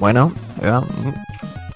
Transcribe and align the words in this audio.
Bueno. 0.00 0.32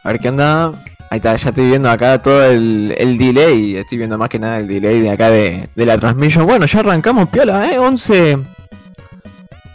A 0.03 0.09
ver 0.09 0.19
qué 0.19 0.31
onda. 0.31 0.73
Ahí 1.11 1.19
está, 1.19 1.37
ya 1.37 1.51
estoy 1.51 1.69
viendo 1.69 1.89
acá 1.89 2.21
todo 2.21 2.43
el, 2.45 2.93
el 2.99 3.19
delay. 3.19 3.77
Estoy 3.77 3.99
viendo 3.99 4.19
más 4.19 4.29
que 4.29 4.39
nada 4.39 4.59
el 4.59 4.67
delay 4.67 5.01
de 5.01 5.11
acá 5.11 5.31
de, 5.31 5.69
la 5.77 5.99
transmisión. 5.99 6.47
Bueno, 6.47 6.67
ya 6.67 6.81
arrancamos, 6.81 7.29
piola, 7.29 7.71
¿eh? 7.71 7.79
11. 7.79 8.39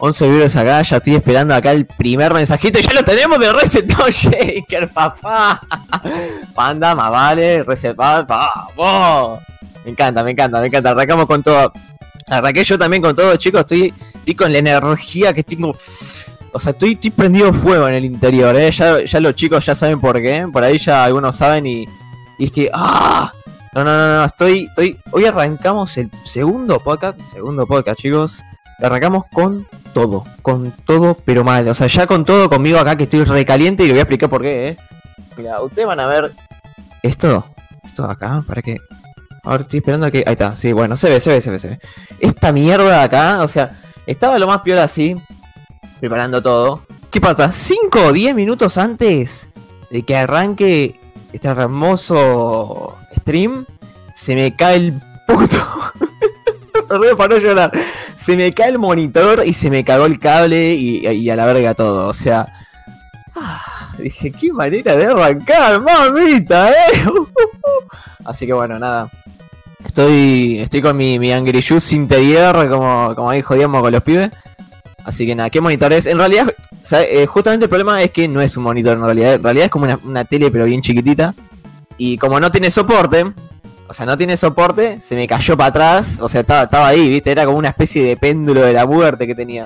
11 0.02 0.30
videos 0.30 0.56
acá, 0.56 0.82
ya 0.82 0.98
estoy 0.98 1.16
esperando 1.16 1.54
acá 1.54 1.71
el 1.71 1.86
primer 1.86 2.34
mensajito. 2.34 2.80
Ya 2.80 2.93
lo 2.93 3.04
tenemos 3.04 3.40
de 3.40 3.52
Reset 3.54 3.86
No 3.86 4.07
Shaker, 4.10 4.90
papá. 4.90 5.62
Panda, 6.56 6.96
más 6.96 7.12
vale, 7.12 7.64
Reset 7.64 7.96
vamos. 7.96 9.40
Me 9.86 9.92
encanta, 9.92 10.24
me 10.24 10.32
encanta, 10.32 10.60
me 10.60 10.68
encanta. 10.68 10.92
Arrancamos 10.92 11.26
con 11.26 11.43
todo. 11.43 11.71
Arranqué 12.28 12.64
yo 12.64 12.78
también 12.78 13.02
con 13.02 13.16
todo, 13.16 13.36
chicos. 13.36 13.62
Estoy, 13.62 13.93
estoy 14.16 14.36
con 14.36 14.52
la 14.52 14.60
energía 14.60 15.34
que 15.34 15.43
tengo. 15.43 15.76
O 16.52 16.60
sea, 16.60 16.71
estoy, 16.71 16.96
prendido 16.96 17.54
fuego 17.54 17.88
en 17.88 17.96
el 17.96 18.06
interior, 18.06 18.56
¿eh? 18.56 18.71
Ya, 18.71 19.04
ya 19.04 19.20
los 19.20 19.36
chicos 19.36 19.66
ya 19.66 19.76
saben 19.76 20.00
por 20.00 20.21
qué. 20.21 20.48
Por 20.52 20.64
ahí 20.64 20.78
ya 20.78 21.04
algunos 21.04 21.36
saben 21.36 21.66
y, 21.68 21.88
y 22.38 22.46
es 22.46 22.52
que. 22.52 22.70
¡Ah! 22.74 23.32
No, 23.74 23.84
no, 23.84 23.98
no, 23.98 24.16
no. 24.20 24.26
Estoy, 24.26 24.66
estoy. 24.66 24.98
Hoy 25.12 25.26
arrancamos 25.26 25.96
el 25.98 26.10
segundo 26.24 26.80
podcast. 26.80 27.20
Segundo 27.32 27.68
podcast, 27.68 28.00
chicos. 28.00 28.43
Arrancamos 28.82 29.26
con 29.32 29.68
todo. 29.93 30.26
Con 30.42 30.71
todo, 30.86 31.18
pero 31.26 31.43
mal. 31.43 31.68
O 31.68 31.76
sea, 31.76 31.88
ya 31.88 32.08
con 32.08 32.26
todo 32.26 32.50
conmigo 32.50 32.80
acá 32.80 32.95
que 32.95 33.04
estoy 33.04 33.23
recaliente 33.26 33.84
y 33.84 33.88
le 33.88 33.94
voy 33.94 34.00
a 34.00 34.04
explicar 34.04 34.30
por 34.30 34.42
qué, 34.42 34.70
¿eh? 34.70 34.78
Mira, 35.38 35.62
ustedes 35.62 35.88
van 35.88 36.00
a 36.00 36.08
ver. 36.08 36.34
Esto. 37.04 37.45
Esto 37.84 38.06
acá, 38.06 38.44
para 38.48 38.62
que. 38.62 38.78
Ahora 39.44 39.64
estoy 39.64 39.80
esperando 39.80 40.08
a 40.08 40.12
que. 40.12 40.23
Ahí 40.26 40.34
está, 40.34 40.56
sí, 40.56 40.73
bueno, 40.73 40.98
se 40.98 41.10
ve, 41.10 41.22
se 41.22 41.32
ve, 41.32 41.42
se 41.42 41.52
ve, 41.52 41.60
se 41.60 41.68
ve. 41.70 41.80
Esta 42.20 42.52
mierda 42.52 43.04
acá, 43.04 43.44
o 43.44 43.48
sea, 43.48 43.80
estaba 44.08 44.40
lo 44.40 44.48
más 44.48 44.62
piola 44.62 44.84
así, 44.84 45.16
preparando 46.00 46.42
todo. 46.42 46.81
¿Qué 47.11 47.19
pasa? 47.19 47.52
5 47.52 48.00
o 48.08 48.14
10 48.14 48.36
minutos 48.36 48.78
antes 48.78 49.47
de 49.89 50.03
que 50.03 50.16
arranque 50.16 51.00
este 51.33 51.47
hermoso 51.47 52.95
stream, 53.17 53.66
se 54.16 54.36
me 54.36 54.55
cae 54.55 54.75
el 54.75 55.02
puto. 55.27 55.66
Perdón 56.88 57.17
para 57.17 57.36
no 57.36 57.42
llorar. 57.42 57.72
Se 58.16 58.36
me 58.36 58.53
cae 58.53 58.70
el 58.70 58.80
monitor 58.80 59.44
y 59.45 59.53
se 59.53 59.70
me 59.70 59.83
cagó 59.83 60.05
el 60.05 60.20
cable 60.20 60.73
y, 60.73 61.08
y 61.08 61.30
a 61.30 61.36
la 61.36 61.45
verga 61.45 61.73
todo. 61.73 62.08
O 62.08 62.14
sea. 62.14 62.47
ah, 63.36 63.94
dije, 63.97 64.31
qué 64.31 64.52
manera 64.52 64.95
de 64.95 65.05
arrancar, 65.05 65.81
mamita, 65.81 66.72
eh. 66.72 67.03
Así 68.25 68.45
que 68.45 68.53
bueno, 68.53 68.80
nada. 68.80 69.09
Estoy, 69.86 70.59
estoy 70.59 70.81
con 70.81 70.97
mi, 70.97 71.20
mi 71.20 71.31
Angry 71.31 71.61
Juice 71.61 71.95
interior, 71.95 72.70
como, 72.70 73.14
como 73.16 73.30
ahí 73.30 73.42
jodíamos 73.42 73.81
con 73.81 73.92
los 73.92 74.03
pibes. 74.03 74.31
Así 75.10 75.26
que 75.26 75.34
nada, 75.34 75.50
¿qué 75.50 75.60
monitor 75.60 75.92
es? 75.92 76.06
En 76.06 76.20
realidad. 76.20 76.54
Eh, 76.92 77.26
justamente 77.26 77.66
el 77.66 77.70
problema 77.70 78.02
es 78.04 78.12
que 78.12 78.28
no 78.28 78.42
es 78.42 78.56
un 78.56 78.64
monitor 78.64 78.96
en 78.96 79.04
realidad. 79.04 79.34
En 79.34 79.44
realidad 79.44 79.66
es 79.66 79.72
como 79.72 79.88
una, 80.04 80.24
tele, 80.24 80.52
pero 80.52 80.66
bien 80.66 80.84
chiquitita. 80.84 81.34
Y 81.98 82.20
como 82.20 82.40
no 82.40 82.52
tiene 82.52 82.70
soporte, 82.70 83.26
o 83.88 83.94
sea, 83.94 84.06
no 84.06 84.16
tiene 84.16 84.38
soporte, 84.38 85.02
se 85.02 85.16
me 85.16 85.28
cayó 85.28 85.58
para 85.58 85.70
atrás. 85.70 86.20
O 86.22 86.30
sea, 86.30 86.42
estaba, 86.42 86.88
ahí, 86.88 87.10
¿viste? 87.10 87.32
Era 87.32 87.46
como 87.46 87.58
una 87.58 87.70
especie 87.70 88.04
de 88.04 88.18
péndulo 88.18 88.62
de 88.62 88.72
la 88.72 88.86
muerte 88.86 89.26
que 89.26 89.34
tenía. 89.34 89.66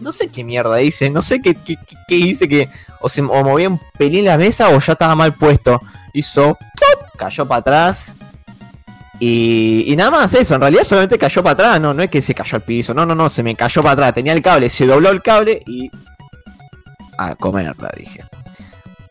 No 0.00 0.12
sé 0.12 0.28
qué 0.28 0.42
mierda 0.44 0.80
hice, 0.80 1.10
no 1.10 1.20
sé 1.20 1.42
qué, 1.42 1.54
hice 2.08 2.48
que. 2.48 2.70
O, 3.00 3.10
se, 3.10 3.20
o 3.20 3.44
movía 3.44 3.68
un 3.68 3.78
pelín 3.98 4.24
la 4.24 4.38
mesa 4.38 4.70
o 4.70 4.78
ya 4.78 4.94
estaba 4.94 5.14
mal 5.14 5.34
puesto. 5.34 5.78
Hizo. 6.14 6.56
Cayó 7.18 7.46
para 7.46 7.58
atrás. 7.58 8.16
Y, 9.20 9.84
y 9.88 9.96
nada 9.96 10.10
más 10.10 10.34
eso, 10.34 10.54
en 10.54 10.60
realidad 10.60 10.84
solamente 10.84 11.18
cayó 11.18 11.42
para 11.42 11.54
atrás, 11.54 11.80
no, 11.80 11.92
no 11.92 12.02
es 12.02 12.10
que 12.10 12.22
se 12.22 12.34
cayó 12.34 12.56
al 12.56 12.62
piso, 12.62 12.94
no, 12.94 13.04
no, 13.04 13.14
no, 13.14 13.28
se 13.28 13.42
me 13.42 13.54
cayó 13.56 13.82
para 13.82 13.94
atrás, 13.94 14.14
tenía 14.14 14.32
el 14.32 14.42
cable, 14.42 14.70
se 14.70 14.86
dobló 14.86 15.10
el 15.10 15.22
cable 15.22 15.62
y... 15.66 15.90
A 17.18 17.34
comerla, 17.34 17.90
dije. 17.96 18.24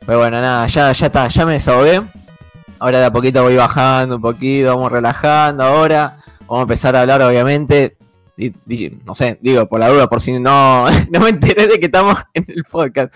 Pero 0.06 0.20
bueno, 0.20 0.40
nada, 0.40 0.66
ya, 0.68 0.94
ya 0.94 1.08
está, 1.08 1.28
ya 1.28 1.46
me 1.46 1.54
desahogué. 1.54 2.02
Ahora 2.80 3.00
de 3.00 3.06
a 3.06 3.12
poquito 3.12 3.44
voy 3.44 3.58
bajando 3.58 4.16
un 4.16 4.22
poquito, 4.22 4.70
vamos 4.70 4.90
relajando 4.90 5.66
ahora. 5.66 6.18
Vamos 6.42 6.60
a 6.60 6.62
empezar 6.62 6.96
a 6.96 7.02
hablar, 7.02 7.22
obviamente. 7.22 7.98
No 9.04 9.16
sé, 9.16 9.38
digo, 9.42 9.68
por 9.68 9.82
la 9.82 9.90
duda, 9.90 10.08
por 10.08 10.22
si 10.22 10.40
no, 10.40 10.86
no 11.12 11.20
me 11.20 11.30
enteré 11.30 11.68
de 11.68 11.78
que 11.80 11.88
estamos 11.88 12.18
en 12.34 12.46
el 12.48 12.64
podcast. 12.64 13.14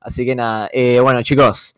Así 0.00 0.24
que 0.24 0.34
nada, 0.34 0.68
eh, 0.72 0.98
bueno 1.00 1.22
chicos, 1.22 1.76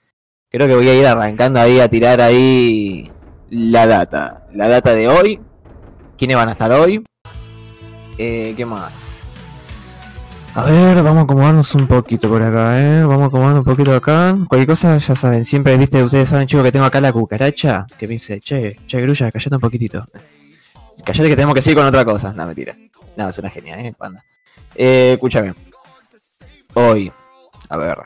creo 0.48 0.66
que 0.66 0.74
voy 0.74 0.88
a 0.88 0.94
ir 0.94 1.06
arrancando 1.06 1.60
ahí 1.60 1.80
a 1.80 1.88
tirar 1.88 2.22
ahí 2.22 3.12
la 3.54 3.86
data. 3.86 4.46
La 4.52 4.68
data 4.68 4.94
de 4.94 5.08
hoy. 5.08 5.40
¿Quiénes 6.18 6.36
van 6.36 6.48
a 6.48 6.52
estar 6.52 6.72
hoy? 6.72 7.04
Eh, 8.18 8.54
¿Qué 8.56 8.66
más? 8.66 8.92
A 10.54 10.64
ver, 10.64 11.02
vamos 11.02 11.18
a 11.18 11.20
acomodarnos 11.22 11.74
un 11.74 11.86
poquito 11.86 12.28
por 12.28 12.42
acá, 12.42 12.80
¿eh? 12.80 13.04
Vamos 13.04 13.22
a 13.22 13.26
acomodarnos 13.26 13.66
un 13.66 13.72
poquito 13.72 13.94
acá. 13.94 14.36
Cualquier 14.48 14.68
cosa, 14.68 14.98
ya 14.98 15.14
saben, 15.14 15.44
siempre, 15.44 15.76
viste, 15.76 16.02
ustedes 16.02 16.28
saben, 16.28 16.46
chicos, 16.46 16.64
que 16.64 16.72
tengo 16.72 16.84
acá 16.84 17.00
la 17.00 17.12
cucaracha 17.12 17.86
que 17.98 18.06
me 18.06 18.14
dice, 18.14 18.40
che, 18.40 18.78
che, 18.86 19.00
grulla, 19.00 19.30
callate 19.30 19.54
un 19.54 19.60
poquitito. 19.60 20.04
Callate 21.04 21.28
que 21.28 21.36
tenemos 21.36 21.54
que 21.54 21.62
seguir 21.62 21.78
con 21.78 21.86
otra 21.86 22.04
cosa. 22.04 22.32
No, 22.32 22.46
mentira. 22.46 22.74
No, 23.16 23.28
es 23.28 23.38
una 23.38 23.50
genia, 23.50 23.80
¿eh? 23.80 23.94
Panda. 23.96 24.24
Eh, 24.74 25.12
escúchame. 25.14 25.54
Hoy, 26.74 27.12
a 27.68 27.76
ver. 27.76 27.98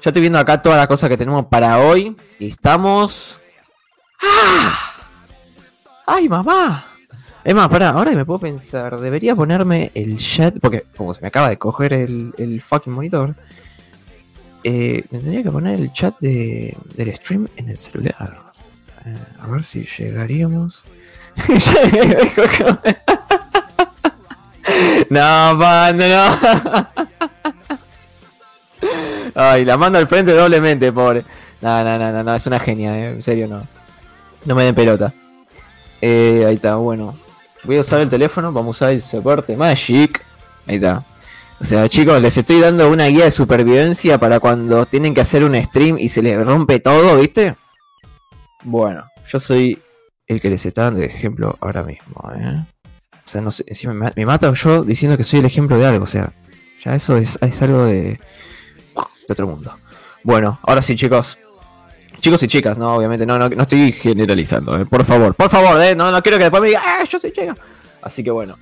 Yo 0.00 0.10
estoy 0.10 0.20
viendo 0.20 0.38
acá 0.38 0.60
todas 0.60 0.78
las 0.78 0.86
cosas 0.86 1.08
que 1.08 1.16
tenemos 1.16 1.46
para 1.46 1.78
hoy. 1.78 2.16
Y 2.38 2.48
estamos. 2.48 3.40
¡Ah! 4.22 4.78
¡Ay, 6.06 6.28
mamá! 6.28 6.86
Es 7.44 7.54
más, 7.54 7.68
pará, 7.68 7.90
ahora 7.90 8.12
que 8.12 8.16
me 8.16 8.24
puedo 8.24 8.38
pensar, 8.38 9.00
debería 9.00 9.34
ponerme 9.34 9.90
el 9.94 10.16
chat, 10.18 10.60
porque 10.60 10.84
como 10.96 11.12
se 11.12 11.22
me 11.22 11.28
acaba 11.28 11.48
de 11.48 11.58
coger 11.58 11.92
el, 11.92 12.32
el 12.38 12.60
fucking 12.60 12.92
monitor, 12.92 13.34
eh, 14.62 15.02
me 15.10 15.18
tendría 15.18 15.42
que 15.42 15.50
poner 15.50 15.80
el 15.80 15.92
chat 15.92 16.16
de, 16.20 16.76
del 16.94 17.12
stream 17.16 17.48
en 17.56 17.70
el 17.70 17.78
celular. 17.78 18.38
Eh, 19.04 19.16
a 19.40 19.48
ver 19.48 19.64
si 19.64 19.84
llegaríamos. 19.84 20.84
no, 25.10 25.56
mando, 25.56 26.08
no. 26.08 26.38
Ay, 29.34 29.64
la 29.64 29.76
mando 29.76 29.98
al 29.98 30.06
frente 30.06 30.30
doblemente, 30.32 30.92
pobre. 30.92 31.24
No, 31.60 31.82
no, 31.82 31.98
no, 31.98 32.22
no, 32.22 32.34
es 32.34 32.46
una 32.46 32.60
genia, 32.60 32.96
eh, 32.98 33.14
en 33.14 33.22
serio, 33.22 33.48
no. 33.48 33.66
No 34.44 34.54
me 34.54 34.64
den 34.64 34.74
pelota. 34.74 35.12
Eh, 36.00 36.44
ahí 36.46 36.56
está, 36.56 36.76
bueno. 36.76 37.16
Voy 37.64 37.76
a 37.76 37.80
usar 37.80 38.00
el 38.00 38.08
teléfono, 38.08 38.52
vamos 38.52 38.76
a 38.76 38.86
usar 38.86 38.90
el 38.90 39.00
soporte 39.00 39.56
Magic. 39.56 40.24
Ahí 40.66 40.76
está. 40.76 41.04
O 41.60 41.64
sea, 41.64 41.88
chicos, 41.88 42.20
les 42.20 42.36
estoy 42.36 42.58
dando 42.60 42.90
una 42.90 43.06
guía 43.06 43.24
de 43.24 43.30
supervivencia 43.30 44.18
para 44.18 44.40
cuando 44.40 44.84
tienen 44.84 45.14
que 45.14 45.20
hacer 45.20 45.44
un 45.44 45.54
stream 45.64 45.96
y 45.98 46.08
se 46.08 46.20
les 46.20 46.44
rompe 46.44 46.80
todo, 46.80 47.20
¿viste? 47.20 47.54
Bueno, 48.64 49.04
yo 49.28 49.38
soy 49.38 49.80
el 50.26 50.40
que 50.40 50.50
les 50.50 50.66
está 50.66 50.84
dando 50.84 51.00
de 51.00 51.06
ejemplo 51.06 51.56
ahora 51.60 51.84
mismo, 51.84 52.32
¿eh? 52.34 52.64
O 53.24 53.28
sea, 53.28 53.40
no 53.40 53.52
sé, 53.52 53.64
encima 53.68 53.94
me, 53.94 54.10
me 54.16 54.26
mato 54.26 54.52
yo 54.54 54.82
diciendo 54.82 55.16
que 55.16 55.22
soy 55.22 55.38
el 55.38 55.46
ejemplo 55.46 55.78
de 55.78 55.86
algo, 55.86 56.04
o 56.04 56.08
sea, 56.08 56.32
ya 56.84 56.96
eso 56.96 57.16
es, 57.16 57.38
es 57.40 57.62
algo 57.62 57.84
de, 57.84 58.02
de 58.02 58.18
otro 59.28 59.46
mundo. 59.46 59.72
Bueno, 60.24 60.58
ahora 60.62 60.82
sí, 60.82 60.96
chicos. 60.96 61.38
Chicos 62.22 62.40
y 62.44 62.46
chicas, 62.46 62.78
no, 62.78 62.94
obviamente, 62.94 63.26
no, 63.26 63.36
no, 63.36 63.48
no 63.48 63.62
estoy 63.62 63.90
generalizando, 63.90 64.78
¿eh? 64.78 64.86
por 64.86 65.04
favor, 65.04 65.34
por 65.34 65.50
favor, 65.50 65.82
¿eh? 65.82 65.96
no, 65.96 66.12
no 66.12 66.22
quiero 66.22 66.38
que 66.38 66.44
después 66.44 66.62
me 66.62 66.68
diga, 66.68 66.80
¡ah, 66.80 67.02
yo 67.10 67.18
soy 67.18 67.32
chica! 67.32 67.56
Así 68.00 68.22
que 68.22 68.30
bueno, 68.30 68.56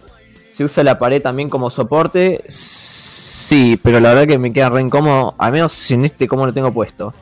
¿se 0.49 0.65
usa 0.65 0.83
la 0.83 0.99
pared 0.99 1.21
también 1.21 1.51
como 1.51 1.69
soporte? 1.69 2.43
Sí, 2.49 3.79
pero 3.83 4.01
la 4.01 4.15
verdad 4.15 4.27
que 4.27 4.39
me 4.39 4.51
queda 4.51 4.71
re 4.71 4.81
incómodo, 4.81 5.35
al 5.37 5.53
menos 5.53 5.91
en 5.91 6.07
este 6.07 6.27
como 6.27 6.47
lo 6.47 6.55
tengo 6.55 6.73
puesto. 6.73 7.13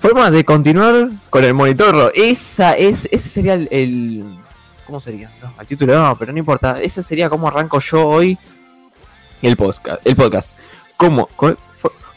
Forma 0.00 0.28
de 0.32 0.44
continuar 0.44 1.08
con 1.30 1.44
el 1.44 1.54
monitor. 1.54 2.10
Esa 2.16 2.76
es, 2.76 3.08
ese 3.12 3.28
sería 3.28 3.54
el, 3.54 4.24
¿cómo 4.86 4.98
sería? 4.98 5.30
No, 5.40 5.54
el 5.60 5.66
título 5.68 5.96
no, 5.96 6.18
pero 6.18 6.32
no 6.32 6.38
importa. 6.40 6.80
Ese 6.80 7.00
sería 7.00 7.30
cómo 7.30 7.46
arranco 7.46 7.78
yo 7.78 8.08
hoy 8.08 8.36
el 9.40 9.56
podcast. 9.56 10.04
El 10.04 10.16
podcast. 10.16 10.58
¿Cómo? 10.96 11.28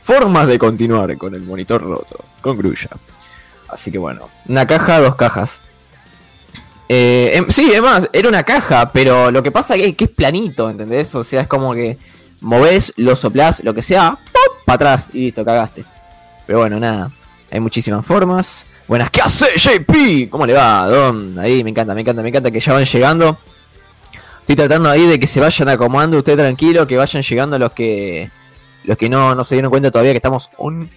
formas 0.01 0.47
de 0.47 0.57
continuar 0.57 1.15
con 1.19 1.35
el 1.35 1.43
monitor 1.43 1.83
roto, 1.83 2.17
con 2.41 2.57
grulla. 2.57 2.89
Así 3.71 3.91
que 3.91 3.97
bueno, 3.97 4.29
una 4.47 4.65
caja, 4.65 4.99
dos 4.99 5.15
cajas. 5.15 5.61
Eh, 6.87 7.31
em, 7.35 7.49
sí, 7.49 7.71
es 7.71 7.81
más, 7.81 8.09
era 8.13 8.27
una 8.27 8.43
caja, 8.43 8.91
pero 8.91 9.29
lo 9.29 9.43
que 9.43 9.51
pasa 9.51 9.75
es 9.75 9.95
que 9.95 10.05
es 10.05 10.09
planito, 10.09 10.69
¿entendés? 10.69 11.13
O 11.13 11.23
sea, 11.23 11.41
es 11.41 11.47
como 11.47 11.73
que 11.73 11.97
movés, 12.41 12.93
lo 12.97 13.15
soplás, 13.15 13.63
lo 13.63 13.73
que 13.73 13.81
sea, 13.81 14.17
para 14.65 14.75
atrás 14.75 15.09
y 15.13 15.25
listo, 15.25 15.45
cagaste. 15.45 15.85
Pero 16.47 16.59
bueno, 16.59 16.79
nada, 16.79 17.11
hay 17.51 17.59
muchísimas 17.59 18.05
formas. 18.05 18.65
Buenas, 18.87 19.11
¿qué 19.11 19.21
hace 19.21 19.45
JP? 19.55 20.31
¿Cómo 20.31 20.47
le 20.47 20.53
va, 20.53 20.87
Don? 20.87 21.37
Ahí, 21.37 21.63
me 21.63 21.69
encanta, 21.69 21.93
me 21.93 22.01
encanta, 22.01 22.23
me 22.23 22.29
encanta 22.29 22.49
que 22.49 22.59
ya 22.59 22.73
van 22.73 22.85
llegando. 22.85 23.37
Estoy 24.39 24.55
tratando 24.55 24.89
ahí 24.89 25.05
de 25.05 25.19
que 25.19 25.27
se 25.27 25.39
vayan 25.39 25.69
acomodando 25.69 26.17
usted 26.17 26.35
tranquilo, 26.35 26.87
que 26.87 26.97
vayan 26.97 27.21
llegando 27.21 27.59
los 27.59 27.71
que 27.71 28.31
los 28.85 28.97
que 28.97 29.07
no, 29.07 29.35
no 29.35 29.43
se 29.43 29.53
dieron 29.53 29.69
cuenta 29.69 29.91
todavía 29.91 30.13
que 30.13 30.17
estamos 30.17 30.49
on. 30.57 30.89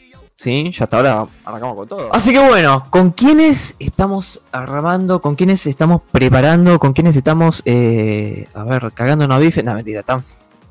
Sí, 0.42 0.72
ya 0.76 0.84
hasta 0.84 0.96
ahora 0.96 1.26
arrancamos 1.44 1.76
con 1.76 1.86
todo. 1.86 2.12
Así 2.12 2.32
que 2.32 2.44
bueno, 2.44 2.84
¿con 2.90 3.12
quiénes 3.12 3.76
estamos 3.78 4.40
armando? 4.50 5.20
¿Con 5.20 5.36
quiénes 5.36 5.64
estamos 5.68 6.02
preparando? 6.10 6.80
¿Con 6.80 6.94
quiénes 6.94 7.14
estamos, 7.14 7.62
eh, 7.64 8.48
a 8.52 8.64
ver, 8.64 8.90
cagando 8.92 9.24
una 9.24 9.38
bife? 9.38 9.62
No, 9.62 9.72
mentira, 9.72 10.02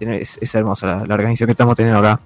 es, 0.02 0.56
hermosa 0.56 1.06
la, 1.08 1.14
organización 1.14 1.48
que 1.48 1.52
estamos 1.52 1.78
teniendo 1.78 2.00
acá. 2.00 2.20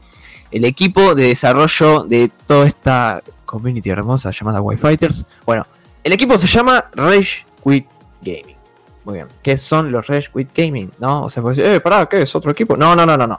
el 0.50 0.66
equipo 0.66 1.14
de 1.14 1.28
desarrollo 1.28 2.06
de 2.06 2.32
toda 2.48 2.66
esta 2.66 3.22
community 3.46 3.92
hermosa 3.92 4.32
llamada 4.32 4.60
Wi 4.60 4.78
Fighters. 4.78 5.24
Bueno, 5.46 5.68
el 6.04 6.14
equipo 6.14 6.40
se 6.40 6.48
llama 6.48 6.86
Rage 6.96 7.46
Quit 7.64 7.86
Gaming. 8.24 8.58
Muy 9.04 9.14
bien. 9.14 9.28
¿Qué 9.44 9.56
son 9.56 9.92
los 9.92 10.08
Rage 10.08 10.30
Quit 10.36 10.50
Gaming? 10.52 10.92
¿No? 10.98 11.26
O 11.26 11.30
sea, 11.30 11.44
pues, 11.44 11.60
eh, 11.60 11.80
pará, 11.80 12.08
¿qué 12.10 12.24
es 12.24 12.36
otro 12.36 12.50
equipo? 12.50 12.76
No, 12.76 12.96
no, 12.96 13.06
no, 13.06 13.16
no, 13.16 13.28
no. 13.28 13.38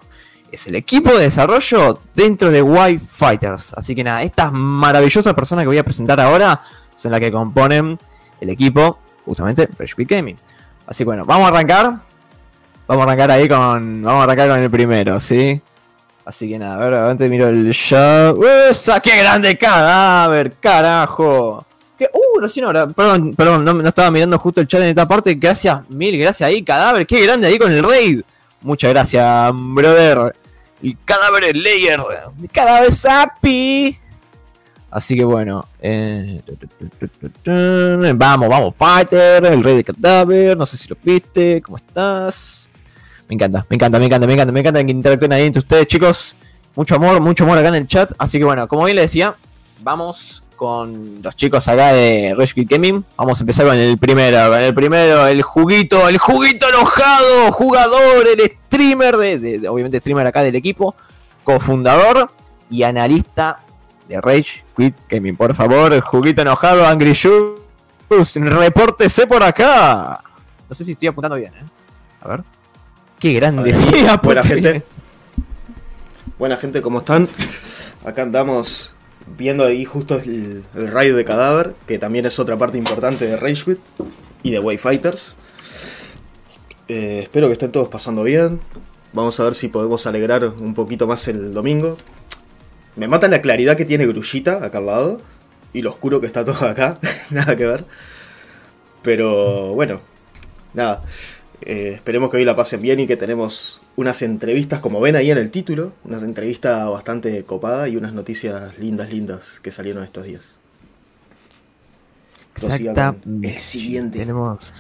Es 0.53 0.67
el 0.67 0.77
equipo 0.77 1.13
de 1.15 1.25
desarrollo 1.25 2.01
dentro 2.15 2.51
de 2.51 2.63
Wi 2.63 2.99
Fighters. 2.99 3.75
Así 3.75 3.95
que 3.95 4.05
nada, 4.05 4.23
estas 4.23 4.53
maravillosas 4.53 5.35
personas 5.35 5.65
que 5.65 5.69
voy 5.69 5.79
a 5.79 5.85
presentar 5.85 6.21
ahora 6.21 6.61
son 6.97 7.13
las 7.13 7.21
que 7.21 7.31
componen 7.31 7.99
el 8.41 8.51
equipo, 8.51 8.99
justamente, 9.25 9.69
Quit 9.97 10.09
Gaming. 10.09 10.37
Así 10.87 10.99
que 10.99 11.07
bueno, 11.07 11.25
vamos 11.25 11.47
a 11.47 11.49
arrancar. 11.49 11.97
Vamos 12.87 13.03
a 13.03 13.05
arrancar 13.05 13.31
ahí 13.33 13.49
con. 13.49 14.03
Vamos 14.03 14.21
a 14.21 14.25
arrancar 14.25 14.49
con 14.49 14.59
el 14.61 14.71
primero, 14.71 15.19
¿sí? 15.19 15.61
Así 16.25 16.49
que 16.49 16.59
nada, 16.59 16.75
a 16.75 16.79
ver, 16.79 16.95
antes 16.95 17.31
miro 17.31 17.49
el 17.49 17.71
show. 17.73 18.43
¡Esa! 18.45 19.01
¡Qué 19.01 19.17
grande 19.19 19.57
cadáver! 19.57 20.53
¡Carajo! 20.61 21.65
¿Qué? 21.99 22.09
¡Uh! 22.13 22.41
Recién 22.41 22.67
ahora. 22.67 22.87
Perdón, 22.87 23.35
perdón, 23.35 23.65
no, 23.65 23.75
no, 23.75 23.89
estaba 23.89 24.11
mirando 24.11 24.39
justo 24.39 24.61
el 24.61 24.67
chat 24.67 24.81
en 24.81 24.89
esta 24.89 25.07
parte. 25.07 25.35
Gracias, 25.35 25.89
mil 25.89 26.19
gracias 26.19 26.49
ahí, 26.49 26.63
cadáver. 26.63 27.07
¡Qué 27.07 27.25
grande 27.25 27.47
ahí 27.47 27.59
con 27.59 27.73
el 27.73 27.83
raid! 27.83 28.23
Muchas 28.61 28.91
gracias, 28.91 29.53
brother. 29.55 30.35
El 30.83 30.97
cadáver 31.05 31.51
Slayer. 31.53 32.01
Mi 32.39 32.49
cadáver 32.49 32.93
Sapi. 32.93 33.99
Así 34.91 35.17
que 35.17 35.25
bueno. 35.25 35.67
Eh, 35.81 36.43
vamos, 38.15 38.49
vamos, 38.49 38.75
Fighter. 38.79 39.45
El 39.47 39.63
rey 39.63 39.77
de 39.77 39.85
cadáver. 39.85 40.57
No 40.57 40.67
sé 40.67 40.77
si 40.77 40.89
lo 40.89 40.97
viste. 41.03 41.63
¿Cómo 41.63 41.77
estás? 41.77 42.69
Me 43.29 43.35
encanta, 43.35 43.67
me 43.69 43.75
encanta, 43.75 43.99
me 43.99 44.07
encanta, 44.07 44.27
me 44.27 44.33
encanta, 44.35 44.53
me 44.53 44.61
encanta 44.61 44.85
que 44.85 44.93
interactúen 44.93 45.33
ahí 45.33 45.47
entre 45.47 45.59
ustedes, 45.59 45.87
chicos. 45.89 46.37
Mucho 46.77 46.95
amor, 46.95 47.21
mucho 47.21 47.45
amor 47.45 47.59
acá 47.59 47.69
en 47.69 47.75
el 47.75 47.87
chat. 47.87 48.13
Así 48.19 48.39
que 48.39 48.45
bueno, 48.45 48.69
como 48.69 48.85
bien 48.85 48.97
les 48.97 49.07
decía, 49.07 49.35
vamos 49.81 50.45
con 50.57 51.23
los 51.23 51.37
chicos 51.37 51.69
acá 51.69 51.93
de 51.93 52.35
Rescue 52.37 52.65
Gaming. 52.65 53.05
Vamos 53.17 53.39
a 53.39 53.43
empezar 53.43 53.67
con 53.67 53.77
el 53.77 53.99
primero, 53.99 54.51
con 54.51 54.61
el 54.61 54.75
primero, 54.75 55.27
el 55.27 55.43
juguito, 55.43 56.09
el 56.09 56.19
juguito 56.19 56.69
enojado, 56.69 57.53
jugador, 57.53 58.27
el 58.27 58.51
streamer, 58.51 59.17
de, 59.17 59.69
obviamente 59.69 59.99
streamer 59.99 60.27
acá 60.27 60.43
del 60.43 60.57
equipo, 60.57 60.95
cofundador 61.45 62.31
y 62.71 62.83
analista 62.83 63.61
de 64.09 64.21
Rage 64.21 64.65
Quit 64.77 64.97
Gaming. 65.09 65.37
Por 65.37 65.55
favor, 65.55 65.93
el 65.93 66.01
juguito 66.01 66.43
enojado, 66.43 66.87
Angry 66.87 67.13
Shoes, 67.13 67.61
repórtese 68.35 69.27
por 69.27 69.43
acá. 69.43 70.19
No 70.69 70.75
sé 70.75 70.85
si 70.85 70.93
estoy 70.93 71.09
apuntando 71.09 71.37
bien, 71.37 71.53
¿eh? 71.55 71.65
A 72.23 72.29
ver. 72.29 72.43
Qué 73.21 73.33
grande. 73.35 73.73
buena 74.23 74.43
gente. 74.43 74.83
Buena 76.39 76.57
gente, 76.57 76.83
¿cómo 76.83 76.99
están? 76.99 77.29
Acá 78.05 78.23
andamos 78.23 78.96
viendo 79.27 79.65
ahí 79.65 79.85
justo 79.85 80.19
el, 80.19 80.65
el 80.75 80.91
raid 80.91 81.15
de 81.15 81.25
cadáver, 81.25 81.75
que 81.87 81.99
también 81.99 82.27
es 82.27 82.39
otra 82.39 82.57
parte 82.57 82.79
importante 82.79 83.27
de 83.27 83.37
Rage 83.37 83.77
y 84.43 84.51
de 84.51 84.59
Wayfighters. 84.61 85.37
Eh, 86.89 87.21
espero 87.23 87.49
que 87.49 87.55
estén 87.55 87.73
todos 87.73 87.89
pasando 87.89 88.23
bien. 88.23 88.61
Vamos 89.13 89.39
a 89.41 89.45
ver 89.45 89.55
si 89.55 89.69
podemos 89.69 90.07
alegrar 90.07 90.45
un 90.45 90.75
poquito 90.75 91.07
más 91.07 91.27
el 91.29 91.53
domingo. 91.53 91.97
Me 92.95 93.09
mata 93.09 93.29
la 93.29 93.43
claridad 93.43 93.77
que 93.77 93.85
tiene 93.85 94.07
Grullita 94.07 94.65
acá 94.65 94.79
al 94.79 94.87
lado. 94.87 95.21
Y 95.73 95.83
lo 95.83 95.91
oscuro 95.91 96.21
que 96.21 96.27
está 96.27 96.45
todo 96.45 96.67
acá. 96.67 96.99
nada 97.31 97.57
que 97.57 97.67
ver. 97.67 97.85
Pero 99.03 99.75
bueno. 99.75 100.01
Nada. 100.75 101.03
Eh, 101.63 101.93
esperemos 101.95 102.31
que 102.31 102.37
hoy 102.37 102.45
la 102.45 102.55
pasen 102.55 102.83
bien 102.83 103.01
y 103.01 103.07
que 103.07 103.17
tenemos 103.17 103.81
unas 103.97 104.23
entrevistas, 104.23 104.81
como 104.81 105.01
ven 105.01 105.17
ahí 105.17 105.31
en 105.31 105.39
el 105.39 105.51
título, 105.51 105.93
una 106.05 106.19
entrevista 106.19 106.89
bastante 106.89 107.43
copada 107.45 107.89
y 107.89 107.97
unas 107.97 108.13
noticias 108.13 108.79
lindas, 108.79 109.11
lindas 109.11 109.61
que 109.61 109.73
salieron 109.73 110.05
estos 110.05 110.25
días. 110.25 110.57
Exacta. 112.57 113.17
El 113.43 113.59
siguiente. 113.59 114.19
Tenemos, 114.19 114.73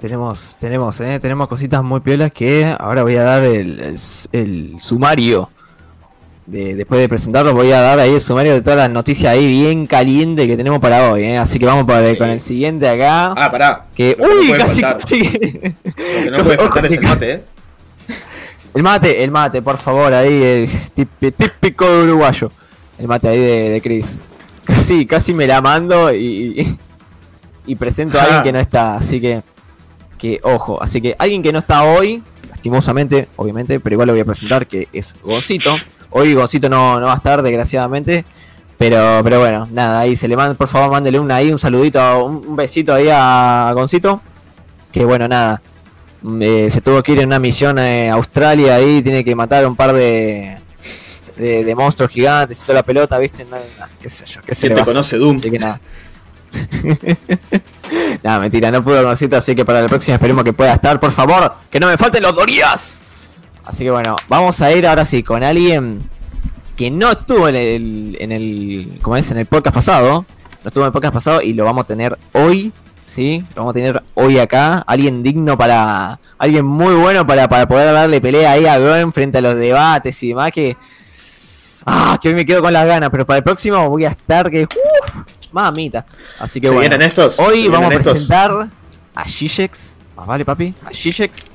tenemos, 0.00 0.56
tenemos, 0.58 1.00
eh, 1.00 1.18
tenemos 1.20 1.48
cositas 1.48 1.82
muy 1.82 2.00
piolas 2.00 2.32
que 2.32 2.74
ahora 2.78 3.02
voy 3.02 3.16
a 3.16 3.22
dar 3.22 3.44
el, 3.44 3.96
el 4.32 4.80
sumario 4.80 5.50
después 6.50 7.00
de 7.00 7.08
presentarlo, 7.08 7.54
voy 7.54 7.72
a 7.72 7.80
dar 7.80 7.98
ahí 7.98 8.14
el 8.14 8.20
sumario 8.20 8.54
de 8.54 8.60
todas 8.60 8.78
las 8.78 8.90
noticias 8.90 9.32
ahí 9.32 9.46
bien 9.46 9.86
caliente 9.86 10.46
que 10.46 10.56
tenemos 10.56 10.80
para 10.80 11.10
hoy, 11.10 11.24
¿eh? 11.24 11.38
Así 11.38 11.58
que 11.58 11.66
vamos 11.66 11.84
para, 11.84 12.16
con 12.16 12.28
el 12.28 12.40
siguiente 12.40 12.88
acá. 12.88 13.32
Ah, 13.36 13.50
pará. 13.50 13.86
Que, 13.94 14.16
uy, 14.18 14.52
casi, 14.58 14.80
casi. 14.80 15.22
Lo 15.22 15.30
que 15.30 16.30
no 16.30 16.44
puede 16.44 16.58
faltar 16.58 16.86
es 16.86 16.92
el 16.92 17.02
mate, 17.02 17.32
¿eh? 17.32 17.42
El 18.74 18.82
mate, 18.82 19.24
el 19.24 19.30
mate, 19.30 19.62
por 19.62 19.78
favor, 19.78 20.12
ahí, 20.12 20.42
es 20.42 20.92
típico 20.92 21.86
uruguayo. 21.86 22.50
El 22.98 23.08
mate 23.08 23.28
ahí 23.28 23.38
de, 23.38 23.70
de 23.70 23.80
Chris. 23.80 24.20
Casi, 24.64 25.06
casi 25.06 25.34
me 25.34 25.46
la 25.46 25.60
mando 25.60 26.14
y, 26.14 26.78
y 27.66 27.76
presento 27.76 28.18
a 28.18 28.24
alguien 28.24 28.42
que 28.42 28.52
no 28.52 28.58
está, 28.58 28.96
así 28.96 29.20
que, 29.20 29.42
que, 30.18 30.40
ojo, 30.42 30.82
así 30.82 31.00
que 31.00 31.16
alguien 31.18 31.42
que 31.42 31.52
no 31.52 31.60
está 31.60 31.84
hoy, 31.84 32.22
lastimosamente, 32.48 33.28
obviamente, 33.36 33.80
pero 33.80 33.94
igual 33.94 34.08
lo 34.08 34.12
voy 34.12 34.20
a 34.20 34.24
presentar, 34.24 34.66
que 34.66 34.88
es 34.92 35.14
Goncito. 35.22 35.74
Hoy 36.10 36.34
Goncito 36.34 36.68
no, 36.68 37.00
no 37.00 37.06
va 37.06 37.14
a 37.14 37.16
estar, 37.16 37.42
desgraciadamente. 37.42 38.24
Pero, 38.78 39.20
pero 39.22 39.40
bueno, 39.40 39.68
nada, 39.70 40.00
ahí 40.00 40.16
se 40.16 40.26
le 40.26 40.36
manda, 40.36 40.54
por 40.54 40.66
favor, 40.66 40.90
mándele 40.90 41.20
un 41.20 41.30
ahí, 41.30 41.52
un 41.52 41.58
saludito, 41.58 42.24
un, 42.24 42.56
besito 42.56 42.94
ahí 42.94 43.08
a 43.12 43.70
Goncito. 43.74 44.22
Que 44.90 45.04
bueno, 45.04 45.28
nada. 45.28 45.60
Mm, 46.22 46.42
eh, 46.42 46.70
se 46.70 46.80
tuvo 46.80 47.02
que 47.02 47.12
ir 47.12 47.20
en 47.20 47.26
una 47.26 47.38
misión 47.38 47.78
a 47.78 48.12
Australia 48.12 48.76
ahí, 48.76 49.02
tiene 49.02 49.22
que 49.22 49.34
matar 49.34 49.66
un 49.66 49.76
par 49.76 49.92
de, 49.92 50.58
de, 51.36 51.74
monstruos 51.74 52.10
gigantes 52.10 52.60
y 52.60 52.62
toda 52.62 52.74
la 52.76 52.82
pelota, 52.82 53.18
¿viste? 53.18 53.46
Qué 54.00 54.08
sé 54.08 54.24
yo, 54.26 54.40
qué 54.42 54.54
se 54.54 54.70
te 54.70 54.84
conoce 54.84 55.16
Doom? 55.18 55.36
Así 55.36 55.50
que 55.50 55.58
nada. 55.58 55.80
nada, 58.22 58.38
mentira, 58.40 58.70
no 58.70 58.82
pudo 58.82 59.02
Goncito, 59.02 59.36
así 59.36 59.54
que 59.54 59.64
para 59.64 59.82
la 59.82 59.88
próxima 59.88 60.14
esperemos 60.14 60.44
que 60.44 60.52
pueda 60.52 60.74
estar, 60.74 60.98
por 60.98 61.12
favor, 61.12 61.54
que 61.70 61.78
no 61.78 61.86
me 61.86 61.96
falten 61.96 62.22
los 62.22 62.34
Dorías. 62.34 62.99
Así 63.70 63.84
que 63.84 63.92
bueno, 63.92 64.16
vamos 64.28 64.60
a 64.62 64.72
ir 64.72 64.84
ahora 64.84 65.04
sí 65.04 65.22
con 65.22 65.44
alguien 65.44 66.00
que 66.76 66.90
no 66.90 67.12
estuvo 67.12 67.46
en 67.46 67.54
el, 67.54 68.16
en 68.18 68.32
el, 68.32 68.98
como 69.00 69.16
es, 69.16 69.30
en 69.30 69.38
el 69.38 69.46
podcast 69.46 69.76
pasado. 69.76 70.24
No 70.64 70.68
estuvo 70.68 70.82
en 70.82 70.88
el 70.88 70.92
podcast 70.92 71.14
pasado 71.14 71.40
y 71.40 71.52
lo 71.52 71.64
vamos 71.64 71.84
a 71.84 71.86
tener 71.86 72.18
hoy, 72.32 72.72
¿sí? 73.04 73.44
Lo 73.50 73.62
vamos 73.62 73.70
a 73.70 73.74
tener 73.74 74.02
hoy 74.14 74.40
acá. 74.40 74.82
Alguien 74.88 75.22
digno 75.22 75.56
para, 75.56 76.18
alguien 76.36 76.66
muy 76.66 76.94
bueno 76.94 77.24
para, 77.24 77.48
para 77.48 77.68
poder 77.68 77.94
darle 77.94 78.20
pelea 78.20 78.50
ahí 78.50 78.66
a 78.66 78.76
Gwen 78.76 79.12
frente 79.12 79.38
a 79.38 79.40
los 79.40 79.54
debates 79.54 80.20
y 80.24 80.30
demás 80.30 80.50
que... 80.50 80.76
Ah, 81.86 82.18
que 82.20 82.28
hoy 82.28 82.34
me 82.34 82.44
quedo 82.44 82.62
con 82.62 82.72
las 82.72 82.88
ganas, 82.88 83.08
pero 83.10 83.24
para 83.24 83.38
el 83.38 83.44
próximo 83.44 83.88
voy 83.88 84.04
a 84.04 84.08
estar 84.08 84.50
que... 84.50 84.64
Uh, 84.64 85.20
mamita. 85.52 86.04
Así 86.40 86.60
que 86.60 86.66
bueno. 86.66 86.80
Vienen 86.80 87.02
estos? 87.02 87.38
Hoy 87.38 87.68
vamos 87.68 87.94
a 87.94 88.00
presentar 88.00 88.68
a 89.14 89.24
Shishex. 89.28 89.94
Más 90.16 90.26
vale, 90.26 90.44
papi. 90.44 90.74
A 90.84 90.90
Shishex 90.90 91.49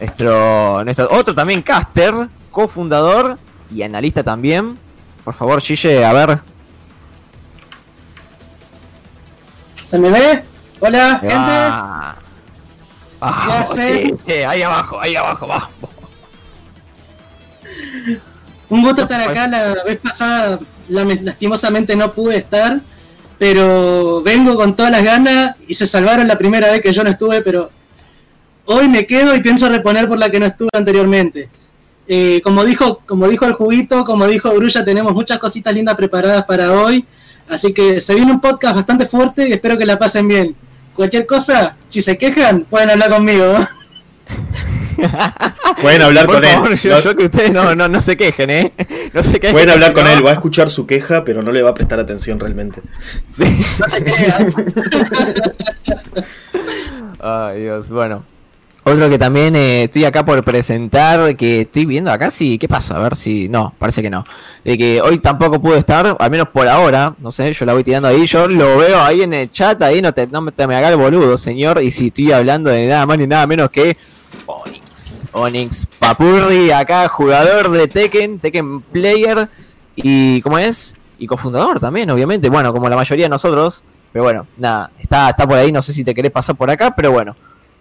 nuestro, 0.00 0.84
nuestro 0.84 1.08
otro 1.10 1.34
también 1.34 1.62
caster, 1.62 2.14
cofundador 2.50 3.38
y 3.72 3.82
analista 3.82 4.24
también. 4.24 4.78
Por 5.24 5.34
favor, 5.34 5.60
Gille, 5.60 6.04
a 6.04 6.12
ver. 6.12 6.40
¿Se 9.84 9.98
me 9.98 10.10
ve? 10.10 10.44
Hola, 10.80 11.18
gente. 11.20 11.36
Ah, 13.22 13.64
¿Qué 14.26 14.46
ahí 14.46 14.62
abajo, 14.62 14.98
ahí 14.98 15.14
abajo, 15.14 15.46
vamos. 15.46 15.68
Un 18.70 18.82
gusto 18.82 19.02
estar 19.02 19.20
acá. 19.20 19.46
La 19.46 19.84
vez 19.84 19.98
pasada, 19.98 20.58
lastimosamente 20.88 21.94
no 21.96 22.10
pude 22.12 22.38
estar, 22.38 22.80
pero 23.38 24.22
vengo 24.22 24.56
con 24.56 24.74
todas 24.74 24.92
las 24.92 25.04
ganas 25.04 25.56
y 25.66 25.74
se 25.74 25.86
salvaron 25.86 26.26
la 26.26 26.38
primera 26.38 26.70
vez 26.70 26.82
que 26.82 26.92
yo 26.92 27.04
no 27.04 27.10
estuve, 27.10 27.42
pero 27.42 27.70
hoy 28.70 28.88
me 28.88 29.04
quedo 29.04 29.34
y 29.34 29.40
pienso 29.40 29.68
reponer 29.68 30.08
por 30.08 30.18
la 30.18 30.30
que 30.30 30.38
no 30.38 30.46
estuve 30.46 30.70
anteriormente. 30.72 31.48
Eh, 32.06 32.40
como, 32.42 32.64
dijo, 32.64 33.02
como 33.04 33.28
dijo 33.28 33.44
el 33.44 33.54
juguito, 33.54 34.04
como 34.04 34.26
dijo 34.26 34.52
Grulla, 34.54 34.84
tenemos 34.84 35.12
muchas 35.12 35.38
cositas 35.38 35.74
lindas 35.74 35.96
preparadas 35.96 36.44
para 36.44 36.72
hoy. 36.72 37.04
Así 37.48 37.72
que 37.72 38.00
se 38.00 38.14
viene 38.14 38.30
un 38.30 38.40
podcast 38.40 38.76
bastante 38.76 39.06
fuerte 39.06 39.48
y 39.48 39.52
espero 39.52 39.76
que 39.76 39.84
la 39.84 39.98
pasen 39.98 40.28
bien. 40.28 40.54
Cualquier 40.94 41.26
cosa, 41.26 41.72
si 41.88 42.00
se 42.00 42.16
quejan, 42.16 42.62
pueden 42.62 42.90
hablar 42.90 43.10
conmigo. 43.10 43.54
Pueden 45.80 46.02
hablar 46.02 46.26
con 46.26 46.44
él. 46.44 46.76
Yo, 46.76 47.16
que 47.16 47.24
ustedes 47.24 47.50
no, 47.52 47.74
no, 47.74 47.88
no, 47.88 48.00
se 48.02 48.16
quejen, 48.16 48.50
¿eh? 48.50 48.72
No 49.14 49.22
se 49.22 49.40
quejen, 49.40 49.52
Pueden 49.52 49.70
hablar 49.70 49.94
con 49.94 50.06
él, 50.06 50.24
va 50.24 50.30
a 50.30 50.34
escuchar 50.34 50.68
su 50.68 50.86
queja, 50.86 51.24
pero 51.24 51.42
no 51.42 51.52
le 51.52 51.62
va 51.62 51.70
a 51.70 51.74
prestar 51.74 51.98
atención 51.98 52.38
realmente. 52.38 52.82
no 53.38 53.46
te 53.86 54.14
Ay, 57.18 57.62
Dios, 57.62 57.88
bueno. 57.88 58.24
Otro 58.82 59.10
que 59.10 59.18
también 59.18 59.54
eh, 59.56 59.84
estoy 59.84 60.04
acá 60.06 60.24
por 60.24 60.42
presentar, 60.42 61.36
que 61.36 61.62
estoy 61.62 61.84
viendo 61.84 62.10
acá, 62.10 62.30
sí, 62.30 62.58
¿qué 62.58 62.66
pasó? 62.66 62.96
A 62.96 63.00
ver 63.00 63.14
si... 63.14 63.46
No, 63.48 63.74
parece 63.78 64.00
que 64.00 64.08
no. 64.08 64.24
De 64.64 64.78
que 64.78 65.02
hoy 65.02 65.18
tampoco 65.18 65.60
pude 65.60 65.78
estar, 65.78 66.16
al 66.18 66.30
menos 66.30 66.48
por 66.48 66.66
ahora, 66.66 67.14
no 67.18 67.30
sé, 67.30 67.52
yo 67.52 67.66
la 67.66 67.74
voy 67.74 67.84
tirando 67.84 68.08
ahí, 68.08 68.26
yo 68.26 68.48
lo 68.48 68.78
veo 68.78 69.02
ahí 69.02 69.20
en 69.20 69.34
el 69.34 69.52
chat, 69.52 69.82
ahí 69.82 70.00
no 70.00 70.14
te, 70.14 70.26
no 70.28 70.50
te 70.50 70.66
me 70.66 70.76
haga 70.76 70.88
el 70.88 70.96
boludo, 70.96 71.36
señor, 71.36 71.82
y 71.82 71.90
si 71.90 72.06
estoy 72.06 72.32
hablando 72.32 72.70
de 72.70 72.86
nada 72.86 73.04
más 73.04 73.18
ni 73.18 73.26
nada 73.26 73.46
menos 73.46 73.70
que 73.70 73.98
Onyx. 74.46 75.28
Onyx 75.32 75.86
Papurri, 75.98 76.70
acá 76.70 77.06
jugador 77.08 77.70
de 77.70 77.86
Tekken, 77.86 78.38
Tekken 78.38 78.80
Player 78.80 79.48
y 79.94 80.40
¿cómo 80.40 80.58
es? 80.58 80.96
Y 81.18 81.26
cofundador 81.26 81.80
también, 81.80 82.08
obviamente, 82.10 82.48
bueno, 82.48 82.72
como 82.72 82.88
la 82.88 82.96
mayoría 82.96 83.26
de 83.26 83.30
nosotros, 83.30 83.82
pero 84.10 84.24
bueno, 84.24 84.46
nada, 84.56 84.90
está, 84.98 85.28
está 85.28 85.46
por 85.46 85.58
ahí, 85.58 85.70
no 85.70 85.82
sé 85.82 85.92
si 85.92 86.02
te 86.02 86.14
querés 86.14 86.32
pasar 86.32 86.56
por 86.56 86.70
acá, 86.70 86.94
pero 86.96 87.12
bueno, 87.12 87.36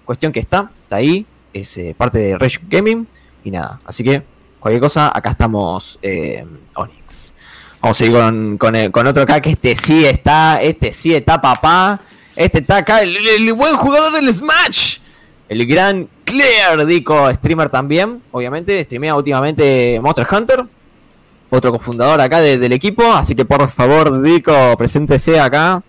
cuestión 0.10 0.32
que 0.32 0.40
está, 0.40 0.72
está 0.82 0.96
ahí, 0.96 1.24
es 1.54 1.78
eh, 1.78 1.94
parte 1.96 2.18
de 2.18 2.36
Rage 2.36 2.58
Gaming 2.68 3.06
y 3.44 3.52
nada, 3.52 3.80
así 3.86 4.04
que 4.04 4.24
cualquier 4.60 4.82
cosa, 4.82 5.16
acá 5.16 5.30
estamos 5.30 6.00
eh, 6.02 6.44
Onyx. 6.74 7.32
Vamos 7.80 7.96
a 7.96 8.00
seguir 8.00 8.58
con, 8.58 8.76
eh, 8.76 8.90
con 8.90 9.06
otro 9.06 9.22
acá 9.22 9.40
que 9.40 9.52
este 9.52 9.76
sí 9.76 10.06
está, 10.06 10.64
este 10.64 10.94
sí 10.94 11.14
está 11.14 11.40
papá, 11.40 12.02
este 12.36 12.58
está 12.58 12.78
acá, 12.78 13.04
el, 13.04 13.54
buen 13.54 13.76
jugador 13.76 14.14
del 14.14 14.34
Smash. 14.34 14.98
El 15.48 15.68
gran 15.68 16.10
Claire 16.24 16.88
Dico, 16.88 17.32
streamer 17.36 17.70
también, 17.70 18.24
obviamente, 18.32 18.84
streamea 18.84 19.16
últimamente 19.16 20.00
Monster 20.02 20.26
Hunter. 20.32 20.66
Otro 21.52 21.72
cofundador 21.72 22.20
acá 22.20 22.40
de- 22.40 22.58
del 22.58 22.74
equipo, 22.74 23.04
así 23.14 23.36
que 23.36 23.46
por 23.46 23.68
favor, 23.68 24.24
Dico, 24.24 24.76
preséntese 24.76 25.40
acá. 25.40 25.84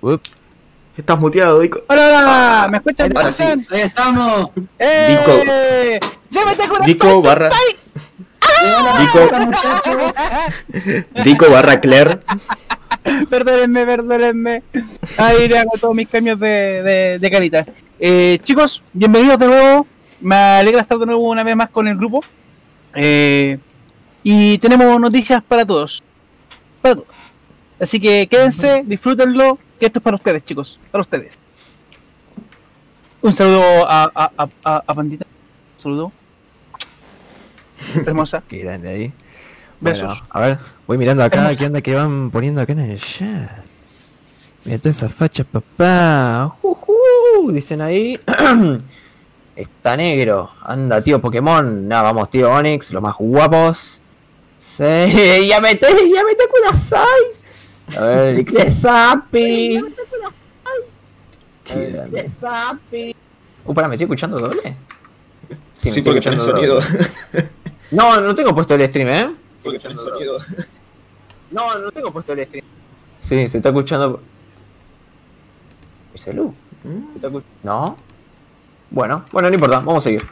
Up. 0.00 0.20
Estás 1.02 1.18
muteado, 1.18 1.58
Dico. 1.58 1.82
Hola, 1.88 2.06
hola, 2.06 2.68
¿me 2.70 2.76
escuchan? 2.76 3.16
Ahora 3.16 3.32
sí. 3.32 3.42
Ahí 3.42 3.80
estamos. 3.80 4.50
¡Eh! 4.78 5.98
¡Llévate 6.30 6.68
con 6.68 6.82
Dico 6.82 7.20
barra. 7.20 7.50
Dico, 9.00 9.18
Hola, 9.28 9.46
muchachos. 9.46 10.14
Dico 11.24 11.50
barra 11.50 11.80
Claire. 11.80 12.20
Perdónenme, 13.28 13.84
perdónenme. 13.84 14.62
Ahí 15.16 15.48
le 15.48 15.58
hago 15.58 15.72
todos 15.80 15.92
mis 15.92 16.08
cambios 16.08 16.38
de, 16.38 16.84
de, 16.84 17.18
de 17.18 17.30
carita. 17.32 17.66
Eh, 17.98 18.38
chicos, 18.44 18.80
bienvenidos 18.92 19.40
de 19.40 19.46
nuevo. 19.48 19.86
Me 20.20 20.36
alegra 20.36 20.82
estar 20.82 20.98
de 20.98 21.06
nuevo 21.06 21.28
una 21.28 21.42
vez 21.42 21.56
más 21.56 21.70
con 21.70 21.88
el 21.88 21.96
grupo. 21.96 22.22
Eh, 22.94 23.58
y 24.22 24.56
tenemos 24.58 25.00
noticias 25.00 25.42
para 25.42 25.66
todos. 25.66 26.00
Para 26.80 26.94
todos. 26.94 27.08
Así 27.82 27.98
que 27.98 28.28
quédense, 28.28 28.84
disfrútenlo, 28.86 29.58
que 29.80 29.86
esto 29.86 29.98
es 29.98 30.02
para 30.04 30.14
ustedes, 30.14 30.44
chicos. 30.44 30.78
Para 30.92 31.02
ustedes. 31.02 31.36
Un 33.20 33.32
saludo 33.32 33.90
a, 33.90 34.04
a, 34.14 34.48
a, 34.62 34.82
a, 34.86 34.94
Pandita. 34.94 35.26
Un 35.26 35.78
saludo. 35.80 36.12
Hermosa. 38.06 38.40
Qué 38.48 38.58
grande 38.58 38.88
ahí. 38.88 39.12
Besos. 39.80 40.06
Bueno, 40.06 40.26
a 40.30 40.40
ver, 40.40 40.58
voy 40.86 40.96
mirando 40.96 41.24
acá, 41.24 41.38
Hermosa. 41.38 41.58
¿qué 41.58 41.66
onda 41.66 41.80
que 41.80 41.94
van 41.96 42.30
poniendo 42.30 42.60
acá 42.60 42.72
en 42.72 42.78
el 42.78 43.00
chat? 43.00 43.50
Mira 44.64 44.78
toda 44.78 44.90
esa 44.90 45.08
facha, 45.08 45.42
papá. 45.42 46.54
Jujú, 46.60 47.50
dicen 47.50 47.80
ahí. 47.80 48.16
Está 49.56 49.96
negro. 49.96 50.52
Anda, 50.62 51.02
tío 51.02 51.20
Pokémon. 51.20 51.88
Nada, 51.88 52.04
vamos, 52.04 52.30
tío 52.30 52.48
Onix, 52.48 52.92
los 52.92 53.02
más 53.02 53.16
guapos. 53.18 54.00
Sí, 54.56 54.84
ya 55.48 55.60
mete, 55.60 55.88
ya 55.88 56.24
mete 56.24 56.44
Kudasai. 56.48 57.41
A 57.98 58.04
ver, 58.04 58.34
el 58.38 58.44
Klesapi. 58.44 59.80
Qué 61.64 61.86
grande. 61.90 63.14
Uh, 63.64 63.74
pará, 63.74 63.88
¿me 63.88 63.94
estoy 63.94 64.04
escuchando 64.04 64.38
doble? 64.40 64.76
Sí, 65.72 65.88
estoy 65.88 66.02
porque 66.02 66.20
tenés 66.20 66.40
escuchando 66.46 66.80
sonido. 66.80 66.80
doble. 66.80 67.48
No, 67.92 68.20
no 68.20 68.34
tengo 68.34 68.54
puesto 68.54 68.74
el 68.74 68.86
stream, 68.86 69.08
¿eh? 69.08 69.34
Porque 69.62 69.78
tenés 69.78 70.00
sonido. 70.00 70.38
No, 71.50 71.78
no 71.78 71.92
tengo 71.92 72.10
puesto 72.12 72.32
el 72.32 72.44
stream. 72.46 72.64
Sí, 73.20 73.48
se 73.48 73.58
está 73.58 73.68
escuchando. 73.68 74.20
¿Se 76.14 76.30
está 76.30 77.28
escuch- 77.28 77.42
No. 77.62 77.96
Bueno, 78.90 79.24
bueno, 79.32 79.48
no 79.48 79.54
importa, 79.54 79.76
vamos 79.76 79.98
a 79.98 80.00
seguir. 80.00 80.22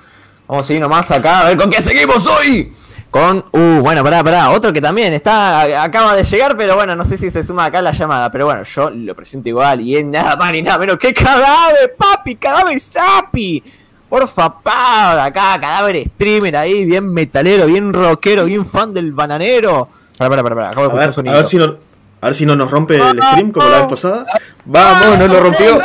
Vamos 0.49 0.65
a 0.65 0.67
seguir 0.67 0.81
nomás 0.83 1.11
acá, 1.11 1.41
a 1.41 1.45
ver 1.49 1.57
con 1.57 1.71
qué 1.71 1.81
seguimos 1.83 2.27
hoy. 2.27 2.75
Con, 3.11 3.45
uh, 3.51 3.81
bueno, 3.81 4.05
pará, 4.05 4.23
pará, 4.23 4.51
otro 4.51 4.73
que 4.73 4.81
también 4.81 5.13
está, 5.13 5.83
acaba 5.83 6.15
de 6.15 6.23
llegar, 6.23 6.57
pero 6.57 6.77
bueno, 6.77 6.95
no 6.95 7.05
sé 7.05 7.17
si 7.17 7.29
se 7.29 7.43
suma 7.43 7.65
acá 7.65 7.83
la 7.83 7.91
llamada, 7.91 8.31
pero 8.31 8.47
bueno, 8.47 8.63
yo 8.63 8.89
lo 8.89 9.17
presento 9.17 9.49
igual 9.49 9.81
y 9.81 9.97
es 9.97 10.05
nada 10.05 10.37
más 10.37 10.53
ni 10.53 10.63
nada 10.63 10.79
menos 10.79 10.97
que 10.97 11.13
cadáver, 11.13 11.97
papi, 11.99 12.37
cadáver 12.37 12.79
sapi. 12.79 13.65
Por 14.09 14.29
favor, 14.29 15.19
acá, 15.19 15.59
cadáver 15.61 16.05
streamer 16.15 16.57
ahí, 16.57 16.85
bien 16.85 17.13
metalero, 17.13 17.67
bien 17.67 17.93
rockero, 17.93 18.45
bien 18.45 18.65
fan 18.65 18.95
del 18.95 19.13
bananero. 19.13 19.89
Pará, 20.17 20.31
pará, 20.31 20.43
pará, 20.45 20.55
pará, 20.55 20.69
acabo 20.71 20.89
de 20.89 20.95
ver, 20.95 21.07
un 21.07 21.11
a 21.11 21.13
sonido. 21.13 21.35
ver 21.35 21.47
si 21.47 21.57
no, 21.57 21.77
a 22.21 22.27
ver 22.27 22.35
si 22.37 22.47
no 22.47 22.55
nos 22.55 22.71
rompe 22.71 22.97
el 22.97 23.21
stream 23.21 23.51
como 23.51 23.69
la 23.69 23.79
vez 23.79 23.89
pasada. 23.89 24.25
Vamos, 24.65 25.19
no 25.19 25.27
lo 25.27 25.41
rompió. 25.41 25.79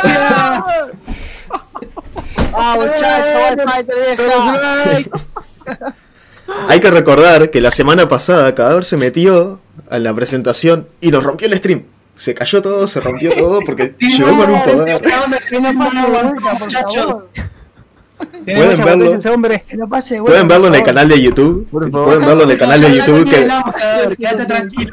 ¡Ah, 2.58 2.76
Hay 6.68 6.80
que 6.80 6.90
recordar 6.90 7.50
que 7.50 7.60
la 7.60 7.70
semana 7.70 8.08
pasada 8.08 8.54
Cadáver 8.54 8.84
se 8.84 8.96
metió 8.96 9.60
a 9.90 9.98
la 9.98 10.14
presentación 10.14 10.88
y 11.00 11.10
nos 11.10 11.24
rompió 11.24 11.48
el 11.48 11.56
stream. 11.56 11.84
Se 12.14 12.34
cayó 12.34 12.62
todo, 12.62 12.86
se 12.86 13.00
rompió 13.00 13.32
todo 13.34 13.60
porque 13.64 13.94
llegó 13.98 14.36
con 14.36 14.50
un 14.50 14.62
poder. 14.62 15.02
Pueden 18.44 18.84
verlo. 18.84 19.14
ese 19.14 19.28
hombre. 19.28 19.64
Que 19.68 19.76
no 19.76 19.88
pase, 19.88 20.20
Pueden 20.22 20.48
verlo 20.48 20.68
en 20.68 20.76
el 20.76 20.82
canal 20.82 21.08
de 21.08 21.20
YouTube. 21.20 21.68
Pueden 21.70 21.90
verlo 21.90 22.44
en 22.44 22.50
el 22.50 22.58
canal 22.58 22.80
de 22.80 22.96
YouTube 22.96 23.28
que 23.28 24.16
Quédate 24.16 24.46
tranquilo. 24.46 24.92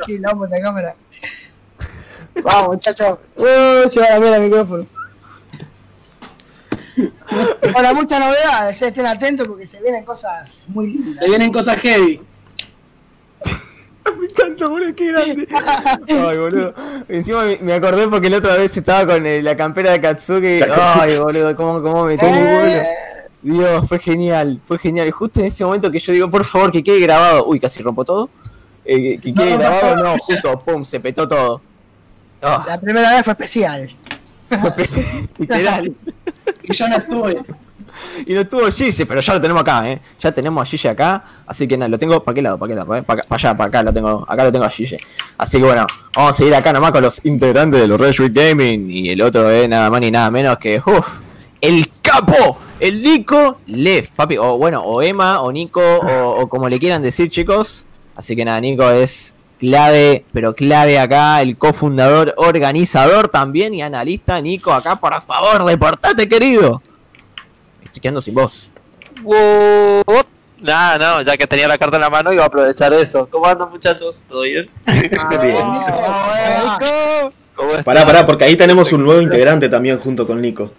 Vamos, 2.43 2.67
muchachos. 2.67 3.19
Uh, 3.37 3.87
se 3.87 3.99
va 3.99 4.07
a 4.07 4.09
la 4.11 4.19
mierda 4.19 4.37
el 4.37 4.43
micrófono. 4.43 4.85
Ahora, 7.75 7.93
muchas 7.93 8.19
novedades, 8.19 8.81
eh, 8.81 8.87
estén 8.87 9.05
atentos 9.05 9.47
porque 9.47 9.65
se 9.65 9.81
vienen 9.81 10.03
cosas 10.05 10.65
muy 10.67 10.87
lindas. 10.93 11.17
Se 11.19 11.27
vienen 11.27 11.51
cosas 11.51 11.79
heavy. 11.79 12.21
Me 14.19 14.25
encanta, 14.27 14.67
boludo, 14.67 14.93
qué 14.95 15.07
grande. 15.07 15.47
Ay, 16.09 16.37
boludo. 16.37 16.73
Encima 17.07 17.43
me- 17.61 17.73
acordé 17.73 18.07
porque 18.07 18.29
la 18.29 18.37
otra 18.37 18.57
vez 18.57 18.75
estaba 18.75 19.05
con 19.13 19.25
eh, 19.25 19.41
la 19.41 19.55
campera 19.55 19.91
de 19.91 20.01
Katsuki. 20.01 20.59
Ay, 20.71 21.17
boludo, 21.17 21.55
cómo, 21.55 21.81
cómo 21.81 22.05
me 22.05 22.17
tengo, 22.17 22.35
Eh, 22.35 22.83
Dios, 23.41 23.87
fue 23.87 23.99
genial, 23.99 24.59
fue 24.65 24.77
genial. 24.77 25.07
Y 25.07 25.11
justo 25.11 25.39
en 25.39 25.47
ese 25.47 25.63
momento 25.65 25.89
que 25.89 25.99
yo 25.99 26.11
digo, 26.13 26.29
por 26.29 26.43
favor, 26.43 26.71
que 26.71 26.83
quede 26.83 26.99
grabado. 26.99 27.45
Uy, 27.45 27.59
casi 27.59 27.81
rompo 27.81 28.03
todo. 28.05 28.29
Eh, 28.85 29.17
que, 29.17 29.21
que 29.21 29.33
quede 29.33 29.51
No, 29.51 29.57
grabado, 29.59 29.95
no, 30.03 30.17
justo, 30.19 30.59
pum, 30.59 30.83
se 30.83 30.99
petó 30.99 31.27
todo. 31.27 31.61
Ah, 32.41 32.65
la 32.67 32.79
primera 32.81 33.09
vez 33.15 33.23
fue 33.23 33.31
especial. 33.31 33.89
literal. 35.37 35.93
Y 36.63 36.73
yo 36.73 36.87
no 36.87 36.97
estuve. 36.97 37.39
Y 38.25 38.33
no 38.33 38.41
estuvo 38.41 38.69
Gigi, 38.71 39.05
pero 39.05 39.21
ya 39.21 39.33
lo 39.33 39.41
tenemos 39.41 39.61
acá, 39.61 39.89
¿eh? 39.89 39.99
Ya 40.19 40.31
tenemos 40.31 40.61
a 40.61 40.65
Gigi 40.65 40.87
acá, 40.87 41.23
así 41.45 41.67
que 41.67 41.77
nada, 41.77 41.89
lo 41.89 41.97
tengo, 41.97 42.23
¿para 42.23 42.35
qué 42.35 42.41
lado? 42.41 42.57
¿Para 42.57 42.69
qué 42.69 42.75
lado? 42.75 43.03
¿Para, 43.03 43.23
allá, 43.29 43.55
para 43.55 43.67
acá 43.67 43.83
lo 43.83 43.93
tengo, 43.93 44.25
acá 44.27 44.43
lo 44.43 44.51
tengo 44.51 44.65
a 44.65 44.69
Gigi. 44.69 44.97
Así 45.37 45.57
que 45.57 45.65
bueno, 45.65 45.85
vamos 46.15 46.31
a 46.31 46.33
seguir 46.33 46.55
acá 46.55 46.73
nomás 46.73 46.91
con 46.91 47.03
los 47.03 47.23
integrantes 47.25 47.81
de 47.81 47.87
los 47.87 47.99
Red 47.99 48.09
Street 48.09 48.31
Gaming. 48.33 48.89
Y 48.89 49.09
el 49.09 49.21
otro 49.21 49.49
es 49.49 49.69
nada 49.69 49.89
más 49.89 50.01
ni 50.01 50.11
nada 50.11 50.31
menos 50.31 50.57
que, 50.57 50.81
el 51.61 51.89
capo, 52.01 52.57
el 52.79 53.01
Nico 53.01 53.59
Lev, 53.67 54.09
papi, 54.15 54.37
o 54.37 54.57
bueno, 54.57 54.81
o 54.83 55.01
Emma, 55.01 55.41
o 55.41 55.51
Nico, 55.51 55.81
o, 55.81 56.41
o 56.41 56.49
como 56.49 56.67
le 56.67 56.79
quieran 56.79 57.01
decir, 57.01 57.29
chicos. 57.29 57.85
Así 58.15 58.35
que 58.35 58.45
nada, 58.45 58.59
Nico 58.59 58.89
es 58.89 59.33
clave, 59.59 60.25
pero 60.33 60.55
clave 60.55 60.99
acá, 60.99 61.41
el 61.41 61.57
cofundador, 61.57 62.33
organizador 62.37 63.29
también 63.29 63.73
y 63.73 63.81
analista. 63.81 64.39
Nico, 64.41 64.73
acá, 64.73 64.95
por 64.97 65.19
favor, 65.21 65.63
reportate, 65.65 66.27
querido. 66.27 66.81
Estoy 67.83 68.01
quedando 68.01 68.21
sin 68.21 68.35
voz. 68.35 68.69
Nah, 70.63 70.97
no, 70.97 71.21
ya 71.21 71.35
que 71.35 71.45
tenía 71.45 71.67
la 71.67 71.77
carta 71.77 71.97
en 71.97 72.01
la 72.01 72.09
mano 72.09 72.31
iba 72.31 72.43
a 72.43 72.47
aprovechar 72.47 72.93
eso. 72.93 73.27
¿Cómo 73.29 73.45
andan 73.47 73.69
muchachos? 73.69 74.21
¿Todo 74.29 74.43
bien? 74.43 74.69
¿Cómo 77.55 77.69
están? 77.69 77.83
Pará, 77.83 78.05
pará, 78.05 78.25
porque 78.25 78.45
ahí 78.45 78.55
tenemos 78.55 78.93
un 78.93 79.03
nuevo 79.03 79.21
integrante 79.21 79.67
también 79.67 79.99
junto 79.99 80.25
con 80.25 80.41
Nico. 80.41 80.71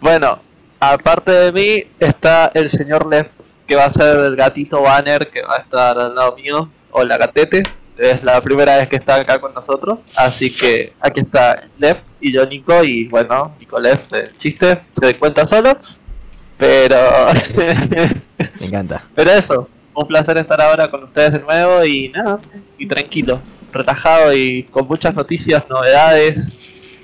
Bueno, 0.00 0.38
aparte 0.80 1.30
de 1.30 1.52
mí 1.52 1.84
está 2.00 2.50
el 2.54 2.68
señor 2.68 3.06
Lev, 3.06 3.28
que 3.66 3.76
va 3.76 3.86
a 3.86 3.90
ser 3.90 4.18
el 4.18 4.36
gatito 4.36 4.82
banner 4.82 5.30
que 5.30 5.42
va 5.42 5.56
a 5.56 5.58
estar 5.58 5.98
al 5.98 6.14
lado 6.14 6.36
mío. 6.36 6.68
Hola 6.92 7.18
gatete, 7.18 7.62
es 8.10 8.22
la 8.24 8.40
primera 8.40 8.76
vez 8.76 8.88
que 8.88 8.96
está 8.96 9.16
acá 9.16 9.38
con 9.38 9.54
nosotros. 9.54 10.02
Así 10.16 10.50
que 10.50 10.92
aquí 11.00 11.20
está 11.20 11.64
Lev 11.78 11.98
y 12.20 12.32
yo 12.32 12.44
Nico 12.46 12.82
y 12.82 13.06
bueno, 13.08 13.54
Nico 13.58 13.78
Lev, 13.78 14.00
eh, 14.12 14.30
chiste, 14.36 14.80
se 14.92 15.16
cuenta 15.18 15.46
solo. 15.46 15.76
Pero... 16.58 16.98
Me 18.60 18.66
encanta. 18.66 19.02
Pero 19.14 19.30
eso, 19.30 19.68
un 19.94 20.06
placer 20.06 20.36
estar 20.38 20.60
ahora 20.60 20.90
con 20.90 21.04
ustedes 21.04 21.32
de 21.32 21.40
nuevo 21.40 21.84
y 21.84 22.08
nada, 22.08 22.38
y 22.78 22.86
tranquilo, 22.86 23.40
relajado 23.72 24.34
y 24.34 24.64
con 24.64 24.86
muchas 24.86 25.14
noticias, 25.14 25.62
novedades, 25.68 26.52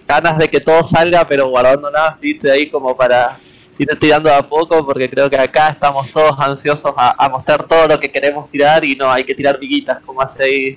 ganas 0.07 0.39
de 0.39 0.49
que 0.49 0.61
todo 0.61 0.83
salga, 0.85 1.27
pero 1.27 1.49
guardándolas, 1.49 2.19
viste, 2.21 2.51
ahí 2.51 2.69
como 2.71 2.97
para 2.97 3.39
ir 3.79 3.89
tirando 4.01 4.33
a 4.33 4.43
poco, 4.43 4.85
porque 4.85 5.09
creo 5.09 5.31
que 5.31 5.39
acá 5.39 5.71
estamos 5.71 6.11
todos 6.11 6.35
ansiosos 6.39 6.93
a, 6.97 7.15
a 7.17 7.29
mostrar 7.29 7.63
todo 7.63 7.87
lo 7.87 8.01
que 8.01 8.11
queremos 8.11 8.51
tirar 8.51 8.85
y 8.85 8.97
no 8.97 9.11
hay 9.11 9.23
que 9.23 9.35
tirar 9.35 9.59
miguitas 9.61 10.01
como 10.01 10.21
hace 10.21 10.43
ahí 10.43 10.77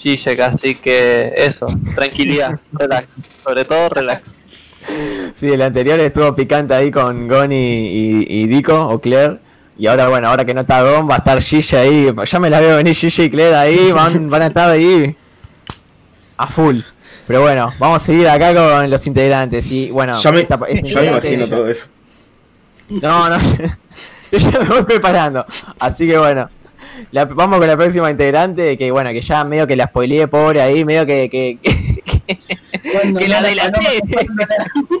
Zizek, 0.00 0.40
así 0.40 0.74
que 0.76 1.32
eso, 1.36 1.66
tranquilidad, 1.94 2.58
relax, 2.72 3.08
sobre 3.42 3.64
todo 3.64 3.88
relax. 3.90 4.40
Sí, 5.34 5.48
el 5.52 5.60
anterior 5.62 6.00
estuvo 6.00 6.34
picante 6.34 6.72
ahí 6.74 6.90
con 6.90 7.28
Gon 7.28 7.52
y, 7.52 7.56
y, 7.56 8.26
y 8.28 8.46
Dico 8.46 8.88
o 8.88 8.98
Claire. 8.98 9.38
Y 9.78 9.86
ahora, 9.86 10.08
bueno, 10.08 10.28
ahora 10.28 10.44
que 10.44 10.52
no 10.54 10.62
está 10.62 10.82
Gon, 10.82 11.08
va 11.08 11.14
a 11.16 11.18
estar 11.18 11.40
Gigi 11.40 11.76
ahí. 11.76 12.10
Ya 12.30 12.38
me 12.40 12.48
la 12.50 12.60
veo 12.60 12.76
venir 12.76 12.94
Gigi 12.94 13.24
y 13.24 13.30
Claire 13.30 13.56
ahí. 13.56 13.92
Van, 13.94 14.28
van 14.30 14.42
a 14.42 14.46
estar 14.46 14.70
ahí 14.70 15.14
a 16.36 16.46
full. 16.46 16.78
Pero 17.26 17.42
bueno, 17.42 17.70
vamos 17.78 18.02
a 18.02 18.04
seguir 18.06 18.26
acá 18.28 18.52
con 18.54 18.90
los 18.90 19.06
integrantes. 19.06 19.70
Y 19.70 19.90
bueno, 19.90 20.20
Ya 20.20 20.32
me, 20.32 20.40
esta- 20.40 20.58
este 20.68 20.88
ya 20.88 21.00
me 21.02 21.06
imagino 21.08 21.46
todo 21.48 21.66
eso. 21.68 21.86
No, 22.88 23.28
no. 23.28 23.38
Yo 24.32 24.38
ya 24.38 24.58
me 24.60 24.64
voy 24.64 24.82
preparando. 24.84 25.44
Así 25.78 26.06
que 26.06 26.16
bueno. 26.18 26.48
La- 27.12 27.24
vamos 27.24 27.58
con 27.58 27.66
la 27.68 27.76
próxima 27.76 28.10
integrante. 28.10 28.76
Que 28.78 28.90
bueno, 28.90 29.10
que 29.10 29.20
ya 29.20 29.44
medio 29.44 29.66
que 29.66 29.76
la 29.76 29.86
spoileé 29.86 30.28
pobre 30.28 30.60
ahí. 30.62 30.84
Medio 30.84 31.06
que. 31.06 31.28
que, 31.30 31.58
que- 31.62 33.28
la 33.28 33.40
no 33.40 33.50
paloma- 33.72 35.00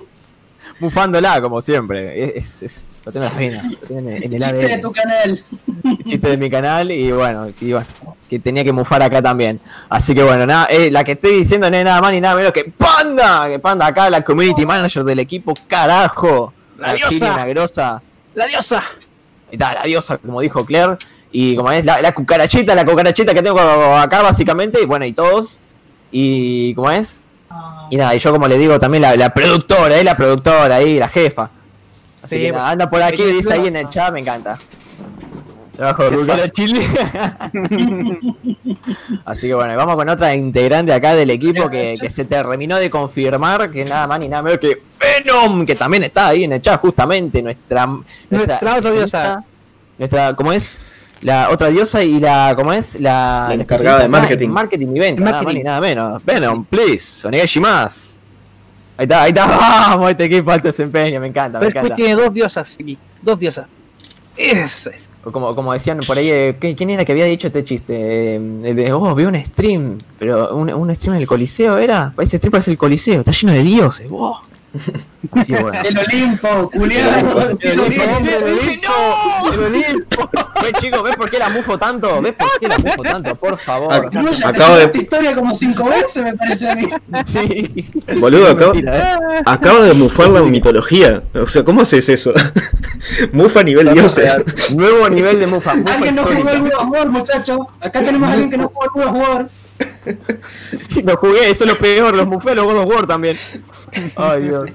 bufándola, 0.80 1.40
como 1.40 1.60
siempre. 1.60 2.36
Es, 2.38 2.62
es- 2.62 2.84
lo 3.04 3.12
tengo 3.12 3.26
en 3.38 3.54
en, 3.88 4.08
el 4.08 4.30
Chiste 4.40 4.52
de 4.52 4.78
tu 4.78 4.92
canal. 4.92 5.42
chiste 6.06 6.28
de 6.28 6.36
mi 6.36 6.50
canal 6.50 6.90
y 6.92 7.10
bueno, 7.10 7.48
y 7.60 7.72
bueno, 7.72 7.86
que 8.28 8.38
tenía 8.38 8.62
que 8.62 8.72
mufar 8.72 9.02
acá 9.02 9.22
también. 9.22 9.58
Así 9.88 10.14
que 10.14 10.22
bueno, 10.22 10.46
nada, 10.46 10.66
eh, 10.66 10.90
la 10.90 11.02
que 11.02 11.12
estoy 11.12 11.36
diciendo 11.36 11.70
no 11.70 11.76
es 11.78 11.84
nada 11.84 12.00
más 12.02 12.12
ni 12.12 12.20
nada 12.20 12.34
menos 12.36 12.52
que 12.52 12.64
Panda, 12.64 13.48
que 13.48 13.58
Panda 13.58 13.86
acá, 13.86 14.10
la 14.10 14.22
community 14.22 14.66
manager 14.66 15.02
del 15.04 15.18
equipo, 15.18 15.54
carajo. 15.66 16.52
La 16.78 16.92
diosa. 16.94 17.08
Chile, 17.10 17.26
la 17.34 17.46
grosa. 17.46 18.02
¡La 18.34 18.46
diosa! 18.46 18.82
La 19.52 19.82
diosa, 19.84 20.18
como 20.18 20.40
dijo 20.42 20.64
Claire. 20.66 20.96
Y 21.32 21.54
como 21.56 21.70
es 21.70 21.84
la, 21.84 22.02
la 22.02 22.12
cucarachita, 22.12 22.74
la 22.74 22.84
cucarachita 22.84 23.34
que 23.34 23.42
tengo 23.42 23.60
acá 23.60 24.22
básicamente, 24.22 24.80
y 24.82 24.86
bueno, 24.86 25.04
y 25.04 25.12
todos. 25.12 25.58
Y 26.10 26.74
como 26.74 26.90
es. 26.90 27.22
Y 27.90 27.96
nada, 27.96 28.14
y 28.14 28.18
yo 28.18 28.32
como 28.32 28.46
le 28.48 28.58
digo 28.58 28.78
también 28.78 29.02
la, 29.02 29.16
la 29.16 29.32
productora, 29.34 29.98
eh, 29.98 30.04
la 30.04 30.16
productora 30.16 30.76
ahí, 30.76 30.98
la 30.98 31.08
jefa. 31.08 31.50
Así 32.22 32.36
Sí, 32.36 32.42
que 32.42 32.52
nada, 32.52 32.70
anda 32.70 32.90
por 32.90 33.02
aquí, 33.02 33.24
dice 33.24 33.52
ahí 33.52 33.66
en 33.66 33.76
el 33.76 33.88
chat, 33.88 34.12
me 34.12 34.20
encanta. 34.20 34.58
Trabajo 35.80 36.10
de 36.10 36.50
Chile. 36.50 36.86
Así 39.24 39.46
que 39.46 39.54
bueno, 39.54 39.74
vamos 39.76 39.96
con 39.96 40.08
otra 40.10 40.34
integrante 40.34 40.92
acá 40.92 41.14
del 41.14 41.30
equipo 41.30 41.70
que, 41.70 41.94
que 41.98 42.10
se 42.10 42.26
terminó 42.26 42.76
de 42.76 42.90
confirmar 42.90 43.70
que 43.70 43.86
nada 43.86 44.06
más 44.06 44.20
ni 44.20 44.28
nada 44.28 44.42
menos 44.42 44.58
que 44.58 44.82
Venom, 45.00 45.64
que 45.64 45.74
también 45.74 46.02
está 46.02 46.28
ahí 46.28 46.44
en 46.44 46.52
el 46.52 46.60
chat 46.60 46.78
justamente, 46.78 47.42
nuestra 47.42 47.86
Nuestra 48.28 48.80
diosa. 48.92 49.42
Nuestra, 49.96 50.36
¿cómo 50.36 50.52
es? 50.52 50.78
La 51.22 51.50
otra 51.50 51.68
diosa 51.68 52.02
y 52.02 52.18
la, 52.18 52.54
¿cómo 52.56 52.72
es? 52.72 52.98
La, 52.98 53.46
La 53.48 53.54
encargada 53.54 54.00
de 54.00 54.08
marketing. 54.08 54.48
Marketing 54.48 54.86
y 54.94 54.98
venta, 54.98 55.20
nada 55.20 55.32
más 55.32 55.42
marketing. 55.42 55.58
ni 55.58 55.64
nada 55.64 55.80
menos. 55.80 56.24
Venom, 56.24 56.64
please, 56.64 57.26
onegashi 57.26 57.60
más. 57.60 58.20
Ahí 58.96 59.04
está, 59.04 59.22
ahí 59.22 59.28
está, 59.30 59.46
vamos, 59.90 60.10
este 60.10 60.24
equipo 60.24 60.50
alto 60.50 60.68
desempeño, 60.68 61.20
me 61.20 61.26
encanta, 61.26 61.58
me 61.58 61.66
Pero 61.66 61.80
encanta. 61.80 61.96
tiene 61.96 62.14
dos 62.14 62.32
diosas 62.32 62.74
aquí. 62.74 62.96
Dos 63.20 63.38
diosas. 63.38 63.66
Eso 64.36 64.88
es. 64.90 65.10
Como, 65.22 65.54
como 65.54 65.72
decían 65.74 65.98
por 66.06 66.16
ahí, 66.16 66.30
eh, 66.30 66.56
¿qué- 66.58 66.74
¿quién 66.74 66.88
era 66.88 67.04
que 67.04 67.12
había 67.12 67.26
dicho 67.26 67.48
este 67.48 67.62
chiste? 67.64 67.94
Eh, 67.98 68.36
el 68.36 68.76
de, 68.76 68.90
oh, 68.92 69.14
vi 69.14 69.24
un 69.24 69.44
stream, 69.44 69.98
pero 70.18 70.54
un, 70.56 70.72
un 70.72 70.94
stream 70.94 71.16
en 71.16 71.20
el 71.22 71.26
Coliseo 71.26 71.76
era. 71.76 72.14
Ese 72.18 72.38
stream 72.38 72.50
parece 72.52 72.70
el 72.70 72.78
Coliseo, 72.78 73.18
está 73.20 73.32
lleno 73.32 73.52
de 73.52 73.62
dioses, 73.62 74.08
wow. 74.08 74.36
Así, 75.32 75.52
bueno. 75.52 75.72
El 75.84 75.98
Olimpo, 75.98 76.70
culiado. 76.70 77.50
El 77.60 77.80
Olimpo, 77.80 78.16
Sí, 78.20 78.28
el 78.28 78.42
Olimpo, 78.44 78.92
el 79.52 79.60
Olimpo. 79.64 80.30
¿Ves, 80.62 80.72
chicos? 80.80 81.02
¿Ves 81.02 81.16
por 81.16 81.30
qué 81.30 81.38
la 81.38 81.48
mufo 81.48 81.78
tanto? 81.78 82.20
¿Ves 82.22 82.34
por 82.34 82.48
qué 82.60 82.68
la 82.68 82.78
mufo 82.78 83.02
tanto? 83.02 83.34
Por 83.34 83.58
favor. 83.58 83.92
Ac- 83.92 84.12
No, 84.12 84.32
ya 84.32 84.48
Acabo 84.48 84.74
te 84.74 84.78
de- 84.80 84.84
esta 84.86 84.98
historia 84.98 85.34
como 85.34 85.54
cinco 85.54 85.88
veces, 85.88 86.22
me 86.24 86.34
parece 86.34 86.70
a 86.70 86.74
mí. 86.76 86.88
Sí. 87.26 87.90
Boludo, 88.18 88.48
acabo, 88.50 88.72
Mentira, 88.74 88.98
¿eh? 88.98 89.42
acabo 89.46 89.80
de 89.82 89.94
mufar 89.94 90.28
la 90.28 90.42
mitología. 90.42 91.22
O 91.34 91.46
sea, 91.46 91.64
¿cómo 91.64 91.82
haces 91.82 92.08
eso? 92.08 92.32
Mufa 93.32 93.60
a 93.60 93.64
nivel 93.64 93.92
dioses. 93.92 94.36
Nuevo 94.74 95.08
nivel 95.08 95.40
de 95.40 95.46
mufa. 95.46 95.74
mufa 95.74 95.94
Alguien 95.94 96.14
no 96.14 96.22
jugó 96.24 96.34
histórica. 96.38 96.56
el 96.64 96.70
God 96.70 96.80
of 96.80 96.90
War, 96.90 97.08
muchacho. 97.08 97.68
Acá 97.80 98.00
tenemos 98.04 98.28
a 98.28 98.32
alguien 98.32 98.50
que 98.50 98.56
no 98.58 98.68
jugó 98.72 99.08
el 99.08 99.16
War. 99.16 99.48
Sí, 99.48 99.59
lo 101.04 101.16
jugué, 101.16 101.50
eso 101.50 101.64
es 101.64 101.70
lo 101.70 101.78
peor, 101.78 102.14
los 102.14 102.26
mufé 102.26 102.54
los 102.54 102.64
God 102.64 102.78
of 102.78 102.86
War 102.86 103.06
también. 103.06 103.36
Ay, 104.16 104.42
Dios. 104.42 104.70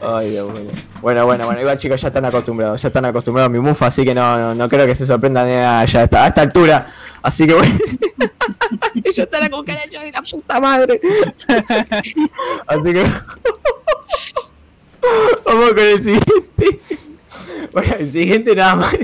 Ay, 0.00 0.30
Dios, 0.30 0.50
bueno. 0.50 0.70
Bueno, 1.00 1.26
bueno, 1.26 1.46
bueno, 1.46 1.60
igual 1.60 1.78
chicos 1.78 2.00
ya 2.00 2.08
están 2.08 2.24
acostumbrados, 2.24 2.80
ya 2.80 2.88
están 2.88 3.04
acostumbrados 3.04 3.48
a 3.48 3.52
mi 3.52 3.58
mufa, 3.58 3.86
así 3.86 4.04
que 4.04 4.14
no, 4.14 4.36
no, 4.36 4.54
no 4.54 4.68
creo 4.68 4.86
que 4.86 4.94
se 4.94 5.06
sorprendan 5.06 5.46
de 5.46 5.56
nada 5.56 5.84
ya 5.84 6.04
está, 6.04 6.24
a 6.24 6.28
esta 6.28 6.42
altura. 6.42 6.92
Así 7.24 7.46
que 7.46 7.54
bueno. 7.54 7.78
ya 9.14 9.22
está 9.22 9.40
la 9.40 9.48
cucaracha 9.48 10.02
de 10.02 10.12
la 10.12 10.20
puta 10.20 10.60
madre. 10.60 11.00
así 12.66 12.92
que. 12.92 13.04
Vamos 15.46 15.70
con 15.70 15.78
el 15.78 16.02
siguiente. 16.02 16.80
Bueno, 17.72 17.94
el 17.98 18.12
siguiente 18.12 18.54
nada 18.54 18.76
más. 18.76 18.94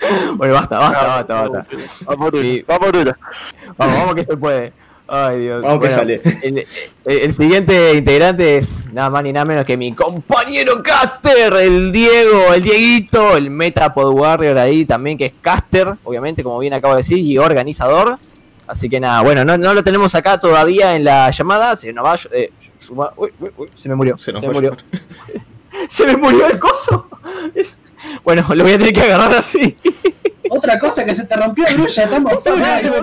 Bueno, 0.36 0.54
basta, 0.54 0.78
basta, 0.78 1.06
basta, 1.06 1.48
basta. 1.48 1.66
Vamos, 2.04 2.30
Bruno, 2.30 2.44
Sí. 2.44 2.64
vamos, 2.66 2.88
Bruno. 2.92 3.12
Vamos, 3.76 3.98
vamos 3.98 4.14
que 4.14 4.24
se 4.24 4.36
puede. 4.36 4.72
Ay, 5.08 5.40
Dios. 5.40 5.62
Vamos 5.62 5.80
que 5.82 5.90
sale. 5.90 6.20
El, 6.42 6.58
el- 6.58 6.66
el 7.04 7.32
siguiente 7.34 7.94
integrante 7.94 8.58
es 8.58 8.92
nada 8.92 9.08
más 9.08 9.22
ni 9.22 9.32
nada 9.32 9.44
menos 9.44 9.64
que 9.64 9.76
mi 9.76 9.92
compañero 9.94 10.82
Caster, 10.82 11.52
el 11.54 11.92
Diego, 11.92 12.52
el 12.52 12.62
Dieguito, 12.62 13.36
el 13.36 13.48
Metapod 13.50 14.12
Warrior 14.12 14.58
ahí 14.58 14.84
también, 14.84 15.16
que 15.16 15.26
es 15.26 15.34
Caster, 15.40 15.94
obviamente, 16.02 16.42
como 16.42 16.58
bien 16.58 16.74
acabo 16.74 16.94
de 16.94 16.98
decir, 16.98 17.18
y 17.18 17.38
organizador. 17.38 18.18
Así 18.66 18.88
que 18.88 18.98
nada, 18.98 19.22
bueno, 19.22 19.44
no, 19.44 19.56
no 19.56 19.74
lo 19.74 19.84
tenemos 19.84 20.12
acá 20.16 20.40
todavía 20.40 20.96
en 20.96 21.04
la 21.04 21.30
llamada. 21.30 21.76
Se 21.76 21.92
nos 21.92 22.04
va. 22.04 22.16
eh, 22.32 22.50
uy, 23.16 23.30
uy, 23.38 23.50
uy, 23.58 23.68
se 23.74 23.88
me 23.88 23.94
murió. 23.94 24.18
Se 24.18 24.32
nos 24.32 24.42
me 24.42 24.48
va 24.48 24.54
murió. 24.54 24.76
se 25.88 26.04
me 26.04 26.16
murió 26.16 26.46
el 26.48 26.58
coso. 26.58 27.06
Bueno, 28.24 28.46
lo 28.54 28.64
voy 28.64 28.74
a 28.74 28.78
tener 28.78 28.92
que 28.92 29.02
agarrar 29.02 29.34
así. 29.34 29.76
Otra 30.50 30.78
cosa 30.78 31.04
que 31.04 31.14
se 31.14 31.26
te 31.26 31.36
rompió, 31.36 31.64
Grulla, 31.76 32.04
estamos 32.04 32.32
se 32.42 32.50
me 32.50 32.96
el 32.96 33.02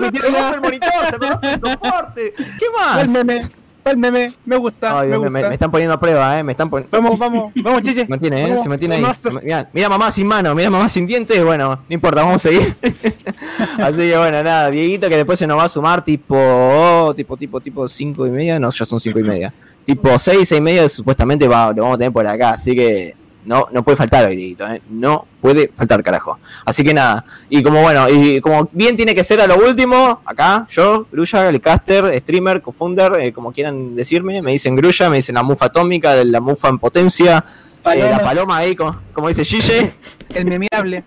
monitor, 0.60 0.90
se 1.10 1.18
me 1.18 1.28
rompió 1.28 1.50
el 1.50 1.60
soporte. 1.60 2.34
¿Qué 2.36 2.66
más? 2.76 3.02
El 3.02 3.08
meme. 3.08 3.48
El 3.84 3.98
meme. 3.98 4.32
Me 4.46 4.56
gusta. 4.56 5.00
Ay, 5.00 5.10
me 5.18 5.52
están 5.52 5.70
poniendo 5.70 5.94
a 5.94 6.00
prueba, 6.00 6.38
eh. 6.38 6.42
Me 6.42 6.52
están 6.52 6.70
poniendo. 6.70 6.96
Vamos, 6.98 7.18
vamos. 7.18 7.52
Vamos, 7.56 7.82
chiche. 7.82 8.04
Se 8.04 8.08
mantiene, 8.08 8.42
eh. 8.42 8.48
Vamos, 8.48 8.62
Se 8.62 8.68
mantiene 8.70 8.94
ahí. 8.96 9.04
Se 9.14 9.30
Mira, 9.30 9.68
mira 9.72 9.88
mamá 9.90 10.10
sin 10.10 10.26
mano, 10.26 10.54
mira 10.54 10.70
mamá 10.70 10.88
sin 10.88 11.06
dientes. 11.06 11.44
Bueno, 11.44 11.76
no 11.76 11.94
importa, 11.94 12.22
vamos 12.22 12.36
a 12.36 12.48
seguir. 12.48 12.74
Así 13.78 13.98
que 13.98 14.16
bueno, 14.16 14.42
nada, 14.42 14.70
Dieguito 14.70 15.08
que 15.08 15.16
después 15.16 15.38
se 15.38 15.46
nos 15.46 15.58
va 15.58 15.64
a 15.64 15.68
sumar 15.68 16.02
tipo, 16.02 17.12
tipo, 17.14 17.36
tipo, 17.36 17.60
tipo 17.60 17.86
5 17.86 18.26
y 18.26 18.30
media. 18.30 18.58
No, 18.58 18.70
ya 18.70 18.86
son 18.86 18.98
5 18.98 19.18
y 19.18 19.22
media. 19.22 19.52
Tipo 19.84 20.18
6, 20.18 20.48
6 20.48 20.58
y 20.58 20.62
media 20.62 20.88
supuestamente 20.88 21.46
va, 21.46 21.72
lo 21.72 21.82
vamos 21.82 21.96
a 21.96 21.98
tener 21.98 22.12
por 22.12 22.26
acá. 22.26 22.50
Así 22.50 22.74
que 22.74 23.14
no, 23.44 23.68
no 23.72 23.82
puede 23.82 23.96
faltar 23.96 24.26
hoy, 24.26 24.36
Dieguito, 24.36 24.66
eh. 24.66 24.80
No 24.88 25.26
puede 25.40 25.70
faltar, 25.74 26.02
carajo. 26.02 26.38
Así 26.64 26.82
que 26.82 26.94
nada, 26.94 27.24
y 27.50 27.62
como 27.62 27.82
bueno, 27.82 28.08
y 28.08 28.40
como 28.40 28.68
bien 28.72 28.96
tiene 28.96 29.14
que 29.14 29.22
ser 29.24 29.40
a 29.40 29.46
lo 29.46 29.56
último, 29.56 30.22
acá, 30.24 30.66
yo, 30.70 31.06
Grulla, 31.12 31.48
el 31.48 31.60
caster, 31.60 32.18
streamer, 32.20 32.62
co-founder, 32.62 33.12
eh, 33.20 33.32
como 33.32 33.52
quieran 33.52 33.94
decirme, 33.94 34.40
me 34.42 34.52
dicen 34.52 34.76
Grulla, 34.76 35.10
me 35.10 35.16
dicen 35.16 35.34
la 35.34 35.42
mufa 35.42 35.66
atómica, 35.66 36.24
la 36.24 36.40
mufa 36.40 36.68
en 36.68 36.78
potencia, 36.78 37.44
eh, 37.92 37.98
la 37.98 38.20
paloma 38.20 38.58
ahí, 38.58 38.74
como, 38.74 39.00
como 39.12 39.28
dice 39.28 39.44
Gille, 39.44 39.92
El 40.34 40.46
memeable. 40.46 41.04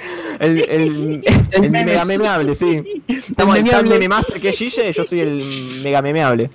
el, 0.38 0.58
el, 0.58 1.24
El 1.50 1.64
el 1.64 1.70
mega 1.70 2.04
memeable, 2.04 2.54
sí. 2.54 3.02
Estamos 3.08 3.56
en 3.56 3.60
el 3.60 3.64
memeable. 3.64 3.90
meme 3.90 4.08
master 4.08 4.40
que 4.40 4.50
es 4.50 4.56
Gille, 4.56 4.92
yo 4.92 5.04
soy 5.04 5.20
el 5.20 5.80
mega 5.82 6.00
memeable. 6.00 6.50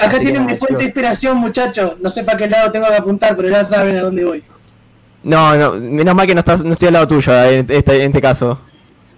Acá 0.00 0.16
Así 0.16 0.24
tienen 0.24 0.46
mi 0.46 0.54
fuente 0.56 0.78
de 0.78 0.84
inspiración, 0.84 1.38
muchachos. 1.38 1.94
No 2.00 2.10
sé 2.10 2.22
para 2.24 2.36
qué 2.38 2.48
lado 2.48 2.70
tengo 2.72 2.86
que 2.86 2.94
apuntar, 2.94 3.36
pero 3.36 3.48
ya 3.48 3.64
saben 3.64 3.96
a 3.96 4.02
dónde 4.02 4.24
voy. 4.24 4.44
No, 5.22 5.56
no, 5.56 5.72
menos 5.74 6.14
mal 6.14 6.26
que 6.26 6.34
no, 6.34 6.40
estás, 6.40 6.62
no 6.62 6.72
estoy 6.72 6.88
al 6.88 6.94
lado 6.94 7.08
tuyo 7.08 7.32
en 7.44 7.66
este, 7.68 7.96
en 7.96 8.02
este 8.10 8.20
caso. 8.20 8.60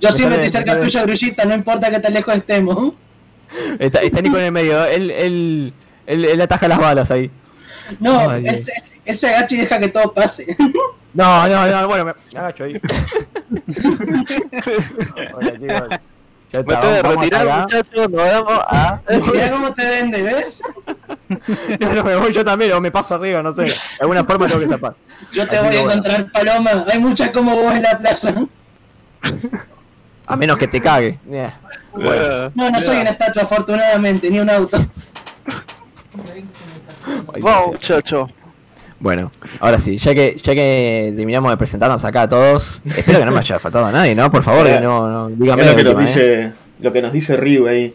Yo 0.01 0.11
siempre 0.13 0.37
estoy 0.37 0.51
cerca 0.51 0.73
sale- 0.73 0.85
tuyo, 0.85 1.03
Grullita, 1.03 1.45
no 1.45 1.55
importa 1.55 1.91
que 1.91 2.01
tan 2.01 2.15
lejos 2.15 2.35
estemos. 2.35 2.95
Está, 3.79 4.01
está 4.03 4.21
Nico 4.23 4.39
en 4.39 4.45
el 4.45 4.53
medio, 4.53 4.85
él, 4.85 5.11
él, 5.11 5.73
él, 6.07 6.25
él 6.25 6.41
ataja 6.41 6.69
las 6.69 6.79
balas 6.79 7.11
ahí. 7.11 7.31
No, 8.01 8.33
él, 8.33 8.65
se- 9.17 9.27
agacha 9.29 9.55
y 9.55 9.59
deja 9.59 9.79
que 9.81 9.89
todo 9.89 10.13
pase. 10.15 10.57
No, 11.15 11.49
no, 11.49 11.67
no, 11.67 11.89
bueno, 11.89 12.05
me, 12.05 12.13
me 12.33 12.39
agacho 12.39 12.65
ahí. 12.65 12.75
Hola, 15.35 15.53
chicos. 15.59 15.99
Ya 16.53 16.63
Me 16.63 16.73
está, 16.75 16.81
tengo 16.81 16.95
que 16.95 17.03
vamos- 17.03 17.03
vamos 17.03 17.17
retirar, 17.25 17.61
muchachos. 17.63 18.11
Nos 18.11 18.23
vemos 18.25 18.59
a. 18.69 19.01
Mira 19.33 19.51
cómo 19.51 19.75
te 19.75 19.87
vende, 19.89 20.23
¿ves? 20.23 20.63
No, 21.81 21.93
no, 21.93 22.05
me 22.05 22.17
voy 22.17 22.33
yo 22.33 22.43
también, 22.45 22.73
o 22.73 22.81
me 22.81 22.91
paso 22.91 23.15
arriba, 23.15 23.43
no 23.43 23.55
sé. 23.55 23.63
De 23.65 23.75
alguna 24.01 24.25
forma 24.25 24.47
tengo 24.47 24.61
que 24.61 24.69
zapar. 24.69 24.95
Yo 25.33 25.47
te 25.47 25.57
Así 25.57 25.67
voy 25.67 25.77
a 25.77 25.83
bueno. 25.83 25.91
encontrar, 25.93 26.33
Paloma. 26.33 26.85
Hay 26.91 26.99
muchas 26.99 27.31
como 27.31 27.55
vos 27.55 27.75
en 27.75 27.83
la 27.83 27.99
plaza. 27.99 28.35
A 30.27 30.37
menos 30.37 30.57
que 30.59 30.69
te 30.69 30.81
cague. 30.81 31.19
Yeah. 31.31 31.59
Bueno, 31.93 32.51
No, 32.55 32.71
no 32.71 32.81
soy 32.81 32.99
una 33.03 33.11
estatua, 33.11 33.43
afortunadamente, 33.43 34.31
ni 34.31 34.41
un 34.41 34.49
auto. 34.49 34.79
Vamos, 37.07 37.35
Dios. 37.35 37.67
muchachos. 37.73 38.31
Bueno, 39.01 39.31
ahora 39.61 39.79
sí, 39.81 39.97
ya 39.99 40.13
que, 40.15 40.37
ya 40.43 40.55
que 40.55 41.13
terminamos 41.17 41.51
de 41.53 41.57
presentarnos 41.57 42.05
acá 42.05 42.23
a 42.23 42.29
todos, 42.29 42.81
espero 42.85 43.21
que 43.21 43.25
no 43.27 43.31
me 43.31 43.39
haya 43.39 43.59
faltado 43.61 43.87
a 43.87 43.93
nadie, 43.93 44.15
¿no? 44.15 44.31
Por 44.31 44.43
favor, 44.43 44.67
que 44.67 44.81
no, 44.81 45.09
no 45.09 45.29
dígame 45.29 45.63
Es 45.63 45.69
lo 45.69 45.73
la 45.73 45.77
que 45.79 45.85
nos 45.85 45.95
última, 45.95 46.03
¿eh? 46.03 46.07
dice, 46.07 46.53
lo 46.81 46.93
que 46.93 47.03
nos 47.03 47.13
dice 47.13 47.37
Ryu 47.37 47.69
ahí. 47.69 47.95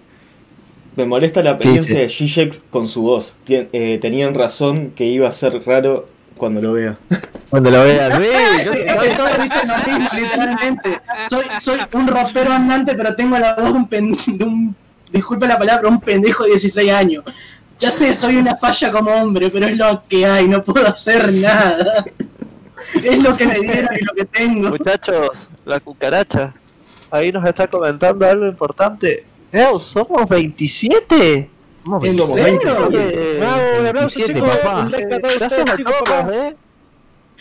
Me 0.95 1.05
molesta 1.05 1.41
la 1.43 1.51
apariencia 1.51 1.95
¿Qué 1.95 2.01
de 2.03 2.09
Ziyech 2.09 2.61
con 2.69 2.87
su 2.87 3.01
voz. 3.01 3.35
Tien- 3.47 3.67
eh, 3.73 3.97
tenían 3.99 4.33
razón 4.35 4.91
que 4.95 5.05
iba 5.05 5.27
a 5.27 5.31
ser 5.31 5.61
raro 5.65 6.07
cuando 6.37 6.61
lo 6.61 6.73
vea. 6.73 6.97
Cuando 7.49 7.69
lo 7.69 7.83
veas, 7.83 8.17
sí, 8.17 8.25
yo- 8.65 8.73
Es 8.73 8.93
que 8.93 9.09
todos 9.15 9.43
dicen 9.43 9.67
lo 9.67 9.77
mismo, 9.99 10.09
literalmente. 10.19 10.99
Soy, 11.29 11.43
soy 11.59 11.77
un 11.93 12.07
rapero 12.07 12.51
andante, 12.51 12.95
pero 12.95 13.15
tengo 13.15 13.37
la 13.37 13.53
voz 13.53 13.65
de 13.65 13.71
un, 13.73 13.87
pen- 13.87 14.17
de 14.25 14.43
un 14.43 14.75
disculpe 15.11 15.47
la 15.47 15.59
palabra, 15.59 15.87
un 15.87 15.99
pendejo 16.01 16.43
de 16.45 16.51
16 16.51 16.91
años. 16.91 17.23
Ya 17.79 17.91
sé, 17.91 18.13
soy 18.13 18.37
una 18.37 18.55
falla 18.55 18.91
como 18.91 19.11
hombre, 19.11 19.49
pero 19.49 19.65
es 19.67 19.77
lo 19.77 20.03
que 20.07 20.25
hay, 20.25 20.47
no 20.47 20.63
puedo 20.63 20.87
hacer 20.87 21.31
nada. 21.33 22.05
Es 22.95 23.21
lo 23.23 23.35
que 23.35 23.45
me 23.47 23.59
dieron 23.59 23.95
y 23.99 24.03
lo 24.03 24.13
que 24.13 24.25
tengo. 24.25 24.69
Muchachos, 24.69 25.29
la 25.65 25.79
cucaracha. 25.79 26.53
Ahí 27.11 27.31
nos 27.31 27.45
está 27.45 27.67
comentando 27.67 28.27
algo 28.27 28.47
importante. 28.47 29.25
Ew, 29.51 29.79
somos 29.79 30.27
27. 30.29 31.49
Somos 31.83 32.03
¿En 32.03 32.17
Somos 32.17 32.35
serio? 32.35 32.59
27. 32.59 33.37
Bravo, 33.39 33.61
un 33.79 33.85
aplauso, 33.87 34.19
27, 34.19 34.33
chicos. 34.33 34.57
papá. 34.57 34.79
Un 34.81 34.91
like 34.91 35.13
a 35.13 35.19
todos 35.19 35.39
Gracias 35.39 35.59
ustedes, 35.59 35.87
a 35.87 36.03
todos, 36.03 36.33
eh. 36.35 36.55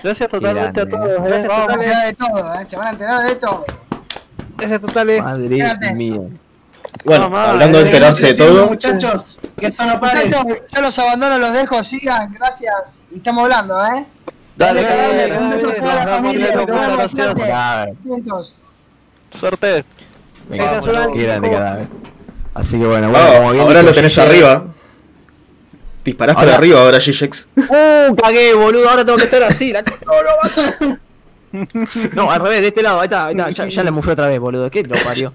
Gracias 0.03 0.29
totalmente 0.29 0.81
a 0.81 0.89
todos, 0.89 1.09
eh. 1.09 1.17
Gracias 1.25 1.49
Vamos. 1.49 1.67
Se 1.67 1.77
van 1.77 1.81
a 1.81 1.85
totales. 1.85 2.07
de 2.07 2.15
todo, 2.15 2.55
¿eh? 2.55 2.67
Se 2.67 2.77
van 2.77 2.87
a 2.87 2.91
enterar 2.91 3.29
de 3.29 3.35
todo. 3.37 3.65
Gracias 4.57 4.81
totales. 4.81 5.23
Madre 5.23 5.49
mía. 5.95 6.21
Bueno, 7.05 7.31
Mamá, 7.31 7.51
hablando 7.51 7.79
de 7.79 7.85
eh, 7.85 7.87
enterarse 7.87 8.27
de 8.29 8.35
todo, 8.35 8.69
Muchachos, 8.69 9.39
que 9.59 9.67
esto 9.67 9.85
no 9.85 9.99
pare. 9.99 10.27
Muchachos, 10.27 10.63
yo 10.75 10.81
los 10.83 10.99
abandono, 10.99 11.39
los 11.39 11.53
dejo, 11.53 11.83
sigan, 11.83 12.33
gracias. 12.33 13.03
Y 13.11 13.17
estamos 13.17 13.45
hablando, 13.45 13.85
¿eh? 13.85 14.07
Dale, 14.57 14.83
Dale, 14.83 14.83
dale, 14.83 15.17
dale, 15.17 15.35
a 15.35 15.41
dale, 15.41 15.81
toda 15.81 15.95
la 15.95 16.07
familia, 16.07 16.55
nos 16.55 16.67
vemos, 16.67 17.11
suerte. 17.11 17.45
Suerte. 19.41 19.85
Hijo. 20.53 20.83
cadáver. 21.51 21.89
Así 22.55 22.79
que 22.79 22.87
bueno, 22.87 23.11
bueno, 23.11 23.27
Ah, 23.27 23.37
como 23.39 23.53
bien 23.53 23.65
ahora 23.65 23.83
lo 23.83 23.93
tenés 23.93 24.19
arriba. 24.19 24.65
Disparás 26.05 26.37
para 26.37 26.57
arriba 26.57 26.81
ahora, 26.81 27.01
Ziyech. 27.01 27.47
¡Uh, 27.57 28.15
cagué, 28.17 28.55
boludo! 28.55 28.89
Ahora 28.91 29.05
tengo 29.05 29.19
que 29.19 29.25
estar 29.25 29.43
así. 29.45 29.73
La... 29.73 29.83
No, 29.83 30.89
no. 30.89 30.99
No, 32.15 32.31
al 32.31 32.41
revés, 32.41 32.63
de 32.63 32.69
este 32.69 32.83
lado. 32.83 33.01
Ahí 33.01 33.05
está, 33.05 33.27
ahí 33.27 33.35
está. 33.37 33.51
Ya, 33.51 33.67
ya 33.69 33.85
la 33.85 33.91
mufé 33.91 34.13
otra 34.13 34.27
vez, 34.27 34.41
boludo. 34.41 34.71
¿Qué 34.71 34.83
lo 34.85 34.97
parió? 35.05 35.35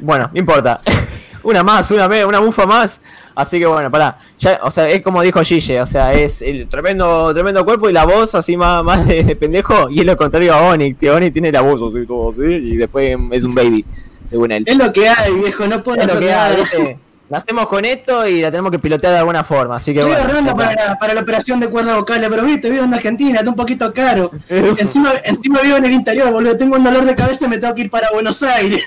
Bueno, 0.00 0.30
no 0.32 0.38
importa. 0.38 0.80
Una 1.42 1.62
más, 1.62 1.88
una, 1.92 2.08
me- 2.08 2.24
una 2.24 2.40
bufa 2.40 2.66
más. 2.66 3.00
Así 3.36 3.60
que 3.60 3.66
bueno, 3.66 3.88
pará. 3.88 4.18
Ya, 4.40 4.58
o 4.64 4.70
sea, 4.72 4.88
es 4.88 5.00
como 5.00 5.22
dijo 5.22 5.40
Gille. 5.42 5.80
O 5.80 5.86
sea, 5.86 6.12
es 6.12 6.42
el 6.42 6.66
tremendo, 6.66 7.32
tremendo 7.32 7.64
cuerpo 7.64 7.88
y 7.88 7.92
la 7.92 8.04
voz 8.04 8.34
así 8.34 8.56
más, 8.56 8.82
más 8.82 9.06
de, 9.06 9.22
de 9.22 9.36
pendejo. 9.36 9.88
Y 9.88 10.00
es 10.00 10.06
lo 10.06 10.16
contrario 10.16 10.52
a 10.54 10.62
Onyx. 10.62 10.98
Que 10.98 11.08
Onyx 11.08 11.32
tiene 11.32 11.52
la 11.52 11.60
voz 11.60 11.80
así, 11.80 12.04
todo 12.04 12.32
así. 12.32 12.52
Y 12.52 12.76
después 12.76 13.16
es 13.30 13.44
un 13.44 13.54
baby, 13.54 13.84
según 14.26 14.50
él. 14.50 14.64
Es 14.66 14.76
lo 14.76 14.92
que 14.92 15.08
hay, 15.08 15.32
viejo, 15.34 15.68
no 15.68 15.84
puedo 15.84 16.00
Es 16.02 16.12
lo 16.12 16.18
que 16.18 16.32
hay. 16.32 16.56
¿viste? 16.56 16.98
Nacemos 17.28 17.66
con 17.68 17.84
esto 17.84 18.26
y 18.26 18.40
la 18.40 18.50
tenemos 18.50 18.72
que 18.72 18.80
pilotear 18.80 19.12
de 19.12 19.18
alguna 19.20 19.44
forma. 19.44 19.76
Así 19.76 19.94
que 19.94 20.00
Estoy 20.00 20.14
bueno. 20.32 20.56
para, 20.56 20.98
para 20.98 21.14
la 21.14 21.20
operación 21.20 21.60
de 21.60 21.68
cuerda 21.68 21.94
vocal, 21.94 22.26
pero 22.28 22.42
viste, 22.42 22.70
vivo 22.70 22.82
en 22.82 22.94
Argentina, 22.94 23.38
está 23.38 23.50
un 23.50 23.56
poquito 23.56 23.92
caro. 23.92 24.32
encima, 24.48 25.12
encima 25.22 25.60
vivo 25.60 25.76
en 25.76 25.84
el 25.84 25.92
interior, 25.92 26.32
boludo, 26.32 26.56
tengo 26.58 26.74
un 26.76 26.82
dolor 26.82 27.04
de 27.04 27.14
cabeza 27.14 27.46
y 27.46 27.48
me 27.50 27.58
tengo 27.58 27.72
que 27.74 27.82
ir 27.82 27.90
para 27.90 28.10
Buenos 28.12 28.42
Aires. 28.42 28.82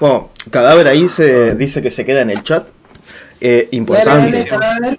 Bueno, 0.00 0.30
cadáver 0.50 0.88
ahí 0.88 1.08
se 1.08 1.54
dice 1.54 1.82
que 1.82 1.90
se 1.90 2.04
queda 2.04 2.22
en 2.22 2.30
el 2.30 2.42
chat. 2.42 2.68
Eh, 3.40 3.68
importante, 3.72 4.32
dale, 4.38 4.48
cadáver. 4.48 4.98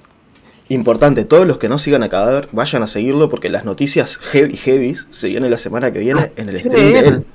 importante, 0.70 1.26
todos 1.26 1.46
los 1.46 1.58
que 1.58 1.70
no 1.70 1.78
sigan 1.78 2.02
a 2.04 2.10
Cadáver, 2.10 2.48
vayan 2.52 2.82
a 2.82 2.88
seguirlo 2.88 3.30
porque 3.30 3.50
las 3.50 3.66
noticias 3.66 4.18
heavy 4.18 4.58
heavies 4.58 5.08
se 5.12 5.28
vienen 5.30 5.52
la 5.52 5.58
semana 5.60 5.92
que 5.92 6.00
viene 6.00 6.32
en 6.38 6.50
el 6.50 6.60
stream 6.60 6.94
de 6.94 7.00
él. 7.00 7.26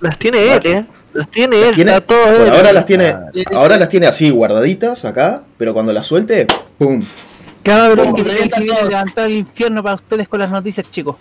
Las 0.00 0.18
tiene 0.18 0.54
él, 0.54 0.60
eh. 0.64 0.86
Las 1.12 1.30
tiene 1.30 1.58
Las 1.58 1.68
él, 1.70 1.74
tiene- 1.74 1.90
está 1.94 2.06
todo 2.06 2.22
por 2.24 2.34
él. 2.46 2.52
ahora 2.52 2.72
las 2.72 2.86
tiene, 2.86 3.16
Sí, 3.34 3.40
sí. 3.40 3.44
ahora 3.54 3.76
las 3.76 3.88
tiene 3.90 4.06
así 4.06 4.30
guardaditas 4.30 5.04
acá, 5.04 5.42
pero 5.58 5.74
cuando 5.74 5.92
las 5.92 6.06
suelte, 6.06 6.46
¡pum! 6.78 7.02
Como 7.64 8.14
que 8.14 8.22
tiene 8.24 8.48
que 8.48 8.60
levantar 8.60 9.26
el 9.26 9.32
infierno 9.36 9.82
para 9.82 9.96
ustedes 9.96 10.26
con 10.28 10.38
las 10.40 10.50
noticias, 10.50 10.88
chicos. 10.88 11.16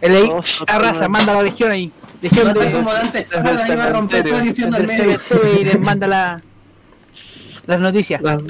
El 0.00 0.14
ahí, 0.14 0.28
Oh, 0.30 0.42
arrasa, 0.68 1.08
manda 1.08 1.32
a 1.32 1.36
la 1.36 1.42
legión 1.42 1.70
ahí. 1.72 1.90
No 2.30 2.54
como 2.72 2.92
Dante 2.92 3.18
Espada, 3.20 3.68
iba 3.72 3.84
a 3.84 3.88
romper 3.90 4.24
todo 4.24 4.38
el 4.38 4.46
infierno 4.48 4.76
al 4.76 4.86
del 4.86 4.98
medio. 4.98 5.20
Y 5.60 5.64
les 5.64 5.80
manda 5.80 6.06
la, 6.06 6.42
las 7.66 7.80
noticias. 7.80 8.20
Las- 8.22 8.42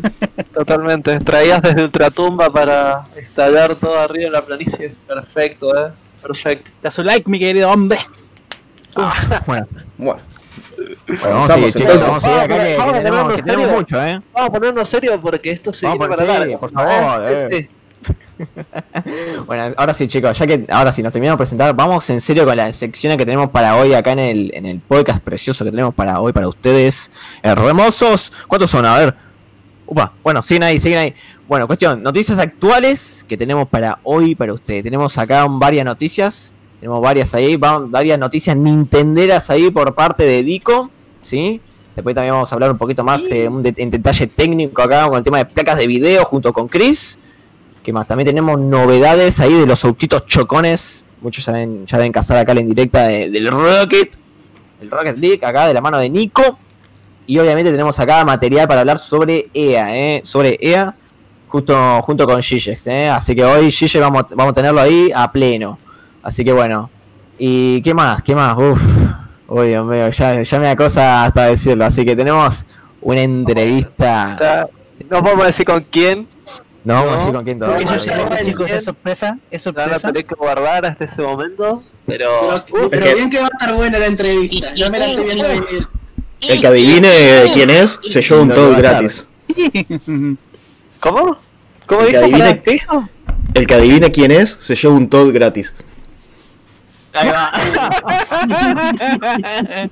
Totalmente. 0.53 1.21
Traídas 1.21 1.63
desde 1.63 1.85
Ultratumba 1.85 2.51
para 2.53 3.05
estallar 3.17 3.75
todo 3.77 3.99
arriba 3.99 4.27
en 4.27 4.33
la 4.33 4.45
planicie. 4.45 4.95
Perfecto, 5.07 5.77
eh. 5.87 5.91
Perfecto. 6.23 6.71
Da 6.83 6.91
su 6.91 7.03
like, 7.03 7.29
mi 7.29 7.39
querido 7.39 7.71
hombre. 7.71 7.99
Bueno, 8.95 9.15
Bueno, 9.47 9.67
bueno, 9.99 10.21
vamos 11.23 11.51
a 11.51 11.55
chicos. 11.71 12.07
Vamos 12.07 12.23
que, 13.35 13.43
tenemos, 13.43 13.73
mucho, 13.73 14.03
¿eh? 14.03 14.21
Vamos 14.33 14.49
a 14.49 14.53
ponernos 14.53 14.89
serio 14.89 15.21
porque 15.21 15.51
esto 15.51 15.73
se 15.73 15.87
Vamos 15.87 15.99
viene 16.09 16.17
para 16.17 16.39
largo. 16.39 16.61
por 16.61 16.71
favor, 16.73 17.23
Eh, 17.31 17.49
eh. 17.51 17.69
Bueno, 19.47 19.75
ahora 19.77 19.95
sí, 19.95 20.09
chicos, 20.09 20.39
ya 20.39 20.47
que 20.47 20.65
ahora 20.69 20.93
sí 20.93 21.03
nos 21.03 21.13
terminamos 21.13 21.39
de 21.39 21.43
presentar, 21.43 21.75
vamos 21.75 22.09
en 22.11 22.21
serio 22.21 22.45
con 22.45 22.57
la 22.57 22.73
sección 22.73 23.17
que 23.17 23.25
tenemos 23.25 23.51
para 23.51 23.77
hoy 23.77 23.95
acá 23.95 24.13
en 24.13 24.19
el, 24.19 24.55
en 24.55 24.67
el 24.67 24.81
podcast 24.81 25.23
precioso 25.23 25.65
que 25.65 25.71
tenemos 25.71 25.95
para 25.95 26.21
hoy 26.21 26.33
para 26.33 26.49
ustedes, 26.49 27.11
hermosos. 27.43 28.33
¿Cuántos 28.49 28.71
son? 28.71 28.87
A 28.87 28.99
ver. 28.99 29.15
Upa, 29.87 30.13
bueno, 30.23 30.43
siguen 30.43 30.63
ahí, 30.63 30.81
siguen 30.81 30.99
ahí. 30.99 31.15
Bueno, 31.47 31.67
cuestión, 31.67 32.03
noticias 32.03 32.39
actuales 32.39 33.25
que 33.29 33.37
tenemos 33.37 33.69
para 33.69 33.99
hoy 34.03 34.35
para 34.35 34.55
ustedes. 34.55 34.83
Tenemos 34.83 35.19
acá 35.19 35.47
varias 35.49 35.85
noticias, 35.85 36.53
tenemos 36.81 37.03
varias 37.03 37.35
ahí, 37.35 37.57
varias 37.57 38.19
noticias 38.19 38.57
nintenderas 38.57 39.51
ahí 39.51 39.71
por 39.71 39.95
parte 39.95 40.25
de 40.25 40.43
Dico, 40.43 40.91
¿sí? 41.21 41.61
Después 41.95 42.15
también 42.15 42.33
vamos 42.33 42.51
a 42.51 42.57
hablar 42.57 42.71
un 42.71 42.79
poquito 42.79 43.05
más 43.05 43.27
eh, 43.27 43.45
en 43.45 43.91
detalle 43.91 44.27
técnico 44.27 44.83
acá 44.83 45.07
con 45.07 45.19
el 45.19 45.23
tema 45.23 45.39
de 45.39 45.45
placas 45.45 45.79
de 45.79 45.87
video 45.87 46.25
junto 46.25 46.53
con 46.53 46.67
Chris. 46.67 47.19
¿Qué 47.85 47.93
más? 47.93 48.07
También 48.07 48.27
tenemos 48.27 48.59
novedades 48.59 49.39
ahí 49.41 49.53
de 49.53 49.67
los 49.67 49.85
autitos 49.85 50.27
chocones. 50.27 51.05
Muchos 51.21 51.45
ya 51.45 51.53
deben, 51.53 51.87
ya 51.87 51.99
deben 51.99 52.13
cazar 52.13 52.39
acá 52.39 52.55
la 52.55 52.61
indirecta 52.61 53.07
de- 53.07 53.31
del 53.31 53.49
Rocket. 53.51 54.17
El 54.81 54.91
Rocket 54.91 55.19
League 55.19 55.41
acá 55.45 55.67
de 55.67 55.75
la 55.75 55.81
mano 55.81 55.99
de 55.99 56.09
Nico. 56.09 56.59
Y 57.27 57.39
obviamente 57.39 57.71
tenemos 57.71 57.99
acá 58.01 58.25
material 58.25 58.67
para 58.67 58.81
hablar 58.81 58.99
sobre 58.99 59.49
EA, 59.55 59.97
¿eh? 59.97 60.21
Sobre 60.25 60.59
EA, 60.61 60.95
justo, 61.49 62.03
junto 62.03 62.27
con 62.27 62.43
Giges, 62.43 62.87
¿eh? 62.87 63.09
Así 63.09 63.35
que 63.35 63.45
hoy 63.45 63.71
Gige 63.71 63.99
vamos, 64.01 64.25
vamos 64.31 64.51
a 64.53 64.55
tenerlo 64.55 64.81
ahí 64.81 65.11
a 65.15 65.31
pleno. 65.31 65.79
Así 66.23 66.43
que 66.45 66.53
bueno. 66.53 66.91
¿Y 67.39 67.83
qué 67.83 67.93
más? 67.95 68.23
¿Qué 68.23 68.35
más? 68.35 68.57
Uf. 68.57 68.83
Uy, 69.49 69.69
Dios 69.69 69.87
mío, 69.87 70.09
ya, 70.11 70.43
ya 70.43 70.59
me 70.59 70.75
da 70.75 71.25
hasta 71.25 71.47
decirlo. 71.47 71.85
Así 71.85 72.05
que 72.05 72.17
tenemos 72.17 72.65
una 73.03 73.23
entrevista. 73.23 74.69
No 75.11 75.23
podemos 75.23 75.47
decir 75.47 75.67
con 75.67 75.85
quién. 75.91 76.27
No 76.85 76.95
vamos 76.95 77.09
a 77.09 77.13
No. 77.13 77.17
decir 77.19 77.33
con 77.35 77.45
quién 77.45 77.59
No, 77.59 77.67
todavía. 77.67 77.97
Eso 77.97 78.05
ya, 78.05 78.45
chicos, 78.45 78.71
es 78.71 78.85
sorpresa, 78.85 79.39
es 79.51 79.65
La 79.67 79.73
van 79.73 79.81
a 79.81 79.85
sorpresa. 79.99 80.09
tener 80.13 80.27
que 80.27 80.35
guardar 80.35 80.87
hasta 80.87 81.05
ese 81.07 81.23
momento. 81.23 81.83
Pero. 82.07 82.29
Pero, 82.69 82.87
Uh, 82.87 82.91
pero 82.91 83.03
que- 83.07 83.15
bien 83.15 83.31
que 83.31 83.39
va 83.39 83.47
a 83.47 83.51
estar 83.53 83.75
buena 83.75 83.99
la 83.99 84.07
entrevista. 84.07 84.75
Yo 84.75 84.91
me 84.91 84.99
la 84.99 85.07
estoy 85.09 85.25
viendo 85.25 85.49
venir. 85.49 85.89
el 86.47 86.61
que 86.61 86.67
adivine 86.67 87.51
quién 87.55 87.71
es, 87.71 87.99
se 88.05 88.21
lleva 88.21 88.43
un 88.43 88.51
que 88.51 88.55
estar. 88.55 88.77
gratis. 88.77 89.27
¿Cómo? 91.01 91.39
¿Cómo 91.87 92.01
El 92.03 92.07
que 92.09 92.19
dijo? 92.19 92.27
adivine- 92.27 92.39
Pará, 92.51 92.63
¿Qué 92.63 92.71
dijo? 92.73 93.09
El 93.55 93.67
que 93.67 93.75
adivine 93.75 94.13
quién 94.13 94.31
es, 94.31 94.51
se 94.61 94.75
lleva 94.77 94.93
un 94.95 95.09
Toad 95.09 95.33
gratis. 95.33 95.75
Ahí 97.15 97.29
va. 97.29 97.51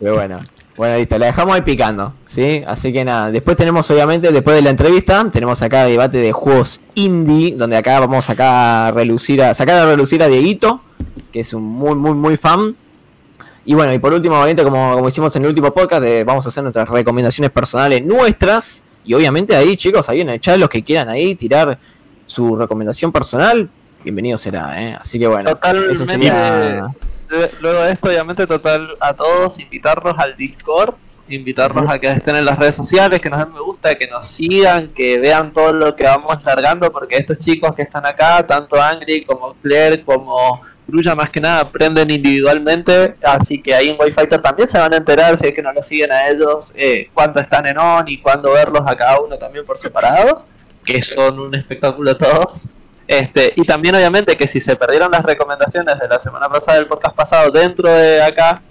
Pero 0.00 0.14
bueno. 0.14 0.40
Bueno, 0.76 0.96
listo, 0.96 1.18
la 1.18 1.26
dejamos 1.26 1.54
ahí 1.54 1.62
picando, 1.62 2.14
¿sí? 2.24 2.62
Así 2.66 2.92
que 2.94 3.04
nada, 3.04 3.30
después 3.30 3.58
tenemos 3.58 3.90
obviamente, 3.90 4.32
después 4.32 4.56
de 4.56 4.62
la 4.62 4.70
entrevista, 4.70 5.28
tenemos 5.30 5.60
acá 5.60 5.84
debate 5.84 6.16
de 6.18 6.32
juegos 6.32 6.80
indie, 6.94 7.54
donde 7.56 7.76
acá 7.76 8.00
vamos 8.00 8.30
acá 8.30 8.86
a 8.86 8.90
relucir 8.90 9.42
a, 9.42 9.52
sacar 9.52 9.80
a 9.80 9.86
relucir 9.86 10.22
a 10.22 10.28
Dieguito, 10.28 10.80
que 11.30 11.40
es 11.40 11.52
un 11.52 11.62
muy, 11.64 11.94
muy, 11.94 12.14
muy 12.14 12.36
fan. 12.38 12.74
Y 13.66 13.74
bueno, 13.74 13.92
y 13.92 13.98
por 13.98 14.14
último, 14.14 14.36
obviamente, 14.36 14.64
como, 14.64 14.94
como 14.94 15.08
hicimos 15.08 15.36
en 15.36 15.42
el 15.42 15.48
último 15.50 15.72
podcast, 15.74 16.02
de- 16.02 16.24
vamos 16.24 16.46
a 16.46 16.48
hacer 16.48 16.62
nuestras 16.62 16.88
recomendaciones 16.88 17.50
personales 17.50 18.04
nuestras. 18.04 18.82
Y 19.04 19.12
obviamente 19.14 19.54
ahí, 19.54 19.76
chicos, 19.76 20.08
ahí 20.08 20.22
en 20.22 20.30
el 20.30 20.40
chat, 20.40 20.58
los 20.58 20.68
que 20.70 20.82
quieran 20.82 21.08
ahí 21.10 21.34
tirar 21.34 21.78
su 22.24 22.56
recomendación 22.56 23.12
personal, 23.12 23.68
bienvenido 24.02 24.38
será, 24.38 24.82
¿eh? 24.82 24.96
Así 25.00 25.18
que 25.18 25.26
bueno, 25.26 25.50
eso 25.50 25.58
Totalmente. 25.58 25.96
sería... 25.96 26.86
Lue- 27.32 27.50
Luego 27.60 27.82
de 27.82 27.92
esto, 27.92 28.08
obviamente, 28.08 28.46
total 28.46 28.90
a 29.00 29.14
todos, 29.14 29.58
invitarlos 29.58 30.14
al 30.18 30.36
Discord, 30.36 30.94
invitarlos 31.28 31.88
a 31.88 31.98
que 31.98 32.08
estén 32.08 32.36
en 32.36 32.44
las 32.44 32.58
redes 32.58 32.74
sociales, 32.74 33.20
que 33.20 33.30
nos 33.30 33.38
den 33.38 33.52
me 33.54 33.60
gusta, 33.60 33.94
que 33.94 34.06
nos 34.06 34.28
sigan, 34.28 34.88
que 34.88 35.18
vean 35.18 35.52
todo 35.52 35.72
lo 35.72 35.96
que 35.96 36.04
vamos 36.04 36.36
largando, 36.44 36.92
porque 36.92 37.16
estos 37.16 37.38
chicos 37.38 37.74
que 37.74 37.82
están 37.82 38.04
acá, 38.04 38.46
tanto 38.46 38.80
Angry 38.80 39.24
como 39.24 39.54
Claire, 39.62 40.02
como 40.02 40.60
Grulla, 40.86 41.14
más 41.14 41.30
que 41.30 41.40
nada, 41.40 41.60
aprenden 41.60 42.10
individualmente, 42.10 43.14
así 43.22 43.62
que 43.62 43.74
ahí 43.74 43.90
en 43.90 43.96
Wi-Fighter 43.98 44.42
también 44.42 44.68
se 44.68 44.78
van 44.78 44.92
a 44.92 44.96
enterar, 44.98 45.38
si 45.38 45.46
es 45.46 45.54
que 45.54 45.62
no 45.62 45.72
los 45.72 45.86
siguen 45.86 46.12
a 46.12 46.28
ellos, 46.28 46.70
eh, 46.74 47.08
cuándo 47.14 47.40
están 47.40 47.66
en 47.66 47.78
on 47.78 48.04
y 48.08 48.18
cuándo 48.18 48.52
verlos 48.52 48.82
a 48.84 48.94
cada 48.96 49.20
uno 49.20 49.38
también 49.38 49.64
por 49.64 49.78
separado, 49.78 50.44
que 50.84 51.00
son 51.00 51.38
un 51.38 51.54
espectáculo 51.54 52.14
todos. 52.16 52.66
Este, 53.06 53.52
y 53.56 53.64
también 53.64 53.94
obviamente 53.94 54.36
que 54.36 54.46
si 54.48 54.60
se 54.60 54.76
perdieron 54.76 55.10
las 55.10 55.24
recomendaciones 55.24 55.98
de 55.98 56.08
la 56.08 56.18
semana 56.18 56.48
pasada 56.48 56.78
del 56.78 56.86
podcast 56.86 57.14
pasado 57.16 57.50
dentro 57.50 57.88
de 57.88 58.22
acá, 58.22 58.62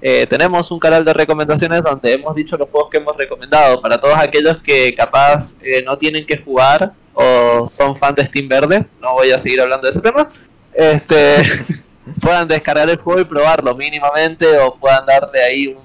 eh, 0.00 0.26
tenemos 0.26 0.70
un 0.70 0.78
canal 0.78 1.04
de 1.04 1.12
recomendaciones 1.12 1.82
donde 1.82 2.12
hemos 2.12 2.34
dicho 2.34 2.56
los 2.56 2.68
juegos 2.68 2.90
que 2.90 2.96
hemos 2.98 3.16
recomendado 3.16 3.80
para 3.80 3.98
todos 4.00 4.16
aquellos 4.18 4.58
que 4.62 4.94
capaz 4.94 5.56
eh, 5.62 5.82
no 5.84 5.96
tienen 5.98 6.26
que 6.26 6.38
jugar 6.38 6.92
o 7.14 7.66
son 7.68 7.94
fans 7.94 8.16
de 8.16 8.26
Steam 8.26 8.48
Verde, 8.48 8.84
no 9.00 9.12
voy 9.14 9.30
a 9.30 9.38
seguir 9.38 9.60
hablando 9.60 9.86
de 9.86 9.90
ese 9.90 10.00
tema, 10.00 10.28
este, 10.72 11.36
puedan 12.20 12.46
descargar 12.46 12.88
el 12.88 12.96
juego 12.96 13.20
y 13.20 13.24
probarlo 13.24 13.76
mínimamente 13.76 14.46
o 14.58 14.74
puedan 14.74 15.04
darle 15.06 15.42
ahí 15.42 15.66
un, 15.68 15.82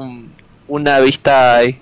un- 0.00 0.32
una 0.68 0.98
vista 1.00 1.56
ahí. 1.56 1.80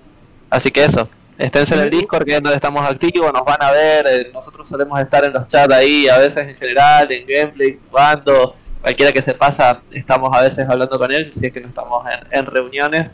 Así 0.51 0.71
que 0.71 0.85
eso, 0.85 1.09
esténse 1.45 1.75
en 1.75 1.81
el 1.81 1.91
Discord 1.91 2.25
que 2.25 2.37
es 2.37 2.43
donde 2.43 2.57
estamos 2.57 2.89
activos, 2.89 3.33
nos 3.33 3.45
van 3.45 3.63
a 3.63 3.71
ver, 3.71 4.07
eh, 4.07 4.31
nosotros 4.33 4.69
solemos 4.69 4.99
estar 5.01 5.25
en 5.25 5.33
los 5.33 5.47
chats 5.49 5.75
ahí, 5.75 6.09
a 6.09 6.19
veces 6.19 6.49
en 6.49 6.55
general, 6.57 7.11
en 7.11 7.27
gameplay, 7.27 7.79
jugando, 7.91 8.55
cualquiera 8.81 9.13
que 9.13 9.23
se 9.23 9.35
pasa, 9.35 9.81
estamos 9.93 10.37
a 10.37 10.43
veces 10.43 10.69
hablando 10.69 10.99
con 10.99 11.13
él, 11.13 11.33
si 11.33 11.47
es 11.47 11.53
que 11.53 11.61
no 11.61 11.69
estamos 11.69 12.05
en, 12.07 12.39
en 12.39 12.47
reuniones, 12.47 13.11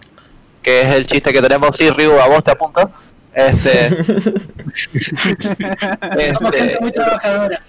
que 0.62 0.83
es 0.83 0.95
el 0.95 1.07
chiste 1.07 1.33
que 1.33 1.40
tenemos, 1.40 1.77
sí, 1.77 1.90
Rigo, 1.90 2.21
a 2.21 2.29
vos 2.29 2.45
te 2.45 2.51
apunto. 2.51 2.90
Este, 3.33 3.88
Somos 6.33 6.55
este, 6.55 6.59
gente 6.59 6.79
muy 6.81 6.93
trabajadora. 6.93 7.62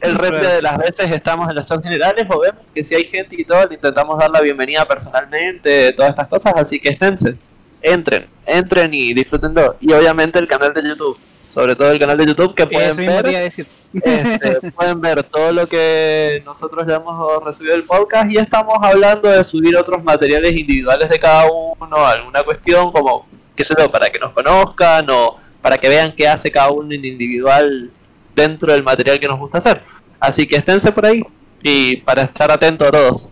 el 0.00 0.14
resto 0.14 0.48
de 0.48 0.62
las 0.62 0.78
veces 0.78 1.10
estamos 1.10 1.48
en 1.48 1.56
los 1.56 1.66
chats 1.66 1.82
generales 1.82 2.26
o 2.28 2.40
vemos 2.40 2.62
que 2.74 2.82
si 2.84 2.94
hay 2.94 3.04
gente 3.04 3.36
y 3.38 3.44
todo, 3.44 3.66
le 3.66 3.74
intentamos 3.74 4.18
dar 4.18 4.30
la 4.30 4.40
bienvenida 4.40 4.86
personalmente, 4.86 5.92
todas 5.92 6.10
estas 6.10 6.28
cosas, 6.28 6.54
así 6.56 6.78
que 6.78 6.90
esténse, 6.90 7.36
entren, 7.82 8.26
entren 8.46 8.92
y 8.92 9.14
disfrútenlo. 9.14 9.76
Y 9.80 9.92
obviamente 9.92 10.38
el 10.38 10.46
canal 10.46 10.72
de 10.72 10.88
YouTube, 10.88 11.18
sobre 11.42 11.74
todo 11.76 11.90
el 11.90 11.98
canal 11.98 12.16
de 12.18 12.26
YouTube 12.26 12.54
que 12.54 12.66
pueden 12.66 12.96
ver, 12.96 13.24
decir. 13.24 13.66
este, 13.94 14.70
pueden 14.76 15.00
ver 15.00 15.22
todo 15.22 15.52
lo 15.52 15.66
que 15.66 16.42
nosotros 16.44 16.86
ya 16.86 16.96
hemos 16.96 17.44
recibido 17.44 17.74
del 17.74 17.84
podcast 17.84 18.30
y 18.30 18.36
estamos 18.36 18.78
hablando 18.82 19.28
de 19.28 19.42
subir 19.44 19.76
otros 19.76 20.02
materiales 20.02 20.52
individuales 20.52 21.08
de 21.08 21.18
cada 21.18 21.46
uno, 21.50 22.06
alguna 22.06 22.42
cuestión 22.42 22.92
como, 22.92 23.26
qué 23.56 23.64
sé 23.64 23.74
yo, 23.78 23.90
para 23.90 24.10
que 24.10 24.18
nos 24.18 24.32
conozcan 24.32 25.08
o 25.10 25.36
para 25.62 25.78
que 25.78 25.88
vean 25.88 26.12
qué 26.14 26.28
hace 26.28 26.50
cada 26.50 26.70
uno 26.70 26.94
en 26.94 27.04
individual 27.04 27.90
dentro 28.34 28.72
del 28.72 28.82
material 28.82 29.18
que 29.18 29.26
nos 29.26 29.38
gusta 29.38 29.58
hacer. 29.58 29.82
Así 30.20 30.46
que 30.46 30.56
esténse 30.56 30.92
por 30.92 31.06
ahí 31.06 31.22
y 31.62 31.96
para 31.96 32.22
estar 32.22 32.50
atentos 32.50 32.88
a 32.88 32.90
todos. 32.90 33.28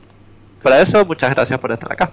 Para 0.63 0.81
eso, 0.81 1.05
muchas 1.05 1.31
gracias 1.31 1.59
por 1.59 1.71
estar 1.71 1.93
acá. 1.93 2.11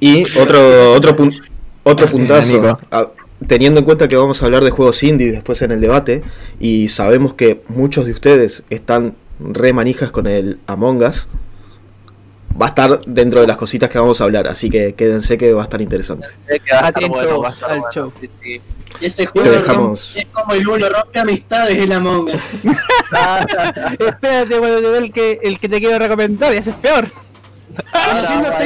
Y 0.00 0.24
otro, 0.38 0.92
otro, 0.92 1.16
pun- 1.16 1.40
otro 1.82 2.06
puntazo. 2.08 2.78
Ah, 2.90 3.08
Teniendo 3.46 3.80
en 3.80 3.84
cuenta 3.84 4.06
que 4.06 4.14
vamos 4.16 4.40
a 4.40 4.44
hablar 4.46 4.62
de 4.62 4.70
juegos 4.70 5.02
indie 5.02 5.32
después 5.32 5.60
en 5.62 5.72
el 5.72 5.80
debate, 5.80 6.22
y 6.60 6.86
sabemos 6.88 7.34
que 7.34 7.62
muchos 7.66 8.06
de 8.06 8.12
ustedes 8.12 8.62
están 8.70 9.16
re 9.40 9.72
manijas 9.72 10.12
con 10.12 10.28
el 10.28 10.60
Among 10.68 11.02
Us, 11.02 11.26
va 12.60 12.66
a 12.66 12.68
estar 12.68 13.00
dentro 13.04 13.40
de 13.40 13.48
las 13.48 13.56
cositas 13.56 13.90
que 13.90 13.98
vamos 13.98 14.20
a 14.20 14.24
hablar, 14.24 14.46
así 14.46 14.70
que 14.70 14.94
quédense 14.94 15.36
que 15.38 15.52
va 15.52 15.62
a 15.62 15.64
estar 15.64 15.80
interesante. 15.82 16.28
Ese 19.00 19.24
Te 19.24 19.28
juego 19.30 19.50
dejamos. 19.50 20.16
es 20.16 20.28
como 20.28 20.52
el 20.54 20.68
uno 20.68 20.86
rompe 20.88 21.18
amistades 21.18 21.76
el 21.78 21.90
Among 21.92 22.28
Us. 22.28 22.54
Espérate, 24.06 24.58
bueno, 24.58 24.76
te 24.76 24.82
doy 24.82 24.98
el 25.04 25.12
que, 25.12 25.40
el 25.42 25.58
que 25.58 25.68
te 25.68 25.80
quiero 25.80 25.98
recomendar, 25.98 26.52
ese 26.54 26.70
es 26.70 26.76
peor. 26.76 27.10
Conociendo 27.92 28.48
a 28.48 28.56
of- 28.56 28.62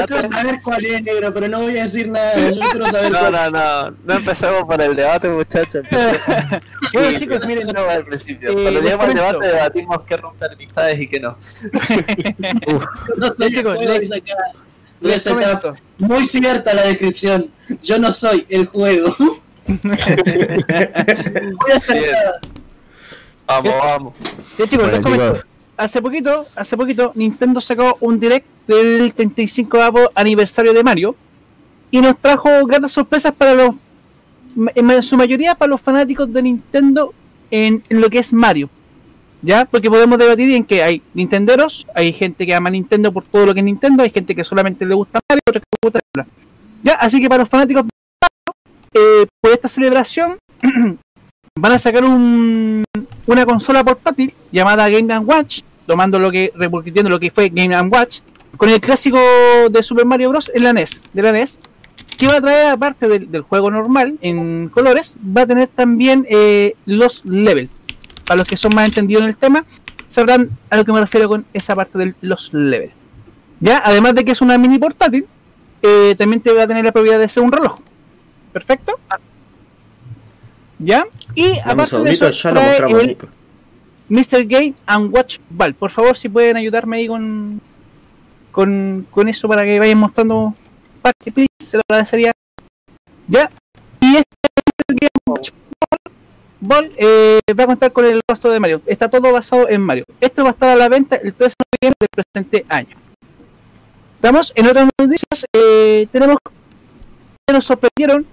yo 0.00 0.06
quiero 0.06 0.22
saber 0.22 0.58
cuál 0.62 0.84
es 0.84 1.02
negro, 1.02 1.34
pero 1.34 1.48
no 1.48 1.60
voy 1.60 1.78
a 1.78 1.82
decir 1.84 2.08
nada. 2.08 2.34
Yo 2.50 2.60
quiero 2.70 2.86
saber 2.86 3.12
No, 3.12 3.18
cuál 3.18 3.32
no, 3.32 3.50
no, 3.50 3.90
no 4.04 4.14
empecemos 4.14 4.64
por 4.64 4.80
el 4.80 4.96
debate, 4.96 5.28
muchachos. 5.28 5.84
Bueno, 6.92 7.18
chicos, 7.18 7.44
miren, 7.46 7.66
no 7.66 7.84
va 7.84 7.94
al 7.94 8.04
principio. 8.04 8.50
eh, 8.50 8.52
Cuando 8.54 8.70
les 8.70 8.82
lleguemos 8.82 9.06
al 9.08 9.14
debate 9.14 9.46
debatimos 9.48 9.98
qué 10.06 10.16
romper 10.16 10.52
amistades 10.52 11.00
y 11.00 11.08
qué 11.08 11.20
no. 11.20 11.36
No 13.16 13.34
soy 13.34 13.52
chicos, 13.52 13.78
el 13.80 13.86
juego, 13.86 14.00
les- 15.00 15.28
muy 15.98 16.24
cierta 16.26 16.74
la 16.74 16.82
descripción. 16.82 17.50
Yo 17.82 17.98
no 17.98 18.12
soy 18.12 18.46
el 18.48 18.66
juego. 18.66 19.14
voy 19.66 19.80
a 21.72 21.76
hacer 21.76 22.12
nada. 22.12 22.40
Vamos, 23.46 23.74
vamos. 23.78 24.14
Ya 24.58 24.66
chicos, 24.66 24.88
Bueno, 24.88 24.92
les 24.92 25.00
comento. 25.00 25.32
chicos. 25.34 25.46
Hace 25.76 26.00
poquito, 26.00 26.46
hace 26.56 26.76
poquito, 26.76 27.12
Nintendo 27.14 27.60
sacó 27.60 27.98
un 28.00 28.18
direct 28.18 28.46
del 28.66 29.12
35 29.12 29.78
aniversario 30.14 30.72
de 30.72 30.82
Mario 30.82 31.14
y 31.90 32.00
nos 32.00 32.18
trajo 32.18 32.64
grandes 32.66 32.92
sorpresas 32.92 33.32
para 33.32 33.54
los, 33.54 33.74
en 34.74 35.02
su 35.02 35.16
mayoría 35.16 35.54
para 35.54 35.70
los 35.70 35.80
fanáticos 35.80 36.32
de 36.32 36.42
Nintendo 36.42 37.12
en, 37.50 37.82
lo 37.90 38.08
que 38.08 38.18
es 38.18 38.32
Mario. 38.32 38.70
¿Ya? 39.42 39.66
Porque 39.66 39.90
podemos 39.90 40.18
debatir 40.18 40.52
en 40.54 40.64
que 40.64 40.82
hay 40.82 41.02
Nintenderos, 41.12 41.86
hay 41.94 42.12
gente 42.12 42.46
que 42.46 42.54
ama 42.54 42.70
Nintendo 42.70 43.12
por 43.12 43.24
todo 43.24 43.46
lo 43.46 43.54
que 43.54 43.60
es 43.60 43.66
Nintendo, 43.66 44.02
hay 44.02 44.10
gente 44.10 44.34
que 44.34 44.42
solamente 44.44 44.86
le 44.86 44.94
gusta 44.94 45.20
Mario, 45.28 45.42
otros 45.46 45.62
que 45.62 45.76
le 45.82 45.90
gusta. 45.90 46.26
¿Ya? 46.82 46.94
Así 46.94 47.20
que 47.20 47.28
para 47.28 47.42
los 47.42 47.48
fanáticos 47.48 47.84
de 47.84 47.90
Mario, 48.22 49.22
eh, 49.22 49.26
por 49.40 49.52
esta 49.52 49.68
celebración 49.68 50.38
van 51.58 51.72
a 51.72 51.78
sacar 51.78 52.04
un, 52.04 52.84
una 53.26 53.44
consola 53.44 53.84
portátil 53.84 54.32
llamada 54.52 54.88
Game 54.88 55.18
Watch, 55.18 55.60
tomando 55.86 56.18
lo 56.18 56.30
que, 56.30 56.52
repitiendo 56.54 57.10
lo 57.10 57.20
que 57.20 57.30
fue 57.30 57.48
Game 57.48 57.78
Watch, 57.88 58.20
con 58.56 58.68
el 58.68 58.80
clásico 58.80 59.18
de 59.70 59.82
Super 59.82 60.06
Mario 60.06 60.30
Bros. 60.30 60.50
en 60.54 60.64
la 60.64 60.72
NES, 60.72 61.02
de 61.12 61.22
la 61.22 61.32
NES, 61.32 61.60
que 62.16 62.26
va 62.26 62.36
a 62.36 62.40
traer, 62.40 62.70
aparte 62.70 63.08
del, 63.08 63.42
juego 63.42 63.70
normal 63.70 64.16
en 64.22 64.68
colores, 64.68 65.16
va 65.36 65.42
a 65.42 65.46
tener 65.46 65.68
también 65.68 66.26
eh, 66.30 66.74
los 66.86 67.24
levels. 67.24 67.70
Para 68.24 68.38
los 68.38 68.46
que 68.46 68.56
son 68.56 68.74
más 68.74 68.86
entendidos 68.86 69.22
en 69.22 69.28
el 69.28 69.36
tema, 69.36 69.64
sabrán 70.08 70.50
a 70.70 70.76
lo 70.76 70.84
que 70.84 70.92
me 70.92 71.00
refiero 71.00 71.28
con 71.28 71.44
esa 71.52 71.74
parte 71.74 71.98
de 71.98 72.14
los 72.22 72.52
levels. 72.52 72.92
Ya, 73.60 73.82
además 73.84 74.14
de 74.14 74.24
que 74.24 74.32
es 74.32 74.40
una 74.40 74.58
mini 74.58 74.78
portátil, 74.78 75.26
eh, 75.82 76.14
también 76.16 76.40
te 76.40 76.52
va 76.52 76.64
a 76.64 76.66
tener 76.66 76.84
la 76.84 76.92
propiedad 76.92 77.18
de 77.18 77.28
ser 77.28 77.42
un 77.42 77.52
reloj. 77.52 77.78
Perfecto. 78.52 78.98
¿Ya? 80.78 81.06
Y 81.34 81.58
aparte 81.64 81.98
de 81.98 82.10
eso, 82.10 82.30
ya 82.30 82.50
trae 82.52 82.78
el 82.78 83.06
Nico. 83.06 83.28
Mr. 84.08 84.44
Game 84.44 84.74
and 84.86 85.12
Watch 85.14 85.38
Ball. 85.50 85.74
Por 85.74 85.90
favor, 85.90 86.16
si 86.16 86.28
pueden 86.28 86.56
ayudarme 86.56 86.98
ahí 86.98 87.08
con, 87.08 87.60
con, 88.52 89.06
con 89.10 89.28
eso 89.28 89.48
para 89.48 89.64
que 89.64 89.78
vayan 89.78 89.98
mostrando 89.98 90.54
parte, 91.02 91.32
please, 91.32 91.48
se 91.58 91.76
lo 91.76 91.82
agradecería. 91.88 92.32
Ya. 93.26 93.50
Y 94.00 94.16
este 94.16 94.36
Mr. 94.54 94.96
Game 95.00 95.10
and 95.26 95.30
Watch 95.36 95.50
Ball 96.60 96.92
eh, 96.96 97.40
va 97.58 97.64
a 97.64 97.66
contar 97.66 97.92
con 97.92 98.04
el 98.04 98.20
rostro 98.28 98.50
de 98.52 98.60
Mario. 98.60 98.82
Está 98.86 99.08
todo 99.08 99.32
basado 99.32 99.68
en 99.68 99.80
Mario. 99.80 100.04
Esto 100.20 100.42
va 100.42 100.50
a 100.50 100.52
estar 100.52 100.68
a 100.68 100.76
la 100.76 100.88
venta 100.88 101.16
el 101.16 101.32
13 101.34 101.54
de 101.58 101.78
noviembre 101.78 101.96
del 102.00 102.24
presente 102.24 102.66
año. 102.68 102.96
Estamos 104.16 104.52
en 104.54 104.66
otras 104.66 104.88
noticias. 104.98 105.46
eh, 105.52 106.06
tenemos 106.12 106.36
que 107.46 107.52
nos 107.52 107.64
sorprendieron 107.64 108.26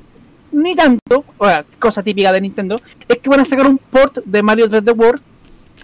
ni 0.53 0.75
tanto, 0.75 1.25
o 1.37 1.47
cosa 1.79 2.01
típica 2.03 2.31
de 2.31 2.41
Nintendo, 2.41 2.79
es 3.07 3.17
que 3.17 3.29
van 3.29 3.41
a 3.41 3.45
sacar 3.45 3.67
un 3.67 3.77
port 3.77 4.19
de 4.23 4.41
Mario 4.43 4.69
3D 4.69 4.95
World 4.97 5.21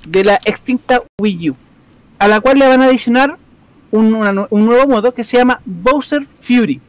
de 0.08 0.24
la 0.24 0.36
extinta 0.46 1.02
Wii 1.20 1.50
U, 1.52 1.56
a 2.20 2.28
la 2.28 2.40
cual 2.40 2.60
le 2.60 2.68
van 2.68 2.82
a 2.82 2.86
adicionar 2.86 3.38
un, 3.92 4.10
nuevo 4.12 4.88
modo 4.88 5.14
que 5.14 5.24
se 5.24 5.38
llama 5.38 5.62
Bowser 5.66 6.26
Fury. 6.42 6.80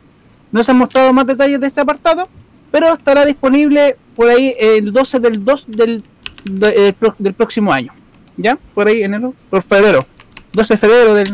No 0.52 0.62
se 0.62 0.70
han 0.72 0.78
mostrado 0.78 1.12
más 1.12 1.26
detalles 1.26 1.60
de 1.60 1.66
este 1.66 1.80
apartado, 1.80 2.28
pero 2.70 2.92
estará 2.92 3.24
disponible 3.24 3.96
por 4.14 4.28
ahí 4.28 4.54
el 4.58 4.92
12 4.92 5.18
del 5.20 5.44
2 5.44 5.64
del, 5.68 6.04
de- 6.44 6.70
del 6.72 6.94
pro- 6.94 7.14
del 7.18 7.34
próximo 7.34 7.72
año. 7.72 7.92
¿Ya? 8.36 8.58
Por 8.74 8.86
ahí, 8.88 9.02
enero, 9.02 9.34
por 9.48 9.62
febrero. 9.62 10.06
12 10.52 10.74
de 10.74 10.78
febrero 10.78 11.14
del, 11.14 11.30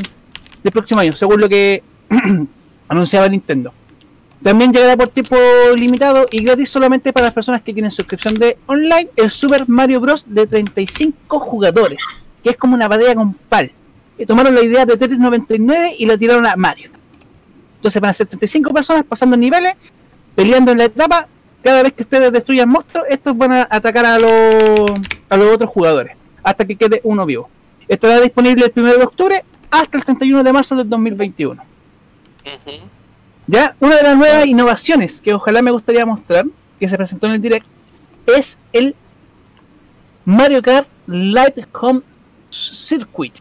del 0.63 0.73
próximo 0.73 1.01
año, 1.01 1.15
según 1.17 1.41
lo 1.41 1.49
que 1.49 1.83
anunciaba 2.89 3.29
Nintendo. 3.29 3.73
También 4.43 4.73
llegará 4.73 4.97
por 4.97 5.09
tiempo 5.09 5.37
limitado 5.77 6.27
y 6.31 6.45
gratis 6.45 6.71
solamente 6.71 7.13
para 7.13 7.27
las 7.27 7.35
personas 7.35 7.63
que 7.63 7.73
tienen 7.73 7.91
suscripción 7.91 8.35
de 8.35 8.59
online 8.67 9.09
el 9.17 9.31
Super 9.31 9.69
Mario 9.69 10.01
Bros. 10.01 10.25
de 10.27 10.47
35 10.47 11.41
jugadores, 11.41 12.05
que 12.43 12.51
es 12.51 12.57
como 12.57 12.75
una 12.75 12.87
batalla 12.87 13.15
con 13.15 13.33
pal. 13.33 13.73
Y 14.19 14.27
tomaron 14.27 14.55
la 14.55 14.63
idea 14.63 14.87
de 14.87 14.97
Tetris 14.97 15.19
99 15.19 15.97
y 15.99 16.07
la 16.07 16.17
tiraron 16.17 16.47
a 16.47 16.57
Mario. 16.57 16.91
Entonces 17.77 18.01
van 18.01 18.11
a 18.11 18.15
ser 18.15 18.27
35 18.27 18.73
personas 18.73 19.05
pasando 19.05 19.37
niveles, 19.37 19.75
peleando 20.35 20.73
en 20.73 20.79
la 20.79 20.85
etapa. 20.85 21.29
Cada 21.63 21.83
vez 21.83 21.95
que 21.95 22.03
ustedes 22.03 22.33
destruyan 22.33 22.69
monstruos, 22.69 23.07
estos 23.09 23.37
van 23.37 23.53
a 23.53 23.69
atacar 23.69 24.07
a 24.07 24.19
los, 24.19 24.91
a 25.29 25.37
los 25.37 25.55
otros 25.55 25.71
jugadores, 25.71 26.17
hasta 26.43 26.65
que 26.65 26.77
quede 26.77 27.01
uno 27.03 27.27
vivo. 27.27 27.49
Estará 27.89 28.21
disponible 28.21 28.67
el 28.67 28.73
1 28.75 28.97
de 28.97 29.03
octubre 29.03 29.45
hasta 29.71 29.97
el 29.97 30.05
31 30.05 30.45
de 30.45 30.53
marzo 30.53 30.77
del 30.77 30.89
2021. 30.89 31.63
Ya, 33.47 33.77
una 33.79 33.97
de 33.97 34.03
las 34.03 34.17
nuevas 34.17 34.47
innovaciones 34.47 35.21
que 35.21 35.33
ojalá 35.33 35.63
me 35.63 35.71
gustaría 35.71 36.05
mostrar, 36.05 36.47
que 36.81 36.89
se 36.89 36.97
presentó 36.97 37.27
en 37.27 37.35
el 37.35 37.41
direct, 37.41 37.67
es 38.27 38.59
el 38.73 38.97
Mario 40.25 40.61
Kart 40.63 40.89
Live 41.07 41.67
Home 41.81 42.01
Circuit. 42.51 43.39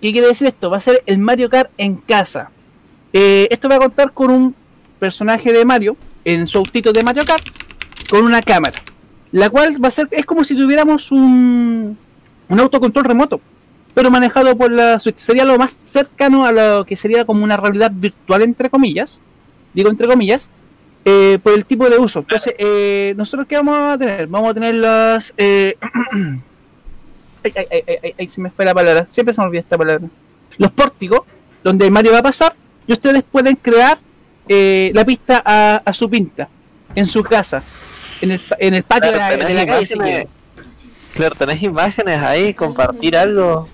¿Qué 0.00 0.12
quiere 0.12 0.28
decir 0.28 0.46
esto? 0.46 0.70
Va 0.70 0.78
a 0.78 0.80
ser 0.80 1.02
el 1.04 1.18
Mario 1.18 1.50
Kart 1.50 1.70
en 1.76 1.96
casa. 1.96 2.50
Eh, 3.12 3.48
esto 3.50 3.68
va 3.68 3.76
a 3.76 3.80
contar 3.80 4.12
con 4.12 4.30
un 4.30 4.54
personaje 4.98 5.52
de 5.52 5.64
Mario 5.64 5.96
en 6.24 6.46
su 6.46 6.58
autito 6.58 6.92
de 6.92 7.02
Mario 7.02 7.24
Kart 7.26 7.44
con 8.08 8.24
una 8.24 8.40
cámara, 8.40 8.78
la 9.32 9.50
cual 9.50 9.82
va 9.82 9.88
a 9.88 9.90
ser 9.90 10.08
es 10.10 10.24
como 10.24 10.44
si 10.44 10.56
tuviéramos 10.56 11.12
un, 11.12 11.98
un 12.48 12.60
autocontrol 12.60 13.04
remoto. 13.04 13.40
Pero 13.94 14.10
manejado 14.10 14.56
por 14.56 14.70
la 14.70 15.00
Switch. 15.00 15.18
Sería 15.18 15.44
lo 15.44 15.58
más 15.58 15.72
cercano 15.72 16.44
a 16.44 16.52
lo 16.52 16.84
que 16.84 16.96
sería 16.96 17.24
como 17.24 17.44
una 17.44 17.56
realidad 17.56 17.90
virtual, 17.94 18.42
entre 18.42 18.70
comillas. 18.70 19.20
Digo 19.74 19.90
entre 19.90 20.06
comillas, 20.06 20.50
eh, 21.04 21.38
por 21.42 21.52
el 21.52 21.64
tipo 21.64 21.88
de 21.88 21.98
uso. 21.98 22.20
Entonces, 22.20 22.54
eh, 22.58 23.14
¿nosotros 23.16 23.46
qué 23.48 23.56
vamos 23.56 23.78
a 23.78 23.98
tener? 23.98 24.26
Vamos 24.26 24.50
a 24.50 24.54
tener 24.54 24.74
las... 24.76 25.34
Eh, 25.36 25.76
ay, 27.44 27.52
ay, 27.56 28.14
ay, 28.18 28.28
se 28.28 28.40
me 28.40 28.50
fue 28.50 28.64
la 28.64 28.74
palabra. 28.74 29.06
Siempre 29.12 29.32
se 29.32 29.40
me 29.40 29.46
olvida 29.46 29.60
esta 29.60 29.78
palabra. 29.78 30.06
Los 30.56 30.72
pórticos, 30.72 31.22
donde 31.62 31.90
Mario 31.90 32.12
va 32.12 32.18
a 32.18 32.22
pasar, 32.22 32.54
y 32.86 32.92
ustedes 32.92 33.22
pueden 33.22 33.56
crear 33.56 33.98
eh, 34.48 34.90
la 34.94 35.04
pista 35.04 35.42
a, 35.44 35.82
a 35.84 35.92
su 35.92 36.08
pinta, 36.08 36.48
en 36.94 37.06
su 37.06 37.22
casa, 37.22 37.62
en 38.22 38.30
el, 38.30 38.40
en 38.58 38.74
el 38.74 38.82
patio 38.82 39.12
de 39.12 39.18
la, 39.18 39.36
de 39.36 39.54
la 39.54 39.66
calle, 39.66 39.86
si. 39.86 39.94
Claro, 41.14 41.34
tenés 41.34 41.62
imágenes 41.62 42.18
ahí, 42.20 42.54
compartir 42.54 43.16
algo. 43.16 43.68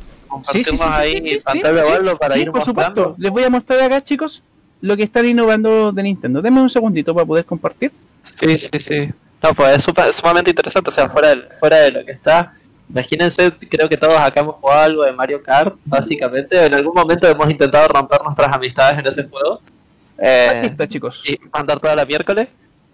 Sí, 0.51 0.65
sí, 0.65 0.77
sí, 0.77 0.83
ahí 0.89 1.21
sí, 1.21 1.29
sí, 1.29 1.39
pantalla 1.45 1.85
sí, 1.85 1.91
o 1.91 1.95
algo 1.95 2.19
para 2.19 2.35
sí, 2.35 2.41
ir 2.41 2.51
por 2.51 2.57
mostrando. 2.67 3.03
supuesto. 3.03 3.15
Les 3.23 3.31
voy 3.31 3.45
a 3.45 3.51
mostrar 3.51 3.81
acá, 3.81 4.03
chicos, 4.03 4.43
lo 4.81 4.97
que 4.97 5.03
están 5.05 5.27
innovando 5.27 5.93
de 5.93 6.03
Nintendo. 6.03 6.41
Denme 6.43 6.61
un 6.61 6.71
segundito 6.71 7.15
para 7.15 7.27
poder 7.27 7.45
compartir. 7.45 7.93
Sí, 8.41 8.59
sí, 8.59 8.69
sí. 8.81 9.11
No, 9.43 9.53
pues 9.55 9.77
es 9.77 9.83
supa- 9.87 10.11
sumamente 10.13 10.51
interesante, 10.51 10.89
o 10.91 10.93
sea, 10.93 11.09
fuera 11.09 11.35
de, 11.35 11.43
fuera 11.61 11.77
de 11.79 11.93
lo 11.93 12.05
que 12.05 12.13
está. 12.13 12.55
Imagínense, 12.89 13.53
creo 13.69 13.89
que 13.89 13.97
todos 13.97 14.19
acá 14.19 14.41
hemos 14.41 14.57
jugado 14.57 14.81
algo 14.81 15.05
de 15.05 15.13
Mario 15.13 15.43
Kart, 15.43 15.75
básicamente. 15.85 16.65
En 16.67 16.75
algún 16.75 16.95
momento 16.95 17.27
hemos 17.29 17.51
intentado 17.51 17.89
romper 17.89 18.23
nuestras 18.23 18.53
amistades 18.55 18.99
en 18.99 19.07
ese 19.07 19.25
juego. 19.25 19.55
Aquí 20.17 20.27
Eh, 20.29 20.61
está, 20.67 20.87
chicos. 20.87 21.23
y 21.27 21.39
mandar 21.53 21.81
toda 21.81 21.97
la 21.97 22.05
miércoles. 22.05 22.49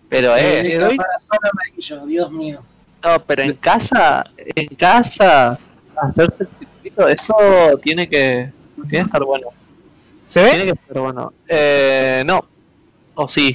Pero, 0.09 0.35
eh, 0.37 0.77
caparazón 0.81 1.39
amarillo, 1.53 2.07
Dios 2.07 2.33
mío. 2.33 2.61
no, 3.05 3.21
pero 3.25 3.43
en 3.43 3.55
casa, 3.55 4.25
en 4.39 4.67
casa, 4.77 5.59
hacerse 5.97 6.43
el 6.45 6.49
eso 7.09 7.35
tiene 7.83 8.09
que, 8.09 8.51
tiene 8.89 9.05
que 9.05 9.09
estar 9.09 9.23
bueno. 9.25 9.49
¿Se 10.29 10.43
ve? 10.43 10.51
Tiene 10.51 10.65
que 10.67 10.71
estar 10.73 10.99
bueno. 11.01 11.33
Eh, 11.49 12.23
no. 12.27 12.45
O 13.15 13.29
sí. 13.29 13.53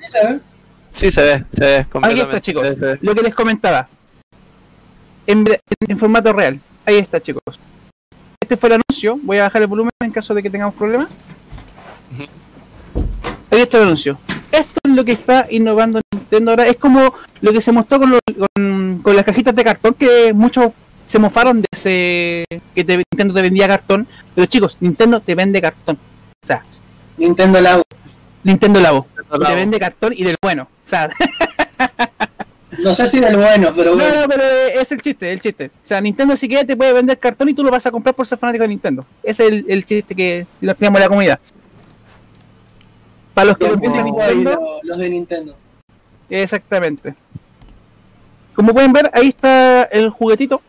¿Sí 0.00 0.08
se 0.08 0.26
ve? 0.26 0.40
Sí 0.92 1.10
se 1.10 1.22
ve, 1.22 1.44
se 1.52 1.64
ve 1.64 1.86
Aquí 2.02 2.20
está, 2.20 2.40
chicos. 2.40 2.68
Se 2.68 2.74
ve. 2.74 2.98
Lo 3.00 3.14
que 3.14 3.22
les 3.22 3.34
comentaba. 3.34 3.88
En, 5.26 5.44
en 5.88 5.98
formato 5.98 6.32
real. 6.32 6.60
Ahí 6.84 6.98
está, 6.98 7.20
chicos. 7.20 7.42
Este 8.40 8.56
fue 8.56 8.68
el 8.68 8.80
anuncio. 8.88 9.18
Voy 9.22 9.38
a 9.38 9.44
bajar 9.44 9.62
el 9.62 9.68
volumen 9.68 9.90
en 10.00 10.10
caso 10.12 10.34
de 10.34 10.42
que 10.42 10.50
tengamos 10.50 10.74
problemas. 10.74 11.08
Ahí 13.50 13.60
está 13.60 13.78
el 13.78 13.84
anuncio. 13.84 14.18
Esto 14.52 14.80
es 14.84 14.92
lo 14.92 15.04
que 15.04 15.12
está 15.12 15.46
innovando 15.50 16.00
Nintendo 16.12 16.50
ahora. 16.52 16.66
Es 16.66 16.76
como 16.76 17.14
lo 17.40 17.52
que 17.52 17.60
se 17.60 17.72
mostró 17.72 17.98
con, 17.98 18.10
los- 18.10 18.20
con, 18.54 19.00
con 19.02 19.16
las 19.16 19.24
cajitas 19.24 19.54
de 19.54 19.64
cartón, 19.64 19.94
que 19.94 20.32
muchos 20.32 20.72
se 21.04 21.18
mofaron 21.18 21.60
de 21.62 21.66
ese 21.72 22.44
que 22.74 22.84
te- 22.84 22.96
Nintendo 22.96 23.34
te 23.34 23.42
vendía 23.42 23.68
cartón. 23.68 24.06
Pero 24.34 24.46
chicos, 24.46 24.76
Nintendo 24.80 25.20
te 25.20 25.34
vende 25.34 25.60
cartón. 25.60 25.98
O 26.42 26.46
sea, 26.46 26.62
Nintendo 27.16 27.60
Labo. 27.60 27.82
Nintendo 28.42 28.80
Labo. 28.80 29.06
Te 29.30 29.38
Labo. 29.38 29.54
vende 29.54 29.78
cartón 29.78 30.12
y 30.16 30.24
del 30.24 30.36
bueno. 30.42 30.68
O 30.86 30.88
sea, 30.88 31.08
No 32.78 32.92
sé 32.94 33.06
si 33.06 33.20
del 33.20 33.36
bueno, 33.36 33.72
pero 33.74 33.92
No, 33.94 34.02
bueno. 34.04 34.22
no, 34.22 34.28
pero 34.28 34.42
es 34.42 34.90
el 34.90 35.00
chiste, 35.00 35.32
el 35.32 35.40
chiste. 35.40 35.66
O 35.66 35.86
sea, 35.88 36.00
Nintendo 36.00 36.36
si 36.36 36.48
quiere 36.48 36.64
te 36.64 36.76
puede 36.76 36.92
vender 36.92 37.18
cartón 37.18 37.48
y 37.48 37.54
tú 37.54 37.62
lo 37.62 37.70
vas 37.70 37.86
a 37.86 37.90
comprar 37.92 38.14
por 38.16 38.26
ser 38.26 38.36
fanático 38.36 38.62
de 38.62 38.68
Nintendo. 38.68 39.06
Ese 39.22 39.44
es 39.46 39.52
el, 39.52 39.64
el 39.68 39.86
chiste 39.86 40.14
que 40.14 40.44
nos 40.60 40.76
tenemos 40.76 40.98
en 40.98 41.02
la 41.02 41.08
comunidad. 41.08 41.38
Para 43.32 43.46
los 43.48 43.58
que 43.58 43.68
Los, 43.68 43.76
no 43.76 43.80
Nintendo 43.82 44.04
Nintendo, 44.10 44.50
lo- 44.52 44.80
los 44.82 44.98
de 44.98 45.10
Nintendo. 45.10 45.56
exactamente. 46.28 47.14
Como 48.54 48.72
pueden 48.72 48.92
ver, 48.92 49.10
ahí 49.14 49.28
está 49.28 49.84
el 49.84 50.10
juguetito. 50.10 50.60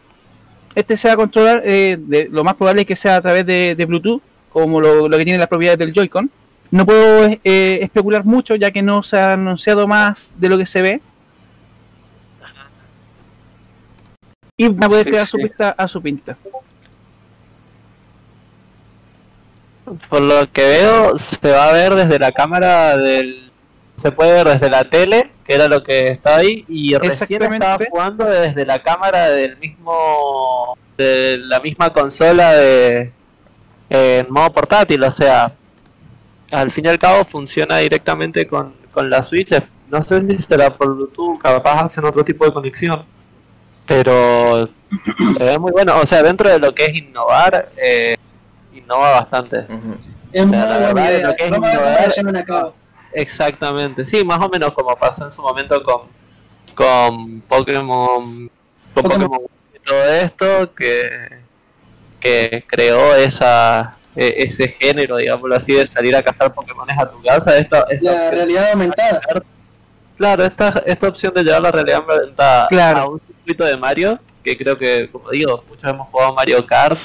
Este 0.76 0.98
se 0.98 1.08
va 1.08 1.14
a 1.14 1.18
controlar, 1.18 1.62
eh, 1.66 1.98
de, 2.00 2.28
lo 2.30 2.44
más 2.44 2.56
probable 2.56 2.82
es 2.82 2.88
que 2.88 2.96
sea 2.96 3.16
a 3.16 3.22
través 3.22 3.46
de, 3.46 3.76
de 3.76 3.86
Bluetooth, 3.86 4.22
como 4.52 4.82
lo, 4.82 5.08
lo 5.08 5.18
que 5.18 5.24
tiene 5.24 5.40
las 5.40 5.48
propiedades 5.48 5.80
del 5.80 5.94
Joy-Con. 5.94 6.30
No 6.72 6.86
puedo 6.86 7.30
eh, 7.44 7.80
especular 7.82 8.26
mucho, 8.26 8.56
ya 8.56 8.72
que 8.72 8.82
no 8.82 9.02
se 9.04 9.18
ha 9.18 9.34
anunciado 9.34 9.88
más 9.88 10.34
de 10.38 10.50
lo 10.50 10.58
que 10.58 10.66
se 10.66 10.82
ve. 10.82 11.02
Y 14.58 14.68
va 14.70 14.86
a 14.86 14.90
poder 14.90 15.04
Sí, 15.06 15.10
crear 15.12 15.28
su 15.28 15.38
sí. 15.38 15.44
pista 15.44 15.76
a 15.78 15.88
su 15.88 16.02
pinta. 16.02 16.38
Por 20.10 20.22
lo 20.22 20.52
que 20.52 20.68
veo, 20.68 21.18
se 21.18 21.52
va 21.52 21.70
a 21.70 21.74
ver 21.74 21.94
desde 21.94 22.18
la 22.20 22.32
cámara 22.32 22.98
del. 22.98 23.52
Se 23.96 24.12
puede 24.12 24.34
ver 24.44 24.48
desde 24.60 24.70
la 24.70 24.90
tele, 24.90 25.32
que 25.46 25.54
era 25.54 25.68
lo 25.68 25.84
que 25.84 26.08
está 26.12 26.38
ahí, 26.38 26.66
y 26.68 26.96
recién 26.98 27.42
estaba 27.54 27.78
jugando 27.90 28.26
desde 28.26 28.66
la 28.66 28.82
cámara 28.82 29.30
del 29.30 29.58
mismo. 29.58 30.78
de 30.98 31.38
la 31.38 31.60
misma 31.60 31.92
consola 31.92 32.54
de. 32.54 33.12
en 33.90 34.26
modo 34.32 34.52
portátil, 34.52 35.04
o 35.04 35.12
sea. 35.12 35.54
Al 36.52 36.72
fin 36.72 36.86
y 36.86 36.90
al 36.90 37.00
cabo 37.00 37.26
funciona 37.26 37.78
directamente 37.78 38.46
con, 38.48 38.74
con 38.92 39.10
la 39.10 39.24
Switch. 39.24 39.52
No 39.90 40.02
sé 40.04 40.22
si 40.22 40.38
será 40.40 40.76
por 40.76 40.96
Bluetooth, 40.96 41.40
capaz 41.42 41.82
hacen 41.84 42.06
otro 42.06 42.24
tipo 42.24 42.46
de 42.46 42.54
conexión. 42.54 43.04
Pero 43.86 44.68
se 45.38 45.44
ve 45.44 45.58
muy 45.60 45.72
bueno. 45.72 46.00
O 46.00 46.06
sea, 46.06 46.24
dentro 46.24 46.50
de 46.50 46.60
lo 46.60 46.74
que 46.74 46.86
es 46.86 46.96
innovar, 46.96 47.70
eh, 47.78 48.16
innova 48.74 49.12
bastante. 49.12 49.66
Es 50.32 50.44
O 50.44 50.48
muy 50.48 50.56
sea, 50.56 50.66
la 50.66 50.78
buena 50.78 50.94
verdad, 50.94 51.12
idea. 51.12 51.28
lo 51.28 51.36
que 51.36 51.44
es 51.44 51.50
Vamos 51.52 51.70
innovar- 51.70 52.08
la 52.08 52.08
llevan 52.16 52.36
a 52.36 52.46
cabo. 52.46 52.76
Exactamente, 53.16 54.04
sí, 54.06 54.24
más 54.26 54.40
o 54.44 54.50
menos 54.50 54.72
como 54.74 54.96
pasó 54.98 55.24
en 55.26 55.32
su 55.32 55.42
momento 55.42 55.82
con, 55.84 56.02
con 56.76 57.42
Pokémon, 57.42 58.52
con 58.94 59.04
Pokémon. 59.04 59.30
Pokémon 59.30 59.42
y 59.74 59.80
todo 59.80 60.04
esto, 60.06 60.74
que, 60.76 61.10
que 62.20 62.64
creó 62.68 63.16
esa 63.16 63.98
e- 64.16 64.36
ese 64.46 64.68
género, 64.68 65.16
digámoslo 65.18 65.56
así, 65.56 65.74
de 65.74 65.88
salir 65.88 66.16
a 66.16 66.22
cazar 66.24 66.54
Pokémones 66.54 66.98
a 66.98 67.10
tu 67.10 67.22
casa. 67.22 67.58
Esta, 67.58 67.86
esta 67.90 68.06
La 68.06 68.12
opción- 68.18 68.32
realidad 68.34 68.72
aumentada. 68.72 69.22
claro, 70.18 70.44
esta, 70.46 70.84
esta 70.86 71.08
opción 71.08 71.34
de 71.34 71.44
llevar 71.44 71.62
la 71.62 71.72
realidad 71.72 72.04
aumentada 72.08 72.68
Claro. 72.68 73.00
a 73.00 73.10
un 73.10 73.22
circuito 73.28 73.64
de 73.64 73.78
Mario, 73.78 74.20
que 74.44 74.58
creo 74.58 74.78
que, 74.78 75.10
como 75.10 75.30
digo, 75.32 75.64
muchos 75.70 75.90
hemos 75.90 76.08
jugado 76.10 76.34
Mario 76.34 76.66
Kart, 76.68 76.98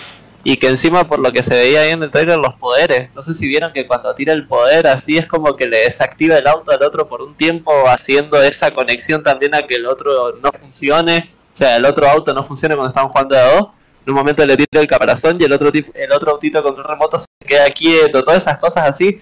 y 0.43 0.57
que 0.57 0.69
encima 0.69 1.07
por 1.07 1.19
lo 1.19 1.33
que 1.33 1.43
se 1.43 1.55
veía 1.55 1.83
ahí 1.83 1.91
en 1.91 2.03
el 2.03 2.11
trailer 2.11 2.39
los 2.39 2.55
poderes, 2.55 3.15
no 3.15 3.23
sé 3.23 3.35
si 3.35 3.47
vieron 3.47 3.73
que 3.73 3.87
cuando 3.87 4.15
tira 4.15 4.33
el 4.33 4.47
poder 4.47 4.87
así 4.87 5.19
es 5.19 5.27
como 5.27 5.55
que 5.57 5.67
le 5.67 5.81
desactiva 5.81 6.37
el 6.39 6.47
auto 6.47 6.73
al 6.73 6.83
otro 6.83 7.07
por 7.09 7.23
un 7.23 7.35
tiempo 7.35 7.73
haciendo 7.89 8.41
esa 8.43 8.71
conexión 8.71 9.23
también 9.23 9.55
a 9.55 9.63
que 9.63 9.75
el 9.75 9.87
otro 9.87 10.37
no 10.43 10.51
funcione, 10.53 11.31
o 11.53 11.57
sea, 11.57 11.77
el 11.77 11.85
otro 11.85 12.09
auto 12.09 12.33
no 12.33 12.43
funcione 12.43 12.75
cuando 12.75 12.91
están 12.91 13.09
jugando 13.09 13.37
a 13.37 13.43
dos, 13.43 13.69
en 14.07 14.13
un 14.13 14.15
momento 14.15 14.45
le 14.47 14.57
tira 14.57 14.81
el 14.81 14.87
caparazón 14.87 15.37
y 15.41 15.45
el 15.45 15.53
otro 15.53 15.71
el 15.73 16.13
otro 16.13 16.33
autito 16.33 16.63
con 16.63 16.77
el 16.77 16.85
remoto 16.85 17.19
se 17.19 17.27
queda 17.47 17.69
quieto, 17.71 18.23
todas 18.23 18.43
esas 18.43 18.59
cosas 18.59 18.89
así, 18.89 19.21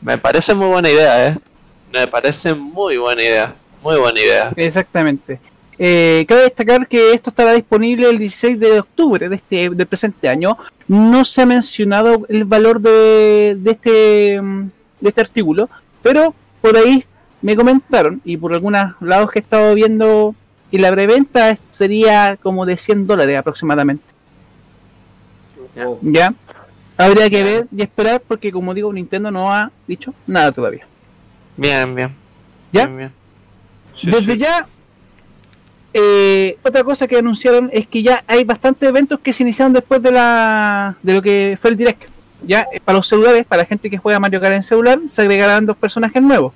me 0.00 0.18
parece 0.18 0.54
muy 0.54 0.68
buena 0.68 0.90
idea, 0.90 1.26
eh. 1.28 1.38
Me 1.92 2.06
parece 2.08 2.54
muy 2.54 2.96
buena 2.96 3.22
idea, 3.22 3.54
muy 3.82 3.96
buena 3.96 4.20
idea. 4.20 4.52
Exactamente. 4.56 5.40
Eh, 5.78 6.24
cabe 6.26 6.44
destacar 6.44 6.88
que 6.88 7.12
esto 7.12 7.30
estará 7.30 7.52
disponible 7.52 8.08
el 8.08 8.18
16 8.18 8.58
de 8.58 8.80
octubre 8.80 9.28
de 9.28 9.36
este 9.36 9.70
del 9.70 9.86
presente 9.86 10.28
año. 10.28 10.56
No 10.88 11.24
se 11.24 11.42
ha 11.42 11.46
mencionado 11.46 12.24
el 12.28 12.44
valor 12.44 12.80
de, 12.80 13.56
de 13.58 13.70
este 13.70 14.40
mm, 14.40 14.70
de 15.00 15.08
este 15.08 15.20
artículo, 15.20 15.68
pero 16.02 16.34
por 16.62 16.76
ahí 16.76 17.04
me 17.42 17.54
comentaron 17.54 18.22
y 18.24 18.36
por 18.38 18.54
algunos 18.54 18.94
lados 19.00 19.30
que 19.30 19.38
he 19.38 19.42
estado 19.42 19.74
viendo 19.74 20.34
y 20.70 20.78
la 20.78 20.90
preventa 20.90 21.56
sería 21.66 22.36
como 22.42 22.64
de 22.66 22.76
100 22.76 23.06
dólares 23.06 23.36
aproximadamente. 23.38 24.04
Oh, 25.84 25.98
Ya. 26.02 26.34
Habría 26.98 27.28
que 27.28 27.42
ver 27.42 27.66
y 27.76 27.82
esperar 27.82 28.22
porque 28.26 28.50
como 28.50 28.72
digo 28.72 28.90
Nintendo 28.90 29.30
no 29.30 29.52
ha 29.52 29.70
dicho 29.86 30.14
nada 30.26 30.50
todavía. 30.50 30.86
Bien, 31.58 31.94
bien. 31.94 32.14
¿Ya? 32.72 32.86
Bien, 32.86 32.96
bien. 32.96 33.12
Sí, 33.94 34.10
Desde 34.10 34.32
sí. 34.32 34.38
ya, 34.38 34.66
eh, 35.94 36.58
otra 36.62 36.84
cosa 36.84 37.06
que 37.06 37.18
anunciaron 37.18 37.70
es 37.72 37.86
que 37.86 38.02
ya 38.02 38.22
hay 38.26 38.44
bastantes 38.44 38.88
eventos 38.88 39.18
que 39.20 39.32
se 39.32 39.42
iniciaron 39.42 39.72
después 39.72 40.02
de 40.02 40.12
la 40.12 40.96
de 41.02 41.14
lo 41.14 41.22
que 41.22 41.58
fue 41.60 41.70
el 41.70 41.76
direct. 41.76 42.10
Ya 42.46 42.66
eh, 42.72 42.80
para 42.84 42.98
los 42.98 43.08
celulares, 43.08 43.46
para 43.46 43.62
la 43.62 43.66
gente 43.66 43.88
que 43.88 43.98
juega 43.98 44.20
Mario 44.20 44.40
Kart 44.40 44.54
en 44.54 44.62
celular, 44.62 44.98
se 45.08 45.22
agregarán 45.22 45.66
dos 45.66 45.76
personajes 45.76 46.22
nuevos. 46.22 46.52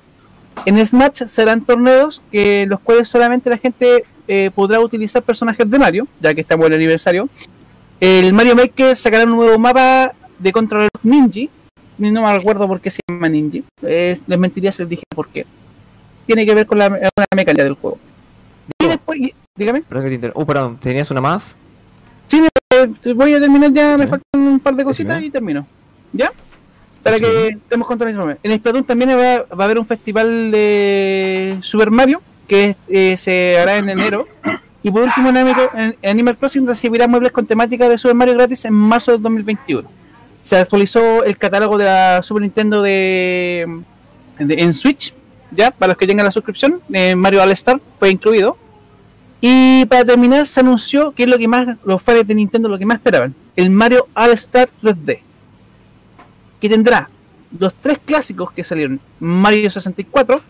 En 0.66 0.85
Smash 0.85 1.26
serán 1.26 1.64
torneos 1.64 2.22
que 2.31 2.66
los 2.66 2.81
cuales 2.81 3.09
solamente 3.09 3.49
la 3.49 3.57
gente 3.57 4.05
eh, 4.28 4.51
podrá 4.55 4.81
utilizar 4.81 5.22
personajes 5.22 5.68
de 5.68 5.78
Mario, 5.78 6.07
ya 6.20 6.35
que 6.35 6.43
estamos 6.43 6.66
en 6.66 6.72
el 6.72 6.78
aniversario. 6.78 7.28
El 7.99 8.33
Mario 8.33 8.57
Maker 8.57 8.97
sacará 8.97 9.24
un 9.24 9.31
nuevo 9.31 9.59
mapa 9.59 10.12
de 10.39 10.53
Control 10.53 10.89
Ninja. 11.03 11.51
No 11.99 12.22
me 12.22 12.37
recuerdo 12.37 12.66
por 12.66 12.81
qué 12.81 12.91
se 12.91 13.01
llama 13.09 13.28
Ninja. 13.28 13.61
Eh, 13.83 14.20
les 14.26 14.39
mentiría 14.39 14.72
si 14.72 14.83
les 14.83 14.91
dije 14.91 15.03
por 15.14 15.28
qué 15.28 15.47
tiene 16.26 16.47
que 16.47 16.55
ver 16.55 16.66
con 16.66 16.78
la, 16.78 16.89
con 16.89 16.99
la 17.16 17.26
mecánica 17.35 17.64
del 17.64 17.74
juego. 17.74 17.99
Y 18.79 18.87
después, 18.87 19.18
y- 19.21 19.35
dígame, 19.57 19.83
Perdón 19.83 20.05
que 20.05 20.09
te 20.11 20.14
inter- 20.14 20.33
Uh, 20.35 20.47
perdón, 20.47 20.77
¿tenías 20.79 21.11
una 21.11 21.21
más? 21.21 21.57
eh, 22.73 23.12
voy 23.14 23.35
a 23.35 23.41
terminar 23.41 23.73
ya, 23.73 23.97
me 23.97 24.05
Sí. 24.05 24.11
faltan 24.11 24.41
un 24.41 24.61
par 24.61 24.75
de 24.77 24.85
cositas 24.85 25.14
Decime. 25.14 25.27
y 25.27 25.31
termino. 25.31 25.66
¿Ya? 26.12 26.33
Para 27.03 27.16
Sí. 27.18 27.25
que 27.25 27.49
estemos 27.49 27.87
con 27.89 27.99
todo 27.99 28.09
el 28.09 28.39
En 28.43 28.57
Splatoon 28.59 28.85
también 28.85 29.11
va, 29.11 29.43
va 29.57 29.62
a 29.62 29.64
haber 29.64 29.79
un 29.79 29.87
festival 29.87 30.51
de 30.51 31.59
Super 31.62 31.91
Mario 31.91 32.23
que 32.47 32.77
eh, 32.89 33.16
se 33.16 33.59
hará 33.59 33.77
en 33.77 33.89
enero. 33.89 34.29
Y 34.83 34.91
por 34.91 35.03
último, 35.03 35.29
Animal, 35.29 35.97
Animal 36.03 36.37
Crossing 36.39 36.66
recibirá 36.66 37.07
muebles 37.07 37.33
con 37.33 37.47
temática 37.47 37.89
de 37.89 37.99
Super 37.99 38.14
Mario 38.14 38.35
gratis 38.35 38.64
en 38.64 38.73
marzo 38.75 39.12
de 39.12 39.18
2021. 39.18 39.89
Se 40.43 40.57
actualizó 40.57 41.23
el 41.25 41.37
catálogo 41.37 41.77
de 41.77 41.85
la 41.85 42.23
Super 42.23 42.43
Nintendo 42.43 42.81
de, 42.83 43.66
de- 44.39 44.55
en 44.55 44.73
Switch, 44.73 45.12
ya, 45.51 45.70
para 45.70 45.90
los 45.90 45.96
que 45.98 46.07
tengan 46.07 46.24
la 46.24 46.32
suscripción, 46.32 46.80
eh, 46.92 47.14
Mario 47.14 47.42
All 47.42 47.51
Star 47.53 47.80
fue 47.98 48.11
incluido. 48.11 48.57
Y 49.40 49.84
para 49.86 50.05
terminar, 50.05 50.46
se 50.46 50.61
anunció 50.61 51.12
que 51.12 51.24
es 51.24 51.28
lo 51.28 51.38
que 51.38 51.48
más 51.48 51.76
los 51.84 52.03
fans 52.03 52.26
de 52.26 52.34
Nintendo 52.34 52.68
lo 52.68 52.78
que 52.78 52.86
más 52.86 52.98
esperaban, 52.98 53.34
el 53.57 53.70
Mario 53.70 54.07
All 54.14 54.32
Star 54.32 54.68
3D, 54.82 55.20
que 56.61 56.68
tendrá 56.68 57.09
los 57.59 57.74
tres 57.74 57.98
clásicos 58.05 58.53
que 58.53 58.62
salieron, 58.62 59.01
Mario 59.18 59.70
64, 59.70 60.40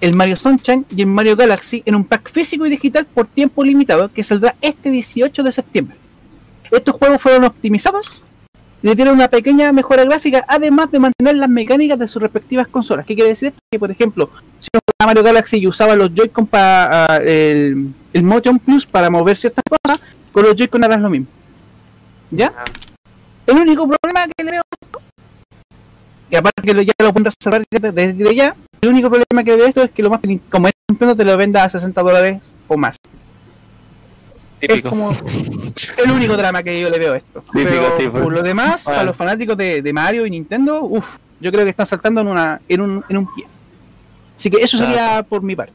el 0.00 0.14
Mario 0.14 0.36
Sunshine 0.36 0.86
y 0.94 1.00
el 1.00 1.06
Mario 1.08 1.34
Galaxy 1.34 1.82
en 1.86 1.94
un 1.94 2.04
pack 2.04 2.30
físico 2.30 2.66
y 2.66 2.70
digital 2.70 3.06
por 3.06 3.26
tiempo 3.26 3.64
limitado 3.64 4.12
que 4.12 4.22
saldrá 4.22 4.54
este 4.60 4.90
18 4.90 5.42
de 5.42 5.52
septiembre. 5.52 5.96
Estos 6.70 6.94
juegos 6.94 7.20
fueron 7.20 7.44
optimizados 7.44 8.22
le 8.82 8.94
dieron 8.94 9.14
una 9.14 9.28
pequeña 9.28 9.72
mejora 9.72 10.04
gráfica, 10.04 10.44
además 10.48 10.90
de 10.90 11.00
mantener 11.00 11.34
las 11.36 11.48
mecánicas 11.48 11.98
de 11.98 12.06
sus 12.06 12.22
respectivas 12.22 12.68
consolas. 12.68 13.04
¿Qué 13.06 13.14
quiere 13.14 13.30
decir 13.30 13.48
esto? 13.48 13.60
Que, 13.70 13.78
por 13.78 13.90
ejemplo, 13.90 14.30
si 14.60 14.68
uno 14.72 14.80
jugaba 14.86 15.08
Mario 15.14 15.22
Galaxy 15.24 15.56
y 15.58 15.66
usaba 15.66 15.96
los 15.96 16.14
Joy-Con 16.14 16.46
para 16.46 17.06
ah, 17.06 17.16
el, 17.16 17.92
el 18.12 18.22
Motion 18.22 18.58
Plus 18.58 18.86
para 18.86 19.10
mover 19.10 19.36
ciertas 19.36 19.64
cosas, 19.68 20.00
con 20.32 20.44
los 20.44 20.54
Joy-Con 20.54 20.84
harás 20.84 21.00
lo 21.00 21.10
mismo. 21.10 21.26
¿Ya? 22.30 22.52
El 23.46 23.56
único 23.56 23.88
problema 23.88 24.26
que 24.36 24.44
le 24.44 24.50
veo 24.52 24.62
y 26.30 26.36
aparte 26.36 26.62
que 26.62 26.74
lo- 26.74 26.82
ya 26.82 26.92
lo 27.00 27.12
pueden 27.12 27.24
reservar 27.32 27.64
desde, 27.70 27.90
desde 27.92 28.34
ya, 28.34 28.54
el 28.82 28.88
único 28.90 29.08
problema 29.08 29.42
que 29.42 29.50
le 29.52 29.56
veo 29.56 29.66
esto 29.66 29.82
es 29.82 29.90
que 29.90 30.02
lo 30.02 30.10
más 30.10 30.20
como 30.50 30.68
es 30.68 30.74
Nintendo 30.90 31.16
te 31.16 31.24
lo 31.24 31.36
venda 31.38 31.64
a 31.64 31.70
60 31.70 32.00
dólares 32.02 32.52
o 32.68 32.76
más. 32.76 32.96
Es 34.60 34.82
como 34.82 35.10
el 36.04 36.10
único 36.10 36.36
drama 36.36 36.62
que 36.62 36.80
yo 36.80 36.90
le 36.90 36.98
veo 36.98 37.12
a 37.14 37.16
esto. 37.18 37.42
Típico, 37.52 37.70
Pero 37.70 37.92
típico. 37.96 38.22
por 38.22 38.32
lo 38.32 38.42
demás, 38.42 38.84
Bueno. 38.84 38.96
para 38.96 39.04
los 39.06 39.16
fanáticos 39.16 39.56
de, 39.56 39.82
de 39.82 39.92
Mario 39.92 40.26
y 40.26 40.30
Nintendo, 40.30 40.82
uff, 40.84 41.06
yo 41.40 41.52
creo 41.52 41.64
que 41.64 41.70
están 41.70 41.86
saltando 41.86 42.20
en 42.22 42.28
una 42.28 42.60
en 42.68 42.80
un, 42.80 43.04
en 43.08 43.16
un 43.16 43.34
pie. 43.34 43.46
Así 44.36 44.50
que 44.50 44.58
eso 44.58 44.78
sería 44.78 45.22
por 45.28 45.42
mi 45.42 45.54
parte. 45.56 45.72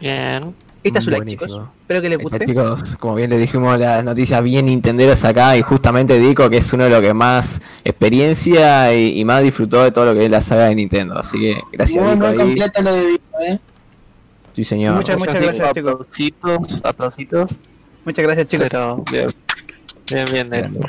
Bien. 0.00 0.54
Esta 0.82 0.98
es 0.98 1.04
su 1.06 1.10
like, 1.10 1.24
chicos. 1.26 1.60
Espero 1.80 2.02
que 2.02 2.08
les 2.10 2.18
está, 2.18 2.28
guste. 2.28 2.46
chicos, 2.46 2.96
como 3.00 3.14
bien 3.14 3.30
le 3.30 3.38
dijimos, 3.38 3.78
las 3.78 4.04
noticias 4.04 4.42
bien 4.42 4.66
nintenderas 4.66 5.24
acá 5.24 5.56
y 5.56 5.62
justamente 5.62 6.18
Dico, 6.18 6.50
que 6.50 6.58
es 6.58 6.72
uno 6.74 6.84
de 6.84 6.90
los 6.90 7.00
que 7.00 7.14
más 7.14 7.62
experiencia 7.84 8.94
y, 8.94 9.18
y 9.18 9.24
más 9.24 9.42
disfrutó 9.42 9.82
de 9.82 9.92
todo 9.92 10.04
lo 10.06 10.14
que 10.14 10.26
es 10.26 10.30
la 10.30 10.42
saga 10.42 10.66
de 10.66 10.74
Nintendo. 10.74 11.18
Así 11.18 11.40
que 11.40 11.56
gracias, 11.72 12.04
Muy, 12.04 12.14
Dico. 12.14 12.26
ahí. 12.26 12.36
completo 12.36 12.82
lo 12.82 12.92
de 12.94 13.06
Dico, 13.06 13.24
¿eh? 13.40 13.58
Sí, 14.54 14.64
señor. 14.64 14.94
Muchas- 14.94 15.18
muchas 15.18 15.34
gracias, 15.34 15.72
chicos. 15.72 15.92
Aplausitos, 16.00 16.80
aplausitos. 16.84 17.50
Muchas 18.04 18.24
gracias, 18.24 18.46
chicos. 18.48 18.68
Pero 18.70 19.04
bien. 19.10 19.28
Bien, 20.10 20.24
bien, 20.30 20.50
bien. 20.50 20.80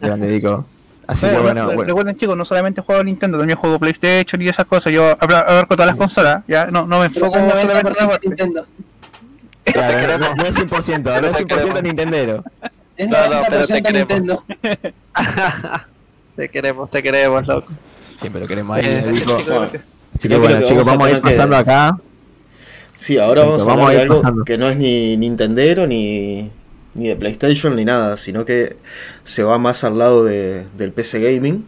Grande, 0.00 0.28
Dico. 0.28 0.66
Así 1.06 1.26
Bueno, 1.26 1.38
que 1.38 1.42
bueno, 1.44 1.64
bueno. 1.66 1.82
Recuerden, 1.84 2.16
chicos, 2.16 2.36
no 2.36 2.44
solamente 2.44 2.80
juego 2.80 3.02
Nintendo, 3.04 3.36
también 3.38 3.58
juego 3.58 3.78
PlayStation 3.78 4.40
y 4.40 4.48
esas 4.48 4.64
cosas. 4.66 4.92
Yo 4.92 5.10
abarco 5.20 5.74
todas 5.74 5.88
las 5.88 5.96
consolas, 5.96 6.42
ya 6.48 6.66
no, 6.66 6.86
no 6.86 7.00
me 7.00 7.06
enfoco 7.06 7.36
en 7.36 7.48
90% 7.48 7.80
una 8.00 8.08
parte. 8.08 8.28
Nintendo. 8.28 8.66
Claro, 9.64 10.18
no, 10.18 10.34
no 10.36 10.44
es 10.46 10.56
100%, 10.56 11.02
no 11.20 11.28
es 11.28 11.36
100% 11.36 11.82
Nintendero. 11.82 12.44
Es 12.96 13.08
No, 13.08 13.16
no, 13.28 13.42
pero 13.48 13.66
te 13.66 13.74
90% 13.74 13.82
queremos. 13.82 13.94
Nintendo. 13.94 14.44
te 16.36 16.48
queremos, 16.48 16.90
te 16.90 17.02
queremos, 17.02 17.46
loco. 17.46 17.72
Siempre 18.18 18.40
lo 18.40 18.46
queremos 18.48 18.76
ahí, 18.76 18.84
Eh, 18.86 19.04
Dico. 19.12 19.36
Chicos. 19.38 19.70
Así 20.16 20.28
que 20.28 20.36
bueno, 20.36 20.66
chicos, 20.66 20.86
vamos 20.86 21.06
a 21.08 21.10
ir 21.10 21.20
pasando 21.20 21.56
acá. 21.56 21.96
Sí, 23.02 23.18
ahora 23.18 23.42
Exacto, 23.42 23.50
vamos 23.50 23.62
a 23.62 23.66
vamos 23.66 23.84
hablar 23.86 23.90
a 23.90 23.96
de 23.96 24.02
algo 24.02 24.22
pasando. 24.22 24.44
que 24.44 24.58
no 24.58 24.68
es 24.70 24.76
ni 24.76 25.16
Nintendero 25.16 25.86
ni, 25.88 26.50
ni 26.94 27.08
de 27.08 27.16
PlayStation 27.16 27.74
ni 27.74 27.84
nada, 27.84 28.16
sino 28.16 28.44
que 28.44 28.76
se 29.24 29.42
va 29.42 29.58
más 29.58 29.82
al 29.82 29.98
lado 29.98 30.24
de- 30.24 30.66
del 30.78 30.92
PC 30.92 31.18
Gaming 31.20 31.66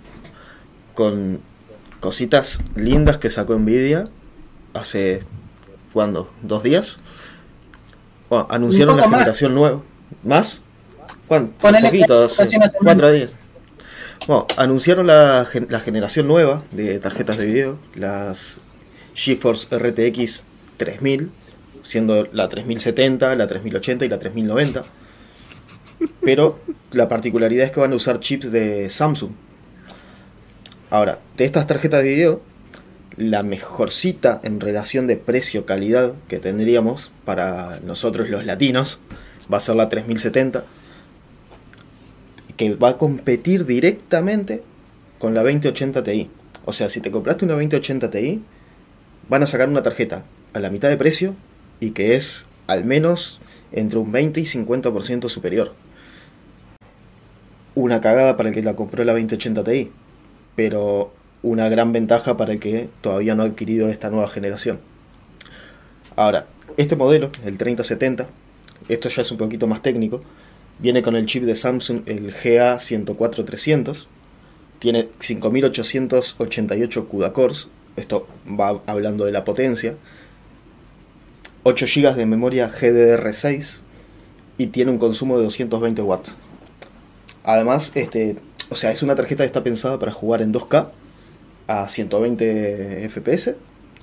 con 0.94 1.40
cositas 1.98 2.60
lindas 2.76 3.18
que 3.18 3.30
sacó 3.30 3.58
Nvidia 3.58 4.04
hace, 4.74 5.20
¿cuándo? 5.92 6.30
¿Dos 6.42 6.62
días? 6.62 6.98
Bueno, 8.30 8.46
anunciaron 8.48 8.94
Un 8.94 9.00
la 9.00 9.06
más. 9.08 9.18
generación 9.18 9.54
nueva. 9.54 9.82
¿Más? 10.22 10.60
¿Cuánto? 11.26 11.52
Ponele 11.58 11.88
poquito, 11.88 12.24
hace 12.24 12.46
cuatro 12.80 13.10
días. 13.10 13.32
Bueno, 14.28 14.46
anunciaron 14.56 15.08
la, 15.08 15.46
gen- 15.50 15.66
la 15.68 15.80
generación 15.80 16.28
nueva 16.28 16.62
de 16.70 17.00
tarjetas 17.00 17.38
de 17.38 17.46
video, 17.46 17.78
las 17.96 18.58
GeForce 19.14 19.76
RTX 19.76 20.44
3000, 20.76 21.30
siendo 21.82 22.28
la 22.32 22.48
3070, 22.48 23.34
la 23.36 23.46
3080 23.46 24.04
y 24.04 24.08
la 24.08 24.18
3090. 24.18 24.82
Pero 26.22 26.58
la 26.92 27.08
particularidad 27.08 27.66
es 27.66 27.72
que 27.72 27.80
van 27.80 27.92
a 27.92 27.96
usar 27.96 28.20
chips 28.20 28.50
de 28.50 28.88
Samsung. 28.90 29.32
Ahora, 30.90 31.18
de 31.36 31.44
estas 31.44 31.66
tarjetas 31.66 32.02
de 32.02 32.14
video, 32.14 32.42
la 33.16 33.42
mejorcita 33.42 34.40
en 34.42 34.60
relación 34.60 35.06
de 35.06 35.16
precio-calidad 35.16 36.14
que 36.28 36.38
tendríamos 36.38 37.10
para 37.24 37.80
nosotros 37.80 38.28
los 38.28 38.44
latinos 38.44 38.98
va 39.52 39.58
a 39.58 39.60
ser 39.60 39.76
la 39.76 39.88
3070, 39.88 40.64
que 42.56 42.74
va 42.74 42.90
a 42.90 42.98
competir 42.98 43.66
directamente 43.66 44.62
con 45.18 45.34
la 45.34 45.42
2080 45.42 46.02
Ti. 46.02 46.30
O 46.64 46.72
sea, 46.72 46.88
si 46.88 47.00
te 47.00 47.10
compraste 47.10 47.44
una 47.44 47.54
2080 47.54 48.10
Ti, 48.10 48.42
van 49.28 49.42
a 49.42 49.46
sacar 49.46 49.68
una 49.68 49.82
tarjeta 49.82 50.24
a 50.54 50.60
la 50.60 50.70
mitad 50.70 50.88
de 50.88 50.96
precio 50.96 51.34
y 51.80 51.90
que 51.90 52.14
es 52.14 52.46
al 52.66 52.84
menos 52.84 53.40
entre 53.72 53.98
un 53.98 54.10
20 54.10 54.40
y 54.40 54.44
50% 54.44 55.28
superior. 55.28 55.74
Una 57.74 58.00
cagada 58.00 58.36
para 58.36 58.48
el 58.48 58.54
que 58.54 58.62
la 58.62 58.76
compró 58.76 59.04
la 59.04 59.12
2080 59.12 59.64
Ti, 59.64 59.90
pero 60.56 61.12
una 61.42 61.68
gran 61.68 61.92
ventaja 61.92 62.36
para 62.36 62.52
el 62.52 62.60
que 62.60 62.88
todavía 63.00 63.34
no 63.34 63.42
ha 63.42 63.46
adquirido 63.46 63.88
esta 63.88 64.10
nueva 64.10 64.28
generación. 64.28 64.80
Ahora, 66.16 66.46
este 66.76 66.96
modelo, 66.96 67.30
el 67.44 67.58
3070, 67.58 68.28
esto 68.88 69.08
ya 69.08 69.22
es 69.22 69.30
un 69.32 69.38
poquito 69.38 69.66
más 69.66 69.82
técnico, 69.82 70.20
viene 70.78 71.02
con 71.02 71.16
el 71.16 71.26
chip 71.26 71.42
de 71.42 71.56
Samsung, 71.56 72.02
el 72.06 72.32
GA104300, 72.32 74.06
tiene 74.78 75.08
5888 75.18 77.08
CUDA 77.08 77.32
cores, 77.32 77.68
esto 77.96 78.28
va 78.48 78.80
hablando 78.86 79.24
de 79.24 79.32
la 79.32 79.44
potencia, 79.44 79.96
8 81.64 81.86
GB 81.86 82.14
de 82.14 82.26
memoria 82.26 82.70
GDDR6 82.70 83.78
y 84.58 84.66
tiene 84.68 84.90
un 84.90 84.98
consumo 84.98 85.38
de 85.38 85.44
220 85.44 86.02
watts. 86.02 86.36
Además, 87.42 87.90
este, 87.94 88.36
o 88.68 88.74
sea, 88.74 88.90
es 88.90 89.02
una 89.02 89.14
tarjeta 89.14 89.42
que 89.42 89.46
está 89.46 89.62
pensada 89.62 89.98
para 89.98 90.12
jugar 90.12 90.42
en 90.42 90.52
2K 90.52 90.88
a 91.66 91.88
120 91.88 93.08
FPS, 93.08 93.54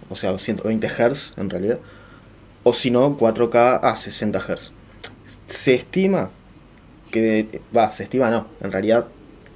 o 0.09 0.15
sea, 0.15 0.37
120 0.37 0.87
Hz 0.89 1.33
en 1.37 1.49
realidad, 1.51 1.79
o 2.63 2.73
si 2.73 2.89
no, 2.89 3.15
4K 3.17 3.79
a 3.83 3.95
60 3.95 4.39
Hz. 4.39 4.71
Se 5.45 5.75
estima 5.75 6.31
que, 7.11 7.61
va, 7.75 7.91
se 7.91 8.03
estima 8.03 8.31
no, 8.31 8.47
en 8.61 8.71
realidad 8.71 9.05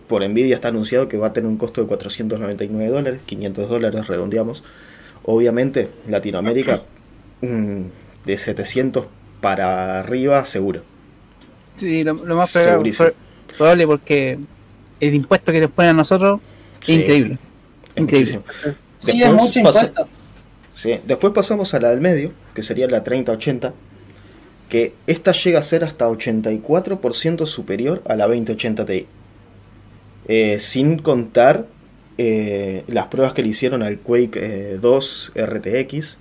por 0.07 0.27
Nvidia 0.27 0.55
está 0.55 0.67
anunciado 0.67 1.07
que 1.07 1.17
va 1.17 1.27
a 1.27 1.33
tener 1.33 1.49
un 1.49 1.57
costo 1.57 1.81
de 1.81 1.87
499 1.87 2.91
dólares, 2.91 3.21
500 3.25 3.67
dólares 3.67 4.07
redondeamos. 4.07 4.63
Obviamente, 5.23 5.89
Latinoamérica 6.07 6.83
de 7.41 8.37
700 8.37 9.05
para 9.41 9.99
arriba 9.99 10.43
seguro. 10.45 10.81
Sí, 11.77 12.03
lo, 12.03 12.13
lo 12.13 12.35
más 12.35 12.51
probable, 12.53 12.91
probable 13.57 13.85
porque 13.87 14.39
el 14.99 15.13
impuesto 15.13 15.51
que 15.51 15.59
nos 15.61 15.71
ponen 15.71 15.91
a 15.91 15.93
nosotros 15.93 16.39
Sí, 16.81 16.93
es 16.93 16.99
increíble. 16.99 17.37
es 17.95 18.01
Increíble. 18.01 18.39
Sí, 18.99 19.11
es 19.11 19.17
Después 19.19 19.41
mucho 19.41 19.61
pasa- 19.63 19.85
impuesto. 19.85 20.09
Sí, 20.73 20.99
Después 21.05 21.33
pasamos 21.33 21.73
a 21.73 21.79
la 21.79 21.89
del 21.91 22.01
medio, 22.01 22.31
que 22.53 22.61
sería 22.61 22.87
la 22.87 23.03
3080, 23.03 23.73
que 24.69 24.93
esta 25.07 25.31
llega 25.31 25.59
a 25.59 25.63
ser 25.63 25.83
hasta 25.83 26.07
84% 26.09 27.45
superior 27.45 28.01
a 28.07 28.15
la 28.15 28.27
2080 28.27 28.85
Ti. 28.85 29.05
Eh, 30.27 30.59
sin 30.59 30.97
contar 30.97 31.67
eh, 32.17 32.83
las 32.87 33.07
pruebas 33.07 33.33
que 33.33 33.43
le 33.43 33.49
hicieron 33.49 33.83
al 33.83 33.99
Quake 33.99 34.39
eh, 34.41 34.77
2 34.81 35.33
RTX, 35.35 36.17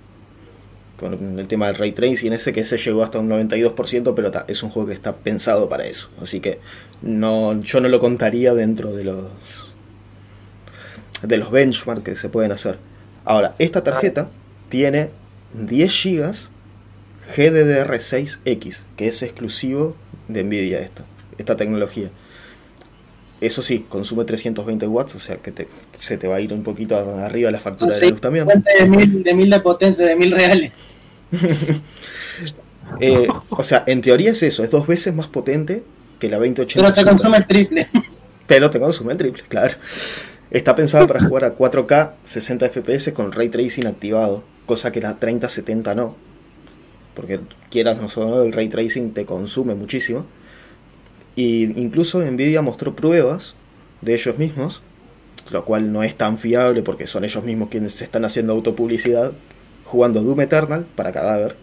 con 0.99 1.39
el 1.39 1.47
tema 1.47 1.67
del 1.67 1.75
ray 1.75 1.91
tracing 1.91 2.33
ese 2.33 2.53
que 2.53 2.65
se 2.65 2.77
llegó 2.77 3.03
hasta 3.03 3.19
un 3.19 3.29
92%, 3.29 4.13
pero 4.15 4.31
es 4.47 4.63
un 4.63 4.69
juego 4.69 4.87
que 4.87 4.93
está 4.93 5.15
pensado 5.15 5.67
para 5.69 5.85
eso. 5.85 6.09
Así 6.21 6.39
que 6.39 6.59
no, 7.01 7.61
yo 7.61 7.81
no 7.81 7.89
lo 7.89 7.99
contaría 7.99 8.53
dentro 8.53 8.93
de 8.93 9.03
los 9.03 9.71
de 11.21 11.37
los 11.37 11.51
benchmarks 11.51 12.03
que 12.03 12.15
se 12.15 12.29
pueden 12.29 12.51
hacer. 12.51 12.77
Ahora, 13.23 13.55
esta 13.57 13.83
tarjeta 13.83 14.29
tiene 14.69 15.09
10 15.53 16.03
GB 16.03 16.33
GDDR6X, 17.35 18.83
que 18.95 19.07
es 19.07 19.23
exclusivo 19.23 19.95
de 20.27 20.43
Nvidia 20.43 20.79
esto, 20.79 21.03
esta 21.37 21.55
tecnología. 21.55 22.11
Eso 23.45 23.61
sí, 23.61 23.85
consume 23.87 24.25
320 24.25 24.87
watts, 24.87 25.15
o 25.15 25.19
sea 25.19 25.37
que 25.37 25.51
te- 25.51 25.67
se 25.97 26.17
te 26.17 26.27
va 26.27 26.37
a 26.37 26.41
ir 26.41 26.51
un 26.53 26.63
poquito 26.63 26.95
arriba 26.97 27.51
la 27.51 27.59
factura 27.59 27.91
Ah, 27.91 27.95
de 27.95 28.05
la 28.05 28.09
luz 28.11 28.21
también. 28.21 28.47
De 28.47 28.85
mil, 28.87 29.23
de 29.23 29.33
mil 29.33 29.49
de 29.49 29.59
potencia, 29.59 30.05
de 30.05 30.15
mil 30.15 30.31
reales. 30.31 30.71
Eh, 33.01 33.27
o 33.49 33.63
sea, 33.63 33.83
en 33.87 34.01
teoría 34.01 34.31
es 34.31 34.43
eso, 34.43 34.63
es 34.63 34.69
dos 34.69 34.85
veces 34.87 35.13
más 35.13 35.27
potente 35.27 35.83
que 36.19 36.29
la 36.29 36.37
2080. 36.37 36.81
Pero 36.81 36.93
te 36.93 37.09
consume 37.09 37.37
el 37.37 37.47
triple. 37.47 37.89
Pero 38.47 38.69
te 38.69 38.79
consume 38.79 39.13
el 39.13 39.17
triple, 39.17 39.43
claro. 39.47 39.75
Está 40.51 40.75
pensada 40.75 41.07
para 41.07 41.19
jugar 41.25 41.45
a 41.45 41.57
4K 41.57 42.11
60 42.23 42.67
FPS 42.69 43.11
con 43.13 43.31
ray 43.31 43.49
tracing 43.49 43.87
activado, 43.87 44.43
cosa 44.67 44.91
que 44.91 45.01
la 45.01 45.15
3070 45.15 45.95
no. 45.95 46.15
Porque 47.15 47.39
quieras 47.71 47.97
no, 48.15 48.43
el 48.43 48.53
ray 48.53 48.69
tracing 48.69 49.13
te 49.13 49.25
consume 49.25 49.73
muchísimo. 49.73 50.25
Y 51.35 51.79
incluso 51.79 52.19
Nvidia 52.21 52.61
mostró 52.61 52.95
pruebas 52.95 53.55
de 54.01 54.13
ellos 54.13 54.37
mismos, 54.37 54.81
lo 55.51 55.65
cual 55.65 55.91
no 55.91 56.03
es 56.03 56.15
tan 56.15 56.37
fiable 56.37 56.81
porque 56.81 57.07
son 57.07 57.23
ellos 57.25 57.43
mismos 57.43 57.69
quienes 57.69 57.91
se 57.93 58.03
están 58.05 58.25
haciendo 58.25 58.53
autopublicidad, 58.53 59.33
jugando 59.83 60.21
Doom 60.23 60.41
Eternal 60.41 60.85
para 60.95 61.11
cadáver 61.11 61.57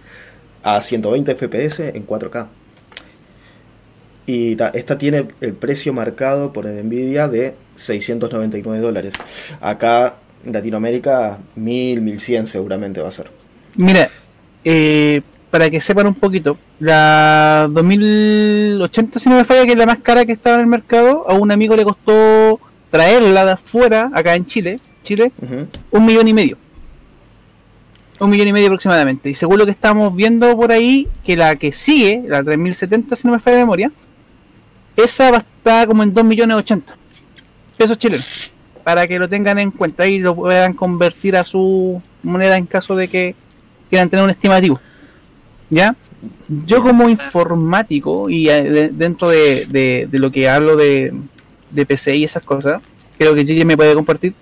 a 0.62 0.82
120 0.82 1.34
FPS 1.36 1.80
en 1.94 2.06
4K. 2.06 2.48
Y 4.26 4.56
ta- 4.56 4.68
esta 4.74 4.98
tiene 4.98 5.28
el 5.40 5.52
precio 5.54 5.92
marcado 5.92 6.52
por 6.52 6.66
Nvidia 6.66 7.28
de 7.28 7.54
699 7.76 8.80
dólares. 8.80 9.14
Acá 9.60 10.16
en 10.44 10.52
Latinoamérica 10.52 11.38
1000, 11.56 12.00
1100 12.00 12.46
seguramente 12.46 13.00
va 13.00 13.08
a 13.08 13.12
ser. 13.12 13.30
Mira, 13.76 14.08
eh, 14.64 15.22
para 15.52 15.68
que 15.68 15.82
sepan 15.82 16.06
un 16.06 16.14
poquito, 16.14 16.56
la 16.80 17.68
2080, 17.70 19.18
si 19.18 19.28
no 19.28 19.36
me 19.36 19.44
falla, 19.44 19.66
que 19.66 19.72
es 19.72 19.78
la 19.78 19.84
más 19.84 19.98
cara 19.98 20.24
que 20.24 20.32
estaba 20.32 20.54
en 20.54 20.62
el 20.62 20.66
mercado, 20.66 21.28
a 21.28 21.34
un 21.34 21.50
amigo 21.50 21.76
le 21.76 21.84
costó 21.84 22.58
traerla 22.90 23.44
de 23.44 23.52
afuera, 23.52 24.10
acá 24.14 24.34
en 24.34 24.46
Chile, 24.46 24.80
Chile, 25.02 25.30
un 25.90 26.06
millón 26.06 26.26
y 26.26 26.32
medio. 26.32 26.56
Un 28.18 28.30
millón 28.30 28.48
y 28.48 28.52
medio 28.54 28.68
aproximadamente. 28.68 29.28
Y 29.28 29.34
según 29.34 29.58
lo 29.58 29.66
que 29.66 29.72
estamos 29.72 30.16
viendo 30.16 30.56
por 30.56 30.72
ahí, 30.72 31.06
que 31.22 31.36
la 31.36 31.54
que 31.56 31.70
sigue, 31.70 32.24
la 32.26 32.42
3070, 32.42 33.14
si 33.14 33.26
no 33.28 33.34
me 33.34 33.38
falla 33.38 33.58
la 33.58 33.64
memoria, 33.64 33.92
esa 34.96 35.30
va 35.32 35.36
a 35.36 35.40
estar 35.40 35.86
como 35.86 36.02
en 36.02 36.14
2 36.14 36.24
millones 36.24 36.56
80 36.56 36.96
pesos 37.76 37.98
chilenos. 37.98 38.50
Para 38.84 39.06
que 39.06 39.18
lo 39.18 39.28
tengan 39.28 39.58
en 39.58 39.70
cuenta 39.70 40.06
y 40.06 40.18
lo 40.18 40.34
puedan 40.34 40.72
convertir 40.72 41.36
a 41.36 41.44
su 41.44 42.00
moneda 42.22 42.56
en 42.56 42.64
caso 42.64 42.96
de 42.96 43.08
que 43.08 43.34
quieran 43.90 44.08
tener 44.08 44.24
un 44.24 44.30
estimativo. 44.30 44.80
¿Ya? 45.72 45.96
Yo 46.66 46.82
como 46.82 47.08
informático 47.08 48.28
y 48.28 48.48
eh, 48.50 48.62
de- 48.62 48.88
dentro 48.90 49.30
de, 49.30 49.66
de- 49.70 50.06
de 50.10 50.18
lo 50.18 50.30
que 50.30 50.46
hablo 50.48 50.76
de, 50.76 51.12
de 51.70 51.86
PC 51.86 52.14
y 52.16 52.24
esas 52.24 52.42
cosas, 52.42 52.82
creo 53.16 53.34
que 53.34 53.44
Gigi 53.46 53.64
me 53.64 53.76
puede 53.76 53.94
compartir, 53.94 54.34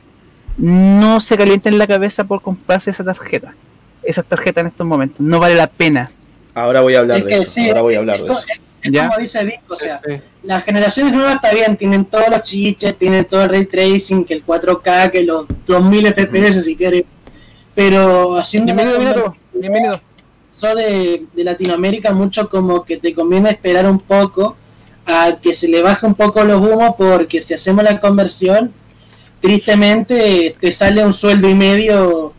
no 0.58 1.20
se 1.20 1.38
calienten 1.38 1.78
la 1.78 1.86
cabeza 1.86 2.24
por 2.24 2.42
comprarse 2.42 2.90
esa 2.90 3.04
tarjeta. 3.04 3.54
Esa 4.02 4.22
tarjeta 4.24 4.60
en 4.60 4.66
estos 4.66 4.84
momentos. 4.86 5.20
No 5.20 5.38
vale 5.38 5.54
la 5.54 5.68
pena. 5.68 6.10
Ahora 6.52 6.80
voy 6.80 6.96
a 6.96 6.98
hablar 6.98 7.18
Es 7.18 7.24
de 7.26 7.34
eso. 7.36 7.44
sí, 7.50 7.68
Ahora 7.68 7.82
voy 7.82 7.94
a 7.94 7.98
hablar 7.98 8.16
es 8.16 8.24
de 8.24 8.32
eso. 8.32 8.40
Es 8.82 8.90
¿Ya? 8.92 9.08
como 9.08 9.20
dice 9.20 9.44
Disco, 9.44 9.74
o 9.74 9.76
sea, 9.76 10.00
Sí. 10.04 10.14
las 10.42 10.64
generaciones 10.64 11.12
nuevas 11.12 11.36
está 11.36 11.52
bien, 11.52 11.76
tienen 11.76 12.06
todos 12.06 12.28
los 12.28 12.42
chiches, 12.42 12.96
tienen 12.98 13.24
todo 13.26 13.44
el 13.44 13.50
ray 13.50 13.66
tracing, 13.66 14.24
que 14.24 14.34
el 14.34 14.42
4K, 14.44 15.10
que 15.12 15.22
los 15.22 15.46
2000 15.66 16.06
FPS 16.14 16.60
si 16.64 16.76
quieres, 16.76 17.04
pero 17.74 18.36
haciendo 18.38 18.74
Bienvenido, 18.74 18.98
Minato. 18.98 19.36
Bienvenido. 19.52 20.00
De, 20.68 21.24
de 21.34 21.44
Latinoamérica 21.44 22.12
mucho 22.12 22.48
como 22.48 22.84
que 22.84 22.96
te 22.98 23.14
conviene 23.14 23.50
esperar 23.50 23.86
un 23.88 23.98
poco 24.00 24.56
a 25.06 25.36
que 25.40 25.52
se 25.54 25.68
le 25.68 25.82
baje 25.82 26.06
un 26.06 26.14
poco 26.14 26.44
los 26.44 26.60
humos 26.60 26.94
porque 26.96 27.40
si 27.40 27.54
hacemos 27.54 27.82
la 27.84 28.00
conversión 28.00 28.72
tristemente 29.40 30.54
te 30.60 30.70
sale 30.72 31.04
un 31.04 31.12
sueldo 31.12 31.48
y 31.48 31.54
medio 31.54 32.32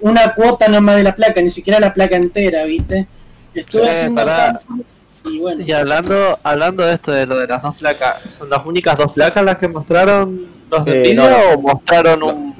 una 0.00 0.34
cuota 0.34 0.68
nomás 0.68 0.96
de 0.96 1.04
la 1.04 1.14
placa 1.14 1.40
ni 1.40 1.50
siquiera 1.50 1.78
la 1.78 1.94
placa 1.94 2.16
entera 2.16 2.64
viste 2.64 3.06
estuve 3.54 3.84
Sí, 3.84 3.90
haciendo 3.90 4.24
cálculos 4.24 4.86
y 5.24 5.38
bueno 5.38 5.62
Y 5.64 5.72
hablando, 5.72 6.38
hablando 6.42 6.84
de 6.84 6.94
esto 6.94 7.12
de 7.12 7.26
lo 7.26 7.38
de 7.38 7.46
las 7.46 7.62
dos 7.62 7.76
placas, 7.76 8.22
¿son 8.30 8.48
las 8.48 8.64
únicas 8.64 8.96
dos 8.96 9.12
placas 9.12 9.44
las 9.44 9.58
que 9.58 9.68
mostraron 9.68 10.46
los 10.70 10.84
de 10.86 10.98
Eh, 10.98 11.14
Nvidia 11.14 11.30
no, 11.30 11.54
o 11.54 11.60
mostraron 11.60 12.18
No. 12.20 12.26
un 12.28 12.54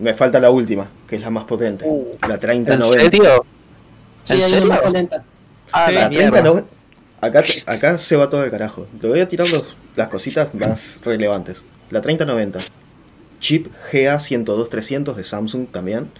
Me 0.00 0.12
falta 0.12 0.40
la 0.40 0.50
última, 0.50 0.90
que 1.06 1.16
es 1.16 1.22
la 1.22 1.30
más 1.30 1.44
potente. 1.44 1.84
Uh, 1.86 2.16
La 2.26 2.34
¿En 2.34 2.40
3090. 2.40 3.00
serio? 3.04 3.46
Sí, 4.24 4.34
¿En 4.34 4.42
ahí 4.42 4.54
es 4.54 4.64
más 4.64 4.90
lenta 4.92 5.24
Ah, 5.72 5.90
La 5.90 6.02
la 6.02 6.08
mierda. 6.08 6.30
3090. 6.42 6.68
Acá, 7.20 7.42
acá 7.66 7.98
se 7.98 8.16
va 8.16 8.28
todo 8.28 8.44
el 8.44 8.50
carajo. 8.50 8.86
Te 9.00 9.06
voy 9.08 9.20
a 9.20 9.28
tirar 9.28 9.48
los- 9.48 9.64
las 9.96 10.08
cositas 10.08 10.54
más 10.54 11.00
relevantes. 11.04 11.64
La 11.90 12.00
3090. 12.00 12.58
Chip 13.40 13.68
GA102-300 13.92 15.14
de 15.16 15.24
Samsung 15.24 15.66
también. 15.68 16.10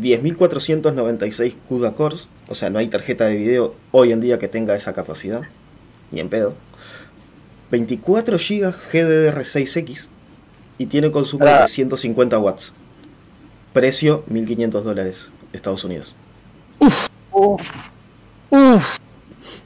10.496 0.00 1.54
CUDA 1.68 1.92
cores. 1.94 2.28
O 2.48 2.54
sea, 2.54 2.70
no 2.70 2.78
hay 2.78 2.88
tarjeta 2.88 3.24
de 3.26 3.36
video 3.36 3.74
hoy 3.92 4.12
en 4.12 4.20
día 4.20 4.38
que 4.38 4.48
tenga 4.48 4.74
esa 4.76 4.92
capacidad. 4.92 5.42
Ni 6.10 6.20
en 6.20 6.28
pedo. 6.28 6.54
24 7.70 8.38
GB 8.38 8.72
GDDR6X. 8.72 10.08
Y 10.78 10.86
tiene 10.86 11.10
consumo 11.10 11.46
Ah. 11.46 11.62
de 11.62 11.68
150 11.68 12.38
watts. 12.38 12.72
Precio 13.72 14.24
1.500 14.28 14.82
dólares. 14.84 15.30
Estados 15.52 15.84
Unidos. 15.84 16.14
Uf, 16.78 17.06
Uf, 18.50 18.98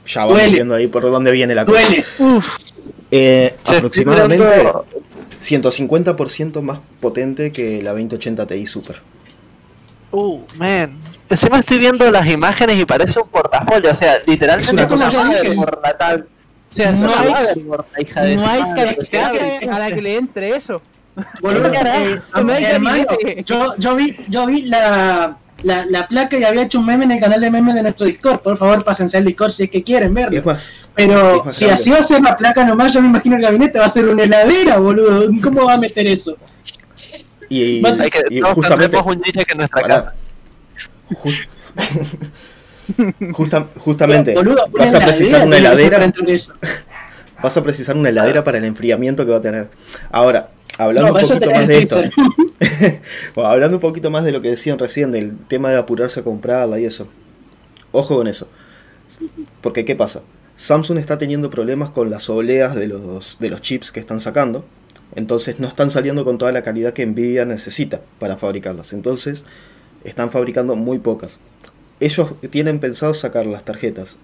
Ya 0.07 0.21
vamos 0.21 0.37
Duele. 0.37 0.53
viendo 0.55 0.75
ahí 0.75 0.87
por 0.87 1.03
dónde 1.03 1.31
viene 1.31 1.55
la 1.55 1.65
cosa. 1.65 1.79
duele 1.81 2.05
uf. 2.19 2.57
Eh, 3.11 3.55
aproximadamente 3.65 4.43
estoy 4.45 4.57
mirando- 4.59 4.85
150% 5.41 6.61
más 6.61 6.79
potente 6.99 7.51
que 7.51 7.81
la 7.81 7.91
2080 7.91 8.45
Ti 8.47 8.65
Super. 8.65 9.01
Uh, 10.11 10.41
man. 10.57 10.97
Encima 11.29 11.59
estoy 11.59 11.77
viendo 11.79 12.09
las 12.11 12.27
imágenes 12.27 12.77
y 12.77 12.85
parece 12.85 13.19
un 13.19 13.29
portafolio, 13.29 13.91
o 13.91 13.95
sea, 13.95 14.19
literalmente 14.27 14.67
Es 14.67 14.73
una 14.73 14.87
cosa 14.87 15.07
así. 15.07 15.47
O 15.57 16.73
sea, 16.73 16.91
No 16.91 17.07
hay- 17.09 17.33
hija 17.99 18.21
de 18.21 18.35
No 18.35 18.45
hay 18.47 18.61
a 19.69 19.79
la 19.79 19.91
que 19.93 20.01
le 20.01 20.15
entre 20.17 20.55
eso. 20.55 20.81
Boludo, 21.41 21.69
eh, 21.73 23.43
yo, 23.45 23.75
yo 23.77 23.95
vi, 23.95 24.15
yo 24.29 24.45
vi 24.45 24.61
la, 24.63 25.37
la, 25.63 25.85
la 25.85 26.07
placa 26.07 26.37
y 26.37 26.43
había 26.43 26.63
hecho 26.63 26.79
un 26.79 26.85
meme 26.85 27.05
en 27.05 27.11
el 27.11 27.19
canal 27.19 27.39
de 27.41 27.49
memes 27.51 27.75
de 27.75 27.83
nuestro 27.83 28.05
Discord. 28.05 28.39
Por 28.39 28.57
favor, 28.57 28.83
pásense 28.83 29.17
al 29.17 29.25
Discord 29.25 29.51
si 29.51 29.63
es 29.63 29.69
que 29.69 29.83
quieren 29.83 30.13
verlo. 30.13 30.37
Es 30.39 30.45
más, 30.45 30.71
Pero 30.95 31.37
es 31.39 31.45
más 31.45 31.55
si 31.55 31.65
grande. 31.65 31.81
así 31.81 31.89
va 31.91 31.97
a 31.99 32.03
ser 32.03 32.21
la 32.21 32.35
placa 32.37 32.63
nomás, 32.65 32.93
yo 32.93 33.01
me 33.01 33.07
imagino 33.07 33.35
el 33.35 33.41
gabinete 33.41 33.79
va 33.79 33.85
a 33.85 33.89
ser 33.89 34.05
una 34.05 34.23
heladera, 34.23 34.77
boludo. 34.77 35.29
¿Cómo 35.43 35.65
va 35.65 35.73
a 35.73 35.77
meter 35.77 36.07
eso? 36.07 36.37
y, 37.49 37.85
hay 37.85 38.09
que, 38.09 38.23
y 38.29 38.39
todos 38.39 38.53
justamente, 38.55 38.95
un 38.97 39.21
que 39.43 39.51
en 39.51 39.57
nuestra 39.57 39.81
Pará. 39.81 39.95
casa. 39.95 40.13
ju- 41.11 41.47
justa- 43.33 43.67
justamente 43.77 44.33
Boludo, 44.33 44.65
una 44.73 44.83
vas 44.85 44.93
a 44.93 44.99
precisar 44.99 45.45
una 45.47 45.57
heladera, 45.57 45.99
para 45.99 46.11
vas 47.41 47.57
a 47.57 47.63
precisar 47.63 47.95
una 47.95 48.09
heladera 48.09 48.43
para 48.43 48.57
el 48.57 48.65
enfriamiento 48.65 49.25
que 49.25 49.31
va 49.31 49.37
a 49.37 49.41
tener. 49.41 49.69
Ahora, 50.11 50.49
hablando 50.83 51.11
No, 51.11 51.19
un 51.19 51.27
poquito 51.27 51.51
más 51.51 51.67
de 51.67 51.77
esto. 51.77 52.01
Bueno, 53.35 53.49
hablando 53.49 53.77
un 53.77 53.81
poquito 53.81 54.09
más 54.09 54.23
de 54.23 54.31
lo 54.31 54.41
que 54.41 54.49
decían 54.49 54.79
recién, 54.79 55.11
del 55.11 55.37
tema 55.47 55.69
de 55.69 55.77
apurarse 55.77 56.19
a 56.19 56.23
comprarla 56.23 56.79
y 56.79 56.85
eso. 56.85 57.07
Ojo 57.91 58.17
con 58.17 58.27
eso. 58.27 58.47
Porque, 59.61 59.85
¿qué 59.85 59.95
pasa? 59.95 60.21
Samsung 60.55 60.97
está 60.97 61.17
teniendo 61.17 61.49
problemas 61.49 61.89
con 61.89 62.09
las 62.09 62.29
obleas 62.29 62.75
de 62.75 62.87
los, 62.87 63.37
de 63.39 63.49
los 63.49 63.61
chips 63.61 63.91
que 63.91 63.99
están 63.99 64.19
sacando. 64.19 64.65
Entonces 65.15 65.59
no 65.59 65.67
están 65.67 65.91
saliendo 65.91 66.23
con 66.23 66.37
toda 66.37 66.51
la 66.51 66.61
calidad 66.61 66.93
que 66.93 67.05
Nvidia 67.05 67.45
necesita 67.45 68.01
para 68.19 68.37
fabricarlas. 68.37 68.93
Entonces 68.93 69.43
están 70.03 70.29
fabricando 70.29 70.75
muy 70.75 70.99
pocas. 70.99 71.39
Ellos 71.99 72.29
tienen 72.49 72.79
pensado 72.79 73.13
sacar 73.13 73.45
las 73.45 73.65
tarjetas 73.65 74.17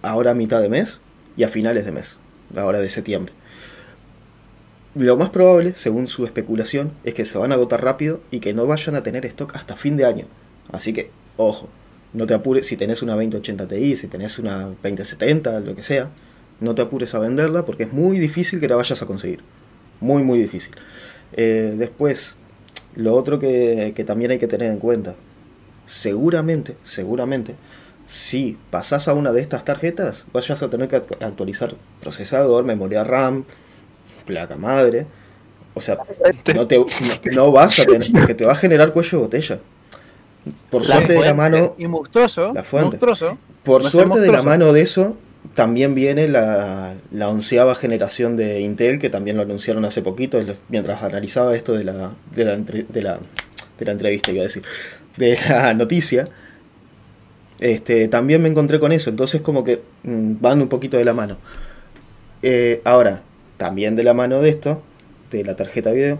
ahora 0.00 0.32
a 0.32 0.34
mitad 0.34 0.60
de 0.60 0.68
mes 0.68 1.00
y 1.36 1.44
a 1.44 1.48
finales 1.48 1.84
de 1.84 1.92
mes, 1.92 2.18
ahora 2.56 2.80
de 2.80 2.88
septiembre. 2.88 3.32
Lo 4.94 5.16
más 5.16 5.30
probable, 5.30 5.72
según 5.74 6.06
su 6.06 6.26
especulación, 6.26 6.92
es 7.04 7.14
que 7.14 7.24
se 7.24 7.38
van 7.38 7.50
a 7.50 7.54
agotar 7.54 7.82
rápido 7.82 8.20
y 8.30 8.40
que 8.40 8.52
no 8.52 8.66
vayan 8.66 8.94
a 8.94 9.02
tener 9.02 9.24
stock 9.26 9.56
hasta 9.56 9.76
fin 9.76 9.96
de 9.96 10.04
año. 10.04 10.26
Así 10.70 10.92
que, 10.92 11.10
ojo, 11.38 11.68
no 12.12 12.26
te 12.26 12.34
apures 12.34 12.66
si 12.66 12.76
tenés 12.76 13.00
una 13.02 13.14
2080 13.14 13.66
Ti, 13.66 13.96
si 13.96 14.06
tenés 14.06 14.38
una 14.38 14.66
2070, 14.82 15.60
lo 15.60 15.74
que 15.74 15.82
sea, 15.82 16.10
no 16.60 16.74
te 16.74 16.82
apures 16.82 17.14
a 17.14 17.18
venderla 17.18 17.64
porque 17.64 17.84
es 17.84 17.92
muy 17.92 18.18
difícil 18.18 18.60
que 18.60 18.68
la 18.68 18.76
vayas 18.76 19.00
a 19.00 19.06
conseguir. 19.06 19.40
Muy, 20.00 20.22
muy 20.22 20.38
difícil. 20.38 20.74
Eh, 21.32 21.74
después, 21.78 22.36
lo 22.94 23.14
otro 23.14 23.38
que, 23.38 23.94
que 23.96 24.04
también 24.04 24.30
hay 24.32 24.38
que 24.38 24.46
tener 24.46 24.70
en 24.70 24.78
cuenta, 24.78 25.14
seguramente, 25.86 26.76
seguramente, 26.84 27.54
si 28.06 28.58
pasás 28.70 29.08
a 29.08 29.14
una 29.14 29.32
de 29.32 29.40
estas 29.40 29.64
tarjetas, 29.64 30.26
vayas 30.34 30.62
a 30.62 30.68
tener 30.68 30.88
que 30.88 30.96
act- 31.00 31.22
actualizar 31.24 31.74
procesador, 32.02 32.64
memoria 32.64 33.04
RAM, 33.04 33.44
placa 34.22 34.56
madre. 34.56 35.06
O 35.74 35.80
sea, 35.80 35.98
no, 36.54 36.66
te, 36.66 36.78
no, 36.78 36.86
no 37.32 37.52
vas 37.52 37.78
a 37.80 37.84
tener, 37.84 38.10
porque 38.12 38.34
te 38.34 38.44
va 38.44 38.52
a 38.52 38.56
generar 38.56 38.92
cuello 38.92 39.18
de 39.18 39.24
botella. 39.24 39.58
Por 40.70 40.82
La 40.82 40.88
suerte 40.88 41.12
de 41.14 41.20
la 41.20 41.34
mano, 41.34 41.74
Y 41.78 41.86
monstruoso. 41.86 42.52
La 42.52 42.64
fuente. 42.64 42.88
Monstruoso. 42.98 43.38
por 43.62 43.84
suerte 43.84 44.20
de 44.20 44.30
la 44.32 44.42
mano 44.42 44.72
de 44.72 44.82
eso, 44.82 45.16
también 45.54 45.94
viene 45.94 46.28
la, 46.28 46.94
la 47.10 47.28
onceava 47.28 47.74
generación 47.74 48.36
de 48.36 48.60
Intel, 48.60 48.98
que 48.98 49.08
también 49.08 49.36
lo 49.36 49.42
anunciaron 49.42 49.84
hace 49.84 50.02
poquito, 50.02 50.40
mientras 50.68 51.02
analizaba 51.02 51.54
esto 51.56 51.72
de 51.74 51.84
la, 51.84 52.12
de 52.34 52.44
la, 52.44 52.54
entre- 52.54 52.86
de 52.88 53.02
la, 53.02 53.18
de 53.78 53.84
la 53.84 53.92
entrevista, 53.92 54.30
iba 54.30 54.40
a 54.40 54.44
decir, 54.44 54.62
de 55.16 55.38
la 55.48 55.72
noticia. 55.74 56.28
este, 57.60 58.08
también 58.08 58.42
me 58.42 58.48
encontré 58.48 58.78
con 58.80 58.92
eso, 58.92 59.10
entonces 59.10 59.40
como 59.40 59.62
que 59.64 59.80
mm, 60.02 60.34
van 60.40 60.60
un 60.60 60.68
poquito 60.68 60.96
de 60.96 61.04
la 61.04 61.12
mano. 61.14 61.36
Eh, 62.42 62.80
ahora, 62.84 63.22
también 63.62 63.94
de 63.94 64.02
la 64.02 64.12
mano 64.12 64.40
de 64.40 64.48
esto, 64.48 64.82
de 65.30 65.44
la 65.44 65.54
tarjeta 65.54 65.92
video, 65.92 66.18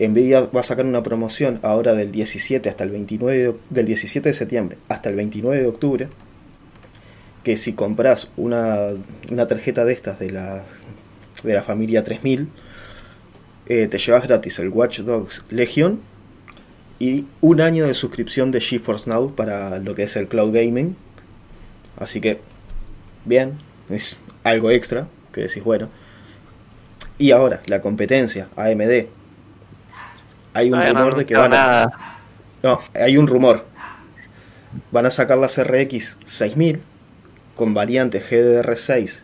Nvidia 0.00 0.40
va 0.40 0.58
a 0.58 0.64
sacar 0.64 0.84
una 0.84 1.04
promoción 1.04 1.60
ahora 1.62 1.94
del 1.94 2.10
17 2.10 2.68
hasta 2.68 2.82
el 2.82 2.90
29 2.90 3.38
de, 3.38 3.54
del 3.70 3.86
17 3.86 4.28
de 4.28 4.32
septiembre 4.32 4.78
hasta 4.88 5.08
el 5.08 5.14
29 5.14 5.60
de 5.62 5.68
octubre 5.68 6.08
que 7.44 7.56
si 7.56 7.74
compras 7.74 8.26
una, 8.36 8.88
una 9.30 9.46
tarjeta 9.46 9.84
de 9.84 9.92
estas 9.92 10.18
de 10.18 10.30
la, 10.30 10.64
de 11.44 11.54
la 11.54 11.62
familia 11.62 12.02
3000 12.02 12.48
eh, 13.68 13.86
te 13.86 13.98
llevas 13.98 14.24
gratis 14.24 14.58
el 14.58 14.70
Watch 14.70 14.98
Dogs 15.02 15.44
Legion 15.50 16.00
y 16.98 17.26
un 17.40 17.60
año 17.60 17.86
de 17.86 17.94
suscripción 17.94 18.50
de 18.50 18.60
GeForce 18.60 19.08
Now 19.08 19.36
para 19.36 19.78
lo 19.78 19.94
que 19.94 20.02
es 20.02 20.16
el 20.16 20.26
cloud 20.26 20.52
gaming. 20.52 20.96
Así 21.96 22.20
que 22.20 22.40
bien 23.24 23.58
es 23.90 24.16
algo 24.42 24.72
extra 24.72 25.06
que 25.32 25.42
decís 25.42 25.62
bueno 25.62 25.88
y 27.18 27.30
ahora 27.30 27.60
la 27.66 27.80
competencia 27.80 28.48
AMD 28.56 29.06
hay 30.54 30.70
un 30.70 30.80
rumor 30.80 31.12
no, 31.12 31.18
de 31.18 31.26
que 31.26 31.34
van 31.36 31.52
a. 31.52 32.18
No, 32.62 32.78
hay 32.94 33.18
un 33.18 33.26
rumor. 33.26 33.66
Van 34.92 35.04
a 35.04 35.10
sacar 35.10 35.36
las 35.36 35.62
RX 35.62 36.16
6000 36.24 36.80
con 37.54 37.74
variantes 37.74 38.30
GDR6 38.30 39.22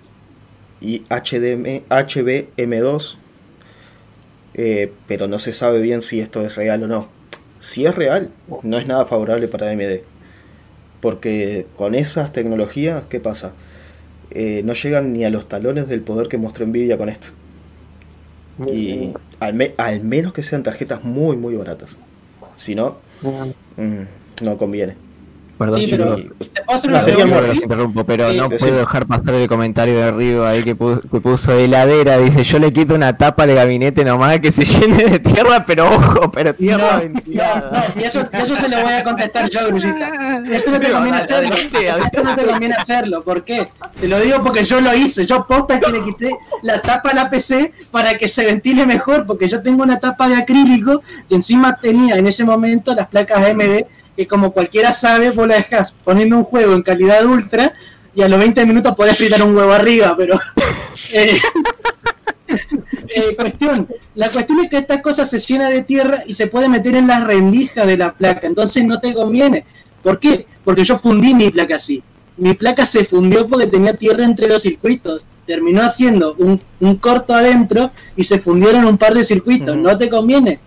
y 0.80 1.02
HDM, 1.08 1.84
HBM2. 1.88 3.16
eh, 4.54 4.92
pero 5.06 5.28
no 5.28 5.38
se 5.38 5.52
sabe 5.52 5.80
bien 5.80 6.02
si 6.02 6.20
esto 6.20 6.44
es 6.44 6.56
real 6.56 6.82
o 6.82 6.88
no. 6.88 7.08
Si 7.60 7.86
es 7.86 7.94
real, 7.94 8.30
no 8.62 8.78
es 8.78 8.86
nada 8.86 9.04
favorable 9.06 9.48
para 9.48 9.70
AMD. 9.70 10.00
Porque 11.00 11.66
con 11.76 11.94
esas 11.94 12.32
tecnologías, 12.32 13.04
¿qué 13.08 13.20
pasa? 13.20 13.52
Eh, 14.30 14.62
no 14.64 14.74
llegan 14.74 15.12
ni 15.12 15.24
a 15.24 15.30
los 15.30 15.48
talones 15.48 15.88
del 15.88 16.00
poder 16.02 16.28
que 16.28 16.38
mostró 16.38 16.66
Nvidia 16.66 16.98
con 16.98 17.08
esto. 17.08 17.28
Y 18.68 19.12
al, 19.40 19.54
me- 19.54 19.74
al 19.78 20.00
menos 20.02 20.32
que 20.32 20.42
sean 20.42 20.62
tarjetas 20.62 21.04
muy, 21.04 21.36
muy 21.36 21.54
baratas. 21.56 21.96
Si 22.56 22.74
no, 22.74 22.96
mm, 23.76 24.44
no 24.44 24.56
conviene. 24.58 24.96
Perdón, 25.60 25.78
Sí, 25.80 25.88
pero 25.90 26.16
te 26.16 26.62
puedo 26.62 26.76
hacer 26.76 26.90
La 26.90 26.96
una 26.96 27.00
serie 27.04 27.16
pregunta. 27.20 27.40
muy 27.40 27.48
los 27.54 27.62
interrumpo, 27.62 28.04
pero 28.04 28.30
Sí, 28.30 28.36
no 28.38 28.48
puedo 28.48 28.76
dejar 28.78 29.06
pasar 29.06 29.34
el 29.34 29.46
comentario 29.46 29.94
de 29.96 30.02
arriba 30.04 30.48
ahí 30.48 30.64
que 30.64 30.74
puso, 30.74 31.02
que 31.02 31.20
puso 31.20 31.52
heladera. 31.52 32.16
Dice, 32.16 32.42
yo 32.44 32.58
le 32.58 32.72
quito 32.72 32.94
una 32.94 33.14
tapa 33.18 33.42
al 33.42 33.54
gabinete 33.54 34.02
nomás 34.02 34.40
que 34.40 34.50
se 34.52 34.64
llene 34.64 35.04
de 35.04 35.18
tierra, 35.18 35.64
pero 35.66 35.86
ojo, 35.86 36.30
pero 36.30 36.54
tierra 36.54 36.94
No, 36.94 37.00
ventilada. 37.00 37.70
no, 37.72 37.78
no, 37.78 38.00
y 38.00 38.04
eso, 38.04 38.26
eso 38.32 38.56
se 38.56 38.68
lo 38.70 38.80
voy 38.80 38.92
a 38.94 39.04
contestar 39.04 39.50
yo, 39.50 39.66
Grusita. 39.68 40.40
Esto 40.50 40.70
no 40.70 40.80
te 40.80 40.90
conviene 40.90 41.18
hacerlo. 41.18 41.50
No 42.24 42.34
te 42.36 42.44
conviene 42.46 42.74
hacerlo. 42.74 43.22
¿Por 43.22 43.44
qué? 43.44 43.68
Te 44.00 44.08
lo 44.08 44.18
digo 44.18 44.42
porque 44.42 44.64
yo 44.64 44.80
lo 44.80 44.94
hice. 44.94 45.26
Yo 45.26 45.46
posta 45.46 45.78
que 45.78 45.92
le 45.92 46.02
quité 46.02 46.30
la 46.62 46.80
tapa 46.80 47.10
a 47.10 47.14
la 47.14 47.28
PC 47.28 47.74
para 47.90 48.16
que 48.16 48.28
se 48.28 48.46
ventile 48.46 48.86
mejor, 48.86 49.26
porque 49.26 49.46
yo 49.46 49.62
tengo 49.62 49.82
una 49.82 50.00
tapa 50.00 50.26
de 50.28 50.36
acrílico 50.36 51.02
y 51.28 51.34
encima 51.34 51.76
tenía 51.76 52.14
en 52.16 52.26
ese 52.26 52.44
momento 52.44 52.94
las 52.94 53.08
placas 53.08 53.44
AMD, 53.44 53.84
que 54.16 54.26
como 54.26 54.52
cualquiera 54.52 54.92
sabe, 54.92 55.30
vos 55.30 55.46
la 55.46 55.56
dejas 55.56 55.94
poniendo 56.04 56.36
un 56.36 56.44
juego 56.44 56.74
en 56.74 56.82
calidad 56.82 57.24
ultra 57.24 57.72
y 58.14 58.22
a 58.22 58.28
los 58.28 58.38
20 58.38 58.66
minutos 58.66 58.94
podés 58.94 59.16
fritar 59.16 59.42
un 59.42 59.56
huevo 59.56 59.72
arriba, 59.72 60.14
pero... 60.16 60.38
eh, 61.12 61.38
eh, 63.08 63.36
cuestión, 63.36 63.88
la 64.14 64.28
cuestión 64.30 64.60
es 64.60 64.70
que 64.70 64.78
esta 64.78 65.00
cosa 65.00 65.24
se 65.24 65.38
llena 65.38 65.70
de 65.70 65.82
tierra 65.82 66.24
y 66.26 66.34
se 66.34 66.46
puede 66.46 66.68
meter 66.68 66.94
en 66.96 67.06
la 67.06 67.20
rendija 67.20 67.86
de 67.86 67.96
la 67.96 68.12
placa, 68.12 68.46
entonces 68.46 68.84
no 68.84 69.00
te 69.00 69.14
conviene. 69.14 69.64
¿Por 70.02 70.18
qué? 70.18 70.46
Porque 70.64 70.84
yo 70.84 70.98
fundí 70.98 71.34
mi 71.34 71.50
placa 71.50 71.76
así. 71.76 72.02
Mi 72.36 72.54
placa 72.54 72.84
se 72.84 73.04
fundió 73.04 73.46
porque 73.46 73.66
tenía 73.66 73.94
tierra 73.94 74.24
entre 74.24 74.48
los 74.48 74.62
circuitos. 74.62 75.26
Terminó 75.46 75.82
haciendo 75.82 76.34
un, 76.38 76.60
un 76.80 76.96
corto 76.96 77.34
adentro 77.34 77.90
y 78.16 78.24
se 78.24 78.38
fundieron 78.38 78.86
un 78.86 78.96
par 78.96 79.12
de 79.12 79.24
circuitos. 79.24 79.76
No 79.76 79.98
te 79.98 80.08
conviene. 80.08 80.58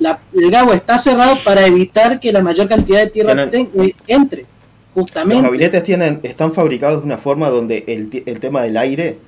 La- 0.00 0.18
el 0.34 0.50
gabo 0.50 0.72
está 0.72 0.98
cerrado 0.98 1.36
para 1.44 1.64
evitar 1.66 2.18
que 2.18 2.32
la 2.32 2.40
mayor 2.42 2.68
cantidad 2.68 2.98
de 3.00 3.10
tierra 3.10 3.48
ten- 3.50 3.70
eh, 3.78 3.94
entre. 4.08 4.40
Los 4.42 5.04
Justamente. 5.06 5.42
gabinetes 5.42 5.82
tienen, 5.84 6.18
están 6.24 6.52
fabricados 6.52 7.00
de 7.00 7.06
una 7.06 7.18
forma 7.18 7.48
donde 7.48 7.84
el, 7.86 8.40
tema 8.40 8.62
del 8.62 8.76
aire 8.76 9.18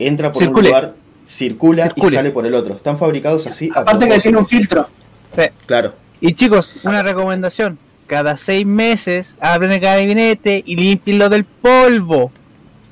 entra 0.00 0.32
por 0.32 0.42
Circule. 0.42 0.60
un 0.68 0.74
lugar, 0.74 0.94
circula 1.24 1.84
Circule. 1.84 2.08
y 2.08 2.16
sale 2.16 2.30
por 2.32 2.44
el 2.44 2.54
otro. 2.54 2.74
Están 2.74 2.98
fabricados 2.98 3.46
así. 3.46 3.70
a 3.72 3.80
Aparte 3.80 4.08
que 4.08 4.18
tiene 4.18 4.38
un 4.38 4.46
filtro. 4.48 4.88
Sí. 5.30 5.42
Claro. 5.66 5.94
Y 6.20 6.32
chicos, 6.34 6.74
una 6.82 7.02
recomendación. 7.04 7.78
Cada 8.08 8.36
seis 8.36 8.66
meses 8.66 9.36
abren 9.38 9.70
el 9.72 9.80
gabinete 9.80 10.62
y 10.66 10.74
limpienlo 10.76 11.28
del 11.28 11.44
polvo. 11.44 12.32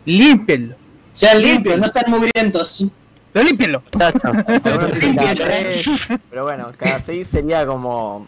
Límpienlo. 0.04 0.76
Sean 1.12 1.40
limpios, 1.40 1.78
no 1.78 1.86
están 1.86 2.04
mugrientos. 2.08 2.86
Pero 3.34 3.44
límpienlo. 3.46 3.82
Tres, 5.34 5.86
Pero 6.30 6.44
bueno, 6.44 6.70
cada 6.78 7.00
seis 7.00 7.28
sería 7.28 7.66
como... 7.66 8.26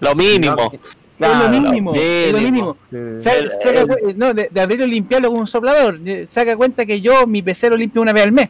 Lo 0.00 0.14
mínimo. 0.14 0.72
es 0.72 0.80
lo 1.18 1.48
mínimo. 1.50 1.92
lo 1.94 2.00
Es 2.00 2.32
lo 2.32 2.38
mínimo. 2.38 2.76
mínimo. 2.90 3.20
Eh, 3.30 3.40
El- 3.42 3.50
saca 3.50 3.80
el- 3.80 4.18
no, 4.18 4.34
de, 4.34 4.48
de 4.50 4.60
abrirlo 4.60 4.86
y 4.86 4.90
limpiarlo 4.90 5.30
con 5.30 5.40
un 5.40 5.46
soplador. 5.46 6.00
Eh, 6.04 6.26
Saca 6.26 6.56
cuenta 6.56 6.84
que 6.84 7.00
yo 7.00 7.26
mi 7.26 7.42
PC 7.42 7.70
lo 7.70 7.76
limpio 7.76 8.02
una 8.02 8.12
vez 8.12 8.24
al 8.24 8.32
mes. 8.32 8.48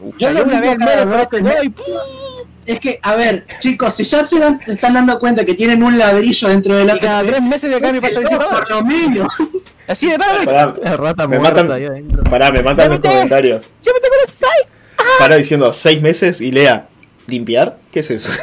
Yo 0.00 0.12
Yo 0.18 0.32
lo 0.32 0.44
una 0.44 0.60
vez 0.60 0.70
al 0.70 1.42
mes 1.42 1.54
y 1.64 1.72
Es 2.72 2.80
que, 2.80 2.98
a 3.00 3.14
ver, 3.14 3.46
chicos, 3.60 3.94
si 3.94 4.02
ya 4.02 4.24
se 4.24 4.40
dan- 4.40 4.60
están 4.66 4.94
dando 4.94 5.18
cuenta 5.20 5.44
que 5.44 5.54
tienen 5.54 5.82
un 5.84 5.96
ladrillo 5.98 6.48
dentro 6.48 6.74
de 6.74 6.84
la 6.84 6.96
y 6.96 6.98
cada 7.00 7.20
PC, 7.20 7.32
tres 7.32 7.42
meses 7.42 7.70
le 7.70 7.80
cambio 7.80 8.00
pasta 8.00 8.18
de 8.20 8.26
por 8.26 8.38
disipador. 8.38 8.70
lo 8.70 8.84
mínimo. 8.84 9.28
Así 9.88 10.08
de. 10.10 10.18
Pará, 10.18 10.74
La 10.82 10.96
rata 10.96 11.26
Me 11.26 11.38
muerta 11.38 11.62
matan- 11.62 11.72
ahí 11.76 11.84
adentro. 11.86 12.24
pará, 12.24 12.50
me 12.52 12.62
matan 12.62 12.90
los 12.90 13.00
comentarios. 13.00 13.70
Yo 13.82 13.92
me 13.92 14.00
tengo 14.00 14.14
el 14.24 14.30
site. 14.30 14.68
Para 15.18 15.36
diciendo 15.36 15.72
seis 15.72 16.00
meses 16.02 16.40
y 16.40 16.50
lea, 16.50 16.88
¿limpiar? 17.26 17.78
¿Qué 17.92 18.00
es 18.00 18.10
eso? 18.10 18.30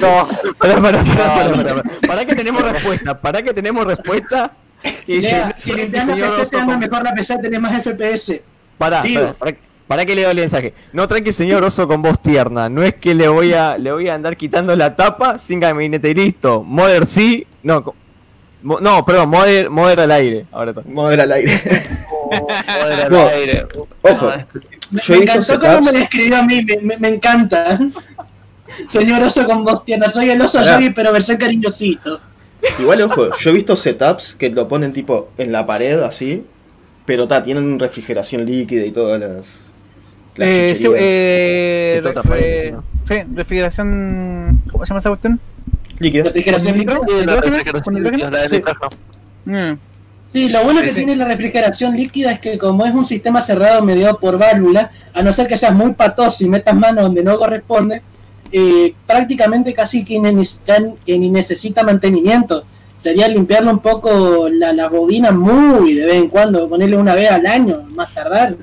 No, 0.00 0.28
Pará, 0.58 0.80
pará, 0.82 1.02
pará, 1.02 1.34
pará, 1.34 1.64
pará. 1.64 1.82
Pará 2.06 2.24
que 2.26 2.34
tenemos 2.36 2.62
respuesta, 2.62 3.18
pará 3.20 3.42
que 3.42 3.54
tenemos 3.54 3.86
respuesta. 3.86 4.52
Y 5.06 5.20
Lea, 5.22 5.54
si 5.58 5.72
limpias 5.72 6.06
la 6.06 6.14
PC 6.14 6.46
te 6.46 6.56
anda 6.58 6.76
mejor 6.76 7.02
la 7.02 7.14
PC, 7.14 7.38
tenés 7.38 7.60
más 7.60 7.82
FPS. 7.82 8.40
Pará, 8.76 9.02
pará, 9.02 9.32
pará, 9.34 9.56
pará 9.88 10.04
que 10.04 10.14
leo 10.14 10.30
el 10.30 10.36
mensaje. 10.36 10.74
No 10.92 11.08
tranqui 11.08 11.32
señor 11.32 11.64
oso 11.64 11.88
con 11.88 12.02
voz 12.02 12.20
tierna. 12.20 12.68
No 12.68 12.82
es 12.82 12.94
que 12.96 13.14
le 13.14 13.28
voy 13.28 13.54
a 13.54 13.78
le 13.78 13.90
voy 13.92 14.08
a 14.10 14.14
andar 14.14 14.36
quitando 14.36 14.76
la 14.76 14.94
tapa 14.94 15.38
sin 15.38 15.58
gabinete 15.58 16.10
y 16.10 16.14
listo. 16.14 16.62
Modern 16.62 17.06
sí. 17.06 17.46
No, 17.62 17.94
mo- 18.62 18.80
no, 18.80 19.04
perdón, 19.04 19.28
Modern, 19.30 19.72
Modern 19.72 20.00
al 20.00 20.10
aire. 20.12 20.46
Ahora 20.52 20.70
está. 20.72 20.82
Mover 20.86 21.20
al 21.20 21.32
aire. 21.32 21.52
joder, 22.30 23.02
al 23.04 23.10
No. 23.10 23.26
aire. 23.28 23.66
Ojo. 24.02 24.26
No, 24.26 24.34
este 24.34 24.60
Me, 24.90 25.00
Yo 25.00 25.14
encantó 25.14 25.58
cómo 25.60 25.80
me 25.82 25.92
describió 25.92 26.36
a 26.36 26.42
mí, 26.42 26.62
me, 26.64 26.76
me- 26.78 26.96
me 26.98 27.08
encanta. 27.08 27.78
Señor 28.88 29.22
oso 29.22 29.44
con 29.46 29.64
voz 29.64 29.84
tierna, 29.84 30.08
soy 30.10 30.30
el 30.30 30.40
oso. 30.40 30.62
Yogi, 30.62 30.90
pero 30.90 31.12
versión 31.12 31.36
cariñosito. 31.38 32.20
Igual, 32.78 33.02
ojo, 33.02 33.28
yo 33.38 33.50
he 33.50 33.52
visto 33.52 33.76
setups 33.76 34.34
que 34.34 34.50
lo 34.50 34.66
ponen 34.68 34.92
tipo 34.92 35.28
en 35.38 35.52
la 35.52 35.66
pared 35.66 36.00
así, 36.00 36.44
pero 37.04 37.26
ta, 37.28 37.42
tienen 37.42 37.78
refrigeración 37.78 38.44
líquida 38.44 38.84
y 38.84 38.90
todas 38.90 39.20
las. 39.20 39.66
las 40.36 40.48
Eh, 40.48 40.74
eh, 40.98 42.02
refrigeración. 43.34 44.62
¿Cómo 44.70 44.84
se 44.84 44.90
llama 44.90 44.98
esa 45.00 45.10
cuestión? 45.10 45.40
Nitrógeno. 46.76 47.06
Mm. 49.44 49.78
Sí, 50.20 50.48
lo 50.48 50.64
bueno 50.64 50.80
que 50.80 50.88
Sí, 50.88 50.94
tiene 50.96 51.16
la 51.16 51.24
refrigeración 51.24 51.96
líquida 51.96 52.32
es 52.32 52.40
que 52.40 52.58
como 52.58 52.84
es 52.84 52.92
un 52.92 53.04
sistema 53.04 53.40
cerrado 53.40 53.82
mediado 53.82 54.18
por 54.18 54.36
válvula, 54.38 54.90
a 55.14 55.22
no 55.22 55.32
ser 55.32 55.46
que 55.46 55.56
seas 55.56 55.72
muy 55.74 55.92
patoso 55.92 56.44
y 56.44 56.48
metas 56.48 56.74
mano 56.74 57.02
donde 57.02 57.22
no 57.22 57.38
corresponde, 57.38 58.02
eh, 58.50 58.92
prácticamente 59.06 59.72
casi 59.72 60.04
que 60.04 60.18
ni, 60.18 60.30
necesitan- 60.32 60.96
que 61.04 61.18
ni 61.18 61.30
necesita 61.30 61.82
mantenimiento. 61.84 62.64
Sería 62.98 63.28
limpiarlo 63.28 63.70
un 63.70 63.78
poco 63.78 64.48
la, 64.48 64.72
la 64.72 64.88
bobina 64.88 65.30
muy 65.30 65.94
de 65.94 66.06
vez 66.06 66.14
en 66.16 66.28
cuando, 66.28 66.68
ponerle 66.68 66.96
una 66.96 67.14
vez 67.14 67.30
al 67.30 67.46
año, 67.46 67.82
más 67.90 68.12
tardar. 68.12 68.56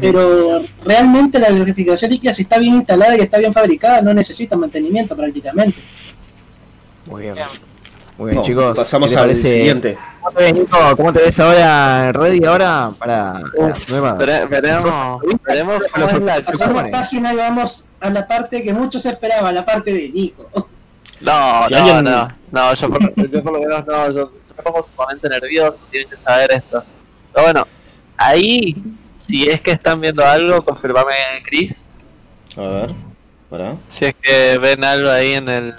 Pero 0.00 0.60
realmente 0.84 1.38
la 1.38 1.48
refrigeración 1.48 2.10
líquida, 2.10 2.32
si 2.32 2.42
está 2.42 2.58
bien 2.58 2.74
instalada 2.76 3.16
y 3.16 3.20
está 3.20 3.38
bien 3.38 3.52
fabricada, 3.52 4.00
no 4.02 4.12
necesita 4.14 4.56
mantenimiento 4.56 5.16
prácticamente. 5.16 5.78
Muy 7.06 7.22
bien. 7.22 7.34
Muy 8.16 8.26
bien, 8.30 8.36
No, 8.42 8.46
chicos. 8.46 8.76
pasamos 8.76 9.10
¿qué 9.10 9.16
te 9.16 9.20
al 9.20 9.26
parece? 9.26 9.46
siguiente. 9.54 9.98
¿Cómo 10.20 10.36
te 10.38 10.44
ves, 10.44 10.54
Nico? 10.54 10.96
¿Cómo 10.96 11.12
te 11.12 11.18
ves 11.20 11.40
ahora 11.40 12.12
ready 12.12 12.44
ahora 12.44 12.92
para 12.98 13.42
veremos, 14.16 14.94
veremos 15.44 15.82
cómo 15.92 16.08
es 16.08 16.22
la 16.22 16.40
Pasamos 16.42 16.84
página 16.90 17.32
y 17.32 17.36
vamos 17.36 17.86
a 18.00 18.10
la 18.10 18.26
parte 18.26 18.62
que 18.62 18.72
muchos 18.72 19.04
esperaban, 19.06 19.54
la 19.54 19.64
parte 19.64 19.92
de 19.92 20.08
Nico. 20.10 20.48
No, 21.20 21.66
Si 21.66 21.74
no, 21.74 21.80
alguien- 21.80 22.04
no, 22.04 22.28
no, 22.52 22.74
yo 22.74 22.88
por, 22.88 23.30
yo 23.30 23.42
por 23.42 23.52
lo 23.52 23.60
menos 23.60 23.86
no, 23.86 24.10
yo, 24.12 24.32
me 24.56 24.62
pongo 24.62 24.86
sumamente 24.94 25.28
nervioso, 25.28 25.78
tienen 25.90 26.08
que 26.10 26.16
saber 26.16 26.52
esto. 26.52 26.84
Pero 27.32 27.44
bueno, 27.46 27.66
ahí, 28.16 28.76
si 29.18 29.48
es 29.48 29.60
que 29.60 29.72
están 29.72 30.00
viendo 30.00 30.24
algo, 30.24 30.64
confirmame 30.64 31.14
Chris, 31.44 31.84
A 32.56 32.60
ver, 32.60 32.90
pará. 33.50 33.74
si 33.90 34.04
es 34.06 34.14
que 34.22 34.58
ven 34.58 34.84
algo 34.84 35.10
ahí 35.10 35.32
en 35.32 35.48
el, 35.48 35.74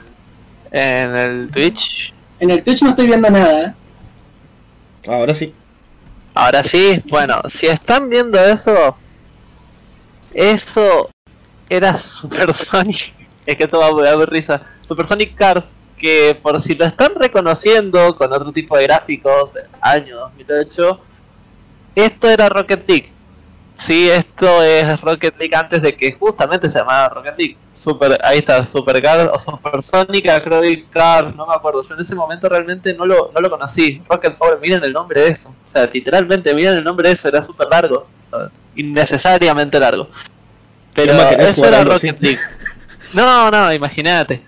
en 0.75 1.15
el 1.15 1.51
Twitch. 1.51 2.13
En 2.37 2.51
el 2.51 2.61
Twitch 2.61 2.81
no 2.83 2.89
estoy 2.89 3.07
viendo 3.07 3.29
nada. 3.29 3.63
¿eh? 3.67 3.73
Ahora 5.07 5.33
sí. 5.33 5.53
Ahora 6.33 6.63
sí, 6.65 7.01
bueno, 7.05 7.41
si 7.49 7.67
están 7.67 8.09
viendo 8.09 8.37
eso, 8.37 8.97
eso 10.33 11.09
era 11.69 11.97
Super 11.97 12.53
Sonic. 12.53 13.13
Es 13.45 13.55
que 13.57 13.67
todo 13.67 13.95
va 13.95 14.09
a 14.09 14.15
dar 14.15 14.29
risa. 14.29 14.63
Super 14.87 15.05
Sonic 15.05 15.35
Cars, 15.35 15.73
que 15.99 16.37
por 16.41 16.59
si 16.59 16.73
lo 16.73 16.83
están 16.83 17.13
reconociendo 17.13 18.15
con 18.15 18.33
otro 18.33 18.51
tipo 18.51 18.75
de 18.75 18.85
gráficos, 18.85 19.53
año 19.79 20.17
2008, 20.17 20.99
esto 21.93 22.27
era 22.27 22.49
Rocket 22.49 22.89
League. 22.89 23.11
Sí, 23.77 24.09
esto 24.09 24.63
es 24.63 24.99
Rocket 25.01 25.37
League 25.37 25.55
antes 25.55 25.81
de 25.81 25.95
que 25.95 26.13
justamente 26.13 26.69
se 26.69 26.79
llamara 26.79 27.09
Rocket 27.09 27.37
League. 27.37 27.57
Super, 27.73 28.17
ahí 28.23 28.39
está, 28.39 28.63
Super 28.63 29.01
Cars 29.01 29.29
o 29.33 29.39
Super 29.39 29.83
Sonic 29.83 30.29
Acrobatic 30.29 30.89
Cars, 30.89 31.35
no 31.35 31.45
me 31.45 31.53
acuerdo. 31.53 31.83
Yo 31.83 31.93
en 31.93 31.99
ese 31.99 32.15
momento 32.15 32.47
realmente 32.47 32.93
no 32.93 33.05
lo, 33.05 33.31
no 33.33 33.41
lo 33.41 33.49
conocí. 33.49 34.01
Rocket 34.09 34.37
Power, 34.37 34.59
miren 34.59 34.83
el 34.83 34.93
nombre 34.93 35.21
de 35.21 35.27
eso. 35.27 35.49
O 35.49 35.67
sea, 35.67 35.85
literalmente, 35.85 36.55
miren 36.55 36.75
el 36.75 36.83
nombre 36.83 37.09
de 37.09 37.15
eso, 37.15 37.27
era 37.27 37.41
súper 37.41 37.67
largo. 37.69 38.07
Innecesariamente 38.75 39.79
largo. 39.79 40.07
Pero 40.93 41.13
eso 41.13 41.65
era 41.65 41.83
Rocket. 41.83 42.19
League. 42.21 42.39
No, 43.13 43.51
no, 43.51 43.73
imagínate. 43.73 44.41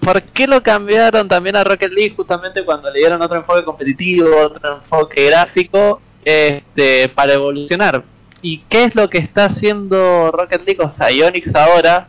¿Por 0.00 0.22
qué 0.22 0.46
lo 0.46 0.62
cambiaron 0.62 1.28
también 1.28 1.56
a 1.56 1.64
Rocket 1.64 1.90
League 1.90 2.14
justamente 2.16 2.64
cuando 2.64 2.90
le 2.90 3.00
dieron 3.00 3.20
otro 3.20 3.36
enfoque 3.36 3.64
competitivo, 3.64 4.28
otro 4.40 4.76
enfoque 4.76 5.26
gráfico, 5.26 6.00
este, 6.24 7.08
para 7.10 7.34
evolucionar? 7.34 8.02
¿Y 8.40 8.58
qué 8.68 8.84
es 8.84 8.94
lo 8.94 9.10
que 9.10 9.18
está 9.18 9.46
haciendo 9.46 10.30
Rocket 10.30 10.64
League 10.64 10.82
o 10.82 10.88
Psyonix 10.88 11.54
ahora? 11.54 12.08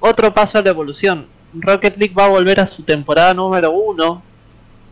Otro 0.00 0.32
paso 0.32 0.58
a 0.58 0.62
la 0.62 0.70
evolución. 0.70 1.26
Rocket 1.52 1.96
League 1.96 2.14
va 2.14 2.24
a 2.24 2.28
volver 2.28 2.60
a 2.60 2.66
su 2.66 2.82
temporada 2.82 3.34
número 3.34 3.70
uno 3.70 4.22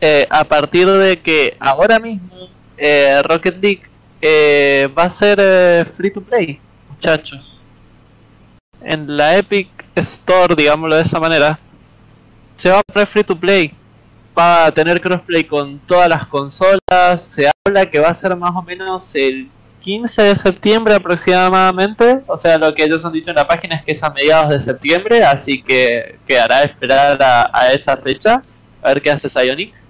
eh, 0.01 0.27
a 0.29 0.43
partir 0.43 0.89
de 0.89 1.17
que 1.17 1.55
ahora 1.59 1.99
mismo 1.99 2.49
eh, 2.77 3.21
Rocket 3.23 3.61
League 3.61 3.83
eh, 4.21 4.89
va 4.97 5.03
a 5.03 5.09
ser 5.09 5.85
free 5.95 6.11
to 6.11 6.21
play, 6.21 6.59
muchachos. 6.89 7.59
En 8.81 9.15
la 9.15 9.37
Epic 9.37 9.69
Store, 9.95 10.55
digámoslo 10.55 10.95
de 10.95 11.03
esa 11.03 11.19
manera, 11.19 11.59
se 12.55 12.69
va 12.69 12.79
a 12.79 12.81
poner 12.83 13.07
free 13.07 13.23
to 13.23 13.39
play. 13.39 13.73
Va 14.37 14.65
a 14.65 14.71
tener 14.71 14.99
crossplay 14.99 15.43
con 15.43 15.79
todas 15.79 16.09
las 16.09 16.25
consolas. 16.27 17.21
Se 17.21 17.51
habla 17.65 17.89
que 17.89 17.99
va 17.99 18.09
a 18.09 18.13
ser 18.13 18.35
más 18.35 18.55
o 18.55 18.61
menos 18.61 19.13
el 19.15 19.47
15 19.83 20.21
de 20.23 20.35
septiembre 20.37 20.95
aproximadamente. 20.95 22.21
O 22.27 22.37
sea, 22.37 22.57
lo 22.57 22.73
que 22.73 22.83
ellos 22.83 23.03
han 23.03 23.11
dicho 23.11 23.29
en 23.29 23.35
la 23.35 23.47
página 23.47 23.75
es 23.75 23.83
que 23.83 23.91
es 23.91 24.01
a 24.01 24.09
mediados 24.09 24.49
de 24.49 24.59
septiembre. 24.59 25.23
Así 25.23 25.61
que 25.61 26.17
quedará 26.25 26.63
esperar 26.63 27.21
a, 27.21 27.73
esa 27.73 27.97
fecha. 27.97 28.41
A 28.81 28.89
ver 28.89 29.01
qué 29.01 29.11
hace 29.11 29.27
Psyonix. 29.27 29.83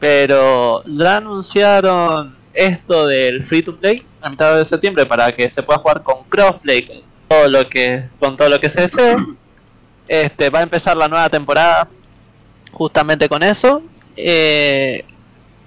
Pero 0.00 0.82
ya 0.84 1.18
anunciaron 1.18 2.34
esto 2.52 3.06
del 3.06 3.44
free 3.44 3.62
to 3.62 3.76
play 3.76 4.02
a 4.20 4.28
mitad 4.28 4.56
de 4.56 4.64
septiembre 4.64 5.06
para 5.06 5.30
que 5.32 5.48
se 5.48 5.62
pueda 5.62 5.78
jugar 5.78 6.02
con 6.02 6.24
crossplay 6.24 6.82
con 6.82 6.96
todo 7.28 7.48
lo 7.48 7.68
que 7.68 8.08
con 8.18 8.36
todo 8.36 8.48
lo 8.48 8.58
que 8.58 8.68
se 8.68 8.82
desee. 8.82 9.16
Este 10.08 10.50
va 10.50 10.58
a 10.58 10.62
empezar 10.62 10.96
la 10.96 11.06
nueva 11.06 11.28
temporada 11.28 11.88
justamente 12.72 13.28
con 13.28 13.44
eso. 13.44 13.82
Eh, 14.16 15.04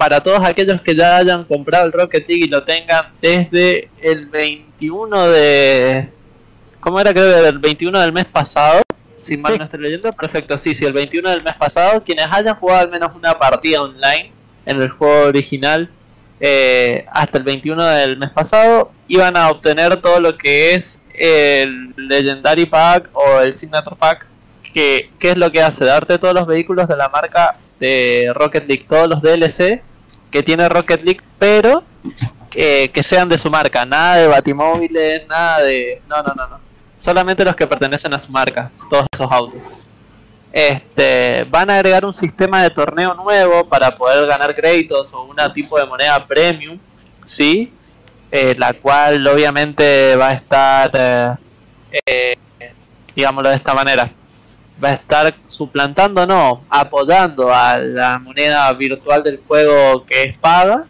para 0.03 0.21
todos 0.21 0.43
aquellos 0.43 0.81
que 0.81 0.93
ya 0.93 1.15
hayan 1.15 1.45
comprado 1.45 1.85
el 1.85 1.93
Rocket 1.93 2.27
League 2.27 2.43
y 2.43 2.49
lo 2.49 2.61
tengan 2.65 3.05
desde 3.21 3.87
el 4.01 4.25
21 4.25 5.27
de 5.29 6.09
¿Cómo 6.81 6.99
era 6.99 7.13
creo 7.13 7.41
que 7.41 7.47
el 7.47 7.57
21 7.57 7.97
del 8.01 8.11
mes 8.11 8.25
pasado? 8.25 8.81
Si 9.15 9.37
mal 9.37 9.53
Sí. 9.53 9.59
no 9.59 9.63
estoy 9.63 9.79
leyendo, 9.79 10.11
perfecto, 10.11 10.57
sí, 10.57 10.75
sí, 10.75 10.83
el 10.83 10.91
21 10.91 11.29
del 11.29 11.41
mes 11.41 11.55
pasado, 11.55 12.03
quienes 12.03 12.25
hayan 12.29 12.53
jugado 12.55 12.81
al 12.81 12.89
menos 12.89 13.15
una 13.15 13.39
partida 13.39 13.81
online 13.81 14.33
en 14.65 14.81
el 14.81 14.89
juego 14.89 15.27
original 15.27 15.89
eh, 16.41 17.05
hasta 17.09 17.37
el 17.37 17.45
21 17.45 17.81
del 17.85 18.17
mes 18.17 18.31
pasado, 18.31 18.91
iban 19.07 19.37
a 19.37 19.51
obtener 19.51 20.01
todo 20.01 20.19
lo 20.19 20.37
que 20.37 20.73
es 20.73 20.99
el 21.13 21.93
Legendary 21.95 22.65
Pack 22.65 23.09
o 23.13 23.39
el 23.39 23.53
Signature 23.53 23.95
Pack, 23.95 24.25
que, 24.73 25.11
que 25.17 25.29
es 25.29 25.37
lo 25.37 25.49
que 25.49 25.61
hace, 25.61 25.85
darte 25.85 26.19
todos 26.19 26.33
los 26.33 26.45
vehículos 26.45 26.89
de 26.89 26.97
la 26.97 27.07
marca 27.07 27.55
de 27.79 28.33
Rocket 28.35 28.67
League, 28.67 28.85
todos 28.89 29.07
los 29.07 29.21
DLC 29.21 29.81
que 30.33 30.41
tiene 30.41 30.67
Rocket 30.67 31.03
League, 31.03 31.21
pero 31.37 31.83
eh, 32.55 32.89
que 32.89 33.03
sean 33.03 33.29
de 33.29 33.37
su 33.37 33.51
marca, 33.51 33.85
nada 33.85 34.15
de 34.15 34.25
batimóviles, 34.25 35.27
nada 35.27 35.61
de... 35.61 36.01
No, 36.09 36.23
no, 36.23 36.33
no, 36.33 36.47
no. 36.47 36.59
Solamente 36.97 37.45
los 37.45 37.55
que 37.55 37.67
pertenecen 37.67 38.11
a 38.15 38.17
su 38.17 38.31
marca, 38.31 38.71
todos 38.89 39.05
esos 39.13 39.31
autos. 39.31 39.61
Este, 40.51 41.45
van 41.51 41.69
a 41.69 41.75
agregar 41.75 42.03
un 42.03 42.15
sistema 42.15 42.63
de 42.63 42.71
torneo 42.71 43.13
nuevo 43.13 43.69
para 43.69 43.95
poder 43.95 44.27
ganar 44.27 44.55
créditos 44.55 45.13
o 45.13 45.21
un 45.21 45.37
tipo 45.53 45.77
de 45.77 45.85
moneda 45.85 46.25
premium, 46.25 46.79
¿sí? 47.25 47.71
Eh, 48.31 48.55
la 48.57 48.73
cual 48.73 49.27
obviamente 49.27 50.15
va 50.15 50.29
a 50.29 50.33
estar, 50.33 51.37
eh, 52.07 52.37
digámoslo 53.15 53.49
de 53.49 53.55
esta 53.55 53.75
manera, 53.75 54.09
va 54.81 54.89
a 54.89 54.93
estar 54.93 55.33
suplantando, 55.47 56.25
no, 56.25 56.63
apoyando 56.69 57.53
a 57.53 57.77
la 57.77 58.19
moneda 58.19 58.71
virtual 58.73 59.23
del 59.23 59.41
juego 59.45 60.05
que 60.05 60.23
es 60.23 60.37
paga. 60.37 60.85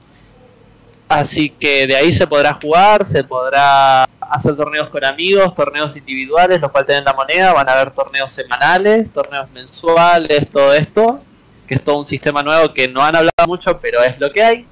Así 1.08 1.50
que 1.50 1.86
de 1.86 1.96
ahí 1.96 2.14
se 2.14 2.26
podrá 2.26 2.54
jugar, 2.54 3.06
se 3.06 3.24
podrá 3.24 4.04
hacer 4.20 4.56
torneos 4.56 4.90
con 4.90 5.06
amigos, 5.06 5.54
torneos 5.54 5.96
individuales, 5.96 6.60
los 6.60 6.72
cuales 6.72 6.88
tienen 6.88 7.06
la 7.06 7.14
moneda, 7.14 7.54
van 7.54 7.70
a 7.70 7.74
haber 7.74 7.92
torneos 7.92 8.32
semanales, 8.32 9.12
torneos 9.12 9.50
mensuales, 9.52 10.50
todo 10.50 10.74
esto, 10.74 11.20
que 11.68 11.76
es 11.76 11.84
todo 11.84 12.00
un 12.00 12.06
sistema 12.06 12.42
nuevo 12.42 12.74
que 12.74 12.88
no 12.88 13.04
han 13.04 13.16
hablado 13.16 13.48
mucho, 13.48 13.80
pero 13.80 14.02
es 14.02 14.20
lo 14.20 14.32
que 14.32 14.44
hay. 14.44 14.66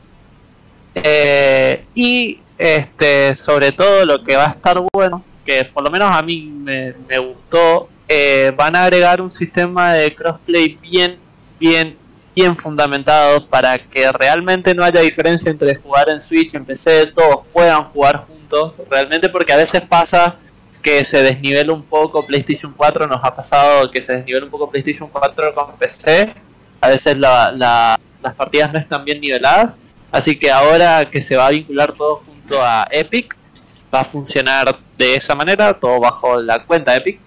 Eh, 0.95 1.85
y 1.93 2.39
este, 2.57 3.35
sobre 3.35 3.71
todo 3.71 4.05
lo 4.05 4.23
que 4.23 4.35
va 4.35 4.47
a 4.47 4.51
estar 4.51 4.81
bueno, 4.93 5.23
que 5.45 5.65
por 5.65 5.83
lo 5.83 5.91
menos 5.91 6.09
a 6.11 6.21
mí 6.23 6.41
me, 6.41 6.93
me 7.07 7.19
gustó, 7.19 7.89
eh, 8.13 8.51
van 8.57 8.75
a 8.75 8.83
agregar 8.83 9.21
un 9.21 9.29
sistema 9.31 9.93
de 9.93 10.13
crossplay 10.13 10.77
bien, 10.81 11.17
bien, 11.57 11.95
bien 12.35 12.57
fundamentado 12.57 13.47
para 13.47 13.77
que 13.77 14.11
realmente 14.11 14.75
no 14.75 14.83
haya 14.83 14.99
diferencia 14.99 15.49
entre 15.49 15.75
jugar 15.75 16.09
en 16.09 16.19
Switch, 16.19 16.53
en 16.53 16.65
PC, 16.65 17.07
todos 17.15 17.45
puedan 17.53 17.85
jugar 17.85 18.25
juntos, 18.27 18.73
realmente 18.89 19.29
porque 19.29 19.53
a 19.53 19.55
veces 19.55 19.79
pasa 19.81 20.35
que 20.83 21.05
se 21.05 21.23
desnivela 21.23 21.71
un 21.71 21.83
poco 21.83 22.25
PlayStation 22.25 22.73
4, 22.75 23.07
nos 23.07 23.23
ha 23.23 23.33
pasado 23.33 23.89
que 23.89 24.01
se 24.01 24.11
desnivela 24.17 24.43
un 24.45 24.51
poco 24.51 24.69
PlayStation 24.69 25.07
4 25.07 25.53
con 25.53 25.77
PC, 25.77 26.33
a 26.81 26.89
veces 26.89 27.15
la- 27.17 27.51
la- 27.53 27.97
las 28.21 28.35
partidas 28.35 28.73
no 28.73 28.79
están 28.79 29.05
bien 29.05 29.21
niveladas, 29.21 29.79
así 30.11 30.37
que 30.37 30.51
ahora 30.51 31.05
que 31.09 31.21
se 31.21 31.37
va 31.37 31.47
a 31.47 31.51
vincular 31.51 31.93
todo 31.93 32.23
junto 32.25 32.61
a 32.61 32.87
Epic, 32.91 33.37
va 33.93 34.01
a 34.01 34.03
funcionar 34.05 34.79
de 34.97 35.15
esa 35.15 35.33
manera, 35.33 35.73
todo 35.79 35.99
bajo 36.01 36.41
la 36.41 36.65
cuenta 36.65 36.93
Epic. 36.95 37.19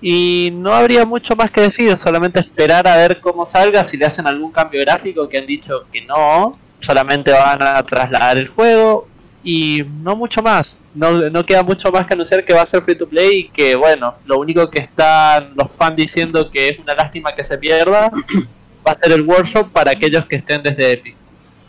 Y 0.00 0.50
no 0.52 0.74
habría 0.74 1.06
mucho 1.06 1.34
más 1.34 1.50
que 1.50 1.62
decir, 1.62 1.96
solamente 1.96 2.40
esperar 2.40 2.86
a 2.86 2.96
ver 2.96 3.20
cómo 3.20 3.46
salga, 3.46 3.82
si 3.82 3.96
le 3.96 4.06
hacen 4.06 4.26
algún 4.26 4.52
cambio 4.52 4.80
gráfico, 4.82 5.28
que 5.28 5.38
han 5.38 5.46
dicho 5.46 5.84
que 5.90 6.02
no, 6.02 6.52
solamente 6.80 7.32
van 7.32 7.62
a 7.62 7.82
trasladar 7.82 8.36
el 8.38 8.48
juego 8.48 9.08
y 9.42 9.84
no 10.02 10.16
mucho 10.16 10.42
más. 10.42 10.76
No, 10.94 11.12
no 11.12 11.44
queda 11.44 11.62
mucho 11.62 11.90
más 11.92 12.06
que 12.06 12.14
anunciar 12.14 12.44
que 12.44 12.54
va 12.54 12.62
a 12.62 12.66
ser 12.66 12.82
free 12.82 12.96
to 12.96 13.08
play 13.08 13.40
y 13.40 13.48
que 13.48 13.76
bueno, 13.76 14.14
lo 14.24 14.38
único 14.38 14.70
que 14.70 14.80
están 14.80 15.52
los 15.54 15.70
fans 15.70 15.96
diciendo 15.96 16.50
que 16.50 16.70
es 16.70 16.78
una 16.78 16.94
lástima 16.94 17.34
que 17.34 17.44
se 17.44 17.58
pierda 17.58 18.10
va 18.86 18.92
a 18.92 18.98
ser 18.98 19.12
el 19.12 19.22
workshop 19.22 19.70
para 19.72 19.92
aquellos 19.92 20.26
que 20.26 20.36
estén 20.36 20.62
desde 20.62 20.92
Epic. 20.92 21.16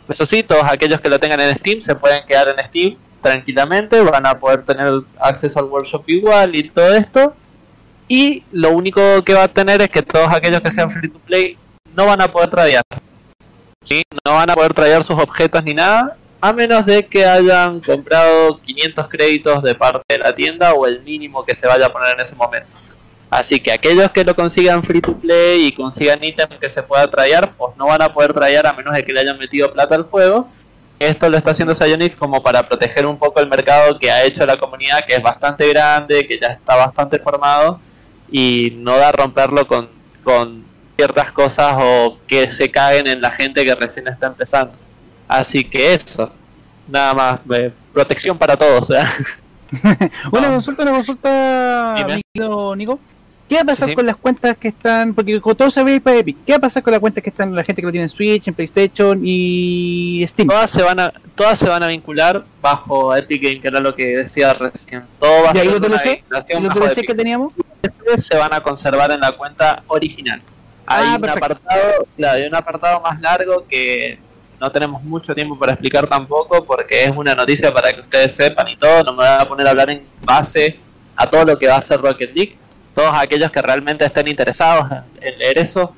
Eso 0.08 0.24
sí, 0.24 0.42
todos 0.42 0.64
aquellos 0.64 1.00
que 1.00 1.10
lo 1.10 1.20
tengan 1.20 1.40
en 1.40 1.56
Steam 1.58 1.80
se 1.80 1.94
pueden 1.94 2.24
quedar 2.26 2.48
en 2.48 2.64
Steam 2.66 2.96
tranquilamente, 3.20 4.00
van 4.00 4.26
a 4.26 4.38
poder 4.38 4.62
tener 4.62 5.02
acceso 5.20 5.58
al 5.58 5.66
workshop 5.66 6.08
igual 6.08 6.54
y 6.54 6.70
todo 6.70 6.94
esto. 6.94 7.34
Y 8.08 8.42
lo 8.52 8.70
único 8.70 9.22
que 9.22 9.34
va 9.34 9.44
a 9.44 9.48
tener 9.48 9.82
es 9.82 9.90
que 9.90 10.02
todos 10.02 10.32
aquellos 10.32 10.60
que 10.62 10.72
sean 10.72 10.90
free 10.90 11.10
to 11.10 11.18
play 11.18 11.58
no 11.94 12.06
van 12.06 12.20
a 12.20 12.32
poder 12.32 12.48
tradear. 12.48 12.82
No 14.24 14.34
van 14.34 14.50
a 14.50 14.54
poder 14.54 14.74
tradear 14.74 15.04
sus 15.04 15.18
objetos 15.18 15.62
ni 15.64 15.74
nada, 15.74 16.16
a 16.40 16.52
menos 16.52 16.86
de 16.86 17.06
que 17.06 17.24
hayan 17.24 17.80
comprado 17.80 18.60
500 18.60 19.08
créditos 19.08 19.62
de 19.62 19.74
parte 19.74 20.02
de 20.08 20.18
la 20.18 20.34
tienda 20.34 20.74
o 20.74 20.86
el 20.86 21.02
mínimo 21.02 21.44
que 21.44 21.54
se 21.54 21.66
vaya 21.66 21.86
a 21.86 21.92
poner 21.92 22.14
en 22.14 22.20
ese 22.20 22.34
momento. 22.34 22.68
Así 23.30 23.60
que 23.60 23.72
aquellos 23.72 24.10
que 24.10 24.24
lo 24.24 24.34
consigan 24.34 24.82
free 24.82 25.00
to 25.00 25.14
play 25.14 25.66
y 25.66 25.72
consigan 25.72 26.22
ítems 26.22 26.58
que 26.58 26.70
se 26.70 26.82
pueda 26.82 27.08
tradear, 27.10 27.52
pues 27.56 27.76
no 27.76 27.86
van 27.86 28.00
a 28.00 28.12
poder 28.12 28.32
tradear 28.32 28.66
a 28.66 28.72
menos 28.72 28.94
de 28.94 29.04
que 29.04 29.12
le 29.12 29.20
hayan 29.20 29.38
metido 29.38 29.72
plata 29.72 29.94
al 29.94 30.04
juego. 30.04 30.48
Esto 30.98 31.28
lo 31.28 31.36
está 31.36 31.52
haciendo 31.52 31.74
Psyonix 31.74 32.16
como 32.16 32.42
para 32.42 32.66
proteger 32.66 33.06
un 33.06 33.18
poco 33.18 33.40
el 33.40 33.48
mercado 33.48 33.98
que 33.98 34.10
ha 34.10 34.24
hecho 34.24 34.44
la 34.46 34.56
comunidad, 34.56 35.04
que 35.06 35.14
es 35.14 35.22
bastante 35.22 35.68
grande, 35.68 36.26
que 36.26 36.38
ya 36.40 36.48
está 36.48 36.74
bastante 36.74 37.18
formado, 37.18 37.80
y 38.30 38.72
no 38.76 38.96
da 38.96 39.08
a 39.08 39.12
romperlo 39.12 39.66
con, 39.66 39.88
con 40.24 40.64
ciertas 40.96 41.32
cosas 41.32 41.74
o 41.78 42.18
que 42.26 42.50
se 42.50 42.70
caguen 42.70 43.06
en 43.06 43.20
la 43.20 43.30
gente 43.30 43.64
que 43.64 43.74
recién 43.74 44.08
está 44.08 44.26
empezando. 44.28 44.72
Así 45.26 45.64
que 45.64 45.94
eso, 45.94 46.30
nada 46.88 47.14
más, 47.14 47.40
eh, 47.54 47.70
protección 47.92 48.36
para 48.38 48.56
todos. 48.56 48.90
¿eh? 48.90 49.04
Una 50.32 50.48
consulta, 50.48 50.82
una 50.82 50.92
consulta, 50.92 51.94
querido 52.34 52.74
Nico. 52.74 52.98
¿Qué 53.48 53.54
va 53.54 53.62
a 53.62 53.64
pasar 53.64 53.88
Sí. 53.88 53.94
con 53.94 54.04
las 54.04 54.16
cuentas 54.16 54.58
que 54.58 54.68
están? 54.68 55.14
Porque 55.14 55.40
como 55.40 55.54
todos 55.54 55.72
sabéis 55.72 56.02
para 56.02 56.18
Epic, 56.18 56.36
¿qué 56.44 56.52
va 56.52 56.56
a 56.58 56.60
pasar 56.60 56.82
con 56.82 56.90
las 56.90 57.00
cuentas 57.00 57.24
que 57.24 57.30
están 57.30 57.54
la 57.54 57.64
gente 57.64 57.80
que 57.80 57.86
lo 57.86 57.92
tiene 57.92 58.02
en 58.04 58.10
Switch, 58.10 58.46
en 58.46 58.52
PlayStation 58.52 59.22
y 59.24 60.22
Steam? 60.28 60.48
Todas 60.48 60.70
se 60.70 60.82
van 60.82 61.00
a, 61.00 61.12
todas 61.34 61.58
se 61.58 61.66
van 61.66 61.82
a 61.82 61.86
vincular 61.86 62.44
bajo 62.60 63.16
Epic 63.16 63.42
Game, 63.42 63.60
que 63.60 63.68
era 63.68 63.80
lo 63.80 63.94
que 63.94 64.18
decía 64.18 64.52
recién. 64.52 65.04
Todo 65.18 65.44
va 65.44 65.52
a 65.52 65.56
¿Y 65.56 65.60
ahí 65.60 65.68
ser 65.68 65.80
los 65.80 65.80
DLC? 65.80 66.24
¿Los 66.28 66.44
DLC 66.74 67.06
que 67.06 67.14
teníamos? 67.14 67.54
Se 68.16 68.36
van 68.36 68.52
a 68.54 68.60
conservar 68.60 69.10
en 69.12 69.20
la 69.20 69.32
cuenta 69.32 69.82
original. 69.88 70.40
Hay 70.86 71.04
Ah, 71.06 71.14
un 71.16 71.20
perfecto. 71.20 71.44
apartado, 71.46 72.06
claro, 72.16 72.36
hay 72.38 72.46
un 72.46 72.54
apartado 72.54 73.00
más 73.00 73.20
largo 73.20 73.66
que 73.68 74.18
no 74.60 74.72
tenemos 74.72 75.02
mucho 75.04 75.34
tiempo 75.34 75.58
para 75.58 75.72
explicar 75.72 76.06
tampoco, 76.06 76.64
porque 76.64 77.04
es 77.04 77.10
una 77.14 77.34
noticia 77.34 77.72
para 77.72 77.92
que 77.92 78.00
ustedes 78.00 78.34
sepan 78.34 78.68
y 78.68 78.76
todo. 78.76 79.04
No 79.04 79.12
me 79.12 79.18
voy 79.18 79.26
a 79.28 79.46
poner 79.46 79.66
a 79.66 79.70
hablar 79.70 79.90
en 79.90 80.04
base 80.22 80.78
a 81.14 81.28
todo 81.28 81.44
lo 81.44 81.58
que 81.58 81.68
va 81.68 81.74
a 81.74 81.78
hacer 81.78 82.00
Rocket 82.00 82.34
League. 82.34 82.56
Todos 82.94 83.12
aquellos 83.14 83.50
que 83.52 83.62
realmente 83.62 84.04
estén 84.04 84.26
interesados 84.26 84.86
en, 85.20 85.38
leer 85.38 85.58
eso, 85.58 85.94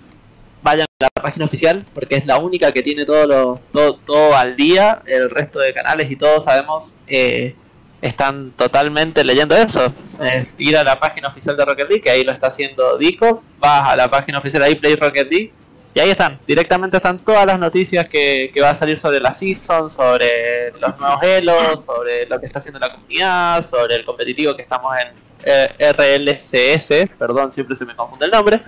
vayan 0.62 0.86
a 1.00 1.04
la 1.04 1.22
página 1.22 1.44
oficial, 1.46 1.84
porque 1.94 2.16
es 2.16 2.26
la 2.26 2.36
única 2.38 2.70
que 2.72 2.82
tiene 2.82 3.06
todo, 3.06 3.26
lo, 3.26 3.60
todo, 3.72 3.94
todo 4.04 4.36
al 4.36 4.56
día. 4.56 5.00
El 5.06 5.30
resto 5.30 5.58
de 5.60 5.72
canales 5.72 6.10
y 6.10 6.16
todos 6.16 6.44
sabemos 6.44 6.92
eh, 7.06 7.54
están 8.02 8.52
totalmente 8.52 9.24
leyendo 9.24 9.54
eso. 9.56 9.92
Es 10.20 10.54
ir 10.58 10.76
a 10.76 10.84
la 10.84 10.98
página 10.98 11.28
oficial 11.28 11.56
de 11.56 11.64
Rocket 11.64 11.88
League, 11.88 12.00
que 12.00 12.10
ahí 12.10 12.24
lo 12.24 12.32
está 12.32 12.48
haciendo 12.48 12.98
Dico. 12.98 13.42
Vas 13.58 13.88
a 13.88 13.96
la 13.96 14.10
página 14.10 14.38
oficial 14.38 14.62
ahí, 14.62 14.74
Play 14.74 14.96
Rocket 14.96 15.30
League. 15.30 15.52
Y 15.92 15.98
ahí 15.98 16.10
están, 16.10 16.38
directamente 16.46 16.96
están 16.96 17.18
todas 17.18 17.44
las 17.44 17.58
noticias 17.58 18.08
que, 18.08 18.52
que 18.54 18.60
va 18.60 18.70
a 18.70 18.74
salir 18.76 18.98
sobre 19.00 19.18
la 19.18 19.34
season, 19.34 19.90
sobre 19.90 20.70
los 20.80 20.96
nuevos 21.00 21.20
Elos, 21.22 21.84
sobre 21.84 22.26
lo 22.26 22.38
que 22.38 22.46
está 22.46 22.60
haciendo 22.60 22.78
la 22.78 22.92
comunidad, 22.92 23.62
sobre 23.62 23.96
el 23.96 24.04
competitivo 24.04 24.54
que 24.54 24.62
estamos 24.62 24.92
en 25.00 25.30
eh, 25.42 25.68
RLCS, 25.78 27.10
perdón, 27.18 27.50
siempre 27.50 27.74
se 27.74 27.84
me 27.84 27.96
confunde 27.96 28.26
el 28.26 28.30
nombre. 28.30 28.60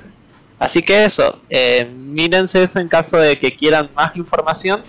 Así 0.58 0.82
que 0.82 1.04
eso, 1.04 1.40
eh, 1.50 1.84
mírense 1.84 2.62
eso 2.62 2.78
en 2.78 2.88
caso 2.88 3.16
de 3.16 3.38
que 3.38 3.54
quieran 3.54 3.90
más 3.94 4.16
información, 4.16 4.82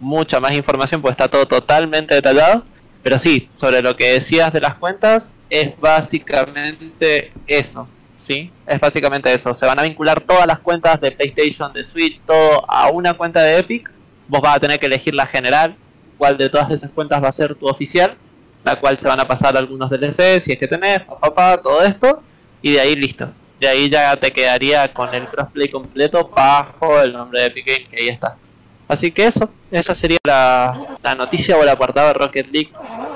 mucha 0.00 0.40
más 0.40 0.52
información, 0.52 1.00
pues 1.00 1.12
está 1.12 1.28
todo 1.28 1.46
totalmente 1.46 2.14
detallado. 2.14 2.64
Pero 3.04 3.18
sí, 3.18 3.50
sobre 3.52 3.82
lo 3.82 3.94
que 3.96 4.12
decías 4.12 4.50
de 4.50 4.62
las 4.62 4.76
cuentas, 4.76 5.34
es 5.50 5.78
básicamente 5.78 7.32
eso, 7.46 7.86
¿sí? 8.16 8.50
Es 8.66 8.80
básicamente 8.80 9.32
eso. 9.32 9.54
Se 9.54 9.66
van 9.66 9.78
a 9.78 9.82
vincular 9.82 10.22
todas 10.22 10.46
las 10.46 10.58
cuentas 10.60 10.98
de 11.02 11.10
PlayStation, 11.12 11.70
de 11.74 11.84
Switch, 11.84 12.18
todo 12.20 12.64
a 12.66 12.88
una 12.88 13.12
cuenta 13.12 13.42
de 13.42 13.58
Epic. 13.58 13.90
Vos 14.26 14.40
vas 14.40 14.56
a 14.56 14.60
tener 14.60 14.78
que 14.78 14.86
elegir 14.86 15.14
la 15.14 15.26
general, 15.26 15.76
cuál 16.16 16.38
de 16.38 16.48
todas 16.48 16.70
esas 16.70 16.90
cuentas 16.92 17.22
va 17.22 17.28
a 17.28 17.32
ser 17.32 17.54
tu 17.54 17.66
oficial, 17.66 18.16
la 18.64 18.80
cual 18.80 18.98
se 18.98 19.06
van 19.06 19.20
a 19.20 19.28
pasar 19.28 19.54
algunos 19.54 19.90
DLC, 19.90 20.40
si 20.40 20.52
es 20.52 20.58
que 20.58 20.66
tenés, 20.66 21.00
papá, 21.00 21.60
todo 21.60 21.82
esto, 21.82 22.22
y 22.62 22.72
de 22.72 22.80
ahí 22.80 22.94
listo. 22.96 23.28
De 23.60 23.68
ahí 23.68 23.90
ya 23.90 24.16
te 24.16 24.32
quedaría 24.32 24.94
con 24.94 25.14
el 25.14 25.26
crossplay 25.26 25.68
completo 25.68 26.30
bajo 26.34 27.02
el 27.02 27.12
nombre 27.12 27.40
de 27.40 27.46
Epic 27.48 27.90
que 27.90 27.96
ahí 27.98 28.08
está. 28.08 28.38
Así 28.86 29.10
que 29.12 29.26
eso, 29.26 29.48
esa 29.70 29.94
sería 29.94 30.18
la, 30.26 30.78
la 31.02 31.14
noticia 31.14 31.56
o 31.56 31.62
el 31.62 31.68
apartado 31.70 32.08
de 32.08 32.14
Rocket 32.14 32.46
League 32.52 32.70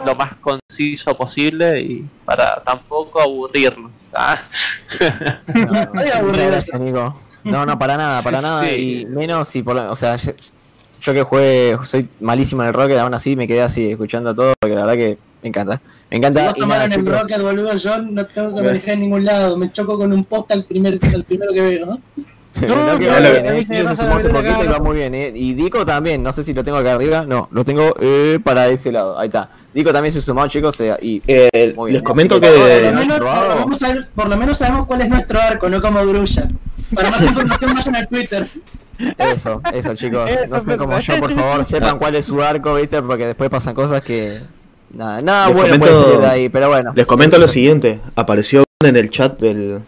lo 0.07 0.15
más 0.15 0.35
conciso 0.37 1.15
posible 1.17 1.81
y 1.81 2.07
para 2.25 2.63
tampoco 2.65 3.21
aburrirnos. 3.21 3.91
¿ah? 4.15 4.39
Estoy 4.99 6.09
aburrido. 6.15 6.47
Gracias, 6.47 6.81
Nico. 6.81 7.21
No, 7.45 7.67
no, 7.67 7.79
para 7.79 7.97
nada, 7.97 8.23
para 8.23 8.41
nada. 8.43 8.65
Sí. 8.65 9.01
Y 9.03 9.07
menos 9.07 9.49
si 9.49 9.63
por 9.63 9.77
lo- 9.77 9.91
O 9.93 9.97
sea, 9.97 10.17
yo, 10.17 10.33
yo 11.01 11.13
que 11.15 11.23
jugué, 11.23 11.77
soy 11.85 12.09
malísimo 12.21 12.63
en 12.63 12.69
el 12.69 12.75
Rocket, 12.75 12.99
aún 12.99 13.15
así 13.15 13.37
me 13.37 13.47
quedé 13.47 13.63
así 13.63 13.91
escuchando 13.91 14.35
todo, 14.35 14.55
porque 14.59 14.75
la 14.75 14.87
verdad 14.87 14.97
que 14.97 15.19
me 15.43 15.49
encanta. 15.51 15.81
Me 16.11 16.17
Si 16.17 16.17
encanta. 16.17 16.51
a 16.51 16.67
nada, 16.67 16.85
en 16.87 16.93
el 16.95 17.07
Rocket, 17.07 17.43
boludo, 17.43 17.77
yo 17.77 17.99
no 17.99 18.25
tengo 18.27 18.55
que 18.57 18.63
manejar 18.63 18.91
en 18.95 19.01
ningún 19.01 19.25
lado. 19.25 19.57
Me 19.59 19.71
choco 19.71 19.99
con 19.99 20.13
un 20.13 20.25
post 20.25 20.51
al, 20.51 20.65
primer, 20.65 20.99
al 21.15 21.25
primero 21.25 21.53
que 21.53 21.61
veo, 21.61 21.87
¿no? 21.87 22.01
No, 22.69 22.99
que 22.99 23.65
se 23.67 23.97
sumó 23.97 24.17
hace 24.17 24.29
poquito 24.31 24.65
y 24.65 24.67
va 24.69 24.79
muy 24.79 24.97
bien, 24.97 25.15
eh. 25.15 25.33
Y 25.35 25.55
Dico 25.55 25.85
también, 25.85 26.23
no 26.23 26.33
sé 26.33 26.43
si 26.43 26.53
lo 26.55 26.65
tengo 26.65 26.79
acá 26.79 26.93
arriba, 26.93 27.25
no, 27.27 27.49
lo 27.53 27.65
tengo 27.65 27.95
eh, 28.01 28.39
para 28.43 28.69
ese 28.69 28.91
lado, 28.93 29.19
ahí 29.19 29.27
está. 29.29 29.51
Dico 29.75 29.93
también 29.93 30.13
se 30.13 30.21
sumó, 30.21 30.47
chicos, 30.49 30.81
eh, 30.81 30.95
y 31.03 31.23
Eh, 31.27 31.49
les 31.53 31.77
bien. 31.77 32.03
comento 32.03 32.41
que 32.41 32.49
Por 32.49 32.59
lo, 32.59 32.65
que 32.67 32.81
¿lo 32.81 32.89
has 32.89 32.95
menos, 32.95 33.19
por, 34.15 34.29
por 34.29 34.47
lo 34.47 34.55
sabemos 34.55 34.87
cuál 34.87 35.01
es 35.03 35.09
nuestro 35.09 35.41
arco, 35.41 35.69
no 35.69 35.81
como 35.83 36.05
Grulla. 36.07 36.49
Para 36.95 37.11
más 37.11 37.23
información 37.23 37.75
vayan 37.75 37.97
al 37.97 38.09
Twitter. 38.09 38.47
eso, 39.19 39.61
eso 39.73 39.95
chicos, 39.95 40.29
Eso 40.31 40.55
no 40.55 40.61
sean 40.61 40.79
como 40.79 40.99
yo, 40.99 41.19
por 41.21 41.35
favor, 41.35 41.65
sepan 41.65 41.99
cuál 41.99 42.15
es 42.17 42.25
su 42.25 42.43
arco, 42.43 42.75
viste, 42.75 43.01
porque 43.03 43.27
después 43.27 43.51
pasan 43.51 43.75
cosas 43.75 44.01
que... 44.03 44.41
Nada, 44.91 45.21
nada 45.21 45.47
Les 45.49 45.55
bueno 45.57 45.75
comento- 45.75 45.87
puede 45.91 46.03
salir 46.05 46.19
de 46.21 46.27
ahí, 46.27 46.49
pero 46.49 46.69
bueno. 46.69 46.93
les 46.95 47.05
comento 47.07 47.37
lo 47.39 47.47
siguiente. 47.47 48.01
Apareció 48.17 48.65
en 48.83 48.97
el 48.97 49.11
chat 49.11 49.39
del, 49.39 49.81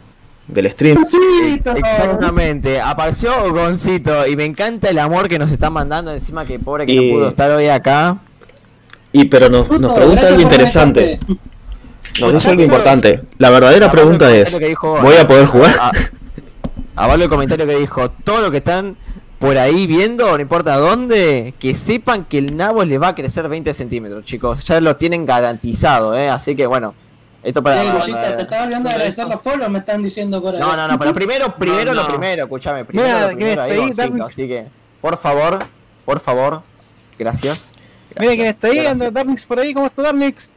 del 0.52 0.70
stream. 0.70 1.04
Sí, 1.04 1.60
Exactamente, 1.76 2.80
apareció 2.80 3.52
Goncito 3.52 4.26
y 4.26 4.36
me 4.36 4.44
encanta 4.44 4.88
el 4.90 4.98
amor 4.98 5.28
que 5.28 5.38
nos 5.38 5.50
están 5.50 5.72
mandando 5.72 6.12
encima 6.12 6.44
que 6.44 6.58
pobre 6.58 6.86
que 6.86 6.92
Y- 6.92 7.10
no 7.10 7.16
pudo 7.18 7.28
estar 7.28 7.50
hoy 7.50 7.68
acá. 7.68 8.18
Y 9.12 9.24
pero 9.24 9.48
nos, 9.48 9.68
nos 9.80 9.92
pregunta 9.92 10.26
algo 10.28 10.40
interesante. 10.40 11.18
Nos 12.20 12.32
dice 12.32 12.50
algo 12.50 12.62
importante. 12.62 13.22
La 13.38 13.50
verdadera 13.50 13.90
pregunta 13.90 14.34
es, 14.34 14.58
¿voy 14.82 15.16
a 15.16 15.26
poder 15.26 15.46
jugar? 15.46 15.74
A- 15.80 15.92
Avalo 16.96 17.24
el 17.24 17.30
comentario 17.30 17.66
que 17.66 17.76
dijo, 17.76 18.10
todo 18.10 18.40
lo 18.42 18.50
que 18.50 18.58
están 18.58 18.96
por 19.38 19.56
ahí 19.56 19.86
viendo, 19.86 20.30
no 20.36 20.40
importa 20.42 20.76
dónde, 20.76 21.54
que 21.58 21.74
sepan 21.74 22.24
que 22.26 22.36
el 22.38 22.56
nabo 22.56 22.84
le 22.84 22.98
va 22.98 23.08
a 23.08 23.14
crecer 23.14 23.48
20 23.48 23.72
centímetros, 23.72 24.24
chicos. 24.24 24.64
Ya 24.64 24.80
lo 24.82 24.96
tienen 24.96 25.24
garantizado, 25.24 26.14
¿eh? 26.16 26.28
Así 26.28 26.54
que 26.54 26.66
bueno, 26.66 26.94
esto 27.42 27.62
para... 27.62 27.82
Eh, 27.82 28.34
te 28.36 28.42
estaba 28.42 28.64
olvidando 28.64 28.88
de 28.88 28.94
agradecer 28.94 29.26
los 29.28 29.40
follows, 29.42 29.70
me 29.70 29.78
están 29.80 30.02
diciendo 30.02 30.42
por 30.42 30.54
ahí. 30.54 30.60
No, 30.60 30.76
no, 30.76 30.88
no, 30.88 30.98
pero 30.98 31.12
primero, 31.14 31.54
primero 31.56 31.92
No, 31.94 31.94
lo 31.94 32.02
no. 32.02 32.08
primero, 32.08 32.42
escúchame, 32.44 32.84
primero 32.84 33.08
Mira, 33.08 33.20
lo 33.22 33.26
¿quién 33.28 33.38
primero 33.38 33.62
ahí, 33.62 33.70
ahí? 33.80 34.20
Así 34.26 34.48
que, 34.48 34.66
por 35.00 35.16
favor, 35.16 35.58
por 36.04 36.20
favor, 36.20 36.62
gracias. 37.18 37.70
Mira 38.18 38.34
quién 38.34 38.46
está 38.46 38.66
ahí, 38.68 38.74
Gracias. 38.76 38.92
anda 38.92 39.10
Darnix 39.10 39.44
por 39.46 39.58
ahí, 39.60 39.72
¿cómo 39.72 39.86
está 39.86 40.02
Darnix? 40.02 40.50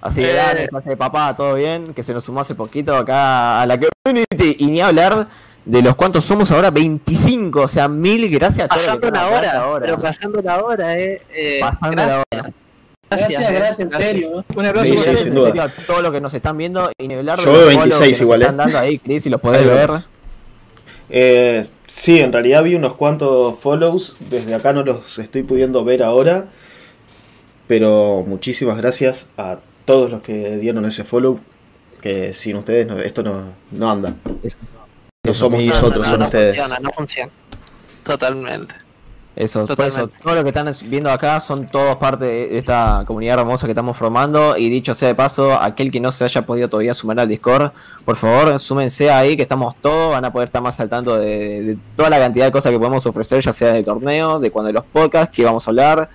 Así 0.00 0.22
que 0.22 0.30
Eh. 0.30 0.34
dale, 0.34 0.68
pase 0.68 0.90
de 0.90 0.96
papá, 0.96 1.34
todo 1.34 1.54
bien, 1.54 1.92
que 1.94 2.02
se 2.02 2.12
nos 2.14 2.22
sumó 2.24 2.40
hace 2.40 2.54
poquito 2.54 2.94
acá 2.96 3.60
a 3.62 3.66
la 3.66 3.78
community 4.04 4.56
y 4.58 4.66
ni 4.66 4.80
hablar 4.80 5.26
de 5.64 5.82
los 5.82 5.96
cuantos 5.96 6.24
somos 6.24 6.52
ahora 6.52 6.70
25, 6.70 7.62
o 7.62 7.66
sea, 7.68 7.88
mil 7.88 8.28
gracias 8.30 8.66
a 8.66 8.68
todos 8.68 8.86
los 8.86 8.96
Pasando 9.00 9.10
la 9.18 9.26
hora, 9.36 9.52
ahora. 9.62 9.86
pero 9.86 9.98
pasando 10.00 10.40
la 10.42 10.62
hora, 10.62 10.96
eh. 10.98 11.22
eh, 11.30 11.58
Pasando 11.60 11.90
gracias, 11.90 12.06
la 12.30 12.38
hora. 12.38 12.52
Gracias, 13.10 13.42
eh, 13.42 13.52
gracias, 13.54 13.78
en 13.80 13.90
serio. 13.92 14.44
Un 14.54 14.66
abrazo 14.66 14.86
Sí, 14.86 15.16
sí, 15.16 15.30
duda. 15.30 15.64
a 15.64 15.68
todos 15.68 16.02
los 16.02 16.12
que 16.12 16.20
nos 16.20 16.34
están 16.34 16.56
viendo 16.58 16.90
y 16.98 17.06
ni 17.08 17.14
hablar 17.14 17.38
de 17.38 17.44
Yo 17.44 17.52
veo 17.52 17.60
follows 17.70 17.78
26 17.80 18.00
que 18.00 18.10
nos 18.10 18.20
igual, 18.22 18.42
están 18.42 18.54
eh. 18.54 18.58
dando 18.58 18.78
ahí, 18.78 18.98
Chris, 18.98 19.22
si 19.22 19.30
los 19.30 19.40
podés 19.40 19.60
Ahí 19.62 19.66
ver. 19.68 19.90
Eh, 21.08 21.64
sí, 21.86 22.20
en 22.20 22.32
realidad 22.32 22.64
vi 22.64 22.74
unos 22.74 22.94
cuantos 22.94 23.58
follows. 23.60 24.16
Desde 24.28 24.54
acá 24.54 24.72
no 24.72 24.82
los 24.82 25.18
estoy 25.18 25.42
pudiendo 25.44 25.84
ver 25.84 26.02
ahora. 26.02 26.46
Pero 27.68 28.24
muchísimas 28.26 28.76
gracias 28.76 29.28
a 29.36 29.58
todos 29.84 30.10
los 30.10 30.22
que 30.22 30.56
dieron 30.56 30.84
ese 30.84 31.04
follow. 31.04 31.38
Que 32.00 32.32
sin 32.32 32.56
ustedes 32.56 32.86
no- 32.86 32.98
esto 32.98 33.22
no, 33.22 33.52
no 33.72 33.90
anda. 33.90 34.14
No 35.24 35.34
somos 35.34 35.62
nosotros, 35.62 36.04
no, 36.06 36.10
son 36.10 36.18
no 36.20 36.24
ustedes. 36.26 36.56
Funciona, 36.56 36.80
no 36.80 36.90
funciona. 36.90 37.30
Totalmente. 38.04 38.74
Eso, 39.36 39.66
por 39.66 39.84
eso, 39.84 40.08
todo 40.08 40.34
lo 40.34 40.42
que 40.42 40.48
están 40.48 40.72
viendo 40.86 41.10
acá 41.10 41.40
son 41.40 41.66
todos 41.66 41.96
parte 41.96 42.24
de 42.24 42.56
esta 42.56 43.04
comunidad 43.06 43.38
hermosa 43.40 43.66
que 43.66 43.72
estamos 43.72 43.94
formando. 43.94 44.56
Y 44.56 44.70
dicho 44.70 44.94
sea 44.94 45.08
de 45.08 45.14
paso, 45.14 45.60
aquel 45.60 45.90
que 45.90 46.00
no 46.00 46.10
se 46.10 46.24
haya 46.24 46.46
podido 46.46 46.70
todavía 46.70 46.94
sumar 46.94 47.20
al 47.20 47.28
Discord, 47.28 47.70
por 48.06 48.16
favor, 48.16 48.58
súmense 48.58 49.10
ahí, 49.10 49.36
que 49.36 49.42
estamos 49.42 49.76
todos, 49.76 50.12
van 50.12 50.24
a 50.24 50.32
poder 50.32 50.46
estar 50.48 50.62
más 50.62 50.80
al 50.80 50.88
tanto 50.88 51.18
de, 51.18 51.62
de 51.62 51.78
toda 51.94 52.08
la 52.08 52.18
cantidad 52.18 52.46
de 52.46 52.50
cosas 52.50 52.72
que 52.72 52.78
podemos 52.78 53.04
ofrecer, 53.04 53.42
ya 53.42 53.52
sea 53.52 53.74
de 53.74 53.82
torneos, 53.82 54.40
de 54.40 54.50
cuando 54.50 54.68
de 54.68 54.72
los 54.72 54.84
podcasts, 54.84 55.36
que 55.36 55.44
vamos 55.44 55.68
a 55.68 55.70
hablar. 55.70 56.08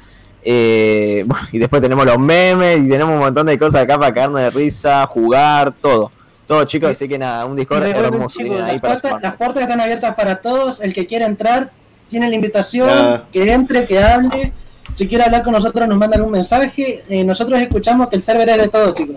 Eh, 0.43 1.23
bueno, 1.27 1.47
y 1.51 1.59
después 1.59 1.79
tenemos 1.79 2.03
los 2.03 2.17
memes 2.17 2.79
y 2.79 2.89
tenemos 2.89 3.13
un 3.13 3.19
montón 3.19 3.45
de 3.45 3.59
cosas 3.59 3.83
acá 3.83 3.99
para 3.99 4.11
caernos 4.15 4.41
de 4.41 4.49
risa, 4.49 5.05
jugar, 5.05 5.71
todo. 5.79 6.11
Todo 6.47 6.63
chicos, 6.65 6.89
así 6.89 7.07
que 7.07 7.19
nada, 7.19 7.45
un 7.45 7.55
Discord 7.55 7.83
hermoso. 7.83 8.39
chicos, 8.39 8.49
tienen 8.49 8.63
ahí 8.63 8.73
Las 8.73 8.81
para 8.81 8.93
puertas, 8.93 9.09
sumarse. 9.11 9.27
las 9.27 9.35
puertas 9.35 9.61
están 9.61 9.79
abiertas 9.79 10.15
para 10.15 10.41
todos. 10.41 10.81
El 10.81 10.93
que 10.93 11.05
quiera 11.05 11.27
entrar 11.27 11.69
tiene 12.11 12.29
la 12.29 12.35
invitación. 12.35 13.23
Que 13.31 13.51
entre, 13.51 13.85
que 13.85 13.97
hable. 13.97 14.53
Si 14.93 15.07
quiere 15.07 15.23
hablar 15.23 15.43
con 15.43 15.53
nosotros, 15.53 15.87
nos 15.87 15.97
mandan 15.97 16.21
un 16.21 16.31
mensaje. 16.31 17.03
Eh, 17.09 17.23
nosotros 17.23 17.59
escuchamos 17.59 18.09
que 18.09 18.17
el 18.17 18.21
server 18.21 18.47
es 18.49 18.57
de 18.57 18.67
todos, 18.67 18.93
chicos. 18.93 19.15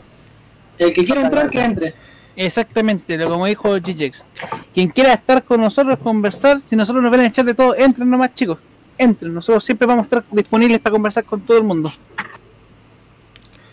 El 0.79 0.93
que 0.93 1.05
quiera 1.05 1.21
entrar, 1.21 1.51
que 1.51 1.63
entre. 1.63 1.95
Exactamente, 2.37 3.17
lo 3.17 3.29
como 3.29 3.47
dijo 3.47 3.75
GJX. 3.75 4.25
Quien 4.73 4.89
quiera 4.89 5.13
estar 5.13 5.45
con 5.45 5.61
nosotros, 5.61 5.99
conversar, 5.99 6.61
si 6.65 6.75
nosotros 6.75 7.03
nos 7.03 7.11
ven 7.11 7.21
en 7.21 7.27
el 7.27 7.33
chat 7.33 7.47
de 7.47 7.55
todo, 7.55 7.77
entren 7.77 8.09
nomás 8.09 8.35
chicos. 8.35 8.59
Entren, 8.97 9.35
nosotros 9.35 9.65
siempre 9.65 9.87
vamos 9.87 10.03
a 10.03 10.07
estar 10.07 10.25
disponibles 10.31 10.81
para 10.81 10.93
conversar 10.93 11.25
con 11.25 11.41
todo 11.41 11.59
el 11.59 11.65
mundo. 11.65 11.93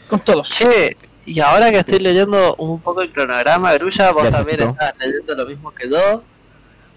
Con 0.09 0.19
todos. 0.19 0.49
Che, 0.49 0.95
y 1.25 1.39
ahora 1.39 1.71
que 1.71 1.79
estoy 1.79 1.99
leyendo 1.99 2.55
un 2.55 2.79
poco 2.81 3.01
el 3.01 3.11
cronograma, 3.11 3.73
Grulla, 3.75 4.11
vos 4.11 4.29
también 4.29 4.61
estás 4.61 4.93
leyendo 4.99 5.35
lo 5.35 5.45
mismo 5.45 5.71
que 5.71 5.89
yo. 5.89 6.23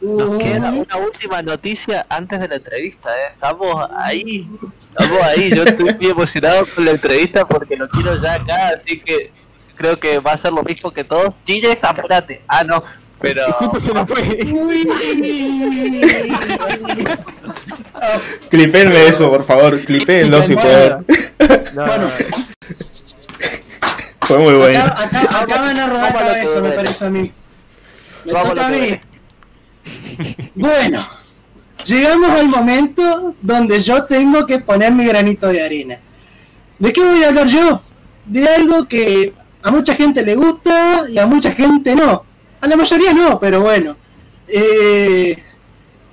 Nos 0.05 0.39
queda 0.39 0.71
una 0.71 0.97
última 0.99 1.41
noticia 1.41 2.05
antes 2.11 2.39
de 2.39 2.49
la 2.49 2.57
entrevista, 2.57 3.09
¿eh? 3.11 3.31
Estamos 3.33 3.89
ahí, 3.97 4.47
estamos 4.91 5.23
ahí. 5.23 5.51
Yo 5.55 5.63
estoy 5.65 5.95
muy 5.95 6.09
emocionado 6.09 6.67
con 6.75 6.85
la 6.85 6.91
entrevista 6.91 7.49
porque 7.49 7.75
lo 7.75 7.89
quiero 7.89 8.21
ya 8.21 8.35
acá, 8.35 8.75
así 8.77 9.01
que 9.01 9.33
creo 9.75 9.99
que 9.99 10.19
va 10.19 10.33
a 10.33 10.37
ser 10.37 10.53
lo 10.53 10.63
mismo 10.63 10.91
que 10.93 11.05
todos. 11.05 11.37
GJX, 11.47 11.85
apúrate. 11.85 12.43
Ah, 12.47 12.65
no. 12.65 12.85
Pero. 13.19 13.51
Justo 13.53 13.81
se 13.81 13.95
nos 13.95 14.07
fue. 14.07 14.23
Clipenme 18.51 19.07
eso, 19.07 19.31
por 19.31 19.43
favor. 19.43 19.81
Clipenlo 19.85 20.43
si 20.43 20.55
pueden. 20.55 21.07
No, 21.75 21.87
Bueno. 21.87 22.11
Fue 24.21 24.39
muy 24.39 24.55
bueno. 24.55 24.85
Acá, 24.85 25.03
acá, 25.05 25.41
acá 25.41 25.61
van 25.61 25.79
a 25.79 25.87
rodar 25.89 26.13
cabeza, 26.15 26.61
me 26.61 26.71
parece 26.71 27.05
a 27.05 27.11
mí. 27.11 27.33
Me 28.25 28.33
toca 28.33 28.67
a 28.67 28.71
mí. 28.71 29.01
Bueno, 30.55 31.05
llegamos 31.85 32.31
al 32.31 32.49
momento 32.49 33.35
donde 33.41 33.81
yo 33.81 34.05
tengo 34.05 34.47
que 34.47 34.61
poner 34.61 34.93
mi 34.93 35.05
granito 35.05 35.49
de 35.49 35.63
arena. 35.65 35.99
¿De 36.79 36.93
qué 36.93 37.03
voy 37.03 37.23
a 37.23 37.29
hablar 37.29 37.49
yo? 37.49 37.83
De 38.25 38.49
algo 38.49 38.87
que 38.87 39.33
a 39.63 39.71
mucha 39.71 39.95
gente 39.95 40.23
le 40.23 40.35
gusta 40.35 41.05
y 41.11 41.19
a 41.19 41.27
mucha 41.27 41.53
gente 41.53 41.95
no. 41.95 42.25
A 42.61 42.67
la 42.67 42.77
mayoría 42.77 43.13
no, 43.13 43.39
pero 43.39 43.61
bueno. 43.61 43.97
Eh, 44.47 45.37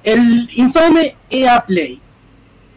el 0.03 0.49
infame 0.55 1.15
EA 1.29 1.63
Play. 1.65 1.99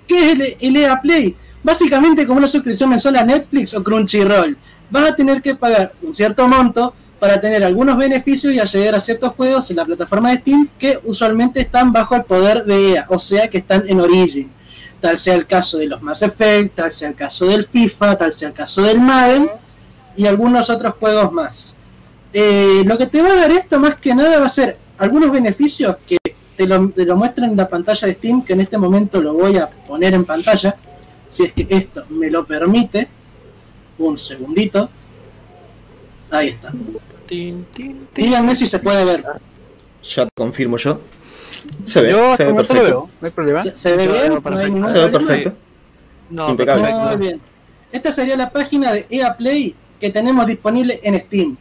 ¿Qué 0.06 0.18
es 0.18 0.32
el, 0.32 0.56
el 0.60 0.76
EA 0.76 1.00
Play? 1.00 1.36
Básicamente 1.62 2.26
como 2.26 2.38
una 2.38 2.48
suscripción 2.48 2.90
mensual 2.90 3.16
a 3.16 3.24
Netflix 3.24 3.74
o 3.74 3.82
Crunchyroll. 3.82 4.56
Vas 4.90 5.10
a 5.10 5.16
tener 5.16 5.40
que 5.40 5.54
pagar 5.54 5.92
un 6.02 6.14
cierto 6.14 6.46
monto 6.46 6.94
para 7.24 7.40
tener 7.40 7.64
algunos 7.64 7.96
beneficios 7.96 8.52
y 8.52 8.60
acceder 8.60 8.94
a 8.94 9.00
ciertos 9.00 9.32
juegos 9.32 9.70
en 9.70 9.76
la 9.76 9.86
plataforma 9.86 10.28
de 10.28 10.40
Steam 10.40 10.68
que 10.78 10.98
usualmente 11.04 11.58
están 11.58 11.90
bajo 11.90 12.14
el 12.14 12.24
poder 12.24 12.64
de 12.64 12.92
EA, 12.92 13.06
o 13.08 13.18
sea 13.18 13.48
que 13.48 13.56
están 13.56 13.84
en 13.88 13.98
Origin. 13.98 14.50
Tal 15.00 15.18
sea 15.18 15.34
el 15.34 15.46
caso 15.46 15.78
de 15.78 15.86
los 15.86 16.02
Mass 16.02 16.20
Effect, 16.20 16.74
tal 16.74 16.92
sea 16.92 17.08
el 17.08 17.14
caso 17.14 17.46
del 17.46 17.64
FIFA, 17.64 18.18
tal 18.18 18.34
sea 18.34 18.48
el 18.48 18.54
caso 18.54 18.82
del 18.82 19.00
Madden 19.00 19.50
y 20.14 20.26
algunos 20.26 20.68
otros 20.68 20.96
juegos 21.00 21.32
más. 21.32 21.78
Eh, 22.30 22.82
lo 22.84 22.98
que 22.98 23.06
te 23.06 23.22
va 23.22 23.30
a 23.30 23.36
dar 23.36 23.50
esto 23.52 23.80
más 23.80 23.96
que 23.96 24.14
nada 24.14 24.38
va 24.38 24.44
a 24.44 24.50
ser 24.50 24.76
algunos 24.98 25.32
beneficios 25.32 25.96
que 26.06 26.18
te 26.58 26.66
lo, 26.66 26.90
te 26.90 27.06
lo 27.06 27.16
muestran 27.16 27.52
en 27.52 27.56
la 27.56 27.66
pantalla 27.66 28.06
de 28.06 28.12
Steam, 28.12 28.44
que 28.44 28.52
en 28.52 28.60
este 28.60 28.76
momento 28.76 29.22
lo 29.22 29.32
voy 29.32 29.56
a 29.56 29.66
poner 29.66 30.12
en 30.12 30.26
pantalla, 30.26 30.76
si 31.30 31.44
es 31.44 31.54
que 31.54 31.66
esto 31.70 32.04
me 32.10 32.30
lo 32.30 32.44
permite. 32.44 33.08
Un 33.96 34.18
segundito. 34.18 34.90
Ahí 36.30 36.48
está. 36.48 36.72
Tin, 37.26 37.64
tin, 37.74 38.06
tin. 38.12 38.24
Díganme 38.26 38.54
si 38.54 38.66
se 38.66 38.78
puede 38.78 39.04
ver. 39.04 39.24
Ya 40.02 40.28
confirmo 40.34 40.76
yo. 40.76 41.00
Se 41.86 42.02
ve, 42.02 42.10
Yo 42.10 42.36
se 42.36 42.44
ve 42.44 42.50
lo 42.50 42.56
perfecto. 42.56 42.82
veo, 42.84 43.10
no 43.20 43.26
hay 43.26 43.30
problema. 43.32 43.62
¿Se, 43.62 43.78
se 43.78 43.96
ve 43.96 44.04
Yo 44.06 44.12
bien? 44.12 44.22
veo 44.24 44.28
¿No 44.28 44.34
hay 44.36 44.42
perfecto. 44.42 44.74
ningún 44.74 44.88
Se 44.90 44.98
ve 44.98 45.08
perfecto. 45.08 45.52
No, 46.30 46.50
Impecable. 46.50 46.92
Muy 46.94 47.16
bien. 47.16 47.40
Esta 47.92 48.12
sería 48.12 48.36
la 48.36 48.50
página 48.50 48.92
de 48.92 49.06
EA 49.08 49.36
Play 49.36 49.74
que 50.00 50.10
tenemos 50.10 50.46
disponible 50.46 51.00
en 51.02 51.18
Steam. 51.20 51.56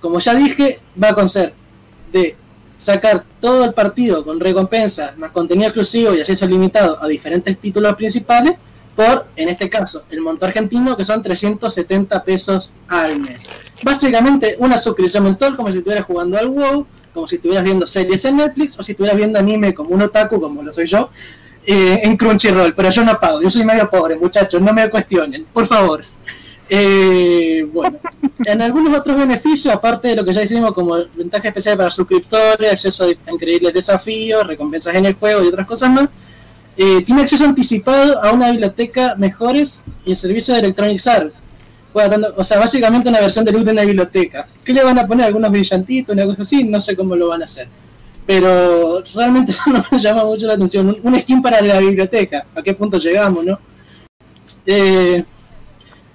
Como 0.00 0.18
ya 0.18 0.34
dije, 0.34 0.80
va 1.02 1.08
a 1.10 1.28
ser 1.28 1.52
de 2.12 2.34
sacar 2.78 3.24
todo 3.40 3.64
el 3.64 3.72
partido 3.74 4.24
con 4.24 4.40
recompensas, 4.40 5.16
más 5.16 5.30
contenido 5.32 5.68
exclusivo 5.68 6.14
y 6.14 6.20
acceso 6.20 6.46
limitado 6.46 7.02
a 7.02 7.06
diferentes 7.06 7.56
títulos 7.58 7.94
principales 7.96 8.54
por, 8.96 9.26
en 9.36 9.50
este 9.50 9.68
caso, 9.68 10.04
el 10.10 10.22
monto 10.22 10.46
argentino, 10.46 10.96
que 10.96 11.04
son 11.04 11.22
370 11.22 12.24
pesos 12.24 12.72
al 12.88 13.20
mes. 13.20 13.46
Básicamente 13.82 14.56
una 14.58 14.78
suscripción 14.78 15.24
mensual 15.24 15.54
como 15.54 15.70
si 15.70 15.78
estuvieras 15.78 16.06
jugando 16.06 16.38
al 16.38 16.48
WoW, 16.48 16.86
como 17.12 17.28
si 17.28 17.36
estuvieras 17.36 17.64
viendo 17.64 17.86
series 17.86 18.24
en 18.24 18.38
Netflix 18.38 18.78
o 18.78 18.82
si 18.82 18.92
estuvieras 18.92 19.18
viendo 19.18 19.38
anime 19.38 19.74
como 19.74 19.90
un 19.90 20.02
otaku, 20.02 20.40
como 20.40 20.62
lo 20.62 20.72
soy 20.72 20.86
yo, 20.86 21.10
eh, 21.66 22.00
en 22.04 22.16
Crunchyroll, 22.16 22.74
pero 22.74 22.90
yo 22.90 23.04
no 23.04 23.18
pago, 23.20 23.42
yo 23.42 23.50
soy 23.50 23.64
medio 23.64 23.88
pobre, 23.90 24.16
muchachos, 24.16 24.60
no 24.62 24.72
me 24.72 24.88
cuestionen, 24.88 25.46
por 25.52 25.66
favor. 25.66 26.04
Eh, 26.68 27.68
bueno, 27.72 27.98
en 28.44 28.62
algunos 28.62 28.98
otros 28.98 29.16
beneficios, 29.16 29.74
aparte 29.74 30.08
de 30.08 30.16
lo 30.16 30.24
que 30.24 30.32
ya 30.32 30.42
hicimos 30.42 30.72
como 30.72 30.96
ventaja 31.14 31.48
especial 31.48 31.76
para 31.76 31.90
suscriptores, 31.90 32.72
acceso 32.72 33.04
a 33.04 33.30
increíbles 33.32 33.74
desafíos, 33.74 34.46
recompensas 34.46 34.94
en 34.94 35.06
el 35.06 35.14
juego 35.14 35.44
y 35.44 35.48
otras 35.48 35.66
cosas 35.66 35.90
más, 35.90 36.08
eh, 36.76 37.02
tiene 37.02 37.22
acceso 37.22 37.44
anticipado 37.44 38.22
a 38.22 38.32
una 38.32 38.50
biblioteca 38.50 39.14
mejores 39.16 39.84
y 40.04 40.10
el 40.10 40.16
servicio 40.16 40.54
de 40.54 40.60
Electronic 40.60 41.06
Arts. 41.06 41.42
O 42.36 42.44
sea, 42.44 42.58
básicamente 42.58 43.08
una 43.08 43.20
versión 43.20 43.44
de 43.44 43.52
luz 43.52 43.64
de 43.64 43.72
una 43.72 43.82
biblioteca. 43.82 44.46
¿Qué 44.62 44.74
le 44.74 44.84
van 44.84 44.98
a 44.98 45.06
poner? 45.06 45.26
Algunos 45.26 45.50
brillantitos, 45.50 46.14
una 46.14 46.26
cosa 46.26 46.42
así, 46.42 46.62
no 46.62 46.78
sé 46.78 46.94
cómo 46.94 47.16
lo 47.16 47.28
van 47.28 47.40
a 47.40 47.46
hacer. 47.46 47.68
Pero 48.26 49.02
realmente 49.14 49.52
eso 49.52 49.62
no 49.68 49.82
me 49.90 49.98
llama 49.98 50.24
mucho 50.24 50.46
la 50.46 50.54
atención. 50.54 50.88
Un, 50.88 50.98
un 51.02 51.20
skin 51.20 51.40
para 51.40 51.62
la 51.62 51.78
biblioteca. 51.78 52.44
¿A 52.54 52.62
qué 52.62 52.74
punto 52.74 52.98
llegamos, 52.98 53.44
no? 53.44 53.58
Eh, 54.66 55.24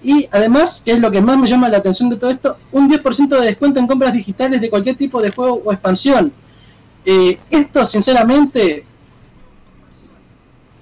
y 0.03 0.27
además, 0.31 0.81
que 0.83 0.91
es 0.91 0.99
lo 0.99 1.09
que 1.09 1.21
más 1.21 1.37
me 1.37 1.47
llama 1.47 1.69
la 1.69 1.77
atención 1.77 2.09
de 2.09 2.17
todo 2.17 2.31
esto, 2.31 2.57
un 2.71 2.89
10% 2.89 3.27
de 3.27 3.45
descuento 3.45 3.79
en 3.79 3.87
compras 3.87 4.13
digitales 4.13 4.59
de 4.59 4.69
cualquier 4.69 4.95
tipo 4.95 5.21
de 5.21 5.31
juego 5.31 5.61
o 5.63 5.71
expansión. 5.71 6.31
Eh, 7.05 7.39
esto, 7.49 7.85
sinceramente, 7.85 8.85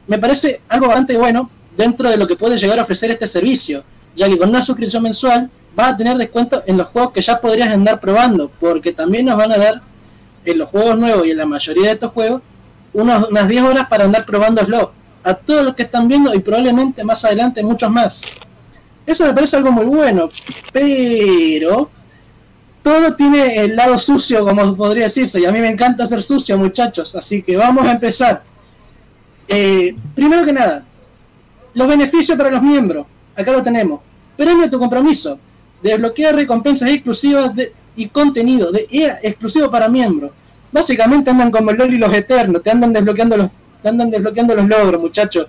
me 0.10 0.18
parece 0.18 0.62
algo 0.68 0.88
bastante 0.88 1.16
bueno 1.16 1.50
dentro 1.78 2.10
de 2.10 2.18
lo 2.18 2.28
que 2.28 2.36
puede 2.36 2.58
llegar 2.58 2.80
a 2.80 2.82
ofrecer 2.82 3.12
este 3.12 3.28
servicio, 3.28 3.84
ya 4.16 4.28
que 4.28 4.38
con 4.38 4.50
una 4.50 4.62
suscripción 4.62 5.04
mensual 5.04 5.50
vas 5.76 5.94
a 5.94 5.98
tener 5.98 6.18
descuento 6.18 6.64
en 6.66 6.78
los 6.78 6.88
juegos 6.88 7.12
que 7.14 7.22
ya 7.22 7.40
podrías 7.40 7.70
andar 7.70 8.00
probando, 8.00 8.52
porque 8.60 8.92
también 8.92 9.28
nos 9.28 9.38
van 9.38 9.52
a 9.52 9.58
dar 9.58 9.82
en 10.44 10.58
los 10.58 10.68
juegos 10.70 10.98
nuevos 10.98 11.28
y 11.28 11.32
en 11.32 11.38
la 11.38 11.46
mayoría 11.46 11.86
de 11.86 11.92
estos 11.92 12.12
juegos 12.12 12.42
unas 12.92 13.48
10 13.48 13.64
horas 13.64 13.88
para 13.88 14.06
andar 14.06 14.26
probándoslo 14.26 14.92
a 15.24 15.34
todos 15.36 15.64
los 15.64 15.76
que 15.76 15.84
están 15.84 16.08
viendo 16.08 16.34
y 16.34 16.40
probablemente 16.40 17.04
más 17.04 17.24
adelante 17.24 17.62
muchos 17.62 17.92
más. 17.92 18.24
Eso 19.06 19.26
me 19.26 19.34
parece 19.34 19.58
algo 19.58 19.72
muy 19.72 19.86
bueno, 19.86 20.28
pero 20.74 21.90
todo 22.82 23.14
tiene 23.16 23.58
el 23.58 23.76
lado 23.76 24.00
sucio, 24.00 24.44
como 24.44 24.76
podría 24.76 25.04
decirse, 25.04 25.40
y 25.40 25.46
a 25.46 25.52
mí 25.52 25.60
me 25.60 25.70
encanta 25.70 26.08
ser 26.08 26.24
sucio, 26.24 26.58
muchachos, 26.58 27.16
así 27.16 27.44
que 27.44 27.56
vamos 27.56 27.86
a 27.86 27.92
empezar. 27.92 28.49
Eh, 29.50 29.96
primero 30.16 30.46
que 30.46 30.54
nada, 30.54 30.84
los 31.74 31.88
beneficios 31.88 32.38
para 32.38 32.52
los 32.52 32.62
miembros, 32.62 33.06
acá 33.36 33.52
lo 33.52 33.64
tenemos. 33.64 34.02
Premio 34.38 34.70
tu 34.70 34.78
compromiso, 34.80 35.40
desbloquea 35.82 36.32
recompensas 36.32 36.90
exclusivas 36.90 37.56
de- 37.56 37.74
y 37.96 38.08
contenido 38.08 38.72
de 38.72 38.88
EA 38.92 39.18
exclusivo 39.24 39.70
para 39.70 39.88
miembros. 39.90 40.32
Básicamente 40.72 41.32
andan 41.32 41.50
como 41.52 41.72
el 41.72 41.78
LOL 41.78 41.94
y 41.94 41.98
los 41.98 42.14
Eternos, 42.14 42.62
te 42.62 42.70
andan 42.70 42.94
desbloqueando 42.94 43.38
los, 43.38 43.50
te 43.82 43.90
andan 43.90 44.12
desbloqueando 44.12 44.54
los 44.56 44.68
logros, 44.68 45.02
muchachos. 45.02 45.48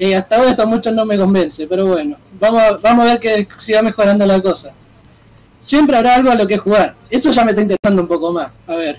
Eh, 0.00 0.14
hasta 0.16 0.36
ahora 0.36 0.50
esto 0.50 0.66
mucho 0.66 0.90
no 0.92 1.04
me 1.06 1.16
convence, 1.16 1.66
pero 1.66 1.86
bueno, 1.86 2.16
vamos 2.40 2.62
a, 2.62 2.76
vamos 2.78 3.06
a 3.06 3.12
ver 3.12 3.20
que 3.20 3.48
siga 3.58 3.82
mejorando 3.82 4.26
la 4.26 4.40
cosa. 4.42 4.72
Siempre 5.60 5.96
habrá 5.96 6.14
algo 6.16 6.30
a 6.30 6.34
lo 6.34 6.46
que 6.46 6.56
jugar. 6.58 6.94
Eso 7.10 7.30
ya 7.32 7.44
me 7.44 7.50
está 7.50 7.62
interesando 7.62 8.02
un 8.02 8.08
poco 8.08 8.32
más. 8.32 8.48
A 8.66 8.74
ver. 8.74 8.98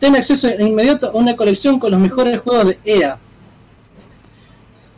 Ten 0.00 0.16
acceso 0.16 0.48
inmediato 0.58 1.10
a 1.10 1.12
una 1.12 1.36
colección 1.36 1.78
con 1.78 1.90
los 1.90 2.00
mejores 2.00 2.40
juegos 2.40 2.68
de 2.68 2.78
EA. 2.84 3.18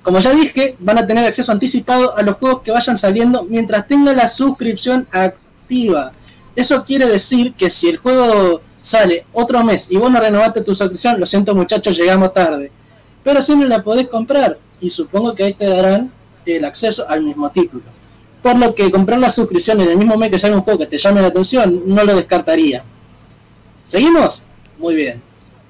Como 0.02 0.18
ya 0.20 0.32
dije, 0.32 0.76
van 0.78 0.98
a 0.98 1.06
tener 1.06 1.24
acceso 1.24 1.52
anticipado 1.52 2.16
a 2.16 2.22
los 2.22 2.36
juegos 2.36 2.62
que 2.62 2.70
vayan 2.70 2.96
saliendo 2.96 3.44
mientras 3.44 3.86
tenga 3.86 4.12
la 4.12 4.28
suscripción 4.28 5.06
activa. 5.10 6.12
Eso 6.54 6.84
quiere 6.84 7.08
decir 7.08 7.54
que 7.54 7.68
si 7.68 7.88
el 7.88 7.96
juego 7.98 8.60
sale 8.80 9.26
otro 9.32 9.62
mes 9.62 9.86
y 9.90 9.96
vos 9.96 10.10
no 10.10 10.20
renovaste 10.20 10.62
tu 10.62 10.74
suscripción, 10.74 11.18
lo 11.18 11.26
siento 11.26 11.54
muchachos, 11.54 11.96
llegamos 11.96 12.32
tarde. 12.32 12.70
Pero 13.24 13.42
siempre 13.42 13.68
la 13.68 13.82
podés 13.82 14.08
comprar 14.08 14.58
y 14.80 14.90
supongo 14.90 15.34
que 15.34 15.44
ahí 15.44 15.54
te 15.54 15.66
darán 15.66 16.12
el 16.46 16.64
acceso 16.64 17.08
al 17.08 17.22
mismo 17.22 17.50
título. 17.50 17.84
Por 18.42 18.56
lo 18.56 18.74
que 18.74 18.90
comprar 18.90 19.20
la 19.20 19.30
suscripción 19.30 19.80
en 19.80 19.90
el 19.90 19.96
mismo 19.96 20.16
mes 20.16 20.30
que 20.30 20.38
sale 20.38 20.54
un 20.54 20.62
juego 20.62 20.80
que 20.80 20.86
te 20.86 20.98
llame 20.98 21.22
la 21.22 21.28
atención, 21.28 21.82
no 21.86 22.02
lo 22.02 22.16
descartaría. 22.16 22.82
¿Seguimos? 23.84 24.42
Muy 24.82 24.94
bien. 24.96 25.22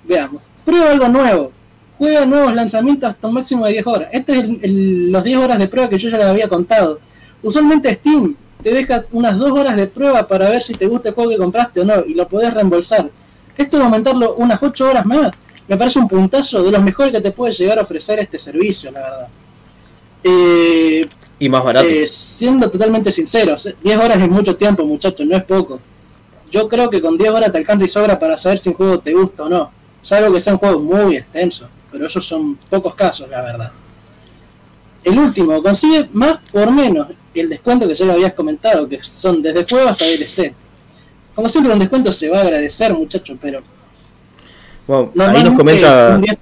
Veamos. 0.04 0.42
Prueba 0.64 0.90
algo 0.90 1.08
nuevo. 1.08 1.52
Juega 1.98 2.24
nuevos 2.26 2.52
lanzamientos 2.54 3.10
hasta 3.10 3.28
un 3.28 3.34
máximo 3.34 3.66
de 3.66 3.72
10 3.74 3.86
horas. 3.86 4.08
Este 4.12 4.32
es 4.32 4.38
el- 4.40 4.58
el- 4.62 5.12
los 5.12 5.22
10 5.22 5.36
horas 5.38 5.58
de 5.58 5.68
prueba 5.68 5.88
que 5.88 5.98
yo 5.98 6.08
ya 6.08 6.16
les 6.16 6.26
había 6.26 6.48
contado. 6.48 6.98
Usualmente 7.42 7.92
Steam 7.94 8.34
te 8.62 8.72
deja 8.72 9.04
unas 9.12 9.38
2 9.38 9.50
horas 9.52 9.76
de 9.76 9.86
prueba 9.86 10.26
para 10.26 10.48
ver 10.48 10.62
si 10.62 10.74
te 10.74 10.86
gusta 10.86 11.10
el 11.10 11.14
juego 11.14 11.30
que 11.30 11.36
compraste 11.36 11.80
o 11.80 11.84
no 11.84 11.94
y 12.06 12.14
lo 12.14 12.26
podés 12.26 12.52
reembolsar. 12.54 13.08
Esto 13.56 13.76
de 13.76 13.84
aumentarlo 13.84 14.34
unas 14.36 14.60
8 14.62 14.88
horas 14.88 15.04
más 15.04 15.30
me 15.68 15.76
parece 15.76 15.98
un 15.98 16.08
puntazo 16.08 16.62
de 16.62 16.70
los 16.72 16.82
mejores 16.82 17.12
que 17.12 17.20
te 17.20 17.30
puede 17.30 17.52
llegar 17.52 17.78
a 17.78 17.82
ofrecer 17.82 18.18
este 18.18 18.38
servicio, 18.38 18.90
la 18.90 19.00
verdad. 19.00 19.28
Eh, 20.24 21.08
Y 21.38 21.48
más 21.48 21.62
barato. 21.64 21.86
eh, 21.86 22.06
siendo 22.06 22.70
totalmente 22.70 23.10
sinceros, 23.12 23.66
eh, 23.66 23.76
10 23.82 23.98
horas 23.98 24.20
es 24.20 24.28
mucho 24.28 24.56
tiempo, 24.56 24.84
muchachos, 24.84 25.26
no 25.26 25.36
es 25.36 25.44
poco. 25.44 25.80
Yo 26.52 26.68
creo 26.68 26.90
que 26.90 27.00
con 27.00 27.16
10 27.16 27.30
horas 27.30 27.50
te 27.50 27.56
alcanza 27.56 27.86
y 27.86 27.88
sobra 27.88 28.18
para 28.18 28.36
saber 28.36 28.58
si 28.58 28.68
un 28.68 28.74
juego 28.74 29.00
te 29.00 29.14
gusta 29.14 29.44
o 29.44 29.48
no. 29.48 29.72
Salvo 30.02 30.34
que 30.34 30.40
sea 30.40 30.52
un 30.52 30.58
juego 30.58 30.78
muy 30.80 31.16
extenso, 31.16 31.66
pero 31.90 32.06
esos 32.06 32.26
son 32.26 32.56
pocos 32.68 32.94
casos, 32.94 33.26
la 33.30 33.40
verdad. 33.40 33.72
El 35.02 35.18
último, 35.18 35.62
consigue 35.62 36.08
más 36.12 36.40
por 36.52 36.70
menos 36.70 37.08
el 37.34 37.48
descuento 37.48 37.88
que 37.88 37.94
ya 37.94 38.04
lo 38.04 38.12
habías 38.12 38.34
comentado, 38.34 38.86
que 38.86 39.02
son 39.02 39.40
desde 39.40 39.64
juego 39.64 39.88
hasta 39.88 40.04
DLC. 40.04 40.52
Como 41.34 41.48
siempre, 41.48 41.72
un 41.72 41.78
descuento 41.78 42.12
se 42.12 42.28
va 42.28 42.38
a 42.38 42.42
agradecer, 42.42 42.92
muchachos, 42.92 43.38
pero 43.40 43.62
Bueno, 44.86 45.10
ahí 45.16 45.42
nos 45.42 45.54
comenta, 45.54 46.16
un 46.16 46.20
10 46.20 46.38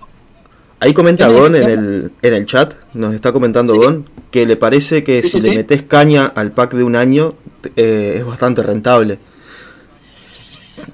ahí 0.81 0.93
comenta 0.93 1.29
¿Qué 1.29 1.33
me 1.33 1.39
Gon 1.39 1.55
en 1.55 1.71
el, 1.71 2.13
en 2.21 2.35
el 2.35 2.47
chat, 2.47 2.75
nos 2.95 3.15
está 3.15 3.31
comentando 3.33 3.75
Sí. 3.75 3.79
Gon, 3.79 4.09
que 4.33 4.45
le 4.45 4.57
parece 4.57 5.05
que 5.05 5.23
Sí, 5.23 5.29
si 5.29 5.41
sí, 5.41 5.51
le 5.51 5.57
metes 5.59 5.85
caña 5.85 6.27
al 6.27 6.51
pack 6.51 6.75
de 6.75 6.83
un 6.83 6.97
año, 6.97 7.35
eh, 7.77 8.17
es 8.19 8.27
bastante 8.27 8.65
rentable. 8.65 9.21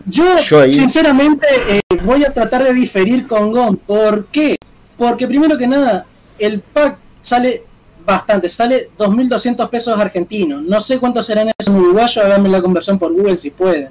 Yo, 0.07 0.39
Yo 0.39 0.61
ahí- 0.61 0.73
sinceramente, 0.73 1.47
eh, 1.69 1.81
voy 2.05 2.25
a 2.25 2.33
tratar 2.33 2.63
de 2.63 2.73
diferir 2.73 3.27
con 3.27 3.51
GOM. 3.53 3.77
¿Por 3.77 4.27
qué? 4.27 4.57
Porque 4.97 5.27
primero 5.27 5.59
que 5.59 5.67
nada, 5.67 6.07
el 6.39 6.61
pack 6.61 6.99
sale 7.21 7.65
bastante, 8.05 8.49
sale 8.49 8.91
2.200 8.97 9.69
pesos 9.69 9.99
argentinos. 9.99 10.63
No 10.63 10.81
sé 10.81 10.99
cuántos 11.01 11.27
serán 11.27 11.49
esos 11.59 11.75
en 11.75 11.81
uruguayo, 11.81 12.23
háganme 12.23 12.49
la 12.49 12.63
conversión 12.63 12.99
por 12.99 13.13
Google 13.13 13.37
si 13.37 13.51
pueden. 13.51 13.89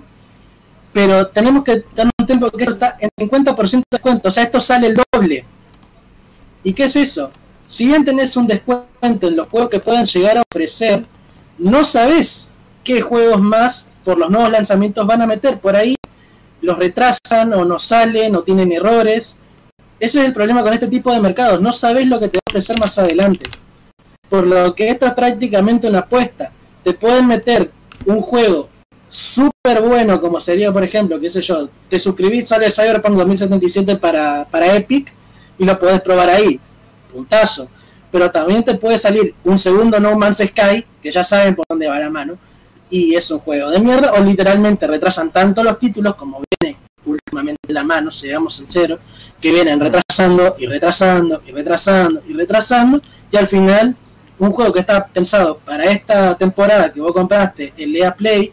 Pero 0.93 1.27
tenemos 1.27 1.63
que 1.65 1.81
tener 1.93 2.11
un 2.17 2.25
tiempo 2.25 2.49
que 2.49 2.63
está 2.63 2.95
en 2.99 3.09
50% 3.17 3.83
de 3.91 3.97
descuento, 3.97 4.29
o 4.29 4.31
sea, 4.31 4.43
esto 4.43 4.61
sale 4.61 4.87
el 4.87 4.97
doble. 5.11 5.43
¿Y 6.63 6.71
qué 6.71 6.85
es 6.85 6.95
eso? 6.95 7.29
Si 7.67 7.85
bien 7.85 8.05
tenés 8.05 8.37
un 8.37 8.47
descuento 8.47 9.27
en 9.27 9.35
los 9.35 9.49
juegos 9.49 9.69
que 9.69 9.79
puedan 9.81 10.05
llegar 10.05 10.37
a 10.37 10.43
ofrecer, 10.49 11.03
no 11.57 11.83
sabes 11.83 12.51
qué 12.85 13.01
juegos 13.01 13.41
más 13.41 13.89
por 14.05 14.17
los 14.17 14.29
nuevos 14.29 14.51
lanzamientos 14.51 15.05
van 15.05 15.21
a 15.21 15.27
meter. 15.27 15.59
Por 15.59 15.75
ahí 15.75 15.95
los 16.65 16.77
retrasan 16.77 17.53
o 17.53 17.63
no 17.63 17.79
salen 17.79 18.35
o 18.35 18.43
tienen 18.43 18.71
errores. 18.71 19.39
Ese 19.99 20.19
es 20.19 20.25
el 20.25 20.33
problema 20.33 20.63
con 20.63 20.73
este 20.73 20.87
tipo 20.87 21.13
de 21.13 21.21
mercados. 21.21 21.61
No 21.61 21.71
sabes 21.71 22.07
lo 22.07 22.19
que 22.19 22.27
te 22.27 22.37
va 22.37 22.41
a 22.47 22.51
ofrecer 22.51 22.79
más 22.79 22.97
adelante. 22.97 23.49
Por 24.29 24.47
lo 24.47 24.75
que 24.75 24.89
esto 24.89 25.05
es 25.05 25.13
prácticamente 25.13 25.87
una 25.87 25.99
apuesta. 25.99 26.51
Te 26.83 26.93
pueden 26.93 27.27
meter 27.27 27.71
un 28.05 28.21
juego 28.21 28.69
súper 29.07 29.81
bueno, 29.81 30.19
como 30.19 30.41
sería, 30.41 30.73
por 30.73 30.83
ejemplo, 30.83 31.19
qué 31.19 31.29
sé 31.29 31.41
yo, 31.41 31.69
te 31.87 31.99
suscribís, 31.99 32.47
sale 32.47 32.71
Cyberpunk 32.71 33.15
2077 33.15 33.95
para, 33.97 34.45
para 34.45 34.75
Epic 34.75 35.13
y 35.57 35.63
lo 35.63 35.77
podés 35.79 36.01
probar 36.01 36.29
ahí. 36.29 36.59
Puntazo. 37.13 37.69
Pero 38.11 38.31
también 38.31 38.63
te 38.63 38.75
puede 38.75 38.97
salir 38.97 39.35
un 39.43 39.57
segundo 39.57 39.99
No 39.99 40.17
Man's 40.17 40.37
Sky, 40.37 40.85
que 41.01 41.11
ya 41.11 41.23
saben 41.23 41.55
por 41.55 41.65
dónde 41.69 41.87
va 41.87 41.99
la 41.99 42.09
mano, 42.09 42.37
y 42.89 43.15
es 43.15 43.29
un 43.31 43.39
juego 43.39 43.69
de 43.69 43.79
mierda, 43.79 44.13
o 44.13 44.23
literalmente 44.23 44.87
retrasan 44.87 45.31
tanto 45.31 45.63
los 45.63 45.79
títulos 45.79 46.15
como 46.15 46.41
viene 46.61 46.77
últimamente 47.05 47.71
la 47.71 47.83
mano, 47.83 48.11
seamos 48.11 48.55
sinceros, 48.55 48.99
que 49.39 49.51
vienen 49.51 49.79
retrasando 49.79 50.55
y 50.57 50.65
retrasando 50.65 51.41
y 51.45 51.51
retrasando 51.51 52.21
y 52.27 52.33
retrasando, 52.33 53.01
y 53.31 53.37
al 53.37 53.47
final 53.47 53.95
un 54.37 54.51
juego 54.51 54.73
que 54.73 54.81
está 54.81 55.05
pensado 55.05 55.57
para 55.59 55.85
esta 55.85 56.35
temporada 56.35 56.91
que 56.91 56.99
vos 56.99 57.13
compraste, 57.13 57.73
el 57.77 57.95
EA 57.95 58.13
Play, 58.13 58.51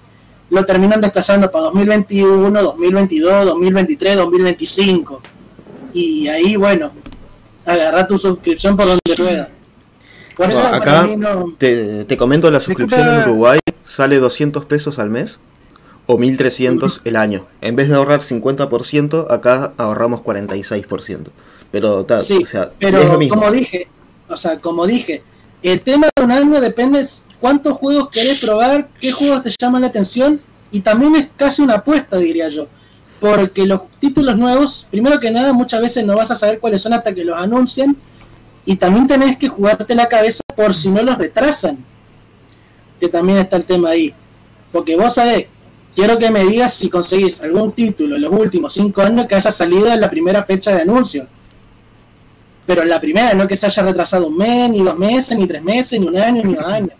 lo 0.51 0.65
terminan 0.65 1.01
desplazando 1.01 1.51
para 1.51 1.65
2021, 1.65 2.63
2022, 2.63 3.47
2023, 3.47 4.17
2025. 4.17 5.23
Y 5.95 6.29
ahí, 6.29 6.57
bueno, 6.57 6.93
agarra 7.65 8.07
tu 8.07 8.19
suscripción 8.19 8.77
por 8.77 8.87
donde 8.87 9.17
rueda. 9.17 9.49
Por 10.37 10.51
eso 10.51 10.63
para 10.63 10.77
acá 10.77 11.03
mí 11.03 11.17
no... 11.17 11.55
te, 11.59 12.05
te 12.05 12.17
comento 12.17 12.51
la 12.51 12.61
suscripción 12.61 13.09
en. 13.09 13.23
Uruguay 13.23 13.59
sale 13.85 14.19
200 14.19 14.65
pesos 14.65 14.99
al 14.99 15.11
mes 15.11 15.39
o 16.07 16.19
1300 16.19 17.03
el 17.05 17.17
año. 17.17 17.47
En 17.61 17.77
vez 17.77 17.89
de 17.89 17.95
ahorrar 17.95 18.21
50%, 18.21 19.27
acá 19.31 19.73
ahorramos 19.77 20.21
46%. 20.21 21.29
Pero 21.71 22.05
tal, 22.05 22.21
Sí, 22.21 22.39
o 22.43 22.47
sea, 22.47 22.71
pero 22.79 22.99
es 23.01 23.11
lo 23.11 23.19
mismo. 23.19 23.37
como 23.37 23.51
dije, 23.51 23.89
o 24.29 24.37
sea, 24.37 24.59
como 24.59 24.87
dije, 24.87 25.23
el 25.63 25.81
tema 25.81 26.09
de 26.15 26.23
un 26.25 26.33
año 26.33 26.61
depende 26.61 27.05
cuántos 27.41 27.77
juegos 27.77 28.11
querés 28.11 28.41
probar, 28.41 28.89
qué 29.01 29.13
juegos 29.13 29.43
te 29.43 29.51
llaman 29.59 29.83
la 29.83 29.89
atención 29.89 30.41
y 30.71 30.81
también 30.81 31.15
es 31.17 31.29
casi 31.37 31.63
una 31.63 31.75
apuesta, 31.75 32.17
diría 32.19 32.49
yo. 32.49 32.67
Porque 33.21 33.67
los 33.67 33.89
títulos 34.01 34.37
nuevos, 34.37 34.87
primero 34.91 35.21
que 35.21 35.31
nada, 35.31 35.53
muchas 35.53 35.81
veces 35.81 36.05
no 36.05 36.17
vas 36.17 36.31
a 36.31 36.35
saber 36.35 36.59
cuáles 36.59 36.83
son 36.83 36.93
hasta 36.93 37.15
que 37.15 37.25
los 37.25 37.37
anuncien 37.39 37.97
y 38.65 38.77
también 38.77 39.07
tenés 39.07 39.37
que 39.39 39.49
jugarte 39.49 39.95
la 39.95 40.09
cabeza 40.09 40.43
por 40.57 40.75
si 40.75 40.91
no 40.91 41.03
los 41.03 41.17
retrasan. 41.17 41.85
Que 43.03 43.09
también 43.09 43.39
está 43.41 43.57
el 43.57 43.65
tema 43.65 43.91
ahí. 43.91 44.15
Porque 44.71 44.95
vos 44.97 45.13
sabés, 45.15 45.47
quiero 45.93 46.17
que 46.19 46.31
me 46.31 46.45
digas 46.45 46.73
si 46.73 46.89
conseguís 46.89 47.43
algún 47.43 47.73
título 47.73 48.15
en 48.15 48.23
los 48.23 48.31
últimos 48.33 48.73
cinco 48.75 49.03
años 49.03 49.27
que 49.27 49.35
haya 49.35 49.51
salido 49.51 49.93
en 49.93 50.01
la 50.01 50.09
primera 50.09 50.45
fecha 50.45 50.71
de 50.75 50.83
anuncio 50.83 51.27
pero 52.65 52.85
la 52.85 53.01
primera, 53.01 53.35
no 53.35 53.49
que 53.49 53.57
se 53.57 53.67
haya 53.67 53.83
retrasado 53.83 54.29
un 54.29 54.37
mes, 54.37 54.71
ni 54.71 54.83
dos 54.85 54.97
meses, 54.97 55.37
ni 55.37 55.49
tres 55.49 55.61
meses, 55.65 55.99
ni 55.99 56.07
un 56.07 56.17
año, 56.17 56.43
ni 56.45 56.55
dos 56.55 56.65
años. 56.65 56.93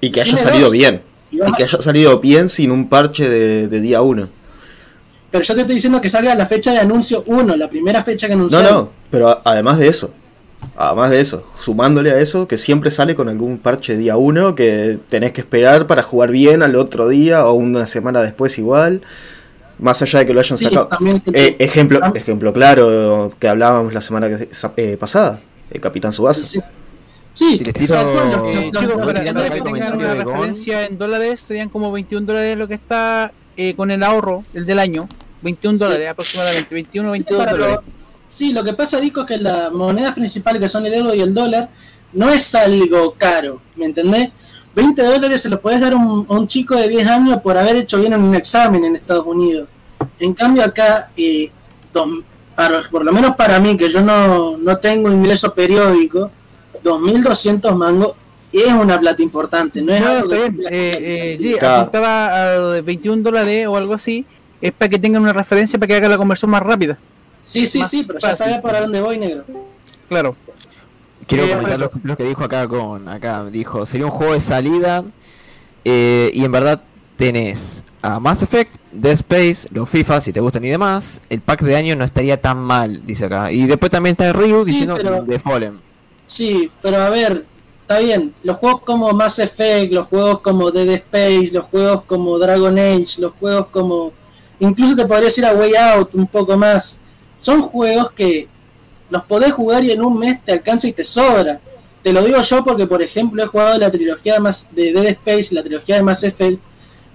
Y 0.00 0.08
que 0.12 0.20
haya 0.20 0.38
salido 0.38 0.70
bien. 0.70 1.02
Y 1.32 1.52
que 1.54 1.64
haya 1.64 1.78
salido 1.80 2.20
bien 2.20 2.48
sin 2.48 2.70
un 2.70 2.88
parche 2.88 3.28
de, 3.28 3.66
de 3.66 3.80
día 3.80 4.00
1. 4.02 4.28
Pero 5.32 5.44
yo 5.44 5.54
te 5.56 5.60
estoy 5.62 5.74
diciendo 5.74 6.00
que 6.00 6.08
salga 6.08 6.32
la 6.36 6.46
fecha 6.46 6.70
de 6.70 6.78
anuncio 6.78 7.24
1, 7.26 7.56
la 7.56 7.68
primera 7.68 8.04
fecha 8.04 8.28
que 8.28 8.34
No, 8.36 8.42
anunciaron. 8.42 8.72
no, 8.72 8.90
pero 9.10 9.28
a- 9.30 9.42
además 9.44 9.80
de 9.80 9.88
eso, 9.88 10.12
además 10.78 11.10
de 11.10 11.20
eso, 11.20 11.44
sumándole 11.58 12.10
a 12.12 12.20
eso, 12.20 12.46
que 12.48 12.56
siempre 12.58 12.90
sale 12.90 13.14
con 13.14 13.28
algún 13.28 13.58
parche 13.58 13.96
día 13.96 14.16
1 14.16 14.54
que 14.54 14.98
tenés 15.08 15.32
que 15.32 15.40
esperar 15.40 15.86
para 15.86 16.02
jugar 16.02 16.30
bien 16.30 16.62
al 16.62 16.76
otro 16.76 17.08
día 17.08 17.44
o 17.46 17.52
una 17.54 17.86
semana 17.86 18.22
después 18.22 18.58
igual, 18.58 19.02
más 19.78 20.00
allá 20.02 20.20
de 20.20 20.26
que 20.26 20.34
lo 20.34 20.40
hayan 20.40 20.56
Sí, 20.58 20.64
sacado. 20.64 20.88
Eh, 21.34 21.56
ejemplo, 21.58 22.00
ejemplo 22.14 22.52
claro 22.52 23.28
que 23.38 23.48
hablábamos 23.48 23.92
la 23.92 24.00
semana 24.00 24.28
que, 24.28 24.48
eh, 24.76 24.96
pasada, 24.96 25.40
el 25.70 25.80
Capitán 25.80 26.12
Subasa. 26.12 26.44
Sí, 26.44 26.60
sí. 27.34 27.62
Los- 27.64 27.74
chicos, 27.74 29.06
para, 29.06 29.22
que 29.50 29.60
tengan 29.62 29.94
una 29.96 30.14
referencia 30.14 30.86
en 30.86 30.98
dólares, 30.98 31.40
serían 31.40 31.68
como 31.68 31.92
21 31.92 32.26
dólares 32.26 32.56
lo 32.56 32.66
que 32.66 32.74
está 32.74 33.30
eh, 33.56 33.74
con 33.76 33.90
el 33.90 34.02
ahorro, 34.02 34.44
el 34.54 34.66
del 34.66 34.78
año. 34.78 35.08
21 35.42 35.76
Sí. 35.78 35.84
dólares 35.84 36.08
aproximadamente, 36.10 36.74
21 36.74 37.10
o 37.10 37.14
Sí, 37.14 37.20
22 37.22 37.44
para 37.44 37.52
lo- 37.56 37.64
dólares. 37.64 37.84
Sí, 38.28 38.52
lo 38.52 38.62
que 38.64 38.72
pasa, 38.74 39.00
Dico, 39.00 39.20
es 39.22 39.26
que 39.26 39.38
las 39.38 39.72
monedas 39.72 40.14
principales, 40.14 40.60
que 40.60 40.68
son 40.68 40.84
el 40.86 40.94
euro 40.94 41.14
y 41.14 41.20
el 41.20 41.32
dólar, 41.34 41.68
no 42.12 42.30
es 42.30 42.54
algo 42.54 43.14
caro, 43.18 43.60
¿me 43.76 43.86
entendés? 43.86 44.30
20 44.74 45.02
dólares 45.02 45.42
se 45.42 45.48
los 45.48 45.58
podés 45.60 45.80
dar 45.80 45.92
a 45.92 45.96
un, 45.96 46.26
a 46.28 46.34
un 46.34 46.46
chico 46.46 46.74
de 46.76 46.88
10 46.88 47.06
años 47.06 47.40
por 47.42 47.56
haber 47.56 47.76
hecho 47.76 47.98
bien 48.00 48.12
en 48.12 48.22
un 48.22 48.34
examen 48.34 48.84
en 48.84 48.96
Estados 48.96 49.26
Unidos. 49.26 49.68
En 50.20 50.32
cambio 50.34 50.62
acá, 50.64 51.10
eh, 51.16 51.50
para- 52.54 52.82
por 52.90 53.04
lo 53.04 53.12
menos 53.12 53.34
para 53.36 53.58
mí, 53.58 53.76
que 53.76 53.88
yo 53.90 54.00
no, 54.02 54.56
no 54.56 54.76
tengo 54.78 55.10
ingreso 55.10 55.52
periódico, 55.54 56.30
2.200 56.82 57.74
mangos 57.76 58.12
es 58.52 58.72
una 58.72 58.98
plata 58.98 59.22
importante, 59.22 59.82
no 59.82 59.92
es 59.92 60.00
No, 60.00 60.06
algo 60.08 60.28
bien. 60.30 60.60
Eh, 60.70 61.34
eh, 61.34 61.38
sí, 61.40 61.54
apuntaba 61.60 62.52
a 62.54 62.56
lo 62.56 62.70
de 62.70 62.80
21 62.82 63.22
dólares 63.22 63.66
o 63.66 63.76
algo 63.76 63.94
así. 63.94 64.24
Es 64.60 64.72
para 64.72 64.88
que 64.88 64.98
tengan 64.98 65.22
una 65.22 65.32
referencia 65.32 65.78
para 65.78 65.86
que 65.88 65.94
haga 65.96 66.08
la 66.08 66.16
conversión 66.16 66.50
más 66.50 66.62
rápida. 66.62 66.96
Sí, 67.48 67.66
sí, 67.66 67.82
sí, 67.84 68.04
pero 68.06 68.18
ya 68.18 68.34
sabes 68.34 68.58
para 68.58 68.80
dónde 68.82 69.00
voy, 69.00 69.16
negro. 69.18 69.44
Claro. 70.08 70.36
Quiero 71.26 71.44
Eh, 71.44 71.50
comentar 71.50 71.78
lo, 71.80 71.90
lo 72.02 72.16
que 72.16 72.24
dijo 72.24 72.44
acá 72.44 72.66
con 72.68 73.08
acá 73.08 73.44
dijo 73.46 73.84
sería 73.86 74.06
un 74.06 74.12
juego 74.12 74.32
de 74.34 74.40
salida 74.40 75.04
eh, 75.84 76.30
y 76.32 76.44
en 76.44 76.52
verdad 76.52 76.82
tenés 77.16 77.84
a 78.00 78.20
Mass 78.20 78.42
Effect, 78.42 78.76
Dead 78.92 79.12
Space, 79.14 79.68
los 79.72 79.88
FIFA 79.88 80.20
si 80.20 80.32
te 80.32 80.40
gustan 80.40 80.64
y 80.64 80.70
demás. 80.70 81.20
El 81.28 81.40
pack 81.40 81.62
de 81.62 81.74
año 81.76 81.96
no 81.96 82.04
estaría 82.04 82.40
tan 82.40 82.58
mal, 82.58 83.04
dice 83.04 83.24
acá. 83.24 83.50
Y 83.50 83.66
después 83.66 83.90
también 83.90 84.12
está 84.12 84.32
Ryu 84.32 84.60
Sí, 84.60 84.70
diciendo 84.72 84.96
pero- 84.96 85.22
de 85.24 85.38
Fallen. 85.38 85.80
Sí, 86.26 86.70
pero 86.82 86.98
a 87.02 87.10
ver, 87.10 87.44
está 87.82 87.98
bien. 87.98 88.34
Los 88.44 88.58
juegos 88.58 88.82
como 88.82 89.10
Mass 89.12 89.38
Effect, 89.38 89.92
los 89.92 90.06
juegos 90.08 90.40
como 90.40 90.70
Dead 90.70 90.88
Space, 90.90 91.50
los 91.52 91.64
juegos 91.64 92.02
como 92.04 92.38
Dragon 92.38 92.78
Age, 92.78 93.16
los 93.20 93.32
juegos 93.32 93.66
como. 93.68 94.12
Incluso 94.60 94.94
te 94.94 95.04
podría 95.06 95.24
decir 95.26 95.44
a 95.46 95.52
Way 95.54 95.74
Out 95.74 96.14
un 96.14 96.26
poco 96.26 96.56
más. 96.56 97.00
Son 97.38 97.62
juegos 97.62 98.12
que 98.12 98.48
los 99.10 99.24
podés 99.24 99.52
jugar 99.52 99.84
y 99.84 99.90
en 99.90 100.02
un 100.02 100.18
mes 100.18 100.44
te 100.44 100.52
alcanza 100.52 100.88
y 100.88 100.92
te 100.92 101.04
sobra. 101.04 101.60
Te 102.02 102.12
lo 102.12 102.22
digo 102.24 102.40
yo 102.40 102.64
porque, 102.64 102.86
por 102.86 103.02
ejemplo, 103.02 103.42
he 103.42 103.46
jugado 103.46 103.78
la 103.78 103.90
trilogía 103.90 104.38
de, 104.70 104.92
de 104.92 104.92
Dead 104.92 105.06
Space 105.06 105.54
la 105.54 105.62
trilogía 105.62 105.96
de 105.96 106.02
Mass 106.02 106.24
Effect. 106.24 106.62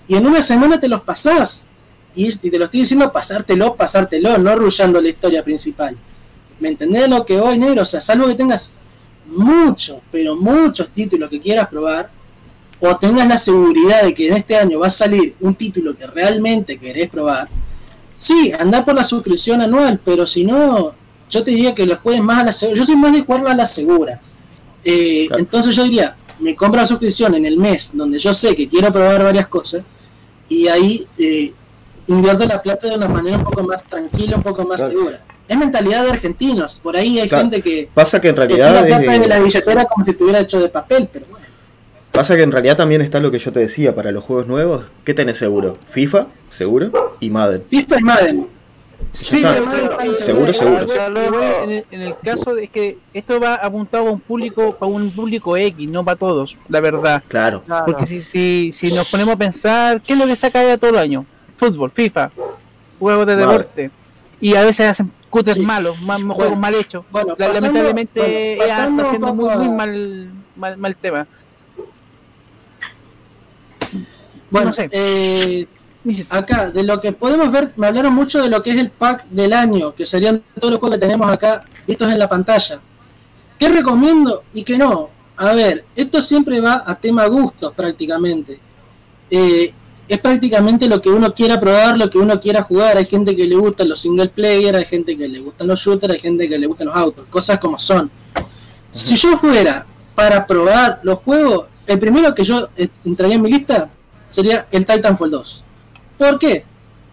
Y 0.08 0.16
en 0.16 0.26
una 0.26 0.42
semana 0.42 0.80
te 0.80 0.88
los 0.88 1.02
pasás. 1.02 1.66
Y, 2.16 2.36
te 2.36 2.60
lo 2.60 2.66
estoy 2.66 2.82
diciendo 2.82 3.12
pasártelo, 3.12 3.76
pasártelo, 3.76 4.38
no 4.38 4.56
rullando 4.56 5.02
la 5.02 5.10
historia 5.10 5.44
principal. 5.44 5.98
¿Me 6.60 6.70
entendés 6.70 7.10
lo 7.10 7.26
que 7.26 7.40
hoy, 7.40 7.58
negro? 7.58 7.82
O 7.82 7.86
sea, 7.86 8.00
salvo 8.02 8.28
que 8.28 8.36
tengas 8.36 8.72
muchos, 9.26 10.00
pero 10.12 10.36
muchos 10.36 10.90
títulos 10.90 11.30
que 11.30 11.42
quieras 11.42 11.68
probar, 11.68 12.12
o 12.80 12.98
tengas 12.98 13.28
la 13.28 13.38
seguridad 13.38 14.04
de 14.04 14.14
que 14.14 14.28
en 14.28 14.36
este 14.36 14.56
año 14.56 14.80
va 14.80 14.88
a 14.88 14.92
salir 14.92 15.36
un 15.40 15.56
título 15.56 15.96
que 15.96 16.06
realmente 16.06 16.78
querés 16.78 17.10
probar, 17.10 17.48
sí, 18.24 18.52
anda 18.58 18.84
por 18.86 18.96
la 18.96 19.04
suscripción 19.04 19.62
anual, 19.62 20.00
pero 20.04 20.26
si 20.26 20.44
no, 20.46 20.94
yo 21.30 21.44
te 21.44 21.52
diría 21.52 21.74
que 21.76 21.86
lo 21.86 21.98
juegues 21.98 22.24
más 22.24 22.40
a 22.40 22.44
la 22.46 22.52
segura. 22.52 22.78
Yo 22.78 22.84
soy 22.86 22.96
más 22.96 23.12
de 23.14 23.22
jugarlo 23.22 23.50
a 23.50 23.54
la 23.56 23.66
segura. 23.66 24.20
Eh, 24.84 25.26
Claro. 25.28 25.40
Entonces 25.42 25.76
yo 25.76 25.84
diría, 25.84 26.16
me 26.40 26.56
compro 26.56 26.82
la 26.82 26.88
suscripción 26.88 27.36
en 27.36 27.46
el 27.46 27.58
mes 27.58 27.92
donde 27.94 28.20
yo 28.20 28.34
sé 28.34 28.56
que 28.56 28.68
quiero 28.68 28.92
probar 28.92 29.24
varias 29.24 29.48
cosas, 29.48 29.84
y 30.50 30.68
ahí 30.68 31.08
eh, 31.18 31.54
invierto 32.08 32.46
la 32.46 32.62
plata 32.62 32.88
de 32.90 32.96
una 32.96 33.08
manera 33.08 33.38
un 33.38 33.44
poco 33.44 33.64
más 33.64 33.84
tranquila, 33.84 34.36
un 34.38 34.44
poco 34.44 34.64
más 34.66 34.78
Claro. 34.82 34.94
segura. 34.94 35.22
Es 35.48 35.58
mentalidad 35.58 36.04
de 36.06 36.12
argentinos, 36.12 36.80
por 36.82 36.96
ahí 36.96 37.20
hay 37.20 37.28
Claro. 37.30 37.44
gente 37.44 37.62
que 37.62 37.90
Pasa 37.94 38.20
que 38.22 38.30
en 38.30 38.36
que 38.36 38.48
tiene 38.48 38.64
realidad 38.64 38.82
la 38.82 38.88
plata 38.88 39.16
es- 39.16 39.22
en 39.24 39.30
la 39.30 39.40
billetera 39.40 39.86
como 39.86 40.06
si 40.06 40.12
estuviera 40.12 40.40
hecho 40.40 40.60
de 40.60 40.70
papel, 40.70 41.10
pero 41.12 41.26
bueno. 41.30 41.43
Pasa 42.14 42.36
que 42.38 42.44
en 42.44 42.52
realidad 42.52 42.78
también 42.78 43.02
está 43.02 43.20
lo 43.20 43.32
que 43.32 43.40
yo 43.40 43.52
te 43.52 43.60
decía 43.60 43.96
para 43.96 44.12
los 44.12 44.24
juegos 44.24 44.46
nuevos. 44.48 44.86
¿Qué 45.04 45.14
tenés 45.16 45.38
seguro? 45.38 45.74
FIFA, 45.90 46.28
seguro, 46.48 46.92
y 47.20 47.30
Madden. 47.32 47.64
FIFA 47.70 48.00
y 48.00 48.04
Madden. 48.04 48.48
Sí, 49.12 49.38
está. 49.38 49.56
pero- 50.00 50.14
Seguro, 50.14 50.54
seguro. 50.54 50.86
En 51.64 51.72
el, 51.72 51.86
en 51.92 52.02
el 52.02 52.16
caso 52.24 52.54
de 52.54 52.68
que 52.68 52.98
esto 53.14 53.40
va 53.40 53.56
apuntado 53.56 54.08
a 54.08 54.12
un 54.12 54.20
público, 54.20 54.76
para 54.76 54.92
un 54.92 55.10
público 55.12 55.58
X, 55.58 55.90
no 55.92 56.06
para 56.06 56.16
todos, 56.18 56.56
la 56.70 56.80
verdad. 56.80 57.24
Claro. 57.28 57.64
Claro. 57.66 57.86
Porque 57.86 58.06
si, 58.06 58.22
si, 58.22 58.72
si 58.74 58.94
nos 58.94 59.10
ponemos 59.10 59.34
a 59.34 59.38
pensar, 59.38 60.00
¿qué 60.02 60.14
es 60.14 60.20
lo 60.20 60.28
que 60.28 60.36
saca 60.36 60.62
de 60.62 60.78
todo 60.78 60.92
el 60.92 60.98
año? 60.98 61.26
Fútbol, 61.58 61.92
FIFA, 61.92 62.32
juegos 63.00 63.26
de 63.28 63.36
deporte. 63.36 63.92
Y 64.40 64.56
a 64.56 64.64
veces 64.64 64.88
hacen 64.88 65.12
cutters 65.32 65.58
Sí. 65.58 65.64
malos, 65.64 65.98
Bueno, 66.00 66.34
juegos 66.36 66.58
mal 66.58 66.76
hechos. 66.76 67.04
bueno, 67.12 67.36
pasando- 67.36 67.60
Lamentablemente 67.68 68.20
bueno, 68.22 68.34
EA 68.34 68.58
pasando 68.68 68.84
está 68.84 68.94
un 68.94 69.08
haciendo 69.08 69.34
muy, 69.34 69.56
muy 69.68 69.76
mal, 69.76 70.30
mal, 70.56 70.78
mal 70.78 70.96
tema. 70.96 71.28
Bueno, 74.54 74.68
No 74.68 74.74
sé. 74.74 74.88
eh, 74.92 75.66
acá, 76.30 76.70
de 76.70 76.84
lo 76.84 77.02
que 77.02 77.12
podemos 77.12 77.52
ver, 77.52 77.74
me 77.76 77.88
hablaron 77.88 78.14
mucho 78.14 78.40
de 78.40 78.50
lo 78.50 78.62
que 78.62 78.70
es 78.70 78.78
el 78.78 78.92
pack 78.92 79.26
del 79.30 79.52
año, 79.52 79.96
que 79.96 80.06
serían 80.06 80.44
todos 80.60 80.70
los 80.72 80.80
juegos 80.80 80.98
que 81.00 81.02
tenemos 81.02 81.32
acá 81.32 81.62
vistos 81.88 82.12
en 82.12 82.20
la 82.20 82.30
pantalla. 82.30 82.80
¿Qué 83.58 83.68
recomiendo 83.70 84.44
y 84.54 84.62
qué 84.64 84.78
no? 84.78 85.10
A 85.38 85.54
ver, 85.54 85.86
esto 85.96 86.22
siempre 86.22 86.62
va 86.62 86.84
a 86.86 86.94
tema 86.94 87.26
gustos 87.26 87.74
prácticamente. 87.74 88.60
Eh, 89.32 89.74
es 90.08 90.20
prácticamente 90.20 90.88
lo 90.88 91.02
que 91.02 91.10
uno 91.10 91.34
quiera 91.34 91.60
probar, 91.60 91.98
lo 91.98 92.08
que 92.08 92.20
uno 92.20 92.40
quiera 92.40 92.62
jugar. 92.62 92.98
Hay 92.98 93.06
gente 93.06 93.36
que 93.36 93.48
le 93.48 93.56
gustan 93.56 93.90
los 93.90 94.00
single 94.00 94.30
player, 94.30 94.76
hay 94.76 94.86
gente 94.86 95.18
que 95.18 95.28
le 95.28 95.40
gustan 95.40 95.66
los 95.66 95.80
shooters, 95.80 96.14
hay 96.14 96.20
gente 96.20 96.48
que 96.48 96.60
le 96.60 96.68
gustan 96.68 96.88
los 96.88 96.96
autos, 96.96 97.26
cosas 97.32 97.58
como 97.58 97.80
son. 97.80 98.12
Si 98.92 99.16
yo 99.16 99.36
fuera 99.36 99.84
para 100.14 100.46
probar 100.46 101.00
los 101.02 101.18
juegos, 101.20 101.66
el 101.88 101.98
primero 101.98 102.36
que 102.36 102.44
yo 102.44 102.70
eh, 102.78 102.88
entraría 103.04 103.36
en 103.38 103.42
mi 103.42 103.50
lista 103.50 103.90
sería 104.34 104.68
el 104.72 104.84
Titanfall 104.86 105.30
2. 105.30 105.64
¿Por 106.18 106.40
qué? 106.40 106.66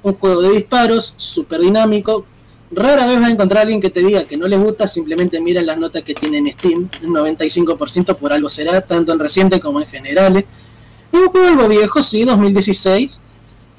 Un 0.03 0.15
juego 0.15 0.41
de 0.41 0.53
disparos, 0.53 1.13
súper 1.19 1.61
dinámico. 1.61 2.25
Rara 2.71 3.05
vez 3.07 3.21
vas 3.21 3.29
a 3.29 3.33
encontrar 3.33 3.59
a 3.59 3.63
alguien 3.63 3.81
que 3.81 3.91
te 3.91 4.01
diga 4.01 4.25
que 4.25 4.39
no 4.39 4.49
les 4.49 4.59
gusta, 4.59 4.87
simplemente 4.87 5.39
mira 5.39 5.61
las 5.61 5.77
notas 5.77 6.03
que 6.03 6.15
tiene 6.15 6.39
en 6.39 6.51
Steam. 6.53 6.89
Un 7.03 7.15
95% 7.15 8.17
por 8.17 8.33
algo 8.33 8.49
será, 8.49 8.81
tanto 8.81 9.13
en 9.13 9.19
reciente 9.19 9.61
como 9.61 9.83
en 9.83 9.87
generales. 9.87 10.45
Es 11.13 11.21
un 11.21 11.27
juego 11.27 11.49
algo 11.49 11.69
viejo, 11.69 12.03
sí, 12.03 12.25
2016, 12.25 13.21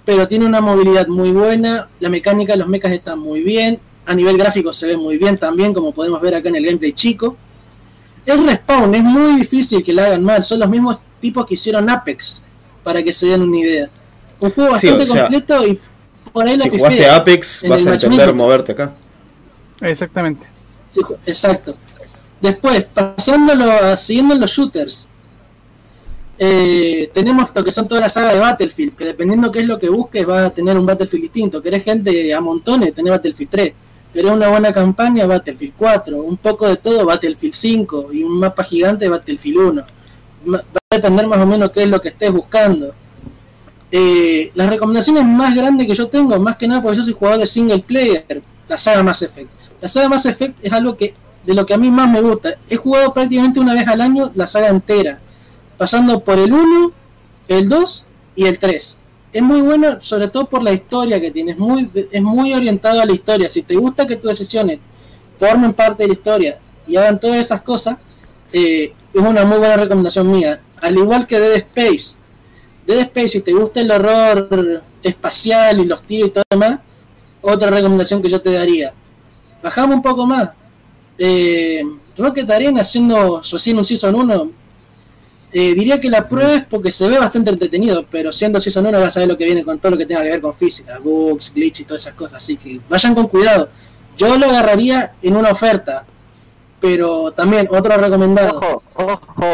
pero 0.06 0.28
tiene 0.28 0.46
una 0.46 0.62
movilidad 0.62 1.08
muy 1.08 1.32
buena, 1.32 1.90
la 2.00 2.10
mecánica 2.10 2.56
los 2.56 2.68
mechas 2.68 2.92
está 2.92 3.16
muy 3.16 3.42
bien, 3.42 3.80
a 4.06 4.14
nivel 4.14 4.38
gráfico 4.38 4.72
se 4.72 4.86
ve 4.86 4.98
muy 4.98 5.18
bien 5.18 5.38
también, 5.38 5.74
como 5.74 5.94
podemos 5.94 6.22
ver 6.22 6.36
acá 6.36 6.50
en 6.50 6.58
el 6.58 6.66
gameplay 6.66 6.94
chico. 6.94 7.38
El 8.24 8.46
respawn 8.46 8.94
es 8.94 9.04
muy 9.04 9.40
difícil 9.40 9.82
que 9.84 9.94
lo 9.94 10.04
hagan 10.04 10.24
mal, 10.24 10.44
son 10.44 10.60
los 10.60 10.70
mismos 10.70 11.00
tipos 11.20 11.46
que 11.48 11.56
hicieron 11.56 11.90
Apex, 11.90 12.44
para 12.84 13.04
que 13.04 13.14
se 13.14 13.28
den 13.28 13.42
una 13.42 13.58
idea. 13.58 13.90
Un 14.40 14.52
juego 14.52 14.78
Sí, 14.80 14.88
bastante 14.88 15.04
o 15.04 15.14
sea, 15.14 15.22
completo 15.24 15.68
y 15.68 15.80
por 16.32 16.48
ahí 16.48 16.58
la 16.58 16.64
Si 16.64 16.70
pifea. 16.72 16.88
jugaste 16.90 17.10
Apex, 17.10 17.64
en 17.64 17.70
vas 17.70 17.82
el 17.82 17.88
a 17.90 17.94
entender 17.94 18.34
moverte 18.34 18.72
acá. 18.72 18.94
Exactamente. 19.82 20.48
Sí, 20.90 21.02
exacto. 21.26 21.76
Después, 22.40 22.86
pasándolo 22.86 23.72
a, 23.72 23.98
siguiendo 23.98 24.34
en 24.34 24.42
los 24.42 24.52
shooters, 24.52 25.08
eh, 26.40 27.12
tenemos 27.14 27.54
lo 27.56 27.64
que 27.64 27.72
son 27.72 27.88
toda 27.88 28.02
la 28.02 28.10
saga 28.10 28.34
de 28.34 28.40
Battlefield, 28.40 28.96
que 28.96 29.06
dependiendo 29.06 29.52
qué 29.52 29.60
es 29.60 29.68
lo 29.68 29.78
que 29.78 29.90
busques, 29.90 30.26
vas 30.26 30.48
a 30.48 30.50
tener 30.50 30.78
un 30.78 30.86
Battlefield 30.86 31.24
distinto. 31.24 31.62
Querés 31.62 31.84
gente 31.84 32.34
a 32.34 32.42
montones, 32.42 32.94
tenés 32.96 33.12
Battlefield 33.12 33.52
3. 33.52 33.74
Querés 34.12 34.32
una 34.32 34.48
buena 34.50 34.74
campaña, 34.74 35.26
Battlefield 35.28 35.74
4. 35.78 36.18
Un 36.22 36.38
poco 36.38 36.68
de 36.68 36.78
todo, 36.78 37.06
Battlefield 37.06 37.54
5. 37.54 38.10
Y 38.12 38.24
un 38.24 38.40
mapa 38.40 38.64
gigante, 38.64 39.08
Battlefield 39.08 39.58
1. 39.58 39.84
Va 40.48 40.64
a 40.90 40.96
depender 40.96 41.28
más 41.28 41.40
o 41.40 41.46
menos 41.46 41.72
qué 41.72 41.84
es 41.84 41.90
lo 41.90 42.02
que 42.02 42.10
estés 42.10 42.32
buscando. 42.32 42.94
Eh, 43.92 44.52
las 44.56 44.70
recomendaciones 44.70 45.26
más 45.26 45.54
grandes 45.54 45.86
que 45.86 45.96
yo 45.96 46.08
tengo, 46.08 46.40
más 46.40 46.58
que 46.58 46.68
nada 46.68 46.82
porque 46.82 46.98
yo 46.98 47.04
soy 47.04 47.14
jugador 47.14 47.40
de 47.42 47.48
single 47.48 47.80
player, 47.80 48.26
la 48.68 48.78
saga 48.78 49.04
Mass 49.04 49.22
Effect. 49.22 49.50
La 49.82 49.88
saga 49.88 50.10
Mass 50.10 50.26
Effect 50.26 50.64
es 50.64 50.72
algo 50.72 50.96
que 50.96 51.14
de 51.44 51.54
lo 51.54 51.66
que 51.66 51.74
a 51.74 51.78
mí 51.78 51.92
más 51.92 52.10
me 52.10 52.22
gusta. 52.22 52.56
He 52.70 52.78
jugado 52.78 53.14
prácticamente 53.14 53.60
una 53.60 53.74
vez 53.74 53.88
al 53.88 54.00
año 54.02 54.32
la 54.36 54.48
saga 54.48 54.70
entera, 54.70 55.20
pasando 55.78 56.24
por 56.24 56.40
el 56.40 56.54
1, 56.54 56.92
el 57.48 57.68
2 57.70 58.06
y 58.36 58.46
el 58.46 58.60
3. 58.60 58.98
Es 59.34 59.42
muy 59.42 59.62
bueno, 59.62 59.98
sobre 60.02 60.28
todo 60.28 60.46
por 60.46 60.62
la 60.62 60.72
historia 60.72 61.20
que 61.20 61.32
tiene, 61.32 61.52
es 61.52 61.58
muy, 61.58 61.90
es 62.12 62.22
muy 62.22 62.54
orientado 62.54 63.02
a 63.02 63.06
la 63.06 63.14
historia. 63.14 63.50
Si 63.50 63.64
te 63.64 63.76
gusta 63.76 64.08
que 64.08 64.16
tus 64.16 64.30
decisiones 64.30 64.80
formen 65.40 65.74
parte 65.74 66.04
de 66.04 66.08
la 66.08 66.14
historia 66.14 66.60
y 66.86 66.96
hagan 66.96 67.20
todas 67.20 67.38
esas 67.38 67.62
cosas, 67.62 67.98
eh, 68.54 68.94
es 69.14 69.22
una 69.22 69.44
muy 69.46 69.58
buena 69.58 69.78
recomendación 69.78 70.32
mía. 70.32 70.62
Al 70.82 70.98
igual 70.98 71.28
que 71.28 71.40
Dead 71.40 71.58
Space. 71.58 72.18
Dead 72.86 73.00
Space, 73.00 73.30
si 73.30 73.42
te 73.42 73.54
gusta 73.54 73.82
el 73.82 73.92
horror 73.92 74.84
espacial 75.04 75.80
y 75.80 75.86
los 75.86 76.04
tiros 76.04 76.30
y 76.30 76.32
todo 76.32 76.44
lo 76.50 76.60
demás, 76.60 76.80
otra 77.42 77.70
recomendación 77.70 78.22
que 78.22 78.30
yo 78.30 78.42
te 78.42 78.52
daría. 78.52 78.94
Bajamos 79.62 79.96
un 79.96 80.02
poco 80.02 80.26
más. 80.26 80.50
Eh, 81.18 81.84
Rocket 82.18 82.50
Arena 82.50 82.84
siendo 82.84 83.42
recién 83.42 83.78
un 83.78 83.86
Season 83.86 84.14
1, 84.14 84.52
eh, 85.54 85.74
diría 85.74 86.00
que 86.00 86.10
la 86.10 86.28
pruebes 86.28 86.64
porque 86.70 86.92
se 86.92 87.08
ve 87.10 87.20
bastante 87.20 87.52
entretenido, 87.52 88.06
pero 88.10 88.32
siendo 88.32 88.60
Season 88.60 88.86
1 88.86 89.00
vas 89.00 89.18
a 89.18 89.22
ver 89.22 89.30
lo 89.30 89.38
que 89.38 89.46
viene 89.46 89.64
con 89.64 89.80
todo 89.80 89.92
lo 89.92 89.98
que 89.98 90.06
tenga 90.06 90.22
que 90.24 90.30
ver 90.30 90.42
con 90.42 90.56
física, 90.56 90.98
bugs, 91.00 91.54
glitch 91.54 91.82
y 91.82 91.84
todas 91.84 92.04
esas 92.04 92.14
cosas. 92.14 92.44
Así 92.44 92.58
que 92.58 92.80
vayan 92.90 93.14
con 93.14 93.28
cuidado. 93.28 93.70
Yo 94.18 94.38
lo 94.38 94.46
agarraría 94.46 95.14
en 95.22 95.36
una 95.36 95.52
oferta, 95.52 96.06
pero 96.82 97.32
también 97.32 97.68
otro 97.70 97.96
recomendado. 97.96 98.58
Ojo, 98.58 98.84
ojo, 98.96 99.46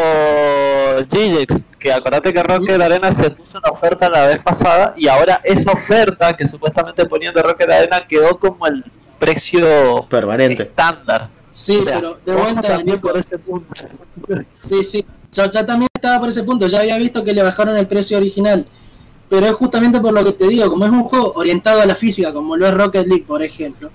Gigex, 1.12 1.56
que 1.78 1.92
acordate 1.92 2.34
que 2.34 2.42
Rocket 2.42 2.82
Arena 2.82 3.12
se 3.12 3.30
puso 3.32 3.60
una 3.60 3.70
oferta 3.70 4.10
la 4.10 4.26
vez 4.26 4.40
pasada 4.42 4.94
y 4.96 5.08
ahora 5.08 5.42
esa 5.44 5.72
oferta 5.74 6.36
que 6.36 6.48
supuestamente 6.48 7.06
ponían 7.06 7.34
de 7.34 7.44
Rocket 7.44 7.70
Arena 7.70 8.08
quedó 8.08 8.40
como 8.40 8.66
el 8.66 8.84
precio 9.20 10.08
Permanente. 10.10 10.64
estándar. 10.64 11.30
Sí, 11.52 11.78
O 11.82 11.84
sea, 11.84 11.96
pero 11.96 12.20
de 12.26 12.34
vuelta, 12.34 13.00
por 13.02 13.18
este 13.18 13.38
punto. 13.38 13.68
Sí, 14.52 14.84
sí. 14.84 15.06
Yo 15.32 15.52
ya 15.52 15.66
también 15.66 15.90
estaba 15.94 16.20
por 16.20 16.30
ese 16.30 16.44
punto. 16.44 16.68
Ya 16.68 16.80
había 16.80 16.98
visto 16.98 17.24
que 17.24 17.34
le 17.34 17.44
bajaron 17.44 17.78
el 17.78 17.88
precio 17.88 18.18
original. 18.18 18.66
Pero 19.30 19.46
es 19.46 19.54
justamente 19.54 20.00
por 20.00 20.14
lo 20.14 20.24
que 20.24 20.32
te 20.32 20.48
digo, 20.48 20.70
como 20.70 20.86
es 20.86 20.92
un 20.92 21.04
juego 21.04 21.34
orientado 21.36 21.82
a 21.82 21.86
la 21.86 21.96
física, 21.96 22.32
como 22.32 22.56
lo 22.56 22.68
es 22.68 22.74
Rocket 22.74 23.08
League, 23.08 23.26
por 23.28 23.44
ejemplo. 23.44 23.90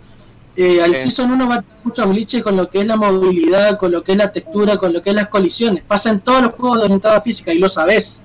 Eh, 0.57 0.83
al 0.83 0.95
Sí. 0.95 1.05
Season 1.05 1.31
1 1.31 1.49
va 1.49 1.55
a 1.57 1.63
tener 1.63 1.77
muchos 1.85 2.09
glitches 2.11 2.43
con 2.43 2.57
lo 2.57 2.69
que 2.69 2.81
es 2.81 2.87
la 2.87 2.97
movilidad, 2.97 3.79
con 3.79 3.91
lo 3.91 4.03
que 4.03 4.13
es 4.13 4.19
la 4.19 4.33
textura, 4.33 4.77
con 4.77 4.93
lo 4.93 5.03
que 5.03 5.11
es 5.11 5.17
las 5.17 5.29
colisiones. 5.29 5.83
Pasa 5.87 6.11
en 6.11 6.21
todos 6.21 6.43
los 6.43 6.53
juegos 6.53 6.83
orientados 6.83 7.19
a 7.19 7.21
física 7.23 7.53
y 7.53 7.59
lo 7.59 7.69
sabes. 7.69 8.23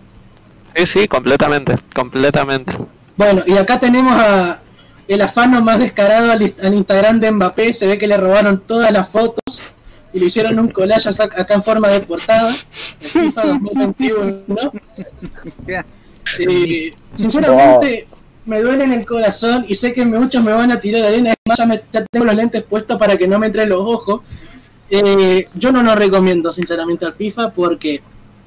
Sí, 0.76 0.86
sí, 0.86 1.08
completamente, 1.08 1.76
completamente. 1.94 2.74
Bueno, 3.16 3.44
y 3.48 3.54
acá 3.54 3.80
tenemos 3.80 4.14
a 4.14 4.60
el 5.08 5.22
afano 5.22 5.62
más 5.62 5.80
descarado 5.80 6.32
al, 6.32 6.54
al 6.62 6.74
Instagram 6.74 7.20
de 7.20 7.32
Mbappé. 7.32 7.74
Se 7.74 7.88
ve 7.88 7.98
que 7.98 8.08
le 8.08 8.18
robaron 8.18 8.60
todas 8.60 8.91
las 8.91 9.08
fotos 9.08 9.74
y 10.14 10.20
le 10.20 10.26
hicieron 10.26 10.60
un 10.60 10.70
collage 10.70 11.10
acá 11.10 11.54
en 11.54 11.64
forma 11.64 11.88
de 11.90 12.02
portada. 12.02 12.54
El 13.02 13.08
FIFA 13.10 13.45
2021, 13.45 14.38
¿no? 14.48 14.72
Eh, 16.40 16.94
sinceramente, 17.16 18.06
me 18.48 18.61
duele 18.61 18.86
en 18.86 18.94
el 18.94 19.06
corazón 19.06 19.65
y 19.68 19.76
sé 19.76 19.91
que 19.94 20.06
muchos 20.06 20.44
me 20.44 20.53
van 20.53 20.72
a 20.72 20.80
tirar 20.80 21.03
arena. 21.03 21.32
Es 21.32 21.38
más, 21.45 21.57
ya, 21.57 21.65
me- 21.65 21.84
tengo 22.10 22.26
los 22.26 22.36
lentes 22.36 22.64
puestos 22.64 22.98
para 22.98 23.18
que 23.18 23.28
no 23.28 23.38
me 23.38 23.48
entren 23.48 23.69
los 23.69 23.82
ojos. 23.82 24.22
Eh, 24.90 25.48
yo 25.53 25.72
no 25.72 25.84
lo 25.84 25.94
recomiendo, 25.95 26.52
sinceramente, 26.53 27.06
al 27.06 27.14
FIFA 27.14 27.52
porque 27.52 28.02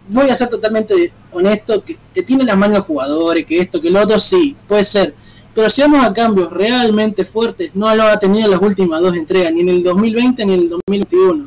voy 0.09 0.31
a 0.31 0.35
ser 0.36 0.48
totalmente 0.48 1.12
honesto: 1.32 1.85
que, 1.85 2.22
tiene 2.22 2.44
las 2.44 2.56
manos 2.56 2.85
jugadores, 2.86 3.44
que 3.44 3.59
esto, 3.60 3.81
que 3.81 3.90
lo 3.90 4.01
otro, 4.01 4.18
sí, 4.18 4.56
puede 4.66 4.85
ser. 4.85 5.14
Pero 5.55 5.68
si 5.68 5.82
vamos 5.82 6.05
a 6.05 6.14
cambios 6.14 6.51
realmente 6.51 7.24
fuertes, 7.27 7.72
no 7.74 7.94
lo 7.94 8.05
ha 8.05 8.18
tenido 8.18 8.47
en 8.47 8.52
las 8.52 8.62
últimas 8.62 9.02
dos 9.02 9.14
entregas, 9.16 9.52
ni 9.52 9.60
en 9.60 9.68
el 9.68 9.82
2020 9.82 10.47
ni 10.47 10.55
en 10.55 10.60
el 10.60 10.68
2021. 10.70 11.47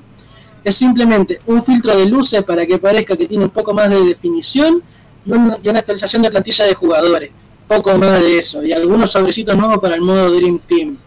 Es 0.64 0.76
simplemente 0.76 1.40
un 1.48 1.64
filtro 1.64 1.98
de 1.98 2.06
luces 2.06 2.44
para 2.44 2.66
que 2.66 2.78
parezca 2.78 3.18
que 3.18 3.28
tiene 3.28 3.46
un 3.46 3.50
poco 3.50 3.74
más 3.74 3.90
de 3.90 4.00
definición 4.06 4.84
y 5.26 5.32
una, 5.32 5.58
y 5.62 5.70
una 5.70 5.80
actualización 5.80 6.22
de 6.22 6.30
plantilla 6.30 6.66
de 6.66 6.74
jugadores. 6.76 7.32
Poco 7.76 7.98
más 7.98 8.20
de 8.20 8.38
eso. 8.40 8.64
Y 8.64 8.72
algunos 8.74 9.12
sobrecitos 9.12 9.56
nuevos 9.58 9.80
para 9.80 9.95
el 9.95 10.02
modo 10.02 10.32
Dream 10.32 10.60
Team. 10.60 10.98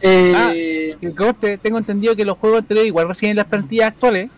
Eh, 0.00 0.96
Que 1.00 1.14
conste, 1.14 1.58
tengo 1.58 1.78
entendido 1.78 2.14
que 2.16 2.24
los 2.24 2.38
juegos 2.38 2.60
anteriores 2.60 2.88
igual 2.88 3.08
reciben 3.08 3.36
las 3.36 3.46
plantillas 3.46 3.88
actuales. 3.88 4.30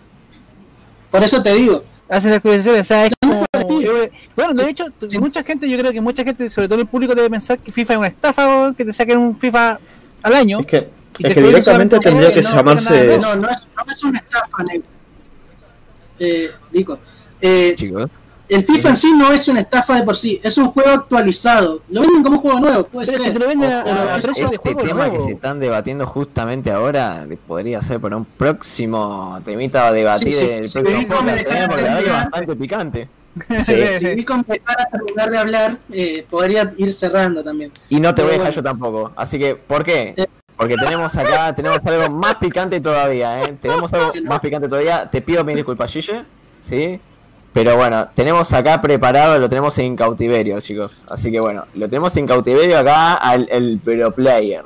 Por 1.10 1.22
eso 1.22 1.42
te 1.42 1.54
digo. 1.54 1.84
Hacen 2.08 2.32
actualizaciones, 2.32 2.80
o 2.82 2.84
sea, 2.84 3.06
es 3.06 3.12
como- 3.20 3.44
eh, 3.52 4.10
Bueno, 4.34 4.54
de 4.54 4.70
hecho, 4.70 4.86
Sí. 5.06 5.18
mucha 5.18 5.42
gente, 5.42 5.68
yo 5.68 5.76
creo 5.78 5.92
que 5.92 6.00
mucha 6.00 6.24
gente, 6.24 6.48
sobre 6.48 6.68
todo 6.68 6.80
el 6.80 6.86
público, 6.86 7.14
debe 7.14 7.28
pensar 7.28 7.58
que 7.58 7.70
FIFA 7.72 7.92
es 7.94 7.98
una 7.98 8.06
estafa, 8.08 8.74
que 8.76 8.84
te 8.84 8.92
saquen 8.92 9.18
un 9.18 9.38
FIFA 9.38 9.78
al 10.22 10.34
año. 10.34 10.60
Es 10.60 10.66
que, 10.66 10.88
es 11.20 11.34
que 11.34 11.42
directamente 11.42 11.98
tendría 11.98 12.30
Eh, 12.30 12.34
que 12.34 12.40
no, 12.42 12.50
llamarse. 12.54 13.18
No, 13.20 13.36
no 13.36 13.48
es, 13.50 13.66
no 13.76 13.92
es 13.92 14.04
una 14.04 14.18
estafa. 14.18 14.64
Eh, 16.18 16.50
Dico, 16.72 16.98
eh, 17.40 17.74
Chicos. 17.76 18.10
El 18.48 18.64
FIFA 18.64 18.88
en 18.90 18.96
sí 18.96 19.12
no 19.14 19.32
es 19.32 19.46
una 19.48 19.60
estafa 19.60 19.96
de 19.96 20.02
por 20.02 20.16
sí, 20.16 20.40
es 20.42 20.56
un 20.58 20.68
juego 20.68 20.90
actualizado. 20.90 21.82
Lo 21.90 22.00
venden 22.02 22.22
como 22.22 22.36
un 22.36 22.42
juego 22.42 22.60
nuevo, 22.60 22.84
puede 22.84 23.06
Pero 23.06 23.16
es 23.16 23.18
que 23.18 23.24
ser. 23.24 23.32
te 23.32 23.38
lo 23.38 23.48
venden 23.48 23.70
Pero 23.84 24.00
a- 24.00 24.14
a 24.14 24.18
precio 24.18 24.48
de 24.48 24.56
Este 24.56 24.72
juego 24.72 24.82
tema 24.88 24.94
nuevo. 25.06 25.14
que 25.14 25.20
se 25.20 25.32
están 25.32 25.60
debatiendo 25.60 26.06
justamente 26.06 26.70
ahora 26.70 27.26
de- 27.26 27.36
podría 27.36 27.82
ser 27.82 28.00
para 28.00 28.16
un 28.16 28.24
próximo 28.24 29.40
temita 29.44 29.86
a 29.88 29.92
debatir 29.92 30.32
Sí, 30.32 30.38
sí, 30.40 30.50
el 30.50 30.68
sí, 30.68 30.80
próximo 30.80 31.16
podcast, 31.16 31.40
¿eh? 31.40 31.44
porque 31.68 31.82
es 31.82 31.88
terminar. 31.94 32.24
bastante 32.30 32.56
picante. 32.56 33.08
Si 33.64 34.24
comenzar 34.24 34.80
a 34.80 34.86
terminar 34.86 35.30
de 35.30 35.38
hablar, 35.38 35.76
eh, 35.92 36.26
podría 36.28 36.70
ir 36.76 36.92
cerrando 36.92 37.42
también. 37.44 37.70
Y 37.88 38.00
no 38.00 38.14
te 38.14 38.22
voy 38.22 38.30
a 38.30 38.34
Pero 38.34 38.42
dejar 38.44 38.54
yo 38.56 38.62
tampoco. 38.62 39.12
Así 39.16 39.38
que, 39.38 39.54
¿por 39.54 39.84
qué? 39.84 40.14
Porque 40.56 40.74
tenemos 40.76 41.14
acá, 41.14 41.54
tenemos 41.54 41.78
algo 41.84 42.10
más 42.16 42.34
picante 42.36 42.80
todavía, 42.80 43.42
¿eh? 43.44 43.56
Tenemos 43.60 43.92
algo 43.92 44.12
más 44.24 44.40
picante 44.40 44.68
todavía. 44.68 45.08
Te 45.08 45.20
pido 45.22 45.44
mil 45.44 45.54
disculpas, 45.54 45.92
Gille. 45.92 46.24
¿Sí? 46.60 47.00
Pero 47.52 47.76
bueno, 47.76 48.08
tenemos 48.14 48.52
acá 48.52 48.80
preparado, 48.80 49.38
lo 49.38 49.48
tenemos 49.48 49.76
en 49.78 49.96
cautiverio, 49.96 50.60
chicos. 50.60 51.04
Así 51.08 51.32
que 51.32 51.40
bueno, 51.40 51.64
lo 51.74 51.88
tenemos 51.88 52.16
en 52.16 52.26
cautiverio 52.26 52.78
acá 52.78 53.14
al 53.14 53.48
el 53.50 53.80
Pro 53.82 54.12
Player. 54.12 54.64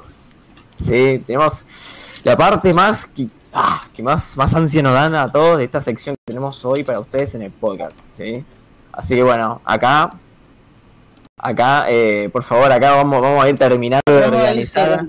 ¿Sí? 0.78 1.22
Tenemos 1.26 1.64
la 2.24 2.36
parte 2.36 2.74
más 2.74 3.06
que, 3.06 3.28
ah, 3.52 3.84
que 3.94 4.02
más, 4.02 4.36
más 4.36 4.52
ansia 4.54 4.82
nos 4.82 4.94
dan 4.94 5.14
a 5.14 5.30
todos 5.30 5.58
de 5.58 5.64
esta 5.64 5.80
sección 5.80 6.16
que 6.16 6.32
tenemos 6.32 6.64
hoy 6.64 6.82
para 6.82 7.00
ustedes 7.00 7.34
en 7.34 7.42
el 7.42 7.50
podcast. 7.50 8.00
¿Sí? 8.10 8.44
Así 8.92 9.14
que 9.14 9.22
bueno, 9.22 9.62
acá 9.64 10.10
Acá, 11.42 11.86
eh, 11.88 12.30
por 12.32 12.44
favor, 12.44 12.70
acá 12.70 12.92
vamos, 12.92 13.20
vamos 13.20 13.44
a 13.44 13.48
ir 13.48 13.58
terminando 13.58 14.02
de 14.06 14.24
organizar. 14.24 15.04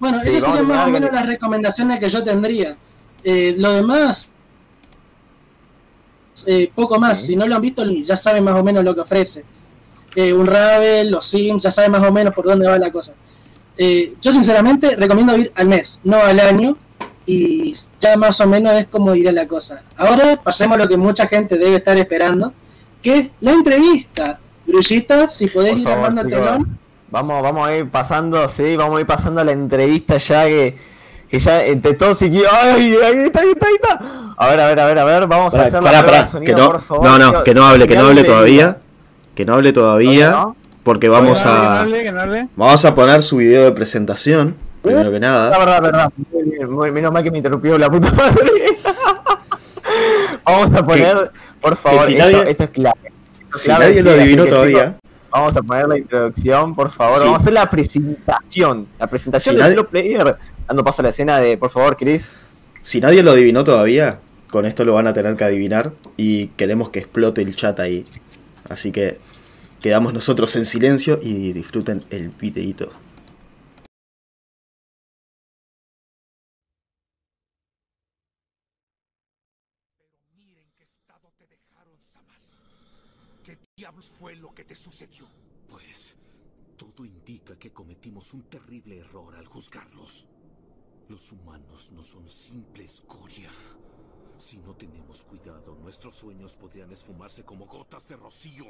Bueno, 0.00 0.20
Sí, 0.20 0.28
esas 0.28 0.42
serían 0.42 0.66
más 0.66 0.88
o 0.88 0.90
menos 0.90 1.12
las 1.12 1.24
recomendaciones 1.24 2.00
que 2.00 2.10
yo 2.10 2.24
tendría. 2.24 2.76
Eh, 3.22 3.54
lo 3.56 3.72
demás, 3.72 4.32
eh, 6.46 6.70
poco 6.74 6.98
más. 6.98 7.20
Si 7.20 7.36
no 7.36 7.46
lo 7.46 7.56
han 7.56 7.62
visto, 7.62 7.84
ya 7.84 8.16
saben 8.16 8.44
más 8.44 8.58
o 8.58 8.64
menos 8.64 8.84
lo 8.84 8.94
que 8.94 9.00
ofrece. 9.00 9.44
Eh, 10.14 10.32
un 10.32 10.46
Ravel, 10.46 11.10
los 11.10 11.24
Sims, 11.24 11.62
ya 11.62 11.70
saben 11.70 11.92
más 11.92 12.02
o 12.02 12.12
menos 12.12 12.34
por 12.34 12.44
dónde 12.44 12.68
va 12.68 12.78
la 12.78 12.90
cosa. 12.90 13.14
Eh, 13.76 14.14
yo 14.20 14.32
sinceramente 14.32 14.96
recomiendo 14.96 15.36
ir 15.36 15.52
al 15.54 15.68
mes, 15.68 16.00
no 16.04 16.18
al 16.18 16.40
año. 16.40 16.76
Y 17.24 17.76
ya 18.00 18.16
más 18.16 18.40
o 18.40 18.48
menos 18.48 18.72
es 18.74 18.88
como 18.88 19.14
irá 19.14 19.30
la 19.30 19.46
cosa. 19.46 19.82
Ahora 19.96 20.40
pasemos 20.42 20.74
a 20.74 20.78
lo 20.78 20.88
que 20.88 20.96
mucha 20.96 21.26
gente 21.28 21.56
debe 21.56 21.76
estar 21.76 21.96
esperando, 21.96 22.52
que 23.00 23.16
es 23.16 23.30
la 23.40 23.52
entrevista. 23.52 24.40
Grullistas, 24.66 25.34
si 25.34 25.46
podés 25.46 25.78
ir 25.78 25.88
armando 25.88 26.22
el 26.22 26.30
telón. 26.30 26.78
Vamos, 27.10 27.42
vamos 27.42 27.68
a 27.68 27.76
ir 27.76 27.90
pasando, 27.90 28.48
sí, 28.48 28.74
vamos 28.76 28.96
a 28.96 29.00
ir 29.00 29.06
pasando 29.06 29.44
la 29.44 29.52
entrevista 29.52 30.16
ya 30.18 30.44
que, 30.46 30.78
que 31.32 31.38
ya 31.38 31.64
entre 31.64 31.94
todos 31.94 32.20
y 32.20 32.30
que. 32.30 32.42
¡Ay! 32.46 32.94
Ahí 33.02 33.18
está, 33.24 33.40
ahí 33.40 33.48
está, 33.52 33.66
ahí 33.66 33.74
está. 33.74 34.00
A 34.36 34.48
ver, 34.48 34.60
a 34.60 34.66
ver, 34.66 34.80
a 34.80 34.84
ver, 34.84 34.98
a 34.98 35.04
ver, 35.04 35.26
vamos 35.26 35.54
a 35.54 35.56
Pará, 35.56 35.68
hacer 35.68 35.80
pará, 35.82 36.02
la 36.02 36.18
de 36.18 36.24
sonido, 36.26 36.54
que 36.54 36.60
no, 36.60 36.70
por 36.72 36.82
favor. 36.82 37.04
no, 37.06 37.18
no, 37.18 37.42
que 37.42 37.54
no 37.54 37.64
hable, 37.66 37.86
que 37.88 37.96
no 37.96 38.06
hable 38.06 38.22
todavía. 38.22 38.76
Que 39.34 39.46
no 39.46 39.54
hable 39.54 39.72
todavía, 39.72 40.48
porque 40.82 41.08
vamos 41.08 41.46
a, 41.46 41.86
vamos 42.54 42.84
a 42.84 42.94
poner 42.94 43.22
su 43.22 43.38
video 43.38 43.64
de 43.64 43.72
presentación, 43.72 44.56
primero 44.82 45.10
que 45.10 45.18
La 45.20 45.26
nada. 45.30 45.58
verdad, 45.58 45.82
verdad. 45.82 46.12
Muy 46.30 46.42
bien, 46.42 46.70
muy- 46.70 46.90
menos 46.90 47.10
mal 47.12 47.22
que 47.22 47.30
me 47.30 47.38
interrumpió 47.38 47.78
la 47.78 47.88
puta 47.90 48.12
madre. 48.12 48.50
vamos 50.44 50.70
a 50.74 50.84
poner, 50.84 51.30
por 51.62 51.76
favor, 51.76 52.06
si 52.06 52.12
esto, 52.16 52.24
nadie- 52.30 52.50
esto 52.50 52.64
es 52.64 52.70
clave. 52.70 52.98
Esto 53.04 53.56
es 53.56 53.62
Si 53.62 53.68
nadie 53.70 54.02
lo 54.02 54.10
adivinó 54.10 54.44
todavía, 54.46 54.96
Vamos 55.32 55.56
a 55.56 55.62
poner 55.62 55.88
la 55.88 55.98
introducción, 55.98 56.74
por 56.74 56.90
favor. 56.90 57.18
Sí. 57.18 57.24
Vamos 57.24 57.38
a 57.40 57.42
hacer 57.42 57.52
la 57.54 57.70
presentación. 57.70 58.86
La 58.98 59.06
presentación 59.06 59.56
Si 59.56 59.62
del 59.62 59.76
nadie- 59.76 59.84
Player. 59.88 60.36
Dando 60.68 60.84
paso 60.84 61.02
a 61.02 61.04
la 61.04 61.08
escena 61.08 61.38
de, 61.38 61.56
por 61.56 61.70
favor, 61.70 61.96
Chris. 61.96 62.38
si 62.82 63.00
nadie 63.00 63.22
lo 63.22 63.30
adivinó 63.32 63.64
todavía, 63.64 64.20
con 64.50 64.66
esto 64.66 64.84
lo 64.84 64.94
van 64.94 65.06
a 65.06 65.12
tener 65.14 65.36
que 65.36 65.44
adivinar 65.44 65.92
y 66.16 66.48
queremos 66.48 66.90
que 66.90 66.98
explote 67.00 67.40
el 67.42 67.56
chat 67.56 67.78
ahí. 67.80 68.04
Así 68.68 68.92
que 68.92 69.18
quedamos 69.80 70.12
nosotros 70.14 70.54
en 70.56 70.66
silencio 70.66 71.18
y 71.22 71.52
disfruten 71.52 72.04
el 72.10 72.28
videito. 72.30 72.90
Miren 80.34 80.66
qué 80.76 80.84
estado 80.84 81.32
te 81.38 81.46
dejaron, 81.46 81.98
Samas. 82.00 82.50
¿Qué 83.44 83.58
diablos 83.76 84.06
fue 84.18 84.34
lo 84.36 84.54
que 84.54 84.64
te 84.64 84.74
sucedió? 84.74 85.26
Pues 85.68 86.14
todo 86.76 87.04
indica 87.04 87.56
que 87.58 87.70
un 88.34 88.42
terrible 88.44 88.98
error 88.98 89.34
al 89.36 89.46
juzgarlos. 89.46 90.28
Los 91.08 91.32
humanos 91.32 91.90
no 91.92 92.02
son 92.02 92.28
simple 92.28 92.84
escoria. 92.84 93.50
Si 94.36 94.58
no 94.58 94.74
tenemos 94.74 95.22
cuidado, 95.22 95.76
nuestros 95.80 96.16
sueños 96.16 96.56
podrían 96.56 96.90
esfumarse 96.90 97.44
como 97.44 97.66
gotas 97.66 98.08
de 98.08 98.16
rocío. 98.16 98.64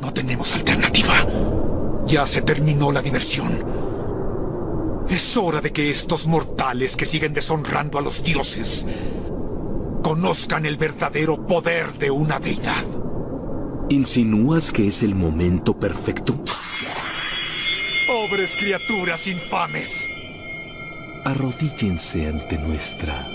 No 0.00 0.12
tenemos 0.12 0.54
alternativa. 0.54 2.04
Ya 2.06 2.26
se 2.26 2.42
terminó 2.42 2.90
la 2.90 3.02
diversión. 3.02 5.06
Es 5.08 5.36
hora 5.36 5.60
de 5.60 5.72
que 5.72 5.90
estos 5.90 6.26
mortales 6.26 6.96
que 6.96 7.06
siguen 7.06 7.34
deshonrando 7.34 7.98
a 7.98 8.02
los 8.02 8.22
dioses 8.22 8.86
conozcan 10.02 10.66
el 10.66 10.76
verdadero 10.76 11.46
poder 11.46 11.92
de 11.98 12.10
una 12.10 12.40
deidad. 12.40 12.84
¿Insinúas 13.92 14.72
que 14.72 14.86
es 14.86 15.02
el 15.02 15.14
momento 15.14 15.78
perfecto? 15.78 16.32
Pobres 18.06 18.56
criaturas 18.56 19.26
infames. 19.26 20.08
Arrodíllense 21.26 22.26
ante 22.26 22.56
nuestra 22.56 23.28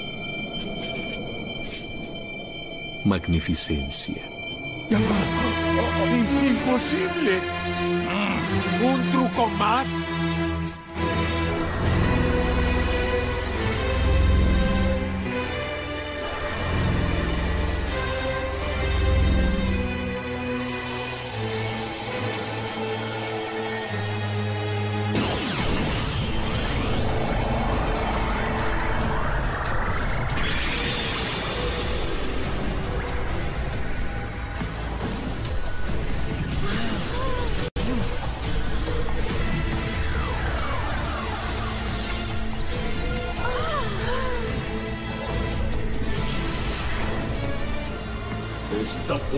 magnificencia. 3.05 4.23
Imposible. 6.43 7.39
¿Un 8.81 9.11
truco 9.11 9.49
más? 9.59 9.87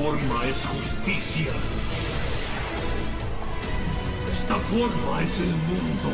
Forma 0.10 0.46
es 0.48 0.66
justicia. 0.66 1.52
Esta 4.32 4.56
forma 4.56 5.22
es 5.22 5.40
el 5.42 5.54
mundo. 5.70 6.10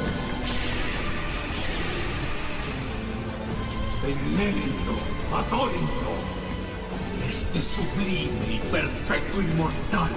Venérenlo, 4.03 4.97
adórenlo. 5.33 6.13
Este 7.25 7.61
sublime 7.61 8.55
y 8.55 8.59
perfecto 8.69 9.41
inmortal 9.41 10.11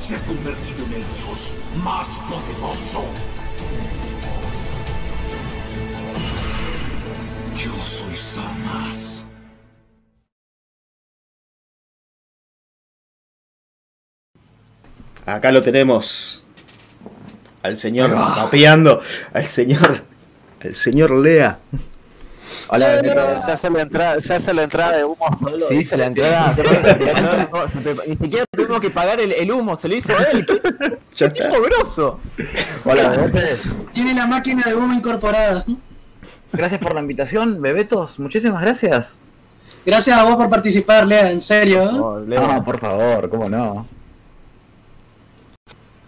se 0.00 0.16
ha 0.16 0.20
convertido 0.22 0.84
en 0.86 0.94
el 0.94 1.04
dios 1.14 1.54
más 1.84 2.08
poderoso. 2.28 3.04
Acá 15.26 15.52
lo 15.52 15.62
tenemos. 15.62 16.44
Al 17.62 17.76
señor 17.76 18.14
mapeando. 18.14 19.00
Al 19.32 19.44
señor. 19.46 20.02
Al 20.62 20.74
señor 20.74 21.10
Lea. 21.10 21.58
Hola, 22.68 23.00
Se 23.44 23.50
hace 23.52 23.68
la 23.70 23.82
entrada, 23.82 24.20
se 24.20 24.32
hace 24.34 24.54
la 24.54 24.62
entrada 24.62 24.96
de 24.98 25.04
humo 25.04 25.26
solo. 25.38 25.66
Sí, 25.68 25.82
se 25.84 25.96
la 25.96 26.06
entrada. 26.06 26.54
Ni 28.06 28.16
siquiera 28.16 28.44
tuvimos 28.50 28.80
que 28.80 28.90
pagar 28.90 29.20
el, 29.20 29.32
el 29.32 29.50
humo, 29.50 29.76
se 29.76 29.88
lo 29.88 29.96
hizo 29.96 30.12
él. 30.32 30.46
¿Qué, 30.46 30.60
qué 31.16 31.24
está. 31.24 31.48
tipo 31.48 31.62
grosso? 31.62 32.20
Hola, 32.84 33.30
Tiene 33.92 34.14
la 34.14 34.26
máquina 34.26 34.62
de 34.64 34.74
humo 34.74 34.94
incorporada. 34.94 35.64
Gracias 36.52 36.80
por 36.80 36.94
la 36.94 37.00
invitación, 37.00 37.60
bebetos. 37.60 38.18
Muchísimas 38.18 38.62
gracias. 38.62 39.14
Gracias 39.84 40.16
a 40.16 40.24
vos 40.24 40.36
por 40.36 40.48
participar, 40.48 41.06
Lea, 41.06 41.30
en 41.30 41.40
serio. 41.40 41.82
¿eh? 41.82 41.98
Oh, 42.00 42.20
Leo. 42.20 42.46
No, 42.46 42.64
por 42.64 42.78
favor, 42.78 43.28
¿cómo 43.30 43.48
no? 43.48 43.86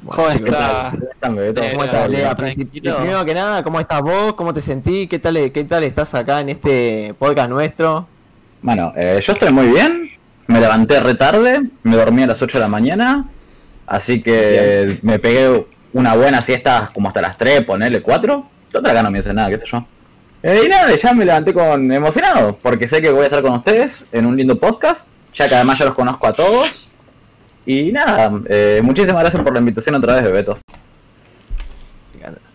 ¿Cómo 0.07 0.23
Bueno, 0.23 0.47
está? 0.47 0.91
¿Cómo 0.93 1.11
están, 1.13 1.37
bebetos? 1.37 1.67
¿Cómo 1.71 1.83
Eh, 1.83 1.87
estás, 1.87 2.09
Lea? 2.11 2.35
Primero 2.37 3.25
que 3.25 3.35
nada, 3.35 3.63
¿cómo 3.63 3.81
estás 3.81 4.03
vos? 4.03 4.35
¿Cómo 4.35 4.53
te 4.53 4.61
sentís? 4.61 5.09
¿Qué 5.09 5.19
tal, 5.19 5.53
qué 5.53 5.65
tal 5.65 5.85
estás 5.85 6.15
acá 6.15 6.41
en 6.41 6.49
este 6.49 7.15
podcast 7.19 7.49
nuestro? 7.51 8.07
Bueno, 8.63 8.93
eh, 8.97 9.21
yo 9.25 9.33
estoy 9.33 9.53
muy 9.53 9.67
bien. 9.69 10.11
Me 10.49 10.61
levanté 10.61 11.01
re 11.01 11.15
tarde, 11.15 11.63
me 11.85 11.97
dormí 11.97 12.23
a 12.23 12.27
las 12.27 12.43
8 12.43 12.59
de 12.59 12.63
la 12.63 12.69
mañana. 12.69 13.27
Así 13.87 14.21
que 14.21 14.99
me 15.03 15.19
pegué 15.19 15.67
una 15.93 16.15
buena 16.15 16.43
siesta 16.43 16.91
como 16.93 17.09
hasta 17.09 17.21
las 17.23 17.37
3, 17.37 17.65
ponerle 17.65 18.03
4. 18.03 18.47
Total 18.73 18.91
acá 18.91 19.03
no 19.03 19.11
me 19.11 19.19
dice 19.19 19.33
nada, 19.33 19.51
qué 19.51 19.59
sé 19.59 19.67
yo. 19.71 19.85
Eh, 20.43 20.63
y 20.65 20.69
nada, 20.69 20.95
ya 20.97 21.15
me 21.15 21.25
levanté 21.25 21.55
con 21.55 21.91
emocionado, 21.93 22.59
porque 22.61 22.89
sé 22.89 23.01
que 23.01 23.11
voy 23.11 23.23
a 23.23 23.25
estar 23.27 23.43
con 23.43 23.53
ustedes 23.53 24.03
en 24.11 24.27
un 24.27 24.37
lindo 24.37 24.59
podcast. 24.59 25.07
ya 25.35 25.49
que 25.49 25.55
además 25.55 25.79
yo 25.79 25.85
los 25.87 25.95
conozco 25.95 26.27
a 26.27 26.33
todos. 26.33 26.89
Y 27.67 27.93
nada, 27.93 28.31
eh, 28.49 28.81
muchísimas 28.83 29.23
gracias 29.23 29.43
por 29.43 29.53
la 29.53 29.61
invitación 29.61 29.95
otra 29.95 30.15
vez, 30.15 30.25
Bebetos. 30.25 30.61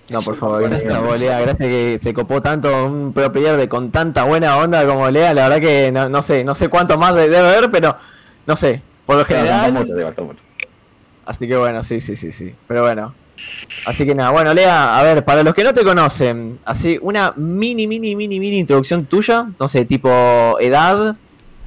No, 0.10 0.22
por 0.22 0.36
favor, 0.38 0.62
gracias 0.64 0.94
a 0.94 1.00
vos, 1.02 1.20
Lea. 1.20 1.38
Gracias 1.42 1.68
que 1.68 2.00
se 2.02 2.14
copó 2.14 2.42
tanto 2.42 2.86
un 2.86 3.12
pro 3.12 3.30
player 3.30 3.58
de 3.58 3.68
con 3.68 3.92
tanta 3.92 4.24
buena 4.24 4.56
onda 4.58 4.86
como 4.88 5.10
Lea. 5.10 5.34
La 5.34 5.50
verdad 5.50 5.60
que 5.60 5.92
no, 5.92 6.08
no 6.08 6.22
sé, 6.22 6.46
no 6.46 6.56
sé 6.56 6.70
cuánto 6.70 6.98
más 6.98 7.14
de- 7.14 7.28
debe 7.28 7.46
haber, 7.50 7.70
pero 7.70 7.98
no 8.46 8.56
sé. 8.56 8.82
Por 9.06 9.18
lo 9.18 9.26
general. 9.26 9.74
mucho. 9.74 9.94
Así 11.26 11.46
que 11.46 11.58
bueno, 11.58 11.84
sí, 11.84 12.00
sí, 12.00 12.16
sí, 12.16 12.32
sí. 12.32 12.56
Pero 12.70 12.84
bueno. 12.84 13.14
Así 13.86 14.06
que 14.06 14.16
nada, 14.16 14.30
bueno, 14.32 14.54
Lea, 14.54 14.98
a 14.98 15.04
ver, 15.04 15.26
para 15.26 15.44
los 15.44 15.54
que 15.54 15.64
no 15.66 15.74
te 15.74 15.84
conocen, 15.84 16.58
así 16.66 16.98
una 17.02 17.34
mini, 17.36 17.86
mini, 17.86 18.16
mini, 18.16 18.40
mini 18.40 18.60
introducción 18.60 19.06
tuya, 19.06 19.46
no 19.60 19.68
sé, 19.68 19.84
tipo 19.86 20.58
edad, 20.60 21.16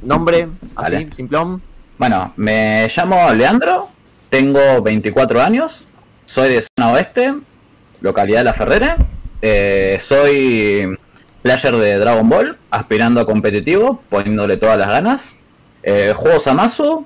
nombre, 0.03 0.49
así, 0.77 0.95
Vale. 0.95 1.09
simplón. 1.13 1.63
Bueno, 2.01 2.33
me 2.37 2.89
llamo 2.97 3.31
Leandro, 3.35 3.89
tengo 4.31 4.81
24 4.81 5.43
años, 5.43 5.85
soy 6.25 6.49
de 6.49 6.65
zona 6.75 6.95
oeste, 6.95 7.35
localidad 8.01 8.39
de 8.39 8.45
La 8.45 8.55
Ferrera. 8.55 8.97
eh, 9.43 9.99
soy 10.01 10.97
player 11.43 11.77
de 11.77 11.99
Dragon 11.99 12.27
Ball, 12.27 12.57
aspirando 12.71 13.21
a 13.21 13.27
competitivo, 13.27 14.03
poniéndole 14.09 14.57
todas 14.57 14.79
las 14.79 14.89
ganas. 14.89 15.37
Eh, 15.83 16.15
juego 16.17 16.41
Samasu, 16.41 17.05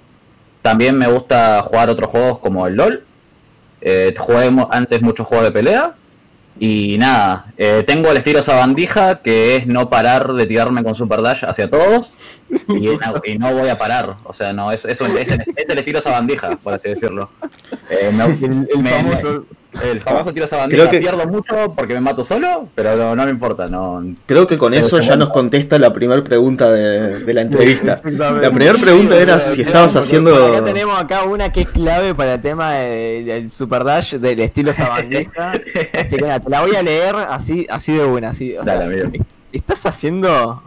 también 0.62 0.97
me 0.97 1.09
gusta 1.09 1.61
jugar 1.62 1.91
otros 1.91 2.09
juegos 2.11 2.39
como 2.39 2.65
el 2.69 2.77
LOL. 2.77 3.05
Eh, 3.81 4.15
jugué 4.16 4.49
antes 4.71 5.03
muchos 5.03 5.27
juegos 5.27 5.47
de 5.47 5.51
pelea. 5.51 5.95
Y 6.59 6.97
nada, 6.98 7.47
eh, 7.56 7.82
tengo 7.86 8.10
el 8.12 8.18
estilo 8.18 8.43
sabandija, 8.43 9.20
que 9.22 9.56
es 9.56 9.66
no 9.66 9.90
parar 9.90 10.32
de 10.35 10.47
tirarme 10.47 10.85
con 10.85 10.94
Super 10.94 11.20
Dash 11.20 11.44
hacia 11.44 11.68
todos. 11.68 12.10
Y, 12.68 12.86
no- 12.89 13.22
y 13.24 13.39
no 13.39 13.52
voy 13.55 13.68
a 13.68 13.76
parar. 13.78 14.16
O 14.24 14.32
sea, 14.32 14.52
no, 14.52 14.70
es, 14.70 14.85
es, 14.85 15.01
es 15.01 15.31
el, 15.31 15.40
es 15.56 15.68
el 15.68 15.78
estilo 15.78 16.01
sabandija, 16.01 16.56
por 16.62 16.74
así 16.74 16.90
decirlo. 16.90 17.31
Eh, 17.90 18.10
me- 18.12 18.24
El 18.24 18.78
me- 18.82 18.90
famoso- 18.90 19.47
el 19.82 20.01
famoso 20.01 20.32
tiro. 20.32 20.46
Creo 20.68 20.88
que- 20.90 20.98
Pierdo 21.01 21.26
mucho 21.26 21.72
porque 21.76 21.94
me 21.94 22.01
mato 22.01 22.24
solo, 22.24 22.68
pero 22.74 22.96
no, 22.96 23.16
no 23.16 23.24
me 23.24 23.30
importa. 23.30 23.66
No, 23.68 24.05
Creo 24.26 24.46
que 24.46 24.56
con 24.59 24.72
Pero 24.72 24.84
eso 24.84 24.98
ya 25.01 25.16
nos 25.16 25.30
contesta 25.30 25.78
la 25.78 25.92
primera 25.92 26.22
pregunta 26.22 26.70
de, 26.70 27.20
de 27.20 27.34
la 27.34 27.40
entrevista. 27.42 28.01
La 28.05 28.51
primera 28.51 28.74
pregunta 28.78 29.16
era 29.16 29.40
si 29.40 29.62
estabas 29.62 29.96
haciendo... 29.96 30.34
Acá 30.56 30.64
tenemos 30.64 30.98
acá 30.98 31.24
una 31.24 31.51
que 31.52 31.62
es 31.62 31.68
clave 31.70 32.14
para 32.14 32.34
el 32.34 32.40
tema 32.40 32.72
de- 32.74 33.24
del 33.24 33.51
Super 33.51 33.84
Dash 33.84 34.14
del 34.14 34.40
estilo 34.40 34.72
sabandija. 34.72 35.52
así 35.98 36.16
que 36.16 36.22
nada, 36.24 36.40
te 36.40 36.51
la 36.51 36.60
voy 36.60 36.74
a 36.76 36.82
leer 36.82 37.14
así, 37.16 37.66
así 37.70 37.92
de 37.92 38.05
buena. 38.05 38.30
Así, 38.30 38.56
o 38.56 38.64
sea, 38.64 38.76
Dale, 38.78 39.02
amigo. 39.02 39.24
¿Estás 39.52 39.84
haciendo.? 39.86 40.62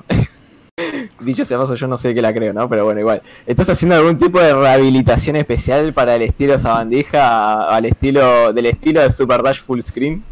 Dicho 1.20 1.44
sea 1.44 1.58
paso, 1.58 1.76
yo 1.76 1.88
no 1.88 1.98
sé 1.98 2.14
que 2.14 2.22
la 2.22 2.34
creo, 2.34 2.54
¿no? 2.54 2.70
Pero 2.70 2.86
bueno, 2.86 3.00
igual. 3.00 3.22
¿Estás 3.46 3.70
haciendo 3.70 3.96
algún 3.96 4.18
tipo 4.18 4.40
de 4.40 4.54
rehabilitación 4.54 5.36
especial 5.36 5.94
para 5.94 6.16
el 6.16 6.22
estilo 6.22 6.58
sabandija 6.60 7.70
al 7.70 7.86
estilo 7.86 8.54
del 8.54 8.68
estilo 8.68 9.02
de 9.02 9.10
Super 9.12 9.42
Dash 9.42 9.62
Full 9.62 9.82
Screen? 9.82 10.24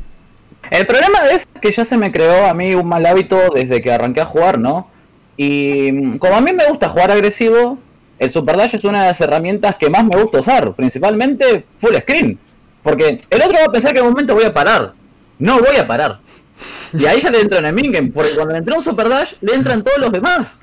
El 0.69 0.85
problema 0.85 1.19
es 1.31 1.47
que 1.61 1.71
ya 1.71 1.85
se 1.85 1.97
me 1.97 2.11
creó 2.11 2.47
a 2.47 2.53
mí 2.53 2.75
un 2.75 2.87
mal 2.87 3.05
hábito 3.05 3.39
desde 3.53 3.81
que 3.81 3.91
arranqué 3.91 4.21
a 4.21 4.25
jugar, 4.25 4.59
¿no? 4.59 4.87
Y 5.37 5.91
mm, 5.91 6.17
como 6.17 6.35
a 6.35 6.41
mí 6.41 6.53
me 6.53 6.67
gusta 6.67 6.89
jugar 6.89 7.11
agresivo, 7.11 7.79
el 8.19 8.31
Super 8.31 8.57
Dash 8.57 8.75
es 8.75 8.83
una 8.83 9.01
de 9.01 9.07
las 9.09 9.21
herramientas 9.21 9.75
que 9.77 9.89
más 9.89 10.05
me 10.05 10.21
gusta 10.21 10.39
usar, 10.39 10.73
principalmente 10.73 11.65
full 11.79 11.95
screen. 11.95 12.37
Porque 12.83 13.19
el 13.29 13.41
otro 13.41 13.57
va 13.57 13.65
a 13.65 13.71
pensar 13.71 13.93
que 13.93 13.99
en 13.99 14.05
un 14.05 14.11
momento 14.11 14.35
voy 14.35 14.45
a 14.45 14.53
parar. 14.53 14.93
No 15.39 15.59
voy 15.59 15.75
a 15.75 15.87
parar. 15.87 16.19
Y 16.97 17.05
ahí 17.05 17.21
ya 17.21 17.29
le 17.31 17.41
entro 17.41 17.57
en 17.59 17.65
el 17.65 17.73
mingame, 17.73 18.11
porque 18.11 18.31
cuando 18.35 18.53
le 18.53 18.59
entró 18.59 18.75
un 18.77 18.83
Super 18.83 19.09
Dash, 19.09 19.33
le 19.41 19.53
entran 19.55 19.83
todos 19.83 19.97
los 19.97 20.11
demás. 20.11 20.57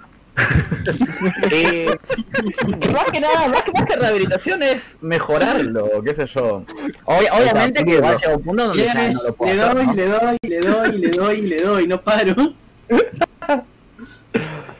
más 2.90 3.04
que 3.12 3.20
nada, 3.20 3.48
más 3.48 3.62
que, 3.64 3.72
más 3.72 3.86
que 3.86 3.96
rehabilitación 3.96 4.62
es 4.62 4.96
mejorarlo, 5.02 6.02
qué 6.02 6.14
sé 6.14 6.26
yo. 6.26 6.64
Ob- 7.04 7.28
obviamente 7.32 7.84
que 7.84 8.00
va 8.00 8.10
a 8.10 8.16
llegar 8.16 8.36
un 8.36 8.42
punto 8.42 8.68
donde 8.68 8.84
ya 8.84 8.94
no 8.94 9.12
lo 9.26 9.34
puedo 9.34 9.52
Le 9.54 9.60
hacer, 9.62 9.74
doy, 9.74 9.86
¿no? 9.86 9.92
le 9.94 10.06
doy, 10.08 10.38
le 10.48 10.60
doy, 10.60 10.98
le 10.98 11.10
doy, 11.10 11.40
le 11.42 11.62
doy, 11.62 11.86
no 11.86 12.00
paro. 12.00 12.34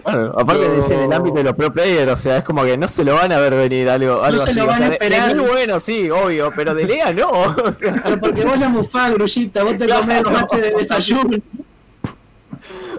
Bueno, 0.05 0.33
aparte 0.37 0.69
de 0.69 0.95
en 0.95 1.01
el 1.03 1.13
ámbito 1.13 1.37
de 1.37 1.45
los 1.45 1.55
pro 1.55 1.73
players, 1.73 2.11
o 2.13 2.17
sea, 2.17 2.39
es 2.39 2.45
como 2.45 2.65
que 2.65 2.77
no 2.77 2.89
se 2.89 3.05
lo 3.05 3.15
van 3.15 3.31
a 3.33 3.39
ver 3.39 3.55
venir 3.55 3.89
algo, 3.89 4.23
algo 4.23 4.41
se 4.41 4.51
así. 4.51 4.59
lo 4.59 4.65
o 4.65 4.67
van 4.67 4.79
sea, 4.79 4.87
a 4.89 4.91
esperar. 4.91 5.33
Lil 5.33 5.41
bueno, 5.43 5.81
sí, 5.81 6.11
obvio, 6.11 6.53
pero 6.57 6.75
de 6.75 6.85
Lea 6.87 7.13
no. 7.13 7.31
o 7.31 7.73
sea, 7.79 8.01
Pero 8.03 8.21
porque 8.21 8.45
vos 8.45 8.59
la 8.59 8.69
mufás, 8.69 9.13
grullita, 9.15 9.63
vos 9.63 9.77
te 9.79 9.89
comés 9.89 10.23
los 10.23 10.33
maches 10.33 10.61
de 10.61 10.73
desayuno. 10.73 11.39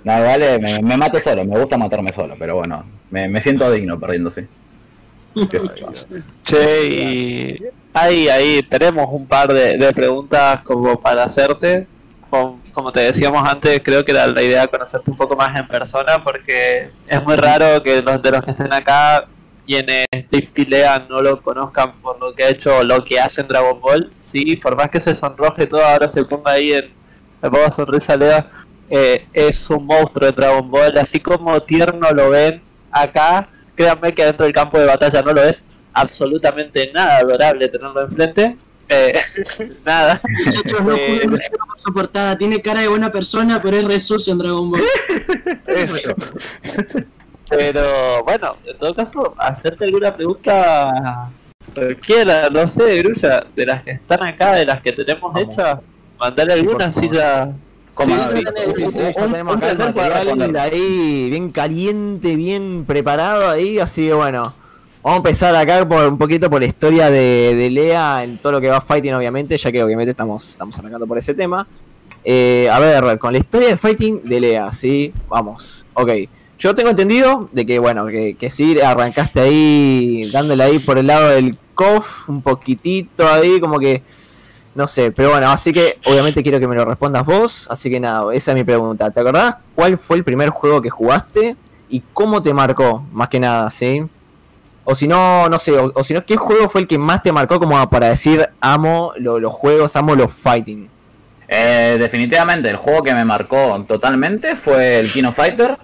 No, 0.03 0.13
vale, 0.23 0.59
me, 0.59 0.81
me 0.81 0.97
mato 0.97 1.19
solo, 1.19 1.45
me 1.45 1.57
gusta 1.59 1.77
matarme 1.77 2.11
solo, 2.13 2.35
pero 2.37 2.55
bueno, 2.57 2.83
me, 3.09 3.27
me 3.29 3.41
siento 3.41 3.71
digno 3.71 3.99
perdiendo, 3.99 4.31
sí. 4.31 4.41
Che, 6.43 6.87
y 6.87 7.59
ahí, 7.93 8.27
ahí 8.29 8.63
tenemos 8.63 9.07
un 9.11 9.25
par 9.27 9.51
de, 9.51 9.77
de 9.77 9.93
preguntas 9.93 10.61
como 10.63 10.99
para 10.99 11.23
hacerte. 11.23 11.87
Como 12.73 12.91
te 12.91 13.01
decíamos 13.01 13.47
antes, 13.47 13.81
creo 13.83 14.03
que 14.03 14.11
era 14.11 14.27
la 14.27 14.41
idea 14.41 14.67
conocerte 14.67 15.11
un 15.11 15.17
poco 15.17 15.35
más 15.35 15.55
en 15.57 15.67
persona 15.67 16.21
porque 16.23 16.89
es 17.07 17.23
muy 17.23 17.35
raro 17.35 17.81
que 17.83 18.01
los 18.01 18.21
de 18.21 18.31
los 18.31 18.41
que 18.41 18.51
estén 18.51 18.73
acá, 18.73 19.25
quienes 19.65 20.05
Steve 20.13 20.69
Lea 20.69 21.05
no 21.09 21.21
lo 21.21 21.41
conozcan 21.41 21.93
por 22.01 22.19
lo 22.19 22.33
que 22.33 22.43
ha 22.43 22.49
hecho 22.49 22.79
o 22.79 22.83
lo 22.83 23.03
que 23.03 23.19
hace 23.19 23.41
en 23.41 23.47
Dragon 23.47 23.79
Ball. 23.79 24.09
Sí, 24.13 24.55
por 24.57 24.75
más 24.75 24.89
que 24.89 24.99
se 24.99 25.15
sonroje 25.15 25.67
todo, 25.67 25.85
ahora 25.85 26.07
se 26.07 26.25
ponga 26.25 26.51
ahí 26.51 26.73
en 26.73 27.03
me 27.43 27.51
pongo 27.51 27.69
sonrisa 27.73 28.15
Lea, 28.15 28.49
eh, 28.89 29.27
es 29.33 29.69
un 29.69 29.85
monstruo 29.85 30.27
de 30.27 30.31
Dragon 30.31 30.71
Ball, 30.71 30.97
así 30.97 31.19
como 31.19 31.61
tierno 31.61 32.09
lo 32.11 32.29
ven 32.29 32.61
acá, 32.89 33.49
créanme 33.75 34.13
que 34.13 34.23
dentro 34.23 34.45
del 34.45 34.53
campo 34.53 34.79
de 34.79 34.85
batalla 34.85 35.21
no 35.21 35.33
lo 35.33 35.43
es 35.43 35.65
absolutamente 35.93 36.89
nada 36.93 37.17
adorable 37.17 37.67
tenerlo 37.67 38.01
enfrente. 38.01 38.55
Eh, 38.89 39.19
nada. 39.85 40.19
Muchachos, 40.45 40.81
no 40.81 40.95
Eh, 40.95 41.19
juzguen 41.21 41.29
por 41.31 41.79
su 41.79 41.93
portada. 41.93 42.37
Tiene 42.37 42.61
cara 42.61 42.81
de 42.81 42.87
buena 42.87 43.11
persona, 43.11 43.61
pero 43.61 43.77
es 43.77 43.85
re 43.85 43.99
sucio 43.99 44.33
en 44.33 44.39
Dragon 44.39 44.71
Ball. 44.71 44.83
Eso. 45.67 46.15
Pero 47.49 48.23
bueno, 48.23 48.57
en 48.65 48.77
todo 48.77 48.93
caso, 48.93 49.33
hacerte 49.37 49.85
alguna 49.85 50.13
pregunta 50.13 51.29
cualquiera, 51.73 52.49
no 52.49 52.67
sé, 52.67 52.97
Grulla, 53.01 53.45
de 53.55 53.65
las 53.65 53.83
que 53.83 53.91
están 53.91 54.23
acá, 54.23 54.53
de 54.53 54.65
las 54.65 54.81
que 54.81 54.91
tenemos 54.91 55.39
hechas, 55.39 55.79
mandale 56.19 56.53
alguna, 56.53 56.89
ya. 56.89 57.51
Sí, 57.91 58.07
no, 58.07 58.31
sí, 58.31 58.37
sí, 58.37 58.73
Sí, 58.75 58.87
sí, 58.89 58.99
ya 58.99 59.13
tenemos 59.13 59.55
un 59.55 59.63
acá 59.63 59.71
el 59.71 60.35
material 60.35 60.55
ahí 60.57 61.29
bien 61.29 61.51
caliente, 61.51 62.35
bien 62.35 62.85
preparado 62.87 63.49
ahí, 63.49 63.77
así 63.77 64.07
que 64.07 64.13
bueno. 64.13 64.53
Vamos 65.03 65.17
a 65.17 65.17
empezar 65.17 65.53
acá 65.53 65.85
por 65.85 66.07
un 66.07 66.17
poquito 66.17 66.49
por 66.49 66.61
la 66.61 66.65
historia 66.65 67.09
de, 67.09 67.53
de 67.55 67.69
Lea 67.69 68.23
en 68.23 68.37
todo 68.37 68.53
lo 68.53 68.61
que 68.61 68.69
va 68.69 68.79
fighting, 68.79 69.13
obviamente, 69.13 69.57
ya 69.57 69.69
que 69.69 69.83
obviamente 69.83 70.11
estamos, 70.11 70.51
estamos 70.51 70.79
arrancando 70.79 71.05
por 71.05 71.17
ese 71.17 71.33
tema. 71.33 71.67
Eh, 72.23 72.69
a 72.71 72.79
ver, 72.79 73.19
con 73.19 73.33
la 73.33 73.39
historia 73.39 73.67
de 73.67 73.75
fighting 73.75 74.23
de 74.23 74.39
Lea, 74.39 74.71
sí, 74.71 75.13
vamos, 75.27 75.85
ok. 75.93 76.09
Yo 76.57 76.73
tengo 76.73 76.89
entendido 76.89 77.49
de 77.51 77.65
que, 77.65 77.79
bueno, 77.79 78.05
que, 78.05 78.35
que 78.35 78.49
sí 78.49 78.79
arrancaste 78.79 79.41
ahí, 79.41 80.29
dándole 80.31 80.63
ahí 80.63 80.79
por 80.79 80.97
el 80.97 81.07
lado 81.07 81.31
del 81.31 81.57
KOF, 81.75 82.29
un 82.29 82.41
poquitito 82.41 83.27
ahí, 83.27 83.59
como 83.59 83.79
que, 83.79 84.03
no 84.73 84.87
sé, 84.87 85.11
pero 85.11 85.31
bueno, 85.31 85.51
así 85.51 85.73
que 85.73 85.99
obviamente 86.05 86.41
quiero 86.43 86.61
que 86.61 86.67
me 86.69 86.77
lo 86.77 86.85
respondas 86.85 87.25
vos, 87.25 87.67
así 87.69 87.89
que 87.89 87.99
nada, 87.99 88.33
esa 88.33 88.51
es 88.51 88.55
mi 88.55 88.63
pregunta. 88.63 89.11
¿Te 89.11 89.19
acordás 89.19 89.57
cuál 89.75 89.97
fue 89.97 90.15
el 90.15 90.23
primer 90.23 90.47
juego 90.47 90.81
que 90.81 90.89
jugaste 90.89 91.57
y 91.89 92.01
cómo 92.13 92.41
te 92.41 92.53
marcó, 92.53 93.03
más 93.11 93.27
que 93.27 93.41
nada, 93.41 93.69
sí? 93.69 94.01
O 94.85 94.95
si 94.95 95.07
no, 95.07 95.47
no 95.49 95.59
sé, 95.59 95.71
o, 95.77 95.91
o 95.95 96.03
si 96.03 96.13
no, 96.13 96.25
¿qué 96.25 96.35
juego 96.35 96.67
fue 96.69 96.81
el 96.81 96.87
que 96.87 96.97
más 96.97 97.21
te 97.23 97.31
marcó 97.31 97.59
como 97.59 97.89
para 97.89 98.09
decir 98.09 98.49
amo 98.59 99.13
lo- 99.17 99.39
los 99.39 99.53
juegos, 99.53 99.95
amo 99.95 100.15
los 100.15 100.31
fighting? 100.33 100.89
Eh, 101.47 101.97
definitivamente, 101.99 102.69
el 102.69 102.77
juego 102.77 103.03
que 103.03 103.13
me 103.13 103.23
marcó 103.25 103.83
totalmente 103.87 104.55
fue 104.55 104.99
el 104.99 105.11
Kino 105.11 105.31
Fighter 105.31 105.77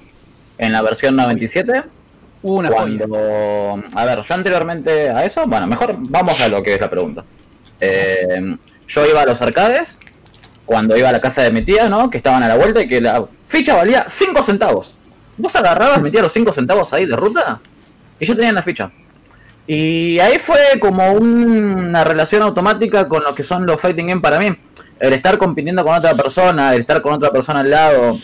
en 0.58 0.72
la 0.74 0.82
versión 0.82 1.16
97. 1.16 1.84
Una 2.42 2.70
joya. 2.70 2.80
Cuando, 3.08 3.84
a 3.96 4.06
ver, 4.06 4.22
yo 4.24 4.34
anteriormente 4.34 5.10
a 5.10 5.26
eso, 5.26 5.46
bueno, 5.46 5.68
mejor 5.68 5.96
vamos 5.98 6.40
a 6.42 6.48
lo 6.48 6.64
que 6.64 6.74
es 6.76 6.82
la 6.82 6.90
pregunta. 6.90 7.24
Eh, 7.80 8.56
yo 8.88 9.06
iba 9.06 9.22
a 9.22 9.26
los 9.26 9.42
arcades, 9.42 9.98
cuando 10.66 10.98
iba 10.98 11.10
a 11.10 11.12
la 11.12 11.22
casa 11.22 11.42
de 11.44 11.52
mi 11.52 11.64
tía, 11.64 11.88
¿no? 11.90 12.10
Que 12.10 12.18
estaban 12.18 12.42
a 12.44 12.48
la 12.48 12.56
vuelta 12.56 12.82
y 12.82 12.88
que 12.88 13.00
la 13.02 13.26
ficha 13.48 13.76
valía 13.76 14.06
5 14.10 14.42
centavos. 14.44 14.94
Vos 15.38 15.56
agarrabas, 15.56 16.02
metías 16.02 16.24
los 16.24 16.34
5 16.34 16.52
centavos 16.52 16.92
ahí 16.94 17.06
de 17.06 17.16
ruta 17.16 17.60
y 18.20 18.26
yo 18.26 18.36
tenía 18.36 18.52
la 18.52 18.62
ficha. 18.62 18.92
Y 19.68 20.20
ahí 20.20 20.40
fue 20.40 20.58
como 20.80 21.12
una 21.12 22.04
relación 22.04 22.42
automática 22.42 23.08
con 23.08 23.24
lo 23.24 23.36
que 23.36 23.44
son 23.44 23.66
los 23.66 23.80
fighting 23.80 24.08
game 24.08 24.22
para 24.22 24.40
mí. 24.40 24.56
El 25.00 25.14
estar 25.14 25.38
compitiendo 25.38 25.84
con 25.84 25.96
otra 25.96 26.16
persona, 26.16 26.74
el 26.74 26.82
estar 26.82 27.02
con 27.02 27.14
otra 27.14 27.32
persona 27.32 27.60
al 27.60 27.70
lado, 27.70 28.18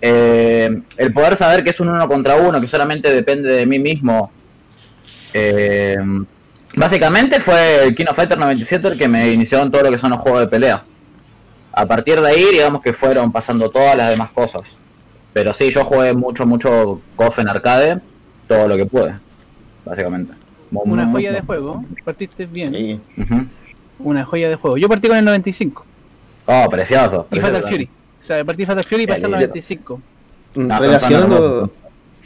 eh, 0.00 0.82
el 0.96 1.12
poder 1.12 1.36
saber 1.36 1.62
que 1.62 1.70
es 1.70 1.78
un 1.78 1.88
uno 1.88 2.08
contra 2.08 2.34
uno, 2.34 2.60
que 2.60 2.66
solamente 2.66 3.14
depende 3.14 3.52
de 3.52 3.64
mí 3.64 3.78
mismo. 3.78 4.32
Eh, 5.32 5.96
básicamente 6.74 7.40
fue 7.40 7.84
el 7.84 7.94
Kino 7.94 8.12
Fighter 8.12 8.36
97 8.36 8.88
el 8.88 8.98
que 8.98 9.06
me 9.06 9.32
inició 9.32 9.62
en 9.62 9.70
todo 9.70 9.84
lo 9.84 9.90
que 9.92 9.98
son 9.98 10.10
los 10.10 10.20
juegos 10.20 10.40
de 10.40 10.48
pelea. 10.48 10.82
A 11.72 11.86
partir 11.86 12.20
de 12.20 12.28
ahí, 12.28 12.44
digamos 12.50 12.82
que 12.82 12.92
fueron 12.92 13.30
pasando 13.30 13.70
todas 13.70 13.96
las 13.96 14.10
demás 14.10 14.30
cosas. 14.32 14.62
Pero 15.32 15.54
sí, 15.54 15.70
yo 15.70 15.84
jugué 15.84 16.12
mucho, 16.12 16.44
mucho 16.44 17.00
KOF 17.14 17.38
en 17.38 17.48
arcade, 17.48 18.00
todo 18.56 18.68
lo 18.68 18.76
que 18.76 18.86
pude. 18.86 19.14
básicamente. 19.84 20.32
Una 20.70 21.06
joya 21.10 21.32
de 21.32 21.40
juego. 21.42 21.84
Partiste 22.04 22.46
bien. 22.46 22.72
Sí. 22.72 23.00
Una 23.98 24.24
joya 24.24 24.48
de 24.48 24.56
juego. 24.56 24.76
Yo 24.78 24.88
partí 24.88 25.08
con 25.08 25.16
el 25.16 25.24
95. 25.24 25.84
Oh, 26.46 26.66
precioso. 26.70 27.26
Y 27.30 27.34
precioso. 27.36 27.54
Fatal 27.56 27.70
Fury. 27.70 27.84
O 27.84 28.24
sea, 28.24 28.44
partí 28.44 28.66
Fatal 28.66 28.84
Fury 28.84 29.02
y 29.02 29.06
pasé 29.06 29.26
al 29.26 29.32
Bien, 29.32 29.40
95. 29.42 30.00
Mm, 30.54 30.66
No, 30.66 30.78
relacionando 30.78 31.70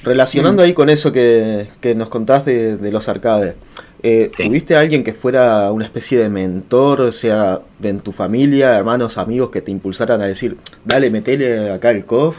relacionando 0.02 0.62
ahí 0.62 0.72
con 0.72 0.88
eso 0.88 1.10
que, 1.10 1.66
que 1.80 1.94
nos 1.96 2.08
contás 2.08 2.44
de, 2.44 2.76
de 2.76 2.92
los 2.92 3.08
arcades, 3.08 3.54
eh, 4.02 4.30
Sí. 4.36 4.44
¿tuviste 4.46 4.76
a 4.76 4.80
alguien 4.80 5.02
que 5.02 5.12
fuera 5.14 5.72
una 5.72 5.84
especie 5.84 6.18
de 6.18 6.28
mentor, 6.28 7.00
o 7.00 7.10
sea, 7.12 7.60
de 7.80 7.88
en 7.88 8.00
tu 8.00 8.12
familia, 8.12 8.76
hermanos, 8.76 9.18
amigos, 9.18 9.50
que 9.50 9.62
te 9.62 9.72
impulsaran 9.72 10.20
a 10.20 10.26
decir, 10.26 10.58
dale, 10.84 11.10
metele 11.10 11.72
acá 11.72 11.90
el 11.90 12.04
COF, 12.04 12.38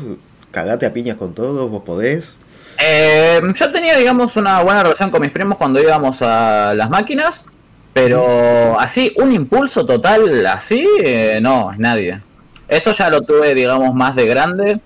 cagate 0.51 0.85
a 0.85 0.93
piñas 0.93 1.18
con 1.18 1.34
todo, 1.34 1.68
vos 1.68 1.81
podés? 1.84 2.35
Eh, 2.79 3.41
yo 3.55 3.71
tenía, 3.71 3.97
digamos, 3.97 4.35
una 4.35 4.61
buena 4.61 4.83
relación 4.83 5.09
con 5.09 5.21
mis 5.21 5.31
primos 5.31 5.57
cuando 5.57 5.81
íbamos 5.81 6.21
a 6.21 6.73
las 6.75 6.89
máquinas, 6.89 7.43
pero 7.93 8.79
así, 8.79 9.13
un 9.17 9.33
impulso 9.33 9.85
total 9.85 10.45
así, 10.45 10.87
eh, 11.03 11.39
no, 11.41 11.71
nadie. 11.77 12.21
Eso 12.67 12.91
ya 12.93 13.09
lo 13.09 13.21
tuve, 13.21 13.55
digamos, 13.55 13.93
más 13.95 14.15
de 14.15 14.27
grande, 14.27 14.79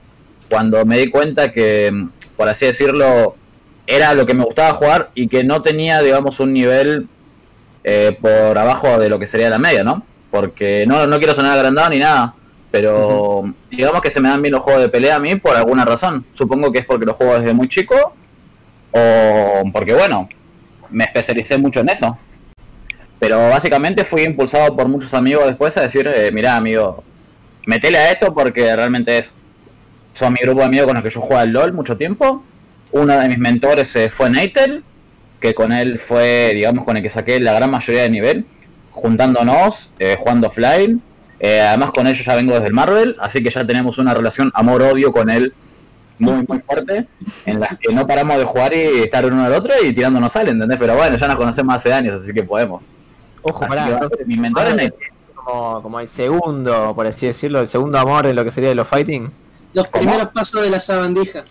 cuando 0.49 0.85
me 0.85 0.97
di 0.97 1.09
cuenta 1.09 1.51
que, 1.51 2.07
por 2.37 2.47
así 2.47 2.65
decirlo, 2.65 3.35
era 3.87 4.13
lo 4.13 4.25
que 4.25 4.33
me 4.33 4.45
gustaba 4.45 4.75
jugar 4.75 5.09
y 5.15 5.27
que 5.27 5.43
no 5.43 5.61
tenía, 5.61 6.01
digamos, 6.01 6.39
un 6.39 6.53
nivel 6.53 7.07
eh, 7.83 8.17
por 8.21 8.57
abajo 8.57 8.99
de 8.99 9.09
lo 9.09 9.19
que 9.19 9.27
sería 9.27 9.49
la 9.49 9.59
media, 9.59 9.83
¿no? 9.83 10.03
Porque 10.29 10.85
no, 10.87 11.07
no 11.07 11.17
quiero 11.17 11.35
sonar 11.35 11.57
agrandado 11.57 11.89
ni 11.89 11.99
nada, 11.99 12.35
pero 12.71 13.53
digamos 13.69 14.01
que 14.01 14.09
se 14.09 14.21
me 14.21 14.29
dan 14.29 14.41
bien 14.41 14.53
los 14.53 14.63
juegos 14.63 14.81
de 14.81 14.89
pelea 14.89 15.17
a 15.17 15.19
mí 15.19 15.35
por 15.35 15.55
alguna 15.55 15.83
razón. 15.83 16.25
Supongo 16.33 16.71
que 16.71 16.79
es 16.79 16.85
porque 16.85 17.05
los 17.05 17.17
juego 17.17 17.37
desde 17.37 17.53
muy 17.53 17.67
chico 17.67 18.15
o 18.91 19.63
porque, 19.73 19.93
bueno, 19.93 20.29
me 20.89 21.03
especialicé 21.03 21.57
mucho 21.57 21.81
en 21.81 21.89
eso. 21.89 22.17
Pero 23.19 23.37
básicamente 23.49 24.03
fui 24.03 24.23
impulsado 24.23 24.75
por 24.75 24.87
muchos 24.87 25.13
amigos 25.13 25.45
después 25.45 25.75
a 25.77 25.81
decir, 25.81 26.07
eh, 26.07 26.31
mira 26.31 26.55
amigo, 26.55 27.03
metele 27.65 27.97
a 27.97 28.11
esto 28.11 28.33
porque 28.33 28.75
realmente 28.75 29.19
es... 29.19 29.33
Son 30.13 30.33
mi 30.33 30.41
grupo 30.41 30.59
de 30.59 30.65
amigos 30.65 30.87
con 30.87 30.95
los 30.95 31.03
que 31.03 31.09
yo 31.09 31.21
jugaba 31.21 31.41
al 31.41 31.51
LOL 31.51 31.73
mucho 31.73 31.95
tiempo. 31.95 32.43
Uno 32.91 33.17
de 33.17 33.29
mis 33.29 33.37
mentores 33.37 33.95
eh, 33.95 34.09
fue 34.09 34.29
Natel, 34.29 34.83
que 35.39 35.53
con 35.53 35.71
él 35.71 35.99
fue, 35.99 36.51
digamos, 36.53 36.83
con 36.83 36.97
el 36.97 37.03
que 37.03 37.09
saqué 37.09 37.39
la 37.39 37.53
gran 37.53 37.71
mayoría 37.71 38.01
de 38.01 38.09
nivel, 38.09 38.45
juntándonos, 38.91 39.91
eh, 39.99 40.17
jugando 40.19 40.47
offline. 40.47 41.01
Eh, 41.43 41.59
además 41.59 41.89
con 41.91 42.05
yo 42.05 42.23
ya 42.23 42.35
vengo 42.35 42.53
desde 42.53 42.67
el 42.67 42.73
Marvel, 42.73 43.15
así 43.19 43.41
que 43.43 43.49
ya 43.49 43.65
tenemos 43.65 43.97
una 43.97 44.13
relación 44.13 44.51
amor-odio 44.53 45.11
con 45.11 45.27
él 45.29 45.53
muy, 46.19 46.45
muy 46.47 46.59
fuerte, 46.59 47.07
en 47.47 47.59
la 47.59 47.67
que 47.81 47.91
no 47.91 48.05
paramos 48.05 48.37
de 48.37 48.43
jugar 48.43 48.71
y 48.75 48.99
estar 48.99 49.25
uno 49.25 49.43
al 49.43 49.53
otro 49.53 49.73
y 49.83 49.91
tirándonos 49.91 50.31
sal, 50.31 50.47
¿entendés? 50.49 50.77
Pero 50.77 50.95
bueno, 50.95 51.17
ya 51.17 51.27
nos 51.27 51.35
conocemos 51.37 51.73
hace 51.75 51.91
años, 51.91 52.21
así 52.21 52.31
que 52.31 52.43
podemos. 52.43 52.83
Ojo, 53.41 53.63
Así 53.65 53.69
pará. 53.69 53.87
entonces, 53.89 54.27
mi 54.27 54.37
mentor 54.37 54.67
es 54.67 54.71
Natel. 54.73 54.93
como, 55.33 55.81
como 55.81 55.99
el 55.99 56.07
segundo, 56.07 56.93
por 56.95 57.07
así 57.07 57.25
decirlo, 57.25 57.59
el 57.61 57.67
segundo 57.67 57.97
amor 57.97 58.27
en 58.27 58.35
lo 58.35 58.43
que 58.43 58.51
sería 58.51 58.69
de 58.69 58.75
los 58.75 58.87
fighting. 58.87 59.31
Los 59.73 59.87
¿Cómo? 59.89 60.03
primeros 60.05 60.27
pasos 60.31 60.61
de 60.61 60.69
la 60.69 60.79
sabandija. 60.79 61.43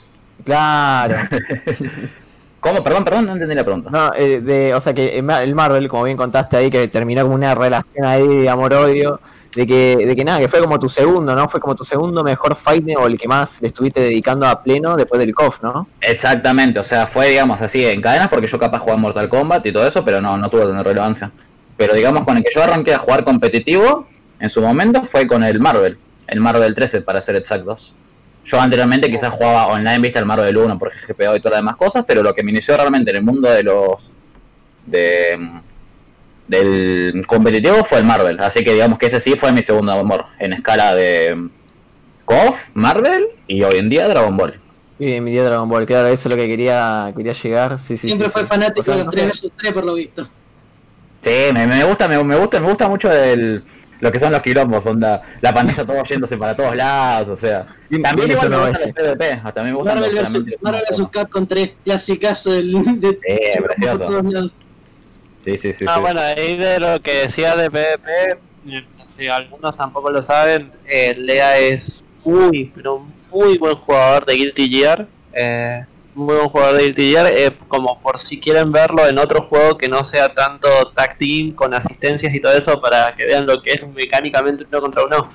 Claro. 0.45 1.17
¿Cómo? 2.61 2.85
Perdón, 2.85 3.05
perdón, 3.05 3.27
no 3.27 3.33
entendí 3.33 3.55
la 3.55 3.65
pregunta. 3.65 3.91
No, 3.91 4.13
eh, 4.15 4.41
de, 4.41 4.75
o 4.75 4.81
sea 4.81 4.93
que 4.93 5.17
el 5.19 5.23
Ma- 5.23 5.43
el 5.43 5.55
Marvel, 5.55 5.89
como 5.89 6.05
bien 6.05 6.17
contaste 6.17 6.57
ahí, 6.59 6.71
que 6.71 6.87
terminó 6.89 7.23
como 7.23 7.35
una 7.35 7.55
relación 7.55 8.05
ahí 8.05 8.27
de 8.43 8.49
amor-odio, 8.51 9.19
de 9.55 9.67
que, 9.67 9.97
de 9.97 10.17
que 10.17 10.25
nada, 10.25 10.39
que 10.39 10.49
fue 10.49 10.61
como 10.61 10.79
tu 10.79 10.89
segundo, 10.89 11.35
¿no? 11.35 11.49
Fue 11.49 11.61
como 11.61 11.75
tu 11.75 11.85
segundo 11.85 12.23
mejor 12.23 12.55
fighting 12.55 12.97
o 12.97 13.07
el 13.07 13.19
que 13.19 13.27
más 13.27 13.61
le 13.61 13.69
estuviste 13.69 14.01
dedicando 14.01 14.47
a 14.47 14.63
pleno 14.63 14.97
después 14.97 15.19
del 15.19 15.35
KOF, 15.35 15.63
¿no? 15.63 15.89
Exactamente, 16.01 16.79
o 16.79 16.85
sea, 16.85 17.07
fue, 17.07 17.31
digamos, 17.31 17.61
así 17.61 17.85
en 17.85 18.01
cadenas 18.01 18.29
porque 18.29 18.47
yo 18.47 18.59
capaz 18.59 18.79
jugaba 18.79 18.99
Mortal 18.99 19.29
Kombat 19.29 19.67
y 19.67 19.73
todo 19.73 19.87
eso, 19.87 20.05
pero 20.05 20.21
no, 20.21 20.37
no 20.37 20.49
tuvo 20.49 20.67
tanta 20.67 20.85
relevancia. 20.85 21.31
Pero 21.77 21.95
digamos, 21.95 22.25
con 22.25 22.37
el 22.37 22.45
que 22.45 22.51
yo 22.55 22.63
arranqué 22.63 22.95
a 22.95 22.99
jugar 22.99 23.25
competitivo, 23.25 24.07
en 24.39 24.51
su 24.51 24.61
momento, 24.63 25.05
fue 25.05 25.27
con 25.27 25.43
el 25.43 25.61
Marvel, 25.61 25.99
el 26.29 26.41
Marvel 26.41 26.75
13 26.75 27.01
para 27.03 27.21
ser 27.21 27.37
exactos. 27.37 27.93
Yo 28.45 28.61
anteriormente 28.61 29.11
quizás 29.11 29.31
jugaba 29.33 29.67
online, 29.67 29.99
viste, 29.99 30.19
el 30.19 30.27
Marvel 30.27 30.57
1 30.57 30.79
por 30.79 30.91
GPO 30.91 31.37
y 31.37 31.41
todas 31.41 31.53
las 31.53 31.59
demás 31.59 31.77
cosas, 31.77 32.05
pero 32.07 32.23
lo 32.23 32.35
que 32.35 32.43
me 32.43 32.51
inició 32.51 32.77
realmente 32.77 33.11
en 33.11 33.17
el 33.17 33.23
mundo 33.23 33.51
de 33.51 33.63
los... 33.63 33.97
de 34.87 35.61
del 36.51 37.25
competitivo 37.27 37.85
fue 37.85 37.99
el 37.99 38.05
Marvel, 38.05 38.41
así 38.41 38.65
que 38.65 38.73
digamos 38.73 38.99
que 38.99 39.07
ese 39.07 39.21
sí 39.21 39.37
fue 39.37 39.53
mi 39.53 39.63
segundo 39.63 39.93
amor, 39.93 40.27
en 40.39 40.53
escala 40.53 40.95
de 40.95 41.49
KOF, 42.25 42.57
Marvel 42.75 43.29
y 43.47 43.63
hoy 43.63 43.77
en 43.77 43.89
día 43.89 44.09
Dragon 44.09 44.37
Ball. 44.37 44.59
Y 44.99 45.21
mi 45.21 45.31
día 45.31 45.45
Dragon 45.45 45.69
Ball, 45.69 45.87
claro, 45.87 46.09
eso 46.09 46.29
es 46.29 46.35
lo 46.35 46.41
que 46.41 46.49
quería, 46.49 47.13
quería 47.17 47.33
llegar. 47.33 47.79
Sí, 47.79 47.97
sí, 47.97 48.09
Siempre 48.09 48.27
sí, 48.27 48.33
fue 48.33 48.43
sí. 48.43 48.49
fanático 48.49 48.81
O 48.81 48.83
sea, 48.83 48.95
de 48.95 49.05
los 49.05 49.07
no 49.07 49.13
3 49.13 49.41
sé, 49.41 49.47
vs 49.47 49.53
3 49.57 49.73
por 49.73 49.85
lo 49.85 49.95
visto. 49.95 50.29
Sí, 51.23 51.53
me, 51.55 51.67
me 51.67 51.85
gusta, 51.85 52.09
me, 52.09 52.23
me 52.23 52.37
gusta, 52.37 52.61
me 52.61 52.69
gusta 52.69 52.89
mucho 52.89 53.13
el, 53.13 53.63
lo 54.01 54.11
que 54.11 54.19
son 54.19 54.33
los 54.33 54.41
quilombos, 54.41 54.85
onda, 54.87 55.23
la 55.41 55.55
pantalla 55.55 55.85
todo 55.85 56.03
yéndose 56.05 56.37
para 56.37 56.57
todos 56.57 56.75
lados, 56.75 57.29
o 57.29 57.37
sea. 57.37 57.67
También 58.03 58.31
igual 58.31 58.51
me 58.51 58.57
no 58.57 58.67
es. 58.67 58.79
los 58.81 58.93
PvP, 58.95 59.41
hasta 59.45 59.61
a 59.61 59.65
mí 59.65 59.71
me 59.71 59.77
gustan 59.77 60.01
Marvel 60.63 60.85
vs. 60.91 61.09
Capcom 61.13 61.47
3, 61.47 61.73
clasicazo 61.85 62.53
del, 62.53 62.73
de 63.01 63.11
Sí, 63.11 63.63
precioso. 63.63 64.23
Sí, 65.53 65.59
sí, 65.59 65.75
sí. 65.79 65.85
Ah, 65.89 65.97
sí. 65.97 66.01
bueno, 66.01 66.21
ahí 66.21 66.57
de 66.57 66.79
lo 66.79 67.01
que 67.01 67.13
decía 67.23 67.57
de 67.57 67.71
PvP, 67.71 68.39
eh, 68.69 68.85
si 69.07 69.29
algunos 69.29 69.77
tampoco 69.77 70.11
lo 70.11 70.23
saben, 70.23 70.73
eh, 70.87 71.15
Lea 71.17 71.59
es 71.59 72.05
muy, 72.25 72.73
pero 72.75 73.05
muy 73.31 73.59
buen 73.59 73.77
jugador 73.77 74.25
de 74.25 74.35
Guilty 74.35 74.69
Gear. 74.69 75.07
Eh, 75.33 75.85
muy 76.15 76.37
buen 76.37 76.49
jugador 76.49 76.77
de 76.77 76.85
Guilty 76.85 77.11
Gear, 77.13 77.27
eh, 77.27 77.51
como 77.69 78.01
por 78.01 78.19
si 78.19 78.39
quieren 78.39 78.73
verlo 78.73 79.07
en 79.07 79.19
otro 79.19 79.43
juego 79.43 79.79
que 79.79 79.89
no 79.89 80.03
sea 80.05 80.33
tanto 80.35 80.69
tag 80.95 81.17
team 81.19 81.53
con 81.53 81.73
asistencias 81.75 82.35
y 82.35 82.41
todo 82.41 82.53
eso 82.53 82.81
para 82.81 83.15
que 83.17 83.27
vean 83.27 83.47
lo 83.47 83.63
que 83.63 83.73
es 83.73 83.89
mecánicamente 83.89 84.65
uno 84.69 84.81
contra 84.81 85.05
uno. 85.05 85.29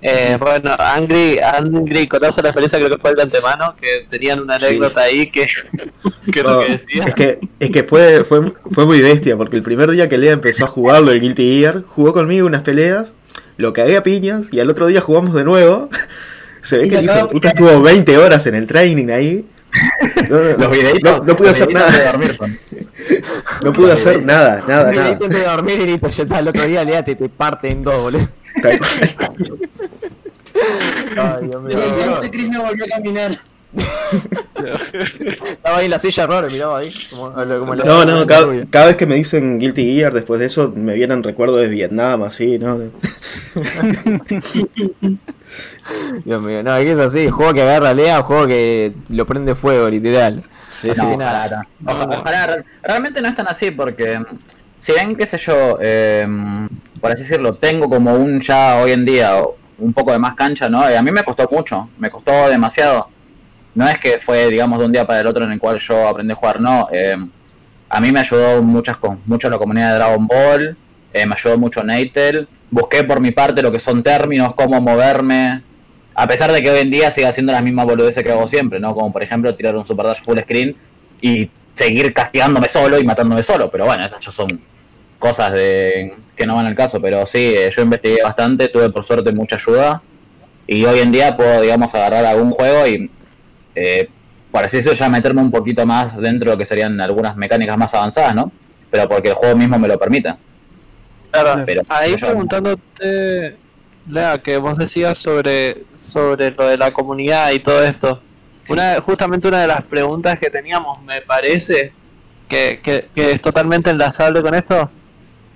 Eh, 0.00 0.36
bueno, 0.38 0.74
Angry, 0.78 1.38
Angry 1.40 2.06
conoce 2.06 2.40
la 2.42 2.50
experiencia, 2.50 2.78
creo 2.78 2.90
que 2.90 2.98
fue 2.98 3.10
el 3.10 3.16
de 3.16 3.22
antemano, 3.22 3.74
que 3.80 4.06
tenían 4.08 4.38
una 4.40 4.58
Sí. 4.58 4.66
anécdota 4.66 5.00
ahí 5.00 5.26
que, 5.28 5.46
que 6.32 6.42
No, 6.42 6.54
lo 6.54 6.60
que 6.60 6.72
decía. 6.72 7.04
es 7.04 7.14
que, 7.14 7.38
es 7.58 7.70
que 7.70 7.82
fue, 7.82 8.22
fue, 8.24 8.52
fue 8.72 8.86
muy 8.86 9.00
bestia, 9.00 9.36
porque 9.36 9.56
el 9.56 9.62
primer 9.62 9.90
día 9.90 10.08
que 10.08 10.16
Lea 10.18 10.32
empezó 10.32 10.64
a 10.64 10.68
jugarlo, 10.68 11.10
el 11.10 11.20
Guilty 11.20 11.58
Gear, 11.60 11.82
jugó 11.86 12.12
conmigo 12.12 12.46
unas 12.46 12.62
peleas, 12.62 13.12
lo 13.56 13.72
cagué 13.72 13.96
a 13.96 14.02
piñas, 14.04 14.52
y 14.52 14.60
al 14.60 14.70
otro 14.70 14.86
día 14.86 15.00
jugamos 15.00 15.34
de 15.34 15.44
nuevo. 15.44 15.88
Se 16.60 16.76
ve 16.78 16.86
Y 16.86 16.90
que 16.90 16.98
el 16.98 17.04
hijo 17.04 17.14
de 17.14 17.24
puta 17.26 17.48
estuvo 17.48 17.80
20 17.82 18.18
horas 18.18 18.46
en 18.46 18.54
el 18.56 18.66
training 18.66 19.08
ahí. 19.10 19.46
No, 20.28 20.38
no, 20.40 20.56
Los 20.58 20.70
videitos, 20.70 21.18
no, 21.18 21.24
no 21.24 21.36
pude 21.36 21.48
los 21.48 21.56
hacer 21.60 21.68
videitos 21.68 21.92
de 21.92 21.98
nada, 21.98 22.12
dormir 22.12 22.38
no 23.62 23.72
pude 23.72 23.92
hacer 23.92 24.22
nada, 24.24 24.64
nada, 24.66 24.92
nada. 24.92 25.10
intenté 25.12 25.42
dormir 25.44 25.80
y 25.80 25.86
listo, 25.86 26.08
ya 26.08 26.22
está, 26.24 26.38
el 26.40 26.48
otro 26.48 26.64
día 26.64 26.84
Lea 26.84 27.04
te, 27.04 27.14
te 27.14 27.28
parte 27.28 27.68
en 27.70 27.82
dos, 27.82 28.00
boludo. 28.00 28.28
Tal 28.62 28.78
cual. 28.78 29.58
Ay, 31.16 31.46
Dios 31.48 31.62
mío. 31.62 31.78
Entonces 31.98 32.30
Chris 32.30 32.48
no 32.48 32.62
volvió 32.62 32.84
a 32.84 32.88
caminar. 32.88 33.38
Estaba 35.42 35.76
ahí 35.78 35.84
en 35.84 35.90
la 35.90 35.98
silla 35.98 36.26
raro, 36.26 36.48
miraba 36.50 36.78
ahí. 36.78 36.90
Como, 37.10 37.32
como 37.32 37.74
la- 37.74 37.84
No, 37.84 38.04
no, 38.06 38.26
cada, 38.26 38.46
cada 38.70 38.86
vez 38.86 38.96
que 38.96 39.04
me 39.06 39.14
dicen 39.16 39.58
Guilty 39.58 39.94
Gear, 39.94 40.12
después 40.14 40.40
de 40.40 40.46
eso 40.46 40.72
me 40.74 40.94
vienen 40.94 41.22
recuerdos 41.22 41.60
de 41.60 41.68
Vietnam, 41.68 42.22
así, 42.22 42.58
¿no? 42.58 42.78
Dios 46.24 46.42
mío, 46.42 46.62
no, 46.62 46.76
es 46.76 46.84
que 46.84 46.92
es 46.92 46.98
así, 46.98 47.28
juego 47.28 47.54
que 47.54 47.62
agarra 47.62 47.94
Lea, 47.94 48.22
juego 48.22 48.46
que 48.46 48.92
lo 49.08 49.26
prende 49.26 49.54
fuego, 49.54 49.88
literal. 49.88 50.42
Sí, 50.70 50.90
Así 50.90 51.00
sí. 51.00 51.06
que 51.06 51.12
No, 51.12 51.18
nada. 51.18 51.44
ojalá, 51.44 51.66
no. 51.80 51.92
Ojalá, 51.92 52.20
ojalá, 52.20 52.46
re- 52.46 52.64
realmente 52.82 53.20
no 53.22 53.28
es 53.28 53.34
tan 53.36 53.48
así 53.48 53.70
porque 53.70 54.20
si 54.80 54.92
ven, 54.92 55.16
qué 55.16 55.26
sé 55.26 55.38
yo, 55.38 55.78
eh, 55.80 56.26
por 57.00 57.12
así 57.12 57.22
decirlo, 57.22 57.54
tengo 57.54 57.88
como 57.88 58.14
un 58.14 58.40
ya 58.40 58.76
hoy 58.82 58.92
en 58.92 59.04
día 59.06 59.34
un 59.78 59.92
poco 59.92 60.12
de 60.12 60.18
más 60.18 60.34
cancha, 60.34 60.68
¿no? 60.68 60.88
Eh, 60.88 60.96
a 60.96 61.02
mí 61.02 61.10
me 61.10 61.22
costó 61.22 61.48
mucho, 61.50 61.88
me 61.98 62.10
costó 62.10 62.48
demasiado. 62.48 63.08
No 63.74 63.88
es 63.88 63.98
que 63.98 64.18
fue, 64.18 64.48
digamos, 64.50 64.78
de 64.80 64.86
un 64.86 64.92
día 64.92 65.06
para 65.06 65.20
el 65.20 65.26
otro 65.26 65.44
en 65.44 65.52
el 65.52 65.58
cual 65.58 65.78
yo 65.78 66.08
aprendí 66.08 66.32
a 66.32 66.36
jugar, 66.36 66.60
no. 66.60 66.88
eh, 66.92 67.16
a 67.90 68.00
mí 68.00 68.12
me 68.12 68.20
ayudó 68.20 68.62
muchas, 68.62 68.96
con- 68.98 69.20
mucho 69.26 69.48
la 69.48 69.56
comunidad 69.56 69.88
de 69.92 69.94
Dragon 69.94 70.26
Ball, 70.26 70.76
eh, 71.12 71.26
me 71.26 71.34
ayudó 71.34 71.56
mucho 71.58 71.82
Natel. 71.82 72.46
Busqué 72.70 73.02
por 73.04 73.18
mi 73.20 73.30
parte 73.30 73.62
lo 73.62 73.72
que 73.72 73.80
son 73.80 74.02
términos, 74.02 74.54
cómo 74.54 74.78
moverme. 74.80 75.62
A 76.14 76.26
pesar 76.26 76.52
de 76.52 76.60
que 76.60 76.70
hoy 76.70 76.80
en 76.80 76.90
día 76.90 77.10
siga 77.10 77.30
haciendo 77.30 77.52
las 77.52 77.62
mismas 77.62 77.86
boludeces 77.86 78.22
que 78.22 78.30
hago 78.30 78.46
siempre, 78.48 78.78
¿no? 78.78 78.94
Como 78.94 79.10
por 79.12 79.22
ejemplo 79.22 79.54
tirar 79.54 79.74
un 79.76 79.86
Super 79.86 80.04
Dash 80.04 80.22
full 80.22 80.38
screen 80.40 80.76
y 81.22 81.48
seguir 81.76 82.12
castigándome 82.12 82.68
solo 82.68 82.98
y 82.98 83.04
matándome 83.04 83.42
solo. 83.42 83.70
Pero 83.70 83.86
bueno, 83.86 84.04
esas 84.04 84.22
ya 84.22 84.32
son 84.32 84.48
cosas 85.18 85.52
de 85.52 86.14
que 86.36 86.46
no 86.46 86.54
van 86.54 86.66
al 86.66 86.74
caso. 86.74 87.00
Pero 87.00 87.26
sí, 87.26 87.54
eh, 87.56 87.70
yo 87.74 87.82
investigué 87.82 88.22
bastante, 88.22 88.68
tuve 88.68 88.90
por 88.90 89.04
suerte 89.04 89.32
mucha 89.32 89.56
ayuda. 89.56 90.02
Y 90.66 90.84
hoy 90.84 90.98
en 91.00 91.10
día 91.12 91.36
puedo, 91.36 91.60
digamos, 91.62 91.94
agarrar 91.94 92.24
algún 92.26 92.50
juego 92.50 92.86
y, 92.86 93.10
eh, 93.74 94.08
por 94.52 94.64
así 94.64 94.76
decirlo, 94.78 94.96
ya 94.98 95.08
meterme 95.08 95.40
un 95.40 95.50
poquito 95.50 95.84
más 95.86 96.16
dentro 96.18 96.50
de 96.50 96.56
lo 96.56 96.58
que 96.58 96.66
serían 96.66 97.00
algunas 97.00 97.36
mecánicas 97.36 97.76
más 97.78 97.92
avanzadas, 97.94 98.34
¿no? 98.34 98.52
Pero 98.90 99.08
porque 99.08 99.28
el 99.28 99.34
juego 99.34 99.56
mismo 99.56 99.78
me 99.78 99.88
lo 99.88 99.98
permite. 99.98 100.34
Claro, 101.30 101.62
Pero- 101.66 101.82
ahí 101.88 102.12
yo- 102.16 102.26
preguntándote, 102.26 103.56
Lea, 104.10 104.38
que 104.42 104.56
vos 104.56 104.76
decías 104.78 105.18
sobre, 105.18 105.84
sobre 105.94 106.50
lo 106.50 106.66
de 106.68 106.78
la 106.78 106.92
comunidad 106.92 107.50
y 107.52 107.58
todo 107.60 107.82
esto. 107.82 108.22
Una, 108.68 109.00
justamente 109.00 109.48
una 109.48 109.60
de 109.62 109.66
las 109.66 109.82
preguntas 109.82 110.38
que 110.38 110.50
teníamos, 110.50 111.02
me 111.02 111.20
parece, 111.22 111.92
que, 112.48 112.80
que, 112.82 113.08
que 113.14 113.32
es 113.32 113.40
totalmente 113.40 113.90
enlazable 113.90 114.42
con 114.42 114.54
esto. 114.54 114.90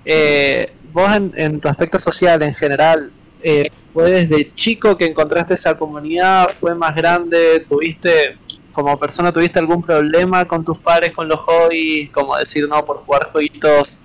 Eh, 0.05 0.71
vos 0.91 1.13
en, 1.15 1.33
en 1.35 1.59
tu 1.59 1.67
aspecto 1.67 1.99
social 1.99 2.41
en 2.43 2.53
general, 2.53 3.11
eh, 3.41 3.69
¿fue 3.93 4.09
desde 4.09 4.53
chico 4.55 4.97
que 4.97 5.05
encontraste 5.05 5.55
esa 5.55 5.77
comunidad? 5.77 6.49
¿Fue 6.59 6.73
más 6.75 6.95
grande? 6.95 7.65
¿Tuviste, 7.67 8.37
como 8.71 8.97
persona, 8.97 9.31
tuviste 9.31 9.59
algún 9.59 9.83
problema 9.83 10.45
con 10.45 10.63
tus 10.63 10.77
padres, 10.77 11.13
con 11.13 11.27
los 11.27 11.39
hobbies? 11.41 12.09
Como 12.11 12.37
decir, 12.37 12.67
no, 12.67 12.85
por 12.85 12.97
jugar 12.97 13.29
jueguitos, 13.31 13.97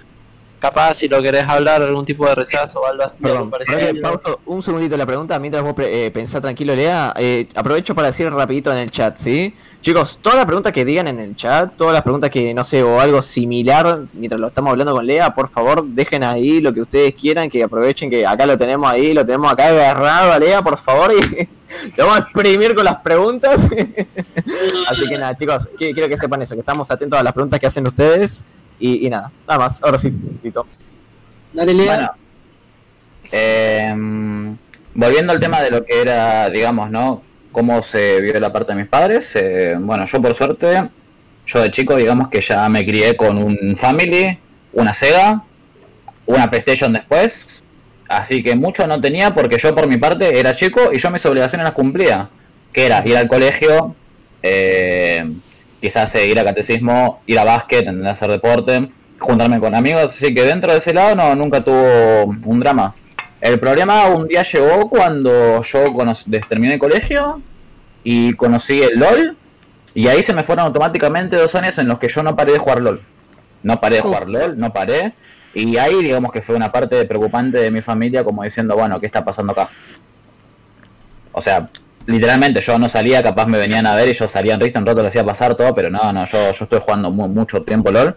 capaz 0.59 0.95
si 0.95 1.09
lo 1.09 1.23
querés 1.23 1.45
hablar, 1.49 1.83
algún 1.83 2.05
tipo 2.05 2.27
de 2.27 2.35
rechazo 2.35 2.81
o 2.81 2.87
algo 2.87 3.05
así. 3.05 3.17
Perdón, 3.21 3.51
que 4.25 4.35
un 4.47 4.63
segundito 4.63 4.97
la 4.97 5.07
pregunta 5.07 5.39
mientras 5.39 5.63
vos 5.63 5.75
eh, 5.79 6.11
pensá 6.13 6.41
tranquilo, 6.41 6.75
Lea. 6.75 7.13
Eh, 7.17 7.49
aprovecho 7.55 7.95
para 7.95 8.09
decir 8.09 8.31
rapidito 8.33 8.73
en 8.73 8.79
el 8.79 8.91
chat, 8.91 9.17
¿sí? 9.17 9.55
Chicos, 9.81 10.19
todas 10.21 10.37
las 10.37 10.47
preguntas 10.47 10.73
que 10.73 10.85
digan 10.85 11.07
en 11.09 11.21
el 11.21 11.37
chat, 11.37 11.73
todas 11.77 11.93
las 11.93 12.03
preguntas 12.03 12.31
que, 12.31 12.53
no 12.53 12.65
sé, 12.65 12.83
o 12.83 13.01
algo 13.01 13.23
similar, 13.23 14.01
mientras 14.13 14.41
lo 14.41 14.49
estamos 14.49 14.71
hablando 14.73 14.93
con 14.93 15.07
Lea, 15.07 15.35
por 15.35 15.49
favor, 15.49 15.85
dejen 15.85 16.25
ahí 16.25 16.61
lo 16.61 16.75
que 16.75 16.81
ustedes 16.81 17.15
quieran, 17.15 17.49
que 17.49 17.63
aprovechen 17.63 18.11
que 18.11 18.27
acá 18.27 18.45
lo 18.45 18.59
tenemos 18.59 18.89
ahí, 18.91 19.15
lo 19.15 19.25
tenemos 19.25 19.53
acá 19.53 19.69
agarrado 19.69 20.33
a 20.33 20.39
Lea, 20.39 20.63
por 20.63 20.79
favor, 20.79 21.13
y 21.13 21.49
lo 21.97 22.05
vamos 22.07 22.17
a 22.17 22.23
exprimir 22.25 22.75
con 22.75 22.85
las 22.85 22.97
preguntas. 22.97 23.61
Así 24.89 25.07
que 25.09 25.17
nada, 25.19 25.37
chicos, 25.37 25.69
qui- 25.79 25.93
quiero 25.95 26.09
que 26.09 26.17
sepan 26.17 26.43
eso, 26.43 26.55
que 26.55 26.61
estamos 26.61 26.91
atentos 26.91 27.19
a 27.19 27.23
las 27.23 27.33
preguntas 27.33 27.61
que 27.61 27.67
hacen 27.67 27.87
ustedes, 27.87 28.45
y, 28.79 29.07
y 29.07 29.11
nada, 29.11 29.31
nada 29.47 29.61
más, 29.61 29.83
ahora 29.83 29.99
sí, 29.99 30.13
Tito. 30.43 30.67
Dale, 31.53 31.75
Lea. 31.75 31.87
Bueno, 31.87 32.11
eh, 33.33 33.95
volviendo 34.95 35.33
al 35.33 35.41
tema 35.41 35.61
de 35.61 35.71
lo 35.71 35.85
que 35.85 36.01
era, 36.01 36.49
digamos, 36.51 36.91
¿no? 36.91 37.23
Cómo 37.53 37.83
se 37.83 38.21
vio 38.21 38.39
la 38.39 38.53
parte 38.53 38.73
de 38.73 38.79
mis 38.79 38.89
padres. 38.89 39.31
eh, 39.35 39.77
bueno, 39.79 40.05
yo 40.07 40.21
por 40.21 40.35
suerte, 40.35 40.89
yo 41.47 41.63
de 41.63 41.71
chico, 41.71 41.97
digamos 41.97 42.29
que 42.29 42.41
ya 42.41 42.69
me 42.69 42.85
crié 42.85 43.17
con 43.17 43.39
un 43.39 43.77
Family, 43.77 44.39
una 44.73 44.93
Sega, 44.93 45.43
una 46.27 46.51
PlayStation 46.51 46.93
después. 46.93 47.63
Así 48.09 48.43
que 48.43 48.55
mucho 48.55 48.87
no 48.87 49.01
tenía 49.01 49.35
porque 49.35 49.59
yo 49.59 49.75
por 49.75 49.87
mi 49.87 49.99
parte 49.99 50.39
era 50.39 50.55
chico 50.55 50.93
y 50.93 50.99
yo 50.99 51.11
mis 51.11 51.25
obligaciones 51.27 51.65
las 51.65 51.75
cumplía. 51.75 52.29
Que 52.73 52.87
era 52.87 53.03
ir 53.07 53.17
al 53.17 53.29
colegio, 53.29 53.95
eh, 54.43 55.27
quizás 55.81 56.15
eh, 56.15 56.27
ir 56.27 56.39
a 56.39 56.45
catecismo, 56.45 57.21
ir 57.27 57.39
a 57.39 57.45
básquet, 57.45 57.81
entender 57.81 58.09
hacer 58.09 58.31
deporte, 58.31 58.89
juntarme 59.19 59.61
con 59.61 59.75
amigos, 59.75 60.05
así 60.05 60.35
que 60.35 60.43
dentro 60.43 60.73
de 60.73 60.79
ese 60.79 60.93
lado 60.93 61.15
no, 61.15 61.35
nunca 61.35 61.61
tuvo 61.61 62.25
un 62.25 62.61
drama. 62.61 62.95
El 63.41 63.61
problema 63.61 64.07
un 64.07 64.27
día 64.27 64.43
llegó 64.43 64.89
cuando 64.89 65.63
yo 65.63 65.95
terminé 66.49 66.75
el 66.75 66.79
colegio 66.81 67.41
y 68.03 68.33
conocí 68.35 68.83
el 68.83 68.99
LOL 68.99 69.37
y 69.95 70.09
ahí 70.09 70.23
se 70.23 70.33
me 70.33 70.45
fueron 70.45 70.67
automáticamente 70.67 71.37
dos 71.37 71.55
años 71.55 71.79
en 71.79 71.89
los 71.89 71.99
que 71.99 72.09
yo 72.09 72.23
no 72.23 72.35
paré 72.35 72.53
de 72.53 72.59
jugar 72.59 72.81
LOL. 72.81 73.01
No 73.63 73.81
paré 73.81 73.97
de 73.97 74.03
jugar 74.03 74.29
LOL, 74.29 74.59
no 74.59 74.73
paré. 74.73 75.13
Y 75.55 75.77
ahí 75.77 76.03
digamos 76.03 76.33
que 76.33 76.43
fue 76.43 76.57
una 76.57 76.71
parte 76.71 77.05
preocupante 77.05 77.59
de 77.59 77.71
mi 77.71 77.81
familia 77.81 78.25
como 78.25 78.43
diciendo, 78.43 78.77
bueno, 78.77 79.01
¿qué 79.01 79.07
está 79.07 79.25
pasando 79.25 79.53
acá? 79.53 79.71
O 81.33 81.41
sea, 81.41 81.69
literalmente 82.09 82.61
yo 82.63 82.79
no 82.79 82.89
salía, 82.89 83.23
capaz 83.23 83.47
me 83.47 83.59
venían 83.59 83.87
a 83.87 83.95
ver 83.95 84.09
y 84.09 84.15
yo 84.15 84.27
salía 84.29 84.55
en 84.55 84.61
Rift, 84.61 84.77
un 84.77 84.87
rato 84.87 85.03
le 85.03 85.09
hacía 85.09 85.25
pasar 85.25 85.55
todo, 85.55 85.75
pero 85.75 85.91
no, 85.91 86.13
no, 86.13 86.27
yo, 86.27 86.53
yo 86.53 86.65
estoy 86.65 86.81
jugando 86.81 87.11
mu- 87.11 87.29
mucho 87.29 87.63
tiempo 87.63 87.91
LOL. 87.93 88.17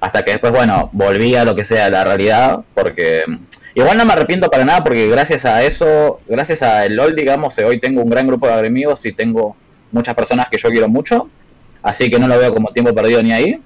Hasta 0.00 0.24
que 0.24 0.32
después, 0.32 0.52
bueno, 0.52 0.90
volví 0.92 1.36
a 1.36 1.44
lo 1.44 1.54
que 1.54 1.64
sea 1.64 1.88
la 1.90 2.02
realidad, 2.04 2.60
porque 2.74 3.24
igual 3.74 3.96
no 3.96 4.04
me 4.04 4.14
arrepiento 4.14 4.50
para 4.50 4.64
nada, 4.64 4.82
porque 4.82 5.06
gracias 5.08 5.44
a 5.44 5.62
eso, 5.62 6.18
gracias 6.26 6.62
a 6.62 6.88
LOL, 6.88 7.14
digamos, 7.14 7.56
hoy 7.58 7.78
tengo 7.78 8.02
un 8.02 8.10
gran 8.10 8.26
grupo 8.26 8.48
de 8.48 8.66
amigos 8.66 9.04
y 9.06 9.12
tengo 9.12 9.56
muchas 9.92 10.14
personas 10.16 10.46
que 10.50 10.58
yo 10.58 10.68
quiero 10.70 10.88
mucho, 10.88 11.28
así 11.82 12.10
que 12.10 12.18
no 12.18 12.26
lo 12.26 12.36
veo 12.38 12.52
como 12.52 12.72
tiempo 12.72 12.92
perdido 12.94 13.22
ni 13.22 13.32
ahí, 13.32 13.60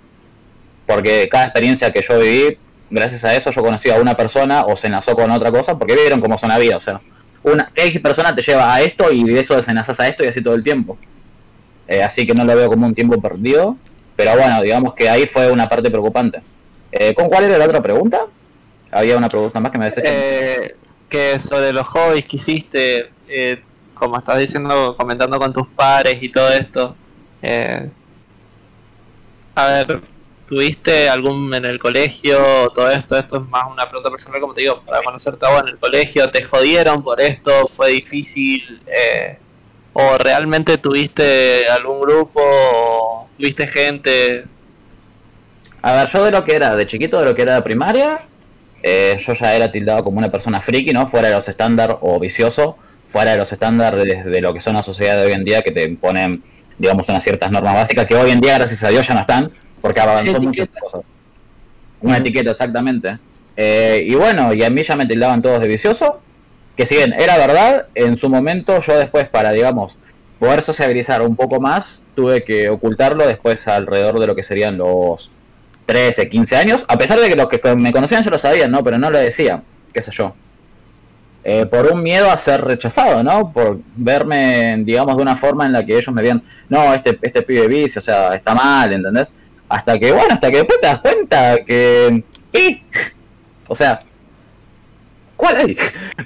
porque 0.87 1.27
cada 1.31 1.45
experiencia 1.45 1.91
que 1.93 2.03
yo 2.03 2.19
viví, 2.19 2.59
gracias 2.91 3.25
a 3.25 3.35
eso 3.35 3.51
yo 3.51 3.63
conocí 3.63 3.89
a 3.89 3.97
una 3.97 4.15
persona 4.15 4.67
o 4.67 4.77
se 4.77 4.89
enlazó 4.89 5.15
con 5.15 5.31
otra 5.31 5.51
cosa, 5.51 5.79
porque 5.79 5.95
vieron 5.95 6.21
cómo 6.21 6.37
son 6.37 6.51
la 6.51 6.59
vida, 6.59 6.77
o 6.77 6.81
sea, 6.81 7.01
una 7.45 7.71
X 7.75 8.01
persona 8.01 8.35
te 8.35 8.43
lleva 8.43 8.75
a 8.75 8.83
esto 8.83 9.13
y 9.13 9.25
de 9.25 9.41
eso 9.41 9.57
desenlazas 9.57 10.01
a 10.01 10.09
esto 10.09 10.25
y 10.25 10.29
así 10.29 10.43
todo 10.43 10.55
el 10.55 10.65
tiempo. 10.65 10.99
Eh, 11.87 12.03
así 12.03 12.27
que 12.27 12.35
no 12.35 12.45
lo 12.45 12.57
veo 12.57 12.69
como 12.69 12.87
un 12.87 12.95
tiempo 12.95 13.21
perdido. 13.21 13.77
Pero 14.17 14.37
bueno, 14.37 14.63
digamos 14.63 14.95
que 14.95 15.09
ahí 15.09 15.27
fue 15.27 15.51
una 15.51 15.69
parte 15.69 15.91
preocupante. 15.91 16.43
Eh, 16.93 17.15
¿Con 17.15 17.29
cuál 17.29 17.45
era 17.45 17.59
la 17.59 17.65
otra 17.67 17.83
pregunta? 17.83 18.27
Había 18.91 19.17
una 19.17 19.29
pregunta 19.29 19.61
más 19.61 19.73
que 19.73 19.79
me 19.79 19.87
desechó. 19.87 20.09
Eh, 20.09 20.77
que 21.09 21.39
sobre 21.41 21.73
los 21.73 21.87
hobbies 21.89 22.25
que 22.25 22.37
hiciste, 22.37 23.11
eh, 23.29 23.63
como 23.95 24.19
estás 24.19 24.39
diciendo, 24.39 24.97
comentando 24.97 25.39
con 25.39 25.53
tus 25.53 25.67
padres 25.69 26.23
y 26.23 26.31
todo 26.31 26.49
esto. 26.51 26.97
eh, 27.43 27.89
a 29.57 29.67
ver, 29.67 30.01
¿tuviste 30.55 31.09
algún 31.09 31.53
en 31.53 31.65
el 31.65 31.81
colegio? 31.81 32.71
Todo 32.73 32.89
esto, 32.89 33.19
esto 33.19 33.39
es 33.39 33.49
más 33.49 33.65
una 33.69 33.89
pregunta 33.89 34.09
personal, 34.09 34.41
como 34.41 34.55
te 34.55 34.61
digo, 34.61 34.83
para 34.83 35.03
conocerte 35.03 35.45
a 35.45 35.51
vos 35.51 35.63
en 35.63 35.69
el 35.71 35.79
colegio. 35.79 36.31
¿Te 36.31 36.45
jodieron 36.45 37.03
por 37.03 37.21
esto? 37.21 37.67
¿Fue 37.67 37.91
difícil? 37.91 38.81
Eh, 38.87 39.37
¿O 39.95 40.17
realmente 40.17 40.79
tuviste 40.79 41.67
algún 41.67 42.01
grupo? 42.01 42.41
o 42.41 43.29
¿Tuviste 43.37 43.67
gente? 43.67 44.45
A 45.83 45.93
ver, 45.95 46.09
yo 46.11 46.25
de 46.25 46.31
lo 46.31 46.45
que 46.45 46.55
era 46.55 46.77
de 46.77 46.87
chiquito, 46.87 47.19
de 47.19 47.25
lo 47.25 47.35
que 47.35 47.43
era 47.43 47.57
de 47.57 47.63
primaria, 47.63 48.21
eh, 48.81 49.19
yo 49.27 49.33
ya 49.33 49.57
era 49.57 49.73
tildado 49.73 50.05
como 50.05 50.19
una 50.19 50.31
persona 50.31 50.61
friki, 50.61 50.93
¿no? 50.93 51.09
Fuera 51.09 51.29
de 51.31 51.35
los 51.35 51.49
estándar 51.49 51.99
o 52.01 52.21
vicioso, 52.21 52.79
fuera 53.09 53.33
de 53.33 53.39
los 53.39 53.53
estándares 53.53 54.25
de 54.25 54.41
lo 54.41 54.55
que 54.55 54.61
son 54.61 54.75
la 54.75 54.85
sociedad 54.85 55.17
de 55.17 55.27
hoy 55.27 55.33
en 55.33 55.45
día, 55.45 55.63
que 55.63 55.73
te 55.73 55.83
imponen, 55.83 56.45
digamos, 56.79 57.09
unas 57.09 57.25
ciertas 57.25 57.51
normas 57.51 57.75
básicas 57.75 58.07
que 58.07 58.15
hoy 58.15 58.31
en 58.31 58.41
día, 58.41 58.55
gracias 58.55 58.85
a 58.85 58.89
Dios, 58.91 59.07
ya 59.07 59.15
no 59.15 59.21
están, 59.21 59.53
porque 59.85 60.01
avanzó 60.01 60.41
muchas 60.41 60.67
cosas. 60.81 61.03
Una 62.01 62.17
etiqueta, 62.17 62.53
exactamente. 62.53 63.19
Eh, 63.55 64.03
y 64.07 64.15
bueno, 64.15 64.55
y 64.55 64.63
a 64.63 64.71
mí 64.71 64.83
ya 64.83 64.97
me 64.97 65.05
tildaban 65.05 65.43
todos 65.43 65.61
de 65.61 65.69
vicioso, 65.69 66.23
que 66.75 66.87
si 66.87 66.97
bien 66.97 67.13
era 67.13 67.37
verdad, 67.37 67.89
en 67.95 68.17
su 68.17 68.31
momento 68.31 68.81
yo 68.81 68.97
después 68.97 69.29
para, 69.29 69.53
digamos, 69.53 69.95
poder 70.39 70.63
sociabilizar 70.63 71.21
un 71.21 71.37
poco 71.37 71.61
más, 71.61 72.01
tuve 72.17 72.45
que 72.45 72.71
ocultarlo 72.71 73.27
después 73.27 73.69
alrededor 73.69 74.21
de 74.21 74.27
lo 74.27 74.35
que 74.35 74.43
serían 74.43 74.79
los 74.79 75.31
13, 75.85 76.31
15 76.31 76.57
años, 76.57 76.87
a 76.89 76.97
pesar 76.97 77.21
de 77.21 77.29
que 77.29 77.37
los 77.37 77.49
que 77.49 77.61
me 77.77 77.93
conocían 77.93 78.25
ya 78.25 78.31
lo 78.31 78.39
sabían, 78.39 78.71
¿no? 78.71 78.83
Pero 78.83 78.97
no 78.97 79.11
lo 79.11 79.19
decía, 79.19 79.63
qué 79.93 80.01
sé 80.01 80.11
yo. 80.13 80.35
Eh, 81.45 81.67
por 81.67 81.93
un 81.93 82.03
miedo 82.03 82.31
a 82.31 82.39
ser 82.39 82.65
rechazado, 82.65 83.23
¿no? 83.23 83.53
Por 83.53 83.81
verme, 83.97 84.77
digamos, 84.79 85.15
de 85.15 85.23
una 85.23 85.37
forma 85.37 85.67
en 85.67 85.73
la 85.73 85.85
que 85.85 85.99
ellos 85.99 86.15
me 86.15 86.23
veían, 86.23 86.43
no, 86.71 86.95
este, 86.95 87.19
este 87.21 87.43
pibe 87.43 87.69
vicio, 87.69 87.99
o 87.99 88.03
sea, 88.03 88.35
está 88.35 88.55
mal, 88.55 88.91
¿entendés? 88.91 89.29
Hasta 89.75 89.99
que, 89.99 90.13
bueno, 90.13 90.35
hasta 90.35 90.51
que 90.53 90.59
después 90.59 90.81
te 90.81 90.87
das 90.87 91.01
cuenta 91.01 91.57
que... 91.65 92.23
¿Y? 92.53 92.83
O 93.67 93.75
sea, 93.75 93.99
¿cuál, 95.37 95.57
hay? 95.57 95.77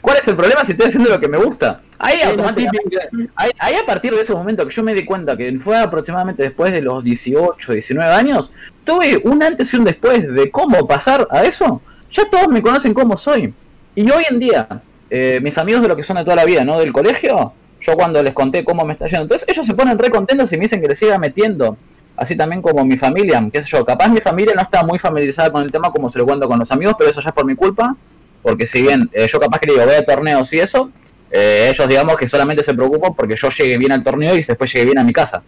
¿cuál 0.03 0.19
es 0.19 0.29
el 0.29 0.37
problema 0.37 0.66
si 0.66 0.73
estoy 0.73 0.89
haciendo 0.89 1.09
lo 1.09 1.19
que 1.19 1.29
me 1.29 1.39
gusta? 1.39 1.81
Ahí 1.99 2.20
automáticamente... 2.20 2.99
Ahí, 3.35 3.51
ahí 3.59 3.75
a 3.77 3.87
partir 3.87 4.15
de 4.15 4.20
ese 4.20 4.35
momento 4.35 4.66
que 4.66 4.75
yo 4.75 4.83
me 4.83 4.93
di 4.93 5.07
cuenta 5.07 5.35
que 5.35 5.59
fue 5.65 5.79
aproximadamente 5.79 6.43
después 6.43 6.73
de 6.73 6.83
los 6.83 7.03
18, 7.03 7.73
19 7.73 8.12
años, 8.12 8.51
tuve 8.85 9.19
un 9.25 9.43
antes 9.43 9.73
y 9.73 9.77
un 9.77 9.85
después 9.85 10.31
de 10.31 10.51
cómo 10.51 10.87
pasar 10.87 11.27
a 11.31 11.45
eso. 11.45 11.81
Ya 12.12 12.29
todos 12.29 12.49
me 12.49 12.61
conocen 12.61 12.93
cómo 12.93 13.16
soy. 13.16 13.55
Y 13.95 14.11
hoy 14.11 14.25
en 14.29 14.39
día, 14.41 14.83
eh, 15.09 15.41
mis 15.43 15.57
amigos 15.57 15.81
de 15.81 15.89
lo 15.89 15.97
que 15.97 16.03
son 16.03 16.19
de 16.19 16.25
toda 16.25 16.37
la 16.37 16.45
vida, 16.45 16.65
¿no? 16.65 16.79
Del 16.79 16.93
colegio, 16.93 17.55
yo 17.81 17.95
cuando 17.95 18.23
les 18.23 18.35
conté 18.35 18.62
cómo 18.62 18.85
me 18.85 18.93
está 18.93 19.07
yendo, 19.07 19.23
entonces 19.23 19.49
ellos 19.49 19.65
se 19.65 19.73
ponen 19.73 19.99
re 19.99 20.11
contentos 20.11 20.53
y 20.53 20.57
me 20.59 20.65
dicen 20.65 20.83
que 20.83 20.89
les 20.89 20.99
siga 20.99 21.19
metiendo. 21.19 21.79
Así 22.19 22.36
también 22.36 22.61
como 22.61 22.85
mi 22.85 22.97
familia, 22.97 23.49
qué 23.53 23.62
sé 23.62 23.69
yo, 23.69 23.85
capaz 23.85 24.09
mi 24.09 24.20
familia 24.20 24.53
no 24.53 24.62
está 24.62 24.82
muy 24.82 24.99
familiarizada 24.99 25.53
con 25.53 25.62
el 25.62 25.70
tema 25.70 25.93
como 25.93 26.11
se 26.11 26.19
lo 26.19 26.27
cuento 26.27 26.49
con 26.49 26.59
los 26.59 26.70
amigos, 26.73 26.97
pero 26.99 27.09
eso 27.09 27.20
ya 27.20 27.28
es 27.28 27.35
por 27.35 27.45
mi 27.45 27.55
culpa, 27.55 27.95
porque 28.43 28.66
si 28.66 28.82
bien 28.82 29.09
eh, 29.12 29.28
yo 29.31 29.39
capaz 29.39 29.61
que 29.61 29.69
le 29.69 29.74
digo, 29.74 29.85
voy 29.85 29.95
a 29.95 30.05
torneos 30.05 30.53
y 30.53 30.59
eso, 30.59 30.90
eh, 31.31 31.69
ellos 31.70 31.89
digamos 31.89 32.16
que 32.16 32.27
solamente 32.27 32.65
se 32.65 32.74
preocupan 32.74 33.15
porque 33.15 33.36
yo 33.36 33.49
llegue 33.51 33.78
bien 33.78 33.93
al 33.93 34.03
torneo 34.03 34.35
y 34.35 34.43
después 34.43 34.73
llegue 34.73 34.86
bien 34.86 34.99
a 34.99 35.05
mi 35.05 35.12
casa. 35.12 35.45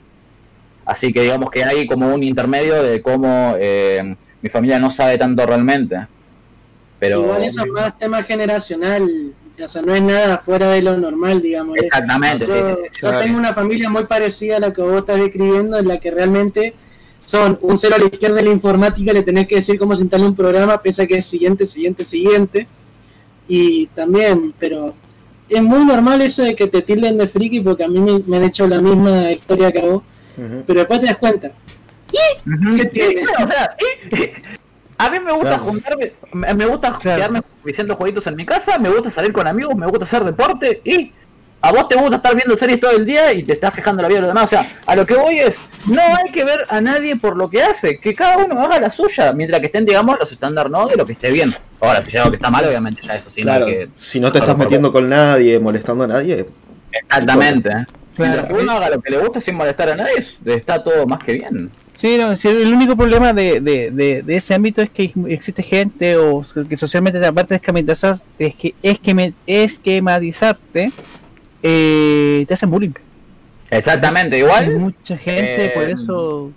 Así 0.85 1.13
que 1.13 1.23
digamos 1.23 1.51
que 1.51 1.65
hay 1.65 1.87
como 1.89 2.15
un 2.15 2.23
intermedio 2.23 2.81
de 2.83 3.03
cómo 3.03 3.57
eh, 3.59 4.15
mi 4.41 4.49
familia 4.49 4.79
no 4.79 4.93
sabe 4.93 5.19
tanto 5.19 5.45
realmente. 5.45 6.07
Pero 7.01 7.23
Igual 7.23 7.43
eso 7.43 7.65
es 7.65 7.71
más 7.73 7.99
tema 7.99 8.23
generacional, 8.23 9.33
o 9.65 9.69
sea, 9.69 9.83
no 9.83 9.95
es 9.95 10.03
nada 10.03 10.39
fuera 10.39 10.71
de 10.71 10.83
lo 10.83 10.97
normal, 10.97 11.41
digamos. 11.43 11.77
Exactamente, 11.79 12.47
Yo, 12.47 12.55
sí, 12.55 12.61
sí, 12.61 12.83
sí, 12.83 13.01
yo 13.03 13.09
claro. 13.09 13.19
tengo 13.25 13.39
una 13.39 13.55
familia 13.55 13.89
muy 13.89 14.05
parecida 14.05 14.57
a 14.57 14.61
la 14.61 14.73
que 14.73 14.83
vos 14.83 14.99
estás 14.99 15.19
describiendo, 15.21 15.79
en 15.79 15.89
la 15.89 15.99
que 15.99 16.11
realmente 16.11 16.75
son 17.25 17.59
un 17.63 17.79
cero 17.79 17.95
a 17.97 17.99
la 17.99 18.07
izquierda 18.07 18.37
de 18.37 18.43
la 18.45 18.51
informática, 18.51 19.13
le 19.13 19.23
tenés 19.23 19.47
que 19.47 19.57
decir 19.57 19.79
cómo 19.79 19.95
se 19.95 20.03
instala 20.03 20.27
un 20.27 20.35
programa, 20.35 20.81
pese 20.83 21.03
a 21.03 21.07
que 21.07 21.19
es 21.19 21.27
siguiente, 21.27 21.65
siguiente, 21.67 22.05
siguiente. 22.05 22.67
Y 23.49 23.87
también, 23.89 24.53
pero 24.59 24.95
es 25.49 25.63
muy 25.63 25.85
normal 25.85 26.21
eso 26.23 26.43
de 26.43 26.55
que 26.55 26.67
te 26.69 26.83
tilden 26.83 27.19
de 27.19 27.29
friki, 27.29 27.61
porque 27.61 27.85
a 27.85 27.89
mí 27.89 28.01
me, 28.01 28.21
me 28.27 28.37
han 28.39 28.45
hecho 28.45 28.67
la 28.67 28.81
misma 28.81 29.31
historia 29.33 29.71
que 29.73 29.81
a 29.81 29.85
vos, 29.87 30.03
pero 30.67 30.81
después 30.81 31.01
te 31.01 31.07
das 31.07 31.17
cuenta. 31.19 31.53
¿Qué 32.77 32.85
tiene? 32.87 33.23
o 33.23 33.47
sea, 33.47 33.77
y- 33.79 34.31
a 35.01 35.11
mí 35.11 35.19
me 35.19 35.33
gusta 35.33 35.59
juntarme, 35.59 36.13
me 36.33 36.67
gusta 36.67 36.99
quedarme 37.01 37.43
diciendo 37.65 37.97
jueguitos 37.97 38.27
en 38.27 38.37
mi 38.37 38.45
casa, 38.45 38.79
me 38.79 38.91
gusta 38.91 39.11
salir 39.11 39.33
con 39.33 39.47
amigos, 39.47 39.75
me 39.75 39.87
gusta 39.87 40.05
hacer 40.05 40.25
deporte 40.25 40.83
y 40.85 41.13
a 41.63 41.73
vos 41.73 41.89
te 41.89 41.97
gusta 41.97 42.17
estar 42.17 42.35
viendo 42.35 42.57
series 42.57 42.81
todo 42.81 42.91
el 42.93 43.07
día 43.07 43.33
y 43.33 43.43
te 43.43 43.55
estás 43.55 43.75
fijando 43.75 44.03
la 44.03 44.09
vida 44.09 44.19
de 44.19 44.23
los 44.27 44.31
demás. 44.31 44.45
O 44.45 44.49
sea, 44.49 44.71
a 44.85 44.97
lo 44.97 45.07
que 45.07 45.15
voy 45.15 45.39
es, 45.39 45.57
no 45.87 46.03
hay 46.03 46.31
que 46.33 46.45
ver 46.45 46.67
a 46.69 46.81
nadie 46.81 47.17
por 47.17 47.37
lo 47.37 47.49
que 47.49 47.63
hace, 47.63 47.99
que 47.99 48.13
cada 48.13 48.45
uno 48.45 48.61
haga 48.61 48.79
la 48.79 48.91
suya, 48.91 49.33
mientras 49.33 49.61
que 49.61 49.67
estén, 49.67 49.87
digamos, 49.87 50.19
los 50.19 50.31
estándares 50.31 50.71
no 50.71 50.87
de 50.87 50.97
lo 50.97 51.07
que 51.07 51.13
esté 51.13 51.31
bien. 51.31 51.55
Ahora, 51.81 52.03
si 52.03 52.11
hay 52.11 52.19
algo 52.19 52.31
que 52.31 52.37
está 52.37 52.51
mal, 52.51 52.65
obviamente 52.67 53.01
ya 53.03 53.17
eso 53.17 53.31
sí. 53.31 53.43
Claro, 53.43 53.67
no 53.67 53.71
hay 53.71 53.79
que... 53.79 53.89
si 53.97 54.21
no 54.21 54.31
te 54.31 54.39
estás 54.39 54.57
metiendo 54.57 54.93
con 54.93 55.09
nadie, 55.09 55.59
molestando 55.59 56.05
a 56.05 56.09
nadie. 56.09 56.47
Exactamente. 56.93 57.71
Mientras 58.19 58.45
Claro. 58.45 58.49
que 58.49 58.63
uno 58.63 58.73
haga 58.73 58.91
lo 58.91 59.01
que 59.01 59.11
le 59.11 59.19
gusta 59.19 59.41
sin 59.41 59.57
molestar 59.57 59.89
a 59.91 59.97
nadie, 59.97 60.27
está 60.45 60.83
todo 60.85 61.07
más 61.07 61.25
que 61.25 61.35
bien. 61.35 61.71
Sí, 62.01 62.17
no, 62.17 62.35
sí, 62.35 62.49
el 62.49 62.73
único 62.73 62.97
problema 62.97 63.35
de, 63.35 63.61
de, 63.61 63.91
de, 63.91 64.23
de 64.23 64.37
ese 64.37 64.55
ámbito 64.55 64.81
es 64.81 64.89
que 64.89 65.13
existe 65.29 65.63
gente 65.63 66.17
o 66.17 66.43
que 66.67 66.77
socialmente 66.79 67.23
aparte 67.27 67.51
de 67.53 67.57
esquematizar, 67.57 68.17
es 68.39 68.55
que 68.55 68.75
esqueme- 68.83 69.35
esquematizarte, 69.47 70.93
eh, 71.63 72.45
te 72.49 72.55
hacen 72.55 72.71
bullying. 72.71 72.93
Exactamente, 73.71 74.37
Hay 74.37 74.43
igual. 74.43 74.77
mucha 74.79 75.17
gente 75.19 75.67
eh, 75.67 75.71
por 75.75 75.85
eso 75.85 76.51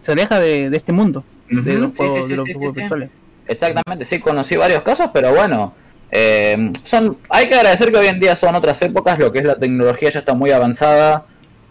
se 0.00 0.12
aleja 0.12 0.38
de, 0.38 0.70
de 0.70 0.76
este 0.76 0.92
mundo, 0.92 1.24
de 1.50 1.72
los 1.74 1.96
juegos, 1.96 2.22
sí, 2.22 2.28
de 2.30 2.36
los 2.36 2.48
juegos 2.52 2.74
virtuales. 2.76 3.10
Exactamente, 3.48 4.04
sí, 4.04 4.20
conocí 4.20 4.54
varios 4.54 4.82
casos, 4.82 5.10
pero 5.12 5.34
bueno, 5.34 5.74
eh, 6.12 6.70
son, 6.84 7.16
hay 7.30 7.48
que 7.48 7.56
agradecer 7.56 7.90
que 7.90 7.98
hoy 7.98 8.06
en 8.06 8.20
día 8.20 8.36
son 8.36 8.54
otras 8.54 8.80
épocas, 8.82 9.18
lo 9.18 9.32
que 9.32 9.40
es 9.40 9.44
la 9.44 9.56
tecnología 9.58 10.10
ya 10.10 10.20
está 10.20 10.34
muy 10.34 10.52
avanzada, 10.52 11.26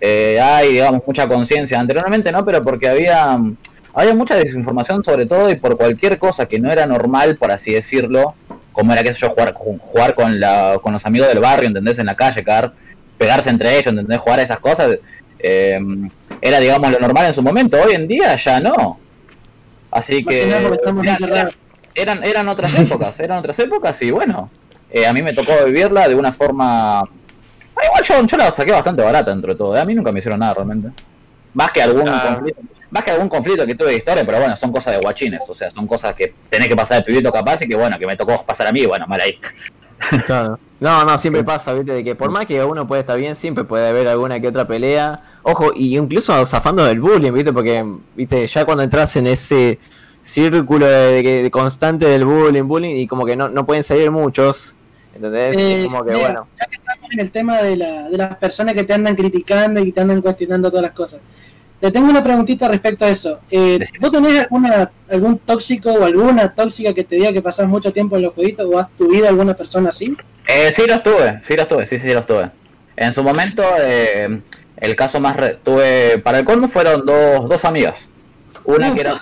eh, 0.08 0.40
hay, 0.40 0.74
digamos, 0.74 1.02
mucha 1.08 1.28
conciencia. 1.28 1.80
Anteriormente 1.80 2.32
no, 2.32 2.46
pero 2.46 2.64
porque 2.64 2.88
había, 2.88 3.40
había 3.94 4.14
mucha 4.14 4.36
desinformación 4.36 5.04
sobre 5.04 5.26
todo 5.26 5.50
y 5.50 5.56
por 5.56 5.78
cualquier 5.78 6.20
cosa 6.20 6.46
que 6.46 6.60
no 6.60 6.72
era 6.72 6.86
normal, 6.86 7.38
por 7.38 7.52
así 7.52 7.72
decirlo, 7.74 8.36
como 8.72 8.94
era, 8.94 9.02
qué 9.04 9.14
sé 9.14 9.20
yo, 9.22 9.30
jugar, 9.30 9.54
ju- 9.54 9.80
jugar 9.80 10.14
con, 10.14 10.40
la, 10.40 10.78
con 10.82 10.94
los 10.94 11.06
amigos 11.06 11.28
del 11.30 11.40
barrio, 11.40 11.68
¿entendés? 11.68 11.98
En 11.98 12.06
la 12.06 12.16
calle, 12.16 12.44
cagar, 12.44 12.74
pegarse 13.18 13.50
entre 13.50 13.72
ellos, 13.80 13.88
¿entendés? 13.88 14.20
Jugar 14.20 14.40
a 14.40 14.44
esas 14.44 14.60
cosas, 14.60 14.98
eh, 15.40 15.80
era, 16.42 16.60
digamos, 16.60 16.92
lo 16.92 17.00
normal 17.00 17.26
en 17.28 17.34
su 17.34 17.42
momento. 17.42 17.78
Hoy 17.82 17.94
en 17.96 18.08
día 18.08 18.36
ya 18.36 18.60
no. 18.60 19.00
Así 19.92 20.24
que... 20.24 20.46
era- 21.26 21.50
eran, 21.96 22.24
eran 22.26 22.48
otras 22.50 22.78
épocas, 22.78 23.18
eran 23.22 23.38
otras 23.40 23.58
épocas 23.60 24.02
y 24.02 24.12
bueno, 24.12 24.50
eh, 24.92 25.08
a 25.08 25.14
mí 25.14 25.22
me 25.22 25.34
tocó 25.34 25.54
vivirla 25.66 26.08
de 26.10 26.16
una 26.16 26.32
forma... 26.34 27.04
Ah, 27.76 27.82
igual 27.86 28.04
yo, 28.04 28.26
yo 28.26 28.38
la 28.38 28.52
saqué 28.52 28.72
bastante 28.72 29.02
barata 29.04 29.32
dentro 29.32 29.52
de 29.54 29.58
todo, 29.58 29.76
¿eh? 29.76 29.80
a 29.80 29.86
mí 29.86 29.94
nunca 29.96 30.12
me 30.12 30.20
hicieron 30.20 30.40
nada 30.40 30.54
realmente. 30.54 30.90
Más 31.54 31.72
que 31.72 31.82
algún 31.82 32.08
Ah. 32.10 32.36
conflicto, 32.36 32.62
más 32.92 33.04
que 33.04 33.12
algún 33.12 33.30
conflicto 33.30 33.66
que 33.66 33.76
tuve 33.76 33.90
de 33.90 33.96
historia, 33.98 34.26
pero 34.26 34.40
bueno, 34.40 34.56
son 34.56 34.72
cosas 34.72 34.94
de 34.96 35.02
guachines, 35.02 35.42
o 35.48 35.56
sea, 35.56 35.70
son 35.72 35.86
cosas 35.88 36.16
que 36.16 36.34
tenés 36.50 36.68
que 36.70 36.76
pasar 36.76 36.98
el 36.98 37.04
pibito 37.04 37.32
capaz 37.32 37.62
y 37.62 37.68
que 37.68 37.76
bueno, 37.76 37.98
que 38.00 38.06
me 38.06 38.16
tocó 38.16 38.44
pasar 38.46 38.68
a 38.68 38.72
mí, 38.72 38.86
bueno, 38.86 39.06
mal 39.08 39.20
ahí. 39.22 39.38
Claro. 40.26 40.60
No, 40.80 41.06
no, 41.06 41.18
siempre 41.18 41.44
pasa, 41.44 41.74
viste, 41.74 41.94
de 41.94 42.04
que 42.04 42.16
por 42.16 42.30
más 42.30 42.46
que 42.46 42.62
uno 42.64 42.86
puede 42.86 43.00
estar 43.00 43.18
bien, 43.18 43.34
siempre 43.36 43.64
puede 43.64 43.88
haber 43.88 44.08
alguna 44.10 44.40
que 44.42 44.48
otra 44.50 44.68
pelea. 44.68 45.22
Ojo, 45.42 45.72
y 45.74 45.98
incluso 45.98 46.46
zafando 46.46 46.84
del 46.84 47.00
bullying, 47.00 47.32
viste, 47.32 47.54
porque, 47.54 47.84
viste, 48.14 48.46
ya 48.46 48.66
cuando 48.66 48.84
entras 48.84 49.16
en 49.16 49.26
ese 49.28 49.80
círculo 50.22 50.86
de, 50.86 51.24
de- 51.24 51.44
de 51.44 51.52
constante 51.52 52.06
del 52.08 52.26
bullying, 52.26 52.64
bullying, 52.68 52.96
y 52.98 53.08
como 53.08 53.26
que 53.26 53.36
no, 53.38 53.48
no 53.48 53.66
pueden 53.66 53.84
salir 53.84 54.12
muchos, 54.12 54.76
¿entendés? 55.16 55.58
Eh, 55.58 55.80
Es 55.80 55.86
como 55.86 56.04
que, 56.06 56.12
mira, 56.12 56.26
bueno. 56.26 56.48
Ya 56.60 56.66
que 56.68 56.76
estamos 56.76 57.12
en 57.12 57.20
el 57.20 57.32
tema 57.32 57.58
de, 57.62 57.76
la, 57.78 58.10
de 58.10 58.18
las 58.18 58.36
personas 58.38 58.76
que 58.76 58.84
te 58.84 58.94
andan 58.94 59.16
criticando 59.16 59.80
y 59.82 59.86
que 59.86 59.92
te 59.94 60.02
andan 60.02 60.22
cuestionando 60.22 60.70
todas 60.70 60.84
las 60.84 60.92
cosas. 60.94 61.22
Te 61.80 61.92
tengo 61.92 62.10
una 62.10 62.24
preguntita 62.24 62.68
respecto 62.68 63.06
a 63.06 63.10
eso. 63.10 63.40
Eh, 63.52 63.80
¿Vos 64.00 64.12
tenés 64.12 64.40
alguna, 64.42 64.90
algún 65.10 65.38
tóxico 65.40 65.92
o 65.92 66.04
alguna 66.06 66.54
tóxica 66.54 66.94
que 66.94 67.04
te 67.04 67.16
diga 67.18 67.34
que 67.34 67.42
pasás 67.42 67.68
mucho 67.68 67.92
tiempo 67.92 68.16
en 68.16 68.24
los 68.24 68.34
jueguitos 68.34 68.66
o 68.72 68.80
has 68.80 68.90
tuvido 68.98 69.28
alguna 69.28 69.54
persona 69.54 69.90
así? 69.90 70.16
Eh, 70.48 70.72
sí 70.76 70.84
los 70.88 71.04
tuve, 71.04 71.42
sí 71.44 71.56
los 71.56 71.68
tuve, 71.68 71.86
sí, 71.86 72.00
sí 72.00 72.12
los 72.14 72.26
tuve. 72.26 72.50
En 72.96 73.14
su 73.14 73.24
momento, 73.24 73.62
eh, 73.82 74.40
el 74.78 74.96
caso 74.96 75.20
más... 75.20 75.36
re- 75.36 75.58
tuve, 75.64 76.18
para 76.20 76.40
el 76.40 76.46
colmo 76.46 76.70
fueron 76.70 77.06
dos, 77.06 77.50
dos 77.50 77.66
amigas. 77.66 78.08
Una 78.64 78.94
que, 78.96 79.02
era 79.02 79.16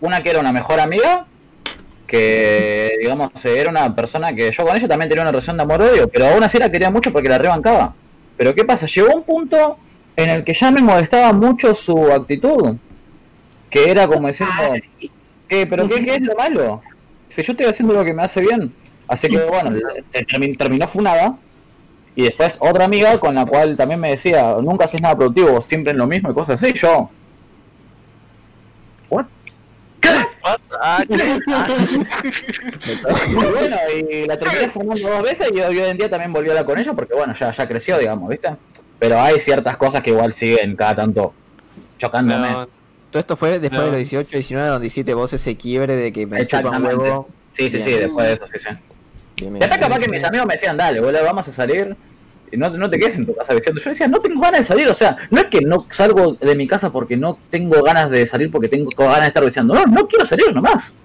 una 0.00 0.22
que 0.22 0.30
era 0.30 0.40
una 0.40 0.52
mejor 0.52 0.80
amiga, 0.80 1.26
que 2.06 2.92
digamos 3.00 3.30
era 3.44 3.70
una 3.70 3.94
persona 3.94 4.34
que 4.34 4.52
yo 4.52 4.64
con 4.64 4.76
ella 4.76 4.86
también 4.88 5.08
tenía 5.08 5.22
una 5.22 5.30
relación 5.32 5.56
de 5.56 5.62
amor-odio, 5.62 6.08
pero 6.08 6.26
aún 6.28 6.42
así 6.42 6.58
la 6.58 6.70
quería 6.70 6.90
mucho 6.90 7.12
porque 7.12 7.28
la 7.28 7.38
rebancaba. 7.38 7.94
Pero 8.36 8.54
¿qué 8.54 8.64
pasa? 8.64 8.86
Llegó 8.86 9.14
un 9.14 9.22
punto 9.22 9.78
en 10.16 10.28
el 10.30 10.44
que 10.44 10.54
ya 10.54 10.70
me 10.70 10.82
molestaba 10.82 11.32
mucho 11.32 11.74
su 11.74 12.12
actitud, 12.12 12.76
que 13.70 13.90
era 13.90 14.06
como 14.06 14.28
decir, 14.28 14.46
¿qué, 15.48 15.66
¿pero 15.66 15.88
qué, 15.88 16.04
qué 16.04 16.14
es 16.16 16.20
lo 16.22 16.34
malo? 16.36 16.82
Si 17.30 17.42
yo 17.42 17.52
estoy 17.52 17.66
haciendo 17.66 17.94
lo 17.94 18.04
que 18.04 18.12
me 18.14 18.22
hace 18.22 18.40
bien. 18.40 18.72
Así 19.08 19.28
que 19.28 19.38
bueno, 19.38 19.70
termi- 20.12 20.56
terminó 20.56 20.86
funada. 20.88 21.36
Y 22.16 22.22
después 22.22 22.56
otra 22.60 22.84
amiga 22.84 23.18
con 23.18 23.34
la 23.34 23.44
cual 23.44 23.76
también 23.76 23.98
me 23.98 24.10
decía, 24.10 24.54
nunca 24.62 24.84
haces 24.84 25.00
nada 25.00 25.16
productivo, 25.16 25.60
siempre 25.60 25.90
en 25.90 25.98
lo 25.98 26.06
mismo 26.06 26.30
y 26.30 26.34
cosas 26.34 26.62
así. 26.62 26.72
Yo, 26.74 27.10
¿what? 29.10 29.26
Ah, 30.80 31.02
¿qué? 31.08 31.14
Y 33.30 33.34
bueno, 33.34 33.76
y 34.10 34.26
la 34.26 34.36
terminé 34.38 34.68
fumando 34.68 35.08
dos 35.08 35.22
veces 35.22 35.48
y 35.54 35.60
hoy 35.60 35.78
en 35.78 35.96
día 35.96 36.10
también 36.10 36.32
volví 36.32 36.48
a 36.48 36.52
hablar 36.52 36.66
con 36.66 36.78
ella 36.78 36.92
porque 36.92 37.14
bueno, 37.14 37.34
ya, 37.38 37.50
ya 37.52 37.66
creció, 37.68 37.98
digamos, 37.98 38.28
¿viste? 38.28 38.48
Pero 38.98 39.20
hay 39.20 39.40
ciertas 39.40 39.76
cosas 39.76 40.02
que 40.02 40.10
igual 40.10 40.34
siguen 40.34 40.76
cada 40.76 40.96
tanto 40.96 41.32
chocándome. 41.98 42.50
No, 42.50 42.68
Todo 43.10 43.20
esto 43.20 43.36
fue 43.36 43.58
después 43.58 43.72
No. 43.80 43.86
de 43.86 43.90
los 43.92 43.96
18, 43.98 44.28
19, 44.32 44.68
donde 44.68 44.86
hiciste 44.86 45.14
vos 45.14 45.32
ese 45.32 45.56
quiebre 45.56 45.96
de 45.96 46.12
que 46.12 46.26
me 46.26 46.46
chupa 46.46 46.70
un 46.70 46.84
huevo. 46.86 47.28
Sí, 47.54 47.70
sí, 47.70 47.82
sí, 47.82 47.90
después 47.92 48.26
de 48.26 48.34
eso, 48.34 48.46
sí, 48.46 48.58
sí. 48.58 49.48
Bien. 49.48 49.58
capaz 49.58 49.98
que 49.98 50.08
mis 50.08 50.22
amigos 50.24 50.46
me 50.46 50.54
decían, 50.54 50.76
dale, 50.76 51.00
boludo, 51.00 51.24
vamos 51.24 51.46
a 51.48 51.52
salir. 51.52 51.96
Y 52.54 52.56
no, 52.56 52.70
no 52.70 52.88
te 52.88 52.98
quedes 52.98 53.16
en 53.16 53.26
tu 53.26 53.34
casa 53.34 53.52
diciendo. 53.54 53.80
Yo 53.82 53.90
decía, 53.90 54.06
no 54.08 54.20
tengo 54.20 54.40
ganas 54.40 54.60
de 54.60 54.66
salir. 54.66 54.88
O 54.88 54.94
sea, 54.94 55.16
no 55.30 55.40
es 55.40 55.46
que 55.46 55.60
no 55.60 55.86
salgo 55.90 56.34
de 56.34 56.54
mi 56.54 56.66
casa 56.66 56.90
porque 56.90 57.16
no 57.16 57.36
tengo 57.50 57.82
ganas 57.82 58.10
de 58.10 58.26
salir 58.26 58.50
porque 58.50 58.68
tengo 58.68 58.90
ganas 58.96 59.20
de 59.22 59.26
estar 59.28 59.44
diciendo. 59.44 59.74
No, 59.74 59.84
no 59.86 60.06
quiero 60.06 60.24
salir 60.26 60.54
nomás. 60.54 60.96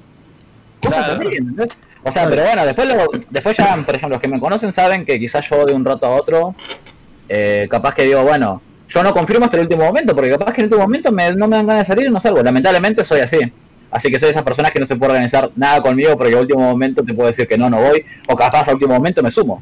Cosas 0.82 1.06
Claro. 1.08 1.22
así, 1.28 1.38
¿entendés? 1.38 1.68
O 2.04 2.12
sea, 2.12 2.30
pero 2.30 2.44
bueno, 2.44 2.66
después, 2.66 2.88
lo- 2.88 3.08
después 3.30 3.58
ya, 3.58 3.76
por 3.86 3.96
ejemplo, 3.96 4.16
los 4.16 4.22
que 4.22 4.30
me 4.30 4.40
conocen 4.40 4.72
saben 4.74 5.06
que 5.06 5.20
quizás 5.20 5.48
yo 5.50 5.66
de 5.66 5.74
un 5.74 5.84
rato 5.84 6.06
a 6.06 6.12
otro, 6.12 6.56
eh, 7.28 7.68
capaz 7.70 7.94
que 7.94 8.04
digo, 8.04 8.24
bueno, 8.24 8.62
yo 8.88 9.04
no 9.04 9.14
confirmo 9.14 9.46
hasta 9.46 9.58
el 9.58 9.64
último 9.64 9.84
momento, 9.84 10.16
porque 10.16 10.30
capaz 10.32 10.54
que 10.54 10.62
en 10.62 10.66
el 10.68 10.72
último 10.74 10.84
momento 10.84 11.12
me- 11.12 11.34
no 11.36 11.48
me 11.48 11.58
dan 11.58 11.68
ganas 11.68 11.88
de 11.88 11.94
salir 11.94 12.08
y 12.08 12.12
no 12.12 12.22
salgo. 12.22 12.42
Lamentablemente 12.42 13.04
soy 13.04 13.20
así. 13.22 13.38
Así 13.92 14.10
que 14.12 14.20
soy 14.20 14.28
de 14.28 14.32
esas 14.32 14.44
personas 14.44 14.72
que 14.72 14.80
no 14.80 14.86
se 14.86 14.96
puede 14.96 15.12
organizar 15.14 15.50
nada 15.56 15.82
conmigo 15.82 16.16
porque 16.16 16.34
al 16.34 16.42
último 16.42 16.62
momento 16.62 17.04
te 17.04 17.14
puedo 17.14 17.28
decir 17.28 17.48
que 17.48 17.58
no, 17.58 17.70
no 17.70 17.78
voy, 17.82 18.06
o 18.28 18.36
capaz 18.36 18.68
al 18.68 18.76
último 18.76 18.94
momento 18.94 19.22
me 19.24 19.32
sumo. 19.32 19.62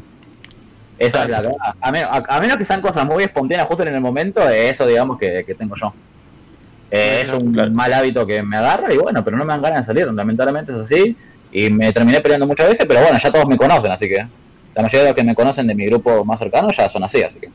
Esa 1.00 1.24
es 1.24 1.30
la 1.30 1.42
verdad. 1.42 1.56
A, 1.82 1.92
menos- 1.92 2.10
a- 2.12 2.36
a 2.38 2.40
menos 2.42 2.58
que 2.58 2.66
sean 2.66 2.82
cosas 2.82 3.06
muy 3.06 3.24
espontáneas 3.24 3.68
justo 3.68 3.84
en 3.84 3.94
el 3.94 4.02
momento, 4.02 4.48
eh, 4.50 4.70
eso 4.70 4.86
digamos 4.88 5.18
que, 5.20 5.44
que 5.46 5.54
tengo 5.56 5.76
yo. 5.76 5.94
Eh, 6.90 7.22
es 7.26 7.30
un 7.34 7.52
Claro. 7.54 7.72
mal 7.72 7.94
hábito 7.94 8.26
que 8.26 8.42
me 8.42 8.58
agarra 8.58 8.94
y 8.94 8.98
bueno, 8.98 9.24
pero 9.24 9.38
no 9.38 9.44
me 9.44 9.52
dan 9.54 9.62
ganas 9.62 9.82
de 9.82 9.86
salir, 9.94 10.12
lamentablemente 10.12 10.72
es 10.72 10.80
así. 10.80 11.16
Y 11.52 11.70
me 11.70 11.92
terminé 11.94 12.20
peleando 12.22 12.46
muchas 12.48 12.68
veces, 12.70 12.86
pero 12.88 13.02
bueno, 13.02 13.18
ya 13.22 13.32
todos 13.32 13.48
me 13.48 13.58
conocen, 13.58 13.92
así 13.92 14.08
que 14.08 14.16
la 14.76 14.82
mayoría 14.82 15.02
de 15.02 15.08
los 15.10 15.16
que 15.16 15.24
me 15.24 15.36
conocen 15.36 15.68
de 15.68 15.76
mi 15.76 15.86
grupo 15.86 16.24
más 16.26 16.40
cercano 16.40 16.72
ya 16.72 16.88
son 16.90 17.04
así, 17.04 17.22
así 17.24 17.40
que. 17.40 17.50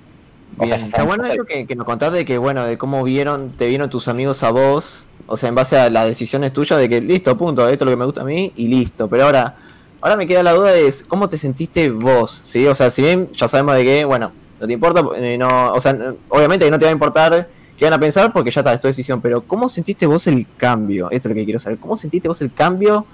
o 0.59 0.66
sea, 0.66 0.77
está 0.77 1.02
bueno 1.05 1.24
eso 1.27 1.44
que, 1.44 1.66
que 1.66 1.74
nos 1.77 1.86
contaste 1.86 2.19
de 2.19 2.24
que, 2.24 2.36
bueno, 2.39 2.64
de 2.66 2.77
cómo 2.78 3.02
vieron, 3.05 3.51
te 3.56 3.66
vieron 3.69 3.89
tus 3.90 4.09
amigos 4.09 4.43
a 4.43 4.51
vos, 4.51 5.06
o 5.27 5.36
sea, 5.36 5.48
en 5.48 5.55
base 5.55 5.78
a 5.78 5.89
las 5.89 6.06
decisiones 6.06 6.52
tuyas 6.52 6.78
de 6.78 6.89
que, 6.89 7.01
listo, 7.01 7.36
punto, 7.39 7.69
esto 7.69 7.85
es 7.85 7.86
lo 7.86 7.93
que 7.93 7.97
me 7.98 8.05
gusta 8.06 8.23
a 8.23 8.24
mí 8.24 8.52
y 8.56 8.69
listo. 8.69 9.09
Pero 9.09 9.24
ahora, 9.27 9.55
ahora 10.02 10.16
me 10.16 10.26
queda 10.26 10.42
la 10.42 10.52
duda 10.52 10.72
de 10.72 10.92
cómo 11.08 11.28
te 11.28 11.38
sentiste 11.38 11.88
vos, 11.90 12.42
¿sí? 12.44 12.66
O 12.66 12.74
sea, 12.74 12.90
si 12.90 13.00
bien 13.02 13.30
ya 13.32 13.48
sabemos 13.48 13.76
de 13.76 13.84
que, 13.84 14.04
bueno, 14.04 14.32
no 14.60 14.66
te 14.66 14.72
importa, 14.74 15.02
eh, 15.16 15.38
no, 15.38 15.72
o 15.72 15.80
sea, 15.80 15.96
obviamente 16.28 16.70
no 16.70 16.78
te 16.78 16.84
va 16.84 16.90
a 16.90 16.92
importar 16.92 17.48
qué 17.78 17.84
van 17.86 17.94
a 17.94 17.98
pensar 17.98 18.32
porque 18.32 18.50
ya 18.50 18.60
está, 18.60 18.74
es 18.74 18.80
tu 18.80 18.86
decisión, 18.88 19.20
pero 19.20 19.40
¿cómo 19.40 19.68
sentiste 19.68 20.06
vos 20.06 20.26
el 20.26 20.46
cambio? 20.56 21.10
Esto 21.10 21.28
es 21.28 21.34
lo 21.34 21.38
que 21.38 21.44
quiero 21.44 21.58
saber, 21.58 21.78
¿cómo 21.78 21.96
sentiste 21.96 22.28
vos 22.28 22.40
el 22.42 22.52
cambio 22.52 23.06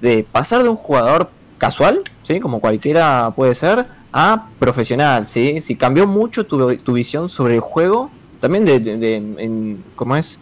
de 0.00 0.24
pasar 0.30 0.62
de 0.62 0.68
un 0.68 0.76
jugador 0.76 1.30
casual, 1.58 2.02
¿sí? 2.22 2.40
Como 2.40 2.60
cualquiera 2.60 3.32
puede 3.34 3.54
ser, 3.54 3.86
a 4.12 4.46
profesional, 4.58 5.24
¿sí? 5.26 5.60
Si 5.60 5.74
cambió 5.76 6.06
mucho 6.06 6.44
tu, 6.44 6.76
tu 6.76 6.92
visión 6.92 7.28
sobre 7.28 7.54
el 7.54 7.60
juego, 7.60 8.10
también 8.40 8.64
de, 8.64 8.80
de- 8.80 8.96
de- 8.98 9.16
en- 9.16 9.82
¿cómo 9.96 10.16
es? 10.16 10.38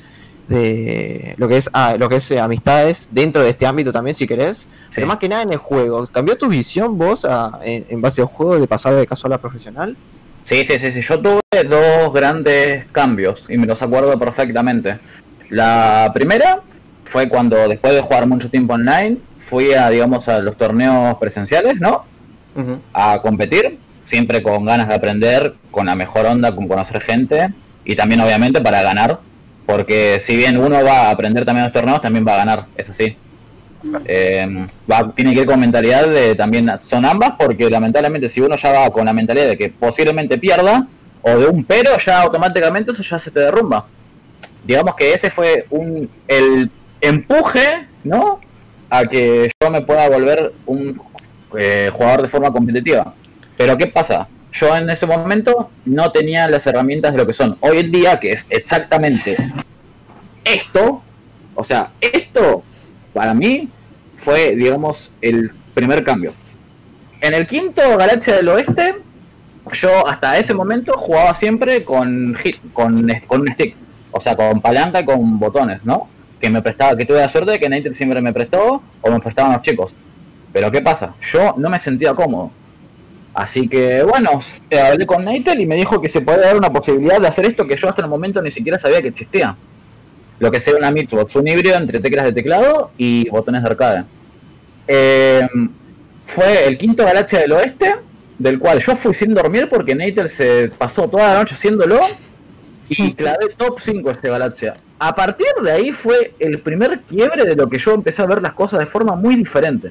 De 0.50 1.34
lo 1.38 1.46
que 1.46 1.56
es, 1.58 1.70
ah, 1.72 1.94
lo 1.96 2.08
que 2.08 2.16
es 2.16 2.28
eh, 2.32 2.40
amistades 2.40 3.08
dentro 3.12 3.40
de 3.42 3.50
este 3.50 3.66
ámbito 3.66 3.92
también, 3.92 4.16
si 4.16 4.26
querés. 4.26 4.66
Pero 4.92 5.06
más 5.06 5.18
que 5.18 5.28
nada 5.28 5.42
en 5.42 5.52
el 5.52 5.58
juego, 5.58 6.04
¿cambió 6.08 6.36
tu 6.36 6.48
visión 6.48 6.98
vos 6.98 7.24
a- 7.24 7.60
en, 7.62 7.86
en 7.88 8.00
base 8.00 8.20
al 8.20 8.26
juego 8.26 8.58
de 8.58 8.66
pasar 8.66 8.94
de 8.96 9.06
casual 9.06 9.32
a 9.34 9.38
profesional? 9.38 9.96
Sí, 10.44 10.64
sí, 10.66 10.78
sí, 10.80 10.90
sí. 10.90 11.02
Yo 11.02 11.20
tuve 11.20 11.40
dos 11.68 12.12
grandes 12.12 12.84
cambios 12.90 13.44
y 13.48 13.56
me 13.58 13.66
los 13.68 13.80
acuerdo 13.80 14.18
perfectamente. 14.18 14.98
La 15.50 16.10
primera 16.12 16.60
fue 17.04 17.28
cuando 17.28 17.56
después 17.68 17.94
de 17.94 18.00
jugar 18.00 18.26
mucho 18.26 18.50
tiempo 18.50 18.74
online, 18.74 19.18
fui 19.48 19.72
a, 19.72 19.88
digamos, 19.88 20.28
a 20.28 20.40
los 20.40 20.56
torneos 20.56 21.16
presenciales, 21.18 21.78
¿no? 21.80 22.04
A 22.92 23.20
competir, 23.22 23.78
siempre 24.04 24.42
con 24.42 24.64
ganas 24.64 24.88
de 24.88 24.94
aprender, 24.94 25.54
con 25.70 25.86
la 25.86 25.94
mejor 25.94 26.26
onda, 26.26 26.52
con 26.54 26.66
conocer 26.66 27.00
gente 27.02 27.50
y 27.84 27.94
también 27.94 28.20
obviamente 28.20 28.60
para 28.60 28.82
ganar, 28.82 29.20
porque 29.70 30.20
si 30.20 30.36
bien 30.36 30.58
uno 30.58 30.82
va 30.84 31.02
a 31.06 31.10
aprender 31.10 31.44
también 31.44 31.64
los 31.64 31.72
torneos, 31.72 32.02
también 32.02 32.26
va 32.26 32.34
a 32.34 32.38
ganar, 32.38 32.66
eso 32.76 32.92
sí. 32.92 33.16
Eh, 34.04 34.66
va- 34.90 35.12
tiene 35.14 35.32
que 35.32 35.40
ir 35.40 35.46
con 35.46 35.58
mentalidad 35.60 36.06
de 36.06 36.34
también 36.34 36.70
son 36.88 37.06
ambas 37.06 37.32
porque 37.38 37.70
lamentablemente 37.70 38.28
si 38.28 38.40
uno 38.40 38.56
ya 38.56 38.72
va 38.72 38.90
con 38.90 39.06
la 39.06 39.12
mentalidad 39.14 39.46
de 39.46 39.56
que 39.56 39.70
posiblemente 39.70 40.36
pierda 40.36 40.86
o 41.22 41.38
de 41.38 41.46
un 41.46 41.64
pero 41.64 41.96
ya 41.98 42.20
automáticamente 42.20 42.92
eso 42.92 43.02
ya 43.02 43.18
se 43.18 43.30
te 43.30 43.40
derrumba. 43.40 43.86
Digamos 44.64 44.94
que 44.96 45.14
ese 45.14 45.30
fue 45.30 45.66
un 45.70 46.10
el 46.28 46.70
empuje 47.00 47.86
no 48.04 48.40
a 48.90 49.04
que 49.06 49.50
yo 49.62 49.70
me 49.70 49.80
pueda 49.82 50.08
volver 50.10 50.52
un 50.66 51.00
eh, 51.58 51.90
jugador 51.92 52.22
de 52.22 52.28
forma 52.28 52.50
competitiva. 52.52 53.14
Pero 53.56 53.78
qué 53.78 53.86
pasa 53.86 54.26
yo 54.52 54.76
en 54.76 54.88
ese 54.90 55.06
momento 55.06 55.70
no 55.84 56.10
tenía 56.12 56.48
las 56.48 56.66
herramientas 56.66 57.12
de 57.12 57.18
lo 57.18 57.26
que 57.26 57.32
son 57.32 57.56
hoy 57.60 57.78
en 57.78 57.92
día 57.92 58.18
que 58.20 58.32
es 58.32 58.46
exactamente 58.50 59.36
esto 60.44 61.02
o 61.54 61.64
sea 61.64 61.90
esto 62.00 62.62
para 63.12 63.34
mí 63.34 63.68
fue, 64.16 64.54
digamos, 64.54 65.10
el 65.22 65.50
primer 65.72 66.04
cambio. 66.04 66.34
En 67.22 67.32
el 67.32 67.46
quinto 67.46 67.80
Galaxia 67.96 68.36
del 68.36 68.48
Oeste, 68.50 68.96
yo 69.72 70.06
hasta 70.06 70.36
ese 70.38 70.52
momento 70.52 70.92
jugaba 70.92 71.34
siempre 71.34 71.84
con, 71.84 72.34
hit- 72.36 72.60
con, 72.74 73.08
con 73.26 73.40
un 73.40 73.48
stick, 73.54 73.74
o 74.10 74.20
sea, 74.20 74.36
con 74.36 74.60
palanca 74.60 75.00
y 75.00 75.04
con 75.06 75.38
botones, 75.38 75.82
¿no? 75.84 76.06
Que 76.38 76.50
me 76.50 76.60
prestaba, 76.60 76.96
que 76.98 77.06
tuve 77.06 77.18
la 77.18 77.30
suerte 77.30 77.52
de 77.52 77.58
que 77.58 77.68
Nightel 77.70 77.94
siempre 77.94 78.20
me 78.20 78.32
prestó 78.32 78.82
o 79.00 79.10
me 79.10 79.20
prestaban 79.20 79.54
los 79.54 79.62
chicos. 79.62 79.90
Pero 80.52 80.70
¿qué 80.70 80.82
pasa? 80.82 81.14
Yo 81.32 81.54
no 81.56 81.70
me 81.70 81.78
sentía 81.78 82.12
cómodo. 82.14 82.50
Así 83.32 83.68
que 83.68 84.02
bueno, 84.02 84.40
eh, 84.68 84.80
hablé 84.80 85.06
con 85.06 85.24
Nightel 85.24 85.60
y 85.60 85.66
me 85.66 85.76
dijo 85.76 86.00
que 86.00 86.08
se 86.08 86.20
puede 86.20 86.40
dar 86.40 86.56
una 86.56 86.72
posibilidad 86.72 87.20
de 87.20 87.28
hacer 87.28 87.46
esto 87.46 87.66
que 87.66 87.76
yo 87.76 87.88
hasta 87.88 88.02
el 88.02 88.08
momento 88.08 88.42
ni 88.42 88.50
siquiera 88.50 88.78
sabía 88.78 89.00
que 89.00 89.08
existía 89.08 89.56
lo 90.40 90.50
que 90.50 90.58
sea 90.58 90.74
una 90.74 90.90
Mixbox, 90.90 91.36
un 91.36 91.46
híbrido 91.46 91.76
entre 91.76 92.00
teclas 92.00 92.24
de 92.24 92.32
teclado 92.32 92.90
y 92.96 93.28
botones 93.28 93.62
de 93.62 93.68
arcade. 93.68 94.04
Eh, 94.88 95.46
fue 96.26 96.66
el 96.66 96.78
quinto 96.78 97.04
Galaxia 97.04 97.40
del 97.40 97.52
Oeste, 97.52 97.94
del 98.38 98.58
cual 98.58 98.80
yo 98.80 98.96
fui 98.96 99.14
sin 99.14 99.34
dormir 99.34 99.68
porque 99.68 99.94
Nater 99.94 100.28
se 100.30 100.72
pasó 100.76 101.08
toda 101.08 101.34
la 101.34 101.40
noche 101.40 101.54
haciéndolo 101.54 102.00
y 102.88 103.12
clavé 103.12 103.50
top 103.56 103.80
5 103.80 104.10
este 104.10 104.30
Galaxia. 104.30 104.74
A 104.98 105.14
partir 105.14 105.46
de 105.62 105.70
ahí 105.70 105.92
fue 105.92 106.32
el 106.38 106.58
primer 106.60 107.00
quiebre 107.00 107.44
de 107.44 107.54
lo 107.54 107.68
que 107.68 107.78
yo 107.78 107.92
empecé 107.92 108.22
a 108.22 108.26
ver 108.26 108.40
las 108.40 108.54
cosas 108.54 108.80
de 108.80 108.86
forma 108.86 109.14
muy 109.16 109.36
diferente. 109.36 109.90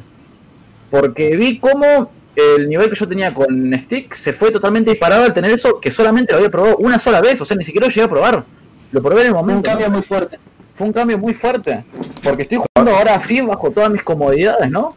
Porque 0.89 1.35
vi 1.35 1.59
cómo 1.59 2.11
el 2.35 2.69
nivel 2.69 2.89
que 2.89 2.95
yo 2.95 3.07
tenía 3.07 3.33
con 3.33 3.73
Stick 3.85 4.13
se 4.15 4.33
fue 4.33 4.51
totalmente 4.51 4.91
disparado 4.91 5.23
al 5.23 5.33
tener 5.33 5.51
eso 5.51 5.79
que 5.79 5.91
solamente 5.91 6.31
lo 6.33 6.37
había 6.37 6.49
probado 6.49 6.77
una 6.77 6.99
sola 6.99 7.21
vez, 7.21 7.39
o 7.41 7.45
sea, 7.45 7.57
ni 7.57 7.63
siquiera 7.63 7.87
lo 7.87 7.91
llegué 7.91 8.05
a 8.05 8.09
probar. 8.09 8.43
Lo 8.91 9.01
probé 9.01 9.21
en 9.21 9.27
el 9.27 9.33
momento. 9.33 9.69
Un 9.69 9.73
cambio 9.73 9.87
¿no? 9.87 9.93
muy 9.93 10.01
fuerte. 10.03 10.39
Fue 10.75 10.87
un 10.87 10.93
cambio 10.93 11.17
muy 11.17 11.33
fuerte. 11.33 11.83
Porque 12.23 12.43
estoy 12.43 12.59
jugando 12.59 12.95
ahora 12.95 13.15
así 13.15 13.41
bajo 13.41 13.69
todas 13.71 13.89
mis 13.91 14.03
comodidades, 14.03 14.69
¿no? 14.71 14.95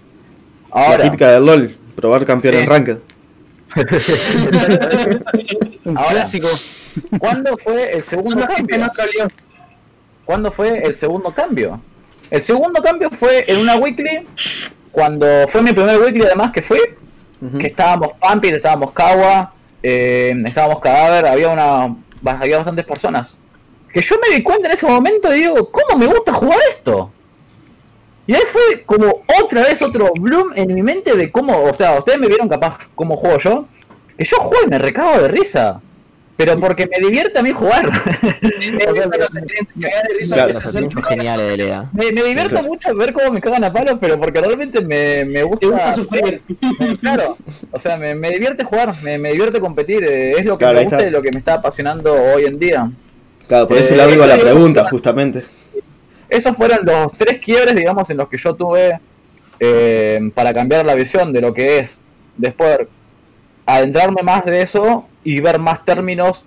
La 0.74 0.86
Ahora, 0.86 1.04
típica 1.04 1.30
del 1.32 1.44
LOL, 1.44 1.76
probar 1.96 2.24
campeón 2.24 2.54
Sí. 2.54 2.60
en 2.60 2.66
Ranked. 2.66 2.96
Ahora. 5.84 6.10
clásico. 6.10 6.48
¿cuándo 7.18 7.56
fue 7.56 7.96
el 7.96 8.04
segundo 8.04 8.46
cambio? 8.46 8.88
¿Cuándo 10.24 10.52
fue 10.52 10.78
el 10.84 10.96
segundo 10.96 11.30
cambio? 11.32 11.80
El 12.30 12.42
segundo 12.42 12.82
cambio 12.82 13.10
fue 13.10 13.44
en 13.46 13.58
una 13.58 13.76
weekly, 13.76 14.26
cuando 14.90 15.26
fue 15.48 15.62
mi 15.62 15.72
primer 15.72 15.98
weekly 16.00 16.22
además 16.22 16.52
que 16.52 16.62
que 17.58 17.66
estábamos 17.66 18.10
Pampir, 18.20 18.54
estábamos 18.54 18.92
Kawa, 18.92 19.52
eh, 19.82 20.32
estábamos 20.46 20.80
Cadáver, 20.80 21.26
había 21.26 21.48
una 21.48 21.94
había 22.24 22.58
bastantes 22.58 22.84
personas. 22.84 23.36
Que 23.92 24.00
yo 24.00 24.16
me 24.20 24.34
di 24.34 24.42
cuenta 24.42 24.68
en 24.68 24.74
ese 24.74 24.86
momento 24.86 25.34
y 25.34 25.40
digo, 25.40 25.70
¿cómo 25.70 25.98
me 25.98 26.06
gusta 26.06 26.32
jugar 26.32 26.58
esto? 26.70 27.10
Y 28.26 28.34
ahí 28.34 28.42
fue 28.50 28.82
como 28.84 29.22
otra 29.42 29.62
vez 29.62 29.82
otro 29.82 30.12
bloom 30.18 30.52
en 30.54 30.72
mi 30.72 30.82
mente 30.82 31.16
de 31.16 31.30
cómo, 31.30 31.64
o 31.64 31.74
sea, 31.74 31.98
ustedes 31.98 32.18
me 32.18 32.28
vieron 32.28 32.48
capaz 32.48 32.78
cómo 32.94 33.16
juego 33.16 33.38
yo, 33.38 33.66
que 34.16 34.24
yo 34.24 34.36
juego 34.38 34.64
y 34.64 34.70
me 34.70 34.78
recago 34.78 35.20
de 35.20 35.28
risa. 35.28 35.80
Pero 36.36 36.58
porque 36.58 36.88
me 36.88 36.98
divierte 37.06 37.38
a 37.38 37.42
mí 37.42 37.50
jugar. 37.52 37.90
Me, 41.92 42.12
me 42.12 42.22
divierte 42.22 42.50
Claro. 42.50 42.68
mucho 42.68 42.94
ver 42.94 43.12
cómo 43.12 43.32
me 43.32 43.40
cagan 43.40 43.64
a 43.64 43.72
palos, 43.72 43.98
pero 44.00 44.18
porque 44.18 44.40
realmente 44.40 44.80
me, 44.82 45.24
me 45.24 45.42
gusta. 45.42 45.66
Gusta 45.66 45.92
sufrir. 45.94 46.42
Claro, 47.00 47.36
o 47.70 47.78
sea, 47.78 47.96
me, 47.96 48.14
me 48.14 48.30
divierte 48.30 48.64
jugar, 48.64 48.94
me, 49.02 49.18
me 49.18 49.32
divierte 49.32 49.60
competir, 49.60 50.04
eh, 50.04 50.32
es 50.38 50.44
lo 50.44 50.56
que 50.58 50.64
Claro, 50.64 50.78
me 50.78 50.84
gusta 50.84 51.06
y 51.06 51.10
lo 51.10 51.22
que 51.22 51.30
me 51.32 51.38
está 51.38 51.54
apasionando 51.54 52.12
hoy 52.14 52.44
en 52.46 52.58
día. 52.58 52.90
Claro, 53.46 53.68
por 53.68 53.76
Eh, 53.76 53.80
ese 53.80 53.96
lado 53.96 54.12
iba 54.12 54.26
la 54.26 54.34
eso- 54.36 54.44
pregunta, 54.44 54.84
justamente. 54.88 55.44
Esos 56.28 56.56
fueron 56.56 56.78
los 56.84 57.12
tres 57.18 57.40
quiebres, 57.40 57.74
digamos, 57.76 58.08
en 58.08 58.16
los 58.16 58.28
que 58.28 58.38
yo 58.38 58.54
tuve 58.54 58.98
eh, 59.60 60.30
para 60.34 60.52
cambiar 60.54 60.84
la 60.86 60.94
visión 60.94 61.32
de 61.32 61.40
lo 61.42 61.52
que 61.52 61.80
es 61.80 61.98
después 62.38 62.78
adentrarme 63.66 64.22
más 64.22 64.44
de 64.44 64.62
eso 64.62 65.06
y 65.24 65.40
ver 65.40 65.58
más 65.58 65.84
términos, 65.84 66.44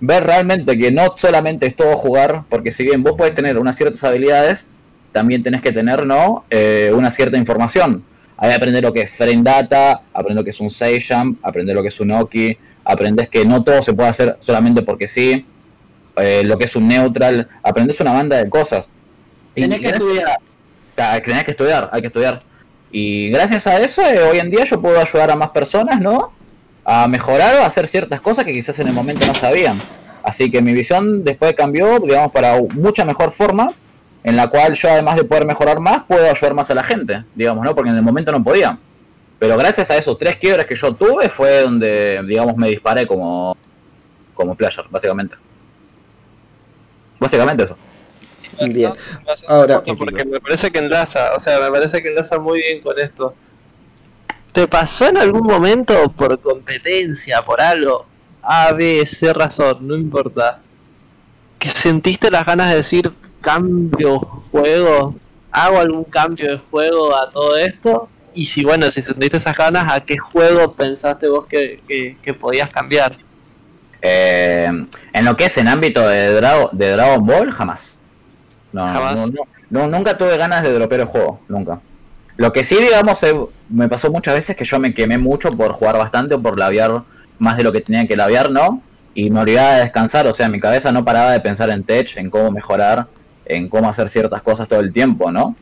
ver 0.00 0.24
realmente 0.24 0.76
que 0.78 0.90
no 0.90 1.14
solamente 1.16 1.66
es 1.66 1.76
todo 1.76 1.96
jugar, 1.96 2.42
porque 2.48 2.72
si 2.72 2.84
bien 2.84 3.02
vos 3.02 3.14
podés 3.16 3.34
tener 3.34 3.58
unas 3.58 3.76
ciertas 3.76 4.02
habilidades, 4.04 4.66
también 5.12 5.42
tenés 5.42 5.62
que 5.62 5.72
tener, 5.72 6.06
¿no? 6.06 6.44
Eh, 6.50 6.90
una 6.94 7.10
cierta 7.10 7.36
información. 7.36 8.04
Hay 8.36 8.50
que 8.50 8.56
aprender 8.56 8.82
lo 8.82 8.92
que 8.92 9.02
es 9.02 9.10
frame 9.10 9.42
data, 9.42 10.02
aprender 10.12 10.40
lo 10.40 10.44
que 10.44 10.50
es 10.50 10.60
un 10.60 10.68
jump, 10.68 11.38
aprender 11.42 11.74
lo 11.74 11.82
que 11.82 11.88
es 11.88 12.00
un 12.00 12.10
Oki, 12.10 12.58
aprendes 12.84 13.28
que 13.28 13.44
no 13.44 13.62
todo 13.62 13.82
se 13.82 13.92
puede 13.92 14.08
hacer 14.08 14.36
solamente 14.40 14.82
porque 14.82 15.06
sí, 15.06 15.46
eh, 16.16 16.42
lo 16.44 16.58
que 16.58 16.64
es 16.64 16.76
un 16.76 16.88
neutral, 16.88 17.48
aprendes 17.62 18.00
una 18.00 18.12
banda 18.12 18.36
de 18.38 18.50
cosas. 18.50 18.88
Y 19.54 19.62
Tenés 19.62 19.78
que 19.78 19.88
gracias 19.88 20.02
estudiar. 20.02 21.22
Tenés 21.24 21.44
que 21.44 21.50
estudiar, 21.52 21.90
hay 21.92 22.00
que 22.00 22.06
estudiar. 22.08 22.42
Y 22.90 23.30
gracias 23.30 23.66
a 23.66 23.80
eso, 23.80 24.02
eh, 24.02 24.20
hoy 24.22 24.38
en 24.38 24.50
día 24.50 24.64
yo 24.64 24.80
puedo 24.80 25.00
ayudar 25.00 25.30
a 25.30 25.36
más 25.36 25.50
personas, 25.50 26.00
¿no? 26.00 26.32
A 26.84 27.08
mejorar 27.08 27.54
o 27.56 27.62
a 27.62 27.66
hacer 27.66 27.86
ciertas 27.88 28.20
cosas 28.20 28.44
que 28.44 28.52
quizás 28.52 28.78
en 28.78 28.88
el 28.88 28.92
momento 28.92 29.26
no 29.26 29.34
sabían. 29.34 29.80
Así 30.22 30.50
que 30.50 30.60
mi 30.62 30.72
visión 30.72 31.24
después 31.24 31.54
cambió, 31.54 31.98
digamos, 31.98 32.30
para 32.32 32.60
mucha 32.74 33.04
mejor 33.04 33.32
forma, 33.32 33.72
en 34.22 34.36
la 34.36 34.48
cual 34.48 34.74
yo 34.74 34.90
además 34.90 35.16
de 35.16 35.24
poder 35.24 35.44
mejorar 35.46 35.80
más, 35.80 36.04
puedo 36.04 36.30
ayudar 36.30 36.54
más 36.54 36.70
a 36.70 36.74
la 36.74 36.82
gente, 36.82 37.24
digamos, 37.34 37.64
¿no? 37.64 37.74
Porque 37.74 37.90
en 37.90 37.96
el 37.96 38.02
momento 38.02 38.32
no 38.32 38.42
podía. 38.42 38.78
Pero 39.38 39.56
gracias 39.58 39.90
a 39.90 39.96
esos 39.96 40.16
tres 40.18 40.36
quiebres 40.38 40.64
que 40.66 40.76
yo 40.76 40.94
tuve 40.94 41.28
fue 41.28 41.62
donde, 41.62 42.22
digamos, 42.26 42.56
me 42.56 42.68
disparé 42.68 43.06
como, 43.06 43.56
como 44.34 44.54
player, 44.54 44.84
básicamente. 44.90 45.36
Básicamente 47.18 47.64
eso. 47.64 47.76
Bien. 48.60 48.92
Ahora- 49.48 49.82
porque 49.98 50.24
me 50.24 50.40
parece 50.40 50.70
que 50.70 50.78
enlaza, 50.78 51.32
o 51.36 51.40
sea, 51.40 51.58
me 51.60 51.70
parece 51.70 52.00
que 52.02 52.08
enlaza 52.08 52.38
muy 52.38 52.60
bien 52.60 52.80
con 52.82 52.98
esto. 52.98 53.34
¿Te 54.54 54.68
pasó 54.68 55.08
en 55.08 55.16
algún 55.18 55.42
momento 55.42 56.08
por 56.12 56.38
competencia, 56.40 57.42
por 57.42 57.60
algo? 57.60 58.06
A, 58.40 58.72
B, 58.72 59.04
C 59.04 59.32
razón, 59.32 59.78
no 59.86 59.96
importa. 59.96 60.60
Que 61.58 61.70
sentiste 61.70 62.30
las 62.30 62.46
ganas 62.46 62.70
de 62.70 62.76
decir 62.76 63.12
cambio 63.40 64.20
juego, 64.20 65.16
hago 65.50 65.80
algún 65.80 66.04
cambio 66.04 66.50
de 66.52 66.58
juego 66.70 67.14
a 67.20 67.28
todo 67.30 67.56
esto. 67.56 68.08
Y 68.32 68.46
si 68.46 68.64
bueno, 68.64 68.90
si 68.90 69.02
sentiste 69.02 69.36
esas 69.38 69.56
ganas, 69.56 69.92
¿a 69.92 70.00
qué 70.00 70.18
juego 70.18 70.72
pensaste 70.74 71.28
vos 71.28 71.46
que, 71.46 71.80
que, 71.88 72.16
que 72.22 72.34
podías 72.34 72.68
cambiar? 72.68 73.16
Eh, 74.02 74.70
en 75.12 75.24
lo 75.24 75.36
que 75.36 75.46
es 75.46 75.56
en 75.58 75.66
ámbito 75.68 76.06
de, 76.06 76.40
Drago- 76.40 76.70
de 76.72 76.90
Dragon 76.92 77.26
Ball, 77.26 77.50
jamás. 77.50 77.96
No, 78.72 78.86
Jamás. 78.88 79.14
no, 79.16 79.26
no, 79.26 79.42
no, 79.70 79.88
nunca 79.88 80.16
tuve 80.18 80.36
ganas 80.36 80.62
de 80.62 80.72
dropear 80.72 81.00
el 81.02 81.06
juego, 81.06 81.40
nunca. 81.48 81.80
Lo 82.36 82.52
que 82.52 82.64
sí, 82.64 82.76
digamos, 82.76 83.22
eh, 83.22 83.34
me 83.68 83.88
pasó 83.88 84.10
muchas 84.10 84.34
veces 84.34 84.56
que 84.56 84.64
yo 84.64 84.78
me 84.80 84.92
quemé 84.94 85.18
mucho 85.18 85.50
por 85.50 85.72
jugar 85.72 85.96
bastante 85.98 86.34
o 86.34 86.42
por 86.42 86.58
labiar 86.58 87.02
más 87.38 87.56
de 87.56 87.62
lo 87.62 87.72
que 87.72 87.80
tenía 87.80 88.06
que 88.06 88.16
labiar, 88.16 88.50
¿no? 88.50 88.82
Y 89.14 89.30
me 89.30 89.40
olvidaba 89.40 89.74
de 89.76 89.82
descansar, 89.82 90.26
o 90.26 90.34
sea, 90.34 90.48
mi 90.48 90.58
cabeza 90.60 90.90
no 90.90 91.04
paraba 91.04 91.30
de 91.30 91.40
pensar 91.40 91.70
en 91.70 91.84
tech, 91.84 92.16
en 92.16 92.30
cómo 92.30 92.50
mejorar, 92.50 93.06
en 93.44 93.68
cómo 93.68 93.88
hacer 93.88 94.08
ciertas 94.08 94.42
cosas 94.42 94.66
todo 94.68 94.80
el 94.80 94.92
tiempo, 94.92 95.30
¿no? 95.30 95.54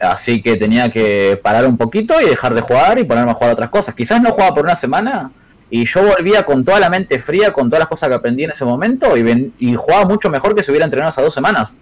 Así 0.00 0.42
que 0.42 0.56
tenía 0.56 0.90
que 0.90 1.38
parar 1.42 1.66
un 1.66 1.76
poquito 1.76 2.20
y 2.20 2.26
dejar 2.28 2.54
de 2.54 2.60
jugar 2.60 2.98
y 2.98 3.04
ponerme 3.04 3.30
a 3.30 3.34
jugar 3.34 3.52
otras 3.52 3.70
cosas. 3.70 3.94
Quizás 3.94 4.20
no 4.20 4.30
jugaba 4.30 4.54
por 4.54 4.64
una 4.64 4.76
semana 4.76 5.30
y 5.70 5.84
yo 5.84 6.02
volvía 6.02 6.42
con 6.44 6.64
toda 6.64 6.80
la 6.80 6.88
mente 6.90 7.18
fría, 7.20 7.52
con 7.52 7.68
todas 7.68 7.80
las 7.80 7.88
cosas 7.88 8.08
que 8.08 8.14
aprendí 8.16 8.44
en 8.44 8.50
ese 8.52 8.64
momento 8.64 9.16
y, 9.16 9.22
ven- 9.22 9.52
y 9.58 9.74
jugaba 9.74 10.04
mucho 10.04 10.30
mejor 10.30 10.54
que 10.54 10.62
si 10.64 10.70
hubiera 10.72 10.84
entrenado 10.84 11.10
esas 11.10 11.24
dos 11.24 11.34
semanas. 11.34 11.72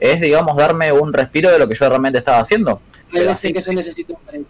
Es, 0.00 0.20
digamos, 0.20 0.56
darme 0.56 0.90
un 0.92 1.12
respiro 1.12 1.50
de 1.50 1.58
lo 1.58 1.68
que 1.68 1.74
yo 1.74 1.88
realmente 1.88 2.18
estaba 2.18 2.38
haciendo. 2.38 2.80
Hay 3.12 3.26
veces 3.26 3.52
que 3.52 3.62
se 3.62 3.74
necesita 3.74 4.12
un 4.12 4.18
break. 4.26 4.46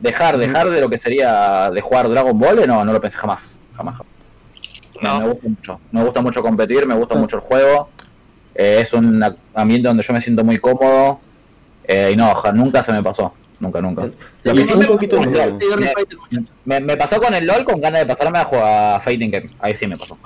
Dejar, 0.00 0.36
dejar 0.36 0.68
de 0.70 0.80
lo 0.80 0.88
que 0.90 0.98
sería 0.98 1.70
de 1.70 1.80
jugar 1.80 2.08
Dragon 2.08 2.38
Ball, 2.38 2.66
no, 2.66 2.84
no 2.84 2.92
lo 2.92 3.00
pensé 3.00 3.16
jamás. 3.16 3.58
Jamás. 3.76 3.96
jamás. 3.96 4.12
No. 5.02 5.20
Me 5.20 5.28
gusta 5.28 5.48
mucho. 5.48 5.80
Me 5.92 6.04
gusta 6.04 6.22
mucho 6.22 6.42
competir, 6.42 6.86
me 6.86 6.94
gusta 6.94 7.18
mucho 7.18 7.36
el 7.36 7.42
juego. 7.42 7.88
Eh, 8.54 8.78
es 8.82 8.92
un 8.92 9.22
ambiente 9.54 9.88
donde 9.88 10.02
yo 10.02 10.12
me 10.12 10.20
siento 10.20 10.44
muy 10.44 10.58
cómodo. 10.58 11.20
eh, 11.84 12.10
y 12.12 12.16
no, 12.16 12.34
nunca 12.52 12.82
se 12.82 12.92
me 12.92 13.02
pasó. 13.02 13.32
Nunca, 13.60 13.80
nunca. 13.80 14.08
Lo 14.42 14.52
que 14.52 14.60
un 14.74 14.86
poquito. 14.86 15.20
Me, 16.64 16.80
me 16.80 16.96
pasó 16.96 17.20
con 17.20 17.34
el 17.34 17.46
LOL 17.46 17.64
con 17.64 17.80
ganas 17.80 18.00
de 18.00 18.06
pasarme 18.06 18.38
a 18.38 18.44
jugar 18.44 18.96
a 18.96 19.00
Fighting 19.00 19.30
Game. 19.30 19.50
Ahí 19.60 19.74
sí 19.74 19.86
me 19.86 19.96
pasó. 19.96 20.18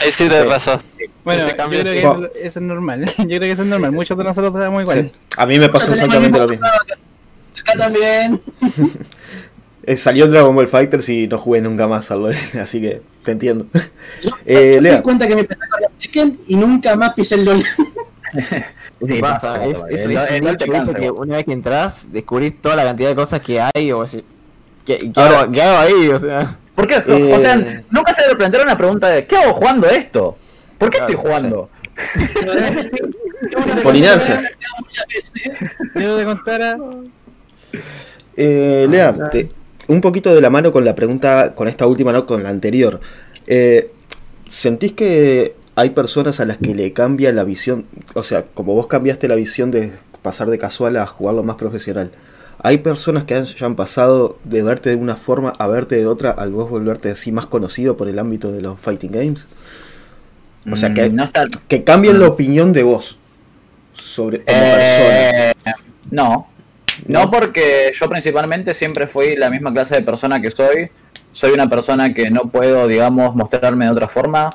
Ahí 0.00 0.12
sí 0.12 0.28
te 0.28 0.40
Sí. 0.42 0.48
pasó. 0.48 0.80
Bueno, 1.24 1.46
yo 1.48 1.56
creo 1.56 1.84
que 1.84 2.06
Wow. 2.06 2.24
eso 2.42 2.58
es 2.58 2.64
normal. 2.64 3.04
Yo 3.18 3.24
creo 3.26 3.40
que 3.40 3.50
eso 3.52 3.62
es 3.62 3.68
normal. 3.68 3.92
Muchos 3.92 4.16
de 4.16 4.24
nosotros 4.24 4.54
estamos 4.54 4.82
igual. 4.82 5.10
Sí. 5.12 5.20
A 5.36 5.46
mí 5.46 5.58
me 5.58 5.68
pasó 5.68 5.92
Tenemos 5.92 6.00
exactamente 6.14 6.38
lo 6.38 6.48
mismo 6.48 6.66
acá. 6.66 7.78
También. 7.78 8.40
Eh, 9.82 9.96
salió 9.96 10.28
Dragon 10.28 10.54
Ball 10.54 10.68
Fighters 10.68 11.08
y 11.08 11.26
no 11.26 11.38
jugué 11.38 11.62
nunca 11.62 11.88
más 11.88 12.10
al 12.10 12.20
LOL, 12.22 12.34
así 12.60 12.82
que 12.82 13.00
te 13.24 13.32
entiendo. 13.32 13.66
Yo, 14.22 14.30
Eh, 14.44 14.72
yo 14.74 14.82
me 14.82 14.90
di 14.94 15.00
cuenta 15.02 15.26
que 15.26 15.34
me 15.34 15.40
empecé 15.40 15.62
con 15.70 15.80
la 15.80 15.88
Tekken 15.98 16.38
y 16.48 16.54
nunca 16.56 16.94
más 16.96 17.14
pisé 17.14 17.36
el 17.36 17.46
LOL. 17.46 17.64
Sí, 19.06 19.14
pasa, 19.20 19.54
pasa, 19.54 19.64
es, 19.66 19.82
es, 19.88 20.04
el- 20.04 20.12
es 20.12 20.30
el 20.30 20.40
un 20.42 20.46
LOL 20.48 20.56
te 20.58 20.68
cansa, 20.68 20.94
que 20.94 21.10
una 21.10 21.36
vez 21.36 21.44
que 21.46 21.52
entras, 21.54 22.12
descubrís 22.12 22.60
toda 22.60 22.76
la 22.76 22.84
cantidad 22.84 23.08
de 23.08 23.14
cosas 23.14 23.40
que 23.40 23.58
hay, 23.58 23.90
o 23.90 24.02
así. 24.02 24.22
¿Qué, 24.84 24.98
qué 24.98 25.12
Ahora- 25.16 25.40
hago, 25.40 25.52
qué 25.52 25.62
hago 25.62 25.78
ahí? 25.78 26.08
O 26.08 26.20
sea, 26.20 26.58
¿Por 26.80 26.88
qué? 26.88 27.02
Eh, 27.06 27.34
O 27.34 27.40
sea, 27.40 27.56
nunca 27.90 28.14
se 28.14 28.26
le 28.28 28.34
plantearon 28.36 28.68
una 28.68 28.76
pregunta 28.78 29.08
de 29.08 29.24
¿qué 29.24 29.36
hago 29.36 29.54
jugando 29.54 29.88
esto? 29.88 30.36
¿Por 30.78 30.90
qué 30.90 30.98
Claro, 30.98 31.12
estoy 31.12 31.24
jugando? 31.30 31.70
Por 33.82 33.96
inercia. 33.96 34.42
Muchas 34.78 35.06
veces. 35.06 35.32
Yo 35.94 36.16
te 36.16 36.24
contara. 36.24 36.78
Eh, 38.36 38.86
Lea, 38.90 39.14
te- 39.30 39.50
un 39.88 40.00
poquito 40.00 40.34
de 40.34 40.40
la 40.40 40.50
mano 40.50 40.70
con 40.72 40.84
la 40.84 40.94
pregunta, 40.94 41.54
con 41.54 41.68
esta 41.68 41.86
última, 41.86 42.12
no 42.12 42.26
con 42.26 42.42
la 42.42 42.48
anterior. 42.48 43.00
Eh, 43.46 43.90
¿Sentís 44.48 44.92
que 44.92 45.54
hay 45.74 45.90
personas 45.90 46.40
a 46.40 46.44
las 46.46 46.58
que 46.58 46.74
le 46.74 46.92
cambia 46.92 47.32
la 47.32 47.44
visión? 47.44 47.86
O 48.14 48.22
sea, 48.22 48.44
como 48.54 48.74
vos 48.74 48.86
cambiaste 48.86 49.28
la 49.28 49.34
visión 49.34 49.70
de 49.70 49.92
pasar 50.22 50.48
de 50.50 50.58
casual 50.58 50.96
a 50.96 51.06
jugarlo 51.06 51.42
más 51.42 51.56
profesional. 51.56 52.10
¿Hay 52.62 52.78
personas 52.78 53.24
que 53.24 53.34
hayan 53.34 53.74
pasado 53.74 54.38
de 54.44 54.62
verte 54.62 54.90
de 54.90 54.96
una 54.96 55.16
forma 55.16 55.54
a 55.58 55.66
verte 55.66 55.96
de 55.96 56.06
otra 56.06 56.30
al 56.30 56.52
vos 56.52 56.68
volverte 56.68 57.10
así 57.10 57.32
más 57.32 57.46
conocido 57.46 57.96
por 57.96 58.08
el 58.08 58.18
ámbito 58.18 58.52
de 58.52 58.60
los 58.60 58.78
fighting 58.78 59.12
games? 59.12 59.46
O 60.70 60.76
sea, 60.76 60.92
que, 60.92 61.08
Mm, 61.08 61.14
no 61.14 61.24
está... 61.24 61.46
que 61.68 61.84
cambien 61.84 62.20
la 62.20 62.28
opinión 62.28 62.72
de 62.72 62.82
vos 62.82 63.18
sobre 63.94 64.44
como 64.44 64.58
persona. 64.58 65.50
Eh, 65.50 65.52
no. 66.10 66.48
No 67.06 67.30
porque 67.30 67.92
yo 67.98 68.08
principalmente 68.10 68.74
siempre 68.74 69.06
fui 69.06 69.36
la 69.36 69.48
misma 69.48 69.72
clase 69.72 69.94
de 69.94 70.02
persona 70.02 70.40
que 70.40 70.50
soy. 70.50 70.90
Soy 71.32 71.52
una 71.52 71.68
persona 71.68 72.12
que 72.12 72.30
no 72.30 72.42
puedo, 72.42 72.86
digamos, 72.88 73.34
mostrarme 73.34 73.86
de 73.86 73.92
otra 73.92 74.08
forma. 74.08 74.50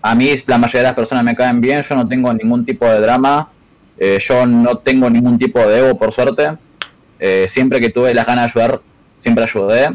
A 0.00 0.14
mí 0.14 0.30
la 0.46 0.56
mayoría 0.56 0.80
de 0.80 0.86
las 0.88 0.96
personas 0.96 1.22
me 1.22 1.36
caen 1.36 1.60
bien, 1.60 1.82
yo 1.82 1.94
no 1.96 2.08
tengo 2.08 2.32
ningún 2.32 2.64
tipo 2.64 2.86
de 2.86 3.00
drama. 3.00 3.50
Eh, 3.98 4.18
yo 4.20 4.46
no 4.46 4.78
tengo 4.78 5.10
ningún 5.10 5.38
tipo 5.38 5.58
de 5.60 5.80
ego, 5.80 5.98
por 5.98 6.12
suerte. 6.12 6.52
Eh, 7.24 7.46
siempre 7.48 7.78
que 7.78 7.88
tuve 7.88 8.12
las 8.14 8.26
ganas 8.26 8.52
de 8.52 8.60
ayudar, 8.60 8.80
siempre 9.20 9.44
ayudé. 9.44 9.90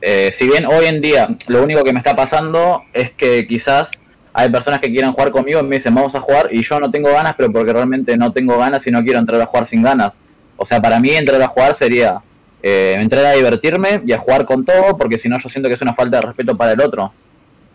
Eh, 0.00 0.32
si 0.34 0.48
bien 0.48 0.66
hoy 0.66 0.86
en 0.86 1.00
día 1.00 1.28
lo 1.46 1.62
único 1.62 1.84
que 1.84 1.92
me 1.92 2.00
está 2.00 2.16
pasando 2.16 2.82
es 2.92 3.12
que 3.12 3.46
quizás 3.46 3.92
hay 4.32 4.50
personas 4.50 4.80
que 4.80 4.90
quieren 4.90 5.12
jugar 5.12 5.30
conmigo 5.30 5.60
y 5.60 5.62
me 5.62 5.76
dicen 5.76 5.94
vamos 5.94 6.16
a 6.16 6.20
jugar 6.20 6.48
y 6.50 6.62
yo 6.62 6.80
no 6.80 6.90
tengo 6.90 7.12
ganas, 7.12 7.34
pero 7.36 7.52
porque 7.52 7.72
realmente 7.72 8.16
no 8.16 8.32
tengo 8.32 8.58
ganas 8.58 8.84
y 8.84 8.90
no 8.90 9.00
quiero 9.04 9.20
entrar 9.20 9.40
a 9.40 9.46
jugar 9.46 9.66
sin 9.66 9.80
ganas. 9.80 10.14
O 10.56 10.66
sea, 10.66 10.82
para 10.82 10.98
mí 10.98 11.10
entrar 11.10 11.40
a 11.40 11.46
jugar 11.46 11.76
sería 11.76 12.20
eh, 12.64 12.96
entrar 12.98 13.24
a 13.26 13.32
divertirme 13.34 14.02
y 14.04 14.10
a 14.12 14.18
jugar 14.18 14.44
con 14.44 14.64
todo, 14.64 14.96
porque 14.98 15.18
si 15.18 15.28
no 15.28 15.38
yo 15.38 15.48
siento 15.48 15.68
que 15.68 15.76
es 15.76 15.82
una 15.82 15.94
falta 15.94 16.16
de 16.16 16.26
respeto 16.26 16.56
para 16.56 16.72
el 16.72 16.80
otro. 16.80 17.12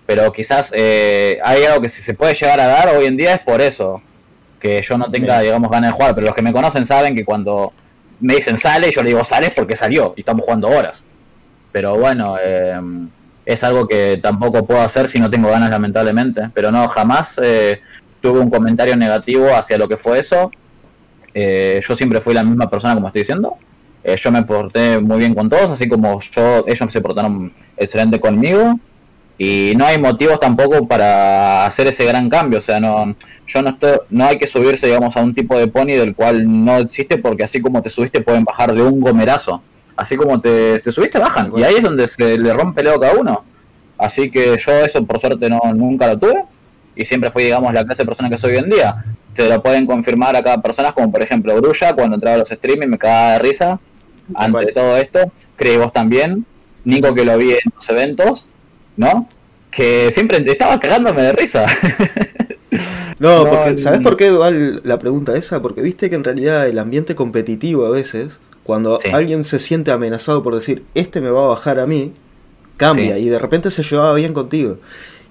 Pero 0.05 0.34
quizás 0.34 0.69
eh, 0.73 1.39
hay 1.45 1.63
algo 1.63 1.81
que 1.81 1.88
si 1.88 2.01
se 2.01 2.13
puede 2.13 2.34
llegar 2.34 2.59
a 2.59 2.68
dar 2.68 2.89
hoy 2.89 3.05
en 3.05 3.15
día 3.15 3.35
es 3.35 3.39
por 3.39 3.61
eso, 3.61 4.01
que 4.59 4.81
yo 4.81 4.97
no 4.97 5.09
tenga, 5.09 5.35
Bien. 5.35 5.45
digamos, 5.45 5.72
ganas 5.72 5.91
de 5.91 5.93
jugar. 5.93 6.13
Pero 6.13 6.27
los 6.27 6.35
que 6.35 6.41
me 6.41 6.51
conocen 6.51 6.85
saben 6.85 7.15
que 7.15 7.23
cuando 7.23 7.72
me 8.22 8.35
dicen 8.35 8.57
sale, 8.57 8.91
yo 8.91 9.02
le 9.03 9.10
digo 9.10 9.23
sales 9.23 9.52
porque 9.56 9.76
salió 9.76 10.14
y 10.15 10.22
estamos 10.22 10.45
jugando 10.45 10.69
horas. 10.69 11.06
Pero 11.72 11.95
bueno, 11.95 12.38
eh, 12.41 12.80
es 13.45 13.64
algo 13.64 13.88
que 13.88 14.19
tampoco 14.22 14.65
puedo 14.65 14.81
hacer 14.81 15.07
si 15.07 15.19
no 15.19 15.30
tengo 15.30 15.49
ganas, 15.49 15.69
lamentablemente. 15.69 16.49
Pero 16.53 16.72
no, 16.72 16.88
jamás 16.88 17.39
eh, 17.41 17.81
tuve 18.22 18.39
un 18.39 18.49
comentario 18.49 18.95
negativo 18.95 19.53
hacia 19.53 19.77
lo 19.77 19.88
que 19.88 19.98
fue 19.98 20.19
eso. 20.19 20.52
Eh, 21.34 21.81
yo 21.88 21.95
siempre 21.95 22.22
fui 22.22 22.34
la 22.34 22.43
misma 22.43 22.69
persona, 22.69 22.93
como 22.93 23.07
estoy 23.07 23.22
diciendo. 23.22 23.57
Eh, 24.03 24.15
yo 24.18 24.31
me 24.31 24.43
porté 24.43 24.99
muy 24.99 25.19
bien 25.19 25.35
con 25.35 25.49
todos, 25.49 25.69
así 25.72 25.88
como 25.88 26.19
yo, 26.22 26.65
ellos 26.68 26.91
se 26.91 27.02
portaron 27.02 27.53
excelente 27.77 28.19
conmigo. 28.19 28.80
Y 29.38 29.73
no 29.76 29.85
hay 29.85 29.98
motivos 29.98 30.39
tampoco 30.39 30.88
para 30.88 31.65
hacer 31.65 31.88
ese 31.88 32.06
gran 32.06 32.30
cambio. 32.30 32.60
O 32.60 32.61
sea, 32.61 32.80
no, 32.80 33.15
yo 33.53 33.61
no 33.61 33.72
estoy, 33.72 33.98
no 34.10 34.26
hay 34.26 34.38
que 34.38 34.48
subirse, 34.48 34.88
digamos, 34.88 35.15
a 35.18 35.22
un 35.22 35.34
tipo 35.34 35.57
de 35.57 35.68
pony 35.68 35.88
del 35.88 36.15
cual 36.15 36.64
no 36.64 36.78
existe, 36.78 37.18
porque 37.18 37.44
así 37.44 37.60
como 37.61 37.82
te 37.82 37.90
subiste 37.90 38.22
pueden 38.22 38.45
bajar 38.45 38.73
de 38.73 38.82
un 38.82 39.02
gomerazo. 39.02 39.61
Así 39.95 40.15
como 40.15 40.40
te, 40.40 40.80
te 40.80 40.91
subiste, 40.91 41.19
bajan. 41.19 41.52
Y 41.56 41.64
ahí 41.64 41.76
es 41.76 41.84
donde 41.84 42.07
se 42.07 42.38
le 42.38 42.53
rompe 42.53 42.82
el 42.82 42.88
ego 42.88 42.98
a 42.98 43.02
cada 43.02 43.19
uno. 43.19 43.44
Así 43.98 44.32
que 44.32 44.57
yo 44.57 44.72
eso 44.72 45.06
por 45.06 45.19
suerte 45.19 45.49
no 45.49 45.60
nunca 45.73 46.07
lo 46.07 46.18
tuve. 46.18 46.44
Y 46.95 47.06
siempre 47.06 47.30
fui, 47.30 47.44
digamos, 47.44 47.73
la 47.73 47.84
clase 47.84 48.03
de 48.03 48.07
persona 48.07 48.30
que 48.30 48.38
soy 48.38 48.53
hoy 48.53 48.60
en 48.60 48.69
día. 48.69 49.03
Te 49.36 49.48
lo 49.48 49.61
pueden 49.61 49.86
confirmar 49.86 50.36
a 50.36 50.44
cada 50.44 50.61
persona, 50.61 50.94
como 50.94 51.11
por 51.11 51.22
ejemplo 51.22 51.56
Grulla, 51.56 51.94
cuando 51.94 52.15
entraba 52.15 52.36
a 52.36 52.40
los 52.40 52.52
streaming 52.52 52.88
me 52.88 52.98
cagaba 52.98 53.34
de 53.34 53.40
risa. 53.40 53.80
Antes 54.34 54.68
de 54.68 54.72
todo 54.72 54.98
esto, 54.98 55.19
creí 55.56 55.78
vos 55.78 55.91
también. 55.91 56.45
Nico 56.84 57.14
que 57.14 57.26
lo 57.26 57.38
vi 57.38 57.52
en 57.52 57.72
los 57.76 57.90
eventos, 57.90 58.45
¿no? 58.95 59.28
Que 59.69 60.11
siempre 60.14 60.40
te 60.40 60.52
estaba 60.52 60.80
cagándome 60.80 61.22
de 61.22 61.34
risa. 61.34 61.65
No, 63.19 63.43
No, 63.43 63.49
porque, 63.49 63.77
¿sabes 63.77 64.02
por 64.02 64.15
qué 64.18 64.31
va 64.31 64.49
la 64.52 64.98
pregunta 64.99 65.35
esa? 65.35 65.61
Porque 65.61 65.81
viste 65.81 66.10
que 66.10 66.15
en 66.15 66.23
realidad 66.23 66.68
el 66.68 66.80
ambiente 66.80 67.15
competitivo 67.15 67.85
a 67.85 67.89
veces, 67.89 68.39
cuando 68.64 68.99
Sí. 69.03 69.10
alguien 69.11 69.43
se 69.43 69.60
siente 69.60 69.91
amenazado 69.91 70.41
por 70.41 70.56
decir, 70.56 70.84
este 70.95 71.19
me 71.22 71.30
va 71.30 71.43
a 71.45 71.48
bajar 71.49 71.80
a 71.80 71.85
mí, 71.88 72.14
cambia 72.77 73.15
Sí. 73.18 73.23
y 73.23 73.30
de 73.30 73.39
repente 73.39 73.69
se 73.72 73.84
llevaba 73.84 74.14
bien 74.14 74.34
contigo. 74.34 74.77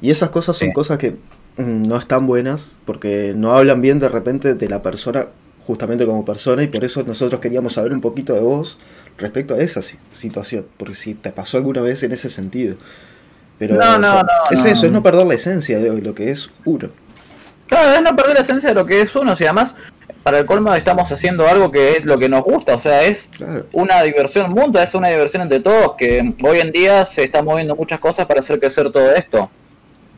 Y 0.03 0.11
esas 0.11 0.31
cosas 0.31 0.57
son 0.57 0.69
Sí. 0.69 0.75
cosas 0.75 0.99
que 0.99 1.17
mm, 1.57 1.83
no 1.89 1.97
están 1.97 2.27
buenas 2.27 2.73
porque 2.87 3.33
no 3.37 3.53
hablan 3.53 3.81
bien 3.83 3.99
de 3.99 4.09
repente 4.09 4.55
de 4.55 4.69
la 4.69 4.83
persona 4.83 5.27
justamente 5.67 6.07
como 6.07 6.25
persona 6.25 6.63
y 6.63 6.69
por 6.69 6.85
eso 6.85 7.03
nosotros 7.07 7.41
queríamos 7.41 7.75
saber 7.75 7.93
un 7.93 8.01
poquito 8.01 8.33
de 8.35 8.41
vos 8.41 8.79
respecto 9.19 9.55
a 9.55 9.59
esa 9.61 9.83
si- 9.83 9.99
situación, 10.13 10.65
porque 10.79 10.95
si 10.95 11.15
te 11.15 11.33
pasó 11.33 11.59
alguna 11.59 11.81
vez 11.83 12.03
en 12.03 12.13
ese 12.13 12.29
sentido. 12.31 12.77
Pero 13.59 13.75
No, 13.77 13.99
no, 13.99 14.09
o 14.09 14.13
sea, 14.13 14.23
no, 14.23 14.29
es 14.51 14.65
no. 14.65 14.71
eso, 14.71 14.87
es 14.87 14.93
no 14.93 15.03
perder 15.03 15.27
la 15.27 15.35
esencia 15.35 15.79
de 15.81 16.01
lo 16.01 16.15
que 16.15 16.31
es 16.31 16.51
uno. 16.65 16.89
Claro, 17.71 17.93
es 17.95 18.03
no 18.03 18.15
perder 18.15 18.35
la 18.35 18.43
esencia 18.43 18.69
de 18.69 18.75
lo 18.75 18.85
que 18.85 19.01
es 19.01 19.15
uno. 19.17 19.35
Si 19.37 19.45
además, 19.45 19.75
para 20.23 20.39
el 20.41 20.45
colmo, 20.45 20.75
estamos 20.75 21.11
haciendo 21.11 21.49
algo 21.49 21.71
que 21.71 21.93
es 21.93 22.05
lo 22.05 22.19
que 22.19 22.29
nos 22.29 22.43
gusta. 22.43 22.75
O 22.75 22.79
sea, 22.79 23.05
es 23.05 23.29
Claro. 23.37 23.65
una 23.73 24.03
diversión 24.03 24.51
mutua, 24.51 24.83
es 24.83 24.95
una 24.95 25.09
diversión 25.09 25.43
entre 25.43 25.61
todos, 25.61 25.95
que 25.97 26.35
hoy 26.43 26.61
en 26.61 26.73
día 26.73 27.07
se 27.07 27.25
están 27.25 27.45
moviendo 27.47 27.75
muchas 27.75 27.99
cosas 28.01 28.27
para 28.27 28.41
hacer 28.41 28.61
crecer 28.61 28.91
todo 28.93 29.15
esto. 29.15 29.49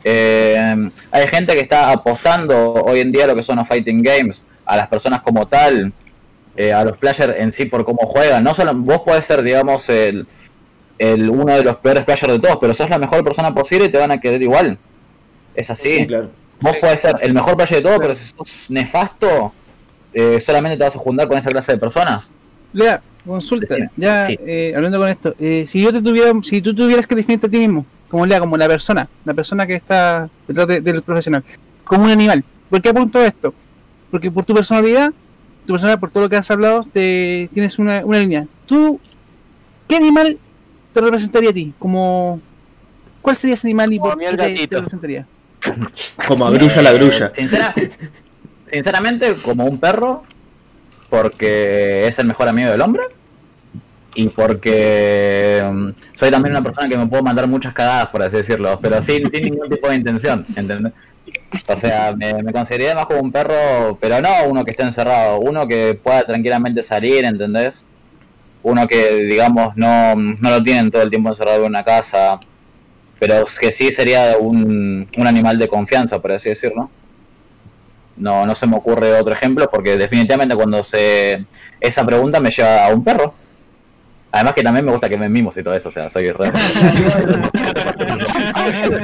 Eh, 0.05 0.91
hay 1.12 1.29
gente 1.29 1.53
que 1.53 1.61
está 1.61 1.91
apostando 1.93 2.73
hoy 2.74 3.01
en 3.01 3.12
día 3.12 3.24
a 3.24 3.27
lo 3.29 3.37
que 3.37 3.43
son 3.45 3.57
los 3.59 3.69
fighting 3.69 4.03
games, 4.03 4.43
a 4.65 4.77
las 4.77 4.89
personas 4.89 5.23
como 5.23 5.47
tal, 5.47 5.93
eh, 6.57 6.73
a 6.73 6.85
los 6.85 6.99
players 6.99 7.35
en 7.39 7.53
sí 7.53 7.66
por 7.66 7.85
cómo 7.85 8.07
juegan. 8.07 8.43
No 8.43 8.55
solo 8.55 8.73
vos 8.74 9.03
podés 9.03 9.27
ser, 9.27 9.43
digamos, 9.43 9.89
el, 9.89 10.27
el 10.99 11.31
uno 11.31 11.55
de 11.55 11.62
los 11.65 11.77
peores 11.77 12.05
players 12.05 12.33
de 12.33 12.39
todos, 12.41 12.57
pero 12.61 12.74
sos 12.74 12.91
la 12.91 12.99
mejor 12.99 13.23
persona 13.23 13.55
posible 13.55 13.85
y 13.87 13.89
te 13.91 13.99
van 13.99 14.11
a 14.11 14.20
querer 14.20 14.43
igual. 14.43 14.79
Es 15.55 15.70
así. 15.70 15.99
Sí, 15.99 16.07
claro. 16.07 16.31
Vos 16.62 16.76
podés 16.76 17.01
ser 17.01 17.16
el 17.20 17.34
mejor 17.34 17.56
player 17.56 17.82
de 17.82 17.82
todo, 17.82 17.98
pero 17.98 18.14
si 18.16 18.24
sos 18.24 18.48
nefasto, 18.68 19.52
eh, 20.14 20.43
solamente 20.44 20.76
te 20.78 20.84
vas 20.84 20.94
a 20.97 20.98
juntar 20.98 21.28
con 21.28 21.39
esa 21.39 21.51
clase 21.51 21.72
de 21.72 21.78
personas. 21.78 22.28
Lea, 22.72 23.02
consulta. 23.26 23.76
Ya, 23.97 24.26
Sí. 24.26 24.39
eh, 24.47 24.72
hablando 24.74 24.98
con 24.98 25.09
esto, 25.09 25.34
eh, 25.39 25.64
si 25.66 25.82
yo 25.82 25.93
te 25.93 26.01
tuviera, 26.01 26.32
si 26.43 26.60
tú 26.62 26.74
tuvieras 26.74 27.06
que 27.06 27.14
definirte 27.14 27.47
a 27.47 27.51
ti 27.51 27.59
mismo, 27.59 27.84
como 28.09 28.26
Lea, 28.26 28.40
como 28.40 28.56
la 28.56 28.68
persona, 28.68 29.09
la 29.24 29.34
persona 29.34 29.66
que 29.66 29.74
está 29.74 30.28
detrás 30.47 30.66
de- 30.68 30.80
del 30.80 31.02
profesional, 31.02 31.43
como 31.84 32.05
un 32.05 32.10
animal, 32.10 32.44
¿por 32.70 32.80
qué 32.80 32.90
apunto 32.90 33.22
esto? 33.22 33.55
Porque 34.10 34.30
por 34.30 34.44
tu 34.44 34.55
personalidad, 34.55 35.10
tu 35.66 35.72
personalidad, 35.72 36.01
por 36.01 36.10
todo 36.10 36.24
lo 36.24 36.28
que 36.28 36.36
has 36.36 36.51
hablado, 36.51 36.86
te 36.93 37.48
tienes 37.52 37.78
una, 37.78 38.05
una 38.05 38.18
línea. 38.18 38.47
¿Tú 38.66 39.01
qué 39.89 39.97
animal 39.97 40.39
te 40.93 41.01
representaría 41.01 41.51
a 41.51 41.55
ti? 41.55 41.72
Como, 41.78 42.40
¿Cuál 43.22 43.36
sería 43.36 43.55
ese 43.55 43.66
animal 43.68 43.93
y 43.93 43.98
Como 43.98 44.10
por 44.10 44.18
qué 44.20 44.36
te, 44.36 44.76
representaría? 44.76 45.26
Como 46.26 46.47
a 46.47 46.51
grulla 46.51 46.82
la 46.82 46.93
grulla. 46.93 47.26
Eh, 47.26 47.32
sincera- 47.34 47.74
sinceramente, 48.66 49.34
como 49.43 49.64
un 49.64 49.78
perro, 49.78 50.22
porque 51.10 52.06
es 52.09 52.18
el 52.18 52.26
mejor 52.26 52.48
amigo 52.48 52.70
del 52.70 52.80
hombre. 52.80 53.02
Y 54.14 54.28
porque 54.28 55.62
mm, 55.64 55.89
soy 56.18 56.30
también 56.30 56.52
una 56.55 56.62
persona 56.62 56.86
que 56.89 56.98
me 56.98 57.06
puedo 57.06 57.22
mandar 57.22 57.47
muchas 57.48 57.72
cagadas, 57.72 58.09
por 58.09 58.22
así 58.22 58.36
decirlo, 58.36 58.78
pero 58.82 59.01
sin, 59.01 59.30
sin 59.30 59.43
ningún 59.44 59.70
tipo 59.70 59.89
de 59.89 59.94
intención, 59.97 60.44
¿entendés? 60.55 60.93
O 61.66 61.76
sea, 61.76 62.12
me, 62.14 62.43
me 62.43 62.52
consideraría 62.52 62.94
más 62.94 63.06
como 63.06 63.20
un 63.20 63.32
perro, 63.32 63.97
pero 64.01 64.20
no 64.20 64.28
uno 64.48 64.64
que 64.64 64.72
esté 64.72 64.82
encerrado, 64.82 65.39
uno 65.39 65.66
que 65.66 65.98
pueda 66.02 66.24
tranquilamente 66.24 66.82
salir, 66.82 67.24
¿entendés? 67.24 67.86
Uno 68.62 68.86
que, 68.86 69.14
digamos, 69.24 69.74
no, 69.76 70.14
no 70.14 70.51
lo 70.51 70.62
tienen 70.62 70.90
todo 70.90 71.02
el 71.02 71.10
tiempo 71.10 71.30
encerrado 71.30 71.60
en 71.60 71.64
una 71.70 71.82
casa, 71.82 72.39
pero 73.23 73.44
que 73.61 73.70
sí 73.70 73.93
sería 73.93 74.36
un, 74.36 75.09
un 75.16 75.27
animal 75.28 75.57
de 75.57 75.69
confianza, 75.69 76.20
por 76.20 76.32
así 76.32 76.49
decirlo. 76.49 76.90
No, 78.16 78.44
no 78.44 78.57
se 78.57 78.66
me 78.66 78.77
ocurre 78.77 79.15
otro 79.15 79.32
ejemplo 79.32 79.70
porque 79.70 79.97
definitivamente 79.97 80.57
cuando 80.57 80.82
se 80.82 81.44
esa 81.78 82.05
pregunta 82.05 82.40
me 82.40 82.51
lleva 82.51 82.85
a 82.85 82.89
un 82.89 83.05
perro. 83.05 83.32
Además 84.32 84.55
que 84.55 84.65
también 84.65 84.85
me 84.85 84.90
gusta 84.90 85.09
que 85.09 85.16
me 85.16 85.28
mimos 85.28 85.57
y 85.57 85.62
todo 85.62 85.77
eso, 85.77 85.89
o 85.89 85.93
sea, 85.93 86.11
soy 86.11 86.32
re... 86.32 86.49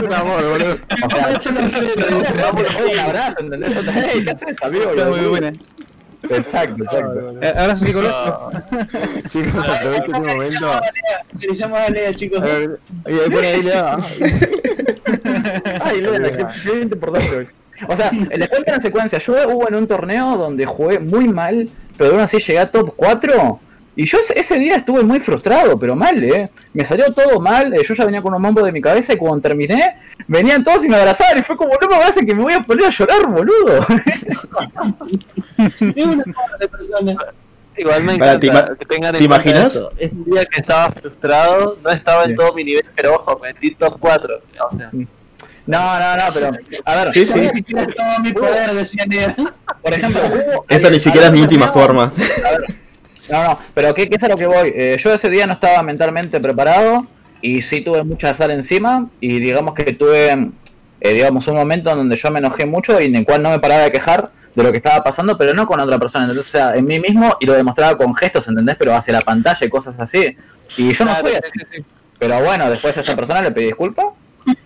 un 0.03 0.13
amor, 0.13 0.49
boludo. 0.49 0.79
O 1.05 1.11
sea, 1.11 1.29
un 2.93 2.99
abrazo, 2.99 3.37
¿entendés? 3.39 3.71
Hey, 3.95 4.25
¿qué 4.25 4.31
haces, 4.31 4.57
amigo? 4.65 4.91
Está 4.91 5.11
muy 5.11 5.29
buena. 5.29 5.53
Exacto, 6.31 6.85
exacto. 6.85 7.35
Eh, 7.41 7.55
Ahora 7.57 7.77
sí, 7.77 7.85
psicológico. 7.87 8.51
Chicos, 9.29 9.69
aprovecho 9.69 10.05
este 10.05 10.35
momento. 10.35 10.81
Utilizamos 11.35 11.79
a 11.79 11.89
Lea, 11.91 12.15
chicos. 12.15 12.41
A 12.41 12.45
ver, 12.45 12.81
ahí 13.05 13.19
ahí 13.19 13.31
pone 13.31 13.47
ahí, 13.47 13.63
Lea. 13.63 13.97
Ay, 15.83 16.01
Lea, 16.01 16.31
qué, 16.31 16.47
qué 16.65 16.81
importante 16.81 17.37
hoy. 17.37 17.49
O 17.87 17.97
sea, 17.97 18.11
les 18.11 18.49
cuento 18.49 18.73
una 18.73 18.83
secuencia. 18.83 19.19
Yo 19.19 19.35
hubo 19.49 19.69
en 19.69 19.75
un 19.77 19.87
torneo 19.87 20.37
donde 20.37 20.67
jugué 20.67 20.99
muy 20.99 21.29
mal, 21.29 21.69
pero 21.97 22.13
aún 22.13 22.21
así 22.21 22.39
llegué 22.39 22.59
a 22.59 22.71
top 22.71 22.93
4. 22.97 23.61
Y 24.01 24.07
yo 24.07 24.19
ese- 24.33 24.59
día 24.61 24.77
estuve 24.77 25.03
muy 25.03 25.19
frustrado, 25.19 25.77
pero 25.77 25.97
mal, 25.97 26.23
¿eh? 26.23 26.49
Me 26.73 26.85
salió 26.85 27.13
todo 27.13 27.41
mal. 27.41 27.75
eh, 27.75 27.83
Yo 27.85 27.95
ya 27.95 28.05
venía 28.05 28.23
con 28.23 28.33
un 28.33 28.41
mambo 28.41 28.63
de 28.63 28.71
mi 28.71 28.81
cabeza 28.81 29.13
y 29.13 29.17
cuando 29.17 29.41
terminé, 29.41 29.97
venían 30.29 30.63
todos 30.63 30.85
y 30.85 30.89
me 30.89 30.95
abrazaban. 30.97 31.39
Y 31.39 31.43
fue 31.43 31.57
como, 31.57 31.73
no 31.81 31.89
me 31.89 31.97
abracen 31.97 32.25
que 32.25 32.33
me 32.33 32.43
voy 32.45 32.53
a 32.53 32.61
poner 32.61 32.87
a 32.87 32.91
llorar, 32.91 33.27
boludo. 33.27 33.85
Es 35.59 36.07
una 36.07 36.23
forma 36.23 36.57
de 36.61 36.69
persona. 36.69 37.17
Igual 37.77 38.03
me 38.05 38.17
Para, 38.19 38.33
encanta 38.35 38.69
¿te 38.71 38.77
que 38.77 38.85
tengan 38.87 39.17
en 39.17 39.23
imaginas? 39.25 39.75
eso. 39.75 39.91
Es 39.99 40.13
un 40.13 40.25
día 40.27 40.45
que 40.45 40.61
estaba 40.61 40.91
frustrado, 40.93 41.77
no 41.83 41.91
estaba 41.91 42.23
en 42.25 42.31
Sí. 42.31 42.35
todo 42.37 42.53
mi 42.55 42.63
nivel, 42.65 42.85
pero 42.95 43.17
ojo, 43.17 43.41
metí 43.43 43.75
top 43.75 43.97
4. 43.99 44.41
O 44.65 44.71
sea, 44.71 44.91
No, 45.67 45.99
no, 46.01 46.17
no, 46.17 46.23
pero. 46.33 46.51
A 46.85 46.95
ver, 46.95 47.13
Sí, 47.13 47.27
sí. 47.27 47.41
Tienes 47.65 47.95
todo 47.97 48.19
mi 48.23 48.33
poder, 48.33 48.73
decía 48.75 49.05
por 49.83 49.93
ejemplo, 49.93 50.21
Esta 50.69 50.89
ni 50.89 51.01
siquiera 51.01 51.27
es 51.27 51.33
mi 51.33 51.41
íntima 51.41 51.69
forma. 51.73 52.13
No, 53.31 53.43
no, 53.45 53.59
pero 53.75 53.95
¿qué, 53.95 54.09
qué 54.09 54.17
es 54.17 54.23
a 54.23 54.29
lo 54.29 54.37
que 54.37 54.47
voy? 54.47 54.73
Eh, 54.75 54.99
yo 55.03 55.13
ese 55.13 55.29
día 55.29 55.47
no 55.47 55.53
estaba 55.55 55.83
mentalmente 55.83 56.41
preparado 56.41 57.07
y 57.43 57.63
sí 57.63 57.83
tuve 57.83 58.03
mucha 58.05 58.33
sal 58.35 58.51
encima 58.51 59.09
y 59.21 59.39
digamos 59.39 59.75
que 59.75 59.93
tuve, 59.93 60.51
eh, 61.01 61.13
digamos, 61.13 61.47
un 61.49 61.57
momento 61.57 61.91
en 61.91 61.99
donde 61.99 62.17
yo 62.17 62.31
me 62.31 62.39
enojé 62.39 62.65
mucho 62.67 63.01
y 63.01 63.07
en 63.07 63.17
el 63.17 63.25
cual 63.25 63.43
no 63.43 63.51
me 63.51 63.59
paraba 63.59 63.83
de 63.83 63.93
quejar 63.93 64.31
de 64.55 64.63
lo 64.63 64.71
que 64.73 64.79
estaba 64.79 65.05
pasando, 65.05 65.37
pero 65.39 65.53
no 65.55 65.67
con 65.67 65.79
otra 65.79 65.99
persona, 65.99 66.25
entonces, 66.25 66.47
o 66.47 66.59
sea, 66.59 66.75
en 66.75 66.85
mí 66.85 66.99
mismo 66.99 67.37
y 67.39 67.47
lo 67.47 67.53
demostraba 67.53 67.97
con 67.97 68.15
gestos, 68.15 68.49
¿entendés? 68.49 68.77
Pero 68.79 68.95
hacia 68.95 69.13
la 69.13 69.21
pantalla 69.21 69.65
y 69.65 69.69
cosas 69.71 69.99
así. 70.01 70.37
Y 70.77 70.93
yo 70.95 71.05
no 71.05 71.11
Claro, 71.13 71.29
soy 71.29 71.33
sí, 71.37 71.39
así. 71.45 71.59
sí, 71.61 71.77
sí. 71.79 71.85
Pero 72.19 72.43
bueno, 72.43 72.69
después 72.71 72.97
a 72.97 73.01
esa 73.01 73.15
persona 73.15 73.43
le 73.43 73.53
pedí 73.53 73.67
disculpas. 73.67 74.07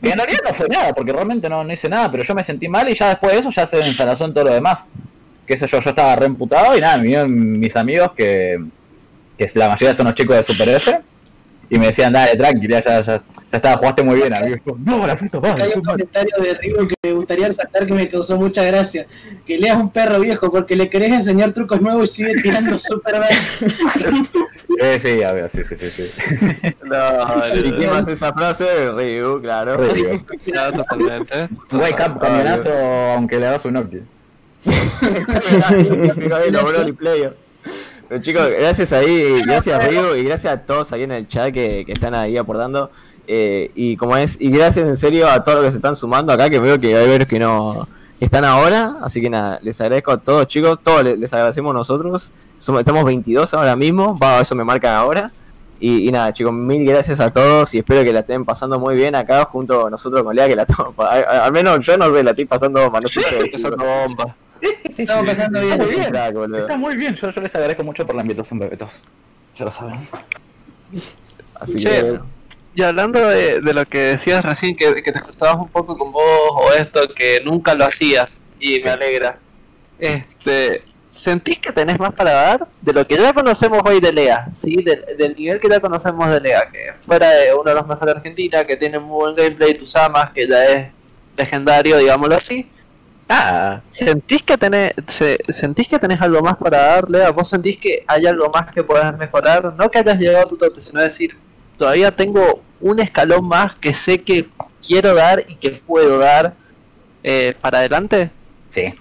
Que 0.00 0.10
en 0.10 0.16
realidad 0.18 0.38
no 0.48 0.54
fue 0.54 0.68
nada, 0.68 0.94
porque 0.94 1.12
realmente 1.12 1.48
no, 1.48 1.64
no 1.64 1.72
hice 1.72 1.88
nada, 1.88 2.10
pero 2.10 2.22
yo 2.22 2.34
me 2.36 2.44
sentí 2.44 2.68
mal 2.68 2.88
y 2.88 2.94
ya 2.94 3.08
después 3.08 3.32
de 3.32 3.40
eso 3.40 3.50
ya 3.50 3.66
se 3.66 3.80
ensalazó 3.80 4.24
en 4.24 4.32
todo 4.32 4.44
lo 4.44 4.54
demás. 4.54 4.86
Qué 5.46 5.56
sé 5.56 5.66
yo, 5.66 5.80
yo 5.80 5.90
estaba 5.90 6.16
reimputado 6.16 6.76
y 6.76 6.80
nada, 6.80 6.96
me 6.96 7.02
vinieron 7.04 7.58
mis 7.58 7.74
amigos 7.76 8.12
que, 8.16 8.62
que 9.36 9.50
la 9.54 9.68
mayoría 9.68 9.94
son 9.94 10.06
los 10.06 10.14
chicos 10.14 10.36
de 10.36 10.42
Super 10.44 10.68
F 10.68 11.00
y 11.72 11.78
me 11.78 11.86
decían, 11.86 12.12
dale, 12.12 12.36
tranquila, 12.36 12.82
ya, 12.84 13.00
ya, 13.00 13.16
ya 13.16 13.22
está, 13.50 13.78
jugaste 13.78 14.02
muy 14.02 14.16
bien, 14.16 14.34
amigo. 14.34 14.76
No, 14.84 15.06
la 15.06 15.16
puta 15.16 15.38
Acá 15.38 15.48
hay 15.48 15.54
madre. 15.56 15.72
un 15.76 15.82
comentario 15.82 16.32
de 16.42 16.54
Rigo 16.54 16.86
que 16.86 16.94
me 17.02 17.12
gustaría 17.14 17.48
resaltar 17.48 17.86
que 17.86 17.94
me 17.94 18.08
causó 18.10 18.36
mucha 18.36 18.62
gracia. 18.62 19.06
Que 19.46 19.56
Lea 19.56 19.72
es 19.72 19.78
un 19.78 19.88
perro 19.90 20.20
viejo 20.20 20.50
porque 20.50 20.76
le 20.76 20.90
querés 20.90 21.12
enseñar 21.12 21.52
trucos 21.52 21.80
nuevos 21.80 22.10
y 22.18 22.24
sigue 22.24 22.42
tirando 22.42 22.78
super. 22.78 23.14
Eh, 24.80 24.98
sí, 25.00 25.22
a 25.22 25.32
ver, 25.32 25.50
sí, 25.50 25.62
sí, 25.68 25.76
sí. 25.78 25.90
sí. 25.90 26.22
No, 26.84 27.56
¿Y 27.56 27.72
quién 27.72 27.90
más 27.90 28.08
esa 28.08 28.32
frase? 28.32 28.90
Ryu, 28.90 29.40
claro. 29.40 29.76
Re 29.76 30.20
totalmente. 30.74 31.48
Wake 31.72 32.00
up, 32.06 32.18
camionazo, 32.18 32.70
aunque 33.14 33.38
le 33.38 33.46
hagas 33.48 33.64
un 33.66 33.76
Octi. 33.76 33.98
Los 34.64 36.16
Broly 36.64 36.92
Player. 36.92 37.36
Pero 38.08 38.22
chicos, 38.22 38.50
gracias 38.50 38.92
ahí, 38.92 39.40
gracias 39.46 39.88
Río 39.88 40.16
y 40.16 40.24
gracias 40.24 40.52
a 40.52 40.60
todos 40.60 40.92
ahí 40.92 41.04
en 41.04 41.12
el 41.12 41.28
chat 41.28 41.52
que, 41.52 41.84
que 41.86 41.92
están 41.92 42.14
ahí 42.14 42.36
aportando. 42.36 42.90
Eh, 43.26 43.70
y 43.74 43.96
como 43.96 44.16
es, 44.16 44.36
y 44.40 44.50
gracias 44.50 44.86
en 44.86 44.96
serio 44.96 45.28
a 45.28 45.42
todos 45.42 45.58
los 45.58 45.66
que 45.66 45.70
se 45.70 45.78
están 45.78 45.96
sumando 45.96 46.32
acá, 46.32 46.50
que 46.50 46.58
veo 46.58 46.80
que 46.80 46.96
hay 46.96 47.08
varios 47.08 47.28
que 47.28 47.38
no 47.38 47.88
que 48.18 48.24
están 48.24 48.44
ahora. 48.44 48.96
Así 49.02 49.20
que 49.20 49.30
nada, 49.30 49.60
les 49.62 49.80
agradezco 49.80 50.12
a 50.12 50.18
todos 50.18 50.46
chicos, 50.46 50.80
todos 50.82 51.04
les, 51.04 51.18
les 51.18 51.32
agradecemos 51.32 51.72
nosotros. 51.72 52.32
Somos, 52.58 52.80
estamos 52.80 53.04
22 53.04 53.54
ahora 53.54 53.76
mismo, 53.76 54.18
va, 54.18 54.40
eso 54.40 54.54
me 54.54 54.64
marca 54.64 54.98
ahora. 54.98 55.30
Y, 55.80 56.08
y 56.08 56.12
nada, 56.12 56.32
chicos, 56.32 56.52
mil 56.52 56.84
gracias 56.84 57.18
a 57.18 57.32
todos 57.32 57.74
y 57.74 57.78
espero 57.78 58.04
que 58.04 58.12
la 58.12 58.20
estén 58.20 58.44
pasando 58.44 58.78
muy 58.78 58.94
bien 58.94 59.16
acá 59.16 59.44
junto 59.44 59.86
a 59.86 59.90
nosotros 59.90 60.22
con 60.22 60.36
Lea, 60.36 60.46
que 60.46 60.54
la 60.54 60.62
estamos, 60.62 60.94
al 60.98 61.50
menos 61.50 61.80
yo 61.80 61.96
no 61.96 62.08
la 62.08 62.30
estoy 62.30 62.44
pasando 62.44 62.88
mal, 62.88 63.02
no 63.02 63.08
sé 63.08 63.20
chicos. 63.20 63.76
bomba. 63.76 64.36
Estamos 64.96 65.26
pasando 65.26 65.60
bien. 65.60 65.72
Está 65.72 65.84
muy 65.84 65.94
bien. 65.96 66.10
crack. 66.10 66.36
Está 66.60 66.76
muy 66.76 66.96
bien, 66.96 67.14
yo, 67.16 67.30
yo 67.30 67.40
les 67.40 67.54
agradezco 67.54 67.84
mucho 67.84 68.06
por 68.06 68.14
la 68.14 68.22
invitación, 68.22 68.58
bebetos. 68.58 69.02
Ya 69.56 69.64
lo 69.66 69.72
saben. 69.72 70.08
Así 71.54 71.76
Che, 71.76 71.88
que 71.88 72.20
Y 72.74 72.82
hablando 72.82 73.20
de, 73.26 73.60
de 73.60 73.74
lo 73.74 73.84
que 73.86 73.98
decías 73.98 74.44
recién, 74.44 74.76
que, 74.76 75.02
que 75.02 75.12
te 75.12 75.20
frustrabas 75.20 75.60
un 75.60 75.68
poco 75.68 75.96
con 75.96 76.12
vos 76.12 76.22
o 76.54 76.72
esto, 76.72 77.00
que 77.14 77.40
nunca 77.44 77.74
lo 77.74 77.84
hacías, 77.84 78.40
y 78.58 78.80
me 78.80 78.90
alegra. 78.90 79.38
Este, 79.98 80.82
¿Sentís 81.08 81.58
que 81.58 81.72
tenés 81.72 81.98
más 81.98 82.14
para 82.14 82.32
dar? 82.32 82.68
De 82.80 82.92
lo 82.92 83.06
que 83.06 83.16
ya 83.18 83.34
conocemos 83.34 83.82
hoy 83.84 84.00
de 84.00 84.12
Lea, 84.12 84.48
¿sí? 84.54 84.76
Del, 84.82 85.04
del 85.18 85.34
nivel 85.34 85.60
que 85.60 85.68
ya 85.68 85.78
conocemos 85.80 86.28
de 86.30 86.40
Lea, 86.40 86.70
que 86.72 86.94
fuera 87.02 87.28
de 87.30 87.52
uno 87.52 87.64
de 87.64 87.74
los 87.74 87.86
mejores 87.86 88.14
de 88.14 88.18
Argentina, 88.18 88.64
que 88.64 88.76
tiene 88.76 88.98
muy 88.98 89.16
buen 89.16 89.36
gameplay, 89.36 89.74
tus 89.74 89.94
amas, 89.94 90.30
que 90.30 90.48
ya 90.48 90.64
es 90.64 90.88
legendario, 91.36 91.98
digámoslo 91.98 92.36
así. 92.36 92.66
Ah, 93.28 93.80
¿Sentís 93.90 94.42
que 94.42 94.58
tenés, 94.58 94.92
se- 95.08 95.38
sentís 95.48 95.88
que 95.88 95.98
tenés 95.98 96.20
algo 96.20 96.42
más 96.42 96.56
para 96.56 96.78
dar, 96.82 97.08
Lea? 97.10 97.30
¿Vos 97.30 97.48
sentís 97.48 97.78
que 97.78 98.04
hay 98.06 98.26
algo 98.26 98.50
más 98.50 98.70
que 98.72 98.82
podés 98.84 99.16
mejorar? 99.16 99.72
No 99.74 99.90
que 99.90 99.98
hayas 99.98 100.18
llegado 100.18 100.44
a 100.44 100.48
tu 100.48 100.56
tope, 100.56 100.80
sino 100.80 101.00
decir, 101.00 101.36
todavía 101.78 102.10
tengo 102.14 102.62
un 102.80 103.00
escalón 103.00 103.46
más 103.48 103.74
que 103.76 103.94
sé 103.94 104.20
que 104.22 104.48
quiero 104.86 105.14
dar 105.14 105.42
y 105.48 105.54
que 105.54 105.70
puedo 105.86 106.18
dar 106.18 106.54
eh, 107.22 107.54
para 107.60 107.78
adelante. 107.78 108.30
Sí. 108.70 108.92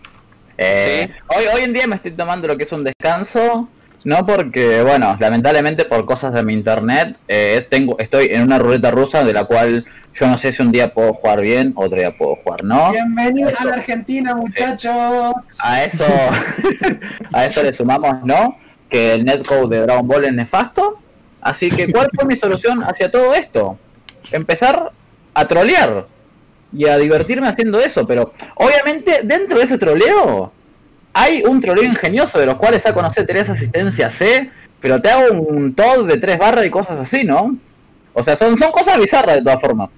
Eh, 0.57 1.07
Sí. 1.07 1.13
Hoy, 1.35 1.45
hoy 1.53 1.61
en 1.63 1.73
día 1.73 1.87
me 1.87 1.95
estoy 1.95 2.11
tomando 2.11 2.47
lo 2.47 2.55
que 2.57 2.63
es 2.65 2.71
un 2.71 2.83
descanso, 2.83 3.67
no 4.03 4.25
porque, 4.25 4.81
bueno, 4.81 5.15
lamentablemente 5.19 5.85
por 5.85 6.05
cosas 6.05 6.33
de 6.33 6.43
mi 6.43 6.53
internet, 6.53 7.17
eh, 7.27 7.65
tengo, 7.69 7.97
estoy 7.99 8.29
en 8.31 8.43
una 8.43 8.57
ruleta 8.57 8.91
rusa 8.91 9.23
de 9.23 9.33
la 9.33 9.45
cual 9.45 9.85
yo 10.13 10.27
no 10.27 10.37
sé 10.37 10.51
si 10.51 10.61
un 10.61 10.71
día 10.71 10.93
puedo 10.93 11.13
jugar 11.13 11.41
bien, 11.41 11.73
otro 11.75 11.97
día 11.97 12.15
puedo 12.17 12.35
jugar 12.37 12.63
no. 12.63 12.91
Bienvenidos 12.91 13.53
a 13.59 13.65
la 13.65 13.73
Argentina, 13.75 14.35
muchachos. 14.35 14.93
A 15.63 15.83
eso, 15.83 16.05
a 17.33 17.45
eso 17.45 17.63
le 17.63 17.73
sumamos 17.73 18.23
no, 18.23 18.57
que 18.89 19.15
el 19.15 19.25
netcode 19.25 19.77
de 19.77 19.83
Dragon 19.83 20.07
Ball 20.07 20.25
es 20.25 20.33
nefasto. 20.33 20.99
Así 21.41 21.69
que, 21.69 21.91
¿cuál 21.91 22.09
fue 22.13 22.25
mi 22.25 22.35
solución 22.35 22.83
hacia 22.83 23.09
todo 23.09 23.33
esto? 23.33 23.77
Empezar 24.31 24.91
a 25.33 25.47
trolear 25.47 26.05
y 26.73 26.87
a 26.87 26.97
divertirme 26.97 27.47
haciendo 27.47 27.79
eso, 27.79 28.05
pero 28.05 28.33
obviamente 28.55 29.21
dentro 29.23 29.57
de 29.57 29.65
ese 29.65 29.77
troleo 29.77 30.51
hay 31.13 31.43
un 31.43 31.59
troleo 31.61 31.83
ingenioso 31.83 32.39
de 32.39 32.45
los 32.45 32.55
cuales 32.55 32.83
saco, 32.83 33.01
no 33.01 33.11
sé, 33.11 33.23
tenés 33.23 33.49
asistencia 33.49 34.09
C, 34.09 34.49
pero 34.79 35.01
te 35.01 35.09
hago 35.09 35.33
un 35.41 35.73
TOD 35.75 36.07
de 36.07 36.17
tres 36.17 36.37
barras 36.37 36.65
y 36.65 36.69
cosas 36.69 36.99
así, 36.99 37.23
¿no? 37.23 37.55
O 38.13 38.23
sea, 38.23 38.35
son, 38.35 38.57
son 38.57 38.71
cosas 38.71 38.97
bizarras 38.97 39.35
de 39.35 39.41
todas 39.43 39.61
formas. 39.61 39.89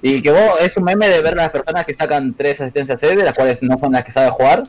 Y 0.00 0.22
que 0.22 0.30
vos 0.30 0.40
es 0.60 0.76
un 0.76 0.84
meme 0.84 1.08
de 1.08 1.20
ver 1.20 1.32
a 1.34 1.42
las 1.42 1.50
personas 1.50 1.84
que 1.84 1.94
sacan 1.94 2.34
tres 2.34 2.60
asistencias 2.60 3.00
C, 3.00 3.16
de 3.16 3.24
las 3.24 3.34
cuales 3.34 3.62
no 3.62 3.78
son 3.78 3.92
las 3.92 4.04
que 4.04 4.12
sabe 4.12 4.30
jugar, 4.30 4.62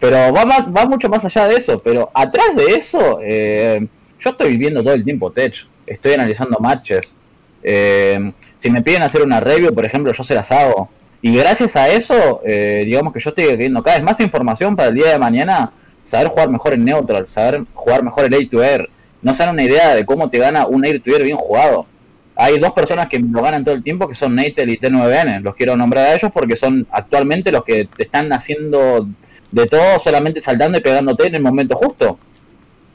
pero 0.00 0.32
va, 0.32 0.44
más- 0.44 0.66
va 0.74 0.86
mucho 0.86 1.08
más 1.08 1.24
allá 1.24 1.46
de 1.46 1.56
eso. 1.56 1.80
Pero 1.82 2.10
atrás 2.14 2.54
de 2.56 2.74
eso, 2.74 3.18
eh, 3.22 3.86
yo 4.20 4.30
estoy 4.30 4.50
viviendo 4.50 4.82
todo 4.82 4.94
el 4.94 5.04
tiempo 5.04 5.30
Tech, 5.32 5.54
estoy 5.86 6.14
analizando 6.14 6.58
matches. 6.60 7.14
Eh, 7.62 8.32
si 8.58 8.70
me 8.70 8.82
piden 8.82 9.02
hacer 9.02 9.22
una 9.22 9.40
review, 9.40 9.74
por 9.74 9.84
ejemplo, 9.84 10.12
yo 10.12 10.24
se 10.24 10.34
las 10.34 10.50
hago. 10.52 10.88
Y 11.26 11.34
gracias 11.34 11.74
a 11.74 11.88
eso, 11.88 12.42
eh, 12.44 12.82
digamos 12.84 13.14
que 13.14 13.18
yo 13.18 13.30
estoy 13.30 13.44
adquiriendo 13.44 13.82
cada 13.82 13.96
vez 13.96 14.04
más 14.04 14.20
información 14.20 14.76
para 14.76 14.90
el 14.90 14.94
día 14.94 15.12
de 15.12 15.18
mañana, 15.18 15.72
saber 16.04 16.28
jugar 16.28 16.50
mejor 16.50 16.74
en 16.74 16.84
Neutral, 16.84 17.26
saber 17.26 17.64
jugar 17.72 18.02
mejor 18.02 18.26
el 18.26 18.34
Air 18.34 18.50
to 18.50 18.62
Air. 18.62 18.90
No 19.22 19.32
se 19.32 19.42
dan 19.42 19.54
una 19.54 19.62
idea 19.62 19.94
de 19.94 20.04
cómo 20.04 20.28
te 20.28 20.36
gana 20.36 20.66
un 20.66 20.84
Air 20.84 21.00
to 21.00 21.12
Air 21.12 21.22
bien 21.22 21.38
jugado. 21.38 21.86
Hay 22.36 22.58
dos 22.58 22.74
personas 22.74 23.06
que 23.06 23.18
lo 23.18 23.40
ganan 23.40 23.64
todo 23.64 23.74
el 23.74 23.82
tiempo, 23.82 24.06
que 24.06 24.14
son 24.14 24.34
Natel 24.34 24.68
y 24.68 24.76
T9N. 24.76 25.40
Los 25.40 25.54
quiero 25.54 25.78
nombrar 25.78 26.08
a 26.08 26.14
ellos 26.14 26.30
porque 26.30 26.58
son 26.58 26.86
actualmente 26.90 27.50
los 27.50 27.64
que 27.64 27.86
te 27.86 28.02
están 28.02 28.30
haciendo 28.30 29.08
de 29.50 29.64
todo, 29.64 29.98
solamente 30.00 30.42
saltando 30.42 30.76
y 30.76 30.82
pegándote 30.82 31.28
en 31.28 31.36
el 31.36 31.42
momento 31.42 31.74
justo. 31.74 32.18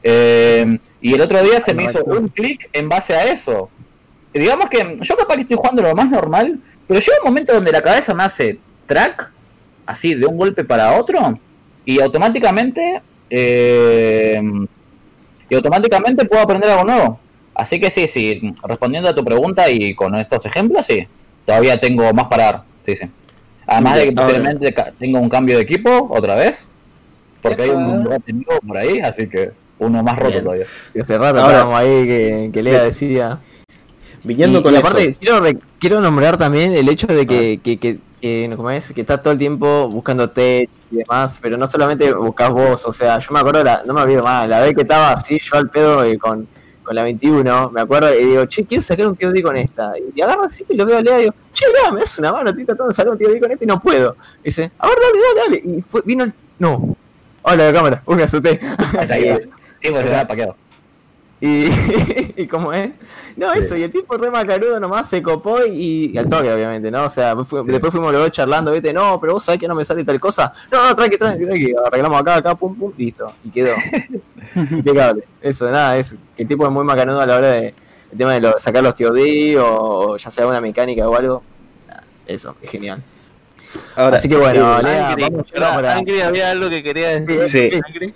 Eh, 0.03 0.77
y 1.01 1.15
el 1.15 1.21
otro 1.21 1.41
día 1.41 1.61
se 1.61 1.73
me 1.73 1.85
hizo 1.85 2.03
un 2.03 2.27
clic 2.27 2.69
en 2.73 2.89
base 2.89 3.15
a 3.15 3.23
eso. 3.23 3.71
Digamos 4.31 4.69
que 4.69 4.99
yo 5.01 5.17
capaz 5.17 5.33
que 5.33 5.41
estoy 5.41 5.57
jugando 5.57 5.81
lo 5.81 5.95
más 5.95 6.11
normal, 6.11 6.59
pero 6.89 6.99
llega 6.99 7.17
un 7.23 7.25
momento 7.29 7.53
donde 7.53 7.71
la 7.71 7.81
cabeza 7.81 8.13
me 8.13 8.23
hace 8.23 8.59
track, 8.87 9.31
así 9.85 10.15
de 10.15 10.25
un 10.25 10.35
golpe 10.37 10.63
para 10.65 10.99
otro, 10.99 11.39
y 11.85 12.01
automáticamente 12.01 13.01
eh, 13.29 14.41
y 15.49 15.55
automáticamente 15.55 16.25
puedo 16.25 16.41
aprender 16.41 16.69
algo 16.71 16.83
nuevo. 16.83 17.19
Así 17.53 17.79
que 17.79 17.91
sí, 17.91 18.07
sí, 18.07 18.53
respondiendo 18.63 19.09
a 19.09 19.15
tu 19.15 19.23
pregunta 19.23 19.69
y 19.69 19.93
con 19.93 20.15
estos 20.15 20.45
ejemplos, 20.45 20.85
sí, 20.85 21.07
todavía 21.45 21.77
tengo 21.79 22.11
más 22.13 22.25
para 22.25 22.43
dar, 22.43 22.63
sí, 22.85 22.95
sí. 22.97 23.05
Además 23.67 23.95
de 23.97 24.05
que 24.05 24.11
posiblemente 24.13 24.75
tengo 24.97 25.19
un 25.19 25.29
cambio 25.29 25.57
de 25.57 25.61
equipo 25.63 26.07
otra 26.09 26.33
vez, 26.35 26.67
porque 27.41 27.61
hay 27.63 27.69
un 27.69 28.03
debate 28.03 28.33
nuevo 28.33 28.59
por 28.67 28.77
ahí, 28.77 28.99
así 28.99 29.27
que 29.29 29.51
uno 29.77 30.01
más 30.01 30.17
roto 30.17 30.31
Bien. 30.31 30.43
todavía. 30.43 30.65
Y 30.95 30.99
hace 31.01 31.17
rato 31.19 31.39
Ahora- 31.39 31.51
estábamos 31.53 31.79
ahí 31.79 32.07
que, 32.07 32.49
que 32.51 32.63
Lea 32.63 32.83
decía. 32.83 33.39
Viniendo 34.23 34.59
y, 34.59 34.63
con 34.63 34.73
y 34.73 34.77
aparte, 34.77 35.03
eso. 35.09 35.17
quiero, 35.21 35.39
re- 35.39 35.57
quiero 35.79 36.01
nombrar 36.01 36.37
también 36.37 36.73
el 36.73 36.89
hecho 36.89 37.07
de 37.07 37.25
que, 37.25 37.59
que, 37.63 37.79
que, 37.79 37.99
que, 38.21 38.53
¿cómo 38.55 38.69
es? 38.69 38.91
que 38.91 39.01
está 39.01 39.21
todo 39.21 39.33
el 39.33 39.39
tiempo 39.39 39.89
buscando 39.89 40.29
tech, 40.29 40.69
y 40.91 40.97
demás, 40.97 41.39
pero 41.41 41.57
no 41.57 41.67
solamente 41.67 42.11
buscas 42.13 42.51
vos, 42.51 42.85
o 42.85 42.93
sea, 42.93 43.19
yo 43.19 43.31
me 43.31 43.39
acuerdo, 43.39 43.63
la, 43.63 43.83
no 43.85 43.93
me 43.93 44.01
olvido 44.01 44.23
más, 44.23 44.47
la 44.47 44.59
vez 44.59 44.75
que 44.75 44.81
estaba 44.81 45.13
así, 45.13 45.39
yo 45.39 45.57
al 45.57 45.69
pedo 45.69 46.03
eh, 46.03 46.17
con, 46.17 46.47
con 46.83 46.95
la 46.95 47.03
21, 47.03 47.69
me 47.69 47.81
acuerdo, 47.81 48.13
y 48.13 48.25
digo, 48.25 48.45
che, 48.45 48.65
quiero 48.65 48.81
sacar 48.81 49.07
un 49.07 49.15
tío 49.15 49.31
D 49.31 49.43
con 49.43 49.55
esta. 49.55 49.93
Y 50.15 50.19
agarro 50.21 50.45
así 50.45 50.65
y 50.67 50.75
lo 50.75 50.85
veo 50.85 50.97
a 50.97 51.01
Lea 51.01 51.19
y 51.19 51.21
digo, 51.23 51.35
che, 51.53 51.65
Lea, 51.67 51.91
me 51.91 51.99
das 52.01 52.17
una 52.17 52.31
mano, 52.31 52.49
estoy 52.49 52.65
tratando 52.65 52.87
de 52.89 52.93
sacar 52.95 53.11
un 53.11 53.17
tío 53.17 53.29
D 53.29 53.39
con 53.39 53.51
esta 53.51 53.63
y 53.63 53.67
no 53.67 53.79
puedo. 53.79 54.15
Y 54.41 54.45
dice, 54.45 54.71
a 54.79 54.87
ver, 54.87 54.97
dale, 54.97 55.19
dale, 55.21 55.61
dale. 55.61 55.77
Y 55.77 55.81
fue, 55.81 56.01
vino 56.03 56.23
el. 56.23 56.33
No. 56.57 56.95
Hola, 57.43 57.65
la 57.67 57.73
cámara. 57.73 58.03
Uy, 58.05 58.15
me 58.15 58.23
asusté. 58.23 58.59
Hasta 58.77 59.13
ahí. 59.13 59.37
Sí, 59.81 59.91
pues 59.91 60.09
ya 60.09 60.27
paqueado. 60.27 60.57
Y, 61.41 61.69
y 62.35 62.47
como 62.47 62.73
es, 62.73 62.89
no, 63.37 63.53
eso, 63.53 63.77
y 63.77 63.83
el 63.83 63.91
tipo 63.91 64.17
re 64.17 64.29
macarudo 64.29 64.77
nomás 64.79 65.07
se 65.09 65.21
copó 65.21 65.65
y, 65.65 66.11
y 66.13 66.17
al 66.17 66.27
toque, 66.27 66.51
obviamente, 66.51 66.91
¿no? 66.91 67.05
O 67.05 67.09
sea, 67.09 67.33
fu- 67.45 67.63
después 67.63 67.91
fuimos 67.91 68.11
los 68.11 68.21
dos 68.23 68.31
charlando, 68.31 68.71
¿viste? 68.73 68.91
No, 68.91 69.19
pero 69.21 69.33
vos 69.33 69.43
sabés 69.43 69.59
que 69.59 69.67
no 69.67 69.73
me 69.75 69.85
sale 69.85 70.03
tal 70.03 70.19
cosa. 70.19 70.51
No, 70.71 70.89
no, 70.89 70.93
tranqui, 70.95 71.17
tranqui, 71.17 71.45
tranqui, 71.45 71.73
arreglamos 71.85 72.19
acá, 72.19 72.35
acá, 72.35 72.55
pum, 72.55 72.75
pum, 72.75 72.91
listo, 72.97 73.31
y 73.43 73.49
quedó. 73.51 73.75
Impecable. 74.55 75.23
Eso, 75.41 75.69
nada, 75.71 75.97
eso, 75.97 76.15
que 76.35 76.43
el 76.43 76.49
tipo 76.49 76.65
es 76.65 76.71
muy 76.71 76.83
macanudo 76.83 77.21
a 77.21 77.25
la 77.25 77.37
hora 77.37 77.47
de 77.51 77.73
el 78.11 78.17
tema 78.17 78.33
de 78.33 78.41
lo- 78.41 78.59
sacar 78.59 78.83
los 78.83 78.93
tíos 78.95 79.13
D 79.13 79.57
o, 79.59 79.65
o 80.11 80.17
ya 80.17 80.29
sea 80.29 80.45
una 80.47 80.59
mecánica 80.59 81.07
o 81.07 81.15
algo. 81.15 81.43
Eso, 82.27 82.55
es 82.61 82.69
genial. 82.69 83.01
Ahora, 83.95 84.17
Así 84.17 84.27
que 84.27 84.35
bueno, 84.35 84.79
eh, 84.79 84.83
Lea, 84.83 85.09
Angry, 85.11 85.23
vamos 85.29 85.51
para- 85.51 85.95
Angry, 85.95 86.19
había 86.21 86.49
algo 86.51 86.69
que 86.69 86.83
quería 86.83 87.19
decir. 87.19 87.47
Sí. 87.47 87.79
Angry. 87.87 88.13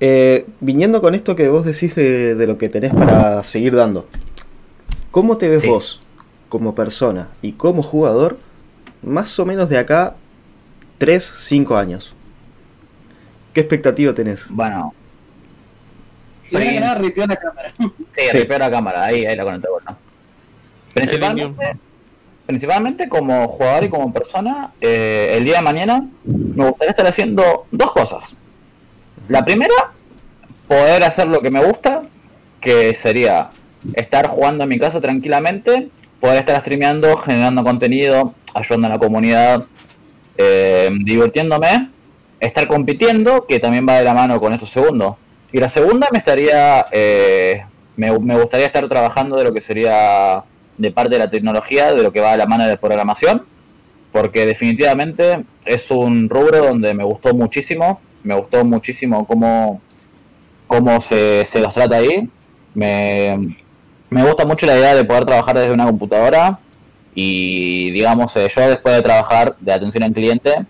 Eh, 0.00 0.46
viniendo 0.60 1.00
con 1.02 1.14
esto 1.14 1.36
que 1.36 1.48
vos 1.48 1.64
decís 1.64 1.94
de, 1.94 2.34
de 2.34 2.46
lo 2.46 2.56
que 2.56 2.68
tenés 2.70 2.94
para 2.94 3.42
seguir 3.42 3.74
dando, 3.76 4.06
¿cómo 5.10 5.36
te 5.36 5.48
ves 5.48 5.62
Sí. 5.62 5.68
vos 5.68 6.00
como 6.48 6.74
persona 6.74 7.28
y 7.42 7.52
como 7.52 7.82
jugador 7.82 8.38
más 9.02 9.38
o 9.38 9.44
menos 9.46 9.68
de 9.68 9.78
acá 9.78 10.14
3, 10.98 11.32
5 11.40 11.76
años? 11.76 12.14
¿Qué 13.52 13.60
expectativa 13.60 14.14
tenés? 14.14 14.46
Bueno, 14.48 14.94
ripió 16.50 17.26
la 17.26 17.36
cámara. 17.36 17.72
sí, 17.78 17.84
Sí. 18.30 18.38
ripeo 18.38 18.58
la 18.58 18.70
cámara, 18.70 19.04
ahí, 19.04 19.26
ahí 19.26 19.36
la 19.36 19.44
conecté 19.44 19.68
bueno. 19.68 19.98
Principalmente, 20.94 21.76
principalmente 22.46 23.08
como 23.08 23.46
jugador 23.48 23.84
y 23.84 23.88
como 23.90 24.12
persona, 24.12 24.72
eh, 24.80 25.34
el 25.36 25.44
día 25.44 25.56
de 25.58 25.62
mañana 25.62 26.08
me 26.24 26.68
gustaría 26.68 26.90
estar 26.90 27.06
haciendo 27.06 27.66
dos 27.70 27.92
cosas. 27.92 28.34
La 29.30 29.44
primera, 29.44 29.92
poder 30.66 31.04
hacer 31.04 31.28
lo 31.28 31.40
que 31.40 31.52
me 31.52 31.64
gusta, 31.64 32.02
que 32.60 32.96
sería 32.96 33.50
estar 33.94 34.26
jugando 34.26 34.64
en 34.64 34.70
mi 34.70 34.76
casa 34.76 35.00
tranquilamente, 35.00 35.88
poder 36.18 36.38
estar 36.38 36.60
streameando, 36.60 37.16
generando 37.16 37.62
contenido, 37.62 38.34
ayudando 38.54 38.88
a 38.88 38.90
la 38.90 38.98
comunidad, 38.98 39.66
eh, 40.36 40.90
divirtiéndome, 41.04 41.90
estar 42.40 42.66
compitiendo, 42.66 43.46
que 43.46 43.60
también 43.60 43.86
va 43.88 43.98
de 43.98 44.04
la 44.04 44.14
mano 44.14 44.40
con 44.40 44.52
esto 44.52 44.66
segundo. 44.66 45.16
Y 45.52 45.58
la 45.58 45.68
segunda 45.68 46.08
me 46.10 46.18
estaría, 46.18 46.86
eh, 46.90 47.62
me, 47.94 48.18
me 48.18 48.36
gustaría 48.36 48.66
estar 48.66 48.88
trabajando 48.88 49.36
de 49.36 49.44
lo 49.44 49.54
que 49.54 49.60
sería 49.60 50.42
de 50.76 50.90
parte 50.90 51.10
de 51.10 51.20
la 51.20 51.30
tecnología, 51.30 51.94
de 51.94 52.02
lo 52.02 52.10
que 52.10 52.20
va 52.20 52.32
de 52.32 52.38
la 52.38 52.46
mano 52.46 52.66
de 52.66 52.76
programación, 52.76 53.44
porque 54.10 54.44
definitivamente 54.44 55.44
es 55.64 55.88
un 55.92 56.28
rubro 56.28 56.66
donde 56.66 56.94
me 56.94 57.04
gustó 57.04 57.32
muchísimo, 57.32 58.00
me 58.22 58.34
gustó 58.34 58.64
muchísimo 58.64 59.26
cómo, 59.26 59.80
cómo 60.66 61.00
se, 61.00 61.44
se 61.46 61.60
los 61.60 61.74
trata 61.74 61.96
ahí. 61.96 62.28
Me, 62.74 63.56
me 64.10 64.24
gusta 64.24 64.44
mucho 64.44 64.66
la 64.66 64.76
idea 64.76 64.94
de 64.94 65.04
poder 65.04 65.24
trabajar 65.24 65.58
desde 65.58 65.72
una 65.72 65.86
computadora 65.86 66.58
y 67.14 67.90
digamos, 67.90 68.34
eh, 68.36 68.48
yo 68.54 68.68
después 68.68 68.94
de 68.94 69.02
trabajar 69.02 69.56
de 69.60 69.72
atención 69.72 70.04
al 70.04 70.12
cliente, 70.12 70.64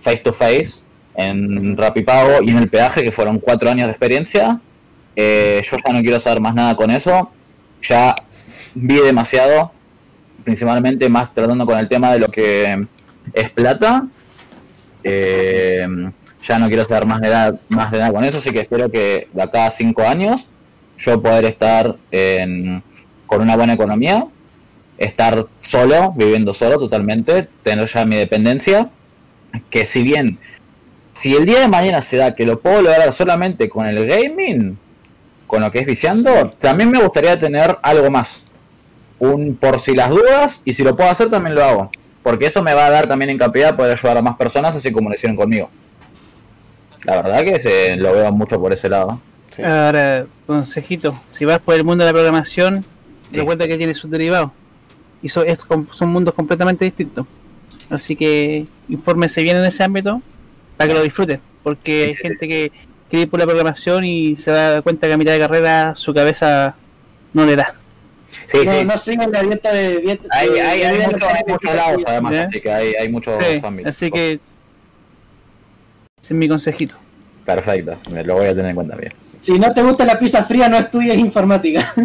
face 0.00 0.18
to 0.18 0.32
face, 0.32 0.74
en 1.14 1.76
Rapipago 1.76 2.42
y 2.42 2.50
en 2.50 2.58
el 2.58 2.68
peaje, 2.68 3.02
que 3.02 3.12
fueron 3.12 3.38
cuatro 3.38 3.70
años 3.70 3.86
de 3.86 3.92
experiencia, 3.92 4.60
eh, 5.14 5.62
yo 5.70 5.76
ya 5.84 5.92
no 5.92 6.02
quiero 6.02 6.18
saber 6.20 6.40
más 6.40 6.54
nada 6.54 6.74
con 6.74 6.90
eso, 6.90 7.30
ya 7.82 8.16
vi 8.74 8.96
demasiado, 8.96 9.72
principalmente 10.42 11.08
más 11.08 11.32
tratando 11.32 11.64
con 11.66 11.78
el 11.78 11.88
tema 11.88 12.12
de 12.12 12.18
lo 12.18 12.28
que 12.28 12.86
es 13.32 13.50
plata, 13.50 14.06
eh, 15.04 15.86
ya 16.46 16.58
no 16.58 16.68
quiero 16.68 16.84
saber 16.84 17.06
más 17.06 17.20
de, 17.20 17.28
nada, 17.30 17.58
más 17.68 17.90
de 17.90 17.98
nada 17.98 18.12
con 18.12 18.24
eso, 18.24 18.38
así 18.38 18.50
que 18.50 18.60
espero 18.60 18.90
que 18.90 19.28
de 19.32 19.42
acá 19.42 19.66
a 19.66 19.70
cinco 19.70 20.02
años 20.02 20.46
yo 20.98 21.20
poder 21.20 21.44
estar 21.46 21.96
en- 22.10 22.82
con 23.26 23.40
una 23.42 23.56
buena 23.56 23.72
economía, 23.72 24.26
estar 24.98 25.46
solo, 25.62 26.12
viviendo 26.16 26.54
solo 26.54 26.78
totalmente, 26.78 27.48
tener 27.62 27.88
ya 27.92 28.04
mi 28.04 28.16
dependencia, 28.16 28.88
que 29.70 29.86
si 29.86 30.02
bien, 30.02 30.38
si 31.20 31.34
el 31.34 31.46
día 31.46 31.60
de 31.60 31.68
mañana 31.68 32.02
se 32.02 32.16
da 32.16 32.34
que 32.34 32.44
lo 32.44 32.60
puedo 32.60 32.82
lograr 32.82 33.12
solamente 33.12 33.68
con 33.68 33.86
el 33.86 34.06
gaming, 34.06 34.78
con 35.46 35.62
lo 35.62 35.70
que 35.70 35.80
es 35.80 35.86
viciando, 35.86 36.50
también 36.58 36.90
me 36.90 37.02
gustaría 37.02 37.38
tener 37.38 37.78
algo 37.82 38.10
más. 38.10 38.42
Un 39.18 39.56
por 39.56 39.80
si 39.80 39.94
las 39.94 40.10
dudas, 40.10 40.60
y 40.64 40.74
si 40.74 40.82
lo 40.82 40.96
puedo 40.96 41.10
hacer 41.10 41.30
también 41.30 41.54
lo 41.54 41.64
hago. 41.64 41.90
Porque 42.22 42.46
eso 42.46 42.62
me 42.62 42.74
va 42.74 42.86
a 42.86 42.90
dar 42.90 43.06
también 43.06 43.30
incapacidad 43.30 43.76
poder 43.76 43.92
ayudar 43.96 44.18
a 44.18 44.22
más 44.22 44.36
personas, 44.36 44.74
así 44.74 44.90
como 44.90 45.08
lo 45.08 45.14
hicieron 45.14 45.36
conmigo. 45.36 45.70
La 47.04 47.22
verdad 47.22 47.44
que 47.44 47.60
se, 47.60 47.96
lo 47.96 48.12
veo 48.12 48.32
mucho 48.32 48.58
por 48.60 48.72
ese 48.72 48.88
lado. 48.88 49.20
Sí. 49.54 49.62
Ahora, 49.62 50.26
consejito, 50.46 51.20
si 51.30 51.44
vas 51.44 51.60
por 51.60 51.74
el 51.74 51.84
mundo 51.84 52.04
de 52.04 52.10
la 52.10 52.14
programación, 52.14 52.82
Sí. 53.30 53.38
recuerda 53.38 53.66
que 53.66 53.76
tiene 53.76 53.94
sus 53.94 54.10
derivados. 54.10 54.50
Y 55.22 55.28
so- 55.28 55.42
es 55.44 55.58
com- 55.64 55.86
son 55.92 56.10
mundos 56.10 56.34
completamente 56.34 56.84
distintos. 56.84 57.26
Así 57.90 58.16
que 58.16 58.66
infórmese 58.88 59.42
bien 59.42 59.56
en 59.56 59.64
ese 59.64 59.82
ámbito 59.82 60.20
para 60.76 60.88
que 60.88 60.94
lo 60.94 61.02
disfrute. 61.02 61.40
Porque 61.62 62.04
hay 62.04 62.14
gente 62.16 62.48
que 62.48 62.72
quiere 63.10 63.22
ir 63.24 63.30
por 63.30 63.40
la 63.40 63.46
programación 63.46 64.04
y 64.04 64.36
se 64.36 64.50
da 64.50 64.82
cuenta 64.82 65.06
que 65.06 65.12
a 65.14 65.16
mitad 65.16 65.32
de 65.32 65.38
carrera 65.38 65.94
su 65.96 66.12
cabeza 66.12 66.74
no 67.32 67.46
le 67.46 67.56
da. 67.56 67.74
Sí, 68.50 68.58
no, 68.64 68.72
sí. 68.78 68.84
no 68.84 68.98
sigan 68.98 69.32
la 69.32 69.42
dieta 69.42 69.72
de 69.72 70.00
dieta. 70.00 70.24
Hay, 70.32 70.48
hay, 70.50 70.82
hay, 70.82 70.98
de- 70.98 71.06
mucho- 71.06 71.26
muchos 71.46 71.74
lados 71.74 72.02
además, 72.06 72.32
¿Ya? 72.32 72.44
así 72.44 72.60
que 72.60 72.72
hay, 72.72 72.94
hay 72.94 73.08
muchos 73.08 73.38
Sí, 73.38 73.60
ámbitos. 73.62 73.90
así 73.90 74.10
que 74.10 74.40
ese 76.24 76.32
es 76.34 76.38
mi 76.38 76.48
consejito. 76.48 76.94
Perfecto, 77.44 77.98
me 78.10 78.24
lo 78.24 78.34
voy 78.36 78.46
a 78.46 78.54
tener 78.54 78.70
en 78.70 78.74
cuenta 78.74 78.96
bien. 78.96 79.12
Si 79.40 79.58
no 79.58 79.74
te 79.74 79.82
gusta 79.82 80.06
la 80.06 80.18
pizza 80.18 80.42
fría, 80.44 80.68
no 80.70 80.78
estudies 80.78 81.18
informática. 81.18 81.92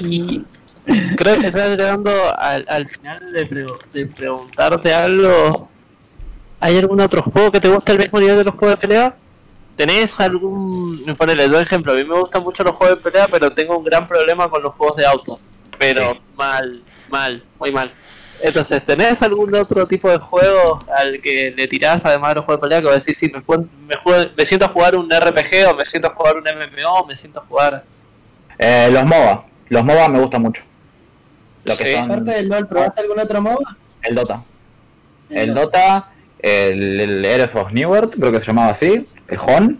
Y 0.00 0.42
creo 1.16 1.38
que 1.38 1.46
estás 1.46 1.70
llegando 1.70 2.10
al, 2.38 2.64
al 2.68 2.88
final 2.88 3.32
de, 3.32 3.46
pre- 3.46 3.66
de 3.92 4.06
preguntarte 4.06 4.92
algo. 4.92 5.68
¿Hay 6.60 6.76
algún 6.78 7.00
otro 7.00 7.22
juego 7.22 7.50
que 7.52 7.60
te 7.60 7.68
guste 7.68 7.92
al 7.92 7.98
mismo 7.98 8.20
nivel 8.20 8.36
de 8.38 8.44
los 8.44 8.54
juegos 8.54 8.78
de 8.80 8.86
pelea? 8.88 9.14
¿Tenés 9.76 10.18
algún... 10.20 11.04
Ponele, 11.16 11.48
doy 11.48 11.62
ejemplo, 11.62 11.92
a 11.92 11.96
mí 11.96 12.04
me 12.04 12.18
gustan 12.18 12.42
mucho 12.42 12.62
los 12.62 12.74
juegos 12.76 12.98
de 12.98 13.02
pelea, 13.10 13.26
pero 13.28 13.52
tengo 13.52 13.76
un 13.78 13.84
gran 13.84 14.06
problema 14.06 14.48
con 14.48 14.62
los 14.62 14.74
juegos 14.74 14.96
de 14.96 15.06
auto. 15.06 15.38
Pero 15.78 16.18
mal, 16.36 16.82
mal, 17.10 17.42
muy 17.58 17.72
mal. 17.72 17.90
Entonces, 18.44 18.84
¿tenés 18.84 19.22
algún 19.22 19.54
otro 19.54 19.86
tipo 19.86 20.10
de 20.10 20.18
juego 20.18 20.84
al 20.96 21.20
que 21.20 21.54
le 21.56 21.68
tirás 21.68 22.04
además 22.04 22.30
de 22.30 22.34
los 22.36 22.44
juegos 22.44 22.60
de 22.60 22.66
pelea 22.66 22.80
que 22.80 22.88
vos 22.88 22.96
decís, 23.04 23.16
sí, 23.16 23.30
me, 23.32 23.40
me, 24.36 24.44
siento 24.44 24.64
a 24.64 24.68
jugar 24.68 24.96
un 24.96 25.08
RPG 25.08 25.68
o 25.70 25.76
me 25.76 25.84
siento 25.84 26.08
a 26.08 26.14
jugar 26.14 26.36
un 26.36 26.42
MMO, 26.42 27.06
me 27.06 27.14
siento 27.14 27.38
a 27.38 27.44
jugar... 27.44 27.84
Eh, 28.58 28.88
los 28.92 29.04
MOBA, 29.04 29.44
los 29.68 29.84
MOBA 29.84 30.08
me 30.08 30.18
gustan 30.18 30.42
mucho. 30.42 30.62
Lo 31.64 31.76
que 31.76 31.86
Sí. 31.86 31.94
son 31.94 32.10
Aparte 32.10 32.32
del 32.32 32.48
LOL, 32.48 32.66
¿probaste 32.66 33.00
algún 33.00 33.20
otro 33.20 33.40
MOBA? 33.40 33.76
el 34.02 34.14
Dota. 34.16 34.42
El 35.30 35.54
Dota, 35.54 36.10
el, 36.40 37.00
el 37.00 37.24
Heroes 37.24 37.54
of 37.54 37.72
New 37.72 38.10
creo 38.10 38.32
que 38.32 38.40
se 38.40 38.46
llamaba 38.46 38.72
así, 38.72 39.06
el 39.28 39.38
HON. 39.38 39.78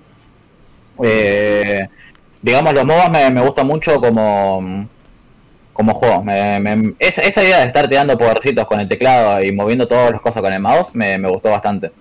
Eh, 1.03 1.89
digamos, 2.41 2.73
los 2.75 2.85
MOBA 2.85 3.09
me, 3.09 3.31
me 3.31 3.41
gustan 3.41 3.67
mucho 3.67 4.01
como, 4.01 4.87
como 5.73 5.95
juego. 5.95 6.23
Me- 6.23 6.61
me- 6.61 6.95
esa, 6.99 7.43
idea 7.43 7.61
de 7.61 7.67
estar 7.67 7.89
tirando 7.89 8.19
podercitos 8.19 8.67
con 8.67 8.81
el 8.81 8.89
teclado 8.89 9.43
y 9.43 9.53
moviendo 9.53 9.89
todas 9.89 10.13
las 10.13 10.21
cosas 10.21 10.43
con 10.43 10.53
el 10.53 10.61
mouse 10.61 10.95
me, 10.95 11.19
me 11.19 11.29
gustó 11.29 11.51
bastante. 11.51 11.93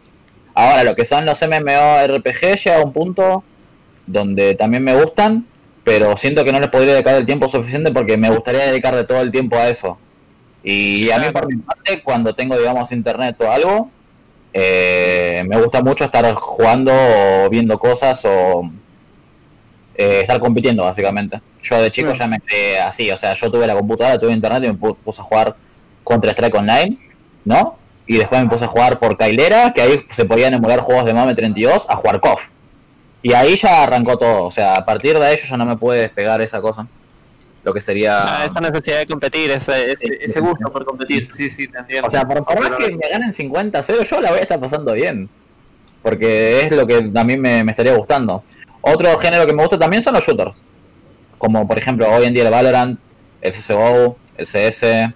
Ahora, 0.54 0.84
lo 0.84 0.96
que 0.96 1.06
son 1.06 1.26
los 1.26 1.42
MMORPG 1.42 2.58
llega 2.64 2.78
a 2.78 2.84
un 2.84 2.92
punto 2.94 3.44
donde 4.06 4.56
también 4.56 4.84
me 4.84 4.94
gustan, 4.94 5.46
pero 5.84 6.18
siento 6.18 6.44
que 6.44 6.52
no 6.52 6.60
les 6.60 6.70
podría 6.70 6.94
dedicar 6.94 7.16
el 7.16 7.26
tiempo 7.26 7.48
suficiente 7.48 7.92
porque 7.92 8.18
me 8.18 8.30
gustaría 8.30 8.66
dedicarle 8.66 9.06
todo 9.06 9.22
el 9.22 9.32
tiempo 9.32 9.56
a 9.56 9.70
eso. 9.70 9.98
Y 10.64 11.10
a 11.10 11.18
mí 11.18 11.26
por 11.32 11.48
mi 11.48 11.58
parte, 11.62 12.04
cuando 12.04 12.36
tengo, 12.36 12.58
digamos, 12.58 12.92
internet 12.92 13.36
o 13.40 13.52
algo, 13.52 13.90
eh, 14.54 15.44
me 15.48 15.58
gusta 15.58 15.82
mucho 15.82 16.04
estar 16.06 16.34
jugando 16.36 16.92
o 16.94 17.50
viendo 17.50 17.80
cosas 17.80 18.22
o 18.26 18.70
eh, 19.96 20.20
estar 20.22 20.40
compitiendo, 20.40 20.84
básicamente. 20.84 21.42
Yo 21.64 21.82
de 21.82 21.92
chico 21.92 22.14
ya 22.14 22.28
me 22.28 22.40
creé 22.40 22.80
así, 22.80 23.12
o 23.12 23.18
sea, 23.18 23.36
yo 23.36 23.52
tuve 23.52 23.68
la 23.68 23.76
computadora, 23.76 24.20
tuve 24.20 24.32
internet 24.34 24.64
y 24.64 24.68
me 24.68 24.74
pu- 24.80 24.96
puse 24.98 25.22
a 25.22 25.24
jugar 25.24 25.56
Contra 26.04 26.32
Strike 26.32 26.56
Online, 26.56 26.98
¿no? 27.46 27.78
Y 28.08 28.18
después 28.18 28.42
me 28.44 28.50
puse 28.50 28.66
a 28.66 28.68
jugar 28.68 29.00
por 29.00 29.18
Kailera, 29.18 29.72
que 29.74 29.82
ahí 29.82 30.06
se 30.10 30.26
podían 30.26 30.54
emular 30.54 30.80
juegos 30.82 31.06
de 31.06 31.14
MAME 31.14 31.36
32 31.36 31.86
a 31.88 31.96
jugar 31.96 32.20
KOF. 32.20 32.42
Y 33.24 33.34
ahí 33.34 33.56
ya 33.56 33.84
arrancó 33.84 34.18
todo, 34.18 34.46
o 34.46 34.52
sea, 34.52 34.76
a 34.76 34.84
partir 34.86 35.18
de 35.20 35.26
ahí 35.26 35.38
yo 35.38 35.44
ya 35.50 35.58
no 35.58 35.66
me 35.66 35.78
pude 35.78 36.00
despegar 36.00 36.42
esa 36.42 36.60
cosa. 36.60 36.88
lo 37.64 37.72
que 37.74 37.80
sería... 37.82 38.24
Ah, 38.42 38.46
esa 38.46 38.60
necesidad 38.60 38.98
de 39.00 39.06
competir, 39.06 39.52
ese, 39.52 39.92
ese, 39.92 40.18
ese 40.20 40.40
gusto 40.40 40.72
por 40.72 40.84
competir, 40.84 41.30
sí, 41.32 41.48
sí, 41.52 41.68
te 41.68 41.78
entiendo. 41.78 42.08
O 42.08 42.12
sea, 42.12 42.26
por, 42.28 42.44
por 42.44 42.60
más 42.60 42.76
que 42.78 42.96
me 42.96 43.08
ganen 43.08 43.32
50-0, 43.34 44.08
yo 44.10 44.20
la 44.20 44.32
voy 44.32 44.40
a 44.40 44.42
estar 44.42 44.60
pasando 44.60 44.94
bien. 44.94 45.30
Porque 46.02 46.62
es 46.62 46.72
lo 46.72 46.88
que 46.88 47.12
a 47.14 47.24
mí 47.24 47.38
me, 47.38 47.64
me 47.64 47.72
estaría 47.72 47.96
gustando. 47.96 48.44
Otro 48.82 49.18
género 49.20 49.46
que 49.46 49.54
me 49.54 49.62
gusta 49.62 49.78
también 49.78 50.04
son 50.04 50.14
los 50.14 50.26
shooters. 50.26 50.56
Como 51.38 51.68
por 51.68 51.78
ejemplo 51.78 52.08
hoy 52.10 52.26
en 52.26 52.34
día 52.34 52.44
el 52.44 52.52
Valorant, 52.52 53.00
el 53.42 53.54
CSGO, 53.54 54.18
el 54.38 54.48
CS, 54.48 55.14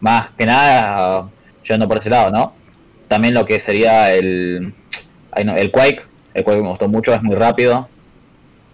más 0.00 0.30
que 0.36 0.46
nada 0.46 1.28
yendo 1.64 1.88
por 1.88 1.98
ese 1.98 2.10
lado, 2.10 2.30
¿no? 2.30 2.52
También 3.08 3.34
lo 3.34 3.44
que 3.46 3.60
sería 3.60 4.12
el, 4.14 4.74
ay, 5.32 5.44
no, 5.44 5.56
el 5.56 5.70
Quake, 5.70 6.02
el 6.34 6.44
Quake 6.44 6.62
me 6.62 6.68
gustó 6.68 6.88
mucho, 6.88 7.12
es 7.14 7.22
muy 7.22 7.36
rápido, 7.36 7.88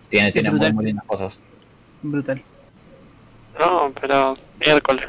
tiene, 0.09 0.33
tiene 0.33 0.51
muy, 0.51 0.73
muy 0.73 0.85
lindas 0.87 1.05
cosas. 1.07 1.39
Brutal. 2.03 2.43
No, 3.59 3.93
pero 4.01 4.35
miércoles. 4.59 5.07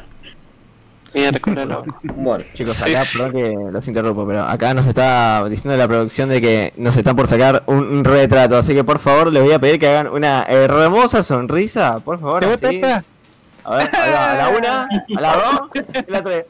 Miércoles. 1.14 1.66
Bueno, 2.02 2.44
Chicos, 2.54 2.76
Sí, 2.76 2.90
acá, 2.94 3.02
sí. 3.02 3.18
perdón 3.18 3.32
que 3.32 3.56
los 3.72 3.88
interrumpo, 3.88 4.26
pero 4.26 4.42
acá 4.44 4.72
nos 4.74 4.86
está 4.86 5.44
diciendo 5.48 5.76
la 5.76 5.86
producción 5.88 6.28
de 6.28 6.40
que 6.40 6.72
nos 6.76 6.96
están 6.96 7.14
por 7.16 7.28
sacar 7.28 7.62
un, 7.66 7.78
un 7.84 8.04
retrato, 8.04 8.56
así 8.56 8.74
que 8.74 8.82
por 8.84 8.98
favor 8.98 9.32
les 9.32 9.42
voy 9.42 9.52
a 9.52 9.58
pedir 9.58 9.78
que 9.78 9.88
hagan 9.88 10.08
una 10.08 10.44
hermosa 10.44 11.22
sonrisa, 11.22 11.98
por 12.00 12.18
favor, 12.20 12.40
¿Te 12.40 12.46
gusta 12.50 12.68
así. 12.68 12.80
A 13.64 13.74
ver, 13.76 13.90
a 13.94 14.34
la 14.36 14.48
una, 14.48 14.82
a 15.16 15.20
la 15.20 15.32
dos, 15.34 15.70
y 16.08 16.10
la 16.10 16.22
tres. 16.24 16.44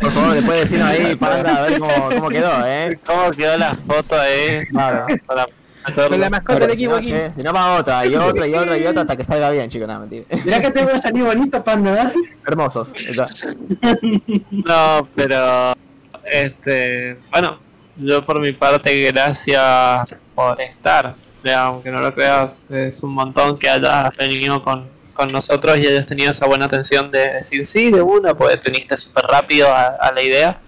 Por 0.00 0.10
favor, 0.10 0.34
después 0.34 0.60
decirnos 0.60 0.88
ahí, 0.88 1.16
panda, 1.16 1.56
a 1.56 1.62
ver 1.62 1.78
cómo, 1.80 1.92
cómo 2.10 2.28
quedó, 2.28 2.66
eh. 2.66 2.98
¿Cómo 3.04 3.30
quedó 3.30 3.56
la 3.58 3.74
foto 3.74 4.14
ahí? 4.20 4.66
Claro. 4.70 5.06
Para 5.26 5.46
Con 5.92 6.20
la 6.20 6.30
mascota 6.30 6.60
del 6.66 6.70
Si 6.70 6.74
equipo 6.84 6.92
no, 6.92 6.96
aquí. 6.98 7.12
si 7.34 7.42
no 7.42 7.52
va 7.52 7.76
otra, 7.78 8.06
y 8.06 8.14
otra, 8.14 8.46
y 8.46 8.54
otra, 8.54 8.78
y 8.78 8.86
otra, 8.86 9.02
hasta 9.02 9.16
que 9.16 9.24
salga 9.24 9.50
bien, 9.50 9.68
chicos, 9.68 9.86
nada, 9.86 10.00
mentira. 10.00 10.24
Mirá 10.44 10.60
que 10.60 10.70
te 10.70 10.82
voy 10.82 10.92
a 10.92 10.98
salir 10.98 11.24
bonito, 11.24 11.62
panda. 11.62 12.04
¿eh? 12.04 12.12
Hermosos. 12.46 12.88
está. 12.94 13.26
No, 14.50 15.08
pero 15.14 15.74
este, 16.24 17.18
bueno, 17.30 17.58
yo 17.96 18.24
por 18.24 18.40
mi 18.40 18.52
parte 18.52 19.10
gracias 19.12 20.14
por 20.34 20.60
estar. 20.60 21.14
Ya, 21.42 21.64
aunque 21.64 21.90
no 21.90 22.00
lo 22.00 22.14
creas, 22.14 22.64
es 22.70 23.02
un 23.02 23.12
montón 23.12 23.58
que 23.58 23.68
hayas 23.68 24.16
venido 24.16 24.62
con, 24.64 24.88
con 25.12 25.30
nosotros 25.30 25.76
y 25.78 25.86
hayas 25.86 26.06
tenido 26.06 26.30
esa 26.30 26.46
buena 26.46 26.64
atención 26.64 27.10
de 27.10 27.28
decir 27.34 27.66
sí 27.66 27.90
de 27.90 28.00
una, 28.00 28.34
pues 28.34 28.58
te 28.60 28.70
uniste 28.70 28.96
súper 28.96 29.24
rápido 29.26 29.68
a, 29.68 29.88
a 30.00 30.10
la 30.12 30.22
idea. 30.22 30.58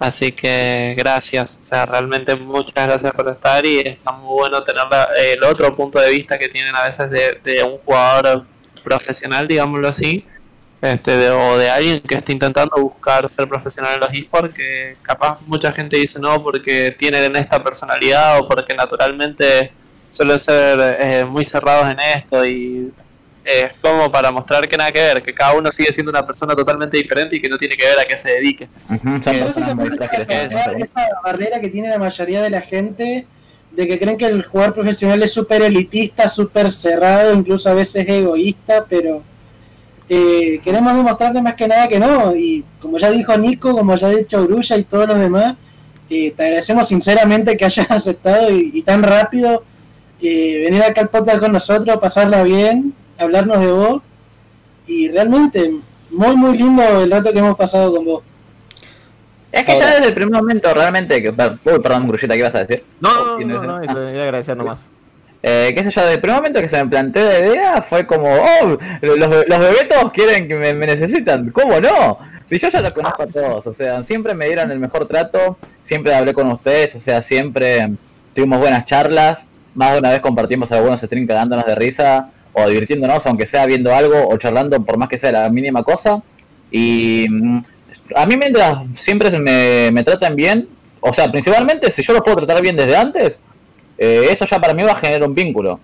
Así 0.00 0.32
que 0.32 0.94
gracias, 0.96 1.58
o 1.60 1.64
sea, 1.64 1.84
realmente 1.84 2.34
muchas 2.34 2.86
gracias 2.88 3.12
por 3.12 3.28
estar 3.28 3.64
y 3.66 3.80
está 3.80 4.12
muy 4.12 4.32
bueno 4.32 4.64
tener 4.64 4.84
la- 4.90 5.10
el 5.34 5.44
otro 5.44 5.76
punto 5.76 6.00
de 6.00 6.10
vista 6.10 6.38
que 6.38 6.48
tienen 6.48 6.74
a 6.74 6.84
veces 6.86 7.10
de, 7.10 7.62
un 7.64 7.76
jugador 7.78 8.46
profesional, 8.82 9.46
digámoslo 9.46 9.88
así, 9.88 10.24
este 10.80 11.16
de, 11.18 11.30
o 11.30 11.58
de 11.58 11.68
alguien 11.70 12.00
que 12.00 12.14
está 12.14 12.32
intentando 12.32 12.76
buscar 12.80 13.28
ser 13.28 13.46
profesional 13.46 13.94
en 13.96 14.00
los 14.00 14.12
esports, 14.14 14.54
que 14.54 14.96
capaz 15.02 15.38
mucha 15.46 15.70
gente 15.72 15.98
dice 15.98 16.18
no 16.18 16.42
porque 16.42 16.92
tienen 16.98 17.36
esta 17.36 17.62
personalidad 17.62 18.38
o 18.40 18.48
porque 18.48 18.74
naturalmente 18.74 19.70
suelen 20.10 20.40
ser 20.40 20.96
eh, 21.00 21.24
muy 21.26 21.44
cerrados 21.44 21.92
en 21.92 22.00
esto 22.00 22.44
y 22.46 22.90
es 23.50 23.72
como 23.78 24.10
para 24.10 24.30
mostrar 24.30 24.66
que 24.68 24.76
nada 24.76 24.92
que 24.92 25.00
ver, 25.00 25.22
que 25.22 25.32
cada 25.32 25.54
uno 25.54 25.72
sigue 25.72 25.92
siendo 25.92 26.10
una 26.10 26.26
persona 26.26 26.54
totalmente 26.54 26.96
diferente 26.96 27.36
y 27.36 27.40
que 27.40 27.48
no 27.48 27.58
tiene 27.58 27.76
que 27.76 27.84
ver 27.84 27.98
a 27.98 28.04
qué 28.04 28.16
se 28.16 28.30
dedique. 28.30 28.68
Básicamente 28.88 30.08
esa 30.78 31.08
barrera 31.24 31.60
que 31.60 31.68
tiene 31.68 31.88
la 31.88 31.98
mayoría 31.98 32.42
de 32.42 32.50
la 32.50 32.60
gente 32.60 33.26
de 33.72 33.86
que 33.86 33.98
creen 33.98 34.16
que 34.16 34.26
el 34.26 34.44
jugador 34.44 34.74
profesional 34.74 35.22
es 35.22 35.32
súper 35.32 35.62
elitista, 35.62 36.28
súper 36.28 36.72
cerrado, 36.72 37.34
incluso 37.34 37.70
a 37.70 37.74
veces 37.74 38.08
egoísta, 38.08 38.84
pero 38.88 39.22
eh, 40.08 40.60
queremos 40.64 40.96
demostrarle 40.96 41.40
más 41.40 41.54
que 41.54 41.68
nada 41.68 41.86
que 41.86 42.00
no. 42.00 42.34
Y 42.34 42.64
como 42.80 42.98
ya 42.98 43.10
dijo 43.10 43.36
Nico, 43.36 43.72
como 43.72 43.94
ya 43.94 44.08
ha 44.08 44.10
dicho 44.10 44.44
Grulla 44.44 44.76
y 44.76 44.84
todos 44.84 45.06
los 45.08 45.18
demás, 45.18 45.54
eh, 46.08 46.32
te 46.36 46.42
agradecemos 46.42 46.88
sinceramente 46.88 47.56
que 47.56 47.64
hayas 47.64 47.86
aceptado 47.90 48.50
y, 48.50 48.70
y 48.74 48.82
tan 48.82 49.02
rápido 49.02 49.62
eh, 50.22 50.58
venir 50.64 50.82
acá 50.82 51.00
al 51.00 51.08
podcast 51.08 51.40
con 51.40 51.52
nosotros, 51.52 51.96
pasarla 51.98 52.42
bien, 52.42 52.92
hablarnos 53.20 53.60
de 53.60 53.72
vos. 53.72 54.02
Y 54.86 55.08
realmente, 55.10 55.72
muy, 56.10 56.36
muy 56.36 56.56
lindo 56.58 56.82
el 57.02 57.10
rato 57.10 57.32
que 57.32 57.38
hemos 57.38 57.56
pasado 57.56 57.94
con 57.94 58.04
vos. 58.04 58.22
Es 59.52 59.64
que 59.64 59.78
ya 59.78 59.94
desde 59.94 60.06
el 60.08 60.14
primer 60.14 60.40
momento 60.40 60.72
realmente, 60.72 61.20
que, 61.20 61.30
uy, 61.30 61.80
perdón, 61.80 62.06
Grullita, 62.08 62.34
¿qué 62.34 62.40
ibas 62.40 62.54
a 62.54 62.64
decir? 62.64 62.84
No, 63.00 63.12
no, 63.12 63.36
¿Tienes- 63.36 63.56
no, 63.56 63.62
no, 63.62 63.82
eso, 63.82 64.08
era 64.08 64.22
agradecer 64.24 64.56
nomás. 64.56 64.88
Eh, 65.42 65.72
qué 65.74 65.82
sé 65.82 65.90
yo, 65.90 66.02
desde 66.02 66.14
el 66.14 66.20
primer 66.20 66.36
momento 66.36 66.60
que 66.60 66.68
se 66.68 66.82
me 66.84 66.90
planteó 66.90 67.24
la 67.24 67.38
idea 67.38 67.82
fue 67.82 68.06
como, 68.06 68.26
oh, 68.26 68.78
los, 69.00 69.18
los 69.18 69.58
bebetos 69.58 70.12
quieren 70.12 70.46
que 70.46 70.54
me, 70.54 70.74
me 70.74 70.86
necesitan, 70.86 71.50
¿cómo 71.50 71.80
no? 71.80 72.18
Si 72.44 72.58
yo 72.58 72.68
ya 72.68 72.80
los 72.82 72.90
conozco 72.90 73.22
a 73.22 73.26
todos, 73.26 73.66
o 73.66 73.72
sea, 73.72 74.02
siempre 74.04 74.34
me 74.34 74.46
dieron 74.46 74.70
el 74.70 74.78
mejor 74.78 75.06
trato, 75.06 75.56
siempre 75.84 76.14
hablé 76.14 76.34
con 76.34 76.50
ustedes, 76.50 76.94
o 76.96 77.00
sea, 77.00 77.22
siempre 77.22 77.90
tuvimos 78.34 78.58
buenas 78.58 78.84
charlas, 78.84 79.46
más 79.74 79.92
de 79.92 79.98
una 80.00 80.10
vez 80.10 80.20
compartimos 80.20 80.70
algunos 80.72 81.00
streams 81.00 81.28
cagándonos 81.28 81.64
de 81.64 81.74
risa 81.74 82.30
o 82.52 82.68
divirtiéndonos, 82.68 83.26
aunque 83.26 83.46
sea 83.46 83.66
viendo 83.66 83.94
algo 83.94 84.28
o 84.28 84.36
charlando 84.36 84.82
por 84.84 84.96
más 84.96 85.08
que 85.08 85.18
sea 85.18 85.32
la 85.32 85.48
mínima 85.50 85.82
cosa. 85.82 86.22
Y 86.70 87.26
mm, 87.28 87.62
a 88.16 88.26
mí 88.26 88.36
mientras 88.36 88.86
siempre 88.96 89.30
me, 89.38 89.90
me 89.92 90.02
tratan 90.02 90.36
bien, 90.36 90.68
o 91.00 91.12
sea, 91.12 91.30
principalmente 91.30 91.90
si 91.90 92.02
yo 92.02 92.12
los 92.12 92.22
puedo 92.22 92.38
tratar 92.38 92.62
bien 92.62 92.76
desde 92.76 92.96
antes, 92.96 93.40
eh, 93.98 94.28
eso 94.30 94.46
ya 94.46 94.58
para 94.58 94.74
mí 94.74 94.82
va 94.82 94.92
a 94.92 94.96
generar 94.96 95.28
un 95.28 95.34
vínculo. 95.34 95.80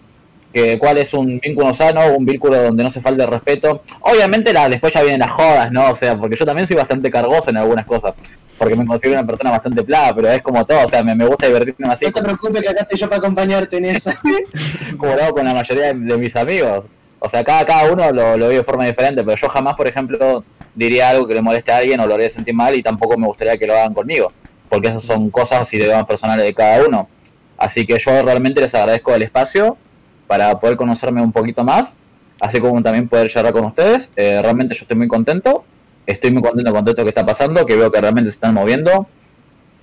Que, 0.52 0.78
¿Cuál 0.78 0.98
es 0.98 1.12
un 1.12 1.38
vínculo 1.38 1.74
sano? 1.74 2.14
Un 2.16 2.24
vínculo 2.24 2.62
donde 2.62 2.82
no 2.82 2.90
se 2.90 3.01
falte 3.01 3.22
el 3.22 3.28
respeto. 3.28 3.82
Obviamente 4.01 4.52
la, 4.52 4.68
después 4.68 4.93
ya 4.94 5.02
vienen 5.02 5.20
las 5.20 5.30
jodas, 5.30 5.70
¿no? 5.70 5.90
O 5.90 5.97
sea, 5.97 6.16
porque 6.16 6.36
yo 6.36 6.47
también 6.47 6.66
soy 6.66 6.76
bastante 6.76 7.10
cargoso 7.10 7.51
en 7.51 7.59
algunas 7.59 7.84
cosas. 7.84 8.14
Porque 8.58 8.74
me 8.74 8.86
considero 8.86 9.18
una 9.18 9.26
persona 9.26 9.50
bastante 9.50 9.82
plana, 9.82 10.14
pero 10.14 10.28
es 10.30 10.42
como 10.42 10.64
todo. 10.64 10.84
O 10.86 10.88
sea, 10.88 11.02
me, 11.02 11.14
me 11.14 11.26
gusta 11.26 11.46
divertirme 11.46 11.88
así 11.88 12.06
No 12.06 12.12
te 12.12 12.22
preocupes 12.22 12.62
que 12.62 12.68
acá 12.68 12.82
estoy 12.82 12.98
yo 12.98 13.08
para 13.08 13.18
acompañarte 13.18 13.76
en 13.76 13.84
esa. 13.86 14.18
como 14.96 15.14
lo 15.14 15.22
hago 15.22 15.34
con 15.34 15.44
la 15.44 15.54
mayoría 15.54 15.92
de, 15.92 15.94
de 15.94 16.16
mis 16.16 16.34
amigos. 16.34 16.86
O 17.18 17.28
sea, 17.28 17.42
cada, 17.44 17.64
cada 17.64 17.92
uno 17.92 18.10
lo, 18.12 18.36
lo 18.36 18.48
ve 18.48 18.56
de 18.56 18.64
forma 18.64 18.84
diferente, 18.84 19.24
pero 19.24 19.36
yo 19.36 19.48
jamás, 19.48 19.74
por 19.74 19.86
ejemplo, 19.88 20.44
diría 20.76 21.08
algo 21.08 21.26
que 21.26 21.34
le 21.34 21.42
moleste 21.42 21.72
a 21.72 21.78
alguien 21.78 21.98
o 22.00 22.06
lo 22.06 22.14
haría 22.14 22.30
sentir 22.30 22.54
mal 22.54 22.74
y 22.76 22.82
tampoco 22.82 23.18
me 23.18 23.26
gustaría 23.26 23.56
que 23.56 23.66
lo 23.66 23.74
hagan 23.74 23.94
conmigo, 23.94 24.30
porque 24.68 24.88
esas 24.88 25.02
son 25.02 25.30
cosas 25.30 25.72
y 25.72 25.78
digamos 25.78 26.06
personales 26.06 26.44
de 26.44 26.54
cada 26.54 26.84
uno. 26.86 27.08
Así 27.56 27.86
que 27.86 27.98
yo 27.98 28.22
realmente 28.22 28.60
les 28.60 28.74
agradezco 28.74 29.14
el 29.14 29.22
espacio 29.22 29.78
para 30.26 30.60
poder 30.60 30.76
conocerme 30.76 31.22
un 31.22 31.32
poquito 31.32 31.64
más, 31.64 31.94
así 32.38 32.60
como 32.60 32.80
también 32.82 33.08
poder 33.08 33.30
charlar 33.30 33.54
con 33.54 33.64
ustedes. 33.64 34.10
Eh, 34.16 34.40
realmente 34.42 34.74
yo 34.74 34.82
estoy 34.82 34.96
muy 34.96 35.08
contento, 35.08 35.64
estoy 36.06 36.30
muy 36.30 36.42
contento 36.42 36.72
con 36.72 36.84
todo 36.84 36.92
esto 36.92 37.02
que 37.02 37.10
está 37.10 37.26
pasando, 37.26 37.66
que 37.66 37.76
veo 37.76 37.90
que 37.90 38.00
realmente 38.00 38.30
se 38.30 38.36
están 38.36 38.54
moviendo. 38.54 39.06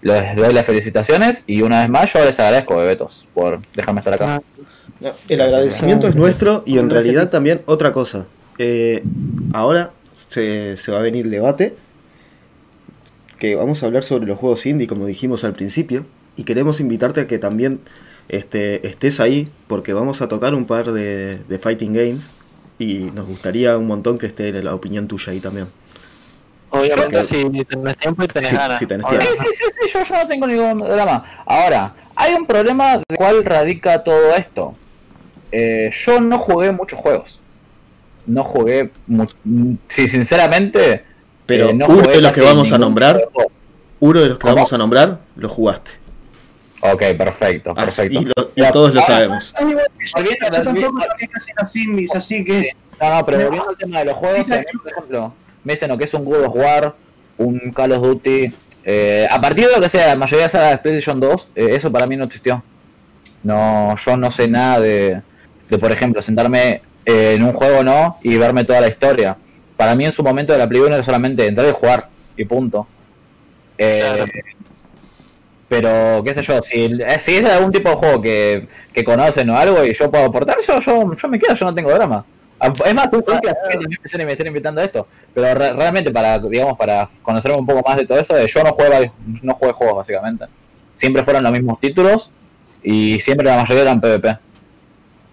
Les 0.01 0.35
doy 0.35 0.53
las 0.53 0.65
felicitaciones 0.65 1.43
y 1.47 1.61
una 1.61 1.81
vez 1.81 1.89
más 1.89 2.11
yo 2.11 2.19
les 2.25 2.37
agradezco, 2.39 2.75
bebetos, 2.75 3.25
por 3.33 3.59
dejarme 3.73 3.99
estar 3.99 4.13
acá. 4.13 4.41
No, 4.99 5.11
el 5.29 5.41
agradecimiento 5.41 6.07
es 6.07 6.15
nuestro 6.15 6.63
y 6.65 6.77
en 6.77 6.89
realidad 6.89 7.29
también 7.29 7.61
otra 7.65 7.91
cosa. 7.91 8.25
Eh, 8.57 9.01
ahora 9.53 9.91
se, 10.29 10.77
se 10.77 10.91
va 10.91 10.99
a 10.99 11.01
venir 11.01 11.25
el 11.25 11.31
debate 11.31 11.75
que 13.39 13.55
vamos 13.55 13.83
a 13.83 13.87
hablar 13.87 14.03
sobre 14.03 14.25
los 14.25 14.37
juegos 14.37 14.65
indie 14.65 14.87
como 14.87 15.05
dijimos 15.05 15.43
al 15.43 15.53
principio 15.53 16.05
y 16.35 16.43
queremos 16.43 16.79
invitarte 16.79 17.21
a 17.21 17.27
que 17.27 17.39
también 17.39 17.79
este, 18.29 18.85
estés 18.87 19.19
ahí 19.19 19.49
porque 19.67 19.93
vamos 19.93 20.21
a 20.21 20.27
tocar 20.27 20.53
un 20.53 20.65
par 20.65 20.91
de, 20.91 21.39
de 21.47 21.59
fighting 21.59 21.93
games 21.93 22.29
y 22.79 23.11
nos 23.13 23.27
gustaría 23.27 23.77
un 23.77 23.87
montón 23.87 24.17
que 24.17 24.25
esté 24.25 24.51
la 24.63 24.73
opinión 24.75 25.07
tuya 25.07 25.31
ahí 25.31 25.39
también. 25.39 25.67
Obviamente 26.73 27.17
Ok. 27.19 27.23
si 27.23 27.65
tenés 27.65 27.97
tiempo 27.97 28.23
y 28.23 28.27
tenés 28.27 28.49
Sí, 28.49 28.55
ganas. 28.55 28.79
si 28.79 28.87
tenés 28.87 29.05
Sí, 29.07 29.15
sí, 29.19 29.45
sí, 29.57 29.63
sí, 29.83 29.89
yo, 29.93 30.03
yo 30.03 30.15
no 30.15 30.27
tengo 30.27 30.47
ningún 30.47 30.79
drama. 30.79 31.43
Ahora, 31.45 31.93
hay 32.15 32.33
un 32.33 32.45
problema 32.47 32.97
de 32.97 33.15
cuál 33.15 33.45
radica 33.45 34.03
todo 34.03 34.33
esto. 34.35 34.73
Eh, 35.51 35.91
yo 36.05 36.19
no 36.19 36.39
jugué 36.39 36.71
muchos 36.71 36.97
juegos. 36.99 37.39
No 38.25 38.43
jugué, 38.43 38.89
mu- 39.05 39.27
mm, 39.43 39.73
sí, 39.87 40.07
sinceramente. 40.07 41.05
Pero 41.45 41.69
eh, 41.69 41.73
no 41.73 41.85
uno 41.87 42.07
de 42.09 42.21
los 42.21 42.31
que 42.31 42.41
vamos 42.41 42.71
a 42.73 42.77
nombrar, 42.79 43.21
juego. 43.31 43.51
uno 43.99 44.19
de 44.21 44.29
los 44.29 44.37
que 44.39 44.41
¿Cómo? 44.43 44.55
vamos 44.55 44.73
a 44.73 44.77
nombrar, 44.79 45.19
lo 45.35 45.49
jugaste. 45.49 45.91
Ok, 46.81 47.03
perfecto, 47.17 47.73
Así- 47.77 48.01
perfecto. 48.09 48.19
y, 48.21 48.25
lo- 48.25 48.51
y 48.55 48.61
Ya, 48.61 48.71
todos 48.71 48.95
lo 48.95 49.01
sabemos. 49.01 49.53
Yo, 49.59 50.51
tampoco 50.63 50.91
jugué 50.91 51.27
casi 51.31 51.51
los 51.59 51.75
indies, 51.75 52.15
así 52.15 52.43
que 52.43 52.71
No, 52.99 53.09
no, 53.09 53.25
pero 53.25 53.37
volviendo 53.43 53.69
al 53.69 53.77
tema 53.77 53.99
de 53.99 54.05
los 54.05 54.15
juegos, 54.15 54.43
por 54.45 54.89
ejemplo, 54.91 55.33
me 55.64 55.73
dicen 55.73 55.90
lo 55.90 55.98
que 55.98 56.06
es 56.06 56.14
un 56.14 56.26
God 56.26 56.44
of 56.45 56.56
War, 56.56 56.95
un 57.38 57.72
Call 57.73 57.91
of 57.94 58.03
Duty. 58.03 58.53
eh, 58.84 59.27
a 59.30 59.40
partir 59.41 59.68
de 59.68 59.73
lo 59.76 59.81
que 59.81 59.90
sea 59.90 60.07
la 60.07 60.15
mayoría 60.15 60.45
de 60.45 60.52
sagas 60.52 60.72
de 60.72 60.77
PlayStation 60.80 61.19
2, 61.19 61.49
eh, 61.56 61.76
eso 61.76 61.91
para 61.91 62.07
mí 62.07 62.15
no 62.18 62.26
existió. 62.26 62.64
No, 63.44 63.95
yo 63.98 64.18
no 64.18 64.31
sé 64.31 64.48
nada 64.48 64.80
de, 64.80 65.22
de 65.69 65.77
por 65.80 65.91
ejemplo, 65.91 66.22
sentarme 66.22 66.81
eh, 67.06 67.34
en 67.35 67.44
un 67.44 67.53
juego 67.53 67.84
no 67.84 68.18
y 68.23 68.38
verme 68.38 68.64
toda 68.65 68.81
la 68.81 68.88
historia. 68.90 69.38
Para 69.77 69.95
mí 69.95 70.06
en 70.06 70.14
su 70.14 70.23
momento 70.23 70.53
de 70.53 70.60
la 70.60 70.69
Play 70.69 70.81
1 70.81 70.95
era 70.95 71.03
solamente 71.03 71.45
entrar 71.48 71.68
y 71.68 71.72
jugar 71.73 72.10
y 72.38 72.45
punto. 72.45 72.88
Claro. 73.77 74.26
Pero, 75.69 76.23
qué 76.23 76.35
sé 76.35 76.44
yo, 76.44 76.61
si, 76.61 76.88
si 77.19 77.35
es 77.38 77.44
de 77.44 77.52
algún 77.52 77.72
tipo 77.72 77.90
de 77.90 77.95
juego 77.95 78.22
que, 78.22 78.68
que 78.94 79.03
conocen 79.03 79.49
o 79.49 79.57
algo 79.57 79.84
y 79.84 79.94
yo 79.94 80.11
puedo 80.11 80.26
aportar, 80.26 80.57
yo, 80.68 80.80
yo, 80.80 81.15
yo 81.15 81.27
me 81.27 81.40
quedo, 81.40 81.56
yo 81.56 81.65
no 81.65 81.73
tengo 81.73 81.91
drama. 81.91 82.23
Ah, 82.65 82.73
Es 82.85 82.94
más, 82.95 83.11
tú 83.11 83.23
que 83.23 83.34
me 83.34 83.95
estén, 84.03 84.26
me 84.26 84.31
estén 84.31 84.48
invitando 84.48 84.81
a 84.81 84.85
esto. 84.85 85.07
Pero 85.34 85.53
re- 85.53 85.73
realmente 85.73 86.11
para, 86.11 86.40
digamos, 86.40 86.77
para 86.77 87.10
conocer 87.22 87.52
un 87.52 87.65
poco 87.65 87.81
más 87.88 87.98
de 87.98 88.06
todo 88.07 88.19
eso, 88.19 88.38
eh, 88.38 88.48
yo 88.48 88.64
no 88.64 88.72
juego, 88.73 89.14
no 89.41 89.53
juego 89.56 89.73
juegos 89.73 89.98
básicamente. 89.98 90.45
Siempre 90.95 91.23
fueron 91.23 91.44
los 91.44 91.52
mismos 91.52 91.80
títulos 91.80 92.30
y 92.84 93.19
siempre 93.19 93.45
la 93.48 93.57
mayoría 93.57 93.81
eran 93.84 93.99
PvP. 94.02 94.38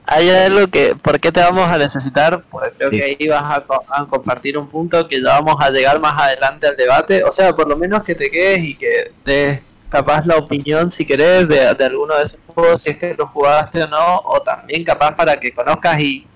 Hay 0.06 0.28
algo 0.28 0.66
que, 0.66 0.96
¿por 0.96 1.20
qué 1.20 1.30
te 1.30 1.40
vamos 1.40 1.68
a 1.70 1.78
necesitar? 1.78 2.42
Pues 2.50 2.72
creo 2.76 2.90
Sí. 2.90 2.96
que 2.98 3.04
ahí 3.04 3.28
vas 3.28 3.58
a, 3.58 3.60
co- 3.60 3.84
a 3.88 4.04
compartir 4.06 4.58
un 4.58 4.66
punto 4.68 5.06
que 5.06 5.22
ya 5.22 5.40
vamos 5.40 5.56
a 5.60 5.70
llegar 5.70 6.00
más 6.00 6.20
adelante 6.20 6.66
al 6.66 6.76
debate. 6.76 7.22
O 7.22 7.30
sea, 7.30 7.52
por 7.54 7.68
lo 7.68 7.76
menos 7.76 8.02
que 8.02 8.14
te 8.16 8.28
quedes 8.28 8.64
y 8.64 8.74
que 8.74 9.12
des 9.24 9.60
capaz 9.88 10.26
la 10.26 10.36
opinión, 10.36 10.90
si 10.90 11.04
querés, 11.04 11.46
de, 11.48 11.74
de 11.74 11.84
alguno 11.84 12.16
de 12.16 12.24
esos 12.24 12.40
juegos, 12.54 12.82
si 12.82 12.90
es 12.90 12.96
que 12.96 13.14
lo 13.14 13.26
jugaste 13.28 13.82
o 13.84 13.86
no, 13.88 14.16
o 14.24 14.40
también 14.40 14.82
capaz 14.84 15.14
para 15.14 15.36
que 15.38 15.52
conozcas 15.52 16.00
y 16.00 16.26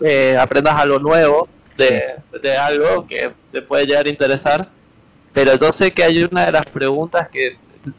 eh, 0.00 0.36
aprendas 0.38 0.74
algo 0.74 0.98
nuevo 0.98 1.48
de, 1.76 2.16
de 2.42 2.56
algo 2.56 3.06
que 3.06 3.32
te 3.52 3.62
puede 3.62 3.86
llegar 3.86 4.06
a 4.06 4.10
interesar. 4.10 4.68
Pero 5.32 5.56
yo 5.56 5.72
sé 5.72 5.92
que 5.92 6.02
hay 6.02 6.22
una 6.24 6.46
de 6.46 6.52
las 6.52 6.66
preguntas 6.66 7.28
que 7.28 7.56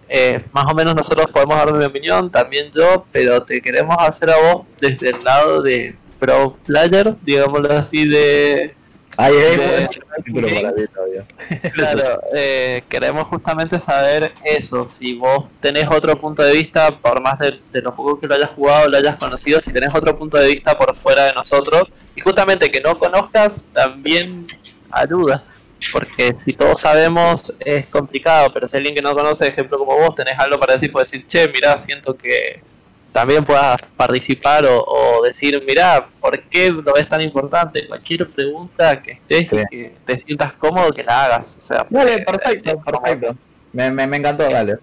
eh, 0.08 0.44
más 0.52 0.66
o 0.66 0.76
menos 0.76 0.96
nosotros 0.96 1.28
podemos 1.32 1.58
dar 1.58 1.74
mi 1.74 1.86
opinión, 1.86 2.30
también 2.30 2.72
yo, 2.72 3.06
pero 3.12 3.42
te 3.44 3.62
queremos 3.62 3.96
hacer 4.00 4.30
a 4.30 4.38
vos 4.38 4.66
desde 4.80 5.10
el 5.10 5.24
lado 5.24 5.62
de 5.62 5.96
pro 6.20 6.58
player, 6.66 7.16
digámoslo 7.22 7.74
así, 7.74 8.08
de... 8.08 8.76
Todavía. 10.94 11.26
Claro, 11.74 12.22
eh, 12.34 12.84
queremos 12.90 13.28
justamente 13.28 13.78
saber 13.78 14.32
eso, 14.44 14.86
si 14.86 15.16
vos 15.16 15.46
tenés 15.60 15.86
otro 15.90 16.20
punto 16.20 16.42
de 16.42 16.54
vista, 16.54 16.98
por 16.98 17.22
más 17.22 17.40
de, 17.40 17.60
de 17.72 17.82
lo 17.82 17.96
poco 17.96 18.20
que 18.20 18.28
lo 18.28 18.36
hayas 18.36 18.52
jugado, 18.52 18.88
lo 18.90 18.98
hayas 18.98 19.18
conocido, 19.18 19.60
si 19.60 19.72
tenés 19.72 19.90
otro 19.94 20.18
punto 20.18 20.38
de 20.38 20.48
vista 20.48 20.78
por 20.78 20.96
fuera 20.96 21.26
de 21.26 21.34
nosotros, 21.34 21.92
y 22.16 22.22
justamente 22.22 22.72
que 22.72 22.82
no 22.82 22.98
conozcas 22.98 23.68
también 23.74 24.48
ayuda, 24.90 25.44
porque 25.92 26.36
si 26.44 26.54
todos 26.54 26.82
sabemos 26.82 27.54
es 27.60 27.88
complicado, 27.88 28.52
pero 28.54 28.68
si 28.68 28.78
alguien 28.78 28.96
que 28.96 29.02
no 29.02 29.14
conoce, 29.14 29.48
ejemplo 29.48 29.78
como 29.78 29.98
vos, 29.98 30.16
tenés 30.16 30.38
algo 30.38 30.60
para 30.60 30.74
decir, 30.74 30.92
puedes 30.92 31.12
decir, 31.12 31.28
che, 31.28 31.48
mirá, 31.48 31.78
siento 31.78 32.16
que 32.16 32.62
también 33.12 33.44
puedas 33.44 33.78
participar 33.98 34.66
o, 34.66 34.84
o 34.84 35.22
decir, 35.24 35.62
mirá, 35.68 36.08
¿por 36.20 36.40
qué 36.44 36.70
lo 36.70 36.94
ves 36.94 37.08
tan 37.10 37.22
importante? 37.22 37.88
Cualquier 37.88 38.30
pregunta 38.30 39.02
que 39.02 39.12
estés 39.14 39.50
Sí. 39.50 39.56
y 39.58 39.66
que 39.68 39.96
te 40.06 40.18
sientas 40.18 40.54
cómodo, 40.54 40.92
que 40.92 41.04
la 41.04 41.26
hagas. 41.26 41.56
O 41.58 41.62
sea, 41.62 41.86
Dale, 41.90 42.16
eh, 42.16 42.24
perfecto, 42.26 42.80
perfecto. 42.80 43.36
Me, 43.74 43.92
me, 43.92 44.08
me 44.08 44.18
encantó, 44.18 44.44
dale. 44.50 44.78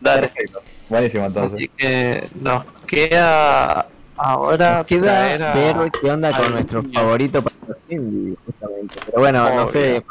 Dale. 0.00 0.28
Perfecto. 0.28 0.62
Buenísimo 0.88 1.26
entonces. 1.26 1.54
Así 1.56 1.68
que 1.76 2.24
nos 2.40 2.64
queda 2.86 3.88
ahora 4.16 4.78
Nos 4.78 4.86
queda 4.86 5.52
ver 5.54 5.90
qué 6.00 6.10
onda 6.10 6.30
con 6.30 6.52
nuestro 6.52 6.82
niño. 6.82 7.00
favorito 7.00 7.42
para 7.42 7.56
los 7.68 7.76
indie, 7.88 8.36
justamente. 8.46 8.94
Pero 9.06 9.18
bueno, 9.20 9.54
no 9.54 9.66
sé, 9.66 10.02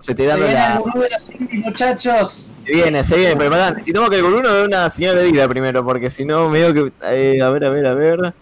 se 0.00 0.14
te 0.14 0.22
Se 0.22 0.28
dando 0.28 0.46
viene 0.46 0.60
el 0.60 0.68
la... 0.70 0.78
gurú 0.78 1.00
de 1.00 1.10
los 1.10 1.30
indies, 1.30 1.64
muchachos. 1.64 2.50
Se 2.64 2.72
viene, 2.72 3.04
se 3.04 3.16
viene, 3.16 3.36
pero 3.36 3.50
pará, 3.50 3.70
necesitamos 3.70 4.10
que 4.10 4.16
el 4.16 4.22
gurú 4.22 4.42
dé 4.42 4.64
una 4.64 4.90
señal 4.90 5.16
de 5.16 5.30
vida 5.30 5.48
primero, 5.48 5.84
porque 5.84 6.10
si 6.10 6.24
no, 6.24 6.48
medio 6.48 6.74
que... 6.74 6.92
eh, 7.04 7.40
a 7.42 7.50
ver, 7.50 7.64
a 7.64 7.68
ver, 7.70 7.86
a 7.86 7.94
ver... 7.94 8.34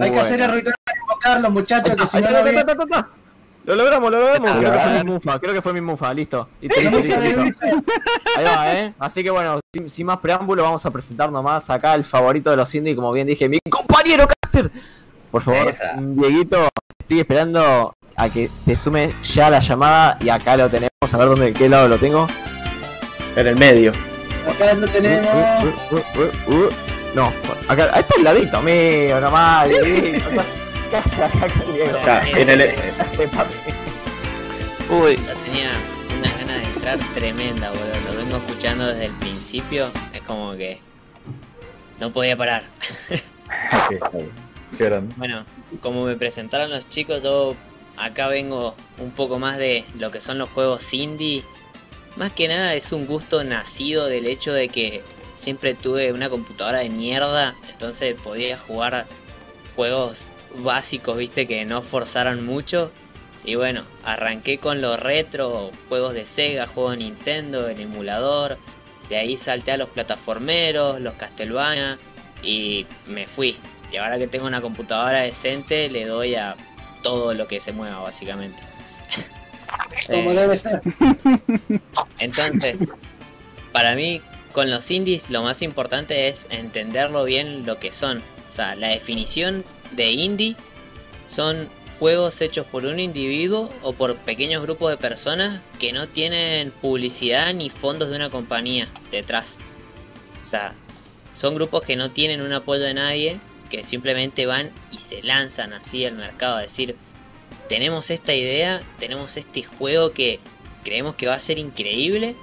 Hay 0.00 0.10
que 0.10 0.20
hacer 0.20 0.40
el 0.40 0.52
ritual 0.52 0.74
para 0.84 0.98
invocarlo, 1.00 1.50
muchachos, 1.50 1.96
que 1.96 2.06
si 2.06 2.16
Ahí 2.16 2.22
no 2.22 2.28
está, 2.28 2.42
lo 2.42 2.48
está, 2.48 2.60
está, 2.60 2.72
está, 2.72 2.84
está. 2.84 3.08
Lo 3.64 3.76
logramos, 3.76 4.10
lo 4.10 4.18
logramos. 4.20 4.50
Ah, 4.50 4.58
Creo 4.58 4.72
que 4.72 4.78
fue 4.80 4.90
ah. 4.90 5.04
mi 5.04 5.10
mufa, 5.10 5.38
creo 5.38 5.54
que 5.54 5.62
fue 5.62 5.72
mi 5.72 5.80
mufa, 5.80 6.14
listo. 6.14 6.48
Listo, 6.60 6.80
listo, 6.80 7.20
listo, 7.20 7.44
listo. 7.44 7.66
Ahí 8.36 8.44
va, 8.44 8.74
eh. 8.74 8.94
Así 8.98 9.22
que 9.22 9.30
bueno, 9.30 9.60
sin, 9.74 9.90
sin 9.90 10.06
más 10.06 10.18
preámbulo, 10.18 10.62
vamos 10.62 10.84
a 10.86 10.90
presentar 10.90 11.30
nomás 11.30 11.68
acá 11.68 11.94
el 11.94 12.04
favorito 12.04 12.50
de 12.50 12.56
los 12.56 12.74
indie, 12.74 12.96
como 12.96 13.12
bien 13.12 13.26
dije, 13.26 13.48
mi 13.48 13.58
compañero 13.70 14.26
Caster. 14.26 14.70
Por 15.30 15.42
favor. 15.42 15.74
Dieguito, 15.98 16.68
estoy 16.98 17.20
esperando 17.20 17.94
a 18.20 18.28
que 18.28 18.50
te 18.66 18.76
sume 18.76 19.14
ya 19.22 19.48
la 19.48 19.60
llamada 19.60 20.18
y 20.20 20.28
acá 20.28 20.54
lo 20.56 20.68
tenemos. 20.68 20.90
A 21.10 21.16
ver 21.16 21.28
dónde, 21.28 21.52
qué 21.54 21.68
lado 21.68 21.88
lo 21.88 21.96
tengo. 21.96 22.28
En 23.34 23.46
el 23.46 23.56
medio. 23.56 23.92
Acá 24.48 24.74
lo 24.74 24.86
tenemos. 24.88 25.34
Uh, 25.90 25.94
uh, 25.94 25.98
uh, 25.98 26.02
uh, 26.48 26.64
uh. 26.66 26.70
No, 27.14 27.32
acá, 27.66 27.90
ahí 27.94 28.00
está 28.00 28.14
el 28.18 28.24
ladito 28.24 28.60
mío, 28.60 29.20
nomás. 29.20 29.68
Casa, 30.90 31.26
acá. 31.26 31.48
Acá, 32.02 32.28
en 32.28 32.50
el, 32.50 32.60
Uy, 34.90 35.16
Ya 35.16 35.34
tenía 35.34 35.70
unas 36.18 36.36
ganas 36.38 36.56
de 36.60 36.64
entrar 36.64 36.98
tremenda, 37.14 37.70
boludo. 37.70 37.86
Lo 38.06 38.16
vengo 38.18 38.36
escuchando 38.36 38.86
desde 38.86 39.06
el 39.06 39.12
principio. 39.12 39.90
Es 40.12 40.20
como 40.22 40.52
que 40.56 40.78
no 41.98 42.12
podía 42.12 42.36
parar. 42.36 42.64
Bueno, 45.16 45.44
como 45.82 46.04
me 46.04 46.14
presentaron 46.16 46.70
los 46.70 46.88
chicos, 46.88 47.22
yo 47.22 47.56
acá 48.00 48.28
vengo 48.28 48.74
un 48.98 49.10
poco 49.10 49.38
más 49.38 49.58
de 49.58 49.84
lo 49.98 50.10
que 50.10 50.20
son 50.20 50.38
los 50.38 50.48
juegos 50.48 50.92
indie. 50.92 51.44
Más 52.16 52.32
que 52.32 52.48
nada 52.48 52.74
es 52.74 52.92
un 52.92 53.06
gusto 53.06 53.44
nacido 53.44 54.06
del 54.06 54.26
hecho 54.26 54.52
de 54.52 54.68
que 54.68 55.02
siempre 55.36 55.74
tuve 55.74 56.12
una 56.12 56.28
computadora 56.28 56.80
de 56.80 56.88
mierda, 56.88 57.54
entonces 57.70 58.18
podía 58.20 58.58
jugar 58.58 59.06
juegos 59.76 60.18
básicos, 60.58 61.16
viste, 61.16 61.46
que 61.46 61.64
no 61.64 61.82
forzaran 61.82 62.44
mucho. 62.44 62.90
Y 63.44 63.54
bueno, 63.54 63.84
arranqué 64.04 64.58
con 64.58 64.80
los 64.80 65.00
retro, 65.00 65.70
juegos 65.88 66.14
de 66.14 66.26
Sega, 66.26 66.66
juegos 66.66 66.92
de 66.92 66.98
Nintendo, 66.98 67.68
el 67.68 67.80
emulador. 67.80 68.58
De 69.08 69.16
ahí 69.16 69.36
salté 69.36 69.72
a 69.72 69.76
los 69.76 69.88
plataformeros, 69.88 71.00
los 71.00 71.14
Castlevania 71.14 71.98
y 72.42 72.86
me 73.06 73.26
fui. 73.26 73.56
Y 73.92 73.96
ahora 73.96 74.18
que 74.18 74.28
tengo 74.28 74.46
una 74.46 74.60
computadora 74.60 75.22
decente, 75.22 75.88
le 75.88 76.04
doy 76.04 76.34
a 76.34 76.54
todo 77.02 77.34
lo 77.34 77.46
que 77.48 77.60
se 77.60 77.72
mueva, 77.72 78.00
básicamente. 78.00 78.60
Como 80.06 80.32
Eh, 80.32 80.34
debe 80.34 80.56
ser. 80.56 80.80
entonces, 82.18 82.76
para 83.72 83.94
mí, 83.94 84.20
con 84.52 84.70
los 84.70 84.90
indies, 84.90 85.30
lo 85.30 85.42
más 85.42 85.62
importante 85.62 86.28
es 86.28 86.46
entenderlo 86.50 87.24
bien 87.24 87.66
lo 87.66 87.78
que 87.78 87.92
son. 87.92 88.22
O 88.50 88.54
sea, 88.54 88.74
la 88.74 88.88
definición 88.88 89.62
de 89.92 90.10
indie 90.10 90.56
son 91.34 91.68
juegos 91.98 92.40
hechos 92.40 92.66
por 92.66 92.86
un 92.86 92.98
individuo 92.98 93.70
o 93.82 93.92
por 93.92 94.16
pequeños 94.16 94.62
grupos 94.62 94.90
de 94.90 94.96
personas 94.96 95.60
que 95.78 95.92
no 95.92 96.08
tienen 96.08 96.70
publicidad 96.70 97.52
ni 97.52 97.70
fondos 97.70 98.10
de 98.10 98.16
una 98.16 98.30
compañía 98.30 98.88
detrás. 99.10 99.46
O 100.46 100.50
sea, 100.50 100.72
son 101.38 101.54
grupos 101.54 101.82
que 101.82 101.96
no 101.96 102.10
tienen 102.10 102.40
un 102.40 102.52
apoyo 102.52 102.82
de 102.82 102.94
nadie, 102.94 103.38
que 103.70 103.84
simplemente 103.84 104.46
van 104.46 104.70
y 104.90 104.98
se 104.98 105.22
lanzan 105.22 105.72
así 105.72 106.04
al 106.04 106.14
mercado 106.14 106.56
a 106.56 106.62
decir, 106.62 106.96
tenemos 107.68 108.10
esta 108.10 108.34
idea, 108.34 108.82
tenemos 108.98 109.36
este 109.36 109.62
juego 109.62 110.12
que 110.12 110.40
creemos 110.82 111.14
que 111.14 111.28
va 111.28 111.34
a 111.34 111.38
ser 111.38 111.58
increíble, 111.58 112.34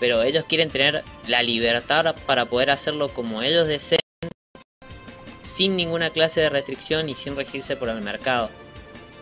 pero 0.00 0.22
ellos 0.22 0.46
quieren 0.48 0.70
tener 0.70 1.04
la 1.28 1.42
libertad 1.42 2.16
para 2.26 2.46
poder 2.46 2.70
hacerlo 2.70 3.10
como 3.10 3.42
ellos 3.42 3.68
deseen, 3.68 4.00
sin 5.42 5.76
ninguna 5.76 6.10
clase 6.10 6.40
de 6.40 6.48
restricción 6.48 7.08
y 7.08 7.14
sin 7.14 7.36
regirse 7.36 7.76
por 7.76 7.90
el 7.90 8.00
mercado. 8.00 8.50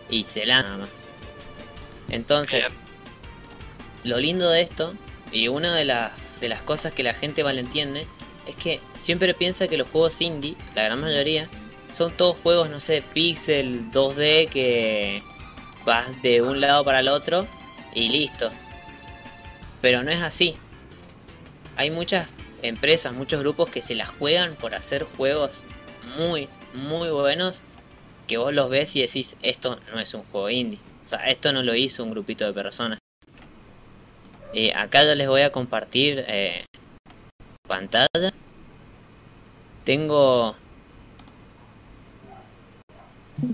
Y 0.09 0.23
se 0.23 0.45
lanzan 0.45 0.71
nada 0.71 0.77
más. 0.85 0.89
Entonces, 2.09 2.65
lo 4.03 4.17
lindo 4.17 4.49
de 4.49 4.61
esto, 4.61 4.93
y 5.31 5.49
una 5.49 5.75
de, 5.75 5.85
las 5.85 6.11
de 6.39 6.49
las 6.49 6.61
cosas 6.61 6.93
que 6.93 7.03
la 7.03 7.13
gente 7.13 7.43
malentiende, 7.43 8.07
es 8.47 8.55
que 8.55 8.79
siempre 8.99 9.33
piensa 9.33 9.67
que 9.67 9.77
los 9.77 9.89
juegos 9.89 10.21
indie, 10.21 10.55
la 10.75 10.83
gran 10.83 11.01
mayoría, 11.01 11.47
son 11.95 12.11
todos 12.15 12.37
juegos, 12.37 12.69
no 12.69 12.79
sé, 12.79 13.03
pixel 13.13 13.91
2D 13.91 14.49
que 14.49 15.19
vas 15.85 16.21
de 16.21 16.41
un 16.41 16.61
lado 16.61 16.83
para 16.83 16.99
el 16.99 17.07
otro 17.07 17.47
y 17.93 18.09
listo. 18.09 18.51
Pero 19.81 20.03
no 20.03 20.11
es 20.11 20.21
así. 20.21 20.55
Hay 21.75 21.91
muchas 21.91 22.27
empresas, 22.61 23.13
muchos 23.13 23.39
grupos 23.39 23.69
que 23.69 23.81
se 23.81 23.95
las 23.95 24.09
juegan 24.09 24.53
por 24.53 24.75
hacer 24.75 25.03
juegos 25.03 25.51
muy, 26.17 26.49
muy 26.73 27.09
buenos 27.09 27.61
que 28.27 28.37
vos 28.37 28.53
los 28.53 28.69
ves 28.69 28.95
y 28.95 29.01
decís, 29.01 29.35
esto 29.41 29.79
no 29.91 29.99
es 29.99 30.13
un 30.13 30.23
juego 30.23 30.49
indie. 30.49 30.79
O 31.05 31.09
sea, 31.09 31.19
esto 31.25 31.51
no 31.51 31.63
lo 31.63 31.73
hizo 31.73 32.03
un 32.03 32.11
grupito 32.11 32.45
de 32.45 32.53
personas. 32.53 32.99
Y 34.53 34.71
acá 34.71 35.03
yo 35.03 35.15
les 35.15 35.27
voy 35.27 35.41
a 35.41 35.51
compartir 35.51 36.23
eh, 36.27 36.65
pantalla. 37.67 38.33
Tengo 39.89 40.53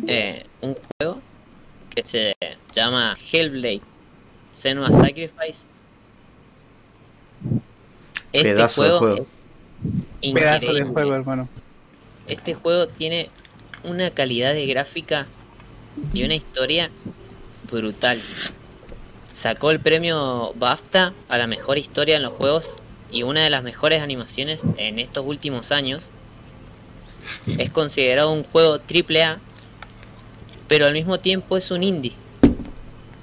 eh, 0.06 0.45
un 0.60 0.76
juego 0.76 1.22
que 1.90 2.03
se 2.03 2.36
llama 2.76 3.18
Hellblade 3.32 3.80
Senua 4.52 4.91
Sacrifice. 4.91 5.66
Este 8.34 8.49
Pedazo 8.49 8.84
de 8.84 8.90
juego. 8.99 9.28
es 10.22 10.34
Pedazo 10.34 10.74
de 10.74 10.84
juego, 10.84 11.16
hermano. 11.16 11.48
Este 12.28 12.53
juego 12.53 12.88
tiene 12.88 13.30
una 13.86 14.12
calidad 14.12 14.53
de 14.53 14.66
gráfica 14.66 15.28
y 16.14 16.26
una 16.26 16.36
historia 16.36 16.91
brutal. 17.72 18.22
Sacó 19.34 19.72
el 19.72 19.80
premio 19.80 20.52
BAFTA 20.56 21.14
a 21.30 21.38
la 21.38 21.48
mejor 21.48 21.78
historia 21.78 22.18
en 22.18 22.24
los 22.24 22.34
juegos 22.34 22.70
y 23.10 23.24
una 23.24 23.41
de 23.41 23.49
las 23.49 23.64
mejores 23.64 24.02
animaciones 24.02 24.60
en 24.76 24.99
estos 24.99 25.26
últimos 25.26 25.72
años. 25.72 26.03
Es 27.57 27.69
considerado 27.72 28.31
un 28.31 28.43
juego 28.43 28.80
triple 28.80 29.23
A, 29.23 29.39
pero 30.68 30.85
al 30.85 30.93
mismo 30.93 31.19
tiempo 31.19 31.57
es 31.57 31.72
un 31.72 31.84
indie. 31.84 32.14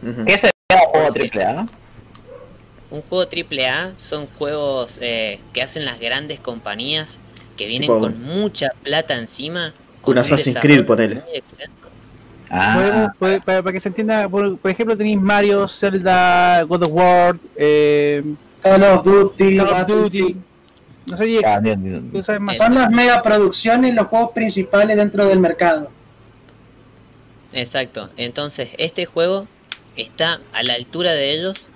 ¿Qué 0.00 0.32
sería 0.34 0.52
un 0.70 0.90
juego 0.90 1.12
triple 1.12 1.44
A? 1.44 1.66
Un 2.90 3.02
juego 3.02 3.26
triple 3.28 3.66
A 3.68 3.92
son 3.98 4.26
juegos 4.38 4.90
eh, 5.00 5.40
que 5.52 5.62
hacen 5.62 5.84
las 5.84 5.98
grandes 5.98 6.40
compañías 6.40 7.18
que 7.56 7.66
vienen 7.66 7.88
Tipo- 7.88 8.00
con 8.00 8.22
mucha 8.22 8.68
plata 8.82 9.16
encima. 9.16 9.72
Un 10.04 10.18
Assassin's 10.18 10.58
Creed, 10.58 10.84
ponele. 10.84 11.22
Ah, 12.50 13.12
para, 13.18 13.40
para 13.40 13.72
que 13.72 13.80
se 13.80 13.88
entienda, 13.88 14.28
por, 14.28 14.58
por 14.58 14.70
ejemplo, 14.70 14.94
tenéis 14.96 15.18
Mario, 15.18 15.66
Zelda, 15.68 16.62
God 16.64 16.82
of 16.82 16.90
War, 16.92 17.36
eh, 17.56 18.22
Call 18.60 18.82
of 18.82 19.04
Duty, 19.04 19.56
Call 19.56 19.68
of. 19.68 19.86
Duty. 19.86 20.36
No 21.06 21.16
sé, 21.16 21.40
ah, 21.44 21.58
bien, 21.60 21.82
bien. 21.82 22.10
tú 22.10 22.22
sabes 22.22 22.40
más. 22.40 22.56
Son 22.56 22.74
las 22.74 22.90
megaproducciones, 22.90 23.94
los 23.94 24.06
juegos 24.06 24.32
principales 24.32 24.96
dentro 24.96 25.26
del 25.26 25.40
mercado. 25.40 25.90
Exacto. 27.52 28.10
Entonces, 28.16 28.70
este 28.78 29.04
juego 29.06 29.46
está 29.96 30.40
a 30.52 30.62
la 30.62 30.74
altura 30.74 31.12
de 31.12 31.32
ellos 31.32 31.66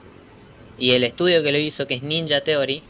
y 0.78 0.92
el 0.92 1.04
estudio 1.04 1.42
que 1.42 1.52
lo 1.52 1.58
hizo, 1.58 1.86
que 1.86 1.94
es 1.94 2.02
Ninja 2.02 2.40
Theory, 2.40 2.82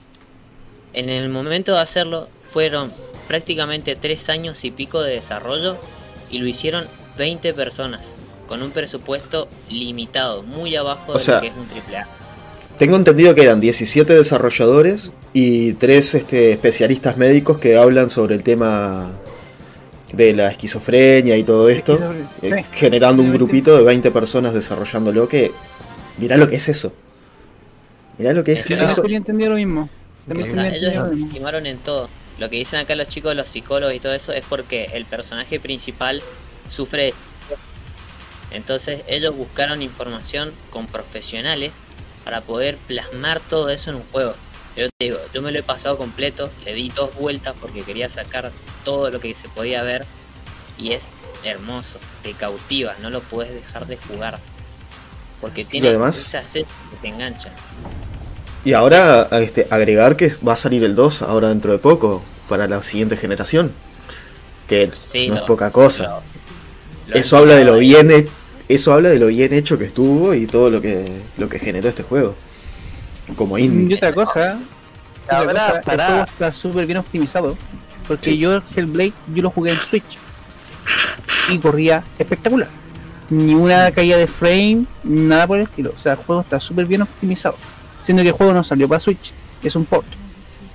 en 0.93 1.09
el 1.09 1.29
momento 1.29 1.73
de 1.73 1.81
hacerlo 1.81 2.29
fueron 2.53 2.93
prácticamente 3.29 3.97
tres 3.97 4.29
años 4.29 4.65
y 4.65 4.71
pico 4.71 5.03
de 5.03 5.15
desarrollo 5.15 5.77
y 6.31 6.39
lo 6.39 6.47
hicieron 6.47 6.87
20 7.19 7.55
personas 7.55 8.03
con 8.49 8.63
un 8.63 8.71
presupuesto 8.71 9.49
limitado, 9.69 10.43
muy 10.43 10.77
abajo 10.77 11.15
de 11.15 11.19
sea, 11.19 11.37
lo 11.37 11.41
que 11.41 11.49
es 11.49 11.55
un 11.57 11.69
AAA. 11.69 12.07
Tengo 12.79 12.97
entendido 12.97 13.35
que 13.35 13.43
eran 13.43 13.61
17 13.61 14.13
desarrolladores 14.15 15.11
y 15.33 15.73
3 15.75 16.15
este, 16.15 16.53
especialistas 16.53 17.17
médicos 17.17 17.59
que 17.59 17.77
hablan 17.77 18.11
sobre 18.11 18.35
el 18.35 18.43
tema 18.43 19.11
de 20.13 20.35
la 20.35 20.51
esquizofrenia 20.51 21.37
y 21.37 21.45
todo 21.45 21.69
esto, 21.69 21.99
Sí. 22.43 22.49
eh, 22.49 22.65
generando 22.73 23.23
un 23.23 23.33
grupito 23.33 23.77
de 23.77 23.83
20 23.83 24.11
personas 24.11 24.55
desarrollándolo 24.55 25.29
que... 25.29 25.53
Mirá 26.19 26.37
lo 26.37 26.49
que 26.49 26.57
es 26.57 26.69
eso. 26.69 26.93
Mirá 28.19 28.33
lo 28.33 28.45
que 28.45 28.53
es 28.53 28.67
que 28.67 28.75
eso. 28.75 29.03
Julio 29.03 29.19
entendió 29.19 29.51
lo 29.51 29.57
mismo. 29.57 29.89
También 30.27 30.59
ellos 30.59 30.65
entendió 30.65 31.01
lo 31.05 31.11
mismo. 31.11 31.27
estimaron 31.27 31.67
en 31.67 31.79
todo. 31.79 32.09
Lo 32.39 32.49
que 32.51 32.57
dicen 32.57 32.81
acá 32.81 32.95
los 32.95 33.09
chicos, 33.09 33.35
los 33.35 33.49
psicólogos 33.49 33.95
y 33.95 34.01
todo 34.01 34.15
eso, 34.15 34.33
es 34.33 34.45
porque 34.49 34.91
el 34.93 35.05
personaje 35.07 35.61
principal 35.61 36.23
sufre 36.71 37.05
de... 37.05 37.15
Entonces 38.53 39.03
ellos 39.07 39.37
buscaron 39.37 39.83
información 39.83 40.51
con 40.71 40.87
profesionales 40.87 41.73
para 42.27 42.41
poder 42.41 42.77
plasmar 42.89 43.39
todo 43.39 43.71
eso 43.71 43.91
en 43.91 43.97
un 43.97 44.03
juego. 44.11 44.35
Yo 44.77 44.89
te 44.99 45.05
digo, 45.07 45.19
yo 45.33 45.41
me 45.43 45.53
lo 45.53 45.61
he 45.61 45.63
pasado 45.63 45.97
completo, 45.97 46.51
le 46.65 46.75
di 46.75 46.89
dos 46.91 47.15
vueltas 47.15 47.55
porque 47.61 47.83
quería 47.85 48.11
sacar 48.11 48.51
todo 48.85 49.11
lo 49.11 49.21
que 49.21 49.33
se 49.35 49.49
podía 49.49 49.85
ver 49.85 50.05
y 50.77 50.91
es 50.93 51.03
hermoso, 51.45 52.01
te 52.25 52.33
cautiva, 52.33 52.95
no 53.01 53.11
lo 53.11 53.21
puedes 53.21 53.55
dejar 53.55 53.87
de 53.87 53.97
jugar. 53.97 54.41
Porque 55.41 55.65
tiene 55.65 55.89
además- 55.91 56.19
escenas 56.19 56.49
que 56.51 56.67
te 57.01 57.09
enganchan. 57.09 57.53
Y 58.65 58.73
ahora 58.73 59.29
este, 59.31 59.69
agregar 59.71 60.17
que 60.17 60.35
va 60.47 60.55
a 60.55 60.57
salir 60.57 60.83
el 60.83 60.97
2 60.97 61.23
ahora 61.23 61.49
dentro 61.51 61.71
de 61.71 61.79
poco 61.79 62.25
para 62.49 62.67
la 62.67 62.83
siguiente 62.83 63.17
generación. 63.17 63.73
Que 64.67 64.91
Sí, 64.93 65.29
no 65.29 65.37
lo- 65.37 65.41
es 65.43 65.47
poca 65.47 65.71
cosa. 65.71 66.03
lo- 66.03 66.23
lo 67.07 67.15
eso 67.17 67.37
habla 67.37 67.55
de 67.55 67.65
lo 67.65 67.77
bien 67.77 68.11
he- 68.11 68.27
eso 68.69 68.93
habla 68.95 69.11
de 69.11 69.19
lo 69.19 69.29
bien 69.29 69.53
hecho 69.53 69.79
que 69.79 69.85
estuvo 69.87 70.35
y 70.35 70.47
todo 70.47 70.71
lo 70.71 70.81
que 70.81 71.25
lo 71.37 71.49
que 71.49 71.59
generó 71.59 71.89
este 71.89 72.03
juego. 72.03 72.37
Como 73.37 73.59
Y 73.59 73.65
indie. 73.65 73.97
otra 73.97 74.13
cosa, 74.15 74.65
otra 75.31 75.39
Ahora, 75.39 75.67
cosa, 75.73 75.93
el 75.95 76.01
juego 76.01 76.25
está 76.25 76.53
súper 76.53 76.87
bien 76.87 76.99
optimizado. 76.99 77.57
Porque 78.07 78.39
yo 78.39 78.61
Hellblade, 78.77 79.15
yo 79.35 79.43
lo 79.43 79.51
jugué 79.51 79.73
en 79.73 79.81
Switch. 79.81 80.19
Y 81.49 81.59
corría 81.59 82.05
espectacular. 82.19 82.71
Ni 83.29 83.55
una 83.55 83.91
caída 83.93 84.17
de 84.17 84.27
frame, 84.29 84.87
nada 85.03 85.47
por 85.47 85.59
el 85.59 85.65
estilo. 85.65 85.93
O 85.95 85.99
sea, 85.99 86.13
el 86.13 86.19
juego 86.19 86.43
está 86.43 86.61
súper 86.61 86.87
bien 86.87 87.03
optimizado. 87.03 87.57
Siendo 88.03 88.23
que 88.23 88.29
el 88.31 88.35
juego 88.35 88.53
no 88.53 88.63
salió 88.65 88.89
para 88.89 89.01
Switch, 89.01 89.33
es 89.63 89.75
un 89.77 89.85
port. 89.85 90.07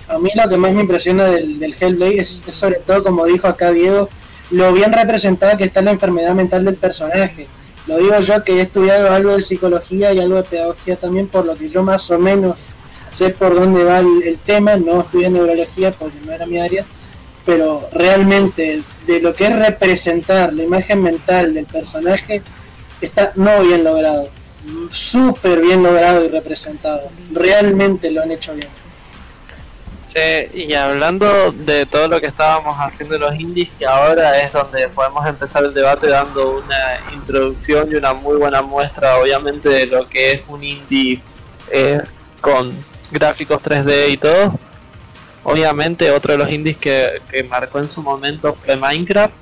A 0.07 0.18
mí 0.19 0.30
lo 0.35 0.49
que 0.49 0.57
más 0.57 0.73
me 0.73 0.81
impresiona 0.81 1.26
del, 1.26 1.59
del 1.59 1.76
Hellblade 1.80 2.19
es, 2.19 2.43
es 2.45 2.55
sobre 2.55 2.80
todo, 2.80 3.03
como 3.03 3.26
dijo 3.26 3.47
acá 3.47 3.72
Diego, 3.72 4.09
lo 4.49 4.73
bien 4.73 4.91
representado 4.91 5.57
que 5.57 5.63
está 5.63 5.81
la 5.81 5.91
enfermedad 5.91 6.34
mental 6.35 6.65
del 6.65 6.76
personaje. 6.76 7.47
Lo 7.87 7.97
digo 7.97 8.19
yo 8.19 8.43
que 8.43 8.53
he 8.53 8.61
estudiado 8.61 9.11
algo 9.11 9.35
de 9.35 9.41
psicología 9.41 10.13
y 10.13 10.19
algo 10.19 10.35
de 10.35 10.43
pedagogía 10.43 10.95
también, 10.97 11.27
por 11.27 11.45
lo 11.45 11.55
que 11.55 11.69
yo 11.69 11.83
más 11.83 12.09
o 12.11 12.19
menos 12.19 12.55
sé 13.11 13.29
por 13.29 13.55
dónde 13.55 13.83
va 13.83 13.99
el, 13.99 14.39
tema, 14.45 14.75
no 14.77 15.01
estudié 15.01 15.29
neurología 15.29 15.91
porque 15.91 16.17
no 16.25 16.31
era 16.31 16.45
mi 16.45 16.59
área, 16.59 16.85
pero 17.45 17.89
realmente 17.91 18.83
de 19.07 19.19
lo 19.19 19.33
que 19.33 19.47
es 19.47 19.59
representar 19.59 20.53
la 20.53 20.63
imagen 20.63 21.01
mental 21.01 21.53
del 21.53 21.65
personaje 21.65 22.41
está 23.01 23.33
no 23.35 23.63
bien 23.63 23.83
logrado, 23.83 24.29
súper 24.91 25.59
bien 25.61 25.83
logrado 25.83 26.23
y 26.23 26.29
representado, 26.29 27.09
realmente 27.33 28.11
lo 28.11 28.21
han 28.21 28.31
hecho 28.31 28.53
bien. 28.53 28.80
Eh, 30.13 30.51
y 30.53 30.73
hablando 30.73 31.53
de 31.53 31.85
todo 31.85 32.07
lo 32.09 32.19
que 32.19 32.27
estábamos 32.27 32.75
haciendo 32.77 33.15
en 33.15 33.21
los 33.21 33.39
indies, 33.39 33.69
que 33.79 33.85
ahora 33.85 34.41
es 34.41 34.51
donde 34.51 34.89
podemos 34.89 35.25
empezar 35.25 35.63
el 35.63 35.73
debate 35.73 36.07
dando 36.07 36.57
una 36.57 36.99
introducción 37.13 37.89
y 37.91 37.95
una 37.95 38.13
muy 38.13 38.38
buena 38.38 38.61
muestra, 38.61 39.17
obviamente, 39.17 39.69
de 39.69 39.85
lo 39.85 40.05
que 40.07 40.33
es 40.33 40.41
un 40.49 40.63
indie 40.63 41.21
eh, 41.71 42.01
con 42.41 42.73
gráficos 43.09 43.61
3D 43.63 44.09
y 44.09 44.17
todo. 44.17 44.53
Obviamente, 45.43 46.11
otro 46.11 46.33
de 46.33 46.39
los 46.39 46.51
indies 46.51 46.77
que, 46.77 47.21
que 47.29 47.43
marcó 47.43 47.79
en 47.79 47.88
su 47.88 48.01
momento 48.01 48.53
fue 48.53 48.75
Minecraft, 48.75 49.33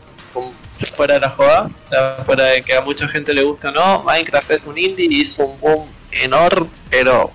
fuera 0.95 1.15
de 1.15 1.19
la 1.21 1.29
joda, 1.29 1.63
o 1.63 1.85
sea, 1.85 2.17
fuera 2.25 2.45
de 2.45 2.61
que 2.61 2.73
a 2.73 2.81
mucha 2.81 3.07
gente 3.07 3.33
le 3.33 3.43
gusta 3.43 3.71
no, 3.71 4.03
Minecraft 4.03 4.51
es 4.51 4.61
un 4.65 4.77
indie 4.77 5.07
y 5.09 5.21
hizo 5.21 5.45
un 5.45 5.59
boom 5.59 5.89
enorme, 6.11 6.69
pero 6.89 7.31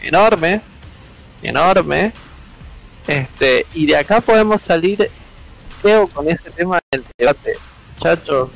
enorme, 0.00 0.60
enorme. 1.42 2.12
Este, 3.06 3.66
y 3.74 3.86
de 3.86 3.96
acá 3.96 4.20
podemos 4.20 4.62
salir, 4.62 5.10
creo, 5.82 6.08
con 6.08 6.28
ese 6.28 6.50
tema 6.50 6.80
del 6.90 7.04
debate. 7.18 7.54
Muchachos, 7.96 8.50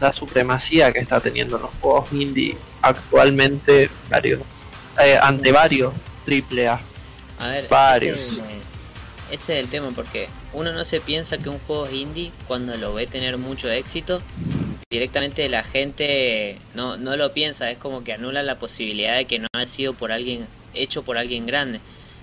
la 0.00 0.12
supremacía 0.12 0.92
que 0.92 0.98
está 0.98 1.20
teniendo 1.20 1.58
los 1.58 1.70
juegos 1.80 2.12
indie 2.12 2.56
actualmente, 2.82 3.88
varios, 4.10 4.40
eh, 5.04 5.16
ante 5.20 5.52
varios 5.52 5.94
triple 6.24 6.68
A. 6.68 6.80
A 7.38 7.46
ver, 7.48 7.68
Varios. 7.68 8.20
Ese, 8.20 8.34
es 8.34 8.38
el- 8.40 9.34
ese 9.40 9.58
es 9.58 9.64
el 9.64 9.70
tema, 9.70 9.90
porque 9.94 10.28
uno 10.52 10.72
no 10.72 10.84
se 10.84 11.00
piensa 11.00 11.38
que 11.38 11.48
un 11.48 11.58
juego 11.60 11.88
indie 11.90 12.32
cuando 12.46 12.76
lo 12.76 12.92
ve 12.94 13.06
tener 13.06 13.38
mucho 13.38 13.70
éxito. 13.70 14.20
Directamente 14.90 15.48
la 15.48 15.64
gente 15.64 16.58
no, 16.74 16.96
no 16.98 17.16
lo 17.16 17.32
piensa, 17.32 17.70
es 17.70 17.78
como 17.78 18.04
que 18.04 18.12
anula 18.12 18.42
la 18.42 18.56
posibilidad 18.56 19.16
de 19.16 19.24
que 19.24 19.38
no 19.38 19.46
haya 19.54 19.66
sido 19.66 19.94
por 19.94 20.12
alguien 20.12 20.46
hecho 20.74 21.02
por 21.02 21.16
alguien 21.16 21.46
grande. 21.46 21.80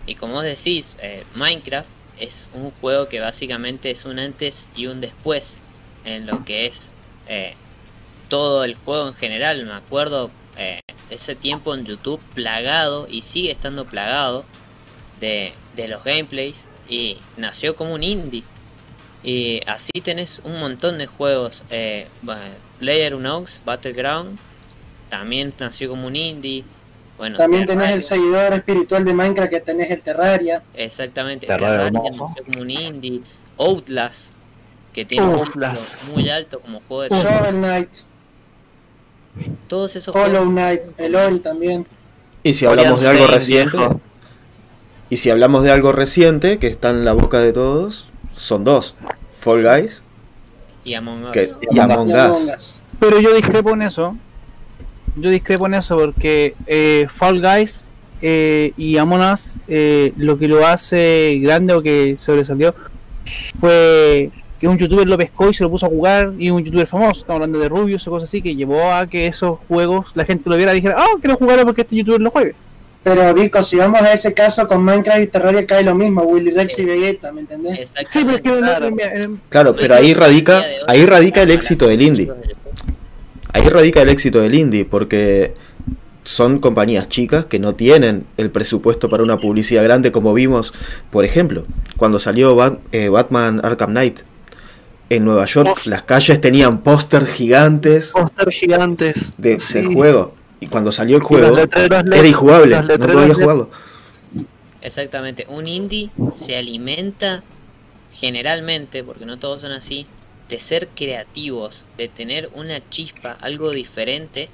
Y 0.10 0.16
como 0.16 0.42
decís, 0.42 0.88
eh, 1.02 1.24
Minecraft 1.36 1.88
es 2.20 2.34
un 2.54 2.72
juego 2.72 3.08
que 3.08 3.20
básicamente 3.20 3.92
es 3.92 4.06
un 4.06 4.18
antes 4.18 4.66
y 4.76 4.88
un 4.88 5.02
después 5.02 5.54
en 6.04 6.26
lo 6.26 6.44
que 6.46 6.66
es 6.66 6.74
eh, 7.28 7.54
todo 8.28 8.64
el 8.64 8.76
juego 8.76 9.08
en 9.10 9.14
general. 9.14 9.64
Me 9.66 9.74
acuerdo 9.74 10.32
eh, 10.58 10.82
ese 11.12 11.36
tiempo 11.36 11.76
en 11.76 11.86
YouTube 11.86 12.20
plagado 12.34 13.08
y 13.08 13.22
sigue 13.22 13.52
estando 13.52 13.86
plagado 13.86 14.46
de, 15.20 15.54
de 15.76 15.88
los 15.88 16.04
gameplays 16.04 16.56
y 16.90 17.18
nació 17.38 17.76
como 17.76 17.94
un 17.94 18.04
indie. 18.04 18.44
Y 19.24 19.62
así 19.68 20.02
tenés 20.04 20.42
un 20.44 20.60
montón 20.60 20.98
de 20.98 21.06
juegos. 21.06 21.62
Eh, 21.70 22.08
Player 22.80 23.16
Battleground, 23.64 24.40
también 25.10 25.54
nació 25.60 25.90
como 25.90 26.08
un 26.08 26.16
indie. 26.16 26.64
Bueno, 27.20 27.38
También 27.38 27.66
tenés 27.68 27.92
el 27.92 28.02
seguidor 28.02 28.54
espiritual 28.54 29.04
de 29.04 29.14
Minecraft 29.14 29.50
que 29.52 29.60
tenés 29.60 29.92
el 29.92 30.02
Terraria. 30.02 30.64
Exactamente, 30.74 31.46
Terraria 31.46 31.92
Terraria 31.92 32.00
nació 32.10 32.46
como 32.46 32.62
un 32.62 32.70
indie. 32.72 33.22
Outlast, 33.58 34.28
que 34.94 35.04
tiene 35.04 35.26
un 35.28 35.36
Outlast. 35.36 36.00
título 36.00 36.14
muy 36.16 36.30
alto 36.30 36.62
como 36.62 36.82
juego 36.88 37.04
de 37.04 37.10
Shovel 37.10 37.56
Knight, 37.58 37.90
Todos 39.68 39.98
esos 39.98 40.16
Hollow 40.16 40.46
juegos 40.46 40.50
Knight, 40.50 40.82
el 40.98 41.16
Ori 41.16 41.40
también. 41.40 41.86
Y 42.42 42.54
si 42.54 42.66
hablamos 42.66 43.02
de 43.02 43.10
algo 43.10 43.28
reciente, 43.28 43.78
viejo. 43.78 44.00
y 45.10 45.18
si 45.18 45.30
hablamos 45.30 45.64
de 45.64 45.72
algo 45.72 45.92
reciente 45.92 46.58
que 46.58 46.68
está 46.68 46.90
en 46.90 47.04
la 47.04 47.12
boca 47.12 47.40
de 47.42 47.52
todos, 47.52 48.08
son 48.34 48.64
dos, 48.64 48.96
Fall 49.42 49.64
Guys 49.64 50.02
y 50.86 50.94
Among 50.94 51.26
Us. 51.26 51.32
que, 51.32 51.52
y 51.70 51.80
Among 51.80 52.10
y 52.10 52.14
Us. 52.14 52.20
Among 52.20 52.50
Us. 52.56 52.84
Pero 52.98 53.20
yo 53.20 53.34
discrepo 53.34 53.72
en 53.72 53.82
eso. 53.82 54.16
Yo 55.16 55.30
discrepo 55.30 55.66
en 55.68 55.74
eso 55.76 55.98
porque 55.98 56.56
eh, 56.68 57.08
Fall 57.14 57.42
Guys 57.42 57.84
eh, 58.22 58.74
y 58.78 58.98
Among 58.98 59.22
Us 59.34 59.56
eh, 59.68 60.14
lo 60.18 60.38
que 60.38 60.48
lo 60.48 60.66
hace 60.66 61.40
grande 61.42 61.74
o 61.74 61.82
que 61.82 62.16
sobresalió 62.20 62.76
fue 63.60 64.30
que 64.60 64.68
un 64.68 64.78
youtuber 64.78 65.08
lo 65.08 65.18
pescó 65.18 65.50
y 65.50 65.54
se 65.54 65.64
lo 65.64 65.70
puso 65.70 65.86
a 65.86 65.90
jugar 65.90 66.34
y 66.38 66.50
un 66.50 66.64
youtuber 66.64 66.86
famoso, 66.86 67.22
estamos 67.22 67.38
hablando 67.38 67.60
de 67.60 67.70
Rubius 67.70 68.06
o 68.08 68.12
cosas 68.12 68.30
así, 68.30 68.42
que 68.42 68.56
llevó 68.56 68.92
a 68.92 69.08
que 69.08 69.28
esos 69.28 69.60
juegos 69.70 70.08
la 70.16 70.26
gente 70.26 70.50
lo 70.50 70.58
viera 70.58 70.74
y 70.74 70.76
dijera, 70.76 70.96
ah, 70.98 71.08
quiero 71.22 71.38
jugarlo 71.38 71.66
porque 71.66 71.82
este 71.82 71.96
youtuber 71.96 72.20
lo 72.20 72.30
juegue. 72.32 72.56
Pero 73.02 73.34
Dico, 73.34 73.64
si 73.64 73.78
vamos 73.78 74.02
a 74.02 74.12
ese 74.12 74.34
caso 74.34 74.68
con 74.68 74.84
Minecraft 74.84 75.22
y 75.22 75.28
Terraria 75.28 75.66
cae 75.66 75.84
lo 75.84 75.96
mismo, 75.96 76.22
Willy 76.24 76.52
Rex 76.52 76.80
y 76.80 76.86
Vegeta, 76.86 77.32
¿me 77.32 77.42
entendés? 77.42 77.90
Sí, 78.04 78.26
pero 78.26 78.36
es 78.36 78.42
que 78.42 78.50
no- 78.50 78.58
Claro. 78.58 78.90
no- 78.92 79.38
Claro, 79.48 79.76
pero 79.76 79.96
ahí 79.96 80.14
radica, 80.14 80.66
ahí 80.86 81.06
radica 81.06 81.42
el 81.44 81.52
éxito 81.52 81.88
del 81.88 82.02
indie. 82.02 82.30
Ahí 83.54 83.64
radica 83.64 84.02
el 84.02 84.10
éxito 84.10 84.40
del 84.42 84.54
indie, 84.56 84.86
porque 84.86 85.54
son 86.24 86.60
compañías 86.60 87.10
chicas 87.10 87.46
que 87.46 87.58
no 87.60 87.74
tienen 87.74 88.26
el 88.38 88.52
presupuesto 88.52 89.10
para 89.10 89.24
una 89.24 89.38
publicidad 89.40 89.84
grande, 89.84 90.12
como 90.12 90.34
vimos, 90.34 90.74
por 91.10 91.26
ejemplo, 91.26 91.66
cuando 91.98 92.20
salió 92.20 92.56
Bat- 92.56 92.80
eh, 92.92 93.10
Batman 93.10 93.62
Arkham 93.64 93.92
Knight. 93.92 94.20
En 95.12 95.26
Nueva 95.26 95.46
York, 95.48 95.72
Uf. 95.74 95.88
las 95.88 96.04
calles 96.04 96.40
tenían 96.40 96.82
póster 96.82 97.26
gigantes 97.26 98.12
Póster 98.12 98.52
gigantes. 98.52 99.34
de- 99.40 99.60
Sí. 99.60 99.74
del 99.74 99.88
juego. 99.88 100.36
Y 100.60 100.68
cuando 100.68 100.92
salió 100.92 101.16
el 101.18 101.24
juego, 101.24 101.56
letreros 101.56 102.04
era 102.14 102.28
injugable, 102.28 102.76
no 102.80 102.84
LED. 103.26 103.34
jugarlo. 103.34 103.70
Exactamente, 104.82 105.48
un 105.50 105.66
indie 105.68 106.12
se 106.36 106.56
alimenta 106.56 107.42
generalmente, 108.14 109.04
porque 109.04 109.26
no 109.26 109.40
todos 109.40 109.62
son 109.62 109.72
así, 109.72 110.06
de 110.50 110.60
ser 110.60 110.88
creativos, 110.90 111.84
de 111.98 112.08
tener 112.08 112.50
una 112.54 112.88
chispa, 112.90 113.38
algo 113.40 113.72
diferente 113.72 114.50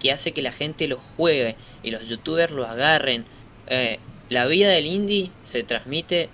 que 0.00 0.12
hace 0.12 0.32
que 0.32 0.42
la 0.42 0.52
gente 0.52 0.86
lo 0.88 0.98
juegue 1.16 1.56
y 1.82 1.90
los 1.90 2.06
youtubers 2.06 2.52
lo 2.52 2.66
agarren. 2.66 3.24
Eh, 3.66 3.98
la 4.28 4.46
vida 4.46 4.68
del 4.70 4.86
indie 4.86 5.30
se 5.44 5.62
transmite 5.64 6.28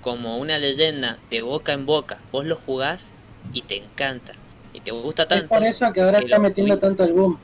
como 0.00 0.38
una 0.38 0.58
leyenda 0.58 1.18
de 1.30 1.42
boca 1.42 1.72
en 1.72 1.86
boca. 1.86 2.18
Vos 2.32 2.44
lo 2.44 2.56
jugás 2.56 3.08
y 3.52 3.62
te 3.62 3.76
encanta. 3.76 4.34
Y 4.72 4.80
te 4.80 4.90
gusta 4.90 5.22
Es 5.24 5.28
tanto 5.28 5.48
por 5.48 5.64
eso 5.64 5.92
que 5.92 6.00
ahora 6.00 6.18
que 6.18 6.26
está 6.26 6.38
metiendo 6.38 6.78
tanto 6.78 7.04
el 7.04 7.12
boom. 7.12 7.38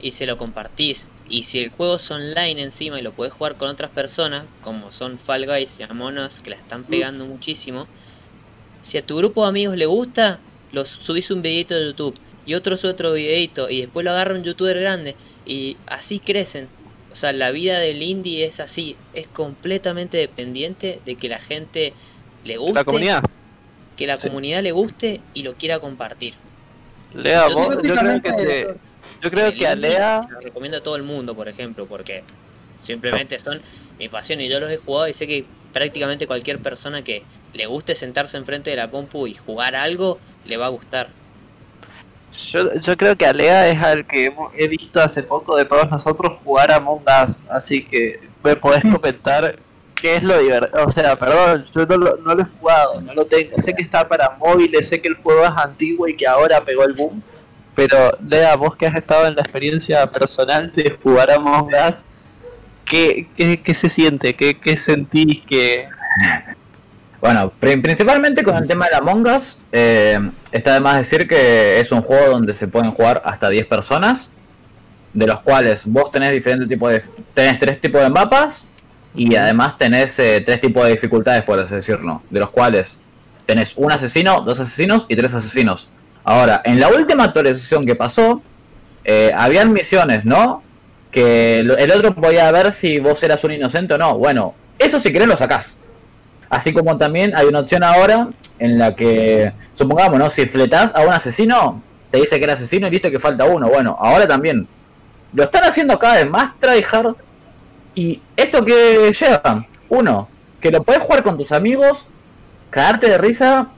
y 0.00 0.12
se 0.12 0.26
lo 0.26 0.36
compartís. 0.38 1.06
Y 1.28 1.44
si 1.44 1.58
el 1.60 1.70
juego 1.70 1.96
es 1.96 2.10
online 2.10 2.60
encima 2.62 2.98
y 2.98 3.02
lo 3.02 3.12
podés 3.12 3.32
jugar 3.32 3.56
con 3.56 3.68
otras 3.68 3.90
personas, 3.90 4.44
como 4.60 4.92
son 4.92 5.18
Fall 5.18 5.46
Guys 5.46 5.70
y 5.78 5.82
Among 5.82 6.18
Us, 6.18 6.40
que 6.42 6.50
la 6.50 6.56
están 6.56 6.84
pegando 6.84 7.24
muchísimo, 7.26 7.86
si 8.82 8.98
a 8.98 9.02
tu 9.06 9.16
grupo 9.16 9.42
de 9.42 9.48
amigos 9.48 9.76
le 9.76 9.86
gusta, 9.86 10.38
los 10.72 10.88
subís 10.88 11.30
un 11.30 11.42
videito 11.42 11.74
de 11.74 11.86
YouTube 11.86 12.18
y 12.46 12.54
otro 12.54 12.76
sube 12.76 12.90
otro 12.92 13.12
videito 13.12 13.68
y 13.70 13.82
después 13.82 14.04
lo 14.04 14.10
agarra 14.10 14.34
un 14.34 14.42
youtuber 14.42 14.78
grande 14.80 15.14
y 15.46 15.76
así 15.86 16.18
crecen. 16.18 16.68
O 17.12 17.14
sea, 17.16 17.32
la 17.32 17.50
vida 17.50 17.78
del 17.78 18.02
indie 18.02 18.46
es 18.46 18.58
así, 18.58 18.96
es 19.14 19.26
completamente 19.28 20.16
dependiente 20.16 20.98
de 21.04 21.14
que 21.16 21.28
la 21.28 21.38
gente 21.38 21.92
le 22.44 22.56
guste, 22.56 22.74
La 22.74 22.84
comunidad. 22.84 23.22
que 23.96 24.06
la 24.06 24.16
comunidad 24.18 24.62
le 24.62 24.72
guste 24.72 25.20
y 25.34 25.42
lo 25.42 25.54
quiera 25.54 25.78
compartir. 25.78 26.34
Lea, 27.14 27.48
Yo 27.50 27.54
vos, 27.54 27.82
yo 27.82 27.94
creo 27.94 28.22
que 28.22 28.32
te- 28.32 28.74
yo 29.22 29.30
creo 29.30 29.52
que 29.52 29.66
a 29.66 29.74
Lea 29.76 30.22
se 30.26 30.32
lo 30.32 30.40
recomiendo 30.40 30.78
a 30.78 30.82
todo 30.82 30.96
el 30.96 31.02
mundo, 31.02 31.34
por 31.36 31.48
ejemplo, 31.48 31.86
porque 31.86 32.24
simplemente 32.82 33.38
son 33.38 33.60
mi 33.98 34.08
pasión 34.08 34.40
y 34.40 34.48
yo 34.48 34.58
los 34.58 34.70
he 34.70 34.78
jugado 34.78 35.06
y 35.08 35.14
sé 35.14 35.26
que 35.26 35.44
prácticamente 35.72 36.26
cualquier 36.26 36.58
persona 36.58 37.02
que 37.02 37.22
le 37.52 37.66
guste 37.66 37.94
sentarse 37.94 38.36
enfrente 38.36 38.70
de 38.70 38.76
la 38.76 38.90
compu 38.90 39.26
y 39.26 39.34
jugar 39.34 39.74
algo 39.74 40.18
le 40.44 40.56
va 40.56 40.66
a 40.66 40.70
gustar. 40.70 41.08
Yo, 42.50 42.74
yo 42.76 42.96
creo 42.96 43.16
que 43.16 43.26
Alea 43.26 43.68
es 43.68 43.82
al 43.82 44.06
que 44.06 44.34
he 44.56 44.68
visto 44.68 45.00
hace 45.02 45.22
poco 45.22 45.56
de 45.56 45.66
todos 45.66 45.90
nosotros 45.90 46.38
jugar 46.42 46.72
a 46.72 46.76
Among 46.76 47.02
así 47.50 47.84
que 47.84 48.20
me 48.42 48.56
podés 48.56 48.82
comentar 48.82 49.58
qué 49.96 50.16
es 50.16 50.22
lo 50.24 50.38
divertido. 50.38 50.86
O 50.86 50.90
sea, 50.90 51.16
perdón, 51.16 51.64
yo 51.74 51.86
no 51.86 51.96
lo, 52.34 52.42
he 52.42 52.44
jugado, 52.58 53.00
no 53.02 53.12
lo 53.12 53.26
tengo. 53.26 53.60
Sé 53.60 53.74
que 53.74 53.82
está 53.82 54.08
para 54.08 54.30
móviles, 54.38 54.88
sé 54.88 55.00
que 55.02 55.08
el 55.08 55.16
juego 55.16 55.44
es 55.44 55.52
antiguo 55.56 56.08
y 56.08 56.16
que 56.16 56.26
ahora 56.26 56.64
pegó 56.64 56.84
el 56.84 56.94
boom, 56.94 57.22
pero 57.74 58.16
Lea, 58.26 58.56
vos 58.56 58.76
que 58.76 58.86
has 58.86 58.94
estado 58.94 59.26
en 59.26 59.34
la 59.34 59.42
experiencia 59.42 60.10
personal 60.10 60.72
de 60.74 60.98
jugar 61.02 61.30
a 61.30 61.36
Among 61.36 61.70
¿qué, 62.86 63.28
qué, 63.36 63.62
qué 63.62 63.74
se 63.74 63.88
siente? 63.88 64.34
¿Qué, 64.34 64.58
qué 64.58 64.76
sentís 64.76 65.42
que...? 65.42 65.88
Bueno, 67.22 67.50
pri- 67.60 67.76
principalmente 67.80 68.42
con 68.42 68.56
el 68.56 68.66
tema 68.66 68.88
de 68.88 68.96
Among 68.96 69.26
Us, 69.28 69.56
eh, 69.70 70.18
está 70.50 70.74
de 70.74 70.80
más 70.80 70.98
decir 70.98 71.26
que 71.28 71.78
es 71.80 71.90
un 71.92 72.02
juego 72.02 72.30
donde 72.32 72.52
se 72.54 72.66
pueden 72.68 72.90
jugar 72.90 73.22
hasta 73.24 73.48
10 73.48 73.64
personas, 73.66 74.28
de 75.14 75.26
los 75.26 75.40
cuales 75.40 75.82
vos 75.86 76.10
tenés 76.10 76.32
diferentes 76.32 76.68
tipos 76.68 76.90
de... 76.90 77.02
tenés 77.32 77.60
tres 77.60 77.80
tipos 77.80 78.00
de 78.02 78.10
mapas 78.10 78.66
y 79.14 79.36
además 79.36 79.78
tenés 79.78 80.18
eh, 80.18 80.42
tres 80.44 80.60
tipos 80.60 80.84
de 80.84 80.92
dificultades, 80.92 81.42
por 81.44 81.60
así 81.60 81.74
decirlo, 81.74 82.22
de 82.28 82.40
los 82.40 82.50
cuales 82.50 82.96
tenés 83.46 83.72
un 83.76 83.92
asesino, 83.92 84.40
dos 84.40 84.58
asesinos 84.58 85.06
y 85.08 85.14
tres 85.16 85.32
asesinos. 85.32 85.88
Ahora, 86.24 86.60
en 86.64 86.80
la 86.80 86.88
última 86.88 87.24
actualización 87.24 87.84
que 87.84 87.94
pasó, 87.94 88.42
eh, 89.04 89.32
habían 89.36 89.72
misiones, 89.72 90.24
¿no? 90.24 90.62
Que 91.12 91.60
el 91.60 91.90
otro 91.92 92.14
podía 92.14 92.50
ver 92.50 92.72
si 92.72 92.98
vos 92.98 93.22
eras 93.22 93.44
un 93.44 93.52
inocente 93.52 93.94
o 93.94 93.98
no. 93.98 94.16
Bueno, 94.18 94.54
eso 94.78 94.98
si 95.00 95.12
querés 95.12 95.28
lo 95.28 95.36
sacás. 95.36 95.74
Así 96.52 96.74
como 96.74 96.98
también 96.98 97.34
hay 97.34 97.46
una 97.46 97.60
opción 97.60 97.82
ahora 97.82 98.28
en 98.58 98.78
la 98.78 98.94
que, 98.94 99.50
supongamos, 99.74 100.18
¿no? 100.18 100.28
Si 100.28 100.44
fletás 100.44 100.94
a 100.94 101.00
un 101.00 101.10
asesino, 101.10 101.80
te 102.10 102.18
dice 102.18 102.36
que 102.36 102.44
era 102.44 102.52
asesino 102.52 102.88
y 102.88 102.90
listo 102.90 103.10
que 103.10 103.18
falta 103.18 103.46
uno. 103.46 103.70
Bueno, 103.70 103.96
ahora 103.98 104.26
también. 104.26 104.68
Lo 105.32 105.44
están 105.44 105.64
haciendo 105.64 105.98
cada 105.98 106.16
vez 106.16 106.28
más 106.28 106.52
tryhard. 106.60 107.14
Y 107.94 108.20
esto 108.36 108.62
que 108.66 109.14
lleva, 109.18 109.64
uno, 109.88 110.28
que 110.60 110.70
lo 110.70 110.82
puedes 110.82 111.02
jugar 111.02 111.22
con 111.22 111.38
tus 111.38 111.52
amigos, 111.52 112.06
cagarte 112.68 113.08
de 113.08 113.16
risa 113.16 113.68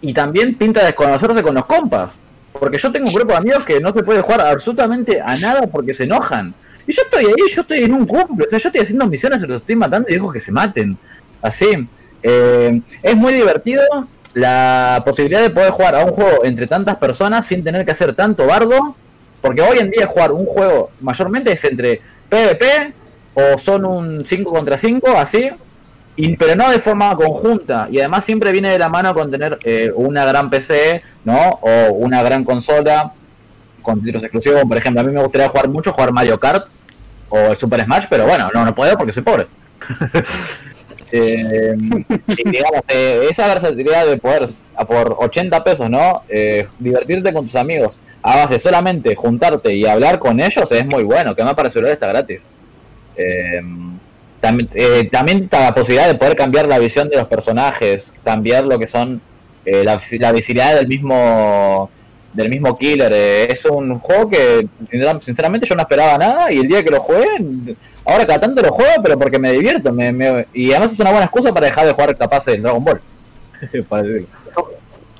y 0.00 0.14
también 0.14 0.54
pinta 0.54 0.82
desconocerse 0.86 1.42
con 1.42 1.54
los 1.54 1.66
compas. 1.66 2.14
Porque 2.58 2.78
yo 2.78 2.90
tengo 2.90 3.08
un 3.08 3.14
grupo 3.14 3.32
de 3.32 3.38
amigos 3.40 3.66
que 3.66 3.78
no 3.78 3.92
se 3.92 4.02
puede 4.02 4.22
jugar 4.22 4.40
absolutamente 4.40 5.20
a 5.20 5.36
nada 5.36 5.66
porque 5.66 5.92
se 5.92 6.04
enojan. 6.04 6.54
Y 6.86 6.94
yo 6.94 7.02
estoy 7.02 7.26
ahí, 7.26 7.54
yo 7.54 7.60
estoy 7.60 7.80
en 7.80 7.92
un 7.92 8.06
cumple, 8.06 8.46
o 8.46 8.48
sea, 8.48 8.58
yo 8.58 8.70
estoy 8.70 8.80
haciendo 8.80 9.06
misiones, 9.06 9.42
los 9.42 9.60
estoy 9.60 9.76
matando 9.76 10.08
y 10.08 10.14
dejo 10.14 10.32
que 10.32 10.40
se 10.40 10.50
maten. 10.50 10.96
Así. 11.42 11.86
Eh, 12.22 12.80
es 13.02 13.16
muy 13.16 13.32
divertido 13.32 13.82
la 14.34 15.02
posibilidad 15.04 15.42
de 15.42 15.50
poder 15.50 15.70
jugar 15.70 15.94
a 15.94 16.04
un 16.04 16.12
juego 16.12 16.44
entre 16.44 16.66
tantas 16.66 16.96
personas 16.96 17.46
sin 17.46 17.62
tener 17.62 17.84
que 17.84 17.92
hacer 17.92 18.14
tanto 18.14 18.46
bardo. 18.46 18.96
Porque 19.40 19.60
hoy 19.60 19.78
en 19.78 19.90
día 19.90 20.06
jugar 20.06 20.32
un 20.32 20.46
juego 20.46 20.90
mayormente 21.00 21.52
es 21.52 21.64
entre 21.64 22.00
PvP 22.28 22.92
o 23.34 23.58
son 23.58 23.84
un 23.84 24.20
5 24.24 24.50
contra 24.50 24.78
5, 24.78 25.18
así. 25.18 25.50
Y, 26.14 26.36
pero 26.36 26.54
no 26.54 26.70
de 26.70 26.78
forma 26.78 27.14
conjunta. 27.16 27.88
Y 27.90 27.98
además 27.98 28.24
siempre 28.24 28.52
viene 28.52 28.70
de 28.70 28.78
la 28.78 28.88
mano 28.88 29.12
con 29.14 29.30
tener 29.30 29.58
eh, 29.64 29.90
una 29.94 30.24
gran 30.24 30.48
PC, 30.48 31.02
¿no? 31.24 31.58
O 31.62 31.92
una 31.94 32.22
gran 32.22 32.44
consola 32.44 33.12
con 33.80 34.00
títulos 34.00 34.22
exclusivos. 34.22 34.62
Por 34.62 34.76
ejemplo, 34.76 35.00
a 35.00 35.04
mí 35.04 35.12
me 35.12 35.22
gustaría 35.22 35.48
jugar 35.48 35.68
mucho, 35.68 35.92
jugar 35.92 36.12
Mario 36.12 36.38
Kart 36.38 36.66
o 37.28 37.38
el 37.38 37.56
Super 37.56 37.82
Smash, 37.84 38.04
pero 38.08 38.26
bueno, 38.26 38.50
no, 38.54 38.64
no 38.64 38.74
puedo 38.74 38.96
porque 38.96 39.12
soy 39.12 39.22
pobre. 39.22 39.46
Eh, 41.14 41.76
eh, 42.88 43.26
esa 43.30 43.46
versatilidad 43.46 44.06
de 44.06 44.16
poder 44.16 44.48
por 44.88 45.16
80 45.18 45.62
pesos, 45.62 45.90
¿no? 45.90 46.22
Eh, 46.26 46.66
divertirte 46.78 47.34
con 47.34 47.44
tus 47.44 47.54
amigos 47.54 47.94
a 48.22 48.36
base 48.36 48.58
solamente 48.58 49.14
juntarte 49.14 49.74
y 49.74 49.84
hablar 49.84 50.18
con 50.18 50.40
ellos 50.40 50.70
es 50.72 50.86
muy 50.86 51.02
bueno, 51.02 51.34
que 51.34 51.44
más 51.44 51.54
para 51.54 51.68
el 51.68 51.72
celular 51.72 51.92
está 51.92 52.08
gratis. 52.08 52.40
También, 54.40 54.68
también 55.10 55.48
la 55.50 55.74
posibilidad 55.74 56.08
de 56.08 56.14
poder 56.14 56.36
cambiar 56.36 56.66
la 56.66 56.78
visión 56.78 57.08
de 57.08 57.16
los 57.16 57.26
personajes, 57.28 58.12
cambiar 58.24 58.64
lo 58.64 58.78
que 58.78 58.86
son 58.86 59.20
la 59.64 60.32
visibilidad 60.32 60.76
del 60.76 60.88
mismo 60.88 61.90
del 62.32 62.48
mismo 62.48 62.76
killer. 62.78 63.10
eh, 63.14 63.52
es 63.52 63.64
un 63.66 63.98
juego 63.98 64.28
que 64.30 64.66
sincer- 64.90 65.20
sinceramente 65.22 65.66
yo 65.66 65.74
no 65.74 65.82
esperaba 65.82 66.16
nada 66.18 66.52
y 66.52 66.58
el 66.58 66.68
día 66.68 66.82
que 66.84 66.90
lo 66.90 67.00
jugué, 67.00 67.26
ahora 68.04 68.26
cada 68.26 68.40
tanto 68.40 68.62
lo 68.62 68.72
juego, 68.72 69.02
pero 69.02 69.18
porque 69.18 69.38
me 69.38 69.52
divierto. 69.52 69.92
Me, 69.92 70.12
me- 70.12 70.46
y 70.52 70.70
además 70.72 70.92
es 70.92 70.98
una 71.00 71.10
buena 71.10 71.24
excusa 71.26 71.52
para 71.52 71.66
dejar 71.66 71.86
de 71.86 71.92
jugar 71.92 72.16
capaz 72.16 72.46
el 72.48 72.62
Dragon 72.62 72.84
Ball. 72.84 73.00
Para. 73.88 74.04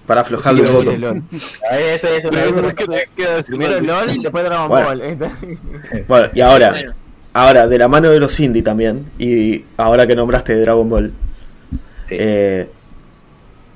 Para 0.06 0.22
aflojarle 0.22 0.62
Sí, 0.62 0.66
el 0.66 0.72
voto. 0.74 0.96
LOL. 0.96 1.22
Eso 1.30 2.08
es 2.08 3.44
Primero 3.46 3.80
LOL 3.80 4.10
y 4.16 4.22
después 4.22 4.44
Dragon 4.44 4.68
Bueno. 4.68 4.86
Ball. 4.88 5.30
Bueno, 6.08 6.28
y 6.34 6.40
ahora, 6.40 6.74
ahora, 7.32 7.68
de 7.68 7.78
la 7.78 7.86
mano 7.86 8.10
de 8.10 8.18
los 8.18 8.38
indie 8.40 8.62
también, 8.62 9.06
y 9.16 9.64
ahora 9.76 10.04
que 10.06 10.16
nombraste 10.16 10.56
Dragon 10.56 10.88
Ball, 10.90 11.12
Sí. 12.08 12.16
eh, 12.18 12.68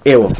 Evo. 0.05 0.33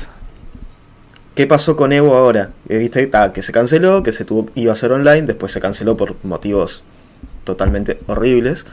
¿Qué 1.37 1.47
pasó 1.47 1.77
con 1.77 1.93
Evo 1.93 2.17
ahora? 2.17 2.53
Eh, 2.69 2.79
Viste 2.79 3.11
Ah, 3.13 3.33
que 3.33 3.43
se 3.43 3.53
canceló, 3.53 4.03
que 4.03 4.13
se 4.13 4.25
tuvo, 4.25 4.49
iba 4.55 4.73
a 4.73 4.77
ser 4.77 4.91
online, 4.93 5.23
después 5.23 5.53
se 5.53 5.61
canceló 5.61 5.97
por 5.97 6.17
motivos 6.25 6.83
totalmente 7.45 8.01
horribles. 8.07 8.67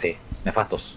Sí, 0.00 0.16
nefastos. 0.44 0.96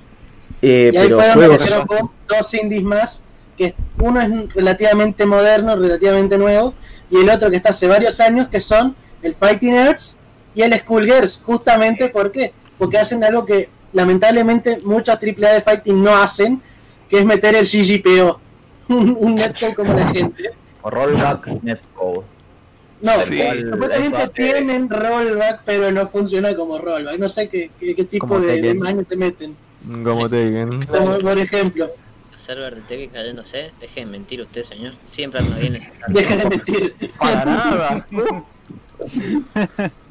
Eh, 0.62 0.92
Y 0.94 0.98
ahí 0.98 1.08
pero 1.10 1.18
fue 1.18 1.28
donde 1.28 1.48
juegos. 1.58 2.12
dos 2.30 2.54
indies 2.54 2.84
más, 2.84 3.24
que 3.58 3.76
uno 3.98 4.22
es 4.22 4.54
relativamente 4.54 5.26
moderno, 5.26 5.76
relativamente 5.76 6.38
nuevo, 6.38 6.76
y 7.10 7.18
el 7.18 7.30
otro 7.30 7.50
que 7.50 7.58
está 7.58 7.70
hace 7.72 7.88
varios 7.88 8.20
años, 8.20 8.48
que 8.50 8.62
son 8.62 8.96
el 9.24 9.36
Fighting 9.36 9.76
Earths 9.76 10.20
y 10.54 10.62
el 10.62 10.74
Skullgirls, 10.78 11.42
justamente 11.46 12.10
¿por 12.10 12.32
qué? 12.32 12.54
Porque 12.78 13.00
hacen 13.00 13.24
algo 13.24 13.46
que 13.46 13.70
lamentablemente 13.94 14.80
muchas 14.84 15.18
AAA 15.22 15.54
de 15.54 15.62
Fighting 15.62 16.04
no 16.04 16.16
hacen, 16.16 16.62
que 17.10 17.20
es 17.20 17.26
meter 17.26 17.56
el 17.56 17.66
CGPO, 17.66 18.40
un, 18.90 19.18
un 19.20 19.36
netcode 19.36 19.74
como 19.76 19.94
la 19.94 20.08
gente. 20.08 20.52
Rollback 20.90 21.48
Netcode. 21.64 22.24
No, 23.02 23.12
Sí, 23.28 23.42
supuestamente 23.72 24.28
tienen 24.36 24.90
rollback, 24.90 25.62
pero 25.66 25.92
no 25.92 26.08
funciona 26.08 26.56
como 26.56 26.78
rollback. 26.78 27.18
No 27.18 27.30
sé 27.30 27.50
qué, 27.50 27.72
qué, 27.80 27.96
qué 27.96 28.04
tipo 28.04 28.40
de, 28.40 28.48
de 28.48 28.62
Tekken. 28.62 28.80
mañas 28.80 29.08
se 29.08 29.16
meten. 29.16 29.56
Como 30.04 30.30
te 30.30 30.46
digan. 30.50 30.86
Como 30.86 31.18
por 31.20 31.40
ejemplo, 31.40 31.90
Los 32.32 32.42
servers 32.42 32.76
de 32.76 32.82
Tekken 32.84 33.10
cayéndose. 33.10 33.72
Deje 33.80 34.02
de 34.02 34.06
mentir 34.06 34.42
usted, 34.42 34.64
señor. 34.64 34.94
Siempre 35.08 35.40
anda 35.40 35.58
bien 35.58 35.76
ese 35.78 35.90
deja 36.10 36.36
de 36.36 36.46
mentir. 36.46 36.96
Para 37.18 37.46
nada. 37.46 38.08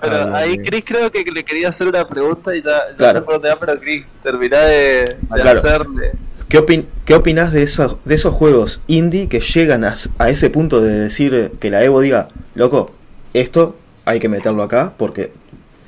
Pero 0.00 0.34
Ay, 0.34 0.50
ahí 0.50 0.58
Chris 0.58 0.82
creo 0.84 1.12
que 1.12 1.22
le 1.24 1.44
quería 1.44 1.68
hacer 1.68 1.86
una 1.86 2.06
pregunta 2.06 2.54
y 2.56 2.60
ya, 2.62 2.88
ya 2.90 2.96
Claro. 2.96 3.20
sé 3.20 3.24
por 3.24 3.34
dónde 3.34 3.48
va, 3.50 3.56
pero 3.60 3.78
Chris, 3.78 4.04
terminá 4.22 4.58
de, 4.62 5.04
de 5.04 5.16
Claro. 5.42 5.58
hacerle. 5.60 6.12
¿Qué, 6.50 6.58
opin 6.58 6.86
¿Qué 7.06 7.14
opinás 7.14 7.52
de 7.52 7.62
esos, 7.62 7.96
de 8.04 8.14
esos 8.16 8.34
juegos 8.34 8.82
indie 8.88 9.28
que 9.28 9.40
llegan 9.40 9.84
a, 9.84 9.94
a 10.18 10.28
ese 10.28 10.50
punto 10.50 10.82
de 10.82 10.98
decir 10.98 11.52
que 11.60 11.70
la 11.70 11.82
Evo 11.82 12.00
diga, 12.00 12.28
loco, 12.54 12.90
esto 13.32 13.76
hay 14.04 14.18
que 14.18 14.28
meterlo 14.28 14.62
acá 14.62 14.92
porque 14.98 15.32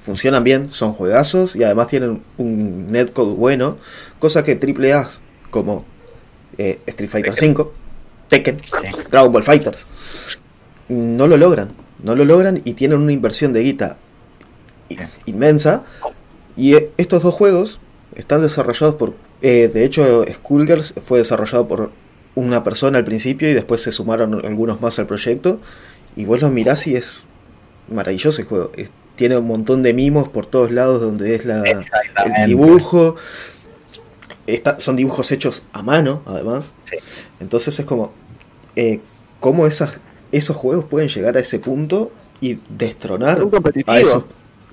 funcionan 0.03 0.45
bien, 0.45 0.73
son 0.73 0.95
juegazos 0.95 1.57
y 1.57 1.65
además 1.65 1.89
tienen 1.89 2.23
un 2.39 2.91
netcode 2.91 3.35
bueno, 3.35 3.77
cosa 4.19 4.43
que 4.43 4.53
AAA 4.53 5.09
como 5.51 5.85
eh, 6.59 6.79
Street 6.87 7.11
Fighter 7.11 7.35
V, 7.35 7.67
Tekken, 8.29 8.59
Dragon 9.11 9.33
Ball 9.33 9.43
Fighters 9.43 9.87
no 10.89 11.27
lo 11.27 11.37
logran, 11.37 11.71
no 12.03 12.15
lo 12.15 12.25
logran 12.25 12.61
y 12.65 12.75
tienen 12.75 12.99
una 12.99 13.13
inversión 13.13 13.53
de 13.53 13.63
guita 13.63 13.97
inmensa. 15.27 15.83
Y 16.57 16.75
eh, 16.75 16.91
estos 16.99 17.23
dos 17.23 17.35
juegos 17.35 17.81
están 18.15 18.43
desarrollados 18.43 18.97
por 18.97 19.15
eh, 19.43 19.69
de 19.73 19.85
hecho, 19.85 20.25
Skullgirls 20.33 20.95
fue 21.03 21.19
desarrollado 21.19 21.69
por 21.69 21.91
una 22.35 22.65
persona 22.65 22.99
al 22.99 23.05
principio 23.05 23.51
y 23.51 23.55
después 23.55 23.83
se 23.83 23.93
sumaron 23.93 24.35
algunos 24.45 24.81
más 24.81 24.99
al 24.99 25.07
proyecto. 25.07 25.61
Y 26.17 26.25
vos 26.25 26.41
los 26.41 26.51
mirás 26.53 26.87
y 26.87 26.97
es 26.97 27.19
maravilloso 27.91 28.41
el 28.43 28.49
juego. 28.49 28.71
Es- 28.77 28.91
tiene 29.17 29.37
un 29.37 29.47
montón 29.47 29.83
de 29.83 29.93
mimos 29.93 30.29
por 30.31 30.47
todos 30.47 30.71
lados 30.71 31.01
donde 31.03 31.35
es 31.35 31.45
la, 31.45 31.63
el 32.25 32.47
dibujo. 32.47 33.17
Está- 34.47 34.81
son 34.81 34.97
dibujos 34.97 35.31
hechos 35.33 35.63
a 35.73 35.83
mano, 35.83 36.23
además. 36.27 36.75
Sí. 36.91 36.97
Entonces 37.41 37.79
es 37.79 37.85
como, 37.85 38.13
eh, 38.77 39.01
cómo 39.41 39.67
esas, 39.67 39.93
esos 40.33 40.57
juegos 40.57 40.87
pueden 40.87 41.09
llegar 41.09 41.37
a 41.37 41.41
ese 41.41 41.59
punto 41.59 42.11
y 42.41 42.59
destronar 42.71 43.39
a 43.87 44.01
esos. 44.01 44.25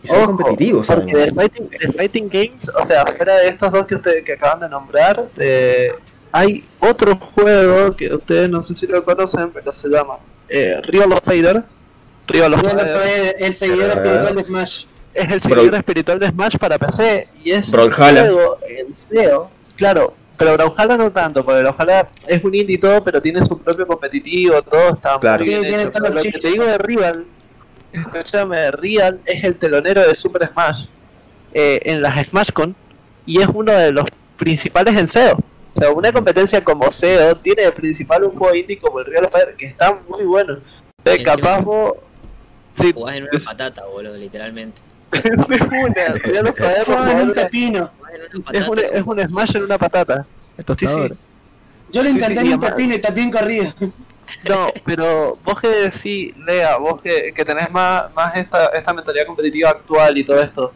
Y 0.04 0.08
son 0.08 0.20
Ojo, 0.24 0.28
competitivos, 0.38 0.88
Porque. 0.88 1.12
The 1.14 1.92
Fighting, 1.94 2.30
Games, 2.30 2.70
o 2.70 2.86
sea, 2.86 3.06
fuera 3.06 3.36
de 3.38 3.48
estos 3.50 3.72
dos 3.72 3.86
que 3.86 3.96
ustedes 3.96 4.24
que 4.24 4.34
acaban 4.34 4.62
de 4.62 4.70
nombrar, 4.70 5.26
eh, 5.38 5.92
hay 6.32 6.64
otro 6.80 7.16
juego 7.18 7.96
que 7.96 8.14
ustedes 8.14 8.50
no 8.50 8.64
sé 8.64 8.76
si 8.76 8.88
lo 8.88 9.04
conocen, 9.04 9.52
pero 9.52 9.74
se 9.74 9.90
llama 9.90 10.18
eh, 10.48 10.80
Rival 10.84 11.12
of 11.14 11.20
Fighter. 11.24 11.64
Rival 12.28 12.54
of 12.54 12.62
Fighter 12.62 12.88
fue 12.98 13.36
el 13.40 13.54
seguidor 13.54 13.90
Ah. 13.92 13.94
espiritual 13.96 14.36
de 14.36 14.44
Smash. 14.46 14.86
es 15.14 15.32
el 15.32 15.42
seguidor 15.42 15.76
espiritual 15.76 16.20
de 16.20 16.30
Smash 16.30 16.58
para 16.58 16.78
PC 16.78 17.28
y 17.44 17.52
es 17.52 17.74
un 17.74 17.92
juego 17.92 18.58
en 18.68 18.94
SEO, 18.94 19.50
claro, 19.76 20.14
pero 20.38 20.54
Brawlhalla 20.54 20.96
no 20.98 21.12
tanto, 21.12 21.44
porque 21.44 21.62
Brawlhalla 21.62 22.08
es 22.28 22.42
un 22.44 22.54
indie 22.56 22.76
y 22.76 22.78
todo, 22.80 23.04
pero 23.04 23.22
tiene 23.22 23.44
su 23.46 23.58
propio 23.58 23.86
competitivo, 23.88 24.62
todo 24.62 24.92
está 24.94 25.20
Claro. 25.20 25.40
muy 25.40 25.48
bien 25.50 25.62
Sí, 25.64 25.68
tiene 25.68 25.84
hecho. 25.84 25.92
todos 25.92 26.02
Pero 26.04 26.14
los 26.14 26.26
lo 26.26 26.32
que 26.32 26.40
te 26.40 26.48
digo 26.48 26.64
de 26.64 26.78
Rival, 26.78 27.26
escúchame, 27.94 28.72
Rival 28.72 29.20
es 29.26 29.44
el 29.44 29.56
telonero 29.56 30.08
de 30.08 30.16
Super 30.16 30.50
Smash 30.52 30.86
eh, 31.54 31.80
en 31.84 32.02
las 32.02 32.28
SmashCon 32.28 32.76
y 33.26 33.42
es 33.42 33.48
uno 33.48 33.72
de 33.72 33.92
los 33.92 34.06
principales 34.38 34.96
en 34.96 35.08
SEO. 35.08 35.38
O 35.76 35.80
sea, 35.80 35.92
una 35.92 36.12
competencia 36.12 36.64
como 36.64 36.92
SEO 36.92 37.36
tiene 37.38 37.64
de 37.64 37.72
principal 37.72 38.24
un 38.24 38.36
juego 38.38 38.56
indie 38.56 38.80
como 38.80 39.00
el 39.00 39.06
Real 39.06 39.26
of 39.26 39.32
Fire 39.32 39.56
que 39.56 39.66
está 39.68 39.98
muy 40.10 40.26
bueno. 40.26 40.58
Entonces, 41.00 41.26
Encima- 41.26 41.36
capaz 41.36 41.62
vos... 41.62 41.94
Sí, 42.74 42.92
Jugás 42.94 43.16
en 43.18 43.24
una 43.24 43.32
es- 43.34 43.44
patata, 43.44 43.86
boludo, 43.86 44.16
literalmente. 44.16 44.80
es 45.12 45.26
una, 45.26 46.06
Real 46.24 46.48
of 46.48 46.58
Fire, 46.58 46.84
Juegan 46.86 47.10
en 47.10 47.22
un 47.30 47.34
pepino. 47.34 47.92
Es 48.52 48.62
es 48.94 49.28
smash 49.28 49.56
en 49.56 49.64
una 49.64 49.78
patata. 49.78 50.26
Esto 50.58 50.76
Sí. 50.78 50.86
Yo 51.92 52.04
lo 52.04 52.10
intenté 52.10 52.42
sí, 52.42 52.48
en 52.48 52.54
un 52.54 52.60
pepino 52.60 52.96
y 52.96 53.00
también 53.00 53.32
corría. 53.32 53.76
No, 54.48 54.72
pero 54.86 55.38
vos 55.44 55.60
que 55.60 55.68
decís, 55.68 56.36
Lea, 56.38 56.78
vos 56.78 57.02
que, 57.02 57.34
que 57.36 57.46
tenés 57.46 57.70
más, 57.72 58.14
más 58.14 58.36
esta, 58.36 58.68
esta 58.68 58.94
mentalidad 58.94 59.26
competitiva 59.26 59.70
actual 59.70 60.18
y 60.18 60.24
todo 60.24 60.42
esto, 60.42 60.74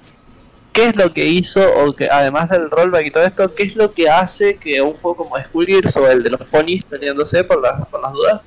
¿qué 0.72 0.86
es 0.86 0.96
lo 0.96 1.14
que 1.14 1.26
hizo, 1.26 1.62
o 1.84 1.96
que 1.96 2.10
además 2.12 2.50
del 2.50 2.70
rollback 2.70 3.06
y 3.06 3.12
todo 3.12 3.24
esto, 3.24 3.54
qué 3.54 3.64
es 3.64 3.76
lo 3.76 3.92
que 3.92 4.10
hace 4.10 4.56
que 4.56 4.82
un 4.82 4.94
juego 4.94 5.18
como 5.18 5.40
Skullgirls 5.40 5.96
o 5.98 6.10
el 6.10 6.24
de 6.24 6.32
los 6.32 6.42
ponies 6.42 6.84
peleándose 6.84 7.44
por, 7.44 7.62
las 7.62 7.88
por 7.88 8.02
las 8.02 8.12
dudas, 8.12 8.42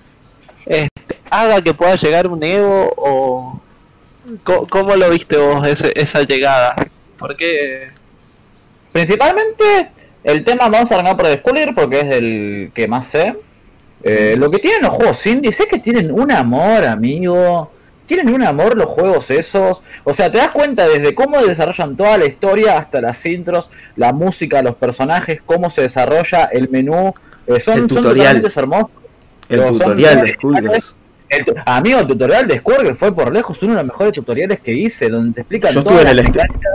este, 0.67 1.21
haga 1.31 1.63
que 1.63 1.73
pueda 1.73 1.97
llegar 1.97 2.27
un 2.27 2.43
Evo 2.43 2.93
o... 2.97 3.61
¿Cómo, 4.43 4.97
lo 4.97 5.09
viste 5.09 5.37
vos 5.37 5.67
ese, 5.67 5.93
esa 5.95 6.23
llegada? 6.23 6.75
Porque... 7.17 7.91
Principalmente, 8.91 9.93
el 10.25 10.43
tema 10.43 10.69
vamos 10.69 10.91
a 10.91 10.95
arrancar 10.95 11.17
por 11.17 11.33
Skuller 11.33 11.75
porque 11.75 12.01
es 12.01 12.07
el 12.17 12.73
que 12.75 12.89
más 12.89 13.07
sé. 13.07 13.37
Eh, 14.09 14.37
lo 14.37 14.51
que 14.51 14.59
tienen 14.59 14.83
los 14.83 14.93
juegos 14.93 15.27
indies 15.27 15.59
es 15.59 15.67
que 15.67 15.79
tienen 15.79 16.13
un 16.13 16.31
amor, 16.31 16.85
amigo. 16.85 17.73
Tienen 18.07 18.33
un 18.33 18.45
amor 18.45 18.77
los 18.77 18.87
juegos 18.87 19.31
esos. 19.33 19.81
O 20.05 20.15
sea, 20.15 20.31
te 20.31 20.39
das 20.39 20.51
cuenta 20.51 20.87
desde 20.87 21.13
cómo 21.13 21.43
desarrollan 21.43 21.97
toda 21.97 22.17
la 22.17 22.27
historia 22.27 22.79
hasta 22.79 23.01
las 23.01 23.27
intros, 23.27 23.69
la 23.97 24.13
música, 24.13 24.63
los 24.63 24.77
personajes, 24.77 25.41
cómo 25.45 25.71
se 25.71 25.83
desarrolla 25.83 26.45
el 26.45 26.69
menú. 26.69 27.13
Eh, 27.49 27.59
son, 27.59 27.79
El 27.79 27.87
tutorial. 27.89 28.37
hermosos. 28.55 28.91
El 29.49 29.61
Pero 29.61 29.73
tutorial 29.73 30.23
de 30.23 30.33
Skullgirls. 30.35 30.95
El 31.29 31.45
amigo, 31.67 31.99
el 31.99 32.07
tutorial 32.07 32.47
de 32.47 32.59
Squirrel 32.59 32.95
fue 32.95 33.13
por 33.13 33.33
lejos 33.33 33.61
uno 33.63 33.73
de 33.73 33.79
los 33.79 33.87
mejores 33.87 34.13
tutoriales 34.13 34.61
que 34.61 34.73
hice, 34.73 35.09
donde 35.09 35.35
te 35.35 35.41
explican 35.41 35.73
Yo 35.73 35.81
estuve, 35.81 36.03
en 36.03 36.07
el 36.07 36.33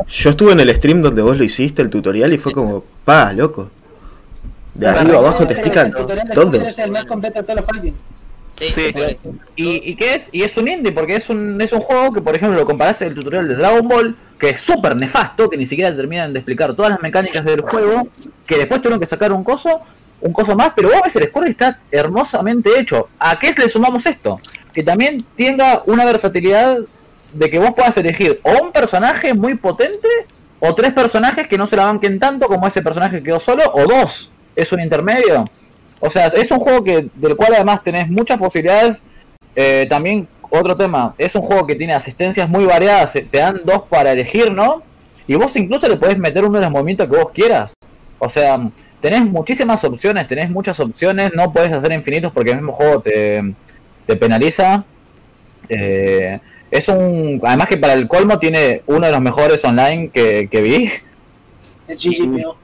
yo 0.08 0.30
estuve 0.30 0.51
en 0.51 0.60
el 0.60 0.76
stream 0.76 1.01
donde 1.01 1.22
vos 1.22 1.38
lo 1.38 1.45
hiciste, 1.45 1.82
el 1.82 1.90
tutorial, 1.90 2.34
y 2.34 2.38
fue 2.38 2.51
como, 2.51 2.84
pa, 3.06 3.32
loco. 3.32 3.69
De 4.74 4.88
arriba 4.88 5.17
abajo 5.17 5.45
te 5.45 5.53
explican 5.53 5.91
todo. 5.91 6.67
Es 6.67 6.80
el 6.80 6.91
más 6.91 7.06
completo 7.06 7.40
de 7.40 7.43
todos 7.43 7.59
los 7.59 7.69
fighting. 7.69 7.95
Sí. 8.58 8.93
¿Y, 9.56 9.91
y 9.91 9.95
qué 9.95 10.16
es? 10.16 10.24
Y 10.32 10.43
es 10.43 10.56
un 10.56 10.67
indie, 10.67 10.91
porque 10.91 11.16
es 11.16 11.30
un, 11.30 11.59
es 11.59 11.72
un 11.74 11.82
juego 11.82 12.14
que, 12.14 12.22
por 12.22 12.35
ejemplo, 12.35 12.59
lo 12.59 12.66
comparás 12.66 13.01
el 13.01 13.16
tutorial 13.16 13.48
de 13.48 13.56
Dragon 13.56 13.88
Ball, 13.88 14.16
que 14.40 14.50
es 14.50 14.61
súper 14.61 14.95
nefasto, 14.95 15.50
que 15.50 15.58
ni 15.58 15.66
siquiera 15.66 15.95
terminan 15.95 16.32
de 16.33 16.40
explicar 16.40 16.75
todas 16.75 16.91
las 16.91 17.01
mecánicas 17.01 17.43
del 17.43 17.61
juego, 17.61 18.08
que 18.45 18.58
después 18.58 18.82
tuvieron 18.82 19.00
que 19.00 19.08
sacar 19.08 19.32
un 19.32 19.43
coso, 19.43 19.82
un 20.19 20.33
coso 20.33 20.56
más, 20.56 20.74
pero 20.75 20.90
vos 20.90 21.01
ves 21.03 21.16
el 21.16 21.27
score 21.30 21.50
está 21.50 21.80
hermosamente 21.90 22.69
hecho. 22.80 23.09
¿A 23.19 23.40
qué 23.40 23.53
le 23.58 23.67
sumamos 23.67 24.06
esto? 24.06 24.40
Que 24.74 24.83
también 24.83 25.25
tenga 25.35 25.82
una 25.85 26.06
versatilidad 26.06 26.77
de 27.33 27.50
que 27.50 27.59
vos 27.59 27.72
puedas 27.75 27.95
elegir 27.98 28.40
o 28.43 28.64
un 28.64 28.72
personaje 28.72 29.33
muy 29.33 29.56
potente, 29.56 30.08
o 30.59 30.75
tres 30.75 30.93
personajes 30.93 31.48
que 31.48 31.58
no 31.58 31.66
se 31.66 31.75
la 31.75 31.85
banquen 31.85 32.19
tanto 32.19 32.48
como 32.48 32.67
ese 32.67 32.83
personaje 32.83 33.17
que 33.17 33.24
quedó 33.24 33.40
solo, 33.40 33.64
o 33.74 33.88
dos. 33.88 34.31
Es 34.56 34.72
un 34.72 34.80
intermedio. 34.80 35.50
O 36.00 36.10
sea, 36.10 36.28
es 36.28 36.50
un 36.52 36.60
juego 36.60 36.84
que 36.84 37.08
del 37.14 37.36
cual 37.36 37.54
además 37.56 37.84
tenés 37.84 38.10
muchas 38.10 38.38
posibilidades. 38.38 39.02
Eh, 39.56 39.86
también 39.90 40.28
otro 40.50 40.76
tema, 40.76 41.16
es 41.18 41.34
un 41.36 41.42
juego 41.42 41.66
que 41.66 41.76
tiene 41.76 41.94
asistencias 41.94 42.48
muy 42.50 42.66
variadas, 42.66 43.16
eh, 43.16 43.26
te 43.30 43.38
dan 43.38 43.62
dos 43.64 43.84
para 43.90 44.12
elegir, 44.12 44.52
¿no? 44.52 44.84
Y 45.28 45.36
vos 45.36 45.56
incluso 45.56 45.88
le 45.88 45.96
podés 45.96 46.18
meter 46.18 46.44
uno 46.44 46.58
de 46.58 46.66
los 46.66 46.72
movimientos 46.72 47.08
que 47.10 47.16
vos 47.16 47.32
quieras. 47.34 47.74
O 48.20 48.28
sea, 48.28 48.70
tenés 49.00 49.24
muchísimas 49.24 49.84
opciones, 49.84 50.28
tenés 50.28 50.50
muchas 50.50 50.80
opciones, 50.80 51.32
no 51.34 51.54
podés 51.54 51.72
hacer 51.72 51.94
infinitos 51.94 52.34
porque 52.34 52.52
el 52.52 52.58
mismo 52.58 52.74
juego 52.74 53.02
te, 53.02 53.54
te 54.06 54.16
penaliza. 54.18 54.84
Eh, 55.70 56.40
es 56.70 56.88
un. 56.90 57.40
Además 57.44 57.68
que 57.68 57.78
para 57.78 57.94
el 57.94 58.08
colmo 58.08 58.38
tiene 58.40 58.82
uno 58.88 59.06
de 59.06 59.12
los 59.12 59.22
mejores 59.22 59.64
online 59.64 60.10
que, 60.10 60.50
que 60.52 60.62
vi. 60.62 60.92
El 61.88 61.98
GGPO. 61.98 62.58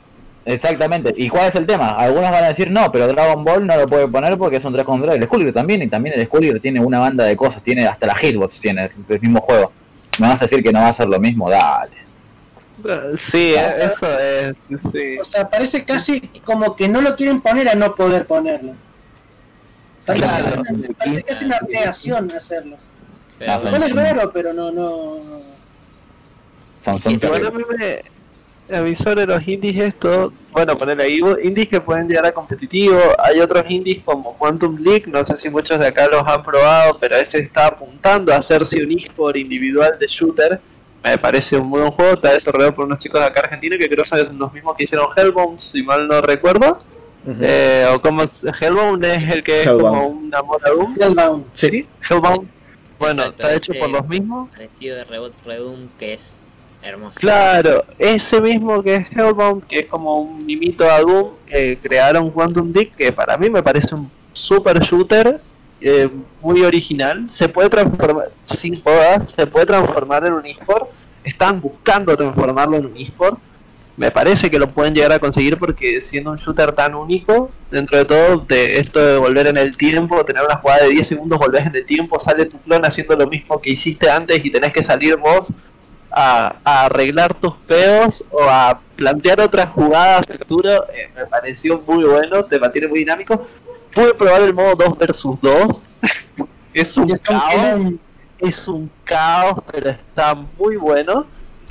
Exactamente. 0.48 1.14
¿Y 1.18 1.28
cuál 1.28 1.50
es 1.50 1.56
el 1.56 1.66
tema? 1.66 1.90
Algunos 1.90 2.32
van 2.32 2.46
a 2.46 2.48
decir 2.48 2.72
no, 2.72 2.90
pero 2.90 3.08
Dragon 3.08 3.44
Ball 3.44 3.68
no 3.68 3.76
lo 3.76 3.86
puede 3.86 4.08
poner 4.08 4.38
porque 4.38 4.56
es 4.56 4.66
un 4.66 4.72
3 4.72 4.86
contra 4.86 5.10
3. 5.12 5.22
El 5.22 5.28
Skullgirl 5.28 5.54
también, 5.54 5.82
y 5.84 5.88
también 5.90 6.18
el 6.18 6.26
Skullgirl 6.26 6.62
tiene 6.62 6.80
una 6.80 7.00
banda 7.00 7.26
de 7.26 7.36
cosas, 7.36 7.62
tiene 7.62 7.86
hasta 7.86 8.08
la 8.08 8.16
hitbox, 8.16 8.60
tiene 8.62 8.90
el 9.10 9.20
mismo 9.22 9.42
juego. 9.42 9.74
¿Me 10.20 10.28
vas 10.28 10.42
a 10.42 10.46
decir 10.46 10.64
que 10.64 10.72
no 10.72 10.80
va 10.80 10.88
a 10.88 10.94
ser 10.94 11.08
lo 11.10 11.20
mismo? 11.20 11.50
Dale. 11.50 11.98
Sí, 13.18 13.56
eso 13.56 14.20
es... 14.20 14.56
Sí. 14.92 15.20
O 15.20 15.26
sea, 15.26 15.50
parece 15.50 15.84
casi 15.84 16.22
como 16.46 16.76
que 16.78 16.88
no 16.88 17.02
lo 17.02 17.16
quieren 17.16 17.42
poner 17.42 17.68
a 17.68 17.76
no 17.76 17.94
poder 17.94 18.26
ponerlo. 18.26 18.74
Parece, 20.06 20.26
Claro. 20.28 20.64
casi, 20.64 20.94
parece 20.94 21.24
casi 21.24 21.46
una 21.46 21.60
negación 21.68 22.32
hacerlo. 22.32 22.78
Pero 23.38 23.68
Igual 23.68 23.84
es 23.84 23.96
raro, 23.96 24.32
pero 24.32 24.54
no, 24.54 24.72
no. 24.72 25.18
Son, 26.86 27.02
son 27.02 27.14
Igual 27.14 27.48
a 27.48 27.52
mí 27.52 27.64
me, 27.78 28.02
a 28.72 28.82
mí 28.82 28.96
sobre 28.96 29.26
los 29.26 29.48
indies 29.48 29.78
esto, 29.78 30.34
bueno, 30.52 30.78
poner 30.78 31.00
ahí 31.02 31.22
indies 31.44 31.68
que 31.70 31.80
pueden 31.80 32.08
llegar 32.08 32.26
a 32.26 32.32
competitivo, 32.32 33.00
hay 33.18 33.40
otros 33.40 33.64
indies 33.70 34.02
como 34.04 34.38
Quantum 34.38 34.78
League, 34.78 35.04
no 35.08 35.24
sé 35.24 35.36
si 35.38 35.50
muchos 35.50 35.80
de 35.80 35.88
acá 35.88 36.08
los 36.08 36.24
han 36.28 36.44
probado, 36.44 36.98
pero 37.00 37.16
ese 37.16 37.40
está 37.40 37.68
apuntando 37.68 38.34
a 38.34 38.38
hacerse 38.38 38.84
un 38.84 38.92
eSport 38.92 39.38
individual 39.38 39.98
de 40.00 40.08
shooter, 40.08 40.60
me 41.04 41.18
parece 41.18 41.56
un 41.58 41.68
muy 41.68 41.80
buen 41.82 41.92
juego, 41.94 42.14
está 42.16 42.34
desarrollado 42.34 42.76
por 42.76 42.86
unos 42.86 43.00
chicos 43.00 43.22
de 43.22 43.28
acá 43.28 43.42
argentinos 43.42 43.78
que 43.78 43.88
creo 43.88 44.04
son 44.04 44.38
los 44.38 44.52
mismos 44.52 44.76
que 44.76 44.84
hicieron 44.84 45.08
Hellbound, 45.16 45.60
si 45.60 45.84
mal 45.84 46.08
no 46.08 46.20
recuerdo, 46.22 46.82
Ujú. 47.26 47.38
eh, 47.42 47.86
o 47.94 48.02
como 48.02 48.24
es- 48.24 48.44
Hellbound 48.60 49.06
es 49.06 49.34
el 49.34 49.44
que 49.44 49.62
es 49.62 49.70
como 49.70 50.08
un 50.08 50.34
amor 50.36 50.60
a 50.66 50.70
Doom, 50.72 50.96
Hellbound. 51.00 51.46
Sí. 51.54 51.86
Hellbound. 52.10 52.50
Bueno, 53.00 53.22
Exacto, 53.22 53.44
está 53.44 53.56
hecho 53.56 53.72
ese 53.74 53.80
por 53.82 53.90
los 53.92 54.08
mismos. 54.08 54.50
Parecido 54.50 54.96
de 54.98 55.04
Rebot 55.04 55.34
Redum 55.46 55.88
que 56.00 56.16
es 56.16 56.32
hermoso. 56.88 57.20
Claro, 57.20 57.86
ese 57.98 58.42
mismo 58.42 58.82
que 58.82 58.96
es 58.96 59.12
Hellbound, 59.12 59.66
que 59.66 59.80
es 59.80 59.86
como 59.88 60.22
un 60.22 60.46
mimito 60.46 60.90
a 60.90 61.00
Doom, 61.02 61.32
eh, 61.50 61.78
crearon 61.82 62.32
Quantum 62.32 62.72
Dick, 62.72 62.96
que 62.96 63.12
para 63.12 63.38
mí 63.38 63.50
me 63.50 63.64
parece 63.64 63.94
un 63.96 64.10
super 64.34 64.80
shooter, 64.80 65.42
eh, 65.80 66.10
muy 66.42 66.64
original. 66.64 67.30
Se 67.30 67.50
puede 67.50 67.70
transformar, 67.70 68.32
sin 68.46 68.82
jodas, 68.82 69.32
se 69.32 69.46
puede 69.46 69.66
transformar 69.66 70.26
en 70.26 70.34
un 70.34 70.46
eSport. 70.46 70.90
Están 71.24 71.62
buscando 71.62 72.16
transformarlo 72.16 72.78
en 72.78 72.86
un 72.88 72.98
eSport. 72.98 73.40
Me 73.96 74.12
parece 74.12 74.52
que 74.52 74.60
lo 74.60 74.68
pueden 74.68 74.94
llegar 74.94 75.12
a 75.12 75.20
conseguir 75.20 75.58
porque 75.58 76.00
siendo 76.02 76.30
un 76.32 76.38
shooter 76.38 76.72
tan 76.72 76.94
único, 76.94 77.50
dentro 77.72 77.98
de 77.98 78.06
todo, 78.06 78.38
de 78.38 78.80
esto 78.80 79.00
de 79.00 79.18
volver 79.18 79.48
en 79.48 79.58
el 79.58 79.76
tiempo, 79.76 80.24
tener 80.24 80.44
una 80.44 80.58
jugada 80.58 80.84
de 80.84 80.90
10 80.90 81.08
segundos, 81.08 81.40
volvés 81.40 81.66
en 81.66 81.76
el 81.76 81.84
tiempo, 81.84 82.20
sale 82.20 82.46
tu 82.46 82.60
clon 82.60 82.86
haciendo 82.86 83.16
lo 83.16 83.26
mismo 83.26 83.60
que 83.60 83.72
hiciste 83.72 84.08
antes 84.08 84.46
y 84.46 84.52
tenés 84.52 84.72
que 84.72 84.84
salir 84.84 85.18
vos 85.18 85.52
a, 86.12 86.56
a 86.64 86.86
arreglar 86.86 87.34
tus 87.34 87.54
peos 87.68 88.24
o 88.32 88.44
a 88.44 88.80
plantear 88.96 89.40
otras 89.42 89.70
jugadas 89.70 90.26
a 90.30 90.34
futuro, 90.38 90.88
eh, 90.90 91.10
me 91.16 91.26
pareció 91.28 91.82
muy 91.86 92.04
bueno, 92.04 92.44
te 92.46 92.60
mantiene 92.60 92.88
muy 92.88 93.00
dinámico. 93.00 93.46
Pude 93.94 94.14
probar 94.14 94.42
el 94.42 94.54
modo 94.54 94.76
2 94.76 94.98
versus 94.98 95.40
2. 95.42 95.82
es 96.74 96.98
un 96.98 97.10
caos. 97.18 97.94
Es 98.40 98.68
un 98.68 98.90
caos, 99.04 99.60
pero 99.72 99.90
está 99.90 100.36
muy 100.36 100.76
bueno. 100.78 101.26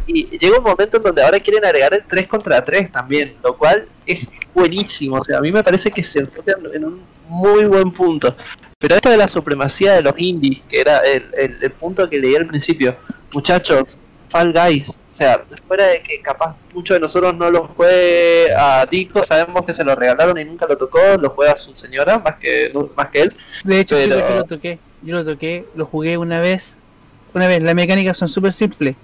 Y 0.09 0.39
llega 0.39 0.59
un 0.59 0.65
momento 0.65 0.97
en 0.99 1.03
donde 1.03 1.23
ahora 1.23 1.41
quieren 1.41 1.65
agregar 1.65 1.95
el 1.95 2.05
3 2.05 2.27
contra 2.29 2.65
3 2.65 2.93
también, 2.93 3.35
lo 3.43 3.57
cual 3.57 3.87
es 4.07 4.27
buenísimo. 4.55 5.17
O 5.17 5.25
sea, 5.25 5.39
a 5.39 5.41
mí 5.41 5.51
me 5.51 5.63
parece 5.65 5.91
que 5.91 6.03
se 6.05 6.21
enfocan 6.21 6.57
en 6.73 6.85
un 6.85 7.03
muy 7.29 7.65
buen 7.65 7.91
punto. 7.93 8.35
Pero 8.79 8.95
esto 8.95 9.11
de 9.11 9.17
la 9.17 9.27
supremacía 9.29 9.95
de 9.95 10.03
los 10.03 10.15
indies, 10.19 10.63
que 10.69 10.81
era 10.81 10.99
el, 10.99 11.25
el- 11.37 11.59
el 11.61 11.71
punto 11.73 12.09
que 12.09 12.19
leí 12.19 12.37
al 12.37 12.47
principio, 12.47 12.97
muchachos, 13.33 13.97
Fall 14.29 14.53
Guys, 14.53 14.91
o 14.91 14.95
sea, 15.09 15.43
fuera 15.67 15.87
de 15.87 16.03
que 16.03 16.21
capaz 16.21 16.57
muchos 16.75 16.95
de 16.97 17.01
nosotros 17.01 17.35
no 17.35 17.51
lo 17.51 17.69
juegue 17.69 18.49
a 18.57 18.87
Dico, 18.91 19.25
sabemos 19.25 19.65
que 19.65 19.73
se 19.73 19.85
lo 19.85 19.95
regalaron 19.95 20.39
y 20.39 20.45
nunca 20.45 20.67
lo 20.67 20.77
tocó, 20.77 20.99
lo 21.19 21.31
juega 21.31 21.57
su 21.57 21.75
señora 21.75 22.19
más 22.19 22.37
que 22.37 22.73
más 22.97 23.09
que 23.09 23.23
él. 23.23 23.37
De 23.65 23.81
hecho, 23.81 23.97
Pero- 23.97 24.19
yo 24.29 24.35
lo 24.37 24.45
toqué, 24.45 24.79
yo 25.03 25.15
lo 25.15 25.25
toqué, 25.25 25.65
lo 25.75 25.87
jugué 25.87 26.19
una 26.19 26.41
vez, 26.41 26.79
una 27.35 27.49
vez, 27.49 27.63
las 27.63 27.75
mecánicas 27.75 28.17
son 28.17 28.29
súper 28.29 28.53
simples. 28.53 28.97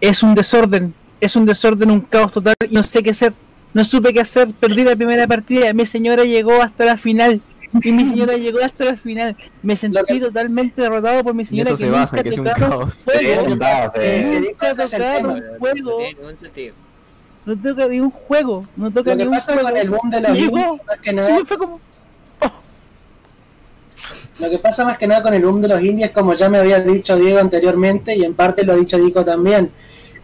Es 0.00 0.22
un 0.22 0.34
desorden, 0.34 0.94
es 1.20 1.36
un 1.36 1.46
desorden, 1.46 1.90
un 1.90 2.00
caos 2.00 2.32
total 2.32 2.54
y 2.68 2.74
no 2.74 2.82
sé 2.82 3.02
qué 3.02 3.10
hacer. 3.10 3.32
No 3.72 3.84
supe 3.84 4.12
qué 4.14 4.20
hacer, 4.20 4.48
perdí 4.60 4.84
la 4.84 4.94
primera 4.94 5.26
partida, 5.26 5.72
mi 5.72 5.84
señora 5.84 6.22
llegó 6.24 6.62
hasta 6.62 6.84
la 6.84 6.96
final. 6.96 7.40
Y 7.82 7.92
mi 7.92 8.04
señora 8.04 8.36
llegó 8.36 8.60
hasta 8.62 8.84
la 8.84 8.96
final. 8.96 9.36
Me 9.62 9.74
sentí 9.74 10.20
totalmente 10.20 10.80
derrotado 10.80 11.24
por 11.24 11.34
mi 11.34 11.42
Y 11.42 11.46
señora 11.46 11.70
eso 11.70 11.76
se 11.76 11.86
nunca 11.86 11.98
basa 12.00 12.16
en 12.16 12.22
que 12.22 12.28
es 12.28 12.38
un 12.38 12.44
caos. 12.44 12.58
juego. 13.04 13.20
Sí, 13.20 13.26
es 13.26 13.38
un 13.42 13.58
caos, 13.58 13.92
Eh, 13.96 14.40
nunca 14.48 14.70
el 14.70 15.26
un 15.26 15.58
juego, 15.58 15.98
No 17.46 17.56
toca 17.56 17.86
ni 17.88 18.00
un 18.00 18.10
juego, 18.10 18.64
no 18.76 18.90
toca 18.90 19.10
Lo 19.10 19.16
ni 19.16 19.22
que 19.22 19.28
un 19.28 19.34
pasa 19.34 19.52
juego. 19.52 19.68
con 19.68 19.76
el 19.78 19.90
boom 19.90 20.10
de 20.10 20.20
los 20.20 20.32
Llegó, 20.38 20.80
que 21.02 21.12
nada, 21.12 21.40
y 21.40 21.44
fue 21.44 21.58
como, 21.58 21.80
Lo 24.38 24.50
que 24.50 24.58
pasa 24.58 24.84
más 24.84 24.98
que 24.98 25.06
nada 25.06 25.22
con 25.22 25.34
el 25.34 25.44
boom 25.44 25.60
de 25.60 25.68
los 25.68 25.82
indies, 25.82 26.10
como 26.10 26.34
ya 26.34 26.48
me 26.48 26.58
había 26.58 26.80
dicho 26.80 27.16
Diego 27.16 27.38
anteriormente, 27.40 28.16
y 28.16 28.24
en 28.24 28.34
parte 28.34 28.64
lo 28.64 28.72
ha 28.72 28.76
dicho 28.76 28.98
Dico 28.98 29.24
también, 29.24 29.70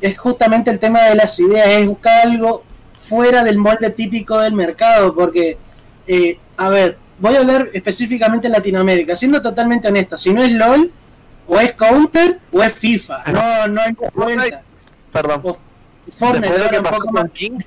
es 0.00 0.18
justamente 0.18 0.70
el 0.70 0.78
tema 0.78 1.02
de 1.02 1.14
las 1.14 1.38
ideas, 1.38 1.66
es 1.68 1.86
buscar 1.86 2.26
algo 2.26 2.64
fuera 3.02 3.44
del 3.44 3.58
molde 3.58 3.90
típico 3.90 4.38
del 4.38 4.52
mercado, 4.54 5.14
porque, 5.14 5.58
eh, 6.06 6.38
a 6.56 6.68
ver, 6.70 6.96
voy 7.20 7.36
a 7.36 7.38
hablar 7.40 7.68
específicamente 7.72 8.46
en 8.48 8.52
Latinoamérica, 8.54 9.14
siendo 9.14 9.40
totalmente 9.40 9.88
honesto, 9.88 10.16
si 10.18 10.32
no 10.32 10.42
es 10.42 10.50
LOL, 10.52 10.90
o 11.46 11.58
es 11.60 11.72
Counter, 11.74 12.38
o 12.52 12.62
es 12.62 12.72
FIFA, 12.74 13.24
no, 13.32 13.68
no 13.68 13.80
hay 13.80 13.94
vuelta. 14.14 14.62
Perdón. 15.12 15.40
O 15.44 15.58
Fortnite, 16.16 16.48
Después 16.48 16.58
de 16.58 16.64
lo 16.64 16.70
que 16.70 16.80
pasó 16.90 17.04
con 17.04 17.28
King, 17.28 17.58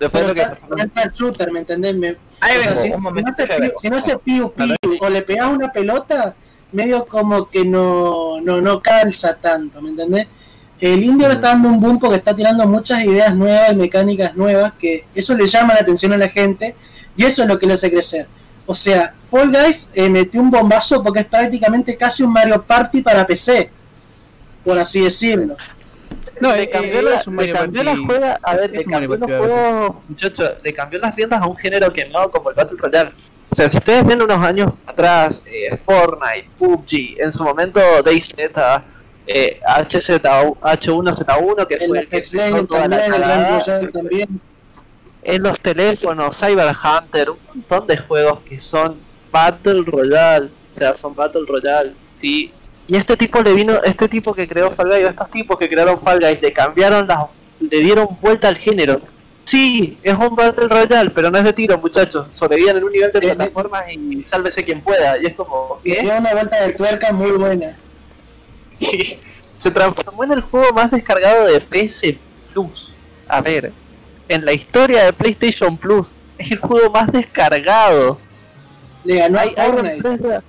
después 0.00 0.22
de 0.22 0.28
lo 0.28 0.34
que 0.34 0.42
pasó 0.42 0.66
con 0.68 1.12
shooter, 1.14 1.52
¿me 1.52 1.60
entendés? 1.60 1.94
Me- 1.96 2.16
Ahí 2.40 2.58
o 2.58 2.62
sea, 2.62 2.70
vengo, 2.72 2.82
si, 2.82 2.88
un 2.90 2.96
si 2.96 3.00
momento, 3.00 3.30
no 3.30 3.58
vengo. 3.58 3.74
si 3.80 3.90
no 3.90 4.18
piu 4.24 4.52
piu 4.52 4.74
o 5.00 5.08
le 5.08 5.22
pegas 5.22 5.48
una 5.48 5.72
pelota, 5.72 6.34
medio 6.72 7.06
como 7.06 7.48
que 7.48 7.64
no, 7.64 8.40
no, 8.42 8.60
no 8.60 8.82
calza 8.82 9.34
tanto, 9.36 9.80
¿me 9.80 9.90
entendés? 9.90 10.26
El 10.78 11.02
indio 11.02 11.30
está 11.30 11.48
dando 11.48 11.70
un 11.70 11.80
boom 11.80 11.98
porque 11.98 12.16
está 12.16 12.36
tirando 12.36 12.66
muchas 12.66 13.02
ideas 13.04 13.34
nuevas 13.34 13.74
mecánicas 13.74 14.34
nuevas 14.36 14.74
que 14.74 15.06
eso 15.14 15.34
le 15.34 15.46
llama 15.46 15.72
la 15.72 15.80
atención 15.80 16.12
a 16.12 16.18
la 16.18 16.28
gente 16.28 16.74
y 17.16 17.24
eso 17.24 17.42
es 17.42 17.48
lo 17.48 17.58
que 17.58 17.66
le 17.66 17.74
hace 17.74 17.90
crecer. 17.90 18.26
O 18.66 18.74
sea, 18.74 19.14
Fall 19.30 19.50
Guys 19.50 19.90
eh, 19.94 20.08
metió 20.08 20.40
un 20.40 20.50
bombazo 20.50 21.02
porque 21.02 21.20
es 21.20 21.26
prácticamente 21.26 21.96
casi 21.96 22.22
un 22.22 22.32
Mario 22.32 22.62
Party 22.62 23.00
para 23.00 23.26
PC, 23.26 23.70
por 24.64 24.78
así 24.78 25.02
decirlo. 25.02 25.56
No, 26.40 26.54
le 26.54 26.64
eh, 26.64 26.70
cambió, 26.70 27.00
eh, 27.00 27.02
la, 27.02 27.42
le 27.42 27.52
cambió 27.52 27.82
la 27.82 27.96
juega, 27.96 28.38
a 28.42 28.54
ver, 28.56 28.70
le 28.70 28.84
cambió 28.84 29.16
los 29.16 29.18
Party, 29.18 29.32
a 29.32 29.40
veces. 29.40 29.54
juegos, 29.54 29.96
muchachos, 30.08 30.50
le 30.62 30.74
cambió 30.74 30.98
las 30.98 31.14
riendas 31.14 31.40
a 31.40 31.46
un 31.46 31.56
género 31.56 31.92
que 31.92 32.08
no, 32.08 32.30
como 32.30 32.50
el 32.50 32.56
Battle 32.56 32.76
Royale. 32.78 33.12
O 33.48 33.54
sea, 33.54 33.68
si 33.68 33.78
ustedes 33.78 34.04
ven 34.04 34.20
unos 34.20 34.44
años 34.44 34.72
atrás, 34.86 35.42
eh, 35.46 35.76
Fortnite, 35.78 36.50
PUBG, 36.58 37.22
en 37.22 37.32
su 37.32 37.42
momento 37.42 37.80
DayZ, 38.02 38.34
eh, 39.26 39.60
HZ, 39.64 40.10
H1Z1, 40.20 41.66
que 41.66 41.74
El 41.74 41.86
fue 41.86 41.98
el 42.00 42.08
que 42.08 42.16
empezó 42.16 42.66
toda 42.66 42.88
la 42.88 43.58
Royale 43.58 43.88
también. 43.92 44.40
En 45.26 45.42
los 45.42 45.60
teléfonos, 45.60 46.38
Cyber 46.38 46.72
Hunter, 46.72 47.30
un 47.30 47.38
montón 47.48 47.88
de 47.88 47.96
juegos 47.96 48.40
que 48.48 48.60
son 48.60 48.96
Battle 49.32 49.82
Royale, 49.84 50.46
o 50.46 50.74
sea, 50.74 50.96
son 50.96 51.16
Battle 51.16 51.42
Royale, 51.48 51.94
sí. 52.10 52.52
Y 52.86 52.96
este 52.96 53.16
tipo 53.16 53.42
le 53.42 53.52
vino, 53.52 53.82
este 53.82 54.08
tipo 54.08 54.32
que 54.32 54.46
creó 54.46 54.70
Fall 54.70 54.88
Guys, 54.88 55.08
estos 55.08 55.28
tipos 55.32 55.58
que 55.58 55.68
crearon 55.68 56.00
Fall 56.00 56.20
Guys, 56.20 56.40
le 56.40 56.52
cambiaron 56.52 57.08
las, 57.08 57.24
le 57.58 57.80
dieron 57.80 58.06
vuelta 58.20 58.46
al 58.46 58.56
género. 58.56 59.00
Sí, 59.42 59.98
es 60.00 60.14
un 60.14 60.36
Battle 60.36 60.68
Royale, 60.68 61.10
pero 61.10 61.28
no 61.28 61.38
es 61.38 61.44
de 61.44 61.52
tiro, 61.52 61.76
muchachos. 61.78 62.28
Sobreviven 62.30 62.76
en 62.76 62.84
un 62.84 62.92
nivel 62.92 63.10
de 63.10 63.20
plataformas 63.20 63.82
y 63.92 64.22
sálvese 64.22 64.64
quien 64.64 64.80
pueda. 64.80 65.18
Y 65.20 65.26
es 65.26 65.34
como, 65.34 65.80
¿qué? 65.82 66.02
dio 66.02 66.16
una 66.16 66.32
vuelta 66.34 66.62
de 66.62 66.72
tuerca 66.72 67.12
muy 67.12 67.32
buena. 67.32 67.76
se 69.58 69.70
transformó 69.72 70.22
en 70.22 70.32
el 70.32 70.40
juego 70.40 70.72
más 70.72 70.92
descargado 70.92 71.46
de 71.46 71.60
PS 71.60 72.14
Plus. 72.52 72.92
A 73.28 73.40
ver, 73.40 73.72
en 74.28 74.44
la 74.44 74.52
historia 74.52 75.04
de 75.04 75.12
PlayStation 75.12 75.76
Plus, 75.76 76.14
es 76.38 76.50
el 76.50 76.58
juego 76.58 76.90
más 76.90 77.10
descargado. 77.12 78.18
Le 79.04 79.16
ganó 79.16 79.38
Hay- 79.38 79.54
a 79.56 79.64
Fortnite. 79.66 80.40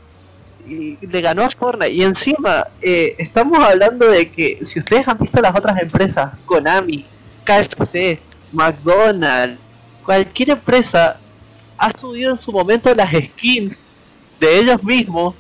y 0.68 0.98
le 1.08 1.22
ganó 1.22 1.44
a 1.44 1.50
Fortnite. 1.50 1.92
Y 1.92 2.04
encima, 2.04 2.64
eh, 2.82 3.16
estamos 3.18 3.60
hablando 3.64 4.10
de 4.10 4.30
que 4.30 4.60
si 4.66 4.80
ustedes 4.80 5.08
han 5.08 5.18
visto 5.18 5.40
las 5.42 5.56
otras 5.56 5.80
empresas, 5.82 6.34
Konami, 6.46 7.06
KFC, 7.46 8.20
McDonald's, 8.52 9.60
cualquier 10.04 10.52
empresa 10.52 11.18
ha 11.78 11.98
subido 11.98 12.32
en 12.32 12.38
su 12.38 12.52
momento 12.52 12.94
las 12.96 13.12
skins 13.14 13.86
de 14.40 14.60
ellos 14.60 14.84
mismos 14.84 15.36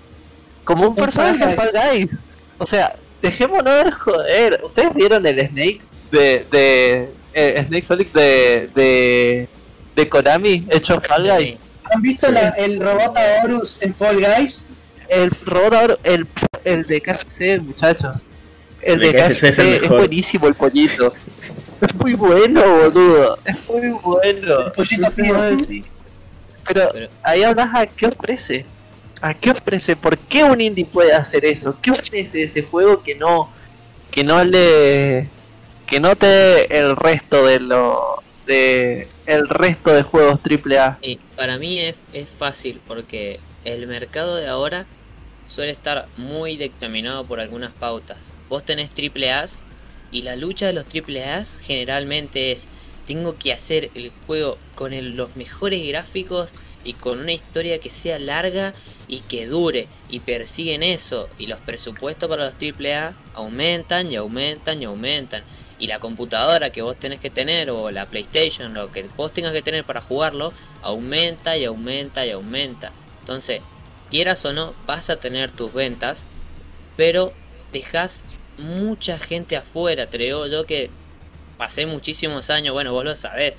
como 0.63 0.87
un 0.87 0.95
personaje 0.95 1.55
Guys. 1.55 2.09
O 2.57 2.65
sea, 2.65 2.95
dejémonos 3.21 3.85
de 3.85 3.91
joder. 3.91 4.61
¿Ustedes 4.63 4.93
vieron 4.93 5.25
el 5.25 5.39
Snake 5.47 5.81
de, 6.11 6.45
de 6.51 7.13
eh, 7.37 7.63
Snake 7.67 7.83
Solid 7.85 8.07
de, 8.09 8.69
de, 8.73 9.47
de 9.95 10.09
Konami 10.09 10.65
hecho 10.69 10.99
Fall 10.99 11.23
Guys? 11.29 11.57
¿Han 11.93 12.01
visto 12.01 12.29
la- 12.31 12.49
el 12.57 12.79
robot 12.79 13.15
Horus 13.43 13.81
en 13.81 13.93
Fall 13.93 14.17
Guys? 14.19 14.67
El 15.07 15.29
robot, 15.45 15.99
el, 16.03 16.27
el 16.65 16.83
de 16.83 16.99
KFC, 17.01 17.59
muchachos. 17.61 18.15
El 18.81 18.99
de, 18.99 19.07
El 19.07 19.13
de 19.13 19.19
KFC 19.19 19.43
es 19.49 19.59
el 19.59 19.67
es 19.75 19.87
buenísimo 19.89 20.47
el 20.47 20.53
pollito. 20.55 21.13
Es 21.81 21.93
muy 21.95 22.13
bueno, 22.15 22.61
boludo. 22.61 23.37
Es 23.45 23.69
muy 23.69 23.89
bueno. 23.89 24.65
El 24.67 24.71
pollito. 24.71 25.11
Pero 26.67 26.89
Pero- 26.91 27.09
ahí 27.23 27.43
hablas 27.43 27.69
a 27.73 27.85
qué 27.87 28.07
ofrece. 28.07 28.65
¿A 29.21 29.33
qué 29.33 29.51
ofrece? 29.51 29.95
¿Por 29.95 30.17
qué 30.17 30.43
un 30.43 30.59
indie 30.61 30.85
puede 30.85 31.13
hacer 31.13 31.45
eso? 31.45 31.75
¿Qué 31.81 31.91
ofrece 31.91 32.43
ese 32.43 32.61
juego 32.63 33.01
que 33.01 33.15
no 33.15 33.49
que 34.11 34.23
no 34.23 34.43
le 34.43 35.27
que 35.87 35.99
no 35.99 36.15
te 36.15 36.27
dé 36.27 36.67
el 36.69 36.95
resto 36.95 37.45
de 37.45 37.59
lo 37.59 38.21
de 38.45 39.07
el 39.25 39.47
resto 39.49 39.91
de 39.93 40.03
juegos 40.03 40.39
AAA? 40.39 40.99
Y 41.01 41.17
para 41.35 41.57
mí 41.57 41.79
es, 41.79 41.95
es 42.13 42.27
fácil 42.37 42.79
porque 42.87 43.39
el 43.65 43.87
mercado 43.87 44.35
de 44.35 44.47
ahora 44.47 44.85
suele 45.47 45.71
estar 45.71 46.07
muy 46.17 46.57
dictaminado 46.57 47.25
por 47.25 47.39
algunas 47.39 47.73
pautas. 47.73 48.17
Vos 48.49 48.63
tenés 48.65 48.91
triple 48.91 49.31
A's 49.31 49.57
y 50.11 50.21
la 50.21 50.35
lucha 50.35 50.67
de 50.67 50.73
los 50.73 50.85
triple 50.85 51.23
A's 51.25 51.47
generalmente 51.61 52.51
es 52.51 52.65
tengo 53.05 53.37
que 53.37 53.53
hacer 53.53 53.89
el 53.95 54.11
juego 54.25 54.57
con 54.75 54.93
el- 54.93 55.15
los 55.15 55.35
mejores 55.35 55.85
gráficos 55.87 56.49
y 56.83 56.93
con 56.93 57.19
una 57.19 57.33
historia 57.33 57.79
que 57.79 57.89
sea 57.89 58.19
larga 58.19 58.73
y 59.07 59.19
que 59.21 59.45
dure 59.47 59.87
y 60.09 60.19
persiguen 60.19 60.83
eso 60.83 61.29
y 61.37 61.47
los 61.47 61.59
presupuestos 61.59 62.29
para 62.29 62.45
los 62.45 62.53
triple 62.53 62.95
A 62.95 63.13
aumentan 63.33 64.11
y 64.11 64.15
aumentan 64.17 64.81
y 64.81 64.85
aumentan 64.85 65.43
y 65.79 65.87
la 65.87 65.99
computadora 65.99 66.71
que 66.71 66.81
vos 66.81 66.97
tenés 66.97 67.19
que 67.19 67.29
tener 67.29 67.69
o 67.69 67.91
la 67.91 68.05
PlayStation 68.05 68.73
lo 68.73 68.91
que 68.91 69.03
vos 69.15 69.33
tengas 69.33 69.53
que 69.53 69.61
tener 69.61 69.83
para 69.83 70.01
jugarlo 70.01 70.53
aumenta 70.81 71.57
y 71.57 71.65
aumenta 71.65 72.25
y 72.25 72.31
aumenta. 72.31 72.91
Entonces 73.21 73.61
quieras 74.09 74.43
o 74.45 74.53
no 74.53 74.73
vas 74.85 75.09
a 75.09 75.17
tener 75.17 75.51
tus 75.51 75.73
ventas 75.73 76.17
pero 76.95 77.31
dejas 77.71 78.21
mucha 78.57 79.19
gente 79.19 79.55
afuera, 79.55 80.07
digo 80.07 80.47
yo 80.47 80.65
que 80.65 80.89
pasé 81.57 81.85
muchísimos 81.85 82.49
años, 82.49 82.73
bueno, 82.73 82.91
vos 82.91 83.05
lo 83.05 83.15
sabés, 83.15 83.55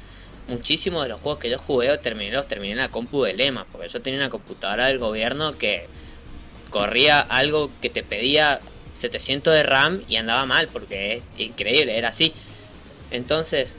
muchísimos 0.48 1.04
de 1.04 1.10
los 1.10 1.20
juegos 1.20 1.40
que 1.40 1.50
yo 1.50 1.58
jugué 1.58 1.96
terminé, 1.98 2.32
los 2.32 2.48
terminé 2.48 2.72
en 2.72 2.78
la 2.78 2.88
compu 2.88 3.22
de 3.22 3.34
Lema, 3.34 3.66
porque 3.70 3.88
yo 3.88 4.02
tenía 4.02 4.18
una 4.18 4.30
computadora 4.30 4.86
del 4.86 4.98
gobierno 4.98 5.56
que 5.56 5.86
corría 6.70 7.20
algo 7.20 7.70
que 7.80 7.90
te 7.90 8.02
pedía 8.02 8.60
700 8.98 9.54
de 9.54 9.62
RAM 9.62 10.02
y 10.08 10.16
andaba 10.16 10.46
mal, 10.46 10.68
porque 10.68 11.16
es 11.16 11.22
increíble, 11.36 11.96
era 11.96 12.08
así. 12.08 12.32
Entonces, 13.10 13.74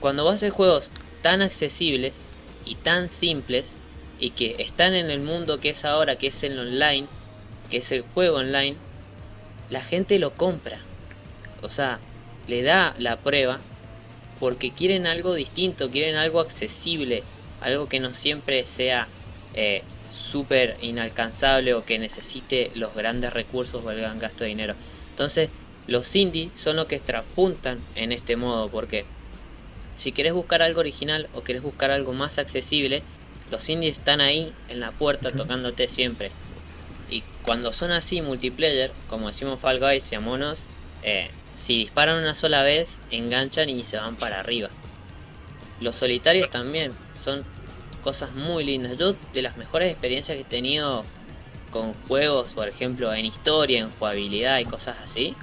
cuando 0.00 0.24
vos 0.24 0.34
haces 0.34 0.52
juegos 0.52 0.90
tan 1.22 1.42
accesibles 1.42 2.14
y 2.64 2.74
tan 2.76 3.08
simples, 3.08 3.66
y 4.18 4.30
que 4.30 4.56
están 4.58 4.94
en 4.94 5.10
el 5.10 5.20
mundo 5.20 5.58
que 5.58 5.70
es 5.70 5.84
ahora, 5.84 6.16
que 6.16 6.28
es 6.28 6.42
el 6.42 6.58
online, 6.58 7.06
que 7.70 7.78
es 7.78 7.92
el 7.92 8.02
juego 8.02 8.38
online, 8.38 8.76
la 9.70 9.82
gente 9.82 10.18
lo 10.18 10.34
compra. 10.34 10.80
O 11.62 11.68
sea, 11.68 12.00
le 12.46 12.62
da 12.62 12.94
la 12.98 13.16
prueba 13.16 13.60
porque 14.40 14.72
quieren 14.72 15.06
algo 15.06 15.34
distinto, 15.34 15.90
quieren 15.90 16.16
algo 16.16 16.40
accesible, 16.40 17.22
algo 17.60 17.88
que 17.88 18.00
no 18.00 18.14
siempre 18.14 18.64
sea 18.64 19.08
eh, 19.54 19.82
súper 20.30 20.76
inalcanzable 20.82 21.74
o 21.74 21.84
que 21.84 21.98
necesite 21.98 22.70
los 22.74 22.94
grandes 22.94 23.32
recursos 23.32 23.84
o 23.84 23.90
el 23.90 23.98
gran 23.98 24.18
gasto 24.18 24.44
de 24.44 24.50
dinero. 24.50 24.74
Entonces, 25.10 25.50
los 25.86 26.14
indies 26.14 26.52
son 26.62 26.76
los 26.76 26.86
que 26.86 26.96
extrapuntan 26.96 27.80
en 27.94 28.12
este 28.12 28.36
modo 28.36 28.68
porque 28.68 29.06
si 29.96 30.12
querés 30.12 30.32
buscar 30.32 30.62
algo 30.62 30.80
original 30.80 31.28
o 31.34 31.42
querés 31.42 31.62
buscar 31.62 31.90
algo 31.90 32.12
más 32.12 32.38
accesible, 32.38 33.02
los 33.50 33.68
indies 33.68 33.98
están 33.98 34.20
ahí 34.20 34.52
en 34.68 34.80
la 34.80 34.92
puerta 34.92 35.32
tocándote 35.32 35.88
siempre. 35.88 36.30
Y 37.10 37.22
cuando 37.42 37.72
son 37.72 37.90
así 37.90 38.20
multiplayer, 38.20 38.92
como 39.08 39.28
decimos 39.28 39.58
Fall 39.60 39.80
Guys 39.80 40.12
y 40.12 40.14
Amonos, 40.14 40.60
eh, 41.02 41.30
si 41.56 41.78
disparan 41.78 42.18
una 42.18 42.34
sola 42.34 42.62
vez, 42.62 42.98
enganchan 43.10 43.68
y 43.70 43.82
se 43.82 43.96
van 43.96 44.16
para 44.16 44.40
arriba. 44.40 44.68
Los 45.80 45.96
solitarios 45.96 46.50
también 46.50 46.92
son 47.24 47.42
cosas 48.08 48.34
muy 48.34 48.64
lindas. 48.64 48.96
Yo 48.96 49.14
de 49.34 49.42
las 49.42 49.58
mejores 49.58 49.90
experiencias 49.92 50.34
que 50.34 50.40
he 50.40 50.44
tenido 50.44 51.04
con 51.70 51.92
juegos, 52.08 52.52
por 52.54 52.66
ejemplo, 52.66 53.12
en 53.12 53.26
historia, 53.26 53.80
en 53.80 53.90
jugabilidad 53.90 54.60
y 54.60 54.64
cosas 54.64 54.96
así, 55.04 55.34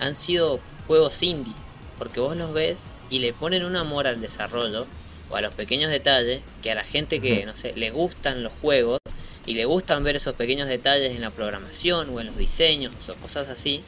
han 0.00 0.16
sido 0.16 0.58
juegos 0.86 1.22
indie. 1.22 1.52
Porque 1.98 2.20
vos 2.20 2.34
los 2.34 2.54
ves 2.54 2.78
y 3.10 3.18
le 3.18 3.34
ponen 3.34 3.66
un 3.66 3.76
amor 3.76 4.06
al 4.06 4.22
desarrollo 4.22 4.86
o 5.28 5.36
a 5.36 5.42
los 5.42 5.52
pequeños 5.52 5.90
detalles 5.90 6.40
que 6.62 6.72
a 6.72 6.74
la 6.74 6.84
gente 6.84 7.20
que, 7.20 7.44
no 7.44 7.54
sé, 7.54 7.74
le 7.76 7.90
gustan 7.90 8.42
los 8.42 8.54
juegos 8.62 8.98
y 9.44 9.52
le 9.52 9.66
gustan 9.66 10.02
ver 10.02 10.16
esos 10.16 10.34
pequeños 10.34 10.68
detalles 10.68 11.14
en 11.14 11.20
la 11.20 11.30
programación 11.30 12.08
o 12.14 12.20
en 12.20 12.28
los 12.28 12.38
diseños 12.38 12.94
o 13.10 13.14
cosas 13.16 13.50
así, 13.50 13.82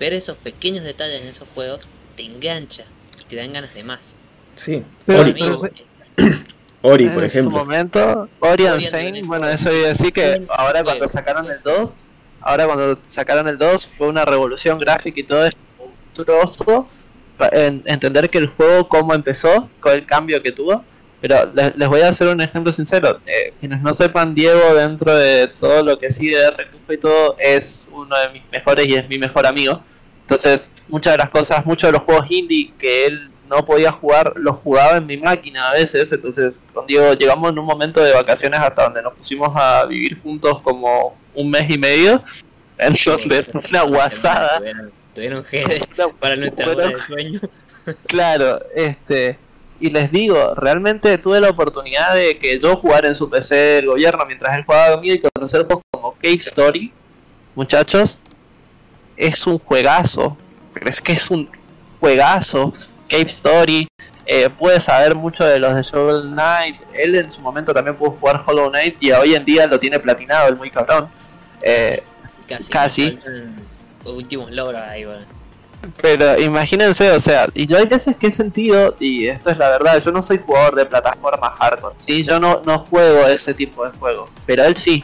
ver 0.00 0.12
esos 0.12 0.36
pequeños 0.36 0.84
detalles 0.84 1.22
en 1.22 1.28
esos 1.28 1.46
juegos 1.54 1.86
te 2.16 2.24
engancha 2.24 2.82
y 3.20 3.24
te 3.26 3.36
dan 3.36 3.52
ganas 3.52 3.72
de 3.74 3.84
más. 3.84 4.16
Sí, 4.56 4.82
Pero- 5.06 5.60
Ori, 6.82 6.82
pero- 6.82 6.92
Ori, 6.92 7.04
en 7.04 7.12
por 7.14 7.22
su 7.22 7.26
ejemplo. 7.26 7.58
momento, 7.58 8.28
Ori 8.40 8.66
and 8.66 8.82
Saint, 8.82 9.26
bueno, 9.26 9.48
eso 9.48 9.70
iba 9.72 9.86
a 9.86 9.88
decir 9.90 10.12
que 10.12 10.42
ahora 10.56 10.82
cuando 10.82 11.06
sacaron 11.08 11.50
el 11.50 11.60
2, 11.62 11.94
ahora 12.40 12.66
cuando 12.66 12.98
sacaron 13.06 13.48
el 13.48 13.58
2 13.58 13.86
fue 13.98 14.08
una 14.08 14.24
revolución 14.24 14.78
gráfica 14.78 15.20
y 15.20 15.24
todo 15.24 15.44
es 15.46 15.52
monstruoso 15.78 16.88
en- 17.52 17.82
entender 17.86 18.28
que 18.30 18.38
el 18.38 18.48
juego 18.48 18.88
cómo 18.88 19.14
empezó, 19.14 19.68
con 19.80 19.92
el 19.92 20.06
cambio 20.06 20.42
que 20.42 20.52
tuvo. 20.52 20.82
Pero 21.22 21.50
les, 21.52 21.76
les 21.76 21.86
voy 21.88 22.00
a 22.00 22.08
hacer 22.08 22.28
un 22.28 22.40
ejemplo 22.40 22.72
sincero. 22.72 23.20
Eh, 23.26 23.52
quienes 23.60 23.82
no 23.82 23.92
sepan, 23.92 24.34
Diego, 24.34 24.74
dentro 24.74 25.14
de 25.14 25.48
todo 25.48 25.82
lo 25.84 25.98
que 25.98 26.10
sigue 26.10 26.38
de 26.38 26.50
Recufo 26.50 26.92
y 26.94 26.96
todo, 26.98 27.36
es 27.38 27.86
uno 27.92 28.16
de 28.18 28.30
mis 28.30 28.42
mejores 28.50 28.86
y 28.86 28.94
es 28.94 29.06
mi 29.06 29.18
mejor 29.18 29.46
amigo. 29.46 29.82
Entonces, 30.22 30.70
muchas 30.88 31.12
de 31.14 31.18
las 31.18 31.28
cosas, 31.28 31.66
muchos 31.66 31.88
de 31.88 31.92
los 31.92 32.04
juegos 32.04 32.30
indie 32.30 32.72
que 32.78 33.04
él 33.04 33.29
no 33.50 33.66
podía 33.66 33.90
jugar, 33.90 34.32
los 34.36 34.56
jugaba 34.56 34.96
en 34.96 35.06
mi 35.06 35.16
máquina 35.16 35.68
a 35.68 35.72
veces. 35.72 36.10
Entonces, 36.12 36.62
con 36.72 36.86
Diego 36.86 37.12
llegamos 37.14 37.50
en 37.50 37.58
un 37.58 37.66
momento 37.66 38.00
de 38.00 38.12
vacaciones 38.12 38.60
hasta 38.60 38.84
donde 38.84 39.02
nos 39.02 39.12
pusimos 39.14 39.50
a 39.56 39.84
vivir 39.86 40.22
juntos 40.22 40.60
como 40.62 41.16
un 41.34 41.50
mes 41.50 41.68
y 41.68 41.76
medio. 41.76 42.22
Entonces, 42.78 43.48
una 43.70 43.82
guasada. 43.82 44.60
Tuvieron, 45.14 45.44
tuvieron 45.44 46.16
para 46.20 46.36
nuestra 46.36 46.70
hora 46.70 46.88
de 46.88 47.02
sueño. 47.02 47.40
Claro, 48.06 48.60
este. 48.74 49.38
Y 49.80 49.88
les 49.90 50.12
digo, 50.12 50.54
realmente 50.54 51.16
tuve 51.16 51.40
la 51.40 51.48
oportunidad 51.48 52.14
de 52.14 52.38
que 52.38 52.60
yo 52.60 52.76
jugar 52.76 53.06
en 53.06 53.14
su 53.14 53.28
PC 53.28 53.54
del 53.54 53.86
gobierno 53.86 54.22
mientras 54.26 54.56
él 54.56 54.64
jugaba 54.64 54.92
conmigo 54.92 55.14
y 55.14 55.30
conocer 55.34 55.64
juegos 55.64 55.82
como 55.90 56.12
Cave 56.12 56.34
Story. 56.34 56.92
Muchachos, 57.56 58.20
es 59.16 59.44
un 59.46 59.58
juegazo. 59.58 60.36
Pero 60.74 60.90
es 60.90 61.00
que 61.00 61.12
es 61.14 61.30
un 61.30 61.48
juegazo. 61.98 62.74
Cave 63.10 63.26
Story. 63.28 63.88
eh, 64.26 64.48
puede 64.48 64.78
saber 64.80 65.16
mucho 65.16 65.44
de 65.44 65.58
los 65.58 65.74
de 65.74 65.82
Shovel 65.82 66.30
Knight. 66.30 66.80
Él 66.94 67.16
en 67.16 67.30
su 67.30 67.40
momento 67.40 67.74
también 67.74 67.96
pudo 67.96 68.12
jugar 68.12 68.40
Hollow 68.46 68.70
Knight 68.70 68.96
y 69.00 69.10
hoy 69.10 69.34
en 69.34 69.44
día 69.44 69.66
lo 69.66 69.78
tiene 69.80 69.98
platinado, 69.98 70.48
el 70.48 70.56
muy 70.56 70.70
cabrón. 70.70 71.08
Eh, 71.62 72.02
Casi. 72.48 72.70
Casi. 72.70 73.18
Últimos 74.04 74.50
logros 74.50 74.82
ahí, 74.88 75.04
bueno. 75.04 75.24
Pero 76.02 76.38
imagínense, 76.38 77.10
o 77.12 77.20
sea, 77.20 77.48
y 77.54 77.66
yo 77.66 77.78
hay 77.78 77.86
veces 77.86 78.14
que 78.16 78.26
he 78.26 78.32
sentido, 78.32 78.94
y 79.00 79.28
esto 79.28 79.50
es 79.50 79.56
la 79.56 79.70
verdad, 79.70 80.02
yo 80.04 80.12
no 80.12 80.20
soy 80.20 80.38
jugador 80.38 80.74
de 80.74 80.84
plataforma 80.84 81.50
hardcore, 81.50 81.94
¿sí? 81.96 82.22
Yo 82.22 82.38
no, 82.38 82.60
no 82.66 82.80
juego 82.80 83.26
ese 83.26 83.54
tipo 83.54 83.84
de 83.86 83.90
juego, 83.98 84.28
pero 84.44 84.64
él 84.64 84.76
sí. 84.76 85.02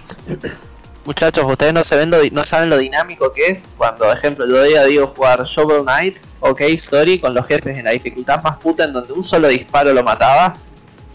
Muchachos, 1.07 1.44
ustedes 1.47 1.73
no, 1.73 1.85
se 1.85 1.94
ven 1.94 2.10
lo 2.10 2.18
no 2.33 2.44
saben 2.44 2.68
lo 2.68 2.78
dinámico 2.78 3.33
que 3.33 3.47
es 3.47 3.68
cuando, 3.78 4.12
ejemplo, 4.12 4.44
yo 4.44 4.55
veía 4.55 4.81
a 4.81 4.85
Diego 4.86 5.07
jugar 5.07 5.44
Shovel 5.44 5.83
Knight 5.83 6.18
o 6.41 6.52
Cave 6.52 6.73
Story 6.75 7.20
con 7.20 7.33
los 7.33 7.47
jefes 7.47 7.78
en 7.78 7.85
la 7.85 7.93
dificultad 7.93 8.43
más 8.43 8.57
puta 8.57 8.83
en 8.83 8.93
donde 8.93 9.12
un 9.12 9.23
solo 9.23 9.47
disparo 9.47 9.93
lo 9.93 10.02
mataba 10.02 10.57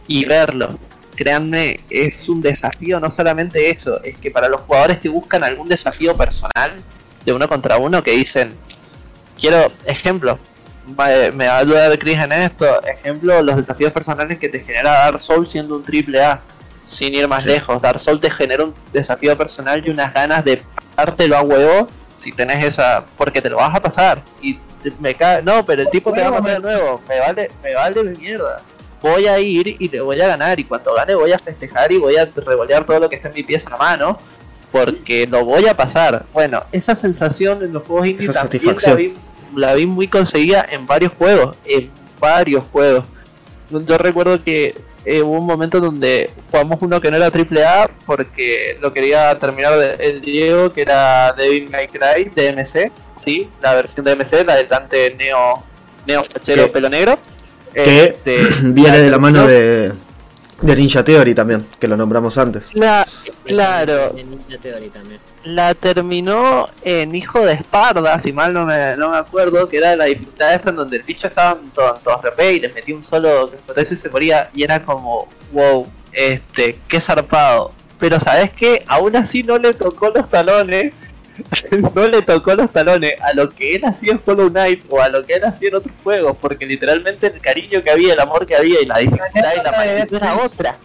y 0.08 0.24
verlo. 0.24 0.80
Créanme, 1.14 1.82
es 1.90 2.30
un 2.30 2.42
desafío, 2.42 3.02
no 3.02 3.12
solamente 3.12 3.70
eso, 3.70 4.02
es 4.02 4.18
que 4.18 4.32
para 4.32 4.48
los 4.48 4.62
jugadores 4.62 5.00
que 5.00 5.10
buscan 5.10 5.44
algún 5.44 5.68
desafío 5.68 6.16
personal 6.16 6.72
de 7.26 7.34
uno 7.34 7.50
contra 7.50 7.78
uno 7.78 8.02
que 8.02 8.12
dicen, 8.12 8.54
quiero, 9.38 9.74
ejemplo, 9.86 10.40
me 10.88 11.48
va 11.48 11.56
a 11.56 11.58
ayudar 11.58 12.00
Chris 12.00 12.18
en 12.18 12.32
esto, 12.32 12.82
ejemplo, 12.84 13.42
los 13.42 13.58
desafíos 13.58 13.92
personales 13.92 14.40
que 14.40 14.48
te 14.48 14.62
genera 14.62 14.92
Dark 14.92 15.20
Souls 15.20 15.50
siendo 15.50 15.76
un 15.76 15.84
triple 15.84 16.24
A, 16.24 16.40
sin 16.82 17.14
ir 17.16 17.28
más 17.28 17.46
lejos, 17.46 17.82
Dark 17.82 18.00
Souls 18.00 18.20
te 18.20 18.30
genera 18.30 18.64
un 18.66 18.74
desafío 18.92 19.38
personal 19.38 19.82
y 19.86 19.92
unas 19.92 20.14
ganas 20.14 20.44
de 20.44 20.64
pasártelo 20.96 21.38
a 21.38 21.42
huevo 21.42 21.88
si 22.16 22.32
tenés 22.32 22.64
esa, 22.66 23.06
porque 23.18 23.42
te 23.42 23.50
lo 23.50 23.58
vas 23.58 23.74
a 23.76 23.82
pasar 23.82 24.22
y 24.42 24.56
te- 24.84 24.92
me 25.00 25.14
cae, 25.16 25.42
no, 25.44 25.66
pero 25.66 25.84
el 25.84 25.90
tipo 25.90 26.12
te 26.12 26.22
va 26.22 26.28
a 26.28 26.32
matar 26.32 26.56
de 26.56 26.60
nuevo, 26.60 27.02
me 27.08 27.20
vale, 27.20 27.52
me 27.64 27.74
vale 27.76 28.04
mi 28.04 28.18
mierda. 28.18 28.62
Voy 29.02 29.26
a 29.28 29.40
ir 29.40 29.68
y 29.80 29.90
le 29.90 30.02
voy 30.02 30.22
a 30.22 30.28
ganar 30.28 30.60
y 30.60 30.64
cuando 30.64 30.94
gane 30.94 31.16
voy 31.16 31.32
a 31.32 31.40
festejar 31.40 31.92
y 31.92 31.98
voy 31.98 32.18
a 32.18 32.26
revolear 32.36 32.86
todo 32.86 33.00
lo 33.00 33.10
que 33.10 33.16
está 33.16 33.30
en 33.30 33.34
mi 33.36 33.44
pieza 33.44 33.66
en 33.68 33.72
la 33.72 33.78
mano 33.78 34.18
porque 34.72 35.26
lo 35.28 35.44
voy 35.44 35.68
a 35.68 35.76
pasar. 35.76 36.26
Bueno, 36.34 36.64
esa 36.72 36.96
sensación 36.96 37.64
en 37.64 37.74
los 37.74 37.84
juegos 37.84 38.08
indie 38.08 38.30
Esa 38.30 38.48
también 38.48 38.76
la 38.86 38.94
vi, 38.94 39.14
la 39.56 39.74
vi 39.74 39.86
muy 39.86 40.08
conseguida 40.08 40.66
en 40.70 40.86
varios 40.86 41.14
juegos, 41.14 41.58
en 41.66 41.90
varios 42.20 42.64
juegos. 42.72 43.06
Yo 43.70 43.98
recuerdo 43.98 44.44
que 44.44 44.76
eh, 45.06 45.22
hubo 45.22 45.40
un 45.40 45.46
momento 45.46 45.80
donde 45.80 46.30
jugamos 46.52 46.80
uno 46.82 47.02
que 47.02 47.10
no 47.12 47.18
era 47.18 47.32
triple 47.32 47.66
A 47.66 47.90
porque 48.06 48.78
lo 48.82 48.94
quería 48.94 49.38
terminar 49.40 49.78
de- 49.78 49.96
el 50.00 50.22
Diego, 50.22 50.72
que 50.72 50.82
era 50.82 51.34
Devil 51.34 51.70
May 51.70 51.88
Cry 51.88 52.26
DMC, 52.36 52.92
sí, 53.16 53.50
la 53.62 53.74
versión 53.74 54.06
DMC, 54.06 54.44
la 54.46 54.56
del 54.56 54.68
Dante 54.68 55.16
Neo, 55.16 55.64
Neo 56.08 56.24
Fachero 56.24 56.72
Pelo 56.72 56.90
Negro. 56.90 57.18
Que 57.74 58.04
Este, 58.06 58.38
viene 58.64 59.00
de 59.00 59.10
la 59.10 59.18
mano 59.18 59.48
de, 59.48 59.92
de 60.62 60.76
Ninja 60.76 61.04
Theory 61.04 61.34
también, 61.34 61.66
que 61.80 61.88
lo 61.88 61.96
nombramos 61.98 62.38
antes. 62.38 62.70
La- 62.76 63.08
claro, 63.46 64.14
En 64.18 64.30
Ninja 64.30 64.58
Theory 64.62 64.90
también. 64.90 65.20
La 65.44 65.74
terminó 65.74 66.70
en 66.84 67.16
Hijo 67.16 67.40
de 67.46 67.54
Esparda, 67.54 68.20
si 68.20 68.32
mal 68.32 68.54
no 68.54 68.66
me, 68.66 68.96
no 68.96 69.10
me 69.10 69.18
acuerdo, 69.18 69.68
que 69.68 69.78
era 69.78 69.96
la 69.96 70.06
dificultad 70.06 70.54
esta 70.54 70.70
en 70.70 70.76
donde 70.76 70.98
el 70.98 71.04
bicho 71.04 71.28
estaba 71.28 71.60
en 71.60 71.70
to- 71.72 71.96
en 71.98 72.04
todos 72.04 72.22
RP 72.24 72.54
y 72.54 72.60
les 72.60 72.74
metí 72.74 72.94
un 72.94 73.04
solo 73.04 73.50
que 73.52 73.82
y 73.82 73.96
se 73.96 74.10
moría 74.10 74.50
y 74.54 74.64
era 74.64 74.84
como, 74.84 75.28
wow, 75.52 75.88
este, 76.14 76.78
qué 76.88 77.02
zarpado. 77.02 77.72
Pero 78.00 78.20
sabes 78.20 78.52
que 78.52 78.84
aún 78.88 79.16
así 79.16 79.44
no 79.44 79.58
le 79.58 79.74
tocó 79.74 80.10
los 80.10 80.30
talones, 80.30 80.94
no 81.96 82.08
le 82.08 82.22
tocó 82.22 82.54
los 82.56 82.72
talones 82.72 83.14
a 83.22 83.34
lo 83.34 83.50
que 83.50 83.76
él 83.76 83.86
hacía 83.86 84.12
en 84.14 84.22
Hollow 84.24 84.50
Knight 84.50 84.86
o 84.90 85.02
a 85.02 85.10
lo 85.10 85.26
que 85.26 85.34
él 85.36 85.44
hacía 85.44 85.70
en 85.70 85.76
otros 85.76 85.96
juegos, 86.04 86.38
porque 86.40 86.66
literalmente 86.66 87.28
el 87.28 87.40
cariño 87.42 87.82
que 87.82 87.90
había, 87.90 88.14
el 88.14 88.20
amor 88.20 88.46
que 88.46 88.56
había 88.56 88.82
y 88.82 88.86
la 88.86 89.00
dificultad 89.00 89.52
y 89.60 89.64
la 89.64 89.72
magnitud 89.72 90.18
era 90.18 90.36
otra. 90.38 90.78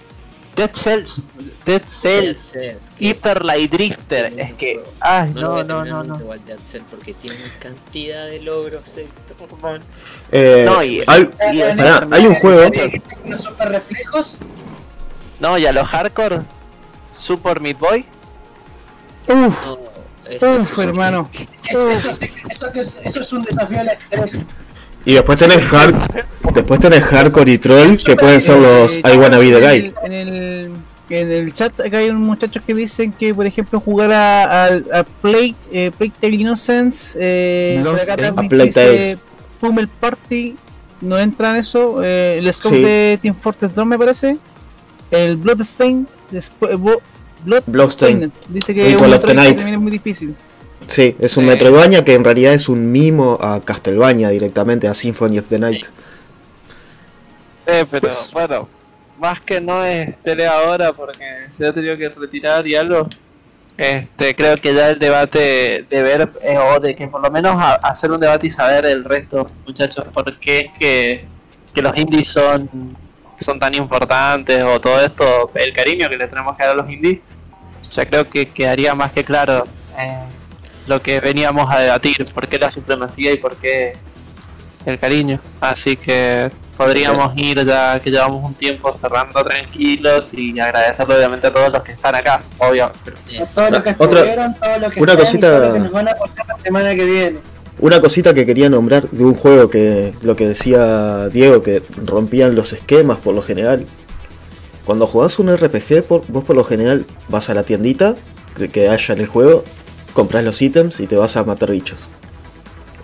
Dead 0.56 0.70
Cells, 0.72 1.20
Dead 1.66 1.82
Cells, 1.84 2.38
Cells, 2.52 2.78
Hyper 2.98 3.44
Light 3.44 3.72
Drifter, 3.72 4.32
es 4.38 4.52
que, 4.54 4.80
ay, 5.00 5.32
No, 5.34 5.40
lo 5.40 5.64
no, 5.64 5.84
no, 5.84 6.04
no, 6.04 6.04
no. 6.04 6.20
igual 6.20 6.40
Dead 6.46 6.58
Cell 6.70 6.82
porque 6.90 7.12
tiene 7.14 7.36
cantidad 7.58 8.26
de 8.26 8.40
logros. 8.40 8.82
eh, 8.96 9.08
man. 9.60 9.80
Eh, 10.32 10.62
No, 10.64 10.82
y- 10.82 11.02
hay, 11.06 11.28
y- 11.52 11.76
pará, 11.76 12.06
hay 12.12 12.26
un 12.26 12.34
juego. 12.36 12.70
Unos 13.24 13.42
super 13.42 13.68
reflejos. 13.70 14.38
No, 15.40 15.58
y 15.58 15.66
a 15.66 15.72
los 15.72 15.86
hardcore, 15.88 16.40
Super 17.14 17.60
Meat 17.60 17.78
Boy, 17.78 18.04
No, 19.28 19.46
Eso, 20.28 20.56
Uf, 20.60 20.78
hermano. 20.78 21.28
Eso, 21.68 21.90
eso, 21.90 22.14
sí- 22.14 22.30
eso 22.48 22.72
que 22.72 22.80
es, 22.80 22.98
eso 23.04 23.20
es 23.20 23.32
un 23.32 23.42
desafío 23.42 23.80
al 23.80 23.88
estrés. 23.88 24.38
Y 25.04 25.14
después 25.14 25.38
tenés, 25.38 25.58
hard, 25.72 25.94
después 26.52 26.80
tenés 26.80 27.02
Hardcore 27.04 27.52
y 27.52 27.58
Troll, 27.58 27.96
que 27.96 28.16
pueden 28.16 28.40
ser 28.40 28.58
los 28.58 28.96
I 28.98 29.16
Wanna 29.16 29.38
Be 29.38 29.50
the 29.52 29.60
Guy. 29.60 29.94
En 30.04 30.12
el, 30.12 30.28
en 30.28 30.34
el 30.34 30.70
chat 31.54 31.78
acá 31.80 31.98
hay 31.98 32.10
unos 32.10 32.22
muchachos 32.22 32.62
que 32.66 32.74
dicen 32.74 33.12
que, 33.12 33.32
por 33.34 33.46
ejemplo, 33.46 33.80
jugar 33.80 34.12
a, 34.12 34.64
a, 34.64 34.66
a 34.92 35.04
Plague, 35.04 35.54
eh, 35.72 35.90
Plague 35.96 36.12
Tale 36.20 36.34
Innocence, 36.34 37.16
eh, 37.20 37.82
acá 38.02 38.16
también 38.16 38.48
dice 38.66 39.18
Pummel 39.60 39.88
Party, 39.88 40.56
no 41.00 41.18
entra 41.18 41.50
en 41.50 41.56
eso. 41.56 42.02
Eh, 42.02 42.38
el 42.38 42.52
scope 42.52 42.76
Sí. 42.76 42.82
de 42.82 43.18
Team 43.22 43.34
Fortress 43.40 43.74
2 43.74 43.86
me 43.86 43.98
parece. 43.98 44.36
El 45.10 45.36
Bloodstain, 45.36 46.08
después, 46.30 46.76
Bo- 46.78 47.00
Bloodstained. 47.44 47.72
Bloodstained, 47.72 48.30
dice 48.48 48.74
que 48.74 48.96
un 48.96 49.10
Night. 49.36 49.56
también 49.56 49.74
es 49.74 49.80
muy 49.80 49.92
difícil. 49.92 50.34
Sí, 50.88 51.14
es 51.20 51.36
un 51.36 51.44
Sí. 51.44 51.50
Metroidvania 51.50 52.04
que 52.04 52.14
en 52.14 52.24
realidad 52.24 52.54
es 52.54 52.68
un 52.68 52.90
mimo 52.90 53.38
a 53.40 53.60
Castlevania 53.60 54.28
directamente, 54.30 54.88
a 54.88 54.94
Symphony 54.94 55.38
of 55.38 55.48
the 55.48 55.58
Night. 55.58 55.84
Eh, 57.66 57.84
pero 57.90 58.08
Pues- 58.08 58.30
bueno, 58.32 58.68
más 59.18 59.40
que 59.40 59.60
no 59.60 59.84
es 59.84 60.16
tele 60.18 60.46
ahora 60.46 60.92
porque 60.92 61.46
se 61.48 61.66
ha 61.66 61.72
tenido 61.72 61.96
que 61.96 62.08
retirar 62.08 62.66
y 62.66 62.74
algo. 62.74 63.08
Este, 63.76 64.34
creo 64.34 64.56
que 64.56 64.74
ya 64.74 64.90
el 64.90 64.98
debate 64.98 65.84
de 65.90 66.02
ver, 66.02 66.32
eh, 66.42 66.56
o 66.56 66.80
de 66.80 66.94
que 66.94 67.08
por 67.08 67.20
lo 67.20 67.30
menos 67.30 67.62
hacer 67.82 68.10
un 68.10 68.20
debate 68.20 68.46
y 68.46 68.50
saber 68.50 68.86
el 68.86 69.04
resto, 69.04 69.46
muchachos, 69.66 70.06
por 70.14 70.38
qué 70.38 70.60
es 70.60 70.72
que, 70.78 71.24
que 71.74 71.82
los 71.82 71.94
indies 71.96 72.28
son, 72.28 72.96
son 73.38 73.60
tan 73.60 73.74
importantes 73.74 74.62
o 74.62 74.80
todo 74.80 74.98
esto, 75.04 75.50
el 75.54 75.74
cariño 75.74 76.08
que 76.08 76.16
le 76.16 76.26
tenemos 76.26 76.56
que 76.56 76.64
dar 76.64 76.72
a 76.72 76.76
los 76.76 76.90
indies, 76.90 77.20
ya 77.92 78.06
creo 78.06 78.28
que 78.28 78.48
quedaría 78.48 78.94
más 78.94 79.12
que 79.12 79.24
claro 79.24 79.66
eh, 79.98 80.22
lo 80.86 81.02
que 81.02 81.20
veníamos 81.20 81.70
a 81.70 81.80
debatir, 81.80 82.24
por 82.32 82.48
qué 82.48 82.58
la 82.58 82.70
supremacía 82.70 83.32
y 83.32 83.36
por 83.36 83.56
qué 83.56 83.94
el 84.86 84.98
cariño. 84.98 85.40
Así 85.60 85.96
que 85.96 86.50
podríamos 86.76 87.32
ir 87.36 87.64
ya 87.64 87.98
que 88.00 88.10
llevamos 88.10 88.44
un 88.44 88.54
tiempo 88.54 88.92
cerrando 88.92 89.42
tranquilos 89.44 90.32
y 90.34 90.58
agradecerle 90.60 91.16
obviamente 91.16 91.46
a 91.46 91.52
todos 91.52 91.72
los 91.72 91.82
que 91.82 91.92
están 91.92 92.14
acá, 92.14 92.42
obvio. 92.58 92.90
pero- 93.04 93.16
A 93.42 93.46
todos 93.46 93.70
los 93.70 93.82
que 93.82 93.94
Otra- 93.98 94.20
estuvieron, 94.20 94.54
todos 94.54 94.80
los 94.80 94.92
que 94.92 95.00
una 95.02 95.12
están 95.12 95.24
y 95.24 95.26
cosita- 95.26 95.48
todos 95.48 95.60
los 95.62 95.72
que 95.72 95.78
nos 95.80 95.92
van 95.92 96.08
a 96.08 96.10
apoyar 96.12 96.46
la 96.46 96.54
semana 96.54 96.94
que 96.94 97.04
viene. 97.04 97.38
Una 97.78 98.00
cosita 98.00 98.32
que 98.32 98.46
quería 98.46 98.70
nombrar 98.70 99.08
de 99.10 99.24
un 99.24 99.34
juego 99.34 99.68
que 99.68 100.14
lo 100.22 100.34
que 100.36 100.48
decía 100.48 101.28
Diego, 101.28 101.62
que 101.62 101.82
rompían 102.04 102.54
los 102.54 102.72
esquemas 102.72 103.18
por 103.18 103.34
lo 103.34 103.42
general. 103.42 103.84
Cuando 104.86 105.06
jugás 105.06 105.38
un 105.38 105.48
RPG, 105.54 106.02
por- 106.04 106.26
vos 106.28 106.44
por 106.44 106.56
lo 106.56 106.64
general 106.64 107.04
vas 107.28 107.50
a 107.50 107.54
la 107.54 107.64
tiendita 107.64 108.14
que, 108.56 108.68
que 108.70 108.88
haya 108.88 109.14
en 109.14 109.20
el 109.20 109.26
juego, 109.26 109.64
compras 110.14 110.44
los 110.44 110.62
ítems 110.62 111.00
y 111.00 111.06
te 111.06 111.16
vas 111.16 111.36
a 111.36 111.44
matar 111.44 111.70
bichos. 111.72 112.08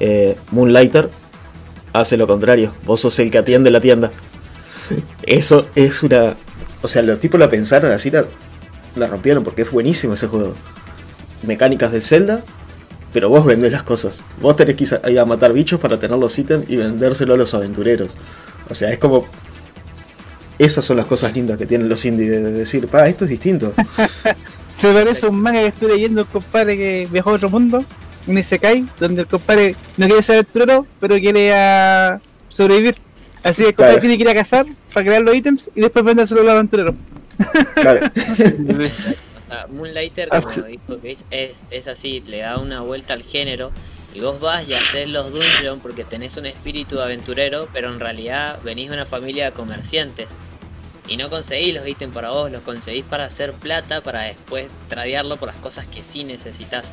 Eh, 0.01 0.37
Moonlighter 0.51 1.11
hace 1.93 2.17
lo 2.17 2.27
contrario, 2.27 2.73
vos 2.85 3.01
sos 3.01 3.19
el 3.19 3.31
que 3.31 3.39
atiende 3.39 3.71
la 3.71 3.81
tienda. 3.81 4.11
Eso 5.25 5.67
es 5.75 6.03
una... 6.03 6.35
O 6.83 6.89
sea, 6.89 7.03
los 7.03 7.21
tipos 7.21 7.39
la 7.39 7.49
pensaron 7.49 7.93
así, 7.93 8.11
la, 8.11 8.25
la 8.97 9.07
rompieron 9.07 9.45
porque 9.45 9.63
es 9.63 9.71
buenísimo 9.71 10.15
ese 10.15 10.27
juego. 10.27 10.55
Mecánicas 11.47 11.93
del 11.93 12.03
Zelda, 12.03 12.43
pero 13.13 13.29
vos 13.29 13.45
vendés 13.45 13.71
las 13.73 13.83
cosas. 13.85 14.23
Vos 14.41 14.57
tenés 14.57 14.77
que 14.77 14.85
ir 15.11 15.19
a- 15.19 15.25
matar 15.25 15.53
bichos 15.53 15.79
para 15.81 15.99
tener 15.99 16.19
los 16.19 16.37
ítems 16.39 16.69
y 16.69 16.77
vendérselo 16.77 17.35
a 17.35 17.37
los 17.37 17.55
aventureros. 17.55 18.17
O 18.69 18.75
sea, 18.75 18.91
es 18.91 18.99
como. 18.99 19.27
Esas 20.59 20.85
son 20.85 20.97
las 20.97 21.07
cosas 21.07 21.35
lindas 21.35 21.59
que 21.59 21.67
tienen 21.67 21.89
los 21.89 22.05
indies 22.05 22.31
de 22.31 22.41
de 22.41 22.53
decir, 22.53 22.87
pa, 22.89 23.09
esto 23.09 23.25
es 23.25 23.31
distinto. 23.31 23.73
Se 24.73 24.93
parece 24.93 25.27
a 25.27 25.29
un 25.31 25.41
manga 25.41 25.61
que 25.61 25.67
estoy 25.69 25.89
leyendo, 25.89 26.25
compadre 26.27 26.77
que 26.77 27.09
viajó 27.11 27.31
a 27.31 27.35
otro 27.35 27.51
mundo, 27.51 27.85
un 28.27 28.39
Isekai, 28.39 28.87
donde 29.01 29.23
el 29.23 29.27
compadre 29.27 29.75
no 29.97 30.07
quiere 30.07 30.23
ser 30.23 30.37
aventurero, 30.37 30.87
pero 31.01 31.17
quiere 31.19 31.53
ah, 31.55 32.21
sobrevivir. 32.49 32.97
Así 33.43 33.63
que 33.63 33.69
el 33.71 33.75
compadre 33.75 33.95
Claro. 33.95 34.01
tiene 34.01 34.17
que 34.17 34.23
ir 34.23 34.29
a 34.29 34.35
cazar 34.35 34.67
para 34.93 35.07
crear 35.07 35.23
los 35.23 35.35
ítems 35.35 35.71
y 35.75 35.81
después 35.81 36.05
vendérselo 36.05 36.43
al 36.43 36.51
aventurero. 36.51 36.95
Claro. 37.75 38.07
O 38.07 38.21
sea, 39.49 39.67
Moonlighter, 39.71 40.29
Ah, 40.31 40.41
como 40.41 40.67
dijo 40.67 40.99
Chris, 41.01 41.19
es, 41.31 41.63
es 41.71 41.89
así, 41.89 42.21
le 42.21 42.39
da 42.39 42.59
una 42.59 42.81
vuelta 42.83 43.15
al 43.15 43.23
género 43.25 43.71
y 44.15 44.21
vos 44.21 44.41
vas 44.41 44.67
y 44.69 44.75
haces 44.75 45.09
los 45.09 45.33
dungeons 45.33 45.81
porque 45.83 46.05
tenés 46.05 46.37
un 46.37 46.47
espíritu 46.47 47.01
aventurero, 47.01 47.69
pero 47.73 47.89
en 47.93 47.99
realidad 48.01 48.59
venís 48.63 48.89
de 48.91 48.95
una 48.95 49.07
familia 49.07 49.47
de 49.47 49.53
comerciantes 49.53 50.29
y 51.09 51.17
no 51.17 51.29
conseguís 51.29 51.75
los 51.75 51.87
ítems 51.89 52.15
para 52.15 52.31
vos, 52.31 52.51
los 52.53 52.63
conseguís 52.63 53.05
para 53.05 53.25
hacer 53.25 53.53
plata 53.55 54.03
para 54.03 54.21
después 54.23 54.67
tradearlo 54.89 55.37
por 55.37 55.49
las 55.49 55.57
cosas 55.57 55.87
que 55.87 56.03
sí 56.03 56.23
necesitas. 56.25 56.85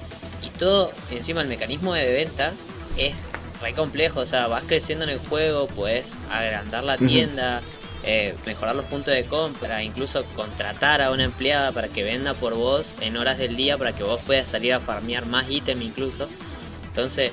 Todo, 0.60 0.92
encima 1.10 1.42
el 1.42 1.48
mecanismo 1.48 1.94
de 1.94 2.12
venta 2.12 2.54
es 2.98 3.16
re 3.62 3.74
complejo, 3.74 4.20
o 4.22 4.26
sea, 4.26 4.48
vas 4.48 4.64
creciendo 4.66 5.06
en 5.06 5.12
el 5.12 5.20
juego, 5.20 5.68
puedes 5.68 6.06
agrandar 6.30 6.84
la 6.84 6.98
tienda, 6.98 7.62
eh, 8.04 8.36
mejorar 8.46 8.76
los 8.76 8.86
puntos 8.86 9.14
de 9.14 9.26
compra, 9.26 9.84
incluso 9.84 10.24
contratar 10.36 11.02
a 11.02 11.12
una 11.12 11.24
empleada 11.24 11.72
para 11.72 11.88
que 11.88 12.04
venda 12.04 12.34
por 12.34 12.56
vos 12.56 12.86
en 13.02 13.18
horas 13.18 13.38
del 13.38 13.56
día 13.56 13.78
para 13.78 13.94
que 13.94 14.04
vos 14.04 14.20
puedas 14.26 14.48
salir 14.48 14.74
a 14.74 14.80
farmear 14.80 15.26
más 15.26 15.50
ítem 15.50 15.82
incluso. 15.82 16.28
Entonces, 16.88 17.32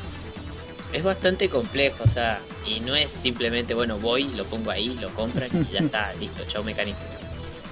es 0.93 1.05
bastante 1.05 1.49
complejo, 1.49 2.05
o 2.05 2.09
sea, 2.09 2.41
y 2.67 2.81
no 2.81 2.95
es 2.95 3.11
simplemente, 3.11 3.75
bueno, 3.75 3.99
voy, 3.99 4.25
lo 4.25 4.45
pongo 4.45 4.71
ahí, 4.71 4.97
lo 5.01 5.11
compran 5.11 5.51
y 5.53 5.73
ya 5.73 5.81
está, 5.81 6.13
listo, 6.21 6.45
chao 6.49 6.63
mecánico. 6.65 6.99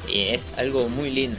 Y 0.09 0.29
es 0.29 0.43
algo 0.57 0.89
muy 0.89 1.11
lindo. 1.11 1.39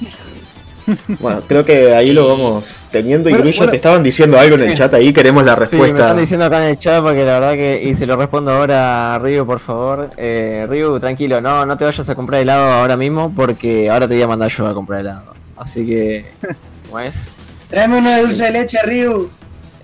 Bueno, 1.20 1.42
creo 1.46 1.64
que 1.64 1.94
ahí 1.94 2.12
lo 2.12 2.28
vamos 2.28 2.84
teniendo. 2.90 3.28
Y 3.28 3.32
Bueno, 3.34 3.50
bueno. 3.56 3.70
te 3.70 3.76
estaban 3.76 4.02
diciendo 4.02 4.38
algo 4.38 4.56
en 4.56 4.62
el 4.70 4.76
chat 4.76 4.92
ahí, 4.94 5.12
queremos 5.12 5.44
la 5.44 5.52
Sí, 5.54 5.58
me 5.60 5.66
respuesta. 5.66 5.98
están 6.00 6.18
diciendo 6.18 6.44
acá 6.46 6.62
en 6.64 6.70
el 6.70 6.78
chat 6.78 7.02
porque 7.02 7.24
la 7.24 7.40
verdad 7.40 7.52
que, 7.54 7.82
y 7.84 7.94
se 7.96 8.06
lo 8.06 8.16
respondo 8.16 8.52
ahora 8.52 9.14
a 9.14 9.18
Ryu, 9.18 9.44
por 9.46 9.58
favor. 9.60 10.10
Eh, 10.16 10.66
Ryu, 10.68 10.98
tranquilo, 11.00 11.40
no, 11.40 11.66
no 11.66 11.76
te 11.76 11.84
vayas 11.84 12.08
a 12.08 12.14
comprar 12.14 12.40
helado 12.40 12.72
ahora 12.72 12.96
mismo 12.96 13.32
porque 13.34 13.90
ahora 13.90 14.06
te 14.06 14.14
voy 14.14 14.22
a 14.22 14.28
mandar 14.28 14.50
yo 14.50 14.66
a 14.66 14.74
comprar 14.74 15.00
helado. 15.00 15.34
Así 15.56 15.84
que, 15.86 16.24
¿cómo 16.86 17.00
es? 17.00 17.28
Tráeme 17.68 17.98
uno 17.98 18.10
de 18.10 18.22
dulce 18.22 18.44
de 18.44 18.50
leche, 18.52 18.78
Ryu. 18.84 19.28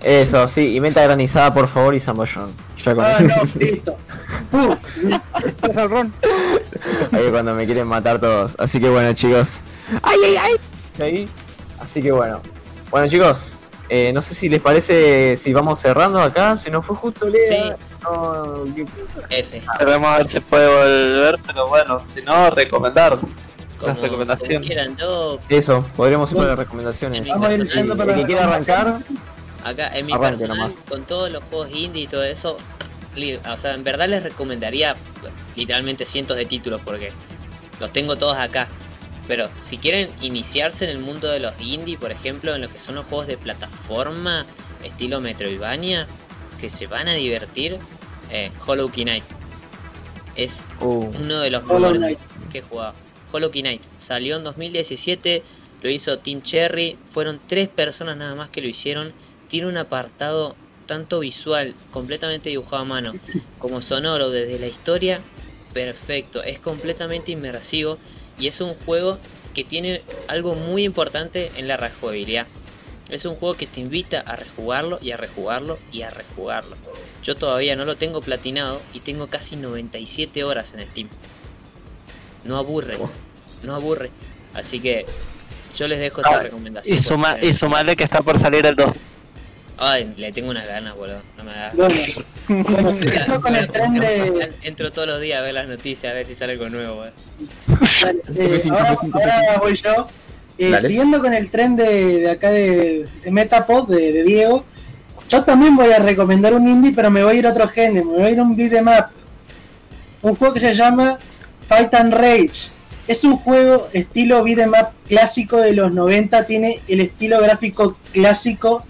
Eso, 0.01 0.47
sí, 0.49 0.75
y 0.75 0.81
menta 0.81 1.01
granizada, 1.01 1.53
por 1.53 1.67
favor, 1.67 1.95
y 1.95 1.99
zambollón. 1.99 2.51
Ya 2.83 2.93
con 2.93 3.05
Ah, 3.05 3.13
eso. 3.13 3.23
no, 3.27 3.59
listo. 3.59 3.95
Al 5.79 5.89
ron. 5.89 6.13
Ahí 7.11 7.23
es 7.25 7.31
cuando 7.31 7.53
me 7.53 7.65
quieren 7.65 7.87
matar 7.87 8.19
todos. 8.19 8.55
Así 8.59 8.79
que 8.81 8.89
bueno, 8.89 9.13
chicos. 9.13 9.49
¡Ay, 10.01 10.17
ay, 10.25 10.35
ay! 10.41 10.51
Ahí. 11.01 11.27
Así 11.79 12.01
que 12.01 12.11
bueno. 12.11 12.41
Bueno, 12.91 13.07
chicos. 13.09 13.55
eh, 13.89 14.11
no 14.13 14.21
sé 14.21 14.33
si 14.35 14.49
les 14.49 14.61
parece 14.61 15.35
si 15.37 15.51
vamos 15.53 15.79
cerrando 15.79 16.21
acá. 16.21 16.55
Si 16.57 16.69
no 16.71 16.81
fue 16.81 16.95
justo, 16.95 17.27
Lea. 17.27 17.75
No, 18.03 18.63
¿qué- 18.75 18.85
F. 19.29 19.61
Queremos 19.79 20.17
ver 20.17 20.29
si 20.29 20.39
puede 20.39 20.67
volver, 20.67 21.39
pero 21.45 21.67
bueno, 21.67 22.03
si 22.07 22.21
no, 22.21 22.49
recomendar 22.49 23.17
las 23.81 23.99
recomendaciones. 23.99 24.67
quieran, 24.67 24.95
yo 24.97 25.39
Eso, 25.49 25.85
podríamos 25.95 26.31
ir 26.31 26.37
para 26.37 26.49
las 26.49 26.59
recomendaciones. 26.59 27.27
Vamos 27.27 27.49
a 27.49 27.53
ir 27.53 27.63
yendo 27.63 27.97
para 27.97 28.13
el 28.13 28.19
que 28.21 28.25
quiera 28.25 28.45
arrancar, 28.45 28.97
Acá 29.65 29.97
en 29.97 30.05
mi 30.05 30.13
personal, 30.17 30.47
nomás. 30.57 30.77
con 30.89 31.03
todos 31.03 31.31
los 31.31 31.43
juegos 31.45 31.69
indie 31.71 32.03
y 32.03 32.07
todo 32.07 32.23
eso, 32.23 32.57
o 32.57 33.57
sea, 33.57 33.73
en 33.73 33.83
verdad 33.83 34.07
les 34.09 34.23
recomendaría 34.23 34.95
literalmente 35.55 36.05
cientos 36.05 36.35
de 36.37 36.45
títulos 36.45 36.81
porque 36.83 37.11
los 37.79 37.91
tengo 37.91 38.15
todos 38.15 38.37
acá. 38.37 38.67
Pero 39.27 39.49
si 39.65 39.77
quieren 39.77 40.09
iniciarse 40.21 40.85
en 40.85 40.91
el 40.91 40.99
mundo 40.99 41.29
de 41.29 41.39
los 41.39 41.53
indie, 41.61 41.97
por 41.97 42.11
ejemplo, 42.11 42.55
en 42.55 42.61
lo 42.61 42.67
que 42.67 42.77
son 42.77 42.95
los 42.95 43.05
juegos 43.05 43.27
de 43.27 43.37
plataforma, 43.37 44.45
estilo 44.83 45.21
Metroidvania, 45.21 46.07
que 46.59 46.69
se 46.69 46.87
van 46.87 47.07
a 47.07 47.13
divertir, 47.13 47.77
eh, 48.31 48.51
Hollow 48.65 48.89
Knight. 48.89 49.23
Es 50.35 50.51
uh, 50.81 51.11
uno 51.19 51.39
de 51.39 51.49
los 51.51 51.63
mejores 51.63 52.17
que 52.51 52.59
he 52.59 52.61
jugado. 52.61 52.93
Hollow 53.31 53.51
Knight 53.51 53.81
salió 53.99 54.37
en 54.37 54.43
2017, 54.43 55.43
lo 55.81 55.89
hizo 55.89 56.19
Team 56.19 56.41
Cherry, 56.41 56.97
fueron 57.13 57.39
tres 57.47 57.69
personas 57.69 58.17
nada 58.17 58.35
más 58.35 58.49
que 58.49 58.61
lo 58.61 58.67
hicieron. 58.67 59.13
Tiene 59.49 59.67
un 59.67 59.77
apartado 59.77 60.55
tanto 60.85 61.19
visual, 61.19 61.73
completamente 61.91 62.49
dibujado 62.49 62.83
a 62.83 62.85
mano, 62.85 63.13
como 63.59 63.81
sonoro 63.81 64.29
desde 64.29 64.59
la 64.59 64.67
historia, 64.67 65.21
perfecto, 65.73 66.43
es 66.43 66.59
completamente 66.59 67.31
inmersivo 67.31 67.97
y 68.39 68.47
es 68.47 68.61
un 68.61 68.73
juego 68.73 69.17
que 69.53 69.63
tiene 69.63 70.01
algo 70.27 70.55
muy 70.55 70.83
importante 70.83 71.51
en 71.55 71.67
la 71.67 71.77
rejugabilidad. 71.77 72.47
Es 73.09 73.25
un 73.25 73.35
juego 73.35 73.55
que 73.55 73.67
te 73.67 73.79
invita 73.81 74.21
a 74.21 74.35
rejugarlo 74.35 74.97
y 75.01 75.11
a 75.11 75.17
rejugarlo 75.17 75.77
y 75.91 76.01
a 76.01 76.09
rejugarlo. 76.09 76.75
Yo 77.23 77.35
todavía 77.35 77.75
no 77.75 77.85
lo 77.85 77.95
tengo 77.95 78.21
platinado 78.21 78.81
y 78.93 79.01
tengo 79.01 79.27
casi 79.27 79.55
97 79.55 80.43
horas 80.43 80.67
en 80.75 80.87
Steam. 80.89 81.09
No 82.43 82.57
aburre, 82.57 82.97
no 83.63 83.75
aburre. 83.75 84.09
Así 84.53 84.79
que 84.79 85.05
yo 85.77 85.87
les 85.87 85.99
dejo 85.99 86.21
esa 86.21 86.37
Ah, 86.37 86.43
recomendación. 86.43 86.95
Y, 86.95 86.99
suma, 86.99 87.31
porque- 87.33 87.47
y 87.47 87.53
sumarle 87.53 87.95
que 87.95 88.03
está 88.03 88.21
por 88.21 88.39
salir 88.39 88.65
el 88.65 88.75
2. 88.75 88.89
Ay, 89.77 90.13
le 90.17 90.31
tengo 90.31 90.49
unas 90.49 90.67
ganas, 90.67 90.95
boludo. 90.95 91.21
No 91.37 91.43
me 91.43 91.51
hagas. 91.51 91.75
Bueno, 91.75 92.63
bueno, 92.69 92.93
siguiendo 92.93 93.41
con 93.41 93.55
el 93.55 93.69
tren 93.69 93.93
de. 93.95 94.53
Entro 94.61 94.91
todos 94.91 95.07
los 95.07 95.21
días 95.21 95.39
a 95.39 95.41
ver 95.41 95.53
las 95.53 95.67
noticias, 95.67 96.11
a 96.11 96.15
ver 96.15 96.27
si 96.27 96.35
sale 96.35 96.53
algo 96.53 96.69
nuevo, 96.69 96.95
boludo. 96.95 97.11
Dale, 98.01 98.21
eh, 98.37 98.57
F5, 98.57 98.71
ahora, 98.71 98.93
F5, 98.93 99.13
ahora 99.13 99.57
voy 99.59 99.75
yo. 99.75 100.07
Eh, 100.57 100.77
siguiendo 100.77 101.19
con 101.19 101.33
el 101.33 101.49
tren 101.49 101.75
de, 101.75 102.19
de 102.19 102.29
acá 102.29 102.51
de, 102.51 103.07
de 103.23 103.31
Metapod, 103.31 103.89
de, 103.89 104.11
de 104.11 104.23
Diego, 104.23 104.63
yo 105.27 105.43
también 105.43 105.75
voy 105.75 105.91
a 105.91 105.97
recomendar 105.97 106.53
un 106.53 106.67
indie, 106.67 106.93
pero 106.95 107.09
me 107.09 107.23
voy 107.23 107.37
a 107.37 107.39
ir 107.39 107.47
a 107.47 107.49
otro 107.49 107.67
género, 107.67 108.05
me 108.05 108.17
voy 108.17 108.23
a 108.23 108.29
ir 108.29 108.39
a 108.39 108.43
un 108.43 108.55
beat'em 108.55 108.87
up. 108.87 109.05
Un 110.21 110.35
juego 110.35 110.53
que 110.53 110.59
se 110.59 110.73
llama 110.75 111.17
Fight 111.67 111.93
and 111.95 112.13
Rage. 112.13 112.71
Es 113.07 113.23
un 113.23 113.37
juego 113.37 113.89
estilo 113.93 114.43
beat'em 114.43 114.69
up 114.69 114.89
clásico 115.07 115.57
de 115.57 115.73
los 115.73 115.91
90, 115.91 116.45
tiene 116.45 116.81
el 116.87 117.01
estilo 117.01 117.41
gráfico 117.41 117.97
clásico, 118.11 118.85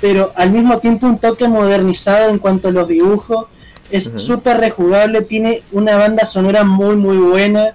pero 0.00 0.32
al 0.36 0.50
mismo 0.50 0.78
tiempo 0.78 1.06
un 1.06 1.18
toque 1.18 1.48
modernizado 1.48 2.30
en 2.30 2.38
cuanto 2.38 2.68
a 2.68 2.70
los 2.70 2.88
dibujos. 2.88 3.46
Es 3.90 4.06
Ujú. 4.06 4.18
súper 4.18 4.58
rejugable, 4.58 5.22
tiene 5.22 5.62
una 5.72 5.96
banda 5.96 6.24
sonora 6.26 6.64
muy 6.64 6.96
muy 6.96 7.16
buena. 7.16 7.74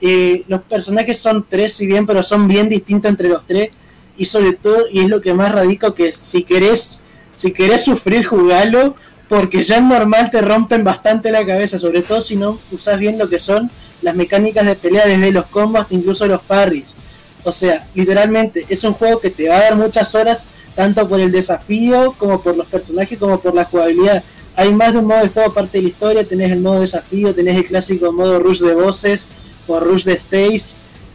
Eh, 0.00 0.42
los 0.48 0.62
personajes 0.62 1.18
son 1.18 1.46
tres, 1.48 1.74
si 1.74 1.86
bien, 1.86 2.06
pero 2.06 2.22
son 2.22 2.48
bien 2.48 2.68
distintos 2.68 3.08
entre 3.08 3.28
los 3.28 3.46
tres. 3.46 3.70
Y 4.16 4.24
sobre 4.24 4.52
todo, 4.54 4.76
y 4.92 5.00
es 5.00 5.08
lo 5.08 5.20
que 5.20 5.32
más 5.32 5.52
radico, 5.52 5.94
que 5.94 6.12
si 6.12 6.42
querés, 6.42 7.00
si 7.36 7.52
querés 7.52 7.84
sufrir, 7.84 8.24
jugalo, 8.26 8.96
porque 9.28 9.62
ya 9.62 9.76
en 9.76 9.88
normal 9.88 10.30
te 10.30 10.42
rompen 10.42 10.84
bastante 10.84 11.30
la 11.30 11.46
cabeza, 11.46 11.78
sobre 11.78 12.02
todo 12.02 12.20
si 12.20 12.36
no 12.36 12.58
usás 12.70 12.98
bien 12.98 13.16
lo 13.16 13.28
que 13.28 13.40
son 13.40 13.70
las 14.02 14.14
mecánicas 14.14 14.66
de 14.66 14.74
pelea 14.74 15.06
desde 15.06 15.32
los 15.32 15.46
combos 15.46 15.82
hasta 15.82 15.94
incluso 15.94 16.26
los 16.26 16.42
parries. 16.42 16.96
O 17.44 17.50
sea, 17.50 17.86
literalmente 17.94 18.66
es 18.68 18.84
un 18.84 18.92
juego 18.92 19.20
que 19.20 19.30
te 19.30 19.48
va 19.48 19.56
a 19.56 19.62
dar 19.62 19.76
muchas 19.76 20.14
horas, 20.14 20.48
tanto 20.74 21.06
por 21.08 21.20
el 21.20 21.30
desafío, 21.30 22.14
como 22.18 22.40
por 22.42 22.56
los 22.56 22.66
personajes, 22.66 23.18
como 23.18 23.38
por 23.40 23.54
la 23.54 23.64
jugabilidad. 23.64 24.22
Hay 24.56 24.72
más 24.74 24.92
de 24.92 24.98
un 24.98 25.06
modo 25.06 25.20
de 25.22 25.28
juego 25.28 25.50
aparte 25.50 25.78
de 25.78 25.82
la 25.84 25.88
historia, 25.88 26.24
tenés 26.24 26.50
el 26.52 26.60
modo 26.60 26.80
desafío, 26.80 27.34
tenés 27.34 27.56
el 27.56 27.64
clásico 27.64 28.12
modo 28.12 28.38
rush 28.38 28.60
de 28.60 28.74
voces 28.74 29.28
o 29.66 29.80
rush 29.80 30.04
de 30.04 30.12
stage, 30.14 30.74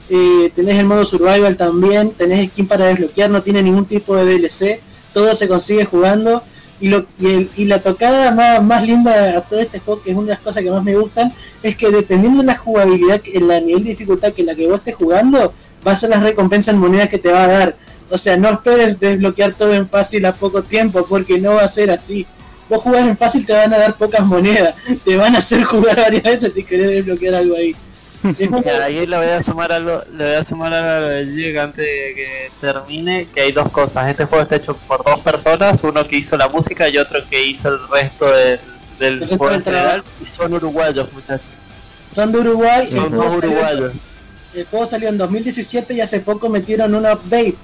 eh, 0.10 0.52
tenés 0.56 0.80
el 0.80 0.86
modo 0.86 1.06
survival 1.06 1.56
también, 1.58 2.12
tenés 2.12 2.50
skin 2.50 2.68
para 2.68 2.86
desbloquear, 2.86 3.30
no 3.30 3.44
tiene 3.44 3.62
ningún 3.62 3.86
tipo 3.86 4.16
de 4.16 4.26
DLC, 4.26 4.80
todo 5.14 5.34
se 5.36 5.48
consigue 5.48 5.86
jugando. 5.86 6.42
Y, 6.80 6.90
lo, 6.90 7.08
y, 7.20 7.26
el- 7.26 7.50
y 7.56 7.66
la 7.66 7.82
tocada 7.82 8.30
más, 8.30 8.64
más 8.64 8.86
linda 8.86 9.36
a 9.36 9.42
todo 9.42 9.60
este 9.60 9.80
juego, 9.80 10.00
que 10.04 10.12
es 10.12 10.16
una 10.16 10.28
de 10.28 10.34
las 10.34 10.42
cosas 10.42 10.62
que 10.64 10.70
más 10.70 10.84
me 10.84 10.96
gustan, 10.96 11.34
es 11.64 11.76
que 11.76 11.90
dependiendo 11.90 12.42
de 12.42 12.46
la 12.46 12.56
jugabilidad, 12.56 13.20
la 13.42 13.60
nivel 13.60 13.84
de 13.84 13.90
dificultad 13.92 14.32
que 14.32 14.44
la 14.44 14.54
que 14.54 14.68
vos 14.68 14.78
estés 14.78 14.94
jugando, 14.94 15.54
va 15.86 15.92
a 15.94 15.96
ser 15.96 16.12
las 16.12 16.22
recompensas 16.22 16.76
en 16.76 16.80
monedas 16.80 17.10
que 17.10 17.18
te 17.18 17.32
va 17.32 17.46
a 17.46 17.48
dar. 17.48 17.76
O 18.10 18.18
sea, 18.18 18.38
no 18.38 18.50
esperes 18.50 19.00
desbloquear 19.00 19.54
todo 19.54 19.74
en 19.74 19.88
fácil 19.88 20.26
a 20.26 20.34
poco 20.34 20.64
tiempo, 20.64 21.06
porque 21.08 21.40
no 21.40 21.56
va 21.56 21.64
a 21.64 21.70
ser 21.70 21.92
así. 21.92 22.26
Vos 22.70 22.82
jugás 22.84 23.02
en 23.08 23.18
fácil, 23.18 23.46
te 23.46 23.54
van 23.54 23.74
a 23.74 23.78
dar 23.78 23.96
pocas 23.96 24.26
monedas, 24.26 24.76
te 25.04 25.16
van 25.16 25.36
a 25.36 25.40
hacer 25.40 25.64
jugar 25.66 25.96
varias 25.96 26.24
veces 26.24 26.54
si 26.54 26.64
querés 26.64 26.88
desbloquear 26.90 27.36
algo 27.36 27.56
ahí. 27.56 27.76
Ahí 28.84 29.06
le 29.06 29.16
voy 29.16 29.28
a 29.28 29.44
sumar 29.44 29.72
algo, 29.72 30.02
le 30.18 30.26
voy 30.26 30.34
a 30.34 30.44
sumar 30.44 30.74
algo 30.74 31.08
de 31.08 31.26
Jig 31.26 31.58
antes 31.58 31.78
de 31.86 32.14
que 32.16 32.52
termine, 32.60 33.28
que 33.34 33.42
hay 33.42 33.52
dos 33.52 33.72
cosas. 33.72 34.10
Este 34.10 34.26
juego 34.26 34.42
está 34.42 34.56
hecho 34.56 34.76
por 34.76 35.04
dos 35.06 35.20
personas, 35.20 35.82
uno 35.84 36.06
que 36.06 36.18
hizo 36.18 36.36
la 36.36 36.50
música 36.50 36.90
y 36.90 36.98
otro 36.98 37.20
que 37.30 37.46
hizo 37.46 37.70
el 37.70 37.88
resto 37.88 38.26
del, 38.26 38.60
del 39.00 39.24
El 39.24 39.38
juego 39.38 39.54
general, 39.64 40.04
y 40.22 40.26
son 40.26 40.52
uruguayos 40.52 41.14
muchachos. 41.14 41.48
Son 42.12 42.32
de 42.32 42.40
Uruguay, 42.40 42.88
el 42.90 42.96
Son 42.96 43.10
juego, 43.10 43.24
dos 43.24 43.34
salió, 43.36 43.50
uruguayos. 43.52 43.94
el 44.54 44.66
juego 44.66 44.86
salió 44.86 45.10
en 45.10 45.18
2017 45.20 45.94
y 45.94 46.02
hace 46.02 46.20
poco 46.20 46.50
metieron 46.50 46.96
un 46.96 47.06
update. 47.06 47.56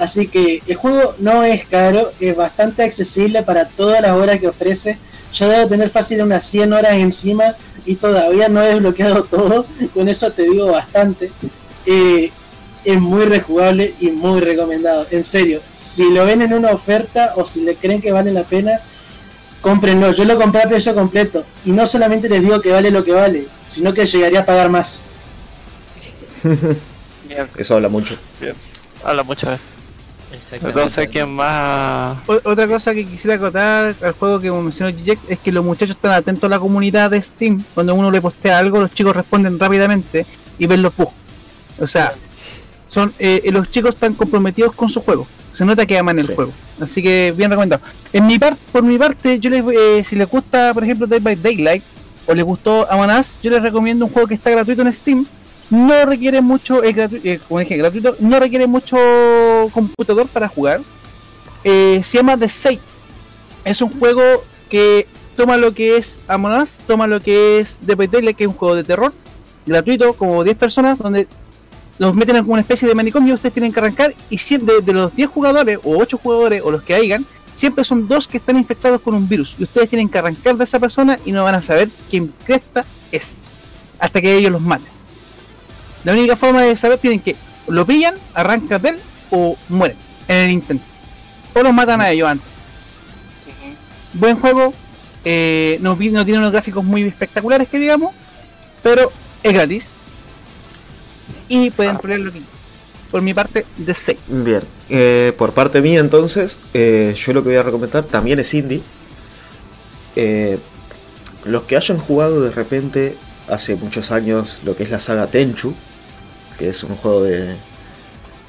Así 0.00 0.26
que 0.28 0.62
el 0.66 0.76
juego 0.76 1.14
no 1.18 1.44
es 1.44 1.66
caro, 1.66 2.10
es 2.18 2.34
bastante 2.34 2.82
accesible 2.82 3.42
para 3.42 3.68
todas 3.68 4.00
las 4.00 4.12
horas 4.12 4.40
que 4.40 4.48
ofrece. 4.48 4.96
Yo 5.34 5.46
debo 5.46 5.68
tener 5.68 5.90
fácil 5.90 6.22
unas 6.22 6.42
100 6.44 6.72
horas 6.72 6.94
encima 6.94 7.54
y 7.84 7.96
todavía 7.96 8.48
no 8.48 8.62
he 8.62 8.68
desbloqueado 8.68 9.24
todo. 9.24 9.66
Con 9.92 10.08
eso 10.08 10.32
te 10.32 10.44
digo 10.44 10.72
bastante. 10.72 11.30
Eh, 11.84 12.30
es 12.82 12.98
muy 12.98 13.26
rejugable 13.26 13.94
y 14.00 14.10
muy 14.10 14.40
recomendado. 14.40 15.06
En 15.10 15.22
serio, 15.22 15.60
si 15.74 16.10
lo 16.10 16.24
ven 16.24 16.40
en 16.40 16.54
una 16.54 16.70
oferta 16.70 17.34
o 17.36 17.44
si 17.44 17.60
le 17.60 17.76
creen 17.76 18.00
que 18.00 18.10
vale 18.10 18.32
la 18.32 18.44
pena, 18.44 18.80
cómprenlo. 19.60 20.12
Yo 20.14 20.24
lo 20.24 20.38
compré 20.38 20.62
a 20.62 20.68
precio 20.68 20.94
completo. 20.94 21.44
Y 21.66 21.72
no 21.72 21.86
solamente 21.86 22.26
les 22.30 22.40
digo 22.40 22.58
que 22.62 22.70
vale 22.72 22.90
lo 22.90 23.04
que 23.04 23.12
vale, 23.12 23.46
sino 23.66 23.92
que 23.92 24.06
llegaría 24.06 24.40
a 24.40 24.44
pagar 24.46 24.70
más. 24.70 25.08
Bien, 27.28 27.46
Eso 27.58 27.74
habla 27.74 27.88
mucho. 27.90 28.16
bien. 28.40 28.54
Habla 29.04 29.22
mucho. 29.22 29.52
eh. 29.52 29.58
Sé 30.88 31.08
quién 31.08 31.28
más. 31.30 32.18
Otra 32.44 32.66
cosa 32.66 32.94
que 32.94 33.04
quisiera 33.04 33.34
acotar 33.36 33.94
al 34.02 34.12
juego 34.12 34.40
que 34.40 34.50
mencionó 34.50 34.96
Gijek 34.96 35.18
es 35.28 35.38
que 35.38 35.50
los 35.52 35.64
muchachos 35.64 35.96
están 35.96 36.12
atentos 36.12 36.44
a 36.44 36.48
la 36.48 36.58
comunidad 36.58 37.10
de 37.10 37.20
Steam. 37.20 37.62
Cuando 37.74 37.94
uno 37.94 38.10
le 38.10 38.20
postea 38.20 38.58
algo, 38.58 38.80
los 38.80 38.92
chicos 38.92 39.14
responden 39.16 39.58
rápidamente 39.58 40.26
y 40.58 40.66
ven 40.66 40.82
los 40.82 40.96
bugs. 40.96 41.12
O 41.80 41.86
sea, 41.86 42.10
son 42.86 43.12
eh, 43.18 43.42
los 43.52 43.70
chicos 43.70 43.94
están 43.94 44.14
comprometidos 44.14 44.72
con 44.74 44.88
su 44.88 45.00
juego. 45.00 45.26
Se 45.52 45.64
nota 45.64 45.84
que 45.84 45.98
aman 45.98 46.18
el 46.18 46.26
Sí. 46.26 46.34
juego. 46.34 46.52
Así 46.80 47.02
que 47.02 47.34
bien 47.36 47.50
recomendado. 47.50 47.82
En 48.12 48.26
mi 48.26 48.38
par, 48.38 48.56
por 48.72 48.82
mi 48.82 48.98
parte, 48.98 49.40
yo 49.40 49.50
les, 49.50 49.64
eh, 49.76 50.04
si 50.04 50.14
les 50.16 50.28
gusta, 50.28 50.72
por 50.72 50.84
ejemplo, 50.84 51.06
Dead 51.08 51.20
by 51.20 51.34
Daylight 51.36 51.82
o 52.26 52.34
les 52.34 52.44
gustó 52.44 52.86
Us, 53.18 53.36
yo 53.42 53.50
les 53.50 53.62
recomiendo 53.62 54.04
un 54.04 54.12
juego 54.12 54.28
que 54.28 54.34
está 54.34 54.50
gratuito 54.50 54.82
en 54.82 54.94
Steam. 54.94 55.26
No 55.70 56.04
requiere 56.04 56.40
mucho, 56.40 56.82
es 56.82 56.96
eh, 56.98 57.40
como 57.46 57.60
dije, 57.60 57.76
gratuito, 57.76 58.16
no 58.18 58.40
requiere 58.40 58.66
mucho 58.66 58.96
computador 59.72 60.26
para 60.26 60.48
jugar. 60.48 60.80
Eh, 61.62 62.00
se 62.02 62.18
llama 62.18 62.36
The 62.36 62.48
Saint. 62.48 62.80
Es 63.64 63.80
un 63.80 63.90
juego 63.98 64.22
que 64.68 65.06
toma 65.36 65.56
lo 65.56 65.72
que 65.72 65.96
es 65.96 66.18
Among 66.26 66.60
Us, 66.60 66.78
toma 66.86 67.06
lo 67.06 67.20
que 67.20 67.60
es 67.60 67.80
Daylight, 67.86 68.36
que 68.36 68.44
es 68.44 68.48
un 68.48 68.54
juego 68.54 68.74
de 68.74 68.84
terror, 68.84 69.12
gratuito, 69.66 70.14
como 70.14 70.42
10 70.42 70.56
personas, 70.56 70.98
donde 70.98 71.28
los 71.98 72.14
meten 72.14 72.36
en 72.36 72.50
una 72.50 72.62
especie 72.62 72.88
de 72.88 72.94
manicomio, 72.94 73.34
ustedes 73.34 73.52
tienen 73.52 73.72
que 73.72 73.78
arrancar 73.78 74.14
y 74.30 74.38
siempre 74.38 74.76
de, 74.76 74.80
de 74.80 74.92
los 74.92 75.14
10 75.14 75.28
jugadores 75.28 75.78
o 75.84 75.98
8 75.98 76.18
jugadores 76.18 76.62
o 76.64 76.70
los 76.70 76.82
que 76.82 76.94
hayan, 76.94 77.26
siempre 77.54 77.84
son 77.84 78.08
dos 78.08 78.26
que 78.26 78.38
están 78.38 78.56
infectados 78.56 79.02
con 79.02 79.14
un 79.14 79.28
virus 79.28 79.54
y 79.58 79.64
ustedes 79.64 79.88
tienen 79.88 80.08
que 80.08 80.18
arrancar 80.18 80.56
de 80.56 80.64
esa 80.64 80.78
persona 80.78 81.18
y 81.26 81.32
no 81.32 81.44
van 81.44 81.56
a 81.56 81.62
saber 81.62 81.90
quién 82.08 82.32
cresta 82.44 82.86
es 83.12 83.38
hasta 83.98 84.20
que 84.20 84.34
ellos 84.34 84.50
los 84.50 84.62
maten. 84.62 84.99
La 86.04 86.12
única 86.12 86.36
forma 86.36 86.62
de 86.62 86.76
saber 86.76 86.98
tienen 86.98 87.20
que 87.20 87.36
lo 87.66 87.86
pillan, 87.86 88.14
arrancan 88.34 88.82
de 88.82 88.88
él 88.90 88.96
o 89.30 89.56
mueren 89.68 89.96
en 90.28 90.36
el 90.36 90.50
intento. 90.50 90.84
O 91.54 91.62
los 91.62 91.72
matan 91.72 92.00
a 92.00 92.10
ellos 92.10 92.28
antes. 92.28 92.48
Buen 94.12 94.36
juego, 94.36 94.72
eh, 95.24 95.78
no, 95.80 95.96
tiene 95.96 96.38
unos 96.38 96.52
gráficos 96.52 96.84
muy 96.84 97.02
espectaculares 97.02 97.68
que 97.68 97.78
digamos, 97.78 98.14
pero 98.82 99.12
es 99.42 99.52
gratis. 99.52 99.92
Y 101.48 101.70
pueden 101.70 101.98
probar 101.98 102.20
lo 102.20 102.32
que 102.32 102.40
Por 103.10 103.22
mi 103.22 103.34
parte, 103.34 103.66
de 103.76 103.94
6. 103.94 104.18
Bien, 104.28 104.62
eh, 104.88 105.32
por 105.36 105.52
parte 105.52 105.80
mía 105.80 106.00
entonces, 106.00 106.58
eh, 106.74 107.14
yo 107.16 107.32
lo 107.32 107.42
que 107.42 107.50
voy 107.50 107.58
a 107.58 107.62
recomendar 107.62 108.04
también 108.04 108.38
es 108.38 108.54
indie. 108.54 108.82
Los 111.44 111.62
que 111.62 111.76
hayan 111.76 111.98
jugado 111.98 112.42
de 112.42 112.50
repente 112.50 113.16
hace 113.48 113.74
muchos 113.74 114.10
años 114.10 114.58
lo 114.64 114.76
que 114.76 114.82
es 114.82 114.90
la 114.90 115.00
saga 115.00 115.26
Tenchu, 115.26 115.74
que 116.60 116.68
es 116.68 116.84
un 116.84 116.94
juego 116.94 117.22
de, 117.22 117.56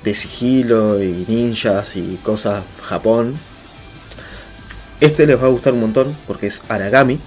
de 0.04 0.14
sigilo 0.14 1.02
y 1.02 1.26
ninjas 1.30 1.96
y 1.96 2.20
cosas 2.22 2.66
Japón, 2.84 3.36
este 5.00 5.26
les 5.26 5.42
va 5.42 5.48
a 5.48 5.50
gustar 5.50 5.72
un 5.72 5.80
montón 5.80 6.14
porque 6.28 6.48
es 6.48 6.62
Aragami 6.68 7.20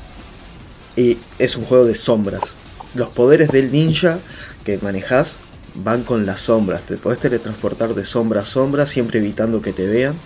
y 0.95 1.17
es 1.39 1.57
un 1.57 1.65
juego 1.65 1.87
de 1.87 1.95
sombras. 1.95 2.55
Los 2.95 3.09
poderes 3.09 3.49
del 3.49 3.73
ninja 3.73 4.19
que 4.67 4.79
manejas 4.83 5.39
van 5.75 6.03
con 6.03 6.27
las 6.27 6.43
sombras. 6.43 6.83
Te 6.83 6.99
podés 6.99 7.19
teletransportar 7.19 7.95
de 7.95 8.05
sombra 8.05 8.43
a 8.43 8.45
sombra, 8.45 8.87
siempre 8.87 9.21
evitando 9.21 9.63
que 9.63 9.73
te 9.73 9.87
vean. 9.87 10.17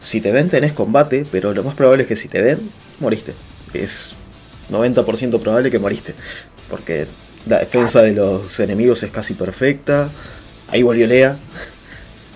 Si 0.00 0.20
te 0.20 0.30
ven, 0.30 0.48
tenés 0.48 0.72
combate, 0.72 1.26
pero 1.32 1.52
lo 1.52 1.64
más 1.64 1.74
probable 1.74 2.04
es 2.04 2.08
que 2.08 2.16
si 2.16 2.28
te 2.28 2.40
ven, 2.40 2.70
moriste. 3.00 3.34
Es 3.74 4.12
90% 4.70 5.40
probable 5.40 5.72
que 5.72 5.80
moriste. 5.80 6.14
Porque 6.70 7.08
la 7.48 7.58
defensa 7.58 8.02
de 8.02 8.12
los 8.12 8.60
enemigos 8.60 9.02
es 9.02 9.10
casi 9.10 9.34
perfecta. 9.34 10.10
Ahí 10.68 10.82
volvió 10.82 11.06
Lea. 11.06 11.36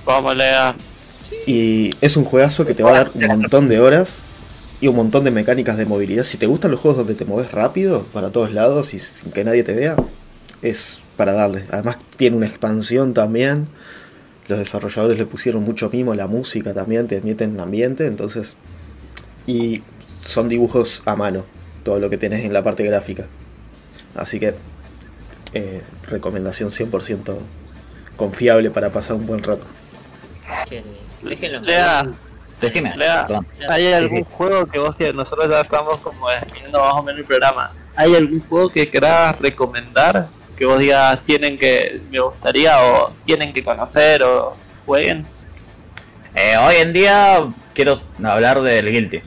Vamos, 0.06 0.36
Lea. 0.36 0.74
Y 1.46 1.90
es 2.00 2.16
un 2.16 2.24
juegazo 2.24 2.64
que 2.64 2.74
te 2.74 2.82
va 2.82 2.90
a 2.90 2.94
dar 2.94 3.10
un 3.14 3.26
montón 3.26 3.68
de 3.68 3.80
horas 3.80 4.20
y 4.80 4.88
un 4.88 4.96
montón 4.96 5.24
de 5.24 5.30
mecánicas 5.30 5.76
de 5.76 5.86
movilidad. 5.86 6.24
Si 6.24 6.38
te 6.38 6.46
gustan 6.46 6.70
los 6.70 6.80
juegos 6.80 6.98
donde 6.98 7.14
te 7.14 7.24
mueves 7.24 7.52
rápido 7.52 8.04
para 8.12 8.30
todos 8.30 8.52
lados 8.52 8.94
y 8.94 8.98
sin 8.98 9.32
que 9.32 9.44
nadie 9.44 9.62
te 9.62 9.74
vea, 9.74 9.96
es 10.62 10.98
para 11.16 11.32
darle. 11.32 11.64
Además 11.70 11.98
tiene 12.16 12.36
una 12.36 12.46
expansión 12.46 13.14
también. 13.14 13.68
Los 14.48 14.58
desarrolladores 14.58 15.18
le 15.18 15.26
pusieron 15.26 15.62
mucho 15.62 15.88
mimo, 15.90 16.14
la 16.14 16.26
música 16.26 16.74
también 16.74 17.06
te 17.06 17.20
meten 17.20 17.54
en 17.54 17.60
ambiente, 17.60 18.06
entonces... 18.06 18.56
Y 19.46 19.82
son 20.24 20.48
dibujos 20.48 21.02
a 21.04 21.16
mano, 21.16 21.44
todo 21.84 21.98
lo 21.98 22.08
que 22.08 22.16
tenés 22.16 22.44
en 22.44 22.52
la 22.52 22.62
parte 22.62 22.84
gráfica. 22.84 23.26
Así 24.14 24.38
que 24.38 24.54
eh, 25.54 25.82
recomendación 26.08 26.70
100% 26.70 27.36
confiable 28.16 28.70
para 28.70 28.90
pasar 28.90 29.16
un 29.16 29.26
buen 29.26 29.42
rato. 29.42 29.64
Déjenlo 31.22 31.60
Lea, 31.60 32.06
Decime. 32.60 32.96
Lea, 32.96 33.26
perdón. 33.26 33.46
¿hay 33.68 33.92
algún 33.92 34.18
sí. 34.18 34.26
juego 34.30 34.66
que 34.66 34.78
vos 34.78 34.96
que 34.96 35.12
nosotros 35.12 35.50
ya 35.50 35.60
estamos 35.60 35.98
como 35.98 36.26
viendo 36.54 36.80
más 36.80 36.94
o 36.94 37.02
menos 37.02 37.20
el 37.20 37.26
programa? 37.26 37.72
¿Hay 37.96 38.14
algún 38.14 38.40
juego 38.40 38.68
que 38.70 38.88
querás 38.88 39.38
recomendar? 39.40 40.28
Que 40.56 40.64
vos 40.64 40.78
digas 40.78 41.20
tienen 41.24 41.58
que, 41.58 42.00
me 42.10 42.20
gustaría 42.20 42.80
o 42.84 43.12
tienen 43.24 43.52
que 43.52 43.64
conocer 43.64 44.22
o 44.22 44.56
jueguen. 44.86 45.26
Eh, 46.34 46.56
hoy 46.56 46.76
en 46.76 46.92
día 46.92 47.44
quiero 47.74 48.00
hablar 48.22 48.62
del 48.62 48.90
Guilty. 48.90 49.22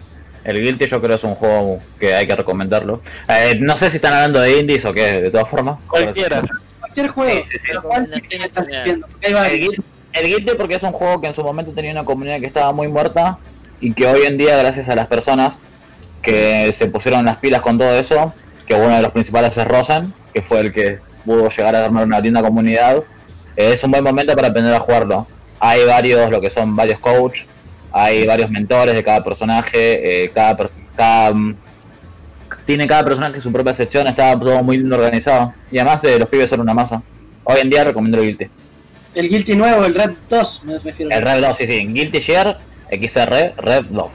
El 0.45 0.61
Guilty 0.61 0.85
yo 0.85 1.01
creo 1.01 1.15
es 1.15 1.23
un 1.23 1.33
juego 1.33 1.79
que 1.99 2.13
hay 2.13 2.27
que 2.27 2.35
recomendarlo. 2.35 3.01
Eh, 3.27 3.57
no 3.59 3.75
sé 3.77 3.89
si 3.89 3.95
están 3.97 4.13
hablando 4.13 4.39
de 4.39 4.59
indies 4.59 4.85
o 4.85 4.93
qué, 4.93 5.21
de 5.21 5.31
todas 5.31 5.49
formas. 5.49 5.81
Cualquiera. 5.87 6.43
Cualquier 6.79 7.07
juego. 7.07 7.43
El 9.21 9.59
Guilty, 9.59 9.83
el 10.13 10.27
Guilty 10.27 10.51
porque 10.55 10.75
es 10.75 10.83
un 10.83 10.91
juego 10.91 11.19
que 11.19 11.27
en 11.27 11.35
su 11.35 11.43
momento 11.43 11.71
tenía 11.71 11.91
una 11.91 12.05
comunidad 12.05 12.39
que 12.39 12.45
estaba 12.45 12.71
muy 12.71 12.87
muerta 12.87 13.39
y 13.79 13.91
que 13.93 14.05
hoy 14.05 14.21
en 14.25 14.37
día 14.37 14.55
gracias 14.55 14.87
a 14.87 14.95
las 14.95 15.07
personas 15.07 15.55
que 16.21 16.73
se 16.77 16.85
pusieron 16.87 17.25
las 17.25 17.37
pilas 17.37 17.61
con 17.61 17.77
todo 17.77 17.97
eso, 17.99 18.31
que 18.67 18.75
uno 18.75 18.95
de 18.95 19.01
los 19.01 19.11
principales 19.11 19.57
es 19.57 19.67
Rosen, 19.67 20.13
que 20.31 20.41
fue 20.43 20.59
el 20.59 20.71
que 20.71 20.99
pudo 21.25 21.49
llegar 21.49 21.75
a 21.75 21.85
armar 21.85 22.05
una 22.05 22.19
linda 22.19 22.41
comunidad, 22.41 22.97
eh, 23.57 23.73
es 23.73 23.83
un 23.83 23.91
buen 23.91 24.03
momento 24.03 24.35
para 24.35 24.49
aprender 24.49 24.73
a 24.73 24.79
jugarlo. 24.79 25.27
Hay 25.59 25.85
varios, 25.85 26.29
lo 26.29 26.39
que 26.39 26.49
son 26.49 26.75
varios 26.75 26.99
coach, 26.99 27.41
hay 27.97 28.25
varios 28.27 28.49
mentores 28.49 28.93
de 28.93 29.01
cada 29.05 29.23
personaje, 29.23 30.25
eh, 30.25 30.29
cada, 30.35 30.67
cada 30.97 31.33
mm, 31.33 31.55
tiene 32.65 32.87
cada 32.87 33.05
personaje 33.05 33.39
su 33.39 33.49
propia 33.53 33.73
sección, 33.73 34.05
está 34.07 34.37
todo 34.37 34.61
muy 34.63 34.77
lindo 34.77 34.97
organizado. 34.97 35.53
Y 35.71 35.77
además 35.77 36.01
de 36.01 36.19
los 36.19 36.27
pibes 36.27 36.49
son 36.49 36.59
una 36.59 36.73
masa. 36.73 37.01
Hoy 37.45 37.59
en 37.61 37.69
día 37.69 37.85
recomiendo 37.85 38.17
el 38.17 38.25
Guilty. 38.25 38.47
El 39.13 39.29
Guilty 39.29 39.55
nuevo, 39.55 39.85
el 39.85 39.95
Red 39.95 40.11
2, 40.29 40.63
me 40.65 40.77
refiero. 40.79 41.09
El 41.09 41.21
Rev 41.21 41.39
2, 41.39 41.57
sí, 41.57 41.67
sí. 41.67 41.85
Guilty 41.87 42.21
Gear, 42.21 42.57
XR, 42.91 43.53
Rev 43.59 43.85
2. 43.89 44.07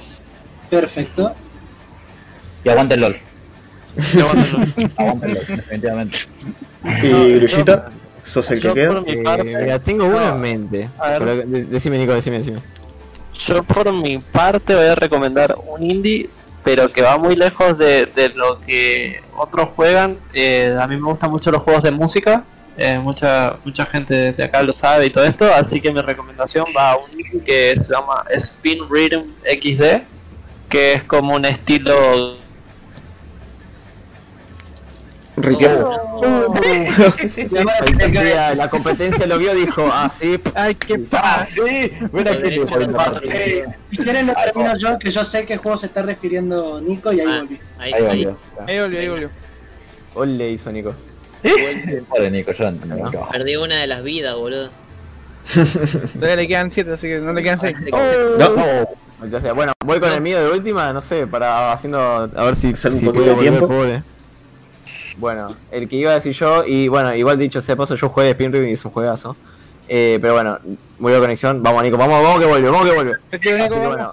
Perfecto. 0.68 1.34
Y 2.62 2.68
aguante 2.68 2.94
el 2.96 3.00
LOL. 3.00 3.16
aguante 4.98 5.26
el 5.26 5.34
LOL, 5.34 5.46
definitivamente. 5.56 6.18
¿Y 7.02 7.34
Grullita? 7.36 7.88
¿Sos 8.22 8.50
el 8.50 8.60
que 8.60 8.74
queda? 8.74 9.02
Eh, 9.06 9.78
tengo 9.82 10.04
uno 10.04 10.28
en 10.28 10.38
mente. 10.40 10.88
A 10.98 11.08
ver. 11.12 11.18
Pero, 11.20 11.36
de- 11.36 11.64
decime, 11.64 11.96
Nico, 11.96 12.12
decime, 12.12 12.40
decime. 12.40 12.58
Yo 13.46 13.62
por 13.62 13.92
mi 13.92 14.18
parte 14.18 14.74
voy 14.74 14.86
a 14.86 14.94
recomendar 14.94 15.56
un 15.66 15.82
indie, 15.82 16.28
pero 16.62 16.92
que 16.92 17.02
va 17.02 17.16
muy 17.18 17.36
lejos 17.36 17.78
de, 17.78 18.06
de 18.06 18.28
lo 18.30 18.60
que 18.60 19.20
otros 19.36 19.70
juegan. 19.74 20.18
Eh, 20.32 20.76
a 20.80 20.86
mí 20.86 20.96
me 20.96 21.06
gustan 21.08 21.30
mucho 21.30 21.50
los 21.50 21.62
juegos 21.62 21.82
de 21.82 21.90
música. 21.90 22.44
eh, 22.76 22.98
mucha 22.98 23.56
mucha 23.64 23.84
gente 23.86 24.32
de 24.32 24.44
acá 24.44 24.62
lo 24.62 24.72
sabe 24.72 25.06
y 25.06 25.10
todo 25.10 25.24
esto, 25.24 25.52
así 25.54 25.80
que 25.80 25.92
mi 25.92 26.00
recomendación 26.00 26.64
va 26.76 26.92
a 26.92 26.96
un 26.96 27.10
indie 27.12 27.42
que 27.44 27.74
se 27.76 27.92
llama 27.92 28.24
Spin 28.30 28.88
Rhythm 28.88 29.34
XD, 29.44 30.02
que 30.68 30.92
es 30.94 31.02
como 31.04 31.34
un 31.34 31.44
estilo. 31.44 32.36
La, 38.12 38.54
la 38.54 38.70
competencia 38.70 39.26
lo 39.26 39.38
vio, 39.38 39.54
dijo, 39.54 39.88
ah, 39.92 40.10
sí. 40.12 40.38
Ay, 40.54 40.74
qué 40.74 41.00
Ah, 41.12 41.46
sí. 41.46 41.92
Mira 42.12 42.36
qué 42.40 42.50
tipo 42.50 42.78
de 42.78 42.88
Eh, 43.32 43.64
si 43.90 43.96
quieren 43.98 44.26
lo 44.26 44.34
termino 44.34 44.76
yo, 44.76 44.98
que 44.98 45.10
yo 45.10 45.24
sé 45.24 45.44
qué 45.46 45.56
juego 45.56 45.78
se 45.78 45.86
está 45.86 46.02
refiriendo 46.02 46.80
Nico 46.80 47.12
y 47.12 47.20
ahí 47.20 47.26
Ah, 47.28 47.40
volví. 47.40 47.60
ahí, 47.78 47.92
Ahí 47.92 48.02
ahí. 48.02 48.24
volvió. 48.24 48.36
Ahí 48.66 48.80
volvió, 48.80 49.00
ahí 49.00 49.08
volvió. 49.08 49.30
Ole 50.14 50.50
hizo 50.50 50.72
Nico. 50.72 50.92
Pobre 52.08 52.30
Nico, 52.30 52.52
yo 52.52 52.64
no 52.64 52.70
entiendo. 52.70 53.10
no. 53.10 53.28
Perdí 53.30 53.56
una 53.56 53.76
de 53.80 53.86
las 53.86 54.02
vidas, 54.02 54.34
boludo. 54.36 54.70
Todavía 56.14 56.36
le 56.36 56.48
quedan 56.48 56.70
7, 56.70 56.92
así 56.92 57.08
que 57.08 57.18
no 57.18 57.32
le 57.32 57.42
quedan 57.42 57.60
6. 57.60 57.76
No, 58.38 58.86
Entonces, 59.22 59.54
bueno, 59.54 59.72
voy 59.84 59.98
con 60.00 60.12
el 60.12 60.20
mío 60.20 60.42
de 60.42 60.50
última, 60.50 60.92
no 60.92 61.00
sé, 61.02 61.26
para 61.26 61.72
haciendo. 61.72 61.98
A 61.98 62.44
ver 62.44 62.56
si, 62.56 62.72
Hacer 62.72 62.92
un 62.92 62.98
si 62.98 63.04
poquito 63.06 63.24
puedo 63.24 63.36
de 63.40 63.50
volver, 63.50 63.50
tiempo. 63.58 63.68
pobre. 63.68 64.02
Bueno, 65.20 65.48
el 65.70 65.86
que 65.86 65.96
iba 65.96 66.12
a 66.12 66.14
decir 66.14 66.32
yo, 66.32 66.64
y 66.64 66.88
bueno, 66.88 67.14
igual 67.14 67.38
dicho 67.38 67.60
sea 67.60 67.74
de 67.74 67.76
paso, 67.76 67.94
yo 67.94 68.08
jugué 68.08 68.30
Spin 68.30 68.52
Reading 68.52 68.70
y 68.70 68.72
es 68.72 68.84
un 68.86 68.90
juegazo. 68.90 69.36
Eh, 69.86 70.18
pero 70.20 70.34
bueno, 70.34 70.58
muy 70.98 71.12
de 71.12 71.18
conexión. 71.18 71.62
Vamos, 71.62 71.82
Nico, 71.82 71.98
vamos, 71.98 72.22
vamos 72.22 72.40
que 72.40 72.46
vuelve, 72.46 72.70
vamos 72.70 72.88
que 72.88 72.94
vuelve. 72.94 73.12
Que 73.40 73.68
bueno, 73.68 74.12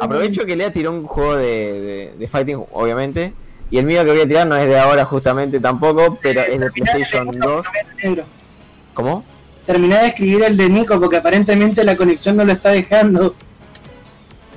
aprovecho 0.00 0.46
que 0.46 0.54
Lea 0.54 0.72
tiró 0.72 0.92
un 0.92 1.04
juego 1.04 1.36
de, 1.36 1.44
de, 1.44 2.14
de 2.16 2.28
fighting, 2.28 2.64
obviamente. 2.70 3.32
Y 3.72 3.78
el 3.78 3.86
mío 3.86 4.04
que 4.04 4.10
voy 4.10 4.20
a 4.20 4.28
tirar 4.28 4.46
no 4.46 4.56
es 4.56 4.66
de 4.68 4.78
ahora 4.78 5.04
justamente 5.04 5.58
tampoco, 5.58 6.18
pero 6.22 6.42
es 6.42 6.60
de 6.60 6.70
PlayStation 6.70 7.38
2. 7.38 7.66
Negro. 8.04 8.24
¿Cómo? 8.94 9.24
Terminé 9.66 9.98
de 9.98 10.06
escribir 10.08 10.42
el 10.44 10.56
de 10.56 10.68
Nico 10.68 11.00
porque 11.00 11.16
aparentemente 11.16 11.82
la 11.84 11.96
conexión 11.96 12.36
no 12.36 12.44
lo 12.44 12.52
está 12.52 12.70
dejando. 12.70 13.34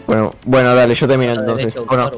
Bueno, 0.06 0.32
bueno, 0.46 0.76
dale, 0.76 0.94
yo 0.94 1.08
termino 1.08 1.32
Derecho 1.32 1.52
entonces. 1.52 1.86
Bueno. 1.86 2.12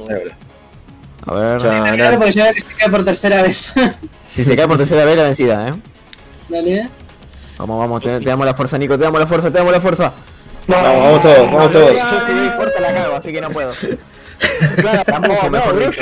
A 1.26 1.34
ver. 1.34 1.62
Terminar 1.62 1.98
dale. 1.98 2.18
porque 2.18 2.32
ya 2.32 2.54
se 2.54 2.64
cae 2.78 2.90
por 2.90 3.06
tercera 3.06 3.42
vez. 3.42 3.74
Si 4.30 4.44
se 4.44 4.54
cae 4.58 4.68
por 4.68 4.76
tercera 4.76 5.06
vez 5.06 5.16
la 5.16 5.24
vencida, 5.24 5.70
eh. 5.70 5.74
Dale. 6.50 6.90
Vamos, 7.58 7.80
vamos, 7.80 8.04
te, 8.04 8.20
te 8.20 8.26
damos 8.26 8.46
la 8.46 8.54
fuerza, 8.54 8.78
Nico, 8.78 8.98
te 8.98 9.06
damos 9.06 9.18
la 9.18 9.28
fuerza, 9.28 9.50
te 9.50 9.58
damos 9.58 9.72
la 9.72 9.80
fuerza. 9.80 10.12
Vamos, 10.68 11.00
vamos 11.00 11.22
todos, 11.22 11.52
vamos 11.52 11.72
Yo, 11.72 11.80
todos. 11.80 11.94
yo 11.94 12.26
si 12.26 12.34
doy 12.34 12.50
fuerza 12.50 12.82
la 12.82 12.94
cago, 12.94 13.16
así 13.16 13.32
que 13.32 13.40
no 13.40 13.50
puedo. 13.50 13.72
Tampoco, 15.06 15.50
mejor 15.50 15.80
dicho. 15.90 16.02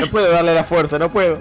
No 0.00 0.06
puedo 0.08 0.30
darle 0.32 0.54
la 0.54 0.64
fuerza, 0.64 0.98
no 0.98 1.12
puedo. 1.12 1.38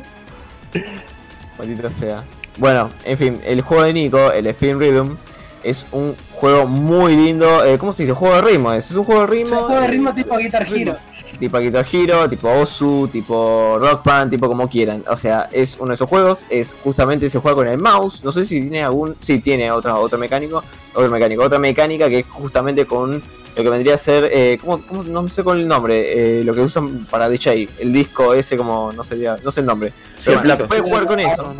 Maldito 1.58 1.90
sea. 1.90 2.26
Bueno, 2.58 2.90
en 3.06 3.18
fin, 3.18 3.42
el 3.46 3.62
juego 3.62 3.84
de 3.84 3.94
Nico, 3.94 4.32
el 4.34 4.48
Spin 4.48 4.78
Rhythm, 4.78 5.16
es 5.64 5.86
un 5.94 6.18
juego 6.42 6.68
muy 6.68 7.16
lindo. 7.16 7.64
Eh, 7.64 7.78
¿Cómo 7.78 7.94
se 7.94 8.04
dice? 8.04 8.14
Juego 8.14 8.36
de 8.36 8.42
ritmo. 8.42 8.74
Es, 8.74 8.90
es 8.92 8.98
un 8.98 9.04
juego 9.06 9.22
de 9.22 9.28
Es 9.28 9.32
ritmo. 9.32 9.60
un 9.62 9.66
juego 9.68 9.82
de 9.82 9.88
ritmo 9.88 10.10
eh, 10.10 10.14
tipo 10.16 10.38
Guitar 10.38 10.68
Hero. 10.68 10.96
tipo 11.40 11.58
Guitar 11.60 11.86
Hero, 11.92 12.28
tipo 12.30 12.50
Osu, 12.50 13.08
tipo 13.12 13.78
Rock 13.80 14.04
Band, 14.04 14.32
tipo 14.32 14.48
como 14.48 14.68
quieran. 14.68 15.04
O 15.08 15.16
sea, 15.16 15.48
es 15.52 15.78
uno 15.80 15.90
de 15.90 15.94
esos 15.94 16.10
juegos, 16.10 16.46
es 16.50 16.76
justamente 16.84 17.30
se 17.30 17.40
juega 17.40 17.56
con 17.56 17.68
el 17.68 17.78
mouse. 17.78 18.24
No 18.24 18.32
sé 18.32 18.44
si 18.44 18.60
tiene 18.62 18.84
algún, 18.84 19.16
sí 19.22 19.40
tiene 19.40 19.72
otra 19.72 19.96
otro 19.96 20.18
mecánico, 20.18 20.64
otro 20.96 21.10
mecánico, 21.10 21.44
otra 21.44 21.60
mecánica 21.60 22.10
que 22.10 22.20
es 22.20 22.26
justamente 22.28 22.86
con 22.86 23.22
lo 23.56 23.64
que 23.64 23.70
vendría 23.70 23.94
a 23.96 23.98
ser, 23.98 24.30
eh, 24.32 24.58
¿cómo, 24.62 24.82
cómo- 24.88 25.04
no 25.04 25.28
sé 25.30 25.44
con 25.44 25.60
el 25.60 25.68
nombre, 25.68 26.40
eh, 26.40 26.44
lo 26.44 26.54
que 26.56 26.62
usan 26.62 27.06
para 27.12 27.28
DJ, 27.30 27.68
el 27.80 27.92
disco 27.94 28.34
ese 28.34 28.56
como 28.58 28.92
no 28.94 29.04
sé, 29.04 29.18
no 29.44 29.52
sé 29.52 29.60
el 29.60 29.66
nombre. 29.68 29.92
Pero 30.26 30.42
Sí, 30.42 30.48
la 30.48 30.56
sí. 30.56 30.64
puedes 30.68 30.84
jugar 30.84 31.06
con 31.06 31.20
eso. 31.20 31.54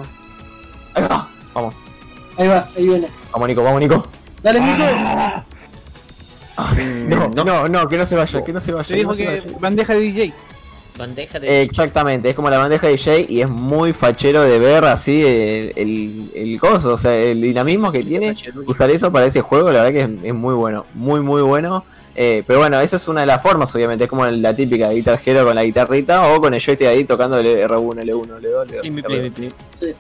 Ahí 0.94 1.04
va. 1.04 1.28
Vamos, 1.54 1.74
Ahí 2.38 2.48
va, 2.48 2.68
ahí 2.78 2.88
viene. 2.88 3.10
vamos 3.34 3.48
Nico, 3.50 3.62
vamos 3.64 3.80
Nico. 3.82 4.06
Dale, 4.44 4.60
Nico. 4.60 4.84
No, 7.08 7.44
no, 7.44 7.68
no, 7.68 7.88
que 7.88 7.98
no 7.98 8.06
se 8.06 8.16
vaya, 8.16 8.44
que 8.44 8.54
no 8.54 8.60
se 8.60 8.72
vaya. 8.72 8.88
Te 8.88 8.96
dijo 8.96 9.12
no 9.12 9.18
que 9.18 9.26
vaya. 9.26 9.44
bandeja 9.60 9.94
de 9.94 10.00
DJ. 10.00 10.34
Bandeja 10.98 11.40
de. 11.40 11.62
Exactamente, 11.62 12.30
es 12.30 12.36
como 12.36 12.50
la 12.50 12.58
bandeja 12.58 12.88
de 12.88 12.98
Jay 12.98 13.26
y 13.30 13.42
es 13.42 13.50
muy 13.50 13.94
fachero 13.94 14.42
de 14.42 14.60
ver 14.60 14.84
así 14.86 15.24
el, 15.24 15.74
el, 15.76 16.32
el 16.36 16.60
coso, 16.60 16.94
o 16.94 16.98
sea, 16.98 17.16
el 17.16 17.42
dinamismo 17.42 17.92
que 17.92 18.04
tiene. 18.04 18.36
Usar 18.68 18.92
eso 18.92 19.12
para 19.12 19.26
ese 19.26 19.42
juego, 19.42 19.72
la 19.72 19.84
verdad 19.84 19.94
que 19.94 20.02
es, 20.02 20.24
es 20.24 20.34
muy 20.34 20.54
bueno, 20.54 20.86
muy 20.94 21.22
muy 21.22 21.42
bueno. 21.42 21.86
Eh, 22.14 22.44
pero 22.46 22.60
bueno, 22.60 22.80
esa 22.82 22.98
es 22.98 23.08
una 23.08 23.22
de 23.22 23.28
las 23.28 23.42
formas, 23.42 23.74
obviamente, 23.74 24.04
es 24.04 24.10
como 24.10 24.26
la 24.26 24.54
típica 24.54 24.90
Guitar 24.90 25.20
Hero 25.26 25.46
con 25.46 25.56
la 25.56 25.64
guitarrita 25.64 26.28
o 26.28 26.42
con 26.42 26.54
el 26.54 26.60
joystick 26.62 26.88
ahí 26.88 27.06
tocando 27.06 27.38
el 27.40 27.46
R1, 27.70 28.04
L1, 28.04 28.40
L2, 28.42 28.66
L2. 28.68 28.80
Y 28.84 28.92
mi 28.92 29.02
L2. 29.02 29.32
Play. 29.32 29.52
Sí. 29.72 29.94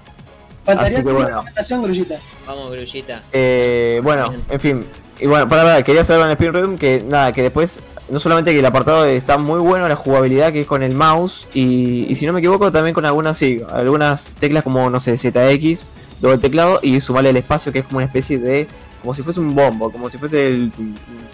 Faltaría 0.65 0.97
Así 0.97 1.05
que 1.05 1.11
bueno. 1.11 1.27
recomendación, 1.27 1.83
Grullita. 1.83 2.15
Vamos, 2.45 2.71
Grullita. 2.71 3.23
Eh, 3.31 3.99
bueno, 4.03 4.33
en 4.49 4.59
fin. 4.59 4.85
Y 5.19 5.27
bueno, 5.27 5.47
para 5.47 5.63
nada, 5.63 5.83
quería 5.83 6.03
saber 6.03 6.25
el 6.25 6.31
Spin 6.31 6.53
Rhythm 6.53 6.77
que 6.77 7.03
nada, 7.07 7.31
que 7.31 7.43
después, 7.43 7.81
no 8.09 8.19
solamente 8.19 8.51
que 8.51 8.59
el 8.59 8.65
apartado 8.65 9.05
está 9.05 9.37
muy 9.37 9.59
bueno, 9.59 9.87
la 9.87 9.95
jugabilidad 9.95 10.51
que 10.51 10.61
es 10.61 10.67
con 10.67 10.81
el 10.81 10.95
mouse, 10.95 11.47
y, 11.53 12.05
y 12.09 12.15
si 12.15 12.25
no 12.25 12.33
me 12.33 12.39
equivoco, 12.39 12.71
también 12.71 12.93
con 12.95 13.05
algunas, 13.05 13.37
sí, 13.37 13.61
algunas 13.71 14.33
teclas 14.39 14.63
como, 14.63 14.89
no 14.89 14.99
sé, 14.99 15.17
ZX, 15.17 15.91
doble 16.19 16.39
teclado, 16.39 16.79
y 16.81 16.99
sumarle 17.01 17.29
el 17.29 17.37
espacio 17.37 17.71
que 17.71 17.79
es 17.79 17.85
como 17.85 17.97
una 17.97 18.05
especie 18.05 18.39
de, 18.39 18.67
como 19.01 19.13
si 19.13 19.21
fuese 19.21 19.39
un 19.39 19.53
bombo, 19.53 19.91
como 19.91 20.09
si 20.09 20.17
fuese 20.17 20.47
el, 20.47 20.71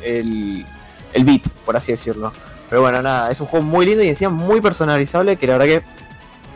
el, 0.03 0.65
el 1.13 1.23
beat, 1.23 1.47
por 1.65 1.77
así 1.77 1.93
decirlo. 1.93 2.33
Pero 2.69 2.81
bueno, 2.81 3.01
nada, 3.01 3.31
es 3.31 3.39
un 3.39 3.47
juego 3.47 3.65
muy 3.65 3.85
lindo 3.85 4.03
y 4.03 4.09
encima 4.09 4.29
muy 4.29 4.59
personalizable, 4.59 5.37
que 5.37 5.47
la 5.47 5.57
verdad 5.57 5.65
que, 5.67 5.75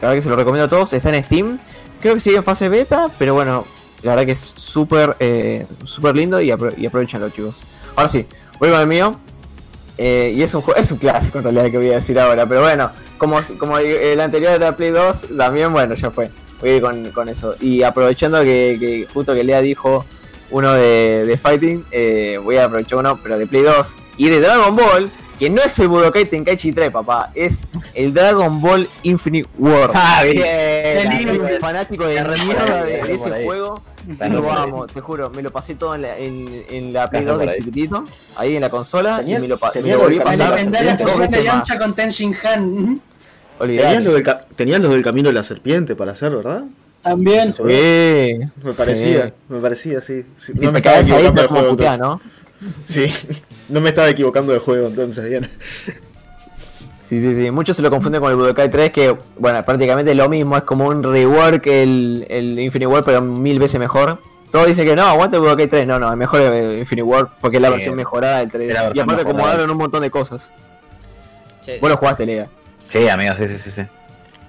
la 0.01 0.07
verdad 0.07 0.15
que 0.15 0.21
se 0.21 0.29
lo 0.29 0.35
recomiendo 0.35 0.65
a 0.65 0.69
todos, 0.69 0.91
está 0.91 1.15
en 1.15 1.23
Steam, 1.23 1.59
creo 2.01 2.13
que 2.15 2.19
sigue 2.19 2.37
en 2.37 2.43
fase 2.43 2.67
beta, 2.69 3.09
pero 3.17 3.33
bueno, 3.33 3.65
la 4.03 4.11
verdad 4.11 4.25
que 4.25 4.31
es 4.33 4.53
súper 4.55 5.15
eh, 5.19 5.65
súper 5.83 6.15
lindo 6.15 6.41
y, 6.41 6.49
apro- 6.49 6.73
y 6.77 6.85
aprovechenlo, 6.85 7.29
chicos. 7.29 7.61
Ahora 7.95 8.09
sí, 8.09 8.25
con 8.59 8.69
el 8.73 8.87
mío. 8.87 9.19
Eh, 9.97 10.33
y 10.35 10.41
es 10.41 10.53
un, 10.55 10.63
es 10.75 10.91
un 10.91 10.97
clásico 10.97 11.37
en 11.37 11.43
realidad 11.43 11.69
que 11.69 11.77
voy 11.77 11.89
a 11.91 11.95
decir 11.95 12.19
ahora. 12.19 12.45
Pero 12.47 12.61
bueno, 12.61 12.89
como, 13.17 13.39
como 13.59 13.77
el 13.77 14.19
anterior 14.19 14.53
era 14.53 14.75
Play 14.75 14.89
2, 14.89 15.37
también, 15.37 15.71
bueno, 15.71 15.93
ya 15.95 16.09
fue. 16.09 16.31
Voy 16.59 16.69
a 16.71 16.75
ir 16.77 16.81
con, 16.81 17.11
con 17.11 17.29
eso. 17.29 17.55
Y 17.59 17.83
aprovechando 17.83 18.41
que, 18.41 18.77
que 18.79 19.07
justo 19.13 19.33
que 19.33 19.43
Lea 19.43 19.61
dijo 19.61 20.05
uno 20.49 20.73
de, 20.73 21.25
de 21.27 21.37
Fighting, 21.37 21.85
eh, 21.91 22.39
voy 22.43 22.57
a 22.57 22.65
aprovechar 22.65 22.99
uno, 22.99 23.19
pero 23.21 23.37
de 23.37 23.45
Play 23.47 23.61
2 23.63 23.95
y 24.17 24.29
de 24.29 24.39
Dragon 24.41 24.75
Ball. 24.75 25.11
Que 25.41 25.49
no 25.49 25.59
es 25.63 25.79
el 25.79 25.87
Budokai 25.87 26.25
Tenkaichi 26.25 26.71
3, 26.71 26.91
papá. 26.91 27.31
Es 27.33 27.61
el 27.95 28.13
Dragon 28.13 28.61
Ball 28.61 28.87
Infinite 29.01 29.49
War. 29.57 29.89
Ah, 29.95 30.21
bien. 30.23 31.41
Un 31.41 31.59
fanático 31.59 32.05
de 32.05 32.21
mierda 32.23 32.83
de, 32.85 33.01
de 33.01 33.13
ese 33.15 33.43
juego. 33.43 33.81
Lo 34.19 34.51
amo, 34.51 34.85
te 34.85 35.01
juro, 35.01 35.31
me 35.31 35.41
lo 35.41 35.51
pasé 35.51 35.73
todo 35.73 35.95
en 35.95 36.03
la, 36.03 36.15
en, 36.15 36.63
en 36.69 36.93
la 36.93 37.09
Play 37.09 37.21
Está 37.21 37.31
2 37.31 37.39
por 37.39 37.47
de 37.47 37.53
ahí. 37.53 37.57
chiquitito, 37.59 38.05
ahí 38.35 38.55
en 38.55 38.61
la 38.61 38.69
consola, 38.69 39.17
Tenía- 39.17 39.37
y 39.39 39.41
me 39.41 39.47
lo, 39.47 39.57
me 39.81 39.81
lo 39.89 39.99
volví 39.99 40.19
a 40.19 40.23
pasar 40.23 40.55
camino 40.55 40.71
de 40.77 40.83
la 40.83 41.37
de. 41.37 41.43
Yamcha 41.43 41.79
con 41.79 41.95
Ten 41.95 42.11
Han. 42.43 43.01
Tenías 43.57 44.03
lo, 44.03 44.13
del 44.13 44.23
tenías 44.55 44.79
lo 44.79 44.89
del 44.89 45.01
camino 45.03 45.29
de 45.29 45.33
la 45.33 45.43
serpiente 45.43 45.95
para 45.95 46.11
hacer, 46.11 46.35
¿verdad? 46.35 46.65
También. 47.01 47.51
Sí, 47.51 47.63
Me 47.63 48.73
parecía, 48.77 49.25
sí. 49.25 49.33
me 49.49 49.59
parecía, 49.59 50.01
sí. 50.01 50.23
Sí, 50.37 50.53
no 50.61 50.71
me 50.71 50.83
caes 50.83 51.09
ahí, 51.09 51.25
como 51.47 51.61
entonces. 51.61 51.97
¿no? 51.99 52.21
Sí, 52.85 53.11
no 53.71 53.81
me 53.81 53.89
estaba 53.89 54.09
equivocando 54.09 54.53
de 54.53 54.59
juego 54.59 54.87
entonces, 54.87 55.27
bien. 55.29 55.49
Sí, 57.03 57.19
sí, 57.19 57.35
sí. 57.35 57.51
Muchos 57.51 57.75
se 57.75 57.81
lo 57.81 57.89
confunden 57.89 58.21
con 58.21 58.31
el 58.31 58.37
Budokai 58.37 58.69
3, 58.69 58.91
que, 58.91 59.15
bueno, 59.37 59.63
prácticamente 59.65 60.15
lo 60.15 60.29
mismo, 60.29 60.55
es 60.55 60.63
como 60.63 60.87
un 60.87 61.03
rework 61.03 61.67
el, 61.67 62.25
el 62.29 62.57
Infinity 62.59 62.85
War, 62.85 63.03
pero 63.03 63.21
mil 63.21 63.59
veces 63.59 63.79
mejor. 63.79 64.19
Todos 64.49 64.67
dicen 64.67 64.85
que 64.85 64.95
no, 64.95 65.03
aguanta 65.03 65.35
el 65.37 65.41
Budokai 65.41 65.67
3. 65.67 65.85
No, 65.87 65.99
no, 65.99 66.09
es 66.09 66.17
mejor 66.17 66.41
el 66.41 66.79
Infinity 66.79 67.03
War 67.03 67.29
porque 67.41 67.57
es 67.57 67.61
la 67.61 67.67
Sí. 67.69 67.73
versión 67.73 67.95
mejorada 67.95 68.37
del 68.39 68.47
Es 68.47 68.51
3. 68.53 68.73
la 68.73 68.91
Y 68.93 68.99
aparte 68.99 69.21
acomodaron 69.23 69.69
un 69.69 69.77
montón 69.77 70.01
de 70.03 70.09
cosas. 70.11 70.51
Che, 71.65 71.79
Vos 71.79 71.89
lo 71.89 71.97
jugaste, 71.97 72.25
Lega. 72.25 72.47
Sí, 72.89 73.07
amigo, 73.07 73.35
sí, 73.37 73.47
sí, 73.47 73.57
sí. 73.57 73.71
sí. 73.71 73.81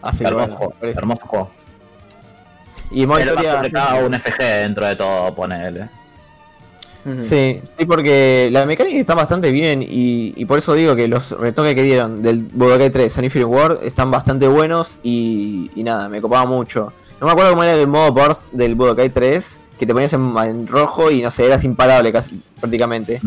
Así 0.01 0.19
que 0.19 0.25
hermoso, 0.27 0.47
bueno, 0.57 0.57
juego, 0.81 0.97
hermoso 0.99 1.27
juego. 1.27 1.51
Y 2.91 3.03
Es 3.03 3.09
más 3.09 3.21
historia. 3.21 3.63
un 4.05 4.15
FG 4.15 4.39
dentro 4.39 4.87
de 4.87 4.97
todo, 4.97 5.35
ponele. 5.35 5.89
Sí, 7.21 7.61
sí, 7.77 7.85
porque 7.87 8.49
la 8.53 8.65
mecánica 8.65 8.97
está 8.99 9.15
bastante 9.15 9.51
bien 9.51 9.83
y, 9.83 10.33
y 10.37 10.45
por 10.45 10.59
eso 10.59 10.75
digo 10.75 10.95
que 10.95 11.09
los 11.09 11.33
retoques 11.33 11.75
que 11.75 11.83
dieron 11.83 12.23
del 12.23 12.39
Budokai 12.39 12.91
3 12.91 13.19
a 13.19 13.25
Infinity 13.25 13.45
War 13.45 13.81
están 13.83 14.11
bastante 14.11 14.47
buenos 14.47 15.01
y, 15.03 15.71
y 15.75 15.83
nada, 15.83 16.09
me 16.09 16.21
copaba 16.21 16.47
mucho. 16.47 16.93
No 17.21 17.27
me 17.27 17.33
acuerdo 17.33 17.51
cómo 17.51 17.65
era 17.65 17.75
el 17.75 17.89
modo 17.89 18.13
burst 18.13 18.53
del 18.53 18.75
Budokai 18.75 19.11
3, 19.11 19.61
que 19.79 19.87
te 19.87 19.93
ponías 19.93 20.13
en, 20.13 20.33
en 20.39 20.67
rojo 20.67 21.11
y 21.11 21.23
no 21.23 21.31
sé, 21.31 21.47
eras 21.47 21.65
imparable 21.65 22.13
casi 22.13 22.41
prácticamente. 22.61 23.21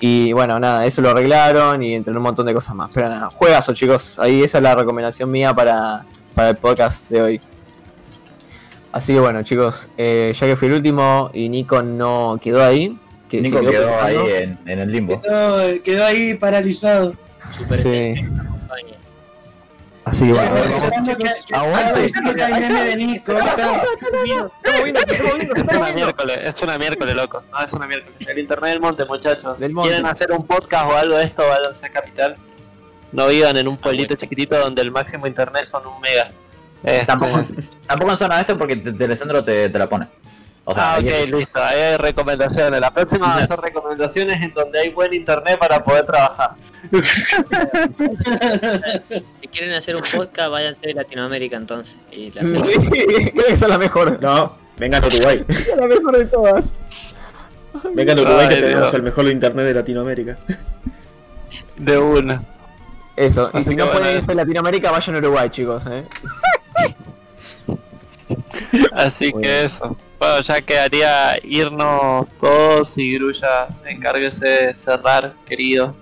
Y 0.00 0.32
bueno, 0.32 0.58
nada, 0.58 0.84
eso 0.84 1.00
lo 1.00 1.10
arreglaron 1.10 1.82
y 1.82 1.94
entre 1.94 2.12
un 2.16 2.22
montón 2.22 2.46
de 2.46 2.54
cosas 2.54 2.74
más. 2.74 2.90
Pero 2.92 3.08
nada, 3.08 3.28
juegazo 3.30 3.72
chicos, 3.74 4.18
ahí 4.18 4.42
esa 4.42 4.58
es 4.58 4.62
la 4.64 4.74
recomendación 4.74 5.30
mía 5.30 5.54
para, 5.54 6.04
para 6.34 6.50
el 6.50 6.56
podcast 6.56 7.08
de 7.08 7.22
hoy. 7.22 7.40
Así 8.92 9.14
que 9.14 9.20
bueno 9.20 9.42
chicos, 9.42 9.88
eh, 9.96 10.32
ya 10.38 10.46
que 10.46 10.54
fui 10.56 10.68
el 10.68 10.74
último 10.74 11.30
y 11.32 11.48
Nico 11.48 11.82
no 11.82 12.38
quedó 12.42 12.62
ahí. 12.64 12.96
Que 13.28 13.40
Nico 13.40 13.60
quedó 13.62 13.88
ahí 14.00 14.16
pensando. 14.16 14.36
en, 14.36 14.58
en 14.66 14.78
el 14.78 14.92
limbo. 14.92 15.20
Quedó, 15.22 15.82
quedó 15.82 16.04
ahí 16.04 16.34
paralizado. 16.34 17.14
Super 17.56 17.78
Sí. 17.82 18.14
Así 20.04 20.26
que 20.26 20.32
bueno, 20.32 20.50
Aguante. 21.52 22.00
ah. 22.00 22.00
Es 22.02 22.16
una 25.70 25.92
miércoles, 25.92 26.38
es 26.42 26.62
una 26.62 26.78
miércoles, 26.78 27.14
loco. 27.14 27.42
No, 27.52 27.60
es 27.64 27.72
una 27.72 27.86
miércoles. 27.86 28.28
El 28.28 28.38
internet 28.38 28.70
del 28.72 28.80
monte, 28.80 29.04
muchachos. 29.04 29.58
Del 29.58 29.68
si 29.70 29.74
monte. 29.74 29.90
quieren 29.90 30.06
hacer 30.06 30.32
un 30.32 30.46
podcast 30.46 30.86
o 30.90 30.96
algo 30.96 31.16
de 31.16 31.24
esto, 31.24 31.42
váyanse 31.46 31.86
a 31.86 31.88
Capital. 31.90 32.36
No 33.12 33.28
vivan 33.28 33.56
en 33.56 33.68
un 33.68 33.76
pueblito 33.76 34.14
chiquitito 34.14 34.58
donde 34.58 34.82
el 34.82 34.90
máximo 34.90 35.26
internet 35.26 35.64
son 35.66 35.86
un 35.86 36.00
mega. 36.00 36.30
Este, 36.82 37.06
Tampoco, 37.06 37.44
tampoco 37.86 38.12
en 38.12 38.18
zona 38.18 38.40
este 38.40 38.54
porque 38.56 38.76
te- 38.76 38.92
Telecentro 38.92 39.42
te, 39.44 39.68
te 39.68 39.78
la 39.78 39.88
pone. 39.88 40.08
O 40.64 40.74
sea, 40.74 40.92
ah, 40.92 40.94
ahí 40.94 41.06
ok, 41.08 41.12
es- 41.12 41.30
listo. 41.30 41.60
Ahí 41.62 41.80
hay 41.80 41.96
recomendaciones. 41.96 42.80
La 42.80 42.92
próxima 42.92 43.26
van 43.28 43.42
a 43.42 43.46
ser 43.48 43.58
recomendaciones 43.60 44.40
en 44.42 44.54
donde 44.54 44.78
hay 44.78 44.90
buen 44.90 45.12
internet 45.12 45.58
para 45.58 45.82
poder 45.82 46.06
trabajar. 46.06 46.52
Si 49.40 49.48
quieren 49.48 49.74
hacer 49.74 49.96
un 49.96 50.02
podcast, 50.02 50.50
váyanse 50.50 50.86
de 50.86 50.94
Latinoamérica 50.94 51.56
entonces. 51.56 51.96
Y 52.10 52.30
la 52.32 52.40
Creo 52.42 52.62
que 52.62 53.40
esa 53.48 53.66
es 53.66 53.68
la 53.68 53.78
mejor. 53.78 54.18
No, 54.22 54.56
vengan 54.78 55.02
a 55.04 55.06
Uruguay. 55.06 55.44
La 55.78 55.86
mejor 55.86 56.18
de 56.18 56.24
todas. 56.26 56.72
Vengan 57.94 58.18
a 58.18 58.22
Uruguay 58.22 58.48
que 58.48 58.54
tenemos 58.56 58.80
Dios. 58.82 58.94
el 58.94 59.02
mejor 59.02 59.24
internet 59.26 59.66
de 59.66 59.74
Latinoamérica. 59.74 60.38
De 61.76 61.98
una. 61.98 62.42
Eso, 63.16 63.50
y 63.52 63.58
Así 63.58 63.70
si 63.70 63.76
no 63.76 63.86
pueden 63.90 64.16
irse 64.16 64.32
a 64.32 64.34
Latinoamérica, 64.34 64.90
vayan 64.90 65.16
a 65.16 65.18
Uruguay, 65.18 65.50
chicos. 65.50 65.86
¿eh? 65.86 66.04
Así 68.92 69.32
que 69.32 69.64
eso. 69.64 69.96
Bueno, 70.18 70.40
ya 70.42 70.60
quedaría 70.62 71.38
irnos 71.42 72.28
todos 72.38 72.96
y 72.96 73.14
Grulla, 73.14 73.68
encárguese 73.86 74.46
de 74.46 74.76
cerrar, 74.76 75.34
querido. 75.46 75.94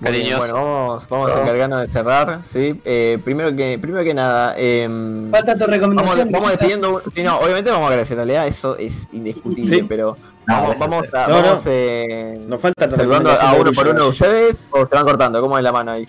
Bien, 0.00 0.12
Cariñoso. 0.12 0.38
bueno, 0.38 0.54
vamos, 0.54 1.08
vamos 1.08 1.32
a 1.36 1.40
encargarnos 1.42 1.80
de 1.82 1.86
cerrar, 1.86 2.40
¿sí? 2.44 2.78
Eh, 2.84 3.18
primero, 3.24 3.54
que, 3.54 3.78
primero 3.78 4.02
que 4.04 4.12
nada, 4.12 4.54
em, 4.58 5.30
Falta 5.30 5.54
tu 5.54 5.60
vamos, 5.60 5.74
recomendación. 5.76 6.30
vamos 6.32 6.50
Niquita. 6.50 6.50
despidiendo. 6.66 7.02
Sí, 7.14 7.22
no, 7.22 7.38
obviamente 7.38 7.70
vamos 7.70 7.84
a 7.86 7.88
agradecer 7.90 8.18
a 8.18 8.24
Lea, 8.24 8.46
eso 8.46 8.76
es 8.76 9.08
indiscutible, 9.12 9.76
Sí. 9.76 9.82
pero 9.88 10.16
No, 10.46 10.54
vamos, 10.60 10.78
vamos, 10.78 11.14
a, 11.14 11.26
No, 11.28 11.34
vamos 11.42 11.64
no. 11.64 11.70
eh, 11.72 12.38
Nos 12.46 12.60
falta 12.60 12.88
saludando 12.88 13.30
a 13.30 13.52
uno 13.54 13.72
por 13.72 13.86
uno 13.88 14.02
de 14.04 14.10
ustedes 14.10 14.56
o 14.72 14.80
se 14.86 14.94
van 14.94 15.04
cortando, 15.04 15.40
¿cómo 15.40 15.56
es 15.56 15.64
la 15.64 15.72
mano 15.72 15.92
ahí? 15.92 16.06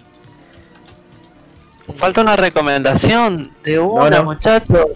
Falta 1.97 2.21
una 2.21 2.35
recomendación 2.35 3.51
de 3.63 3.79
una, 3.79 4.09
no. 4.09 4.23
muchachos. 4.25 4.87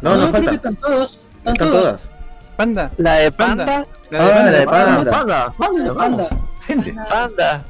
No, 0.00 0.16
no 0.16 0.30
creo 0.30 0.32
que 0.32 0.48
falta. 0.48 0.52
Están 0.54 0.76
todos. 0.76 1.28
Están, 1.38 1.52
Están 1.54 1.68
todos. 1.68 1.82
todas. 1.82 2.08
Panda. 2.56 2.90
La 2.96 3.14
de 3.14 3.32
Panda. 3.32 3.66
Panda. 3.66 3.86
La 4.10 4.18
Ah, 4.20 4.42
la 4.44 4.50
de 4.50 4.64
Panda, 4.66 5.10
Panda. 5.10 5.10
panda, 5.10 5.54
panda, 5.58 5.94
Panda. 5.94 6.28
Gente. 6.66 6.94
Panda. 7.08 7.64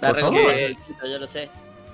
La 0.00 0.08
Por 0.08 0.20
favor. 0.20 0.40
yo 1.10 1.18
lo 1.18 1.26
sé. 1.26 1.48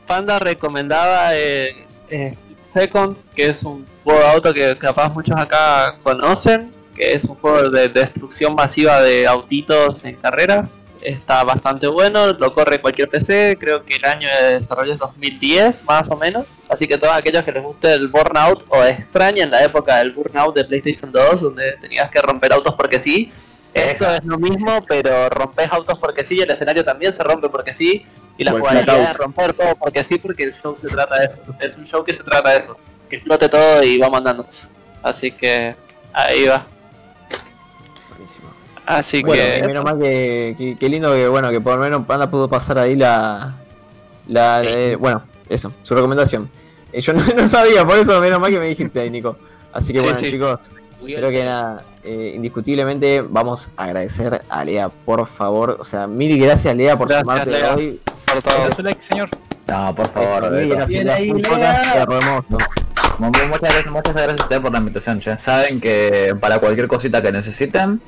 Panda 0.07 0.39
recomendaba 0.39 1.35
eh, 1.37 1.87
eh, 2.09 2.37
Seconds, 2.61 3.31
que 3.35 3.51
es 3.51 3.63
un 3.63 3.87
juego 4.03 4.19
de 4.21 4.27
auto 4.29 4.53
que 4.55 4.77
capaz 4.79 5.13
muchos 5.13 5.39
acá 5.39 5.97
conocen, 6.03 6.71
que 6.97 7.13
es 7.15 7.25
un 7.25 7.37
juego 7.37 7.71
de 7.71 7.89
destrucción 7.89 8.55
masiva 8.55 9.01
de 9.03 9.27
autitos 9.27 10.05
en 10.05 10.17
carrera. 10.17 10.67
Está 11.03 11.43
bastante 11.45 11.87
bueno, 11.89 12.33
lo 12.33 12.55
corre 12.55 12.81
cualquier 12.81 13.09
PC, 13.09 13.57
creo 13.59 13.85
que 13.85 13.97
el 13.97 14.05
año 14.05 14.29
de 14.29 14.55
desarrollo 14.55 14.93
es 14.93 14.99
2010 14.99 15.85
más 15.85 16.09
o 16.11 16.17
menos. 16.17 16.47
Así 16.69 16.87
que 16.87 16.97
todos 16.97 17.15
aquellos 17.15 17.43
que 17.43 17.53
les 17.53 17.63
guste 17.63 17.93
el 17.93 18.09
Burnout 18.09 18.65
o 18.69 18.85
extrañen 18.85 19.51
la 19.51 19.65
época 19.65 19.99
del 19.99 20.13
Burnout 20.13 20.55
de 20.55 20.65
PlayStation 20.65 21.11
2, 21.11 21.41
donde 21.41 21.73
tenías 21.81 22.11
que 22.11 22.23
romper 22.23 22.53
autos 22.53 22.75
porque 22.75 22.99
sí, 22.99 23.33
esto 23.75 24.15
es 24.15 24.25
lo 24.25 24.39
mismo, 24.39 24.85
pero 24.87 25.31
rompes 25.31 25.69
autos 25.71 25.99
porque 25.99 26.25
sí, 26.25 26.37
y 26.37 26.41
el 26.41 26.51
escenario 26.51 26.85
también 26.85 27.13
se 27.13 27.23
rompe 27.23 27.49
porque 27.49 27.73
sí, 27.73 28.05
y 28.37 28.45
la 28.45 28.53
el 28.53 28.61
jugabilidad 28.61 29.11
es 29.11 29.17
romper 29.17 29.55
todo 29.55 29.75
porque 29.77 30.05
sí, 30.05 30.19
porque 30.19 30.45
el 30.45 30.55
show 30.55 30.77
se 30.77 30.89
trata 30.89 31.19
de 31.19 31.27
eso. 31.27 31.39
Es 31.61 31.77
un 31.77 31.87
show 31.87 32.05
que 32.05 32.13
se 32.13 32.23
trata 32.23 32.51
de 32.51 32.59
eso. 32.59 32.77
Que 33.09 33.17
explote 33.17 33.49
todo 33.49 33.83
y 33.83 33.99
vamos 33.99 34.19
andando. 34.19 34.47
Así 35.03 35.33
que 35.33 35.75
ahí 36.13 36.47
va. 36.47 36.67
Así 38.87 39.23
Bueno, 39.23 39.43
que 39.43 39.59
y 39.59 39.63
menos 39.67 39.85
mal 39.85 39.99
que, 39.99 40.55
que, 40.59 40.77
que 40.77 40.89
lindo 40.89 41.13
que 41.13 41.29
bueno 41.29 41.51
que 41.51 41.61
por 41.61 41.77
lo 41.77 41.81
menos 41.85 42.05
Panda 42.05 42.29
pudo 42.31 42.49
pasar 42.49 42.79
ahí 42.79 42.97
la 42.97 43.55
la 44.29 44.63
eh, 44.65 44.97
bueno, 44.97 45.23
eso, 45.49 45.73
su 45.83 45.95
recomendación. 45.95 46.49
Eh, 46.93 47.01
yo 47.01 47.13
no, 47.15 47.23
no 47.25 47.49
sabía, 47.49 47.85
por 47.85 47.97
eso 47.99 48.21
menos 48.21 48.41
mal 48.41 48.51
que 48.51 48.59
me 48.59 48.67
dijiste 48.67 49.01
ahí, 49.01 49.11
Nico. 49.11 49.37
Así 49.73 49.93
que 49.93 50.01
Sí, 50.01 50.05
bueno, 50.05 50.19
sí. 50.19 50.31
chicos, 50.31 50.71
creo 51.03 51.31
que 51.31 51.45
nada, 51.45 51.83
eh, 52.05 52.33
indiscutiblemente 52.35 53.23
vamos 53.23 53.71
a 53.77 53.85
agradecer 53.85 54.43
a 54.49 54.65
Lea, 54.65 54.89
por 54.89 55.27
favor. 55.27 55.77
O 55.81 55.85
sea, 55.85 56.07
mil 56.07 56.39
gracias 56.39 56.77
Lea 56.77 56.97
por 56.97 57.09
Gracias, 57.09 57.23
sumarte 57.25 57.51
Lea. 57.51 57.75
hoy. 57.75 58.01
por 58.27 58.85
like, 58.85 59.03
señor. 59.03 59.29
No, 59.69 59.95
por 59.95 60.09
favor. 60.13 60.51
Mil 60.51 60.69
gracias, 60.71 61.07
ahí, 61.07 61.31
Lea. 61.33 62.07
Muchas 63.19 63.43
gracias, 63.61 63.87
muchas 63.93 64.15
gracias 64.15 64.41
a 64.41 64.43
ustedes 64.45 64.61
por 64.63 64.73
la 64.73 64.79
invitación, 64.79 65.21
che. 65.21 65.39
Saben 65.39 65.81
que 65.81 66.35
para 66.41 66.59
cualquier 66.59 66.89
cosita 66.89 67.23
que 67.23 67.31
necesiten, 67.33 68.01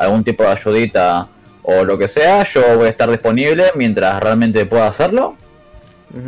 algún 0.00 0.24
tipo 0.24 0.42
de 0.42 0.50
ayudita 0.50 1.28
o 1.62 1.84
lo 1.84 1.98
que 1.98 2.08
sea, 2.08 2.42
yo 2.44 2.78
voy 2.78 2.86
a 2.86 2.90
estar 2.90 3.10
disponible 3.10 3.72
mientras 3.76 4.20
realmente 4.20 4.64
pueda 4.64 4.88
hacerlo. 4.88 5.36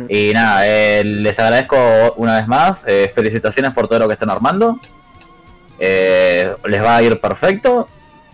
Y 0.07 0.31
nada, 0.33 0.65
eh, 0.65 1.03
les 1.03 1.37
agradezco 1.39 2.13
una 2.15 2.37
vez 2.37 2.47
más. 2.47 2.85
eh, 2.87 3.11
felicitaciones 3.13 3.71
por 3.73 3.87
todo 3.89 3.99
lo 3.99 4.07
que 4.07 4.13
están 4.13 4.29
armando. 4.29 4.79
Eh, 5.77 6.53
les 6.65 6.81
va 6.81 6.95
a 6.97 7.01
ir 7.01 7.19
perfecto. 7.19 7.89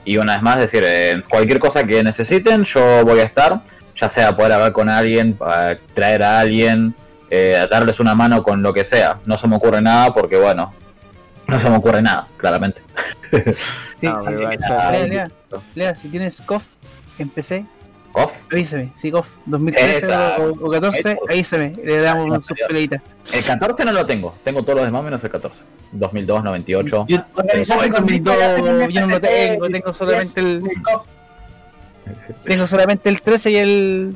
Y 0.06 0.18
una 0.18 0.34
vez 0.34 0.44
más, 0.44 0.60
decir, 0.60 0.84
eh, 0.86 1.24
cualquier 1.28 1.60
cosa 1.60 1.84
que 1.84 2.04
necesiten, 2.04 2.66
yo 2.66 3.04
voy 3.04 3.20
a 3.20 3.24
estar. 3.24 3.62
Ya 4.00 4.10
sea 4.10 4.36
poder 4.36 4.52
hablar 4.54 4.74
con 4.74 4.90
alguien, 4.90 5.38
eh, 5.56 5.78
traer 5.94 6.22
a 6.24 6.40
alguien, 6.40 6.94
eh, 7.30 7.68
darles 7.72 8.00
una 8.00 8.14
mano 8.14 8.44
con 8.44 8.62
lo 8.62 8.72
que 8.72 8.86
sea. 8.86 9.18
No 9.26 9.38
se 9.38 9.48
me 9.48 9.56
ocurre 9.56 9.82
nada 9.82 10.14
porque, 10.14 10.38
bueno, 10.38 10.74
no 11.50 11.60
se 11.60 11.70
me 11.70 11.78
ocurre 11.78 12.02
nada, 12.02 12.28
claramente. 12.38 12.82
Sí, 13.32 14.08
No, 14.08 14.22
sí, 14.22 14.30
sí. 14.30 14.44
Lea, 14.44 15.06
Lea, 15.08 15.32
Lea, 15.76 15.96
si 15.96 16.08
tienes 16.10 16.40
COF 16.42 16.64
en 17.18 17.30
PC, 17.30 17.66
Off. 18.14 18.32
avísame. 18.52 18.92
Si 18.96 19.12
COF 19.12 19.28
2013 19.46 19.98
Esa. 20.06 20.38
o, 20.40 20.52
o 20.68 20.72
14, 20.72 21.00
Eso. 21.12 21.20
avísame. 21.30 21.76
Le 21.84 22.00
damos 22.00 22.28
no, 22.28 22.34
un 22.36 22.44
subpeleita. 22.44 23.02
El 23.34 23.44
14 23.44 23.86
no 23.86 23.92
lo 23.92 24.06
tengo. 24.06 24.36
Tengo 24.44 24.64
todos 24.64 24.78
los 24.78 24.86
demás 24.86 25.04
menos 25.04 25.24
el 25.24 25.30
14. 25.30 25.62
2002, 25.92 26.44
98. 26.44 27.06
Yo, 27.08 27.18
yo 27.18 29.02
no 29.02 29.08
lo 29.08 29.22
tengo, 29.22 29.70
tengo 29.70 29.94
solamente 29.94 30.40
el, 30.40 30.48
el 30.58 30.82
COF. 30.82 31.06
tengo 32.44 32.68
solamente 32.68 33.10
el 33.10 33.22
13 33.22 33.52
y 33.52 33.56
el, 33.58 34.16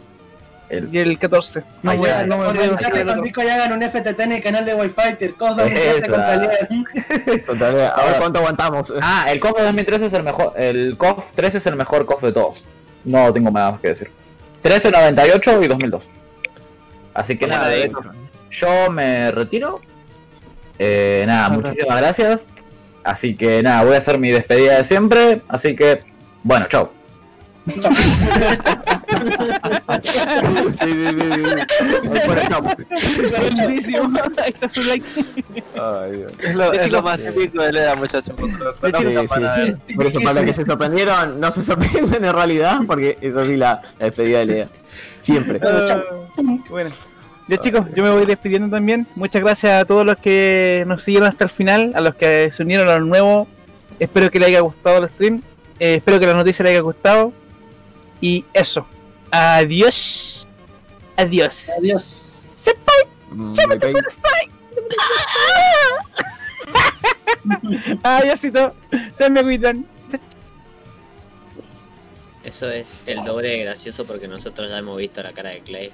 El- 0.69 0.90
y 0.93 1.00
el 1.00 1.19
14. 1.19 1.64
No, 1.83 1.92
Ay, 1.92 1.98
voy 1.98 2.09
a- 2.09 2.19
ay, 2.19 2.27
no 2.27 2.38
con 2.38 2.48
otro. 2.48 3.22
Nico 3.24 3.43
y 3.43 3.48
hagan 3.48 3.74
un 3.74 3.83
FTT 3.83 4.19
en 4.24 4.32
el 4.32 4.42
canal 4.43 4.66
de 4.66 4.74
Wi-Fi. 4.74 5.17
COF 5.35 5.56
2013 5.58 5.98
Esa. 5.98 6.08
contra 6.08 6.35
Lea. 6.38 6.67
Total, 7.45 7.82
a 7.95 8.06
ver 8.06 8.16
cuánto 8.19 8.40
aguantamos. 8.40 8.93
Ah, 9.01 9.25
el 9.30 9.40
de 9.58 9.64
2013 9.66 10.06
es 10.08 10.14
el 10.14 10.24
mejor. 10.24 10.53
El 10.56 10.98
KOF 10.98 11.32
13 11.35 11.58
es 11.59 11.66
el 11.67 11.75
mejor 11.75 12.06
KOF 12.06 12.24
de 12.24 12.32
todos. 12.32 12.64
No 13.03 13.32
tengo 13.33 13.51
nada 13.51 13.72
más 13.72 13.82
que 13.82 13.90
decir. 13.90 14.09
13, 14.61 14.90
98 14.92 15.61
y 15.61 15.67
2002. 15.67 16.03
Así 17.14 17.38
que 17.38 17.45
nada, 17.45 17.67
de- 17.67 17.92
yo 18.51 18.90
me 18.90 19.30
retiro. 19.32 19.82
Eh, 20.80 21.24
nada, 21.27 21.50
muchísimas 21.50 21.98
gracias. 22.00 22.48
Así 23.03 23.35
que 23.35 23.61
nada, 23.61 23.83
voy 23.83 23.95
a 23.95 23.98
hacer 23.98 24.17
mi 24.17 24.32
despedida 24.32 24.77
de 24.77 24.83
siempre. 24.85 25.42
Así 25.50 25.75
que, 25.75 26.03
bueno, 26.42 26.66
chao. 26.69 26.92
Sí, 27.66 27.80
sí, 30.82 30.82
sí, 30.82 31.22
sí. 31.22 31.30
Por 32.25 32.38
ejemplo. 32.38 32.72
Está 34.45 34.69
su 34.69 34.83
like. 34.83 35.06
Ay, 35.75 36.11
Dios. 36.11 36.32
Es 36.40 36.56
lo, 36.56 36.74
es 36.74 37.03
más 37.03 37.19
típico 37.19 37.64
de 37.64 37.95
muchachos. 37.95 38.35
Chico, 38.35 38.74
Sí, 38.85 39.75
sí. 39.88 39.95
Por 39.95 40.08
eso, 40.08 40.19
para 40.19 40.33
los 40.33 40.43
que 40.43 40.53
se 40.53 40.66
sorprendieron, 40.66 41.40
no 41.40 41.51
se 41.51 41.61
sorprenden 41.61 42.25
en 42.25 42.33
realidad, 42.33 42.82
porque 42.85 43.17
es 43.22 43.35
así 43.35 43.56
la, 43.56 43.82
la 44.00 44.06
despedida 44.06 44.40
de 44.40 44.45
Lea. 44.45 44.67
Siempre. 45.22 45.59
Ah, 45.64 46.01
bueno. 46.69 46.90
Ya 47.48 47.58
chicos, 47.58 47.85
yo 47.93 48.03
me 48.03 48.09
voy 48.09 48.25
despidiendo 48.25 48.69
también. 48.69 49.06
Muchas 49.16 49.42
gracias 49.42 49.82
a 49.82 49.85
todos 49.85 50.06
los 50.06 50.17
que 50.17 50.83
nos 50.88 51.03
siguieron 51.03 51.27
hasta 51.27 51.43
el 51.43 51.50
final, 51.50 51.92
a 51.95 52.01
los 52.01 52.16
que 52.16 52.50
se 52.51 52.64
unieron 52.64 52.88
a 52.88 52.98
los 52.98 53.08
nuevos. 53.08 53.48
Espero 54.00 54.32
que 54.32 54.40
les 54.40 54.50
haya 54.50 54.61
gustado 54.61 55.03
el 55.03 55.09
stream. 55.09 55.42
Eh, 55.80 55.95
espero 55.95 56.19
que 56.19 56.27
la 56.27 56.33
noticia 56.33 56.64
les 56.64 56.72
haya 56.72 56.82
gustado. 56.82 57.33
Y 58.24 58.45
eso. 58.53 58.85
Adiós. 59.32 60.48
Adiós. 61.18 61.69
Adiós. 61.77 62.03
Senpai, 62.06 62.95
Mm, 63.32 63.53
Skype. 63.53 64.52
Adiósito. 68.03 68.74
Se 69.16 69.30
me 69.30 69.43
cuidan. 69.43 69.85
Eso 72.45 72.69
es 72.69 72.88
el 73.06 73.24
doble 73.26 73.50
de 73.50 73.58
gracioso 73.66 74.06
porque 74.06 74.27
nosotros 74.30 74.69
ya 74.69 74.77
hemos 74.77 74.98
visto 74.98 75.22
la 75.22 75.34
cara 75.34 75.50
de 75.50 75.60
Clay. 75.61 75.92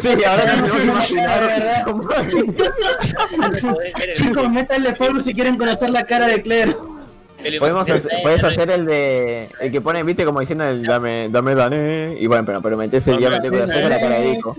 Sí, 0.00 0.08
ahora 0.24 0.56
me 0.56 0.62
tengo 0.62 0.76
que 0.76 0.82
imaginar 0.82 1.84
cómo- 1.84 2.08
Chicos, 4.14 4.50
métanle 4.50 4.94
follow 4.96 5.20
si 5.20 5.32
quieren 5.34 5.56
conocer 5.58 5.90
la 5.90 6.04
cara 6.06 6.26
de 6.26 6.40
Claire. 6.42 6.74
Podemos 7.58 7.88
hacer, 7.88 8.22
puedes 8.22 8.44
hacer 8.44 8.70
el 8.70 8.86
de. 8.86 9.48
El 9.60 9.72
que 9.72 9.80
pone, 9.80 10.02
viste, 10.02 10.24
como 10.24 10.40
diciendo 10.40 10.64
el 10.64 10.82
dame, 10.82 11.28
dame, 11.28 11.54
dame. 11.54 12.16
Y 12.18 12.26
bueno, 12.26 12.44
pero, 12.44 12.60
pero 12.60 12.76
metes 12.76 13.06
el 13.08 13.18
día 13.18 13.30
metes 13.30 13.50
con 13.50 13.58
la 13.60 14.00
cara 14.00 14.18
de 14.18 14.30
Dico. 14.30 14.56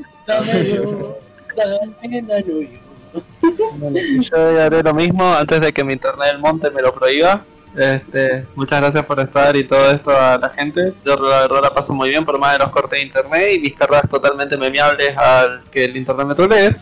Yo, 4.21 4.51
la 4.53 4.65
haré 4.65 4.83
lo 4.83 4.93
mismo 4.93 5.33
antes 5.33 5.61
de 5.61 5.73
que 5.73 5.83
mi 5.83 5.93
internet 5.93 6.31
del 6.31 6.39
monte 6.39 6.69
me 6.71 6.81
lo 6.81 6.93
prohíba. 6.93 7.43
Este, 7.75 8.45
muchas 8.55 8.81
gracias 8.81 9.05
por 9.05 9.19
estar 9.19 9.55
y 9.55 9.63
todo 9.63 9.91
esto 9.91 10.11
a 10.11 10.37
la 10.37 10.49
gente. 10.49 10.93
Yo 11.05 11.15
la 11.15 11.41
verdad 11.41 11.61
la 11.63 11.71
paso 11.71 11.93
muy 11.93 12.09
bien 12.09 12.25
por 12.25 12.37
más 12.39 12.53
de 12.53 12.59
los 12.59 12.69
cortes 12.69 12.99
de 12.99 13.05
internet 13.05 13.53
y 13.55 13.59
mis 13.59 13.75
carreras 13.75 14.09
totalmente 14.09 14.57
memeables 14.57 15.17
al 15.17 15.63
que 15.71 15.85
el 15.85 15.95
internet 15.95 16.27
me 16.27 16.35
trolee. 16.35 16.75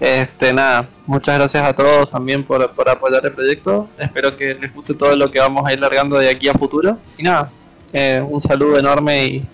Este, 0.00 0.52
nada, 0.52 0.88
muchas 1.06 1.38
gracias 1.38 1.62
a 1.62 1.72
todos 1.72 2.10
también 2.10 2.44
por, 2.44 2.70
por 2.72 2.88
apoyar 2.88 3.24
el 3.24 3.32
proyecto. 3.32 3.88
Espero 3.98 4.36
que 4.36 4.54
les 4.54 4.74
guste 4.74 4.94
todo 4.94 5.14
lo 5.16 5.30
que 5.30 5.40
vamos 5.40 5.64
a 5.66 5.72
ir 5.72 5.78
largando 5.78 6.16
de 6.18 6.28
aquí 6.28 6.48
a 6.48 6.54
futuro. 6.54 6.98
Y 7.16 7.22
nada, 7.22 7.50
eh, 7.92 8.22
un 8.26 8.40
saludo 8.40 8.78
enorme 8.78 9.24
y 9.24 9.48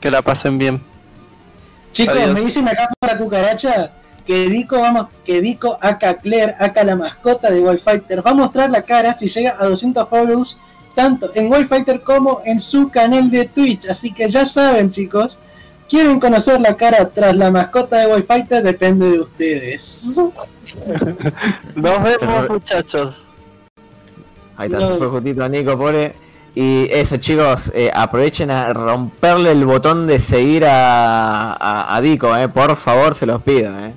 que 0.00 0.10
la 0.10 0.22
pasen 0.22 0.58
bien. 0.58 0.82
Chicos, 1.92 2.16
Adiós. 2.16 2.34
me 2.34 2.40
dicen 2.42 2.68
acá 2.68 2.88
por 2.98 3.10
la 3.10 3.16
cucaracha 3.16 3.92
que 4.26 4.48
Dico, 4.48 4.80
vamos, 4.80 5.08
que 5.24 5.40
Dico, 5.40 5.78
acá 5.80 6.16
Claire, 6.16 6.54
acá 6.58 6.84
la 6.84 6.96
mascota 6.96 7.50
de 7.50 7.60
Wildfighter, 7.60 8.26
va 8.26 8.32
a 8.32 8.34
mostrar 8.34 8.70
la 8.70 8.82
cara 8.82 9.12
si 9.12 9.28
llega 9.28 9.56
a 9.58 9.66
200 9.66 10.08
follows, 10.08 10.58
tanto 10.94 11.30
en 11.34 11.50
Wildfighter 11.52 12.02
como 12.02 12.40
en 12.44 12.60
su 12.60 12.90
canal 12.90 13.30
de 13.30 13.46
Twitch. 13.46 13.88
Así 13.88 14.12
que 14.12 14.28
ya 14.28 14.46
saben, 14.46 14.90
chicos, 14.90 15.38
quieren 15.88 16.20
conocer 16.20 16.60
la 16.60 16.76
cara 16.76 17.08
tras 17.08 17.36
la 17.36 17.50
mascota 17.50 17.98
de 17.98 18.12
Wildfighter, 18.12 18.62
depende 18.62 19.10
de 19.10 19.20
ustedes. 19.20 20.16
Nos 21.74 22.02
vemos 22.02 22.48
muchachos. 22.48 23.38
Ahí 24.56 24.70
está, 24.72 24.96
fue 24.96 25.08
justito 25.08 25.44
a 25.44 25.48
Nico, 25.48 25.76
pobre. 25.76 26.14
Y 26.54 26.86
eso, 26.90 27.16
chicos, 27.16 27.72
eh, 27.74 27.90
aprovechen 27.92 28.50
a 28.50 28.72
romperle 28.72 29.50
el 29.50 29.64
botón 29.64 30.06
de 30.06 30.20
seguir 30.20 30.64
a, 30.64 31.52
a, 31.54 31.96
a 31.96 32.00
Dico, 32.00 32.36
eh. 32.36 32.48
Por 32.48 32.76
favor, 32.76 33.14
se 33.14 33.26
los 33.26 33.42
pido, 33.42 33.76
eh. 33.76 33.92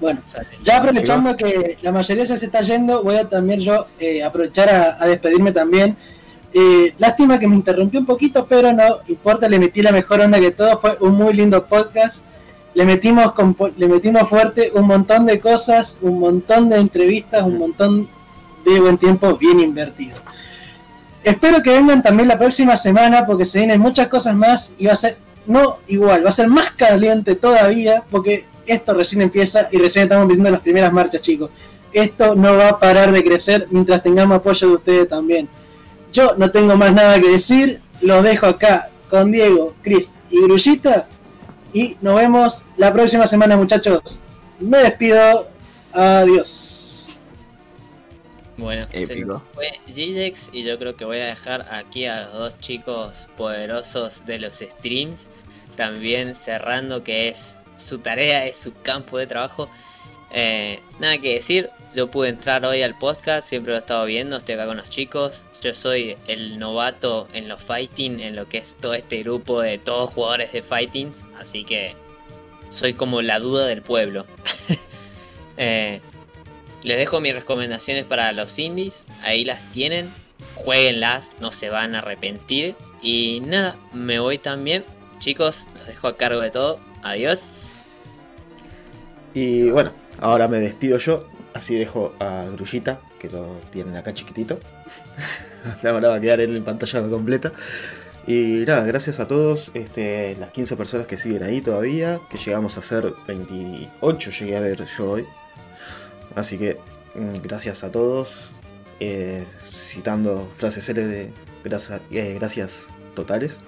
Bueno, 0.00 0.20
ya 0.62 0.78
aprovechando 0.78 1.36
que 1.36 1.76
la 1.82 1.92
mayoría 1.92 2.24
ya 2.24 2.36
se 2.36 2.46
está 2.46 2.60
yendo, 2.60 3.02
voy 3.02 3.16
a 3.16 3.28
también 3.28 3.60
yo 3.60 3.86
eh, 3.98 4.22
aprovechar 4.22 4.68
a, 4.68 5.02
a 5.02 5.06
despedirme 5.06 5.52
también. 5.52 5.96
Eh, 6.52 6.94
lástima 6.98 7.38
que 7.38 7.48
me 7.48 7.56
interrumpió 7.56 8.00
un 8.00 8.06
poquito, 8.06 8.46
pero 8.46 8.72
no 8.72 8.98
importa, 9.08 9.48
le 9.48 9.58
metí 9.58 9.82
la 9.82 9.92
mejor 9.92 10.20
onda 10.20 10.40
que 10.40 10.50
todo, 10.52 10.78
fue 10.80 10.96
un 11.00 11.14
muy 11.14 11.34
lindo 11.34 11.66
podcast. 11.66 12.24
Le 12.74 12.84
metimos, 12.84 13.32
con 13.32 13.56
le 13.76 13.88
metimos 13.88 14.28
fuerte 14.28 14.70
un 14.74 14.86
montón 14.86 15.26
de 15.26 15.40
cosas, 15.40 15.98
un 16.02 16.18
montón 16.18 16.68
de 16.68 16.76
entrevistas, 16.76 17.42
un 17.42 17.58
montón 17.58 18.08
de 18.64 18.80
buen 18.80 18.98
tiempo 18.98 19.36
bien 19.36 19.60
invertido. 19.60 20.16
Espero 21.22 21.62
que 21.62 21.72
vengan 21.72 22.02
también 22.02 22.28
la 22.28 22.38
próxima 22.38 22.76
semana 22.76 23.26
porque 23.26 23.46
se 23.46 23.58
vienen 23.58 23.80
muchas 23.80 24.08
cosas 24.08 24.34
más 24.34 24.74
y 24.78 24.86
va 24.86 24.92
a 24.92 24.96
ser, 24.96 25.16
no 25.46 25.78
igual, 25.88 26.24
va 26.24 26.28
a 26.28 26.32
ser 26.32 26.48
más 26.48 26.70
caliente 26.72 27.34
todavía 27.34 28.04
porque 28.10 28.44
esto 28.66 28.94
recién 28.94 29.22
empieza 29.22 29.68
y 29.72 29.78
recién 29.78 30.04
estamos 30.04 30.28
viendo 30.28 30.50
las 30.50 30.60
primeras 30.60 30.92
marchas, 30.92 31.22
chicos. 31.22 31.50
Esto 31.92 32.34
no 32.34 32.56
va 32.56 32.68
a 32.68 32.78
parar 32.78 33.10
de 33.10 33.24
crecer 33.24 33.66
mientras 33.70 34.02
tengamos 34.02 34.36
apoyo 34.36 34.68
de 34.68 34.74
ustedes 34.74 35.08
también. 35.08 35.48
Yo 36.16 36.34
no 36.38 36.50
tengo 36.50 36.78
más 36.78 36.94
nada 36.94 37.20
que 37.20 37.28
decir, 37.28 37.78
los 38.00 38.22
dejo 38.22 38.46
acá 38.46 38.88
con 39.10 39.30
Diego, 39.30 39.74
Chris 39.82 40.14
y 40.30 40.40
Grullita 40.44 41.06
y 41.74 41.94
nos 42.00 42.16
vemos 42.16 42.64
la 42.78 42.90
próxima 42.90 43.26
semana, 43.26 43.54
muchachos. 43.54 44.18
Me 44.58 44.78
despido. 44.78 45.46
Adiós. 45.92 47.18
Bueno, 48.56 48.86
se 48.90 49.02
Épico. 49.02 49.26
nos 49.26 49.42
fue 49.52 49.78
Gidex 49.94 50.48
y 50.52 50.62
yo 50.62 50.78
creo 50.78 50.96
que 50.96 51.04
voy 51.04 51.18
a 51.18 51.26
dejar 51.26 51.68
aquí 51.70 52.06
a 52.06 52.22
los 52.22 52.32
dos 52.32 52.60
chicos 52.60 53.12
poderosos 53.36 54.24
de 54.24 54.38
los 54.38 54.56
streams 54.56 55.26
también 55.76 56.34
cerrando 56.34 57.04
que 57.04 57.28
es 57.28 57.56
su 57.76 57.98
tarea, 57.98 58.46
es 58.46 58.56
su 58.56 58.72
campo 58.72 59.18
de 59.18 59.26
trabajo. 59.26 59.68
Eh, 60.30 60.80
nada 60.98 61.18
que 61.18 61.34
decir, 61.34 61.68
yo 61.94 62.10
pude 62.10 62.30
entrar 62.30 62.64
hoy 62.64 62.80
al 62.80 62.96
podcast, 62.96 63.46
siempre 63.46 63.72
lo 63.72 63.76
he 63.76 63.80
estado 63.80 64.06
viendo, 64.06 64.38
estoy 64.38 64.54
acá 64.54 64.64
con 64.64 64.78
los 64.78 64.88
chicos. 64.88 65.42
Yo 65.62 65.74
soy 65.74 66.16
el 66.26 66.58
novato 66.58 67.28
en 67.32 67.48
los 67.48 67.62
fighting, 67.62 68.20
en 68.20 68.36
lo 68.36 68.48
que 68.48 68.58
es 68.58 68.74
todo 68.80 68.94
este 68.94 69.22
grupo 69.22 69.60
de 69.60 69.78
todos 69.78 70.10
jugadores 70.10 70.52
de 70.52 70.62
fighting, 70.62 71.10
así 71.40 71.64
que 71.64 71.94
soy 72.70 72.94
como 72.94 73.22
la 73.22 73.38
duda 73.38 73.66
del 73.66 73.82
pueblo. 73.82 74.26
Eh, 75.58 76.02
les 76.82 76.98
dejo 76.98 77.18
mis 77.18 77.34
recomendaciones 77.34 78.04
para 78.04 78.30
los 78.32 78.58
indies, 78.58 78.92
ahí 79.22 79.42
las 79.42 79.58
tienen, 79.72 80.12
jueguenlas, 80.54 81.30
no 81.40 81.50
se 81.50 81.70
van 81.70 81.94
a 81.94 82.00
arrepentir. 82.00 82.74
Y 83.00 83.40
nada, 83.40 83.74
me 83.94 84.18
voy 84.18 84.36
también, 84.36 84.84
chicos, 85.18 85.66
los 85.78 85.86
dejo 85.86 86.08
a 86.08 86.16
cargo 86.18 86.40
de 86.40 86.50
todo, 86.50 86.78
adiós. 87.02 87.40
Y 89.32 89.70
bueno, 89.70 89.92
ahora 90.20 90.46
me 90.46 90.58
despido 90.58 90.98
yo, 90.98 91.26
así 91.54 91.74
dejo 91.74 92.14
a 92.20 92.44
Grullita, 92.52 93.00
que 93.18 93.30
lo 93.30 93.58
tienen 93.70 93.96
acá 93.96 94.12
chiquitito. 94.12 94.60
ahora 95.84 96.08
va 96.08 96.16
a 96.16 96.20
quedar 96.20 96.40
en 96.40 96.62
pantalla 96.64 97.08
completa. 97.08 97.52
Y 98.26 98.64
nada, 98.66 98.84
gracias 98.84 99.20
a 99.20 99.28
todos, 99.28 99.70
este, 99.74 100.36
las 100.40 100.50
15 100.50 100.76
personas 100.76 101.06
que 101.06 101.16
siguen 101.16 101.44
ahí 101.44 101.60
todavía, 101.60 102.18
que 102.28 102.38
llegamos 102.38 102.76
a 102.76 102.82
ser 102.82 103.12
28, 103.28 104.30
llegué 104.30 104.56
a 104.56 104.60
ver 104.60 104.84
yo 104.84 105.10
hoy. 105.12 105.26
Así 106.34 106.58
que 106.58 106.76
mm, 107.14 107.40
gracias 107.42 107.84
a 107.84 107.92
todos, 107.92 108.50
eh, 108.98 109.44
citando 109.72 110.50
frases 110.56 110.84
célebres 110.84 111.32
de 111.32 111.32
eh, 112.10 112.34
gracias 112.34 112.88
totales. 113.14 113.60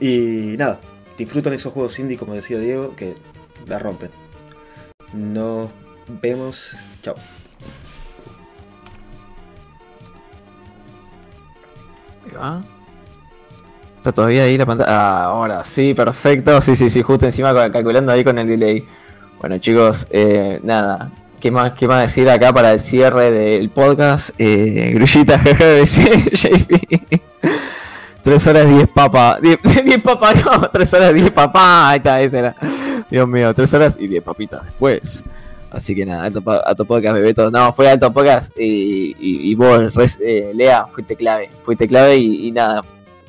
Y 0.00 0.56
nada, 0.58 0.80
disfrutan 1.16 1.52
esos 1.52 1.72
juegos 1.72 1.98
indie, 2.00 2.16
como 2.18 2.34
decía 2.34 2.58
Diego, 2.58 2.96
que 2.96 3.14
la 3.66 3.78
rompen. 3.78 4.10
Nos 5.12 5.70
vemos. 6.08 6.76
Chao. 7.02 7.14
Va. 12.34 12.60
Está 13.98 14.12
todavía 14.12 14.44
ahí 14.44 14.56
la 14.56 14.66
pantalla. 14.66 14.90
Ah, 14.92 15.24
ahora 15.24 15.64
sí, 15.64 15.94
perfecto. 15.94 16.60
Sí, 16.60 16.76
sí, 16.76 16.88
sí, 16.90 17.02
justo 17.02 17.26
encima 17.26 17.52
ca- 17.52 17.70
calculando 17.72 18.12
ahí 18.12 18.22
con 18.24 18.38
el 18.38 18.46
delay. 18.46 18.84
Bueno, 19.40 19.58
chicos, 19.58 20.06
eh, 20.10 20.60
nada. 20.62 21.10
¿Qué 21.40 21.50
más, 21.50 21.72
¿Qué 21.74 21.86
más 21.86 22.02
decir 22.02 22.28
acá 22.30 22.52
para 22.52 22.72
el 22.72 22.80
cierre 22.80 23.30
del 23.30 23.68
podcast? 23.70 24.30
Eh, 24.38 24.92
grullita, 24.94 25.40
JP. 25.44 27.20
3 28.22 28.46
horas 28.46 28.68
10 28.68 28.88
papa. 28.88 29.38
10, 29.40 29.58
10 29.84 30.02
papa, 30.04 30.32
no. 30.34 30.68
3 30.70 30.94
horas 30.94 31.14
10 31.14 31.30
papá. 31.32 31.90
Ahí 31.90 31.98
está, 31.98 32.20
ese 32.20 32.38
era. 32.38 32.54
Dios 33.10 33.28
mío, 33.28 33.52
3 33.54 33.72
horas 33.74 33.96
y 34.00 34.06
10 34.08 34.22
papitas 34.22 34.64
después. 34.64 35.24
Así 35.76 35.94
que 35.94 36.06
nada, 36.06 36.24
alto, 36.24 36.42
alto 36.64 36.86
podcast, 36.86 37.14
bebeto. 37.14 37.50
No, 37.50 37.70
fue 37.70 37.90
alto 37.90 38.10
podcast. 38.10 38.56
Y, 38.58 39.14
y, 39.18 39.54
vos, 39.54 39.92
eh, 40.22 40.50
Lea, 40.54 40.86
fuiste 40.86 41.14
clave. 41.16 41.50
Fuiste 41.62 41.86
clave 41.86 42.16
y, 42.16 42.50
nada. 42.50 42.82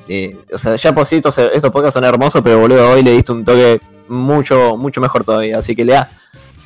Eh, 0.08 0.34
o 0.50 0.56
sea, 0.56 0.74
ya 0.76 0.94
por 0.94 1.04
sí 1.04 1.16
estos, 1.16 1.36
estos 1.36 1.70
podcasts 1.70 1.92
son 1.92 2.04
hermosos, 2.04 2.40
pero 2.42 2.58
boludo, 2.58 2.90
hoy 2.90 3.02
le 3.02 3.12
diste 3.12 3.32
un 3.32 3.44
toque 3.44 3.82
mucho, 4.08 4.78
mucho 4.78 4.98
mejor 4.98 5.24
todavía. 5.24 5.58
Así 5.58 5.76
que 5.76 5.84
Lea, 5.84 6.08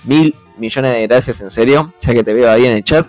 mil, 0.05 0.36
millones 0.57 0.94
de 0.94 1.07
gracias 1.09 1.41
en 1.41 1.51
serio, 1.51 1.93
ya 2.01 2.15
que 2.15 2.23
te 2.23 2.33
veo 2.33 2.49
ahí 2.49 2.65
en 2.65 2.75
el 2.75 2.85
chat. 2.85 3.09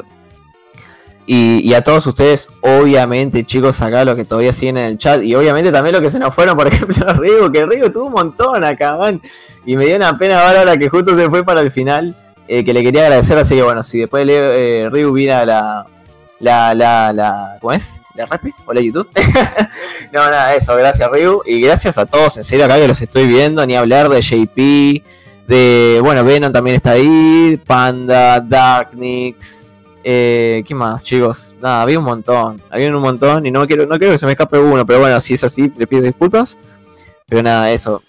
Y, 1.27 1.72
a 1.76 1.84
todos 1.84 2.08
ustedes, 2.08 2.50
obviamente, 2.61 3.43
chicos, 3.43 3.84
acá 3.84 4.03
los 4.03 4.16
que 4.16 4.26
todavía 4.26 4.52
siguen 4.52 4.77
en 4.77 4.85
el 4.85 4.98
chat. 4.98 5.22
Y 5.22 5.35
obviamente 5.35 5.72
también 5.72 5.93
los 5.93 6.02
que 6.02 6.10
se 6.10 6.18
nos 6.18 6.34
fueron, 6.34 6.58
por 6.58 6.66
ejemplo, 6.74 7.06
Rigo, 7.14 7.52
que 7.52 7.68
Rigo 7.68 7.92
tuvo 7.92 8.06
un 8.06 8.14
montón 8.14 8.64
acá, 8.64 8.98
man. 8.98 9.22
Y 9.64 9.77
me 9.77 9.85
dio 9.85 9.95
una 9.95 10.18
pena 10.18 10.50
ahora 10.50 10.76
que 10.76 10.90
justo 10.90 11.16
se 11.16 11.30
fue 11.30 11.45
para 11.45 11.61
el 11.61 11.72
final. 11.72 12.16
Eh, 12.47 12.65
que 12.65 12.73
le 12.73 12.83
quería 12.83 13.03
agradecer, 13.03 13.38
así 13.38 13.55
que 13.55 13.63
bueno, 13.63 13.83
si 13.83 13.99
después 13.99 14.27
de 14.27 14.83
eh, 14.83 14.89
Ryu 14.89 15.13
viene 15.13 15.33
a 15.33 15.45
la, 15.45 15.85
la, 16.39 16.73
la, 16.73 17.13
la, 17.13 17.57
¿cómo 17.61 17.72
es? 17.72 18.01
¿La 18.15 18.25
rap? 18.25 18.43
¿O 18.65 18.73
la 18.73 18.81
YouTube? 18.81 19.07
no, 20.11 20.19
nada, 20.30 20.53
eso, 20.55 20.75
gracias 20.75 21.09
Ryu. 21.09 21.41
Y 21.45 21.61
gracias 21.61 21.97
a 21.97 22.05
todos, 22.05 22.38
en 22.38 22.43
serio, 22.43 22.65
acá 22.65 22.77
que 22.77 22.88
los 22.88 23.01
estoy 23.01 23.27
viendo, 23.27 23.65
ni 23.65 23.75
hablar 23.75 24.09
de 24.09 24.22
JP, 24.22 25.03
de, 25.47 25.99
bueno, 26.01 26.23
Venom 26.23 26.51
también 26.51 26.75
está 26.75 26.91
ahí, 26.91 27.59
Panda, 27.65 28.41
Darknix, 28.41 29.65
eh, 30.03 30.63
¿qué 30.67 30.75
más, 30.75 31.03
chicos? 31.03 31.55
Nada, 31.61 31.81
había 31.81 31.97
un 31.97 32.05
montón, 32.05 32.61
había 32.69 32.89
un 32.89 33.01
montón 33.01 33.45
y 33.45 33.51
no 33.51 33.65
quiero, 33.65 33.85
no 33.85 33.97
quiero 33.97 34.11
que 34.11 34.17
se 34.17 34.25
me 34.25 34.33
escape 34.33 34.57
uno, 34.57 34.85
pero 34.85 34.99
bueno, 34.99 35.19
si 35.22 35.35
es 35.35 35.43
así, 35.43 35.72
le 35.77 35.88
pido 35.88 36.01
disculpas. 36.01 36.57
Pero 37.27 37.41
nada, 37.41 37.72
eso. 37.72 38.03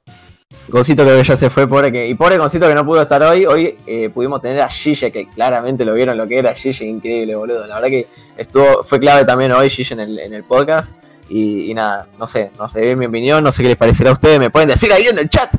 Goncito 0.69 1.05
que 1.05 1.23
ya 1.23 1.37
se 1.37 1.51
fue, 1.51 1.69
pobre 1.69 1.93
que. 1.93 2.07
Y 2.07 2.15
pobre 2.15 2.39
Goncito 2.39 2.67
que 2.67 2.75
no 2.75 2.85
pudo 2.85 3.03
estar 3.03 3.23
hoy. 3.23 3.47
Hoy 3.47 3.77
eh, 3.87 4.11
pudimos 4.11 4.41
tener 4.41 4.61
a 4.61 4.69
Gigi, 4.69 5.11
que 5.11 5.29
claramente 5.29 5.85
lo 5.85 5.95
vieron 5.95 6.17
lo 6.17 6.27
que 6.27 6.39
era 6.39 6.55
Gigi, 6.55 6.85
increíble, 6.85 7.35
boludo. 7.35 7.67
La 7.67 7.77
verdad 7.77 7.89
que 7.89 8.09
estuvo, 8.37 8.83
fue 8.83 8.99
clave 8.99 9.25
también 9.25 9.53
hoy 9.53 9.69
Gigi 9.69 9.95
en 9.95 10.01
el, 10.01 10.45
podcast. 10.45 10.97
Y, 11.29 11.73
nada, 11.75 12.07
no 12.19 12.27
sé, 12.27 12.51
no 12.59 12.69
sé, 12.69 12.83
bien 12.83 12.99
mi 12.99 13.07
opinión, 13.07 13.43
no 13.43 13.51
sé 13.51 13.63
qué 13.63 13.69
les 13.69 13.77
parecerá 13.79 14.11
a 14.11 14.13
ustedes, 14.13 14.39
me 14.39 14.51
pueden 14.51 14.69
decir 14.69 14.93
ahí 14.93 15.07
en 15.07 15.19
el 15.19 15.29
chat. 15.29 15.51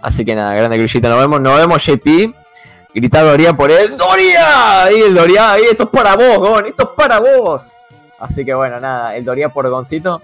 Así 0.00 0.24
que 0.24 0.34
nada, 0.34 0.52
grande 0.54 0.76
Grillito, 0.76 1.08
nos 1.08 1.18
vemos, 1.18 1.40
nos 1.40 1.56
vemos 1.56 1.84
JP. 1.84 2.34
Gritar 2.94 3.24
Doria 3.24 3.54
por 3.54 3.70
él. 3.70 3.96
¡Doria! 3.96 4.84
Ahí 4.84 5.00
el 5.00 5.14
Doria, 5.14 5.52
ahí, 5.52 5.62
esto 5.70 5.84
es 5.84 5.88
para 5.88 6.14
vos, 6.14 6.38
Gon, 6.38 6.66
esto 6.66 6.82
es 6.82 6.88
para 6.96 7.20
vos. 7.20 7.62
Así 8.18 8.44
que 8.44 8.54
bueno, 8.54 8.78
nada, 8.78 9.16
el 9.16 9.24
Doria 9.24 9.48
por 9.48 9.68
Goncito. 9.68 10.20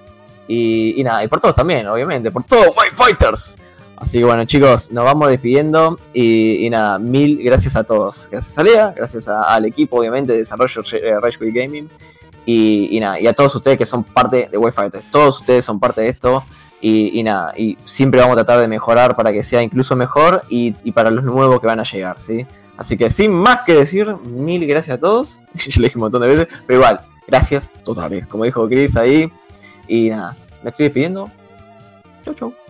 Y, 0.47 1.03
nada, 1.05 1.23
y 1.23 1.29
por 1.29 1.41
todos 1.41 1.55
también, 1.55 1.87
obviamente, 1.87 2.31
por 2.31 2.45
todos, 2.45 2.69
White 2.69 2.95
Fighters. 2.95 3.59
Así 4.01 4.19
que 4.19 4.25
bueno, 4.25 4.45
chicos, 4.45 4.93
nos 4.93 5.05
vamos 5.05 5.29
despidiendo 5.29 5.99
y, 6.15 6.69
nada, 6.71 6.99
mil 6.99 7.43
gracias 7.43 7.75
a 7.75 7.83
todos. 7.83 8.29
Gracias 8.31 8.57
a 8.57 8.63
Lea, 8.63 8.95
gracias 8.97 9.27
al 9.27 9.65
equipo, 9.65 9.99
obviamente, 9.99 10.33
de 10.33 10.39
desarrollo 10.39 10.83
eh, 10.93 11.19
Rage 11.21 11.39
Quit 11.39 11.55
Gaming. 11.55 11.91
Y, 12.47 12.99
nada, 13.01 13.21
y 13.21 13.27
a 13.27 13.33
todos 13.33 13.55
ustedes 13.57 13.77
que 13.77 13.85
son 13.85 14.05
parte 14.05 14.49
de 14.51 14.57
Wi-Fi. 14.57 15.01
Todos 15.11 15.41
ustedes 15.41 15.65
son 15.65 15.81
parte 15.81 16.01
de 16.01 16.09
esto. 16.09 16.45
Y, 16.81 17.23
nada, 17.25 17.53
y 17.57 17.77
siempre 17.85 18.21
vamos 18.21 18.35
a 18.35 18.45
tratar 18.45 18.61
de 18.61 18.69
mejorar 18.69 19.17
para 19.17 19.33
que 19.33 19.43
sea 19.43 19.63
incluso 19.63 19.97
mejor 19.97 20.45
y, 20.49 20.73
para 20.93 21.11
los 21.11 21.25
nuevos 21.25 21.61
que 21.61 21.67
van 21.67 21.81
a 21.81 21.83
llegar, 21.83 22.21
¿sí? 22.21 22.47
Así 22.77 22.97
que 22.97 23.11
sin 23.11 23.33
más 23.33 23.63
que 23.67 23.75
decir, 23.75 24.17
mil 24.25 24.65
gracias 24.67 24.97
a 24.97 25.01
todos. 25.01 25.41
Ya 25.55 25.81
le 25.81 25.89
dije 25.89 25.99
un 25.99 26.03
montón 26.03 26.23
de 26.23 26.29
veces, 26.29 26.49
pero 26.67 26.79
igual, 26.79 27.01
gracias 27.27 27.73
totales. 27.83 28.29
Como 28.29 28.45
dijo 28.45 28.69
Chris 28.69 28.97
ahí. 28.97 29.31
Y 29.89 30.11
nada, 30.11 30.37
me 30.63 30.71
estoy 30.71 30.85
despidiendo. 30.85 31.29
Chau, 32.25 32.35
chau. 32.35 32.68